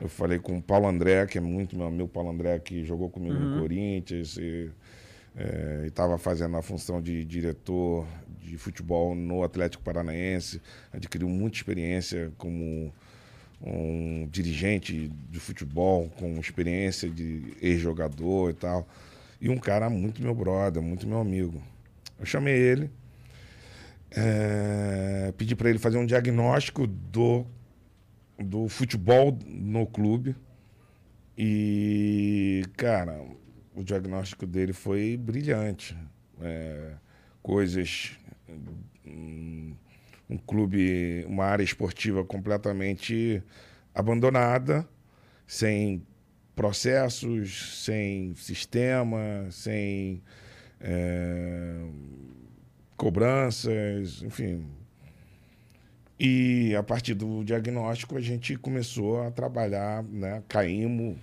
Eu 0.00 0.08
falei 0.08 0.38
com 0.38 0.58
o 0.58 0.62
Paulo 0.62 0.86
André, 0.86 1.26
que 1.26 1.38
é 1.38 1.40
muito 1.40 1.76
meu 1.76 1.86
amigo, 1.86 2.06
Paulo 2.08 2.30
André, 2.30 2.58
que 2.60 2.84
jogou 2.84 3.10
comigo 3.10 3.34
Uhum. 3.34 3.54
no 3.54 3.60
Corinthians 3.60 4.36
e 4.36 4.70
estava 5.86 6.16
fazendo 6.16 6.56
a 6.56 6.62
função 6.62 7.00
de 7.02 7.24
diretor 7.24 8.06
de 8.40 8.56
futebol 8.56 9.14
no 9.14 9.42
Atlético 9.42 9.82
Paranaense. 9.82 10.62
Adquiriu 10.92 11.28
muita 11.28 11.56
experiência 11.56 12.30
como 12.38 12.92
um 13.60 14.28
dirigente 14.30 15.08
de 15.30 15.40
futebol, 15.40 16.08
com 16.18 16.38
experiência 16.38 17.08
de 17.10 17.54
ex-jogador 17.60 18.50
e 18.50 18.54
tal. 18.54 18.86
E 19.40 19.48
um 19.50 19.58
cara 19.58 19.90
muito 19.90 20.22
meu 20.22 20.34
brother, 20.34 20.80
muito 20.82 21.06
meu 21.06 21.18
amigo. 21.18 21.60
Eu 22.18 22.24
chamei 22.26 22.54
ele, 22.54 22.90
eh, 24.10 25.32
pedi 25.36 25.54
para 25.54 25.68
ele 25.70 25.78
fazer 25.78 25.98
um 25.98 26.06
diagnóstico 26.06 26.86
do, 26.86 27.46
do 28.38 28.68
futebol 28.68 29.38
no 29.46 29.86
clube. 29.86 30.36
E, 31.36 32.62
cara, 32.76 33.20
o 33.74 33.84
diagnóstico 33.84 34.46
dele 34.46 34.72
foi 34.72 35.16
brilhante. 35.16 35.96
É, 36.40 36.92
coisas. 37.42 38.12
hum, 39.06 39.74
Um 40.28 40.36
clube, 40.38 41.24
uma 41.28 41.44
área 41.44 41.62
esportiva 41.62 42.24
completamente 42.24 43.42
abandonada, 43.94 44.88
sem 45.46 46.02
processos, 46.54 47.84
sem 47.84 48.34
sistema, 48.34 49.46
sem 49.50 50.22
é, 50.80 51.76
cobranças, 52.96 54.22
enfim. 54.22 54.64
E 56.18 56.74
a 56.74 56.82
partir 56.82 57.14
do 57.14 57.44
diagnóstico 57.44 58.16
a 58.16 58.20
gente 58.20 58.56
começou 58.56 59.22
a 59.22 59.30
trabalhar, 59.30 60.02
né? 60.04 60.42
Caímos. 60.48 61.16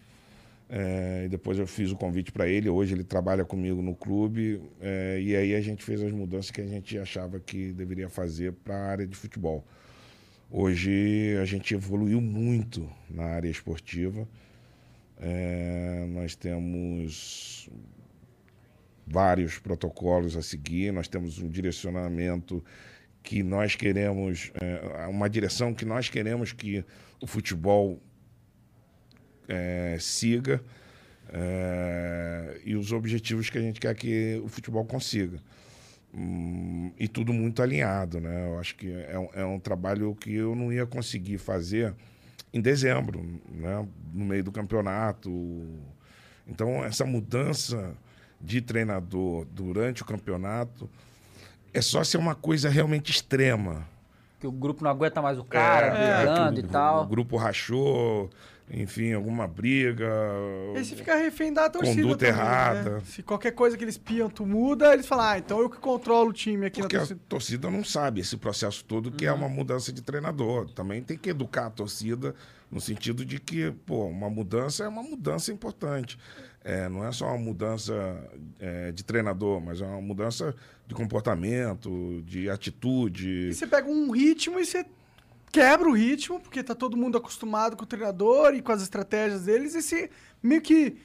é, 0.69 1.27
depois 1.29 1.57
eu 1.59 1.67
fiz 1.67 1.91
o 1.91 1.95
convite 1.95 2.31
para 2.31 2.47
ele. 2.47 2.69
Hoje 2.69 2.93
ele 2.93 3.03
trabalha 3.03 3.43
comigo 3.45 3.81
no 3.81 3.95
clube. 3.95 4.61
é, 4.81 5.19
e 5.21 5.35
aí 5.35 5.55
a 5.55 5.61
gente 5.61 5.83
fez 5.83 6.01
as 6.01 6.11
mudanças 6.11 6.51
que 6.51 6.61
a 6.61 6.67
gente 6.67 6.97
achava 6.97 7.39
que 7.39 7.71
deveria 7.73 8.09
fazer 8.09 8.53
para 8.53 8.75
a 8.75 8.87
área 8.91 9.07
de 9.07 9.15
futebol. 9.15 9.65
Hoje 10.51 11.35
a 11.41 11.45
gente 11.45 11.73
evoluiu 11.73 12.21
muito 12.21 12.87
na 13.09 13.23
área 13.25 13.49
esportiva. 13.49 14.27
É, 15.19 16.05
nós 16.09 16.35
temos 16.35 17.69
vários 19.13 19.59
protocolos 19.59 20.35
a 20.35 20.41
seguir, 20.41 20.91
nós 20.91 21.07
temos 21.07 21.37
um 21.37 21.47
direcionamento 21.47 22.63
que 23.21 23.43
nós 23.43 23.75
queremos, 23.75 24.51
é, 24.59 25.05
uma 25.07 25.29
direção 25.29 25.71
que 25.73 25.85
nós 25.85 26.09
queremos 26.09 26.51
que 26.51 26.83
o 27.21 27.27
futebol 27.27 28.01
é, 29.47 29.97
siga 29.99 30.61
é, 31.31 32.59
e 32.65 32.75
os 32.75 32.91
objetivos 32.91 33.49
que 33.51 33.57
a 33.57 33.61
gente 33.61 33.79
quer 33.79 33.93
que 33.95 34.41
o 34.43 34.47
futebol 34.47 34.83
consiga. 34.83 35.39
Hum, 36.13 36.91
e 36.99 37.07
tudo 37.07 37.31
muito 37.33 37.61
alinhado, 37.61 38.19
né? 38.19 38.47
Eu 38.47 38.59
acho 38.59 38.75
que 38.75 38.91
é, 38.91 39.17
um- 39.17 39.29
é 39.33 39.45
um 39.45 39.59
trabalho 39.59 40.13
que 40.15 40.33
eu 40.33 40.55
não 40.55 40.71
ia 40.71 40.85
conseguir 40.85 41.37
fazer 41.37 41.93
em 42.53 42.61
dezembro, 42.61 43.23
né? 43.49 43.87
No 44.13 44.25
meio 44.25 44.43
do 44.43 44.51
campeonato. 44.51 45.31
Então, 46.47 46.83
essa 46.83 47.03
mudança 47.05 47.95
de 48.43 48.59
treinador 48.61 49.45
durante 49.51 50.01
o 50.01 50.05
campeonato 50.05 50.89
é 51.73 51.81
só 51.81 52.03
ser 52.03 52.17
uma 52.17 52.35
coisa 52.35 52.69
realmente 52.69 53.09
extrema. 53.11 53.87
Que 54.39 54.45
o 54.45 54.51
grupo 54.51 54.83
não 54.83 54.91
aguenta 54.91 55.21
mais 55.21 55.39
o 55.39 55.43
cara, 55.43 55.87
É, 55.97 56.17
brigando 56.25 56.53
que 56.59 56.65
e 56.67 56.69
o, 56.69 56.71
tal. 56.71 57.03
O 57.03 57.07
grupo 57.07 57.37
rachou, 57.37 58.29
enfim, 58.69 59.13
alguma 59.13 59.47
briga. 59.47 60.05
E 60.75 60.83
se 60.83 60.95
fica 60.95 61.15
refém 61.15 61.53
da 61.53 61.69
torcida. 61.69 62.01
Conduta 62.01 62.25
também, 62.27 62.41
errada. 62.41 62.89
Né? 62.97 63.01
Se 63.05 63.23
qualquer 63.23 63.51
coisa 63.51 63.77
que 63.77 63.83
eles 63.85 63.97
piam, 63.97 64.29
tu 64.29 64.45
muda, 64.45 64.93
eles 64.93 65.07
falam, 65.07 65.25
ah, 65.25 65.37
então 65.39 65.59
eu 65.61 65.69
que 65.69 65.77
controlo 65.77 66.29
o 66.29 66.33
time 66.33 66.65
aqui 66.65 66.81
Porque 66.81 66.97
na 66.97 67.03
a 67.03 67.05
torcida. 67.07 67.21
torcida 67.29 67.71
não 67.71 67.83
sabe 67.85 68.19
esse 68.19 68.35
processo 68.35 68.83
todo 68.83 69.09
que 69.11 69.25
é 69.25 69.31
Uhum. 69.31 69.37
uma 69.39 69.49
mudança 69.49 69.91
de 69.93 70.01
treinador. 70.01 70.69
Também 70.71 71.01
tem 71.01 71.17
que 71.17 71.29
educar 71.29 71.67
a 71.67 71.69
torcida 71.69 72.35
no 72.69 72.81
sentido 72.81 73.23
de 73.23 73.39
que, 73.39 73.71
pô, 73.85 74.05
uma 74.07 74.29
mudança 74.29 74.83
é 74.83 74.87
uma 74.87 75.01
mudança 75.03 75.51
importante. 75.53 76.19
É, 76.63 76.87
não 76.87 77.05
é 77.05 77.11
só 77.11 77.27
uma 77.27 77.37
mudança 77.37 77.93
é, 78.59 78.91
de 78.91 79.03
treinador, 79.03 79.59
mas 79.59 79.81
é 79.81 79.85
uma 79.85 80.01
mudança 80.01 80.55
de 80.87 80.95
comportamento, 80.95 82.23
de 82.25 82.49
atitude. 82.49 83.49
E 83.49 83.53
você 83.53 83.67
pega 83.67 83.89
um 83.89 84.11
ritmo 84.11 84.59
e 84.59 84.65
você 84.65 84.85
quebra 85.51 85.89
o 85.89 85.93
ritmo, 85.93 86.39
porque 86.39 86.63
tá 86.63 86.73
todo 86.73 86.95
mundo 86.95 87.17
acostumado 87.17 87.75
com 87.75 87.83
o 87.83 87.87
treinador 87.87 88.53
e 88.55 88.61
com 88.61 88.71
as 88.71 88.81
estratégias 88.81 89.43
deles, 89.43 89.75
e 89.75 89.81
você 89.81 90.09
meio 90.41 90.61
que 90.61 90.97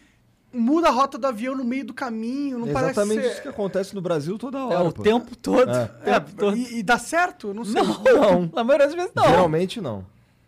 muda 0.53 0.89
a 0.89 0.91
rota 0.91 1.19
do 1.19 1.27
avião 1.27 1.55
no 1.55 1.65
meio 1.65 1.85
do 1.85 1.93
caminho, 1.93 2.59
não 2.59 2.69
É 2.69 2.73
parece 2.73 2.93
exatamente 2.93 3.23
ser... 3.23 3.33
isso 3.33 3.43
que 3.43 3.49
acontece 3.49 3.95
no 3.95 4.01
Brasil 4.01 4.39
toda 4.39 4.65
hora. 4.65 4.85
É, 4.87 4.89
o 4.89 4.93
pô. 4.93 5.03
tempo 5.03 5.37
todo. 5.37 5.71
É. 5.71 5.91
É, 6.05 6.21
tempo 6.21 6.35
todo. 6.37 6.57
E, 6.57 6.79
e 6.79 6.83
dá 6.83 6.99
certo? 6.99 7.53
Não 7.53 7.65
sei. 7.65 7.75
Não, 7.75 8.03
Não. 8.03 8.51
na 8.55 8.65
maioria 8.65 8.87
das 8.87 8.95
vezes 8.95 9.13
não. 9.15 9.29
Geralmente 9.29 9.81
não. 9.81 10.07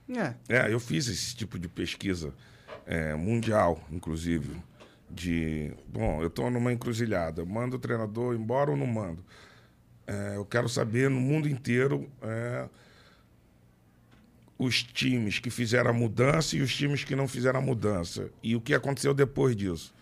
É. 0.08 0.34
É, 0.48 0.72
eu 0.72 0.80
fiz 0.80 1.06
esse 1.08 1.36
tipo 1.36 1.58
de 1.58 1.68
pesquisa 1.68 2.32
é, 2.86 3.14
mundial, 3.14 3.80
inclusive. 3.92 4.56
De, 5.10 5.72
bom, 5.88 6.22
eu 6.22 6.28
estou 6.28 6.50
numa 6.50 6.72
encruzilhada, 6.72 7.42
eu 7.42 7.46
mando 7.46 7.76
o 7.76 7.78
treinador 7.78 8.34
embora 8.34 8.70
ou 8.70 8.76
não 8.76 8.86
mando? 8.86 9.24
É, 10.06 10.36
eu 10.36 10.44
quero 10.44 10.68
saber 10.68 11.10
no 11.10 11.20
mundo 11.20 11.48
inteiro 11.48 12.08
é, 12.22 12.68
os 14.58 14.82
times 14.82 15.38
que 15.38 15.50
fizeram 15.50 15.90
a 15.90 15.92
mudança 15.92 16.56
e 16.56 16.60
os 16.60 16.74
times 16.74 17.02
que 17.02 17.16
não 17.16 17.26
fizeram 17.26 17.60
a 17.60 17.62
mudança. 17.62 18.30
E 18.42 18.54
o 18.54 18.60
que 18.60 18.74
aconteceu 18.74 19.14
depois 19.14 19.56
disso. 19.56 19.94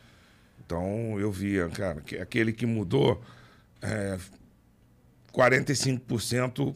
Então 0.65 1.19
eu 1.19 1.33
via, 1.33 1.69
cara, 1.69 2.01
que 2.01 2.19
aquele 2.19 2.53
que 2.53 2.67
mudou, 2.67 3.23
é, 3.81 4.19
45% 5.33 6.75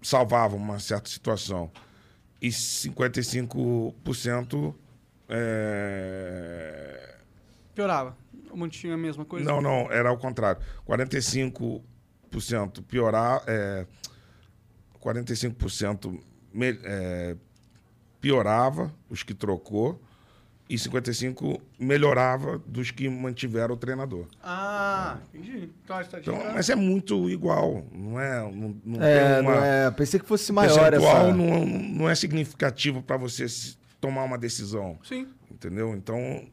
salvava 0.00 0.56
uma 0.56 0.78
certa 0.78 1.10
situação 1.10 1.70
e 2.40 2.48
55% 2.48 4.74
é... 5.28 7.11
Piorava. 7.74 8.16
O 8.50 8.56
mantinha 8.56 8.94
a 8.94 8.98
mesma 8.98 9.24
coisa? 9.24 9.44
Não, 9.50 9.60
não, 9.60 9.90
era 9.90 10.08
ao 10.08 10.18
contrário. 10.18 10.60
45% 10.86 12.82
piorar, 12.86 13.42
é... 13.46 13.86
45% 15.00 16.20
me... 16.52 16.78
é... 16.84 17.36
piorava 18.20 18.92
os 19.08 19.22
que 19.22 19.34
trocou 19.34 20.00
e 20.68 20.76
55% 20.76 21.60
melhorava 21.78 22.58
dos 22.66 22.90
que 22.90 23.08
mantiveram 23.08 23.74
o 23.74 23.76
treinador. 23.76 24.26
Ah, 24.42 25.18
entendi. 25.34 25.70
Então. 25.84 26.00
Então, 26.14 26.52
mas 26.54 26.70
é 26.70 26.74
muito 26.74 27.28
igual, 27.28 27.84
não 27.92 28.18
é? 28.18 28.40
Não, 28.40 28.76
não 28.84 29.02
É, 29.02 29.34
tem 29.34 29.42
uma... 29.42 29.54
não 29.54 29.64
é, 29.64 29.90
pensei 29.90 30.18
que 30.18 30.26
fosse 30.26 30.50
maior 30.52 30.94
essa... 30.94 31.32
não, 31.32 31.66
não 31.66 32.08
é 32.08 32.14
significativo 32.14 33.02
para 33.02 33.18
você 33.18 33.44
tomar 34.00 34.24
uma 34.24 34.38
decisão. 34.38 34.98
Sim. 35.04 35.28
Entendeu? 35.50 35.94
Então, 35.94 36.46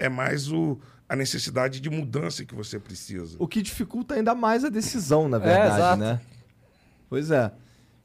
é 0.00 0.08
mais 0.08 0.50
o, 0.50 0.78
a 1.08 1.14
necessidade 1.14 1.80
de 1.80 1.88
mudança 1.88 2.44
que 2.44 2.54
você 2.54 2.80
precisa. 2.80 3.36
O 3.38 3.46
que 3.46 3.62
dificulta 3.62 4.14
ainda 4.14 4.34
mais 4.34 4.64
a 4.64 4.68
decisão, 4.68 5.28
na 5.28 5.38
verdade, 5.38 5.74
exato. 5.76 6.00
né? 6.00 6.20
Pois 7.08 7.30
é. 7.30 7.52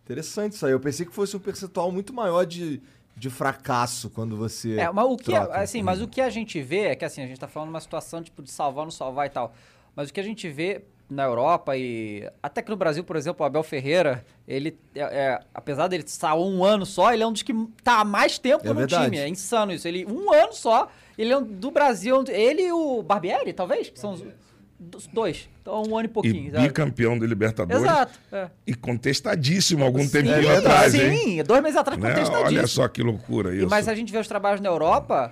Interessante 0.03 0.53
isso 0.53 0.65
aí. 0.65 0.71
Eu 0.71 0.79
pensei 0.79 1.05
que 1.05 1.11
fosse 1.13 1.35
um 1.35 1.39
percentual 1.39 1.91
muito 1.91 2.13
maior 2.13 2.45
de, 2.45 2.79
de 3.15 3.29
fracasso 3.29 4.09
quando 4.09 4.37
você. 4.37 4.77
É, 4.77 4.91
mas 4.91 5.05
o 5.05 5.17
que, 5.17 5.31
troca. 5.31 5.57
assim, 5.57 5.81
mas 5.81 6.01
o 6.01 6.07
que 6.07 6.21
a 6.21 6.29
gente 6.29 6.61
vê 6.61 6.81
é 6.81 6.95
que 6.95 7.05
assim, 7.05 7.23
a 7.23 7.27
gente 7.27 7.39
tá 7.39 7.47
falando 7.47 7.69
uma 7.69 7.81
situação 7.81 8.21
tipo 8.21 8.43
de 8.43 8.51
salvar, 8.51 8.83
não 8.83 8.91
salvar 8.91 9.25
e 9.25 9.29
tal. 9.29 9.53
Mas 9.95 10.09
o 10.09 10.13
que 10.13 10.19
a 10.19 10.23
gente 10.23 10.47
vê 10.49 10.83
na 11.09 11.23
Europa 11.23 11.77
e 11.77 12.29
até 12.41 12.61
que 12.61 12.69
no 12.69 12.75
Brasil, 12.75 13.03
por 13.03 13.15
exemplo, 13.15 13.43
o 13.43 13.45
Abel 13.47 13.63
Ferreira, 13.63 14.25
ele 14.47 14.77
é, 14.93 15.01
é, 15.01 15.39
apesar 15.53 15.87
dele 15.87 16.03
estar 16.03 16.35
um 16.35 16.63
ano 16.63 16.85
só, 16.85 17.13
ele 17.13 17.23
é 17.23 17.27
um 17.27 17.31
dos 17.31 17.43
que 17.43 17.53
tá 17.83 17.99
há 18.01 18.05
mais 18.05 18.37
tempo 18.37 18.65
É 18.65 18.69
no 18.69 18.75
verdade. 18.75 19.05
time. 19.05 19.17
É 19.17 19.27
insano 19.27 19.71
isso. 19.71 19.87
Ele 19.87 20.05
um 20.05 20.33
ano 20.33 20.53
só, 20.53 20.89
ele 21.17 21.31
é 21.31 21.37
um 21.37 21.43
do 21.43 21.71
Brasil, 21.71 22.23
ele 22.27 22.63
e 22.63 22.71
o 22.71 23.01
Barbieri, 23.03 23.53
talvez, 23.53 23.89
que 23.89 23.99
são 23.99 24.13
os 24.13 25.07
dois. 25.07 25.49
Então 25.61 25.81
um 25.87 25.97
ano 25.97 26.05
e 26.05 26.09
pouquinho. 26.09 26.49
E 26.49 26.51
sabe? 26.51 26.67
bicampeão 26.67 27.17
da 27.17 27.25
Libertadores. 27.25 27.81
Exato. 27.83 28.19
É. 28.31 28.49
E 28.67 28.73
contestadíssimo 28.75 29.83
algum 29.83 30.03
Sim, 30.03 30.09
tempo 30.09 30.29
é 30.29 30.57
atrás, 30.57 30.91
sim, 30.91 31.01
hein? 31.01 31.43
dois 31.43 31.63
meses 31.63 31.77
atrás 31.77 31.99
Né? 31.99 32.09
contestadíssimo. 32.09 32.57
Olha 32.59 32.67
só 32.67 32.87
que 32.87 33.01
loucura 33.01 33.53
E, 33.53 33.59
isso. 33.59 33.69
mas 33.69 33.87
a 33.87 33.95
gente 33.95 34.11
vê 34.11 34.17
os 34.19 34.27
trabalhos 34.27 34.59
na 34.61 34.69
Europa 34.69 35.31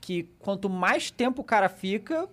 que 0.00 0.28
quanto 0.38 0.68
mais 0.70 1.10
tempo 1.10 1.42
o 1.42 1.44
cara 1.44 1.68
fica, 1.68 2.28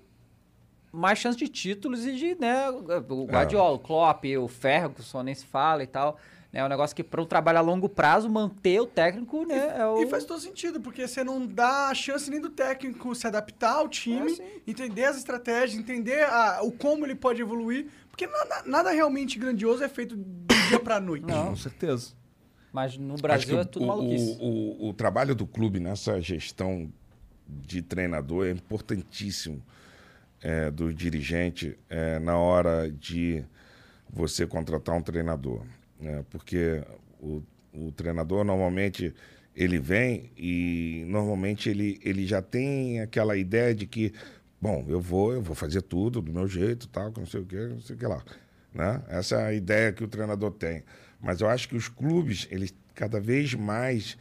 mais 0.91 1.17
chance 1.19 1.37
de 1.37 1.47
títulos 1.47 2.05
e 2.05 2.13
de, 2.15 2.35
né, 2.39 2.69
o 2.69 3.25
Guardiola, 3.25 3.75
o 3.75 3.79
Klopp, 3.79 4.25
o 4.37 4.47
Ferguson, 4.47 5.23
nem 5.23 5.33
se 5.33 5.45
fala 5.45 5.81
e 5.83 5.87
tal. 5.87 6.17
Né, 6.51 6.59
É 6.59 6.65
um 6.65 6.67
negócio 6.67 6.95
que 6.95 7.03
para 7.03 7.21
um 7.21 7.25
trabalho 7.25 7.57
a 7.57 7.61
longo 7.61 7.87
prazo, 7.87 8.29
manter 8.29 8.79
o 8.81 8.85
técnico, 8.85 9.45
né, 9.45 9.75
é 9.79 9.85
o... 9.85 10.01
E 10.01 10.07
faz 10.07 10.23
todo 10.25 10.39
sentido, 10.39 10.79
porque 10.81 11.07
você 11.07 11.23
não 11.23 11.45
dá 11.45 11.89
a 11.89 11.93
chance 11.95 12.29
nem 12.29 12.41
do 12.41 12.49
técnico 12.49 13.13
se 13.15 13.25
adaptar 13.27 13.73
ao 13.75 13.87
time, 13.87 14.37
entender 14.67 15.05
as 15.05 15.17
estratégias, 15.17 15.79
entender 15.79 16.23
a- 16.23 16.59
o 16.63 16.71
como 16.71 17.05
ele 17.05 17.15
pode 17.15 17.41
evoluir, 17.41 17.87
porque 18.09 18.27
nada, 18.27 18.63
nada 18.65 18.91
realmente 18.91 19.39
grandioso 19.39 19.83
é 19.83 19.89
feito 19.89 20.15
do 20.15 20.45
dia 20.67 20.79
pra 20.79 20.99
noite. 20.99 21.25
Com 21.25 21.55
certeza. 21.55 22.13
Mas 22.73 22.97
no 22.97 23.15
Acho 23.15 23.21
Brasil 23.23 23.55
que 23.55 23.61
é 23.61 23.65
tudo 23.65 23.83
o, 23.83 23.87
maluquice. 23.87 24.37
O, 24.39 24.85
o, 24.85 24.89
o 24.89 24.93
trabalho 24.93 25.35
do 25.35 25.45
clube 25.45 25.79
nessa 25.79 26.21
gestão 26.21 26.91
de 27.47 27.81
treinador 27.81 28.45
é 28.47 28.51
importantíssimo 28.51 29.61
é, 30.41 30.71
do 30.71 30.93
dirigente 30.93 31.77
é, 31.89 32.17
na 32.19 32.37
hora 32.37 32.89
de 32.89 33.43
você 34.09 34.47
contratar 34.47 34.95
um 34.95 35.01
treinador. 35.01 35.63
Né? 36.01 36.25
Porque 36.29 36.83
o, 37.19 37.41
o 37.73 37.91
treinador 37.91 38.43
normalmente 38.43 39.13
ele 39.55 39.79
vem 39.79 40.31
e 40.37 41.03
normalmente 41.07 41.69
ele, 41.69 41.99
ele 42.03 42.25
já 42.25 42.41
tem 42.41 43.01
aquela 43.01 43.37
ideia 43.37 43.75
de 43.75 43.85
que, 43.85 44.13
bom, 44.59 44.85
eu 44.87 44.99
vou, 44.99 45.33
eu 45.33 45.41
vou 45.41 45.55
fazer 45.55 45.81
tudo 45.81 46.21
do 46.21 46.33
meu 46.33 46.47
jeito, 46.47 46.87
tal, 46.87 47.13
não 47.15 47.25
sei 47.25 47.41
o 47.41 47.45
que, 47.45 47.67
não 47.67 47.81
sei 47.81 47.95
o 47.95 47.99
que 47.99 48.07
lá. 48.07 48.23
Né? 48.73 49.01
Essa 49.09 49.35
é 49.35 49.45
a 49.45 49.53
ideia 49.53 49.91
que 49.91 50.03
o 50.03 50.07
treinador 50.07 50.51
tem. 50.51 50.83
Mas 51.21 51.41
eu 51.41 51.47
acho 51.47 51.69
que 51.69 51.75
os 51.75 51.87
clubes, 51.87 52.47
eles 52.49 52.73
cada 52.95 53.19
vez 53.19 53.53
mais 53.53 54.17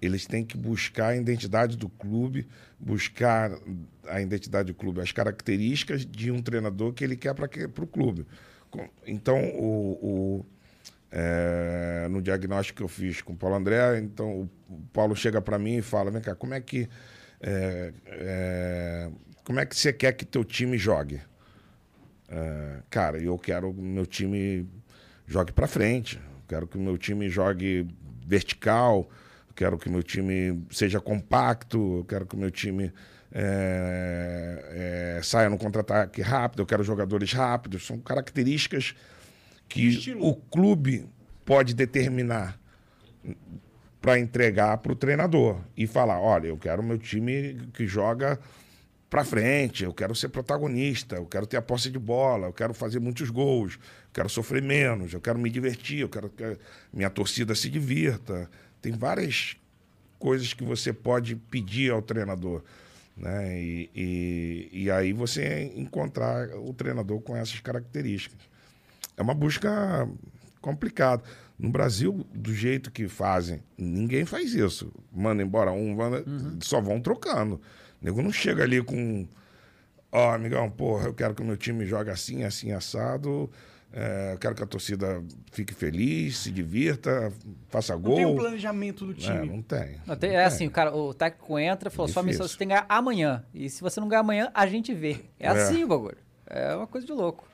eles 0.00 0.26
têm 0.26 0.44
que 0.44 0.56
buscar 0.56 1.08
a 1.08 1.16
identidade 1.16 1.76
do 1.76 1.88
clube, 1.88 2.46
buscar 2.78 3.50
a 4.06 4.20
identidade 4.20 4.68
do 4.72 4.74
clube, 4.74 5.00
as 5.00 5.10
características 5.10 6.06
de 6.06 6.30
um 6.30 6.40
treinador 6.40 6.92
que 6.92 7.02
ele 7.02 7.16
quer 7.16 7.34
para 7.34 7.46
o 7.82 7.86
clube. 7.86 8.24
Então, 9.06 9.42
o, 9.56 9.92
o, 10.00 10.46
é, 11.10 12.06
no 12.10 12.20
diagnóstico 12.20 12.78
que 12.78 12.82
eu 12.82 12.88
fiz 12.88 13.22
com 13.22 13.32
o 13.32 13.36
Paulo 13.36 13.56
André, 13.56 13.98
então 13.98 14.48
o 14.68 14.80
Paulo 14.92 15.16
chega 15.16 15.40
para 15.40 15.58
mim 15.58 15.76
e 15.76 15.82
fala, 15.82 16.10
vem 16.10 16.20
cá, 16.20 16.34
como 16.34 16.54
é 16.54 16.60
que 16.60 16.88
é, 17.40 17.92
é, 18.06 19.10
como 19.44 19.60
é 19.60 19.66
que 19.66 19.76
você 19.76 19.92
quer 19.92 20.12
que 20.12 20.24
teu 20.24 20.44
time 20.44 20.76
jogue? 20.76 21.20
É, 22.28 22.82
cara, 22.90 23.18
eu 23.18 23.38
quero 23.38 23.72
que 23.72 23.80
meu 23.80 24.04
time 24.04 24.68
jogue 25.26 25.52
para 25.52 25.66
frente. 25.66 26.20
Quero 26.46 26.66
que 26.66 26.76
o 26.76 26.80
meu 26.80 26.98
time 26.98 27.28
jogue 27.28 27.86
vertical. 28.26 29.08
Quero 29.54 29.78
que 29.78 29.88
o 29.88 29.92
meu 29.92 30.02
time 30.02 30.66
seja 30.70 31.00
compacto. 31.00 32.04
Quero 32.08 32.26
que 32.26 32.34
o 32.34 32.38
meu 32.38 32.50
time 32.50 32.92
é, 33.32 35.16
é, 35.18 35.22
saia 35.22 35.48
no 35.48 35.58
contra-ataque 35.58 36.20
rápido. 36.20 36.62
Eu 36.62 36.66
quero 36.66 36.82
jogadores 36.82 37.32
rápidos. 37.32 37.86
São 37.86 37.98
características 37.98 38.94
que 39.68 40.16
o 40.18 40.34
clube 40.34 41.06
pode 41.44 41.74
determinar 41.74 42.58
para 44.00 44.18
entregar 44.18 44.78
para 44.78 44.92
o 44.92 44.96
treinador 44.96 45.60
e 45.76 45.86
falar: 45.86 46.20
olha, 46.20 46.48
eu 46.48 46.56
quero 46.56 46.82
meu 46.82 46.98
time 46.98 47.68
que 47.74 47.86
joga 47.86 48.38
para 49.10 49.24
frente, 49.24 49.84
eu 49.84 49.94
quero 49.94 50.14
ser 50.14 50.28
protagonista, 50.28 51.16
eu 51.16 51.26
quero 51.26 51.46
ter 51.46 51.56
a 51.56 51.62
posse 51.62 51.90
de 51.90 51.98
bola, 51.98 52.46
eu 52.46 52.52
quero 52.52 52.74
fazer 52.74 53.00
muitos 53.00 53.30
gols, 53.30 53.74
eu 53.74 54.12
quero 54.12 54.28
sofrer 54.28 54.62
menos, 54.62 55.12
eu 55.14 55.20
quero 55.20 55.38
me 55.38 55.48
divertir, 55.48 56.00
eu 56.00 56.08
quero 56.08 56.28
que 56.28 56.58
minha 56.92 57.08
torcida 57.08 57.54
se 57.54 57.70
divirta. 57.70 58.50
Tem 58.82 58.92
várias 58.92 59.56
coisas 60.18 60.52
que 60.52 60.62
você 60.62 60.92
pode 60.92 61.36
pedir 61.36 61.90
ao 61.90 62.02
treinador. 62.02 62.62
Né? 63.16 63.60
E, 63.60 63.90
e, 63.94 64.68
e 64.84 64.90
aí 64.90 65.12
você 65.12 65.72
encontrar 65.74 66.50
o 66.50 66.72
treinador 66.74 67.20
com 67.20 67.34
essas 67.36 67.60
características. 67.60 68.38
É 69.18 69.22
uma 69.22 69.34
busca 69.34 70.08
complicada. 70.60 71.22
No 71.58 71.70
Brasil, 71.70 72.24
do 72.32 72.54
jeito 72.54 72.90
que 72.90 73.08
fazem, 73.08 73.60
ninguém 73.76 74.24
faz 74.24 74.54
isso. 74.54 74.92
Manda 75.12 75.42
embora 75.42 75.72
um, 75.72 75.94
manda, 75.96 76.24
só 76.60 76.80
vão 76.80 77.00
trocando. 77.00 77.56
O 78.00 78.04
nego 78.04 78.22
não 78.22 78.30
chega 78.32 78.62
ali 78.62 78.80
com. 78.82 79.26
Ó, 80.12 80.30
amigão, 80.32 80.70
porra, 80.70 81.08
eu 81.08 81.14
quero 81.14 81.34
que 81.34 81.42
o 81.42 81.44
meu 81.44 81.56
time 81.56 81.84
jogue 81.84 82.10
assim, 82.10 82.44
assim, 82.44 82.72
assado. 82.72 83.50
É, 83.92 84.34
eu 84.34 84.38
quero 84.38 84.54
que 84.54 84.62
a 84.62 84.66
torcida 84.66 85.22
fique 85.50 85.74
feliz, 85.74 86.38
se 86.38 86.50
divirta, 86.52 87.32
faça 87.68 87.94
Não 87.94 88.02
gol. 88.02 88.16
tem 88.16 88.26
um 88.26 88.36
planejamento 88.36 89.04
do 89.06 89.14
time. 89.14 89.38
É, 89.38 89.44
não 89.44 89.62
tem. 89.62 89.96
Não, 90.06 90.14
tem- 90.16 90.30
é 90.30 90.44
assim, 90.44 90.66
o, 90.66 90.70
cara, 90.70 90.94
o 90.94 91.12
técnico 91.14 91.58
entra 91.58 91.88
e 91.88 91.92
falou, 91.92 92.06
sua 92.06 92.22
missão 92.22 92.46
você 92.46 92.56
tem 92.56 92.68
que 92.68 92.74
ganhar 92.74 92.86
amanhã. 92.88 93.44
E 93.52 93.68
se 93.70 93.80
você 93.80 93.98
não 93.98 94.06
ganhar 94.06 94.20
amanhã, 94.20 94.50
a 94.54 94.66
gente 94.66 94.94
vê. 94.94 95.22
É, 95.40 95.46
É. 95.46 95.48
assim 95.48 95.82
o 95.84 95.88
bagulho. 95.88 96.18
É 96.46 96.74
uma 96.76 96.86
coisa 96.86 97.06
de 97.06 97.12
louco. 97.12 97.47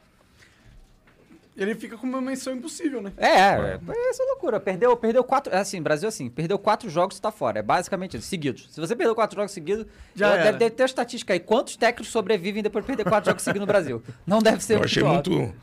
Ele 1.56 1.74
fica 1.76 1.96
com 1.96 2.04
uma 2.06 2.20
menção 2.20 2.52
impossível, 2.52 3.00
né? 3.00 3.12
É, 3.16 3.28
é, 3.28 3.80
é 3.88 4.10
essa 4.10 4.24
loucura. 4.24 4.58
Perdeu, 4.58 4.96
perdeu 4.96 5.22
quatro. 5.22 5.54
É 5.54 5.58
assim, 5.58 5.80
Brasil 5.80 6.06
é 6.06 6.08
assim, 6.08 6.28
perdeu 6.28 6.58
quatro 6.58 6.90
jogos 6.90 7.20
tá 7.20 7.30
fora. 7.30 7.60
É 7.60 7.62
basicamente 7.62 8.16
isso, 8.16 8.26
seguidos. 8.26 8.66
Se 8.72 8.80
você 8.80 8.96
perdeu 8.96 9.14
quatro 9.14 9.36
jogos 9.36 9.52
seguidos, 9.52 9.86
Já 10.16 10.36
deve, 10.36 10.58
deve 10.58 10.70
ter 10.74 10.82
a 10.82 10.86
estatística 10.86 11.32
aí. 11.32 11.38
Quantos 11.38 11.76
técnicos 11.76 12.08
sobrevivem 12.10 12.60
depois 12.62 12.84
de 12.84 12.88
perder 12.88 13.04
quatro 13.08 13.30
jogos 13.30 13.42
seguidos 13.44 13.60
no 13.60 13.66
Brasil? 13.66 14.02
Não 14.26 14.40
deve 14.40 14.64
ser 14.64 14.78
Eu 14.78 14.82
achei 14.84 15.02
alto. 15.04 15.30
muito. 15.30 15.54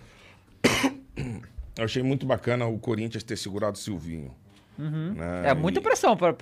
Eu 1.78 1.86
achei 1.86 2.04
muito 2.04 2.26
bacana 2.26 2.66
o 2.66 2.78
Corinthians 2.80 3.24
ter 3.24 3.38
segurado 3.38 3.76
o 3.78 3.80
Silvinho. 3.80 4.34
Uhum. 4.80 5.14
né? 5.14 5.50
É 5.50 5.54
muita 5.54 5.80
E- 5.80 5.84
pressão 5.84 6.14
e 6.14 6.24
ele 6.24 6.36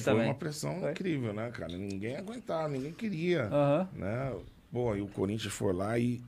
também. 0.00 0.26
uma 0.26 0.34
pressão 0.34 0.90
incrível, 0.90 1.32
né, 1.34 1.50
cara? 1.50 1.76
Ninguém 1.76 2.16
aguentava, 2.16 2.68
ninguém 2.68 2.92
queria. 2.92 3.44
Aham. 3.46 3.88
Né? 3.94 4.32
Pô, 4.72 4.94
e 4.96 5.02
o 5.02 5.08
Corinthians 5.08 5.52
foi 5.52 5.72
lá 5.72 5.98
e 5.98 6.22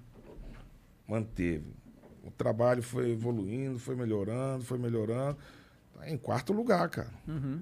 manteve. 1.08 1.64
O 2.26 2.30
trabalho 2.30 2.82
foi 2.82 3.10
evoluindo, 3.10 3.78
foi 3.78 3.94
melhorando, 3.94 4.64
foi 4.64 4.78
melhorando. 4.78 5.36
Tá 5.98 6.08
em 6.08 6.16
quarto 6.16 6.52
lugar, 6.52 6.88
cara. 6.88 7.10
Uhum. 7.28 7.60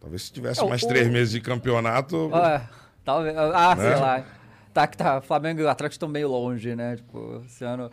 Talvez 0.00 0.22
se 0.22 0.32
tivesse 0.32 0.60
É, 0.60 0.64
o- 0.64 0.68
mais 0.68 0.82
o- 0.82 0.88
três 0.88 1.08
meses 1.08 1.32
de 1.32 1.40
campeonato. 1.40 2.30
Ah, 2.32 2.68
talvez. 3.04 3.36
Ah, 3.36 3.74
Né? 3.74 3.82
sei 3.90 4.00
lá. 4.00 4.24
Tá 4.72 4.86
que 4.86 4.96
tá. 4.96 5.20
Flamengo 5.20 5.60
e 5.60 5.64
o 5.64 5.68
Atlético 5.68 5.94
estão 5.94 6.08
meio 6.08 6.28
longe, 6.28 6.76
né? 6.76 6.96
Tipo, 6.96 7.42
esse 7.46 7.64
ano. 7.64 7.90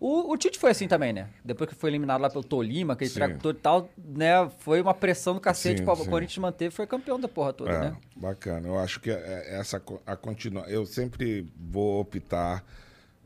O, 0.00 0.32
o 0.32 0.36
Tite 0.36 0.58
foi 0.58 0.70
assim 0.72 0.88
também, 0.88 1.12
né? 1.12 1.28
Depois 1.44 1.70
que 1.70 1.76
foi 1.76 1.90
eliminado 1.90 2.20
lá 2.20 2.28
pelo 2.28 2.42
Tolima, 2.42 2.94
aquele 2.94 3.10
Sim. 3.10 3.14
tractor 3.16 3.54
e 3.54 3.58
tal, 3.58 3.88
né? 3.96 4.50
Foi 4.58 4.80
uma 4.82 4.94
pressão 4.94 5.34
do 5.34 5.40
cacete 5.40 5.78
Sim, 5.78 5.84
para 5.84 5.94
o. 5.94 6.06
Corinthians 6.08 6.38
manter, 6.38 6.72
foi 6.72 6.86
campeão 6.88 7.20
da 7.20 7.28
porra 7.28 7.52
toda, 7.52 7.70
É, 7.70 7.80
né? 7.90 7.96
bacana. 8.16 8.66
Eu 8.66 8.78
acho 8.78 8.98
que 8.98 9.10
é- 9.12 9.54
essa 9.60 9.80
a 10.04 10.16
continua. 10.16 10.62
Eu 10.64 10.84
sempre 10.86 11.46
vou 11.56 12.00
optar. 12.00 12.64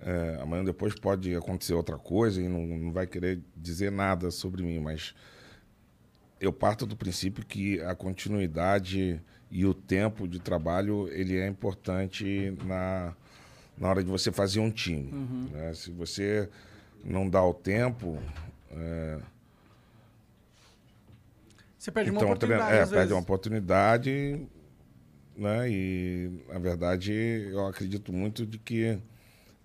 É, 0.07 0.39
amanhã 0.41 0.65
depois 0.65 0.95
pode 0.95 1.35
acontecer 1.35 1.75
outra 1.75 1.99
coisa 1.99 2.41
e 2.41 2.49
não, 2.49 2.65
não 2.65 2.93
vai 2.93 3.09
querer 3.09 3.41
dizer 3.57 3.91
nada 3.91 4.31
sobre 4.31 4.63
mim, 4.63 4.79
mas 4.79 5.13
eu 6.41 6.53
parto 6.53 6.87
do 6.87 6.97
princípio 6.97 7.45
que 7.45 7.81
a 7.81 7.93
continuidade 7.93 9.21
e 9.51 9.67
o 9.67 9.75
tempo 9.75 10.29
de 10.29 10.39
trabalho 10.39 11.09
ele 11.11 11.37
é 11.37 11.49
importante 11.49 12.57
na, 12.65 13.17
na 13.77 13.89
hora 13.89 14.05
de 14.05 14.09
você 14.09 14.31
fazer 14.31 14.61
um 14.61 14.71
time. 14.71 15.11
Uhum. 15.11 15.49
né? 15.51 15.75
Se 15.75 15.91
você 15.91 16.49
não 17.05 17.29
dá 17.29 17.45
o 17.45 17.53
tempo, 17.53 18.17
é, 18.71 19.19
Você 21.77 21.91
perde 21.91 22.11
uma 22.13 22.19
então, 22.19 22.29
oportunidade, 22.29 22.77
é, 22.77 22.87
perde 22.87 23.13
uma 23.13 23.23
oportunidade, 23.23 24.47
né? 25.37 25.69
E, 25.69 26.31
na 26.49 26.61
verdade, 26.61 27.13
eu 27.13 27.67
acredito 27.67 28.13
muito 28.13 28.47
de 28.47 28.57
que 28.57 29.01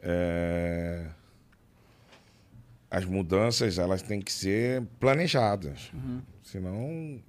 é, 0.02 1.08
as 2.90 3.06
mudanças, 3.06 3.78
elas 3.78 4.02
têm 4.02 4.20
que 4.22 4.32
ser 4.32 4.84
planejadas. 5.00 5.92
Uhum. 5.94 6.22
Senão, 6.44 7.22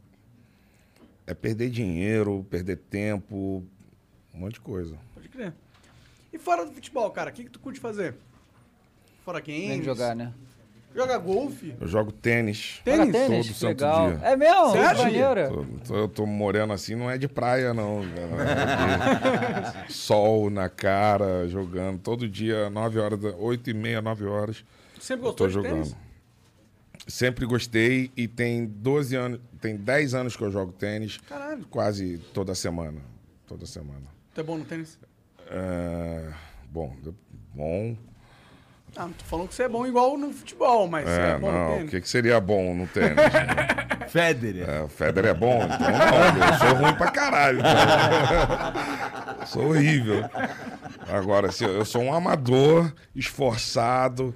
é 1.27 1.35
perder 1.35 1.71
dinheiro, 1.71 2.47
perder 2.51 2.77
tempo, 2.77 3.65
Um 4.35 4.39
monte 4.39 4.55
de 4.55 4.61
coisa. 4.61 4.99
Pode 5.15 5.29
crer. 5.29 5.53
E 6.33 6.39
fora 6.39 6.65
do 6.65 6.73
futebol, 6.73 7.11
cara, 7.11 7.31
o 7.31 7.33
que, 7.33 7.45
que 7.45 7.51
tu 7.51 7.61
curte 7.61 7.79
fazer? 7.79 8.15
Fora 9.25 9.39
games? 9.41 9.69
Nem 9.69 9.83
jogar, 9.83 10.17
né? 10.17 10.33
Joga 10.95 11.17
golfe? 11.19 11.75
Eu 11.81 11.87
jogo 11.89 12.13
tênis. 12.13 12.81
Tênis? 12.85 13.07
Joga 13.07 13.13
tênis? 13.13 13.47
Todo 13.47 13.57
santo 13.57 13.69
legal. 13.69 14.11
dia. 14.11 14.21
É 14.27 14.37
mesmo? 14.37 14.71
Sério? 14.73 15.03
Maneiro. 15.03 15.49
Tô- 15.49 15.65
tô- 15.89 15.97
eu 15.97 16.09
tô 16.09 16.27
moreno 16.27 16.73
assim, 16.73 16.95
não 16.95 17.11
é 17.11 17.17
de 17.17 17.27
praia, 17.29 17.73
não. 17.73 18.03
É 18.03 19.87
de 19.87 19.93
Sol 19.93 20.51
na 20.51 20.69
cara, 20.69 21.49
jogando. 21.49 21.99
Todo 21.99 22.29
dia, 22.29 22.69
9 22.69 22.99
horas, 22.99 23.19
da- 23.19 23.35
8 23.37 23.71
e 23.71 23.75
meia, 23.75 24.03
9 24.03 24.27
horas. 24.27 24.65
Sempre 25.01 25.25
gostou 25.25 25.47
tô 25.47 25.49
de 25.49 25.55
jogando. 25.55 25.73
tênis? 25.85 25.97
Sempre 27.09 27.47
gostei 27.47 28.13
e 28.17 28.29
tem 28.29 28.65
12 28.67 29.17
anos, 29.17 29.41
tem 29.61 29.77
10 29.77 30.15
anos 30.15 30.37
que 30.37 30.43
eu 30.45 30.51
jogo 30.53 30.73
tênis. 30.73 31.19
Caralho. 31.29 31.65
Quase 31.71 32.19
toda 32.33 32.55
semana. 32.55 33.01
Toda 33.47 33.67
semana. 33.67 34.07
Tu 34.35 34.41
é 34.41 34.45
bom 34.45 34.57
no 34.59 34.65
tênis? 34.65 34.99
É, 35.51 36.29
bom, 36.71 36.95
bom. 37.55 37.97
Ah, 38.95 39.07
não 39.07 39.13
tô 39.13 39.25
falando 39.25 39.49
que 39.49 39.55
você 39.55 39.63
é 39.63 39.69
bom 39.69 39.87
igual 39.87 40.19
no 40.19 40.33
futebol, 40.33 40.87
mas 40.87 41.05
você 41.09 41.21
É, 41.21 41.31
é 41.31 41.39
bom 41.39 41.51
no 41.51 41.59
não, 41.59 41.73
o 41.73 41.77
tênis. 41.77 41.91
que, 41.91 42.01
que 42.03 42.09
seria 42.09 42.39
bom 42.41 42.75
no 42.75 42.87
tênis? 42.87 43.17
Federer. 44.09 44.69
É, 44.69 44.83
o 44.83 44.89
Federer 44.89 45.31
é 45.31 45.35
bom, 45.35 45.63
então 45.65 45.79
não, 45.79 46.47
eu 46.47 46.55
sou 46.59 46.75
ruim 46.83 46.95
pra 46.95 47.11
caralho. 47.11 47.63
cara. 47.63 49.47
sou 49.47 49.69
horrível. 49.71 50.29
Agora, 51.09 51.51
se 51.51 51.65
eu, 51.65 51.85
sou 51.85 52.03
um 52.03 52.13
amador, 52.13 52.93
esforçado, 53.17 54.35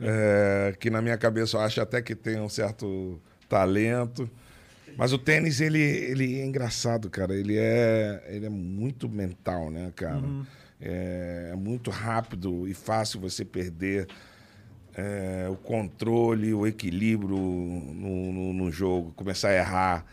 é, 0.00 0.74
que 0.78 0.88
na 0.90 1.02
minha 1.02 1.18
cabeça 1.18 1.56
eu 1.56 1.60
acho 1.60 1.80
até 1.80 2.00
que 2.00 2.14
tem 2.14 2.40
um 2.40 2.48
certo 2.48 3.20
talento. 3.48 4.30
Mas 4.96 5.12
o 5.12 5.18
tênis, 5.18 5.60
ele, 5.60 5.78
ele 5.80 6.40
é 6.40 6.44
engraçado, 6.46 7.10
cara. 7.10 7.34
Ele 7.34 7.56
é, 7.58 8.24
ele 8.28 8.46
é 8.46 8.48
muito 8.48 9.08
mental, 9.08 9.70
né, 9.70 9.92
cara? 9.94 10.16
É, 10.18 10.46
é 10.80 11.54
muito 11.56 11.90
rápido 11.90 12.66
e 12.68 12.74
fácil 12.74 13.20
você 13.20 13.44
perder 13.44 14.06
é, 14.94 15.46
o 15.50 15.56
controle, 15.56 16.52
o 16.54 16.66
equilíbrio 16.66 17.36
no, 17.36 18.32
no, 18.32 18.52
no 18.52 18.70
jogo, 18.70 19.12
começar 19.12 19.48
a 19.50 19.54
errar. 19.54 20.06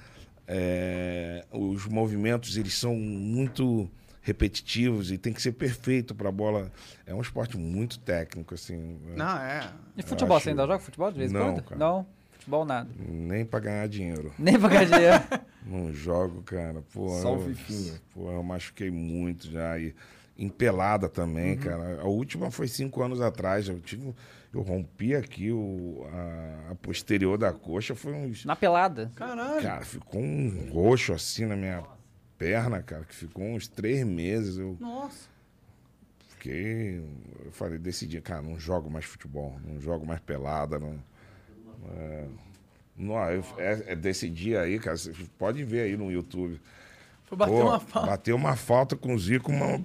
É, 0.48 1.46
os 1.52 1.86
movimentos 1.88 2.58
eles 2.58 2.78
são 2.78 2.96
muito 2.96 3.90
repetitivos 4.22 5.12
e 5.12 5.18
tem 5.18 5.34
que 5.34 5.42
ser 5.42 5.54
perfeito 5.54 6.14
para 6.16 6.30
a 6.30 6.32
bola. 6.32 6.72
É 7.06 7.14
um 7.14 7.22
esporte 7.22 7.58
muito 7.58 8.00
técnico, 8.00 8.54
assim. 8.54 8.98
Não, 9.16 9.38
é. 9.38 9.70
E 9.98 10.04
futebol, 10.04 10.38
acho- 10.38 10.46
você 10.46 10.50
ainda 10.52 10.64
joga 10.64 10.80
futebol 10.80 11.12
de 11.12 11.18
vez 11.20 11.32
em 11.32 11.34
Não, 11.34 11.54
quando? 11.54 11.64
cara. 11.64 11.80
Não? 11.80 12.06
Futebol 12.32 12.66
nada. 12.66 12.90
Nem 13.00 13.46
para 13.46 13.60
ganhar 13.62 13.88
dinheiro. 13.88 14.34
Nem 14.38 14.60
pra 14.60 14.68
ganhar 14.70 14.86
dinheiro. 14.86 15.24
Não 15.66 15.94
jogo, 15.94 16.42
cara. 16.42 16.84
Pô, 16.94 17.08
Só 17.22 17.34
o 17.34 17.36
eu, 17.38 17.56
fifinha. 17.56 17.94
Pô, 18.14 18.30
eu 18.32 18.44
machuquei 18.44 18.92
muito 18.92 19.50
já. 19.50 19.80
E 19.80 19.96
em 20.38 20.50
pelada 20.50 21.08
também, 21.08 21.52
Uhum. 21.54 21.58
cara. 21.60 22.02
A 22.02 22.06
última 22.06 22.50
foi 22.52 22.68
cinco 22.68 23.02
anos 23.04 23.22
atrás. 23.22 23.68
Eu 23.68 23.80
tive. 23.80 24.14
Eu 24.54 24.62
rompi 24.62 25.16
aqui 25.16 25.52
o, 25.52 26.06
a, 26.12 26.72
a 26.72 26.76
posterior 26.76 27.38
da 27.38 27.52
coxa. 27.52 27.96
Foi 27.96 28.14
uns. 28.14 28.46
Na 28.46 28.56
pelada. 28.56 29.12
Caralho. 29.16 29.62
Cara, 29.62 29.84
ficou 29.86 30.22
um 30.22 30.70
roxo 30.72 31.14
assim 31.14 31.46
na 31.46 31.56
minha 31.56 31.84
perna, 32.38 32.82
cara, 32.84 33.04
que 33.06 33.16
ficou 33.16 33.44
uns 33.44 33.68
três 33.68 34.06
meses. 34.06 34.58
Eu 34.58 34.78
Nossa. 34.80 35.28
fiquei. 36.30 37.04
Eu 37.46 37.52
falei, 37.52 37.78
decidi, 37.80 38.20
cara, 38.22 38.42
não 38.42 38.60
jogo 38.60 38.90
mais 38.90 39.06
futebol, 39.06 39.56
não 39.66 39.80
jogo 39.80 40.06
mais 40.06 40.20
pelada, 40.20 40.78
não. 40.80 41.00
É, 41.96 42.26
não, 42.96 43.16
eu, 43.32 43.44
é, 43.58 43.84
é 43.94 43.96
desse 43.96 44.30
dia 44.30 44.62
aí, 44.62 44.80
cara, 44.80 44.96
você 44.98 45.14
pode 45.38 45.64
ver 45.64 45.82
aí 45.82 45.98
no 45.98 46.12
YouTube. 46.12 46.60
Foi 47.34 47.38
bater 47.38 47.52
Pô, 47.52 47.62
uma 47.70 47.80
falta. 47.80 48.08
Bateu 48.08 48.36
uma 48.36 48.56
falta 48.56 48.96
com 48.96 49.16
o 49.16 49.20
Zico, 49.20 49.52
uma 49.52 49.82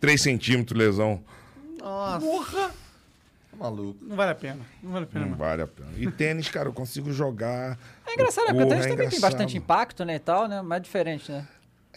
3 0.00 0.20
centímetros 0.20 0.78
lesão. 0.78 1.20
Nossa. 1.80 2.24
Porra. 2.24 2.68
Tá 3.50 3.56
maluco. 3.58 3.98
Não 4.02 4.16
vale 4.16 4.30
a 4.30 4.34
pena. 4.34 4.60
Não 4.82 4.92
vale 4.92 5.04
a 5.04 5.08
pena, 5.08 5.20
Não 5.24 5.30
mano. 5.32 5.42
vale 5.42 5.62
a 5.62 5.66
pena. 5.66 5.88
E 5.96 6.10
tênis, 6.10 6.48
cara, 6.48 6.68
eu 6.68 6.72
consigo 6.72 7.12
jogar. 7.12 7.78
É 8.06 8.14
engraçado, 8.14 8.46
né? 8.46 8.52
Porque 8.52 8.64
o 8.64 8.68
tênis 8.68 8.86
é 8.86 8.88
também 8.90 9.08
tem 9.08 9.20
bastante 9.20 9.56
impacto, 9.56 10.04
né, 10.04 10.14
e 10.16 10.18
tal, 10.18 10.46
né? 10.46 10.62
Mas 10.62 10.76
é 10.76 10.80
diferente, 10.80 11.32
né? 11.32 11.46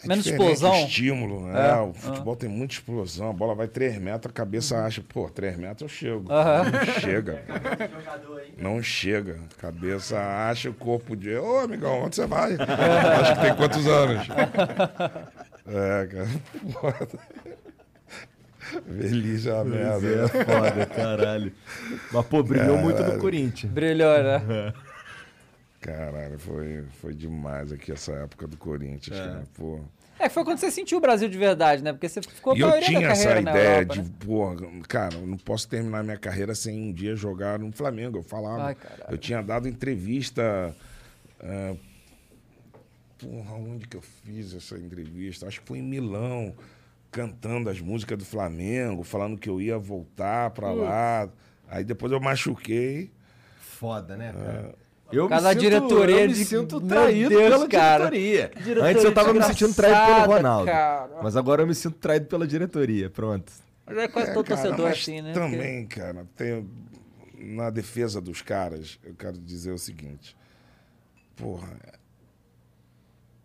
É 0.02 0.08
Menos 0.08 0.26
explosão. 0.26 0.72
O 0.72 0.86
estímulo, 0.86 1.46
né? 1.46 1.70
É, 1.70 1.74
O 1.80 1.92
futebol 1.92 2.34
tem 2.34 2.48
muita 2.48 2.74
explosão, 2.74 3.30
a 3.30 3.32
bola 3.32 3.54
vai 3.54 3.68
3 3.68 3.98
metros, 3.98 4.30
a 4.30 4.34
cabeça 4.34 4.78
acha, 4.84 5.02
pô, 5.06 5.28
3 5.28 5.56
metros 5.58 5.82
eu 5.82 5.88
chego. 5.88 6.32
Aham. 6.32 6.64
Não 6.70 7.00
chega. 7.00 7.42
Não 8.56 8.82
chega. 8.82 9.38
Cabeça 9.58 10.18
acha 10.18 10.70
o 10.70 10.74
corpo 10.74 11.14
de. 11.16 11.34
Ô, 11.36 11.58
amigão, 11.60 12.02
onde 12.04 12.16
você 12.16 12.26
vai? 12.26 12.52
Acho 13.20 13.34
que 13.34 13.40
tem 13.42 13.54
quantos 13.56 13.86
anos? 13.86 14.26
É, 15.66 16.06
cara. 16.06 16.28
Foda. 16.72 17.08
Feliz 18.98 19.46
a 19.48 19.64
merda. 19.64 20.06
É 20.06 20.28
foda, 20.28 20.86
caralho. 20.86 21.52
Mas, 22.12 22.26
pô, 22.26 22.42
brilhou 22.42 22.76
muito 22.78 22.96
no 22.98 23.02
Caralho. 23.04 23.20
Corinthians. 23.20 23.72
Brilhou, 23.72 24.22
né? 24.22 24.72
Caralho, 25.80 26.38
foi, 26.38 26.84
foi 27.00 27.14
demais 27.14 27.72
aqui 27.72 27.90
essa 27.92 28.12
época 28.12 28.46
do 28.46 28.56
Corinthians, 28.56 29.18
cara. 29.18 29.44
Pô. 29.54 29.80
É, 30.18 30.28
foi 30.28 30.44
quando 30.44 30.58
você 30.58 30.70
sentiu 30.70 30.98
o 30.98 31.00
Brasil 31.00 31.28
de 31.30 31.38
verdade, 31.38 31.82
né? 31.82 31.92
Porque 31.94 32.06
você 32.06 32.20
ficou 32.20 32.54
E 32.54 32.58
a 32.62 32.66
eu 32.66 32.68
maioria 32.68 32.88
tinha 32.88 33.08
essa 33.08 33.40
ideia 33.40 33.76
Europa, 33.78 33.94
de, 33.94 34.02
né? 34.02 34.08
porra, 34.18 34.56
cara, 34.86 35.14
eu 35.14 35.26
não 35.26 35.38
posso 35.38 35.66
terminar 35.66 36.04
minha 36.04 36.18
carreira 36.18 36.54
sem 36.54 36.78
um 36.90 36.92
dia 36.92 37.16
jogar 37.16 37.58
no 37.58 37.72
Flamengo. 37.72 38.18
Eu 38.18 38.22
falava. 38.22 38.64
Ai, 38.64 38.74
caralho. 38.74 39.04
eu 39.08 39.16
tinha 39.16 39.40
dado 39.42 39.66
entrevista. 39.66 40.76
ah, 41.42 41.74
porra, 43.18 43.54
onde 43.54 43.88
que 43.88 43.96
eu 43.96 44.02
fiz 44.02 44.54
essa 44.54 44.76
entrevista? 44.78 45.46
Acho 45.46 45.62
que 45.62 45.66
foi 45.66 45.78
em 45.78 45.82
Milão, 45.82 46.54
cantando 47.10 47.70
as 47.70 47.80
músicas 47.80 48.18
do 48.18 48.24
Flamengo, 48.26 49.02
falando 49.02 49.38
que 49.38 49.48
eu 49.48 49.58
ia 49.58 49.78
voltar 49.78 50.50
pra 50.50 50.70
lá. 50.70 51.30
Aí 51.66 51.82
depois 51.82 52.12
eu 52.12 52.20
machuquei. 52.20 53.10
Foda, 53.58 54.16
né, 54.18 54.28
É. 54.28 54.32
cara? 54.44 54.74
Eu 55.12 55.28
Cada 55.28 55.48
me 55.48 55.54
sinto, 55.54 55.60
diretoria 55.60 56.20
eu 56.22 56.28
me 56.28 56.34
de- 56.34 56.44
sinto 56.44 56.80
traído 56.80 57.28
Deus, 57.30 57.42
pela 57.50 57.68
cara. 57.68 58.10
diretoria. 58.10 58.50
Diretoria 58.62 58.90
Antes 58.90 59.04
eu 59.04 59.14
tava 59.14 59.34
me 59.34 59.42
sentindo 59.42 59.74
traído 59.74 60.00
pelo 60.22 60.36
Ronaldo. 60.36 60.66
cara. 60.66 61.10
Mas 61.22 61.36
agora 61.36 61.62
eu 61.62 61.66
me 61.66 61.74
sinto 61.74 61.96
traído 61.98 62.26
pela 62.26 62.46
diretoria. 62.46 63.10
Pronto. 63.10 63.52
Mas 63.86 63.98
é 63.98 64.08
quase 64.08 64.30
É, 64.30 64.34
todo 64.34 64.46
cara, 64.46 64.60
torcedor 64.62 64.90
assim, 64.90 65.20
né? 65.20 65.32
Também, 65.32 65.86
cara, 65.86 66.24
tem, 66.36 66.68
na 67.36 67.70
defesa 67.70 68.20
dos 68.20 68.40
caras, 68.40 68.98
eu 69.02 69.14
quero 69.14 69.36
dizer 69.38 69.72
o 69.72 69.78
seguinte. 69.78 70.36
Porra. 71.34 71.68
é 71.86 71.98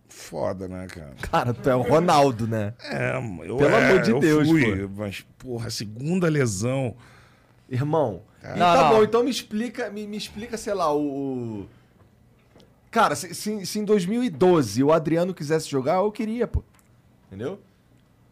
Foda, 0.08 0.68
né, 0.68 0.88
cara? 0.88 1.14
Cara, 1.30 1.54
tu 1.54 1.70
é 1.70 1.76
o 1.76 1.82
Ronaldo, 1.82 2.48
né? 2.48 2.74
É, 2.84 3.18
eu 3.48 3.58
Pelo 3.58 3.70
é, 3.76 3.90
amor 3.90 4.02
de 4.02 4.12
eu 4.12 4.20
Deus, 4.20 4.48
fui, 4.48 4.88
pô. 4.88 4.94
mas, 4.96 5.26
porra, 5.38 5.70
segunda 5.70 6.30
lesão. 6.30 6.96
Irmão, 7.70 8.22
Cara. 8.46 8.56
Não, 8.58 8.66
tá 8.76 8.82
não. 8.84 8.90
bom, 8.98 9.04
então 9.04 9.24
me 9.24 9.32
explica, 9.32 9.90
me, 9.90 10.06
me 10.06 10.18
explica, 10.18 10.56
sei 10.58 10.74
lá, 10.74 10.94
o. 10.96 11.66
Cara, 12.92 13.16
se, 13.16 13.34
se, 13.34 13.66
se 13.66 13.80
em 13.80 13.84
2012 13.84 14.84
o 14.84 14.92
Adriano 14.94 15.34
quisesse 15.34 15.70
jogar, 15.70 15.96
eu 15.96 16.12
queria, 16.12 16.48
pô. 16.48 16.64
Entendeu? 17.28 17.60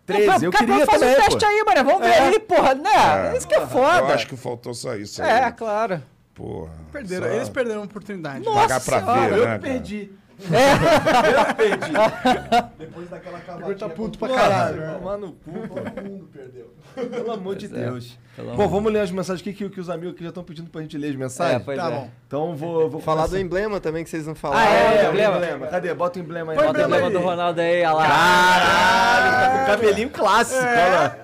13, 0.05 0.45
eu 0.45 0.51
cara, 0.51 0.65
queria 0.65 0.85
faz 0.85 0.99
também, 0.99 1.15
um 1.15 1.17
teste 1.17 1.39
pô. 1.39 1.45
aí, 1.45 1.63
mano. 1.65 1.83
Vamos 1.85 2.01
ver 2.07 2.13
É. 2.13 2.19
aí, 2.19 2.39
porra. 2.39 2.75
Né? 2.75 3.37
Isso 3.37 3.47
que 3.47 3.55
é 3.55 3.61
Eu 3.61 3.67
foda. 3.67 4.13
acho 4.13 4.27
que 4.27 4.35
faltou 4.37 4.73
só 4.73 4.95
isso 4.95 5.21
aí. 5.23 5.29
É, 5.29 5.51
claro. 5.51 6.03
Porra. 6.35 6.71
Perderam, 6.91 7.27
só 7.27 7.33
eles 7.33 7.49
perderam 7.49 7.81
a 7.81 7.85
oportunidade. 7.85 8.43
Pagar 8.43 8.81
pra 8.81 9.01
Nossa, 9.01 9.21
ver, 9.21 9.31
Eu 9.31 9.31
né, 9.31 9.37
que 9.37 9.45
cara? 9.45 9.59
perdi. 9.59 10.11
É. 10.51 10.73
Depois 12.77 13.09
daquela 13.09 13.37
Agora 13.37 13.59
cavadinha... 13.59 13.77
tá 13.77 13.89
puto 13.89 14.17
pra 14.19 14.29
caralho. 14.29 14.93
Tomar 14.99 15.17
no 15.17 15.31
cu. 15.33 15.51
Todo 15.51 16.03
mundo 16.09 16.29
perdeu. 16.33 16.73
Pelo 16.95 17.31
amor 17.31 17.55
de 17.55 17.65
é. 17.65 17.69
Deus. 17.69 18.17
Pelo 18.35 18.47
Bom, 18.49 18.53
amor 18.55 18.67
vamos 18.67 18.91
ler 18.93 18.99
as 19.01 19.11
mensagens 19.11 19.41
aqui 19.41 19.53
que, 19.53 19.69
que 19.69 19.79
os 19.79 19.89
amigos 19.89 20.15
aqui 20.15 20.23
já 20.23 20.29
estão 20.29 20.43
pedindo 20.43 20.69
pra 20.69 20.81
gente 20.81 20.97
ler 20.97 21.09
as 21.09 21.13
É, 21.13 21.17
mensagens. 21.17 21.61
pois 21.63 21.77
Tá 21.77 21.87
é. 21.87 21.91
bom. 21.91 22.09
Então 22.27 22.55
vou, 22.55 22.89
vou 22.89 22.99
Falar 23.01 23.27
do 23.27 23.37
emblema 23.37 23.79
também 23.79 24.03
que 24.03 24.09
vocês 24.09 24.25
não 24.25 24.33
Ah, 24.33 24.35
falaram. 24.35 24.71
é, 24.71 24.95
É, 24.97 25.03
o 25.03 25.05
o 25.05 25.09
emblema. 25.11 25.35
emblema. 25.37 25.67
Cadê? 25.67 25.93
Bota 25.93 26.19
o 26.19 26.21
emblema 26.21 26.51
aí. 26.51 26.57
Bota 26.57 26.69
o 26.69 26.73
Bota 26.73 26.81
o 26.81 26.85
emblema 26.87 27.09
do 27.11 27.19
Ronaldo 27.19 27.61
aí, 27.61 27.79
olha 27.83 27.93
lá. 27.93 28.07
Caralho, 28.07 29.31
tá 29.31 29.59
com 29.59 29.65
cabelinho 29.67 30.09
clássico, 30.09 30.59
olha 30.61 30.89
lá. 30.99 31.15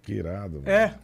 Que 0.02 0.15
irado. 0.15 0.57
mano. 0.60 0.68
É. 0.68 0.94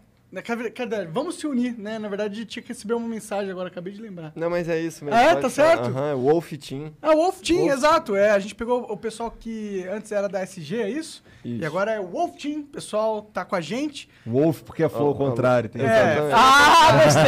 Cadê? 0.75 1.07
Vamos 1.07 1.35
se 1.41 1.47
unir, 1.47 1.77
né? 1.77 1.99
Na 1.99 2.07
verdade, 2.09 2.45
tinha 2.45 2.63
que 2.63 2.69
receber 2.69 2.95
uma 2.95 3.09
mensagem 3.09 3.51
agora, 3.51 3.67
acabei 3.69 3.93
de 3.93 4.01
lembrar. 4.01 4.33
Não, 4.37 4.49
mas 4.49 4.69
é 4.69 4.79
isso 4.81 5.05
mesmo. 5.05 5.19
Ah, 5.19 5.23
é? 5.23 5.35
Tá 5.35 5.51
falar. 5.51 5.51
certo? 5.51 5.89
Aham, 5.89 6.15
Wolf 6.17 6.53
Team. 6.53 6.93
É 7.03 7.11
o 7.11 7.17
Wolf 7.17 7.41
Team, 7.41 7.59
Wolf. 7.63 7.73
exato. 7.73 8.15
É, 8.15 8.31
a 8.31 8.39
gente 8.39 8.55
pegou 8.55 8.83
o 8.83 8.97
pessoal 8.97 9.31
que 9.37 9.85
antes 9.91 10.13
era 10.13 10.29
da 10.29 10.41
SG, 10.43 10.77
é 10.83 10.89
isso? 10.89 11.23
Isso. 11.45 11.63
E 11.63 11.67
agora 11.67 11.91
é 11.93 11.99
o 11.99 12.07
Wolf 12.07 12.37
Team. 12.37 12.61
O 12.61 12.65
pessoal 12.65 13.23
tá 13.23 13.45
com 13.45 13.57
a 13.57 13.61
gente. 13.61 14.09
Wolf, 14.25 14.61
porque 14.63 14.85
é 14.85 14.89
flow 14.89 15.09
ao 15.09 15.15
contrário. 15.17 15.69
Tem 15.69 15.83
É. 15.83 16.19
Ah, 16.33 17.03
gostei! 17.05 17.23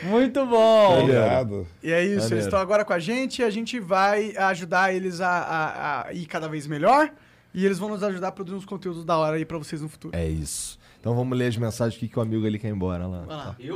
Muito 0.10 0.44
bom! 0.46 1.00
Obrigado. 1.02 1.66
E 1.82 1.92
é 1.92 2.02
isso, 2.02 2.14
Maneiro. 2.14 2.34
eles 2.34 2.44
estão 2.46 2.58
agora 2.58 2.84
com 2.84 2.92
a 2.92 2.98
gente 2.98 3.42
e 3.42 3.44
a 3.44 3.50
gente 3.50 3.78
vai 3.78 4.36
ajudar 4.36 4.94
eles 4.94 5.20
a, 5.20 5.28
a- 5.28 6.06
a 6.08 6.12
ir 6.12 6.26
cada 6.26 6.48
vez 6.48 6.66
melhor. 6.66 7.10
E 7.56 7.64
eles 7.64 7.78
vão 7.78 7.88
nos 7.88 8.02
ajudar 8.02 8.28
a 8.28 8.32
produzir 8.32 8.56
uns 8.56 8.66
conteúdos 8.66 9.02
da 9.04 9.16
hora 9.16 9.36
aí 9.36 9.44
pra 9.46 9.56
vocês 9.56 9.80
no 9.80 9.88
futuro. 9.88 10.14
É 10.14 10.28
isso. 10.28 10.78
Então 11.00 11.14
vamos 11.14 11.36
ler 11.38 11.46
as 11.46 11.56
mensagens 11.56 11.96
aqui 11.96 12.06
que 12.06 12.18
o 12.18 12.22
amigo 12.22 12.46
ali 12.46 12.58
quer 12.58 12.68
ir 12.68 12.72
embora 12.72 13.06
lá. 13.06 13.20
Vai 13.22 13.36
lá. 13.36 13.56
Ele 13.58 13.72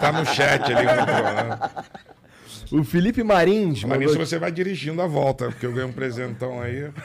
tá 0.00 0.12
no 0.12 0.24
chat 0.26 0.62
ali. 0.72 0.86
né? 0.86 1.58
O 2.70 2.84
Felipe 2.84 3.22
Marins 3.24 3.82
Mas 3.82 3.90
mandou 3.90 3.98
nisso 4.06 4.16
você 4.18 4.38
vai 4.38 4.52
dirigindo 4.52 5.02
a 5.02 5.06
volta, 5.06 5.46
porque 5.46 5.66
eu 5.66 5.72
ganhei 5.72 5.88
um 5.88 5.92
presentão 5.92 6.60
aí. 6.60 6.88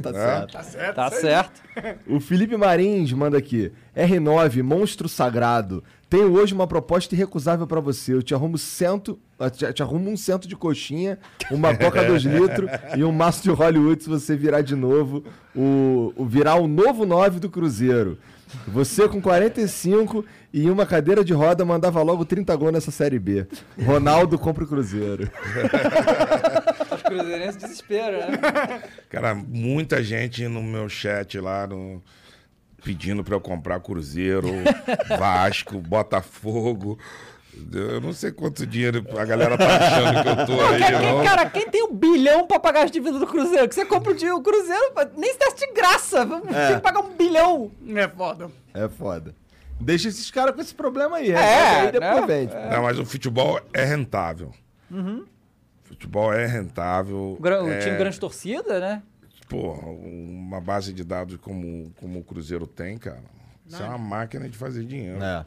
Tá 0.00 0.10
É? 0.10 0.12
certo. 0.12 0.52
Tá 0.52 0.62
certo? 0.62 0.94
Tá 0.94 1.10
certo. 1.10 1.60
O 2.06 2.20
Felipe 2.20 2.56
Marins 2.56 3.12
manda 3.12 3.36
aqui. 3.36 3.72
R9, 3.96 4.62
monstro 4.62 5.08
sagrado. 5.08 5.82
Tenho 6.08 6.32
hoje 6.32 6.54
uma 6.54 6.66
proposta 6.66 7.14
irrecusável 7.14 7.66
pra 7.66 7.80
você. 7.80 8.14
Eu 8.14 8.22
te 8.22 8.34
arrumo 8.34 8.56
cento, 8.56 9.18
ah, 9.38 9.50
te, 9.50 9.70
te 9.72 9.82
arrumo 9.82 10.10
um 10.10 10.16
cento 10.16 10.48
de 10.48 10.56
coxinha, 10.56 11.18
uma 11.50 11.76
coca 11.76 12.02
2 12.02 12.22
litros 12.24 12.70
e 12.96 13.04
um 13.04 13.12
maço 13.12 13.42
de 13.42 13.50
Hollywood 13.50 14.02
se 14.02 14.08
você 14.08 14.34
virar 14.34 14.62
de 14.62 14.74
novo 14.74 15.22
o, 15.54 16.12
o 16.16 16.24
virar 16.24 16.54
o 16.56 16.66
novo 16.66 17.04
9 17.04 17.40
do 17.40 17.50
Cruzeiro. 17.50 18.16
Você 18.68 19.06
com 19.06 19.20
45 19.20 20.24
e 20.54 20.70
uma 20.70 20.86
cadeira 20.86 21.22
de 21.22 21.34
roda 21.34 21.62
mandava 21.66 22.00
logo 22.02 22.24
30 22.24 22.56
gols 22.56 22.72
nessa 22.72 22.90
série 22.90 23.18
B. 23.18 23.46
Ronaldo 23.84 24.38
compra 24.38 24.64
o 24.64 24.66
Cruzeiro. 24.66 25.30
Os 26.94 27.02
cruzeirenses 27.02 27.56
desespero, 27.60 28.16
né? 28.18 28.82
Cara, 29.10 29.34
muita 29.34 30.02
gente 30.02 30.48
no 30.48 30.62
meu 30.62 30.88
chat 30.88 31.38
lá 31.38 31.66
no- 31.66 32.02
pedindo 32.84 33.22
pra 33.24 33.34
eu 33.34 33.40
comprar 33.40 33.80
Cruzeiro, 33.80 34.48
Vasco, 35.18 35.78
Botafogo. 35.80 36.98
Eu 37.72 38.00
não 38.00 38.12
sei 38.12 38.30
quanto 38.30 38.64
dinheiro 38.64 39.04
a 39.18 39.24
galera 39.24 39.58
tá 39.58 39.66
achando 39.66 40.22
que 40.22 40.28
eu 40.28 40.46
tô 40.46 40.64
aí, 40.64 40.80
Quem- 40.80 40.92
não. 41.12 41.24
cara, 41.24 41.50
quem 41.50 41.68
tem 41.68 41.82
um 41.82 41.92
bilhão 41.92 42.46
pra 42.46 42.60
pagar 42.60 42.84
as 42.84 42.90
dívidas 42.90 43.18
do 43.18 43.26
Cruzeiro? 43.26 43.68
Que 43.68 43.74
você 43.74 43.84
compra 43.84 44.12
o 44.12 44.14
Cruzeiro, 44.42 44.92
nem 45.16 45.32
se 45.32 45.38
de 45.56 45.72
graça. 45.72 46.24
Vamos 46.24 46.54
É. 46.54 46.68
ter 46.68 46.74
que 46.76 46.80
pagar 46.82 47.00
um 47.00 47.16
bilhão. 47.16 47.70
É 47.96 48.06
foda. 48.06 48.50
É 48.72 48.88
foda. 48.88 49.34
Deixa 49.80 50.08
esses 50.08 50.30
caras 50.30 50.54
com 50.54 50.60
esse 50.60 50.74
problema 50.74 51.16
aí. 51.16 51.32
É, 51.32 51.80
aí 51.80 51.92
depois 51.92 52.20
né? 52.20 52.26
vende. 52.26 52.54
Não, 52.54 52.82
mas 52.82 52.98
o 52.98 53.04
futebol 53.04 53.60
é 53.72 53.84
rentável. 53.84 54.52
Uhum. 54.90 55.24
Futebol 55.84 56.32
é 56.32 56.46
rentável. 56.46 57.36
O 57.40 57.70
é, 57.70 57.78
time 57.78 57.96
grande 57.96 58.20
torcida, 58.20 58.78
né? 58.78 59.02
Pô, 59.48 59.72
uma 59.72 60.60
base 60.60 60.92
de 60.92 61.02
dados 61.02 61.36
como, 61.38 61.90
como 61.96 62.20
o 62.20 62.24
Cruzeiro 62.24 62.66
tem, 62.66 62.98
cara. 62.98 63.22
Isso 63.66 63.82
é 63.82 63.86
uma 63.86 63.98
máquina 63.98 64.48
de 64.48 64.56
fazer 64.56 64.84
dinheiro. 64.84 65.22
É. 65.22 65.46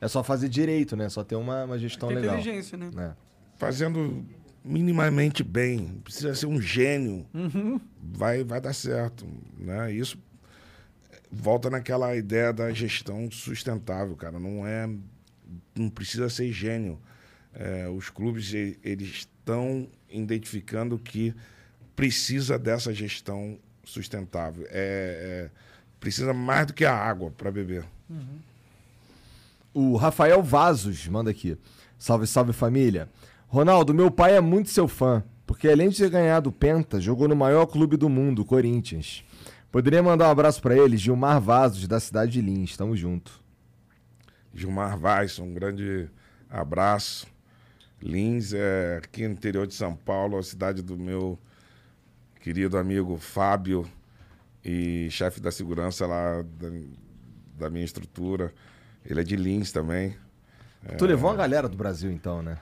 É 0.00 0.08
só 0.08 0.22
fazer 0.22 0.48
direito, 0.48 0.96
né? 0.96 1.08
Só 1.08 1.24
ter 1.24 1.36
uma, 1.36 1.64
uma 1.64 1.78
gestão 1.78 2.08
Tem 2.08 2.18
legal. 2.18 2.38
inteligência, 2.38 2.78
né? 2.78 2.90
É. 2.96 3.12
Fazendo 3.56 4.24
minimamente 4.64 5.42
bem. 5.42 6.00
Precisa 6.04 6.34
ser 6.34 6.46
um 6.46 6.60
gênio. 6.60 7.26
Uhum. 7.34 7.80
Vai, 8.00 8.44
vai 8.44 8.60
dar 8.60 8.72
certo. 8.72 9.26
Né? 9.58 9.92
Isso 9.92 10.18
volta 11.30 11.68
naquela 11.68 12.14
ideia 12.16 12.52
da 12.52 12.72
gestão 12.72 13.30
sustentável, 13.30 14.14
cara. 14.14 14.38
Não 14.38 14.66
é. 14.66 14.88
Não 15.74 15.88
precisa 15.88 16.28
ser 16.28 16.52
gênio. 16.52 17.00
É, 17.54 17.88
os 17.88 18.08
clubes 18.08 18.52
eles 18.54 19.08
estão 19.08 19.88
identificando 20.08 20.98
que 20.98 21.34
precisa 21.98 22.56
dessa 22.56 22.94
gestão 22.94 23.58
sustentável. 23.82 24.64
É, 24.70 25.50
é- 25.50 25.50
precisa 25.98 26.32
mais 26.32 26.68
do 26.68 26.72
que 26.72 26.84
a 26.84 26.94
água 26.94 27.32
para 27.32 27.50
beber. 27.50 27.84
O 29.74 29.96
Rafael 29.96 30.40
Vazos 30.40 31.08
manda 31.08 31.28
aqui. 31.32 31.58
Salve, 31.98 32.24
salve 32.28 32.52
família. 32.52 33.08
Ronaldo, 33.48 33.92
meu 33.92 34.12
pai 34.12 34.36
é 34.36 34.40
muito 34.40 34.70
seu 34.70 34.86
fã, 34.86 35.24
porque 35.44 35.66
além 35.68 35.88
de 35.88 35.96
ter 35.96 36.08
ganhado 36.08 36.50
o 36.50 36.52
Penta, 36.52 37.00
jogou 37.00 37.26
no 37.26 37.34
maior 37.34 37.66
clube 37.66 37.96
do 37.96 38.08
mundo, 38.08 38.42
o 38.42 38.44
Corinthians. 38.44 39.24
Poderia 39.72 40.00
mandar 40.00 40.28
um 40.28 40.30
abraço 40.30 40.62
pra 40.62 40.76
ele, 40.76 40.96
Gilmar 40.96 41.40
Vazos, 41.40 41.88
da 41.88 41.98
cidade 41.98 42.30
de 42.30 42.40
Lins. 42.40 42.76
Tamo 42.76 42.96
junto. 42.96 43.42
Gilmar 44.54 44.96
Vaz, 44.96 45.40
um 45.40 45.52
grande 45.52 46.08
abraço. 46.48 47.26
Lins 48.00 48.52
é 48.52 49.00
aqui 49.02 49.26
no 49.26 49.34
interior 49.34 49.66
de 49.66 49.74
São 49.74 49.96
Paulo, 49.96 50.38
a 50.38 50.42
cidade 50.44 50.80
do 50.80 50.96
meu 50.96 51.36
querido 52.48 52.78
amigo 52.78 53.18
Fábio 53.18 53.86
e 54.64 55.06
chefe 55.10 55.38
da 55.38 55.52
segurança 55.52 56.06
lá 56.06 56.42
da, 56.42 56.68
da 57.58 57.68
minha 57.68 57.84
estrutura. 57.84 58.54
Ele 59.04 59.20
é 59.20 59.22
de 59.22 59.36
Lins 59.36 59.70
também. 59.70 60.16
Tu 60.96 61.04
levou 61.04 61.28
uma 61.28 61.36
galera 61.36 61.68
do 61.68 61.76
Brasil, 61.76 62.10
então, 62.10 62.42
né? 62.42 62.56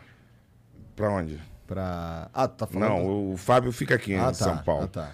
Pra 0.96 1.08
onde? 1.08 1.40
Pra. 1.68 2.28
Ah, 2.34 2.48
tu 2.48 2.56
tá 2.56 2.66
falando. 2.66 2.88
Não, 2.88 3.32
o 3.32 3.36
Fábio 3.36 3.70
fica 3.70 3.94
aqui 3.94 4.12
Ah, 4.14 4.16
em 4.16 4.20
tá. 4.22 4.34
São 4.34 4.58
Paulo. 4.58 4.86
Ah, 4.86 4.88
tá. 4.88 5.12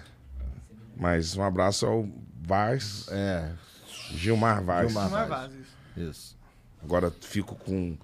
Mas 0.97 1.37
um 1.37 1.43
abraço 1.43 1.85
ao 1.85 2.09
Vaz. 2.41 3.05
É. 3.11 3.51
Gilmar 4.09 4.63
Vaz. 4.63 4.91
Gilmar 4.91 5.11
Não 5.11 5.19
é 5.19 5.25
Vaz. 5.27 5.53
Isso. 5.95 6.35
Agora 6.83 7.11
fico 7.21 7.55
com. 7.57 7.95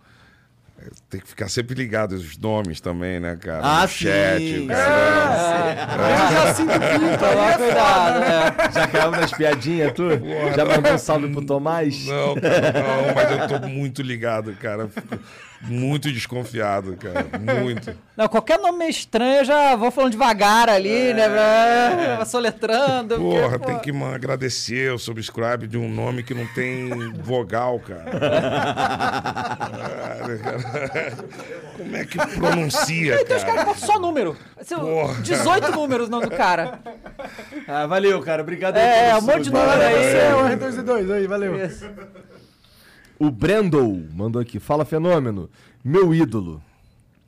É, 0.82 0.90
Tem 1.10 1.20
que 1.20 1.28
ficar 1.28 1.50
sempre 1.50 1.76
ligado 1.76 2.16
aos 2.16 2.38
nomes 2.38 2.80
também, 2.82 3.20
né, 3.20 3.38
cara? 3.42 3.62
Ah, 3.64 3.82
No 3.84 3.88
sim. 3.88 3.96
chat, 4.06 4.60
o 4.60 4.72
É. 4.72 4.76
cara. 4.76 6.30
Já 6.32 6.54
sinto 6.54 6.72
pinto 6.72 7.26
é 7.26 7.58
cuidado, 7.58 8.14
foda. 8.14 8.20
né? 8.20 8.72
Já 8.74 8.88
caiu 8.88 9.12
nas 9.12 9.32
piadinhas, 9.32 9.94
tu? 9.94 10.04
Já 10.56 10.66
mandou 10.66 10.94
um 10.94 10.98
salve 10.98 11.28
pro 11.30 11.46
Tomás? 11.46 12.06
Não, 12.06 12.36
cara, 12.36 12.74
não, 12.74 13.16
mas 13.16 13.32
eu 13.54 13.60
tô 13.60 13.68
muito 13.68 14.02
ligado, 14.02 14.54
cara. 14.56 14.88
Fico 14.88 15.20
muito 15.62 16.12
desconfiado, 16.12 16.96
cara. 16.98 17.26
Muito. 17.62 17.96
Não, 18.16 18.28
qualquer 18.28 18.58
nome 18.60 18.78
meio 18.80 18.90
estranho 18.92 19.40
eu 19.40 19.46
já 19.46 19.76
vou 19.76 19.92
falando 19.92 20.12
devagar 20.12 20.70
ali, 20.70 21.14
né? 21.14 21.28
Pra- 21.30 22.26
Soletrando. 22.28 23.16
porque, 23.16 23.40
Porra, 23.42 23.60
pô, 23.60 23.66
tem 23.66 23.80
que 23.80 23.92
man, 23.92 24.14
agradecer 24.16 24.92
o 24.94 24.98
subscribe 24.98 25.68
de 25.68 25.78
um 25.78 25.90
nome 25.90 26.24
que 26.24 26.34
não 26.34 26.46
tem 26.48 26.90
vogal, 27.14 27.80
cara. 27.80 28.06
Como 31.78 31.96
é 31.96 32.06
que 32.06 32.18
pronuncia, 32.38 33.24
Tem 33.26 33.38
uns 33.38 33.44
caras 33.44 33.44
que 33.44 33.52
cara? 33.52 33.66
botam 33.66 33.76
só 33.88 34.00
número. 34.00 34.36
Porra. 34.68 35.22
18 35.22 35.72
números 35.72 36.08
o 36.08 36.12
nome 36.12 36.26
do 36.28 36.32
cara. 36.36 36.80
Ah, 37.68 37.86
valeu, 37.88 38.22
cara. 38.22 38.42
Obrigado 38.42 38.78
É, 38.78 39.08
pelo 39.10 39.20
um 39.20 39.22
monte 39.22 39.44
de 39.44 39.52
número 39.52 39.72
aí. 39.82 39.96
Você 39.96 40.18
é 40.18 40.36
o 40.36 40.40
R2D2 40.58 41.12
aí, 41.14 41.28
valeu. 41.28 41.66
Isso. 41.66 41.86
O 43.20 43.30
Brendel 43.30 44.02
mandou 44.14 44.42
aqui. 44.42 44.60
Fala, 44.60 44.86
fenômeno. 44.86 45.50
Meu 45.84 46.16
ídolo. 46.16 46.64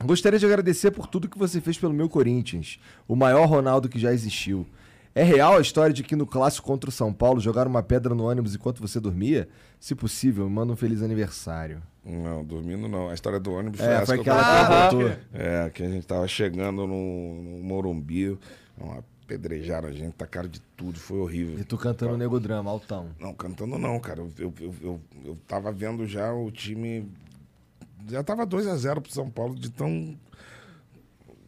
Gostaria 0.03 0.39
de 0.39 0.45
agradecer 0.45 0.89
por 0.89 1.05
tudo 1.05 1.27
que 1.27 1.37
você 1.37 1.59
fez 1.59 1.77
pelo 1.77 1.93
meu 1.93 2.07
Corinthians. 2.07 2.79
O 3.07 3.15
maior 3.15 3.45
Ronaldo 3.45 3.89
que 3.89 3.99
já 3.99 4.13
existiu. 4.13 4.65
É 5.13 5.21
real 5.21 5.57
a 5.57 5.61
história 5.61 5.93
de 5.93 6.01
que 6.01 6.15
no 6.15 6.25
clássico 6.25 6.65
contra 6.65 6.89
o 6.89 6.93
São 6.93 7.11
Paulo 7.11 7.41
jogaram 7.41 7.69
uma 7.69 7.83
pedra 7.83 8.15
no 8.15 8.29
ônibus 8.29 8.55
enquanto 8.55 8.79
você 8.79 9.01
dormia? 9.01 9.49
Se 9.77 9.93
possível, 9.93 10.45
me 10.45 10.55
manda 10.55 10.71
um 10.71 10.77
feliz 10.77 11.03
aniversário. 11.03 11.81
Não, 12.05 12.43
dormindo 12.45 12.87
não. 12.87 13.09
A 13.09 13.13
história 13.13 13.39
do 13.39 13.51
ônibus 13.51 13.81
foi 13.81 13.89
É, 13.89 13.93
essa 13.95 14.05
foi 14.05 14.23
que 14.23 14.29
eu 14.29 14.33
aquela 14.33 14.89
que 14.89 14.95
botou. 14.95 15.11
É, 15.33 15.69
que 15.69 15.83
a 15.83 15.89
gente 15.89 16.07
tava 16.07 16.25
chegando 16.29 16.87
no, 16.87 17.43
no 17.43 17.63
Morumbi, 17.63 18.39
uma 18.77 19.03
apedrejaram 19.31 19.87
a 19.87 19.91
gente, 19.91 20.13
tacaram 20.13 20.49
de 20.49 20.59
tudo, 20.75 20.99
foi 20.99 21.19
horrível. 21.19 21.59
E 21.59 21.63
tu 21.63 21.77
cantando 21.77 22.17
Nego 22.17 22.39
Drama, 22.39 22.69
altão. 22.69 23.09
Não, 23.19 23.33
cantando 23.33 23.77
não, 23.77 23.99
cara. 23.99 24.19
Eu, 24.19 24.31
eu, 24.37 24.53
eu, 24.59 24.75
eu, 24.81 25.01
eu 25.25 25.37
tava 25.47 25.71
vendo 25.71 26.05
já 26.05 26.33
o 26.33 26.51
time. 26.51 27.09
Já 28.09 28.23
tava 28.23 28.45
2 28.45 28.67
a 28.67 28.75
0 28.75 29.01
pro 29.01 29.11
São 29.11 29.29
Paulo 29.29 29.55
de 29.55 29.69
tão 29.69 30.17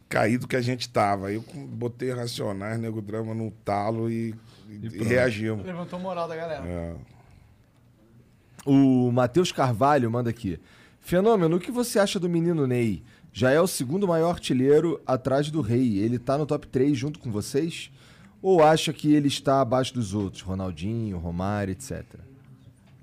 caído 0.08 0.48
que 0.48 0.56
a 0.56 0.60
gente 0.60 0.88
tava. 0.88 1.28
Aí 1.28 1.34
eu 1.34 1.44
botei 1.68 2.12
Racionais, 2.12 2.78
Nego 2.78 3.02
Drama 3.02 3.34
no 3.34 3.50
talo 3.50 4.10
e, 4.10 4.34
e, 4.68 4.86
e 4.86 5.02
reagimos. 5.02 5.66
Levantou 5.66 5.98
moral 5.98 6.26
da 6.26 6.36
galera. 6.36 6.64
É. 6.66 6.94
O 8.64 9.10
Matheus 9.12 9.52
Carvalho 9.52 10.10
manda 10.10 10.30
aqui. 10.30 10.58
Fenômeno, 11.00 11.56
o 11.56 11.60
que 11.60 11.70
você 11.70 11.98
acha 11.98 12.18
do 12.18 12.30
menino 12.30 12.66
Ney? 12.66 13.02
Já 13.36 13.50
é 13.50 13.60
o 13.60 13.66
segundo 13.66 14.06
maior 14.06 14.30
artilheiro 14.30 15.02
atrás 15.04 15.50
do 15.50 15.60
Rei. 15.60 15.98
Ele 15.98 16.20
tá 16.20 16.38
no 16.38 16.46
top 16.46 16.68
3 16.68 16.96
junto 16.96 17.18
com 17.18 17.32
vocês? 17.32 17.90
Ou 18.40 18.62
acha 18.62 18.92
que 18.92 19.12
ele 19.12 19.26
está 19.26 19.60
abaixo 19.60 19.92
dos 19.92 20.14
outros? 20.14 20.40
Ronaldinho, 20.42 21.18
Romário, 21.18 21.72
etc. 21.72 22.04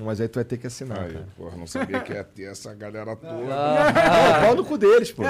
Mas 0.00 0.20
aí 0.20 0.28
tu 0.28 0.36
vai 0.36 0.44
ter 0.44 0.56
que 0.58 0.66
assinar, 0.68 1.00
Aí, 1.00 1.12
cara. 1.12 1.26
porra, 1.36 1.56
não 1.56 1.66
sabia 1.66 1.98
que 2.00 2.12
ia 2.12 2.22
ter 2.22 2.44
essa 2.44 2.72
galera 2.72 3.16
toda. 3.16 3.34
Pô, 3.34 4.40
pau 4.46 4.54
no 4.54 4.64
cu 4.64 4.78
deles, 4.78 5.10
pô. 5.10 5.24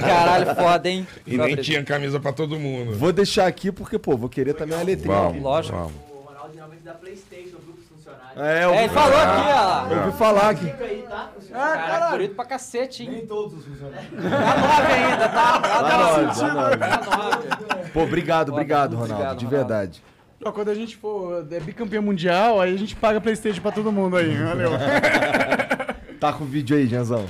Caralho, 0.00 0.54
foda, 0.54 0.88
hein? 0.88 1.06
E 1.26 1.36
nem 1.36 1.56
tinha 1.56 1.84
camisa 1.84 2.18
pra 2.18 2.32
todo 2.32 2.58
mundo. 2.58 2.96
Vou 2.96 3.12
deixar 3.12 3.46
aqui 3.46 3.70
porque, 3.70 3.98
pô, 3.98 4.16
vou 4.16 4.28
querer 4.30 4.54
também 4.54 4.76
uma 4.76 4.84
letrinha. 4.84 5.14
Vamos, 5.14 5.42
Lógico. 5.42 5.76
vamos. 5.76 5.92
O 6.10 6.22
Ronaldo 6.26 6.54
geralmente 6.54 6.82
dá 6.82 6.94
Playstation 6.94 7.56
pro 7.58 7.74
funcionário. 7.96 8.23
É, 8.36 8.64
eu 8.64 8.70
É, 8.74 8.84
ele 8.84 8.92
falou 8.92 9.16
aqui, 9.18 9.48
ó. 9.52 9.92
Eu 9.92 10.04
ouvi 10.06 10.18
falar 10.18 10.50
aqui. 10.50 10.72
Aí, 10.80 11.04
tá? 11.08 11.30
Caraca, 11.52 12.10
bonito 12.10 12.34
pra 12.34 12.44
cacete, 12.44 13.02
hein? 13.04 13.10
Nem 13.10 13.26
todos 13.26 13.58
os 13.58 13.64
funcionários. 13.64 14.10
Tá 14.14 14.56
nove 14.56 14.92
ainda, 14.92 15.28
tá? 15.28 15.52
Tá 15.52 15.60
Tá 15.60 15.82
tá. 15.82 16.98
Tá 16.98 17.16
nove. 17.16 17.90
Pô, 17.92 18.02
obrigado, 18.02 18.50
obrigado, 18.52 18.92
Ronaldo. 18.96 19.12
obrigado, 19.14 19.38
de 19.38 19.44
Ronaldo. 19.44 19.68
verdade. 19.68 20.02
Ó, 20.44 20.52
quando 20.52 20.68
a 20.70 20.74
gente 20.74 20.96
for 20.96 21.46
é, 21.50 21.60
bicampeão 21.60 22.02
mundial, 22.02 22.60
aí 22.60 22.74
a 22.74 22.78
gente 22.78 22.94
paga 22.96 23.20
Playstation 23.20 23.62
pra 23.62 23.70
todo 23.72 23.92
mundo 23.92 24.16
aí. 24.16 24.36
Valeu. 24.36 24.70
Tá 26.20 26.32
com 26.32 26.44
o 26.44 26.46
vídeo 26.46 26.74
aí, 26.74 26.86
Janzão. 26.86 27.26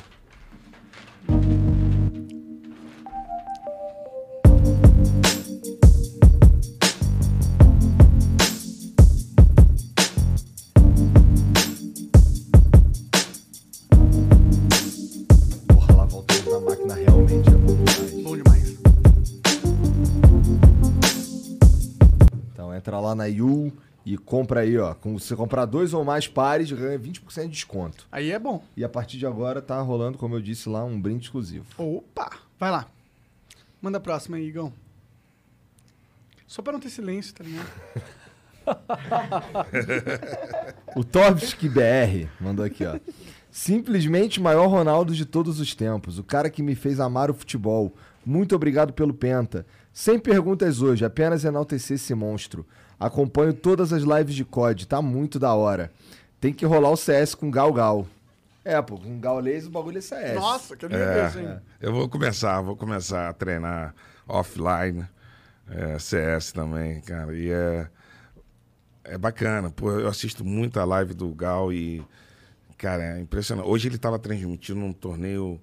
Entra 22.94 23.00
lá 23.00 23.14
na 23.14 23.26
Yu 23.26 23.72
e 24.06 24.16
compra 24.16 24.60
aí, 24.60 24.78
ó. 24.78 24.94
Com 24.94 25.18
você 25.18 25.34
comprar 25.34 25.64
dois 25.64 25.92
ou 25.92 26.04
mais 26.04 26.28
pares, 26.28 26.70
ganha 26.70 26.98
20% 26.98 27.42
de 27.44 27.48
desconto. 27.48 28.06
Aí 28.12 28.30
é 28.30 28.38
bom. 28.38 28.62
E 28.76 28.84
a 28.84 28.88
partir 28.88 29.18
de 29.18 29.26
agora 29.26 29.60
tá 29.60 29.80
rolando, 29.80 30.18
como 30.18 30.36
eu 30.36 30.40
disse 30.40 30.68
lá, 30.68 30.84
um 30.84 31.00
brinde 31.00 31.24
exclusivo. 31.24 31.66
Opa! 31.76 32.30
Vai 32.58 32.70
lá. 32.70 32.86
Manda 33.82 33.98
a 33.98 34.00
próxima 34.00 34.36
aí, 34.36 34.46
Igão. 34.46 34.72
Só 36.46 36.62
pra 36.62 36.72
não 36.72 36.80
ter 36.80 36.90
silêncio, 36.90 37.34
tá 37.34 37.42
ligado? 37.44 37.68
O 40.96 41.04
Torbski 41.04 41.68
BR 41.68 42.28
mandou 42.40 42.64
aqui, 42.64 42.82
ó. 42.86 42.98
Simplesmente 43.50 44.40
o 44.40 44.42
maior 44.42 44.68
Ronaldo 44.68 45.14
de 45.14 45.26
todos 45.26 45.60
os 45.60 45.74
tempos. 45.74 46.18
O 46.18 46.24
cara 46.24 46.48
que 46.48 46.62
me 46.62 46.74
fez 46.74 46.98
amar 46.98 47.30
o 47.30 47.34
futebol. 47.34 47.92
Muito 48.24 48.56
obrigado 48.56 48.94
pelo 48.94 49.12
Penta. 49.12 49.66
Sem 49.92 50.18
perguntas 50.18 50.80
hoje, 50.80 51.04
apenas 51.04 51.44
enaltecer 51.44 51.96
esse 51.96 52.14
monstro. 52.14 52.64
Acompanho 52.98 53.52
todas 53.52 53.92
as 53.92 54.02
lives 54.02 54.34
de 54.34 54.44
COD, 54.44 54.86
tá 54.86 55.02
muito 55.02 55.38
da 55.38 55.54
hora. 55.54 55.92
Tem 56.40 56.52
que 56.52 56.64
rolar 56.66 56.90
o 56.90 56.96
CS 56.96 57.34
com 57.34 57.50
Gal 57.50 57.72
Gal. 57.72 58.06
É, 58.64 58.80
pô, 58.80 58.96
com 58.98 59.20
Gaules 59.20 59.66
o 59.66 59.70
bagulho 59.70 59.98
é 59.98 60.00
CS. 60.00 60.34
Nossa, 60.36 60.74
que 60.74 60.88
beleza, 60.88 61.38
hein? 61.40 61.48
É, 61.48 61.86
eu 61.86 61.92
vou 61.92 62.08
começar, 62.08 62.62
vou 62.62 62.74
começar 62.74 63.28
a 63.28 63.32
treinar 63.34 63.94
offline, 64.26 65.06
é, 65.68 65.98
CS 65.98 66.50
também, 66.52 67.02
cara. 67.02 67.36
E 67.36 67.50
é, 67.50 67.86
é 69.04 69.18
bacana. 69.18 69.70
Pô, 69.70 69.90
eu 69.90 70.08
assisto 70.08 70.42
muita 70.44 70.82
live 70.82 71.12
do 71.12 71.28
Gal 71.34 71.70
e, 71.74 72.02
cara, 72.78 73.18
é 73.18 73.20
impressionante. 73.20 73.68
Hoje 73.68 73.88
ele 73.88 73.96
estava 73.96 74.18
transmitindo 74.18 74.80
um 74.80 74.94
torneio 74.94 75.60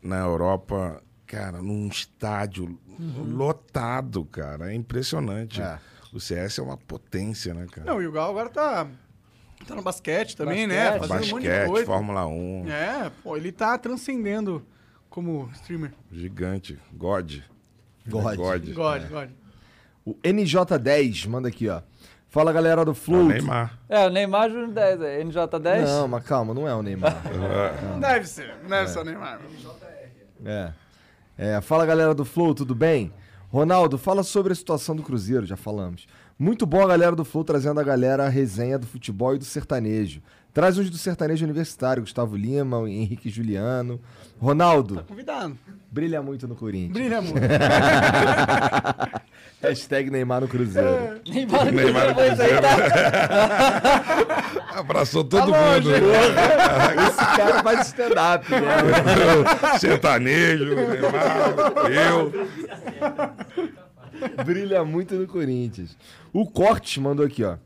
na 0.00 0.18
Europa, 0.18 1.02
cara, 1.26 1.60
num 1.60 1.88
estádio 1.88 2.78
lotado, 3.26 4.24
cara. 4.26 4.72
É 4.72 4.74
impressionante. 4.74 5.60
É. 5.60 5.80
O 6.12 6.18
CS 6.20 6.58
é 6.58 6.62
uma 6.62 6.76
potência, 6.76 7.54
né, 7.54 7.66
cara? 7.70 7.86
Não, 7.86 8.02
e 8.02 8.06
o 8.06 8.12
Gal 8.12 8.30
agora 8.30 8.48
tá, 8.48 8.86
tá 9.66 9.74
no 9.74 9.82
basquete 9.82 10.36
também, 10.36 10.66
né? 10.66 10.98
Basquete. 10.98 11.08
Fazendo 11.08 11.26
um 11.26 11.30
monte 11.30 11.42
de 11.42 11.48
Basquete, 11.48 11.68
coisa. 11.68 11.86
Fórmula 11.86 12.26
1, 12.26 12.68
É, 12.70 13.10
pô, 13.22 13.36
ele 13.36 13.52
tá 13.52 13.78
transcendendo 13.78 14.66
como 15.08 15.48
streamer. 15.54 15.92
gigante, 16.10 16.78
God. 16.92 17.36
God. 18.08 18.36
God. 18.36 18.68
God, 18.74 19.02
God. 19.08 19.30
O 20.04 20.14
NJ10 20.24 21.28
manda 21.28 21.48
aqui, 21.48 21.68
ó. 21.68 21.82
Fala 22.28 22.52
galera 22.52 22.84
do 22.84 22.90
É 22.90 22.92
o 22.92 22.94
Flow. 22.94 23.24
Neymar. 23.26 23.78
É, 23.88 24.06
o 24.06 24.10
Neymar 24.10 24.48
Júnior 24.50 24.68
10, 24.70 25.00
é 25.02 25.22
NJ10? 25.24 25.84
Não, 25.84 26.08
mas 26.08 26.24
calma, 26.24 26.54
não 26.54 26.66
é 26.66 26.74
o 26.74 26.82
Neymar. 26.82 27.16
Não 27.92 28.00
deve 28.00 28.26
ser, 28.26 28.54
não 28.62 28.68
deve 28.68 28.88
ser 28.88 28.98
o 29.00 29.04
Neymar. 29.04 29.40
É. 30.44 30.72
É, 31.36 31.60
fala 31.60 31.84
galera 31.86 32.14
do 32.14 32.24
Flow, 32.24 32.54
tudo 32.54 32.74
bem? 32.74 33.12
Ronaldo, 33.50 33.98
fala 33.98 34.22
sobre 34.22 34.52
a 34.52 34.56
situação 34.56 34.94
do 34.94 35.02
Cruzeiro, 35.02 35.44
já 35.44 35.56
falamos. 35.56 36.06
Muito 36.40 36.64
bom 36.64 36.80
a 36.82 36.86
galera 36.88 37.14
do 37.14 37.22
Flow 37.22 37.44
trazendo 37.44 37.78
a 37.80 37.84
galera 37.84 38.24
a 38.24 38.28
resenha 38.30 38.78
do 38.78 38.86
futebol 38.86 39.34
e 39.34 39.38
do 39.38 39.44
sertanejo. 39.44 40.22
Traz 40.54 40.78
uns 40.78 40.88
do 40.88 40.96
sertanejo 40.96 41.44
universitário, 41.44 42.02
Gustavo 42.02 42.34
Lima, 42.34 42.78
Henrique 42.88 43.28
Juliano. 43.28 44.00
Ronaldo, 44.40 45.04
Convidado. 45.06 45.54
brilha 45.92 46.22
muito 46.22 46.48
no 46.48 46.56
Corinthians. 46.56 46.92
Brilha 46.94 47.20
muito. 47.20 47.40
Hashtag 49.62 50.10
Neymar 50.10 50.40
no 50.40 50.48
Cruzeiro. 50.48 51.20
Neymar 51.28 51.66
no 51.66 51.72
Neymar 51.72 52.08
no 52.08 52.14
Cruzeiro, 52.14 52.38
Cruzeiro. 52.38 52.62
tá? 52.62 54.46
Abraçou 54.80 55.22
todo 55.22 55.52
Tá 55.52 55.74
mundo. 55.74 55.90
Esse 57.06 57.36
cara 57.36 57.62
faz 57.62 57.86
stand-up, 57.88 58.50
né? 58.50 59.78
Sertanejo, 59.78 60.74
Neymar, 60.74 61.90
eu. 61.92 62.32
Brilha 64.44 64.84
muito 64.84 65.14
no 65.14 65.26
Corinthians. 65.26 65.96
O 66.32 66.46
Cortes 66.46 66.98
mandou 66.98 67.24
aqui, 67.24 67.44
ó. 67.44 67.56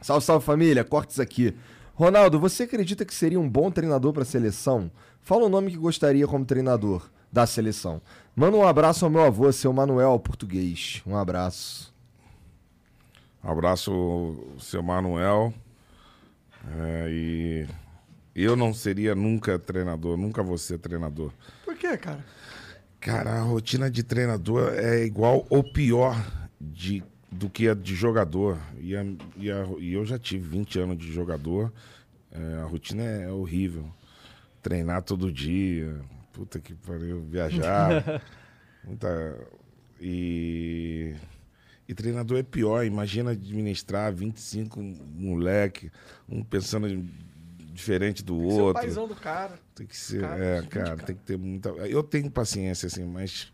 Salve, 0.00 0.24
salve 0.24 0.44
família, 0.44 0.84
Cortes 0.84 1.20
aqui. 1.20 1.54
Ronaldo, 1.94 2.40
você 2.40 2.62
acredita 2.62 3.04
que 3.04 3.14
seria 3.14 3.38
um 3.38 3.48
bom 3.48 3.70
treinador 3.70 4.12
para 4.12 4.22
a 4.22 4.26
seleção? 4.26 4.90
Fala 5.20 5.44
o 5.44 5.48
nome 5.48 5.70
que 5.70 5.76
gostaria 5.76 6.26
como 6.26 6.44
treinador 6.44 7.10
da 7.30 7.46
seleção. 7.46 8.00
Manda 8.34 8.56
um 8.56 8.66
abraço 8.66 9.04
ao 9.04 9.10
meu 9.10 9.22
avô, 9.22 9.52
seu 9.52 9.72
Manuel 9.72 10.18
português. 10.18 11.02
Um 11.06 11.16
abraço. 11.16 11.92
Abraço 13.42 14.54
seu 14.58 14.82
Manuel. 14.82 15.52
É, 16.78 17.06
e 17.10 17.66
eu 18.34 18.56
não 18.56 18.72
seria 18.72 19.14
nunca 19.14 19.58
treinador, 19.58 20.16
nunca 20.16 20.42
vou 20.42 20.58
ser 20.58 20.78
treinador. 20.78 21.32
Por 21.64 21.76
quê, 21.76 21.96
cara? 21.96 22.24
Cara, 23.00 23.30
a 23.38 23.42
rotina 23.42 23.90
de 23.90 24.02
treinador 24.02 24.74
é 24.74 25.04
igual 25.04 25.46
ou 25.48 25.62
pior 25.64 26.14
de, 26.60 27.02
do 27.32 27.48
que 27.48 27.66
a 27.68 27.74
de 27.74 27.94
jogador. 27.94 28.58
E, 28.78 28.94
a- 28.94 29.04
e 29.36 29.50
a- 29.50 29.66
e 29.78 29.92
eu 29.94 30.04
já 30.04 30.18
tive 30.18 30.46
20 30.48 30.78
anos 30.78 30.98
de 30.98 31.10
jogador. 31.12 31.72
É, 32.30 32.60
a 32.60 32.64
rotina 32.64 33.02
é 33.02 33.30
horrível. 33.30 33.86
Treinar 34.62 35.02
todo 35.02 35.32
dia. 35.32 35.98
Puta 36.32 36.60
que 36.60 36.74
pariu. 36.74 37.22
Viajar. 37.22 38.22
muita. 38.84 39.38
E. 40.00 41.14
E 41.88 41.94
treinador 41.94 42.38
é 42.38 42.42
pior. 42.42 42.84
Imagina 42.84 43.30
administrar 43.32 44.12
25 44.12 44.78
moleque, 44.80 45.90
um 46.28 46.44
pensando 46.44 47.04
diferente 47.80 48.22
do 48.22 48.34
Tem 48.38 48.46
que 48.46 48.52
ser 48.54 48.60
o 48.60 48.64
outro. 48.64 48.82
paizão 48.82 49.08
do 49.08 49.16
cara. 49.16 49.58
Tem 49.74 49.86
que 49.86 49.96
ser, 49.96 50.20
Cara, 50.20 50.44
é, 50.44 50.56
seguinte, 50.56 50.72
cara, 50.72 50.84
cara. 50.96 51.02
tem 51.06 51.16
que 51.16 51.22
ter 51.22 51.36
muita. 51.38 51.68
Eu 51.70 52.02
tenho 52.02 52.30
paciência, 52.30 52.86
assim, 52.86 53.04
mas 53.04 53.50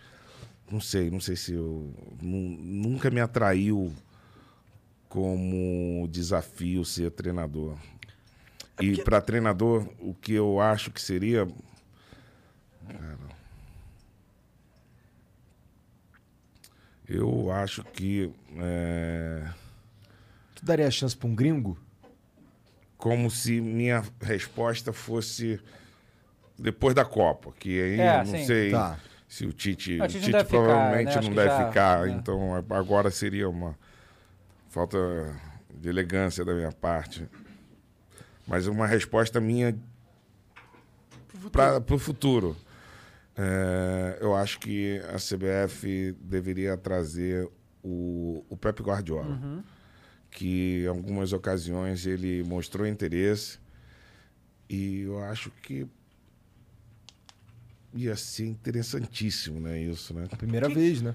Não 0.71 0.81
sei, 0.81 1.11
não 1.11 1.21
sei 1.21 1.37
se 1.37 1.53
eu. 1.55 1.95
nu- 2.21 2.59
Nunca 2.61 3.09
me 3.09 3.21
atraiu 3.21 3.93
como 5.09 6.09
desafio 6.11 6.85
ser 6.85 7.11
treinador. 7.13 7.77
E 8.81 9.01
para 9.03 9.21
treinador, 9.21 9.89
o 10.01 10.13
que 10.13 10.33
eu 10.33 10.61
acho 10.61 10.91
que 10.91 11.01
seria. 11.01 11.47
Cara, 12.89 13.19
eu 17.09 17.51
acho 17.53 17.85
que. 17.85 18.31
é, 18.59 19.49
Tu 20.57 20.65
daria 20.65 20.87
a 20.89 20.91
chance 20.91 21.17
pra 21.17 21.29
um 21.29 21.35
gringo? 21.35 21.79
Como 23.07 23.31
se 23.31 23.61
minha 23.61 24.03
resposta 24.21 24.93
fosse 24.93 25.61
depois 26.59 26.93
da 26.93 27.05
Copa, 27.05 27.53
que 27.57 27.81
aí 27.81 28.01
É, 28.01 28.19
não 28.19 28.25
sim. 28.27 28.45
sei 28.45 28.73
Tá. 28.73 28.99
se 29.29 29.47
o 29.47 29.53
Tite, 29.53 30.01
o 30.01 30.05
o 30.05 30.09
Tite 30.09 30.19
Tite, 30.19 30.33
não 30.33 30.33
deve 30.33 30.45
ficar, 30.49 30.63
provavelmente 30.65 31.15
né? 31.15 31.21
Não 31.23 31.35
deve 31.35 31.49
já- 31.51 31.67
ficar, 31.69 32.09
é. 32.09 32.11
então 32.11 32.55
agora 32.71 33.09
seria 33.13 33.49
uma 33.49 33.79
falta 34.71 34.99
de 35.73 35.89
elegância 35.89 36.45
da 36.45 36.53
minha 36.53 36.73
parte. 36.73 37.29
Mas 38.45 38.67
uma 38.67 38.89
resposta 38.89 39.41
minha 39.41 39.77
para 41.53 41.95
o 41.95 41.99
futuro. 41.99 42.57
É, 43.37 44.19
eu 44.21 44.35
acho 44.35 44.59
que 44.59 44.99
a 45.15 45.19
CBF 45.19 46.13
deveria 46.21 46.77
trazer 46.77 47.49
o, 47.85 48.45
o 48.49 48.57
Pep 48.57 48.83
Guardiola 48.83 49.27
Uhum. 49.27 49.63
Que 50.37 50.83
em 50.85 50.87
algumas 50.87 51.33
ocasiões 51.33 52.05
ele 52.05 52.45
mostrou 52.45 52.87
interesse 52.87 53.59
e 54.69 55.01
eu 55.01 55.19
acho 55.25 55.51
que 55.63 55.87
ia 57.95 58.15
ser 58.17 58.45
interessantíssimo, 58.47 59.59
né, 59.61 59.81
isso, 59.81 60.13
né? 60.13 60.27
Primeira 60.37 60.69
vez, 60.69 61.01
né? 61.01 61.15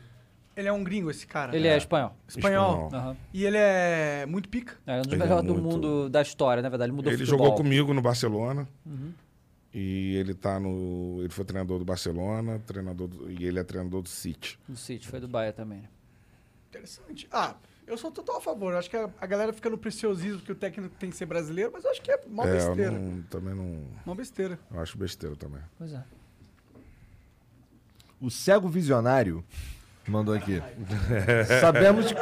Ele 0.57 0.67
é 0.67 0.73
um 0.73 0.83
gringo, 0.83 1.09
esse 1.11 1.25
cara. 1.27 1.55
Ele 1.55 1.67
é 1.67 1.77
espanhol. 1.77 2.15
Espanhol. 2.27 2.85
Espanhol. 2.87 2.89
Aham. 2.93 3.17
E 3.31 3.45
ele 3.45 3.57
é 3.57 4.25
muito 4.25 4.49
pica. 4.49 4.75
É 4.87 4.97
um 4.99 5.03
dos 5.03 5.13
é 5.13 5.17
melhores 5.17 5.45
do 5.47 5.53
muito- 5.53 5.63
mundo 5.69 6.09
da 6.09 6.21
história, 6.21 6.61
na 6.63 6.69
verdade. 6.69 6.89
Ele 6.89 6.95
mudou 6.95 7.11
Ele 7.11 7.19
futebol. 7.19 7.45
jogou 7.45 7.55
comigo 7.57 7.93
no 7.93 8.01
Barcelona 8.01 8.67
Uhum. 8.85 9.13
e 9.73 10.15
ele 10.17 10.33
tá 10.33 10.59
no, 10.59 11.17
ele 11.21 11.29
foi 11.29 11.45
treinador 11.45 11.79
do 11.79 11.85
Barcelona, 11.85 12.59
treinador 12.65 13.07
do- 13.07 13.31
e 13.31 13.45
ele 13.45 13.59
é 13.59 13.63
treinador 13.63 14.01
do 14.01 14.09
City. 14.09 14.57
Do 14.67 14.75
City, 14.75 15.07
foi 15.07 15.19
do 15.19 15.27
Bahia 15.27 15.53
também. 15.53 15.79
né? 15.81 15.87
Interessante. 16.69 17.27
Ah, 17.31 17.55
eu 17.91 17.97
sou 17.97 18.11
total 18.11 18.37
a 18.37 18.41
favor. 18.41 18.73
Eu 18.73 18.79
acho 18.79 18.89
que 18.89 18.97
a, 18.97 19.09
a 19.19 19.25
galera 19.25 19.51
fica 19.53 19.69
no 19.69 19.77
preciosismo 19.77 20.41
que 20.41 20.51
o 20.51 20.55
técnico 20.55 20.95
tem 20.99 21.09
que 21.09 21.15
ser 21.15 21.25
brasileiro, 21.25 21.71
mas 21.73 21.83
eu 21.83 21.91
acho 21.91 22.01
que 22.01 22.11
é 22.11 22.19
mó 22.27 22.43
é, 22.45 22.49
eu 22.49 22.53
besteira. 22.53 22.91
não- 22.91 23.21
também 23.23 23.53
não, 23.53 23.83
Mó 24.05 24.15
besteira. 24.15 24.57
eu 24.73 24.79
acho 24.79 24.97
besteira 24.97 25.35
também. 25.35 25.61
Pois 25.77 25.93
é. 25.93 26.03
O 28.19 28.29
cego 28.29 28.67
visionário 28.69 29.43
mandou 30.07 30.33
aqui. 30.33 30.61
Sabemos 31.59 32.07
que... 32.11 32.19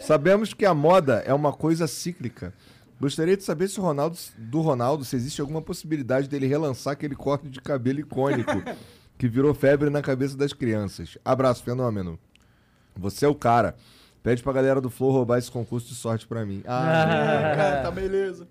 Sabemos 0.00 0.52
que 0.54 0.64
a 0.66 0.74
moda 0.74 1.22
é 1.26 1.32
uma 1.32 1.52
coisa 1.52 1.86
cíclica. 1.86 2.52
Gostaria 3.00 3.36
de 3.36 3.42
saber 3.42 3.68
se 3.68 3.80
o 3.80 3.82
Ronaldo, 3.82 4.16
do 4.38 4.60
Ronaldo, 4.60 5.04
se 5.04 5.16
existe 5.16 5.40
alguma 5.40 5.60
possibilidade 5.60 6.28
dele 6.28 6.46
relançar 6.46 6.92
aquele 6.92 7.16
corte 7.16 7.48
de 7.48 7.60
cabelo 7.60 8.00
icônico 8.00 8.52
que 9.18 9.28
virou 9.28 9.52
febre 9.54 9.90
na 9.90 10.00
cabeça 10.02 10.36
das 10.36 10.52
crianças. 10.52 11.18
Abraço, 11.24 11.62
fenômeno. 11.64 12.18
Você 12.96 13.24
é 13.24 13.28
o 13.28 13.34
cara. 13.34 13.76
Pede 14.22 14.42
pra 14.42 14.52
galera 14.52 14.80
do 14.80 14.88
Flow 14.88 15.10
roubar 15.12 15.38
esse 15.38 15.50
concurso 15.50 15.88
de 15.88 15.94
sorte 15.94 16.26
pra 16.26 16.46
mim. 16.46 16.62
Ah, 16.66 17.52
Cara, 17.56 17.82
tá 17.82 17.90
beleza. 17.90 18.48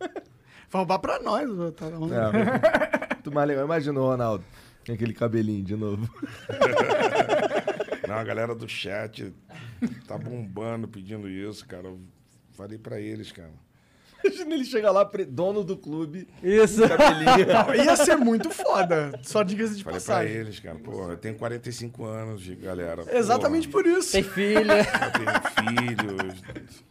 Vai 0.00 0.80
roubar 0.80 0.98
pra 0.98 1.20
nós, 1.20 1.48
tá 1.74 1.90
bom. 1.90 2.08
É, 2.12 3.14
muito 3.14 3.32
mais 3.32 3.48
legal. 3.48 3.64
Imagina 3.64 4.00
o 4.00 4.04
Ronaldo 4.06 4.44
com 4.86 4.92
aquele 4.92 5.12
cabelinho 5.12 5.64
de 5.64 5.76
novo. 5.76 6.08
Não, 8.08 8.14
a 8.16 8.24
galera 8.24 8.54
do 8.54 8.68
chat 8.68 9.32
tá 10.06 10.16
bombando 10.18 10.86
pedindo 10.88 11.28
isso, 11.28 11.66
cara. 11.66 11.88
Eu 11.88 12.00
falei 12.52 12.78
pra 12.78 13.00
eles, 13.00 13.32
cara. 13.32 13.50
Imagina 14.24 14.54
ele 14.54 14.64
chegar 14.64 14.90
lá, 14.90 15.04
dono 15.28 15.62
do 15.62 15.76
clube. 15.76 16.26
Isso. 16.42 16.80
Não, 16.80 17.74
ia 17.74 17.96
ser 17.96 18.16
muito 18.16 18.50
foda. 18.50 19.18
Só 19.22 19.42
diga-se 19.42 19.76
de 19.76 19.84
Falei 19.84 20.00
pra 20.00 20.14
passagem. 20.14 20.34
eles, 20.36 20.60
cara. 20.60 20.78
Pô, 20.78 21.10
eu 21.10 21.16
tenho 21.16 21.34
45 21.36 22.04
anos, 22.04 22.40
de 22.42 22.54
galera. 22.56 23.04
Pô, 23.04 23.10
Exatamente 23.10 23.68
por 23.68 23.86
isso. 23.86 24.12
Tem 24.12 24.22
filha. 24.22 24.78
Eu 24.78 25.12
tenho 25.12 25.88
filhos. 25.96 26.84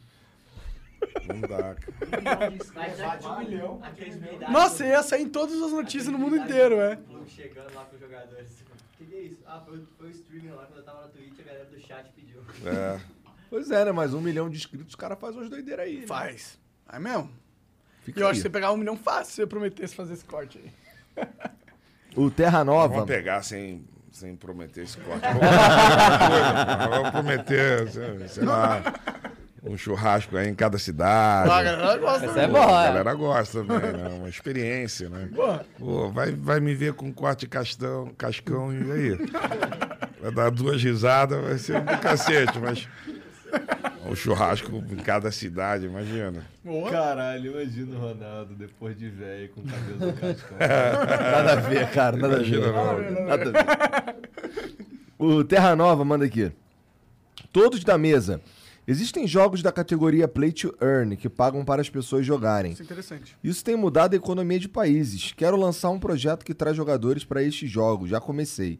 Não 1.27 1.41
dá, 1.41 1.75
cara. 1.75 2.53
Um. 4.47 4.51
Nossa, 4.51 4.85
ia 4.85 5.03
sair 5.03 5.23
em 5.23 5.29
todas 5.29 5.61
as 5.61 5.71
notícias 5.71 6.07
no 6.07 6.17
mundo 6.17 6.35
inteiro, 6.37 6.75
é. 6.75 6.97
Chegando 7.27 7.73
lá 7.73 7.85
com 7.85 7.95
os 7.95 8.01
jogadores. 8.01 8.49
O 8.61 8.97
que, 8.97 9.05
que 9.05 9.15
é 9.15 9.21
isso? 9.21 9.37
Ah, 9.45 9.61
foi, 9.65 9.81
foi 9.97 10.07
o 10.07 10.11
streaming 10.11 10.49
lá 10.51 10.65
quando 10.65 10.77
eu 10.79 10.83
tava 10.83 11.01
na 11.01 11.07
Twitch, 11.09 11.39
a 11.39 11.43
galera 11.43 11.65
do 11.65 11.79
chat 11.79 12.09
pediu. 12.15 12.41
É. 12.65 12.99
Pois 13.49 13.69
é, 13.71 13.85
né? 13.85 13.91
Mas 13.91 14.13
um 14.13 14.21
milhão 14.21 14.49
de 14.49 14.57
inscritos, 14.57 14.93
o 14.93 14.97
cara 14.97 15.15
faz 15.15 15.35
umas 15.35 15.49
doideiras 15.49 15.85
aí. 15.85 15.99
né? 16.01 16.07
É 16.93 16.99
mesmo? 16.99 17.29
Fica 18.03 18.19
E 18.19 18.21
eu 18.21 18.27
aí. 18.27 18.31
acho 18.31 18.39
que 18.39 18.43
você 18.43 18.49
pegar 18.49 18.71
um 18.71 18.77
milhão 18.77 18.95
fácil 18.95 19.33
se 19.33 19.41
eu 19.41 19.47
prometesse 19.47 19.95
fazer 19.95 20.13
esse 20.13 20.25
corte 20.25 20.59
aí. 20.63 21.25
O 22.15 22.29
Terra 22.29 22.63
Nova. 22.63 22.89
Vamos 22.93 23.07
pegar 23.07 23.41
sem, 23.41 23.83
sem 24.11 24.35
prometer 24.35 24.83
esse 24.83 24.97
corte. 24.99 25.25
Vamos 26.89 27.09
prometer, 27.09 27.89
sei, 27.89 28.27
sei 28.27 28.43
lá, 28.45 28.83
um 29.63 29.75
churrasco 29.75 30.37
aí 30.37 30.47
em 30.47 30.53
cada 30.53 30.77
cidade. 30.77 31.49
Ah, 31.49 31.55
a 31.57 31.63
galera 31.63 31.97
gosta. 31.97 32.25
Essa 32.27 32.41
é 32.41 32.45
Pô, 32.47 32.53
boa, 32.53 32.79
A 32.79 32.83
é. 32.83 32.87
galera 32.89 33.13
gosta 33.15 33.63
também, 33.63 33.93
né? 33.93 34.09
Uma 34.09 34.29
experiência, 34.29 35.09
né? 35.09 35.27
Pô, 35.79 36.11
vai, 36.11 36.31
vai 36.33 36.59
me 36.59 36.75
ver 36.75 36.93
com 36.93 37.11
corte 37.11 37.39
de 37.41 37.47
castão, 37.47 38.11
cascão 38.15 38.71
e 38.71 38.91
aí? 38.91 39.17
Vai 40.21 40.31
dar 40.31 40.51
duas 40.51 40.83
risadas, 40.83 41.41
vai 41.43 41.57
ser 41.57 41.77
um 41.77 41.83
do 41.85 41.97
cacete, 41.97 42.59
mas. 42.59 42.87
O 44.09 44.15
churrasco 44.15 44.83
em 44.91 44.97
cada 44.97 45.31
cidade, 45.31 45.85
imagina. 45.85 46.45
Boa. 46.63 46.89
Caralho, 46.91 47.51
imagina 47.51 47.95
o 47.95 47.99
Ronaldo 47.99 48.55
depois 48.55 48.97
de 48.97 49.09
velho 49.09 49.49
com 49.49 49.61
o 49.61 49.63
cabelo 49.63 50.11
do 50.11 50.13
cascão. 50.19 50.57
nada 50.59 51.53
a 51.53 51.55
ver, 51.55 51.89
cara, 51.91 52.17
nada 52.17 52.35
Imagina, 52.35 52.67
a 52.67 52.93
ver. 52.93 53.11
não. 53.11 53.25
Nada 53.25 53.43
a 53.49 53.51
ver. 53.51 54.15
O 55.17 55.43
Terra 55.43 55.75
Nova 55.75 56.03
manda 56.03 56.25
aqui. 56.25 56.51
Todos 57.51 57.83
da 57.83 57.97
mesa. 57.97 58.41
Existem 58.85 59.25
jogos 59.25 59.61
da 59.61 59.71
categoria 59.71 60.27
Play 60.27 60.51
to 60.51 60.75
Earn 60.81 61.15
que 61.15 61.29
pagam 61.29 61.63
para 61.63 61.81
as 61.81 61.89
pessoas 61.89 62.25
jogarem. 62.25 62.73
Isso 62.73 62.81
é 62.81 62.85
interessante. 62.85 63.37
Isso 63.41 63.63
tem 63.63 63.77
mudado 63.77 64.13
a 64.13 64.17
economia 64.17 64.59
de 64.59 64.67
países. 64.67 65.31
Quero 65.31 65.55
lançar 65.55 65.89
um 65.89 65.99
projeto 65.99 66.43
que 66.43 66.53
traz 66.53 66.75
jogadores 66.75 67.23
para 67.23 67.41
estes 67.41 67.71
jogos. 67.71 68.09
Já 68.09 68.19
comecei. 68.19 68.77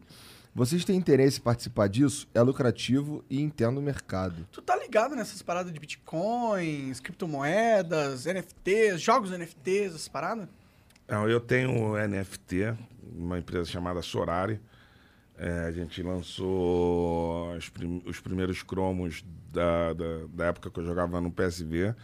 Vocês 0.54 0.84
têm 0.84 0.96
interesse 0.96 1.40
em 1.40 1.42
participar 1.42 1.88
disso? 1.88 2.28
É 2.32 2.40
lucrativo 2.40 3.24
e 3.28 3.40
entendo 3.42 3.78
o 3.78 3.82
mercado. 3.82 4.46
Tu 4.52 4.62
tá 4.62 4.76
ligado 4.76 5.16
nessas 5.16 5.42
paradas 5.42 5.72
de 5.72 5.80
bitcoins, 5.80 7.00
criptomoedas, 7.00 8.26
NFTs, 8.26 9.00
jogos 9.00 9.30
NFTs, 9.32 9.94
essas 9.94 10.08
paradas? 10.08 10.48
Não, 11.08 11.28
eu 11.28 11.40
tenho 11.40 11.96
NFT, 12.06 12.74
uma 13.16 13.38
empresa 13.38 13.64
chamada 13.68 14.00
Sorari. 14.00 14.60
É, 15.36 15.64
a 15.66 15.72
gente 15.72 16.00
lançou 16.02 17.52
os, 17.56 17.68
prim- 17.68 18.02
os 18.06 18.20
primeiros 18.20 18.62
cromos 18.62 19.24
da, 19.52 19.92
da, 19.92 20.04
da 20.32 20.44
época 20.46 20.70
que 20.70 20.78
eu 20.78 20.84
jogava 20.86 21.20
no 21.20 21.32
PSV. 21.32 21.94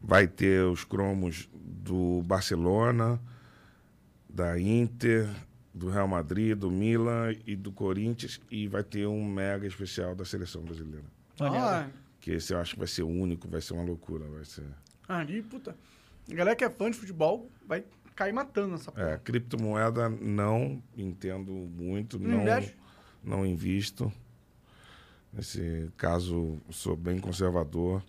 Vai 0.00 0.26
ter 0.26 0.64
os 0.64 0.82
cromos 0.82 1.48
do 1.54 2.22
Barcelona, 2.24 3.20
da 4.28 4.58
Inter, 4.58 5.28
do 5.74 5.88
Real 5.88 6.06
Madrid, 6.08 6.56
do 6.56 6.70
Milan 6.70 7.34
e 7.46 7.56
do 7.56 7.72
Corinthians. 7.72 8.40
E 8.50 8.66
vai 8.68 8.82
ter 8.82 9.06
um 9.06 9.24
mega 9.24 9.66
especial 9.66 10.14
da 10.14 10.24
seleção 10.24 10.62
brasileira. 10.62 11.04
Ah, 11.40 11.88
Que 12.20 12.32
esse 12.32 12.52
eu 12.52 12.58
acho 12.58 12.74
que 12.74 12.78
vai 12.78 12.88
ser 12.88 13.02
único, 13.02 13.48
vai 13.48 13.60
ser 13.60 13.72
uma 13.74 13.82
loucura. 13.84 14.24
Vai 14.28 14.44
ser... 14.44 14.64
ali, 15.08 15.42
puta. 15.42 15.76
A 16.30 16.34
galera 16.34 16.54
que 16.56 16.64
é 16.64 16.70
fã 16.70 16.90
de 16.90 16.96
futebol 16.96 17.50
vai 17.66 17.84
cair 18.14 18.32
matando 18.32 18.74
essa 18.74 18.92
porra. 18.92 19.10
É, 19.12 19.18
criptomoeda 19.18 20.08
não 20.08 20.82
entendo 20.96 21.50
muito, 21.50 22.18
Não 22.18 22.30
não, 22.30 22.42
investe? 22.42 22.76
não 23.24 23.46
invisto. 23.46 24.12
Nesse 25.32 25.90
caso, 25.96 26.58
sou 26.70 26.94
bem 26.94 27.18
conservador. 27.18 28.02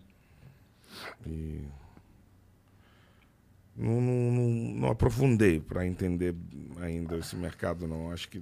E 1.25 1.63
não, 3.75 3.99
não, 4.01 4.31
não, 4.31 4.49
não 4.81 4.89
aprofundei 4.91 5.59
para 5.59 5.85
entender 5.85 6.35
ainda 6.81 7.17
esse 7.17 7.35
mercado, 7.35 7.87
não. 7.87 8.11
Acho 8.11 8.29
que 8.29 8.41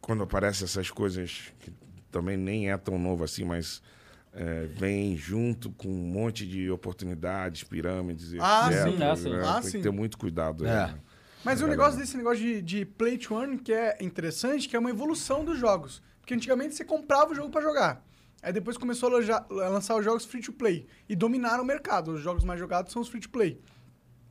quando 0.00 0.22
aparecem 0.22 0.64
essas 0.64 0.90
coisas, 0.90 1.52
que 1.60 1.72
também 2.10 2.36
nem 2.36 2.70
é 2.70 2.76
tão 2.76 2.98
novo 2.98 3.22
assim, 3.24 3.44
mas 3.44 3.82
é, 4.32 4.66
vem 4.66 5.16
junto 5.16 5.70
com 5.72 5.88
um 5.88 6.04
monte 6.12 6.46
de 6.46 6.70
oportunidades, 6.70 7.62
pirâmides, 7.64 8.32
Ah, 8.40 8.68
etc. 8.70 8.82
sim, 8.96 9.02
é, 9.02 9.16
sim. 9.16 9.30
né? 9.30 9.42
Ah, 9.44 9.60
Tem 9.60 9.70
sim. 9.70 9.76
que 9.78 9.82
ter 9.82 9.90
muito 9.92 10.16
cuidado. 10.18 10.66
É. 10.66 10.86
né? 10.88 10.98
Mas 11.44 11.60
A 11.60 11.64
o 11.64 11.68
galera- 11.68 11.70
negócio 11.82 11.98
desse 12.00 12.16
negócio 12.16 12.38
de, 12.42 12.60
de 12.62 12.84
play 12.84 13.16
to 13.18 13.34
earn 13.38 13.58
que 13.58 13.72
é 13.72 13.96
interessante, 14.00 14.68
que 14.68 14.76
é 14.76 14.78
uma 14.78 14.90
evolução 14.90 15.44
dos 15.44 15.58
jogos. 15.58 16.02
Porque 16.20 16.34
antigamente 16.34 16.74
você 16.74 16.84
comprava 16.84 17.32
o 17.32 17.34
jogo 17.34 17.50
pra 17.50 17.60
jogar. 17.62 18.04
Aí 18.42 18.52
depois 18.52 18.76
começou 18.76 19.08
a, 19.08 19.12
loja- 19.12 19.46
a 19.50 19.68
lançar 19.68 19.96
os 19.96 20.04
jogos 20.04 20.24
free 20.24 20.40
to 20.42 20.52
play. 20.52 20.86
E 21.08 21.14
dominaram 21.16 21.62
o 21.62 21.66
mercado. 21.66 22.12
Os 22.12 22.22
jogos 22.22 22.44
mais 22.44 22.58
jogados 22.58 22.92
são 22.92 23.02
os 23.02 23.08
free 23.08 23.20
to 23.20 23.28
play. 23.30 23.58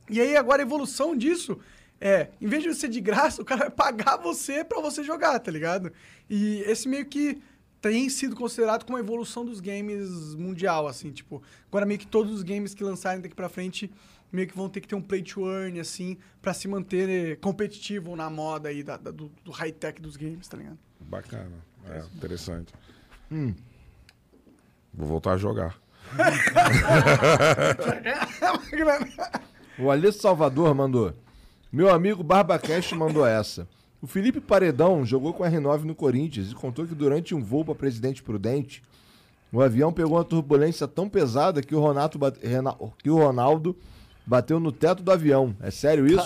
E 0.08 0.20
aí 0.20 0.36
agora 0.36 0.62
a 0.62 0.66
evolução 0.66 1.16
disso 1.16 1.58
É, 2.02 2.30
em 2.40 2.46
vez 2.46 2.62
de 2.62 2.74
ser 2.74 2.88
de 2.88 2.98
graça, 2.98 3.40
o 3.42 3.44
cara 3.44 3.60
vai 3.66 3.70
pagar 3.70 4.16
você 4.16 4.64
pra 4.64 4.80
você 4.80 5.04
jogar, 5.04 5.38
tá 5.38 5.50
ligado? 5.50 5.92
E 6.30 6.62
esse 6.66 6.88
meio 6.88 7.04
que 7.04 7.38
tem 7.80 8.08
sido 8.08 8.34
considerado 8.34 8.84
como 8.84 8.96
a 8.96 9.00
evolução 9.00 9.44
dos 9.44 9.60
games 9.60 10.34
mundial, 10.34 10.88
assim, 10.88 11.10
tipo, 11.12 11.42
agora 11.68 11.84
meio 11.84 12.00
que 12.00 12.06
todos 12.06 12.32
os 12.32 12.42
games 12.42 12.72
que 12.74 12.82
lançarem 12.82 13.20
daqui 13.20 13.34
pra 13.34 13.48
frente 13.50 13.90
meio 14.32 14.46
que 14.48 14.56
vão 14.56 14.68
ter 14.68 14.80
que 14.80 14.88
ter 14.88 14.94
um 14.94 15.02
play 15.02 15.22
to 15.22 15.46
earn, 15.46 15.78
assim, 15.78 16.16
pra 16.40 16.54
se 16.54 16.66
manter 16.68 17.08
eh, 17.08 17.36
competitivo 17.36 18.16
na 18.16 18.30
moda 18.30 18.68
aí 18.70 18.82
da- 18.82 18.96
da- 18.96 19.10
do, 19.10 19.30
do 19.44 19.50
high-tech 19.50 20.00
dos 20.00 20.16
games, 20.16 20.46
tá 20.48 20.56
ligado? 20.56 20.78
Bacana. 21.00 21.58
É, 21.86 21.98
interessante. 22.16 22.72
Hum. 23.30 23.54
Vou 24.92 25.06
voltar 25.06 25.32
a 25.32 25.36
jogar. 25.36 25.76
O 29.78 29.90
Alessio 29.90 30.20
Salvador 30.20 30.74
mandou. 30.74 31.14
Meu 31.72 31.92
amigo 31.92 32.22
Barbacast 32.22 32.94
mandou 32.94 33.24
essa. 33.26 33.66
O 34.02 34.06
Felipe 34.06 34.40
Paredão 34.40 35.04
jogou 35.04 35.32
com 35.32 35.44
a 35.44 35.50
R9 35.50 35.82
no 35.84 35.94
Corinthians 35.94 36.50
e 36.50 36.54
contou 36.54 36.86
que 36.86 36.94
durante 36.94 37.34
um 37.34 37.42
voo 37.42 37.64
para 37.64 37.74
Presidente 37.74 38.22
Prudente, 38.22 38.82
o 39.52 39.60
avião 39.62 39.92
pegou 39.92 40.16
uma 40.16 40.24
turbulência 40.24 40.86
tão 40.88 41.08
pesada 41.08 41.62
que 41.62 41.74
o, 41.74 41.80
Ronato 41.80 42.18
bate- 42.18 42.40
que 43.02 43.10
o 43.10 43.16
Ronaldo 43.16 43.76
bateu 44.26 44.58
no 44.60 44.72
teto 44.72 45.02
do 45.02 45.10
avião. 45.12 45.54
É 45.60 45.70
sério 45.70 46.06
isso? 46.06 46.16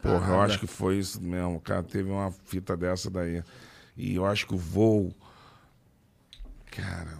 Porra, 0.00 0.32
eu 0.34 0.40
acho 0.40 0.58
que 0.58 0.66
foi 0.66 0.98
isso 0.98 1.20
mesmo. 1.22 1.60
Cara, 1.60 1.82
teve 1.82 2.10
uma 2.10 2.30
fita 2.44 2.76
dessa 2.76 3.10
daí. 3.10 3.42
E 3.96 4.14
eu 4.14 4.24
acho 4.26 4.46
que 4.46 4.54
o 4.54 4.58
voo. 4.58 5.12
Cara. 6.70 7.18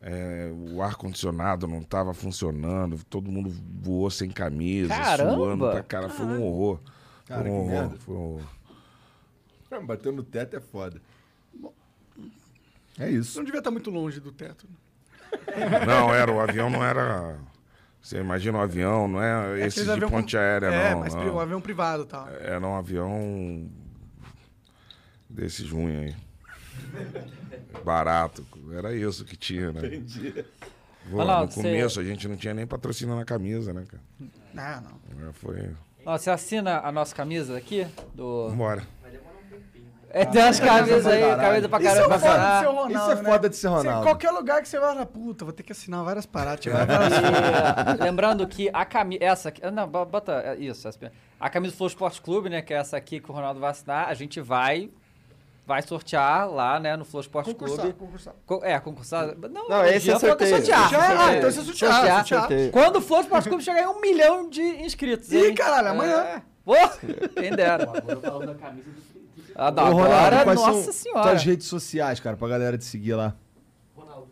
É, 0.00 0.50
o 0.72 0.80
ar-condicionado 0.82 1.66
não 1.66 1.80
estava 1.80 2.14
funcionando, 2.14 3.02
todo 3.04 3.30
mundo 3.30 3.50
voou 3.82 4.10
sem 4.10 4.30
camisa, 4.30 4.88
Caramba! 4.94 5.34
suando 5.34 5.70
pra 5.70 5.82
cara. 5.82 6.08
Foi 6.08 6.26
um 6.26 6.42
horror. 6.42 6.80
Cara, 7.26 7.42
foi 7.42 7.50
um 7.50 7.54
horror. 7.56 7.70
merda. 7.70 7.96
Foi 7.98 8.14
um 8.14 8.18
horror. 8.20 8.42
Bateu 9.86 10.10
no 10.12 10.22
teto 10.24 10.56
é 10.56 10.60
foda. 10.60 11.00
É 12.98 13.08
isso. 13.08 13.38
Não 13.38 13.44
devia 13.44 13.58
estar 13.60 13.70
muito 13.70 13.90
longe 13.90 14.18
do 14.20 14.32
teto. 14.32 14.66
Não, 15.86 16.12
era, 16.12 16.30
o 16.32 16.40
avião 16.40 16.68
não 16.68 16.84
era. 16.84 17.38
Você 18.02 18.18
imagina 18.18 18.58
um 18.58 18.60
avião, 18.60 19.06
não 19.06 19.22
é, 19.22 19.60
É 19.60 19.66
esse 19.66 19.84
de 19.84 19.90
avião 19.90 20.10
com- 20.10 20.16
ponte 20.16 20.36
aérea, 20.36 20.66
é, 20.66 20.90
não. 20.92 21.00
mas 21.00 21.14
não. 21.14 21.36
um 21.36 21.38
avião 21.38 21.60
privado 21.60 22.04
tal. 22.04 22.26
Era 22.28 22.66
um 22.66 22.74
avião 22.74 23.70
desses 25.28 25.70
ruins 25.70 26.14
aí. 26.94 27.30
Barato. 27.84 28.44
Era 28.72 28.94
isso 28.94 29.24
que 29.24 29.36
tinha, 29.36 29.72
né? 29.72 29.80
Entendi. 29.86 30.44
Pô, 31.10 31.16
Ronaldo, 31.16 31.46
no 31.46 31.52
você- 31.52 31.62
começo 31.62 32.00
a 32.00 32.04
gente 32.04 32.28
não 32.28 32.36
tinha 32.36 32.54
nem 32.54 32.66
patrocínio 32.66 33.16
na 33.16 33.24
camisa, 33.24 33.72
né, 33.72 33.84
cara? 33.88 34.02
Não, 34.54 34.90
não. 35.18 35.28
É, 35.28 35.32
Foi. 35.32 35.70
Ó, 36.04 36.16
você 36.16 36.30
assina 36.30 36.80
a 36.80 36.90
nossa 36.92 37.14
camisa 37.14 37.56
aqui? 37.56 37.86
Do... 38.14 38.48
Vambora. 38.50 38.82
É, 40.12 40.24
tem 40.24 40.42
umas 40.42 40.58
camisas 40.58 41.06
aí, 41.06 41.20
camisa 41.36 41.68
pra 41.68 41.78
Isso 41.78 41.88
é 41.88 41.94
caramba. 41.94 42.16
o 42.16 42.18
foda 42.18 42.32
de 42.40 42.58
ser. 42.58 42.66
Ronaldo, 42.66 42.92
Isso 42.92 43.10
é 43.10 43.14
né? 43.14 43.22
foda 43.30 43.48
de 43.48 43.56
ser 43.56 43.68
Você- 43.68 43.76
Ronaldo. 43.88 44.02
qualquer 44.06 44.30
lugar 44.32 44.60
que 44.62 44.68
você 44.68 44.80
vai, 44.80 45.06
puta, 45.06 45.44
vou 45.44 45.52
ter 45.54 45.62
que 45.62 45.70
assinar 45.70 46.04
várias 46.04 46.26
paradas. 46.26 46.66
E, 46.66 46.70
várias- 46.70 48.00
lembrando 48.00 48.46
que 48.48 48.68
a 48.72 48.84
camisa. 48.84 49.22
Essa 49.24 49.48
aqui. 49.50 49.70
Não, 49.70 49.86
bo- 49.88 50.04
bota 50.04 50.32
é, 50.32 50.56
isso. 50.56 50.88
essa- 50.88 51.12
A 51.38 51.48
camisa 51.48 51.72
do 51.74 51.76
Flow 51.76 51.86
Esporte 51.86 52.20
Clube, 52.20 52.48
né? 52.50 52.60
Que 52.60 52.74
é 52.74 52.78
essa 52.78 52.96
aqui 52.96 53.20
que 53.20 53.30
o 53.30 53.34
Ronaldo 53.34 53.60
vai 53.60 53.70
assinar. 53.70 54.08
A 54.08 54.14
gente 54.14 54.40
vai. 54.40 54.90
Vai 55.70 55.82
sortear 55.82 56.50
lá, 56.50 56.80
né, 56.80 56.96
no 56.96 57.04
Flow 57.04 57.20
Esporte 57.20 57.54
Clube. 57.54 57.92
concursar. 57.92 58.34
Co- 58.44 58.60
é, 58.64 58.76
concursar. 58.80 59.36
Não, 59.36 59.68
Não, 59.68 59.84
esse 59.86 60.10
é 60.10 60.18
sorteio. 60.18 60.56
sortear. 60.56 60.90
Já- 60.90 60.98
ah, 61.26 61.36
então 61.36 61.48
esse 61.48 61.60
é 61.60 61.62
sortear, 61.62 62.26
sortear. 62.26 62.70
Quando 62.72 62.96
o 62.96 63.00
Flow 63.00 63.20
Esporte 63.20 63.48
Clube 63.48 63.62
chegar 63.62 63.82
em 63.84 63.86
um 63.86 64.00
milhão 64.00 64.50
de 64.50 64.60
inscritos. 64.60 65.30
Ih, 65.30 65.46
hein? 65.50 65.54
caralho, 65.54 65.90
amanhã. 65.90 66.16
É. 66.22 66.42
Pô, 66.64 66.74
quem 67.40 67.52
dera. 67.54 67.88
Ah, 69.54 69.70
não, 69.70 69.84
Ô, 69.84 69.92
Ronaldo, 69.92 70.12
agora, 70.14 70.42
quais 70.42 70.60
nossa 70.60 70.82
são 70.82 70.92
senhora. 70.92 71.22
Suas 71.30 71.44
redes 71.44 71.66
sociais, 71.68 72.18
cara, 72.18 72.36
pra 72.36 72.48
galera 72.48 72.76
te 72.76 72.84
seguir 72.84 73.14
lá. 73.14 73.36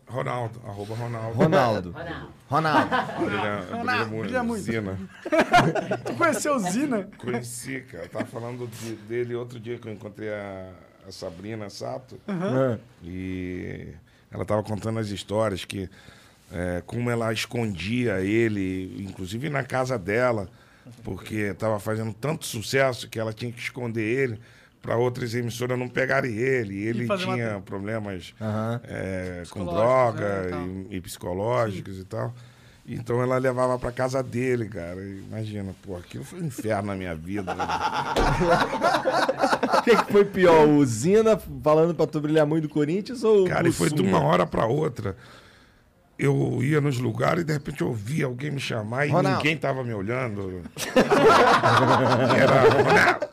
Ronaldo, 0.08 0.60
arroba 0.66 0.94
Ronaldo. 0.96 1.36
Ronaldo. 1.38 1.94
Ronaldo. 2.50 2.88
Brilha, 3.24 3.60
brilha 3.70 4.04
muito. 4.06 4.22
brilha 4.22 4.42
muito. 4.42 4.62
Zina. 4.62 4.98
Tu 6.04 6.14
conheceu 6.14 6.54
o 6.56 6.58
Zina? 6.58 7.08
Conheci, 7.16 7.82
cara. 7.82 8.04
Eu 8.06 8.08
tava 8.08 8.24
falando 8.24 8.66
de- 8.66 8.96
dele 8.96 9.36
outro 9.36 9.60
dia 9.60 9.78
que 9.78 9.86
eu 9.86 9.92
encontrei 9.92 10.30
a, 10.32 10.70
a 11.08 11.12
Sabrina 11.12 11.70
Sato. 11.70 12.20
Aham. 12.28 12.78
E 13.02 13.88
ela 14.30 14.44
tava 14.44 14.62
contando 14.62 14.98
as 14.98 15.08
histórias 15.08 15.64
que 15.64 15.88
é, 16.52 16.82
como 16.86 17.10
ela 17.10 17.32
escondia 17.32 18.20
ele, 18.20 19.02
inclusive 19.02 19.48
na 19.50 19.62
casa 19.64 19.98
dela, 19.98 20.48
porque 21.04 21.52
tava 21.54 21.78
fazendo 21.78 22.12
tanto 22.14 22.46
sucesso 22.46 23.08
que 23.08 23.18
ela 23.18 23.32
tinha 23.32 23.52
que 23.52 23.60
esconder 23.60 24.02
ele 24.02 24.40
para 24.80 24.96
outras 24.96 25.34
emissoras 25.34 25.78
não 25.78 25.88
pegarem 25.88 26.34
ele. 26.36 26.76
Ele 26.82 27.06
fazer 27.06 27.24
uma- 27.24 27.34
tinha 27.34 27.60
problemas 27.60 28.34
Aham. 28.40 28.80
é, 28.84 29.42
com 29.50 29.60
Psicológicos, 29.64 29.74
droga 29.74 30.24
é, 30.26 30.50
e 30.90 30.94
e, 30.94 30.96
e 30.96 31.00
psicológicos 31.00 31.98
e 31.98 32.04
tal. 32.04 32.34
Então 32.90 33.20
ela 33.22 33.36
levava 33.36 33.78
pra 33.78 33.92
casa 33.92 34.22
dele, 34.22 34.66
cara. 34.66 34.98
Imagina, 35.02 35.74
pô, 35.82 35.94
aquilo 35.96 36.24
foi 36.24 36.40
um 36.40 36.46
inferno 36.46 36.84
na 36.88 36.94
minha 36.94 37.14
vida. 37.14 37.54
né? 37.54 37.64
O 39.78 39.82
que, 39.82 39.96
que 39.96 40.12
foi 40.12 40.24
pior? 40.24 40.66
O 40.66 40.84
Zina 40.84 41.38
falando 41.62 41.94
pra 41.94 42.06
tu 42.06 42.20
brilhar 42.20 42.46
muito 42.46 42.66
do 42.66 42.68
Corinthians 42.72 43.22
ou 43.22 43.46
Cara, 43.46 43.68
e 43.68 43.72
foi 43.72 43.90
de 43.90 44.02
uma 44.02 44.20
hora 44.20 44.46
pra 44.46 44.66
outra. 44.66 45.16
Eu 46.18 46.58
ia 46.62 46.80
nos 46.80 46.98
lugares 46.98 47.42
e 47.42 47.44
de 47.44 47.52
repente 47.52 47.80
eu 47.80 47.88
ouvia 47.88 48.26
alguém 48.26 48.50
me 48.50 48.58
chamar 48.60 49.06
e 49.06 49.10
Ronaldo. 49.10 49.38
ninguém 49.38 49.56
tava 49.56 49.84
me 49.84 49.94
olhando. 49.94 50.62
Era 52.36 52.60
Ronaldo. 52.62 53.28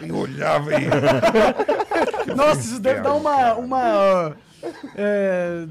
E 0.00 0.10
olhava 0.12 0.70
e. 0.74 2.34
Nossa, 2.34 2.60
isso 2.60 2.80
deve 2.80 3.00
dar 3.02 3.14
uma. 3.14 3.54
uma 3.54 4.36
é, 4.96 5.66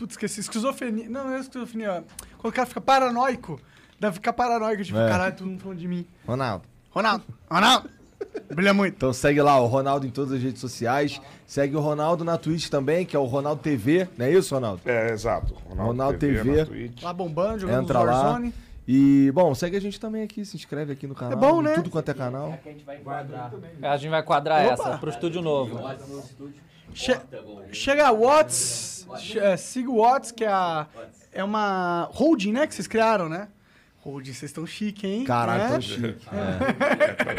putz, 0.00 0.14
esqueci. 0.14 0.40
Esquizofrenia. 0.40 1.08
Não, 1.08 1.24
não 1.28 1.34
é 1.34 1.40
esquizofrenia. 1.40 2.02
Quando 2.38 2.52
o 2.52 2.56
cara 2.56 2.66
fica 2.66 2.80
paranoico, 2.80 3.60
deve 4.00 4.14
ficar 4.14 4.32
paranoico. 4.32 4.82
Tipo, 4.82 4.98
É. 4.98 5.08
caralho, 5.08 5.36
todo 5.36 5.46
mundo 5.46 5.60
falando 5.60 5.78
de 5.78 5.86
mim. 5.88 6.06
Ronaldo. 6.26 6.64
Ronaldo, 6.90 7.24
Ronaldo. 7.50 7.88
Brilha 8.54 8.74
muito. 8.74 8.94
Então 8.96 9.12
segue 9.12 9.40
lá 9.40 9.58
o 9.60 9.66
Ronaldo 9.66 10.06
em 10.06 10.10
todas 10.10 10.32
as 10.32 10.42
redes 10.42 10.60
sociais. 10.60 11.20
Segue 11.46 11.74
o 11.76 11.80
Ronaldo 11.80 12.22
na 12.24 12.36
Twitch 12.36 12.68
também, 12.68 13.04
que 13.06 13.14
é 13.16 13.18
o 13.18 13.24
Ronaldo 13.24 13.62
TV. 13.62 14.08
Não 14.18 14.26
é 14.26 14.32
isso, 14.32 14.54
Ronaldo? 14.54 14.82
É, 14.84 15.10
exato. 15.10 15.54
Ronaldo 15.68 16.18
TV. 16.18 16.56
na 16.56 16.66
Twitch. 16.66 17.02
Lá 17.02 17.12
bombando, 17.12 17.60
jogando 17.60 17.82
Entra 17.84 18.00
lá. 18.00 18.12
Warzone. 18.22 18.54
E, 18.86 19.30
bom, 19.32 19.54
segue 19.54 19.76
a 19.76 19.80
gente 19.80 19.98
também 20.00 20.22
aqui, 20.22 20.44
se 20.44 20.56
inscreve 20.56 20.92
aqui 20.92 21.06
no 21.06 21.14
canal. 21.14 21.38
bom, 21.38 21.60
em 21.60 21.64
né? 21.64 21.74
Tudo 21.74 21.90
quanto 21.90 22.10
é 22.10 22.14
canal. 22.14 22.48
É, 23.82 23.88
a 23.88 23.96
gente 23.96 24.10
vai 24.10 24.22
quadrar 24.22 24.64
Opa. 24.64 24.72
essa 24.74 24.98
pro 24.98 25.10
estúdio 25.10 25.40
novo. 25.40 25.78
Che- 26.92 27.20
chega 27.72 28.08
a 28.08 28.12
Watts. 28.12 28.99
É, 29.38 29.56
siga 29.56 29.90
o 29.90 29.96
Watts, 30.02 30.30
que 30.32 30.44
é, 30.44 30.48
a, 30.48 30.86
é 31.32 31.42
uma 31.44 32.08
holding, 32.12 32.52
né? 32.52 32.66
Que 32.66 32.74
vocês 32.74 32.86
criaram, 32.86 33.28
né? 33.28 33.48
Holding, 34.02 34.32
vocês 34.32 34.50
estão 34.50 34.66
chique, 34.66 35.06
hein? 35.06 35.24
Caralho, 35.24 35.62
né? 35.62 35.68
tão 35.70 35.80
chique. 35.80 36.26
É, 36.32 37.34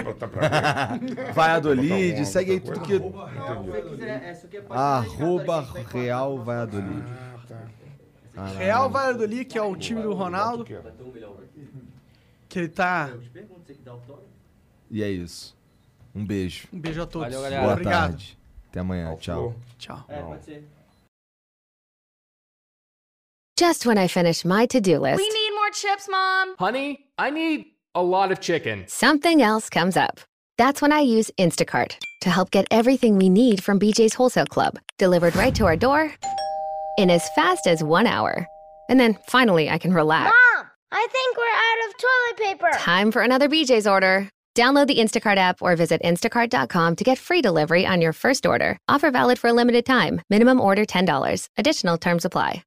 ver. 1.16 1.34
Valladolid, 1.34 2.10
Botar 2.12 2.22
um- 2.22 2.26
segue 2.26 2.52
aí 2.52 2.60
tudo 2.60 2.80
que. 2.82 3.02
Arroba 4.70 5.68
Real 5.92 6.44
Valladolid. 6.44 7.04
Caralho. 8.34 8.58
Real 8.58 8.90
Valladolid, 8.90 9.46
que 9.46 9.58
é 9.58 9.62
o 9.62 9.76
time 9.76 10.02
do 10.02 10.14
Ronaldo. 10.14 10.66
Que 12.48 12.60
ele 12.60 12.70
tá. 12.70 13.10
E 14.90 15.04
é 15.04 15.10
isso. 15.10 15.56
Um 16.14 16.26
beijo. 16.26 16.68
Um 16.74 16.80
beijo 16.80 17.02
a 17.02 17.06
todos. 17.06 17.28
Valeu, 17.30 17.42
galera. 17.42 17.62
Boa 17.62 17.74
Obrigado. 17.74 18.10
tarde. 18.12 18.38
Até 18.70 18.80
amanhã. 18.82 19.16
Tchau. 19.16 19.56
Tchau. 19.78 20.06
É, 20.08 20.22
pode 20.22 20.44
ser. 20.46 20.68
Just 23.62 23.86
when 23.86 24.00
I 24.00 24.08
finish 24.08 24.44
my 24.44 24.66
to 24.66 24.82
do 24.82 24.98
list, 24.98 25.18
We 25.20 25.30
need 25.30 25.52
more 25.54 25.70
chips, 25.70 26.10
Mom. 26.10 26.56
Honey, 26.58 27.06
I 27.20 27.30
need 27.30 27.66
a 27.94 28.02
lot 28.02 28.32
of 28.32 28.40
chicken. 28.40 28.86
something 28.88 29.44
else 29.44 29.70
comes 29.70 29.96
up. 29.96 30.20
That's 30.58 30.82
when 30.82 30.92
I 30.92 31.02
use 31.02 31.30
Instacart 31.38 31.96
to 32.22 32.30
help 32.32 32.50
get 32.50 32.66
everything 32.72 33.20
we 33.20 33.30
need 33.30 33.64
from 33.64 33.80
BJ's 33.80 34.16
Wholesale 34.16 34.48
Club 34.48 34.80
delivered 34.98 35.36
right 35.36 35.54
to 35.54 35.66
our 35.66 35.78
door 35.78 36.12
in 36.98 37.12
as 37.12 37.30
fast 37.36 37.68
as 37.68 37.84
one 37.84 38.08
hour. 38.08 38.48
And 38.90 39.00
then 39.00 39.20
finally, 39.28 39.70
I 39.70 39.78
can 39.78 39.94
relax. 39.94 40.34
Mom, 40.34 40.66
I 40.92 41.08
think 41.12 41.38
we're 41.38 41.60
out 41.70 41.80
of 41.86 41.98
toilet 42.02 42.38
paper. 42.48 42.84
Time 42.84 43.12
for 43.12 43.22
another 43.22 43.48
BJ's 43.48 43.86
order. 43.86 44.28
Download 44.58 44.88
the 44.88 44.98
Instacart 44.98 45.38
app 45.38 45.62
or 45.62 45.76
visit 45.76 46.02
instacart.com 46.04 46.96
to 46.96 47.04
get 47.04 47.20
free 47.20 47.44
delivery 47.44 47.86
on 47.86 48.02
your 48.02 48.14
first 48.14 48.48
order. 48.48 48.80
Offer 48.88 49.12
valid 49.12 49.38
for 49.38 49.50
a 49.52 49.54
limited 49.54 49.86
time. 49.86 50.20
Minimum 50.32 50.60
order 50.60 50.84
$10. 50.84 51.48
Additional 51.60 52.00
terms 52.00 52.26
apply. 52.26 52.64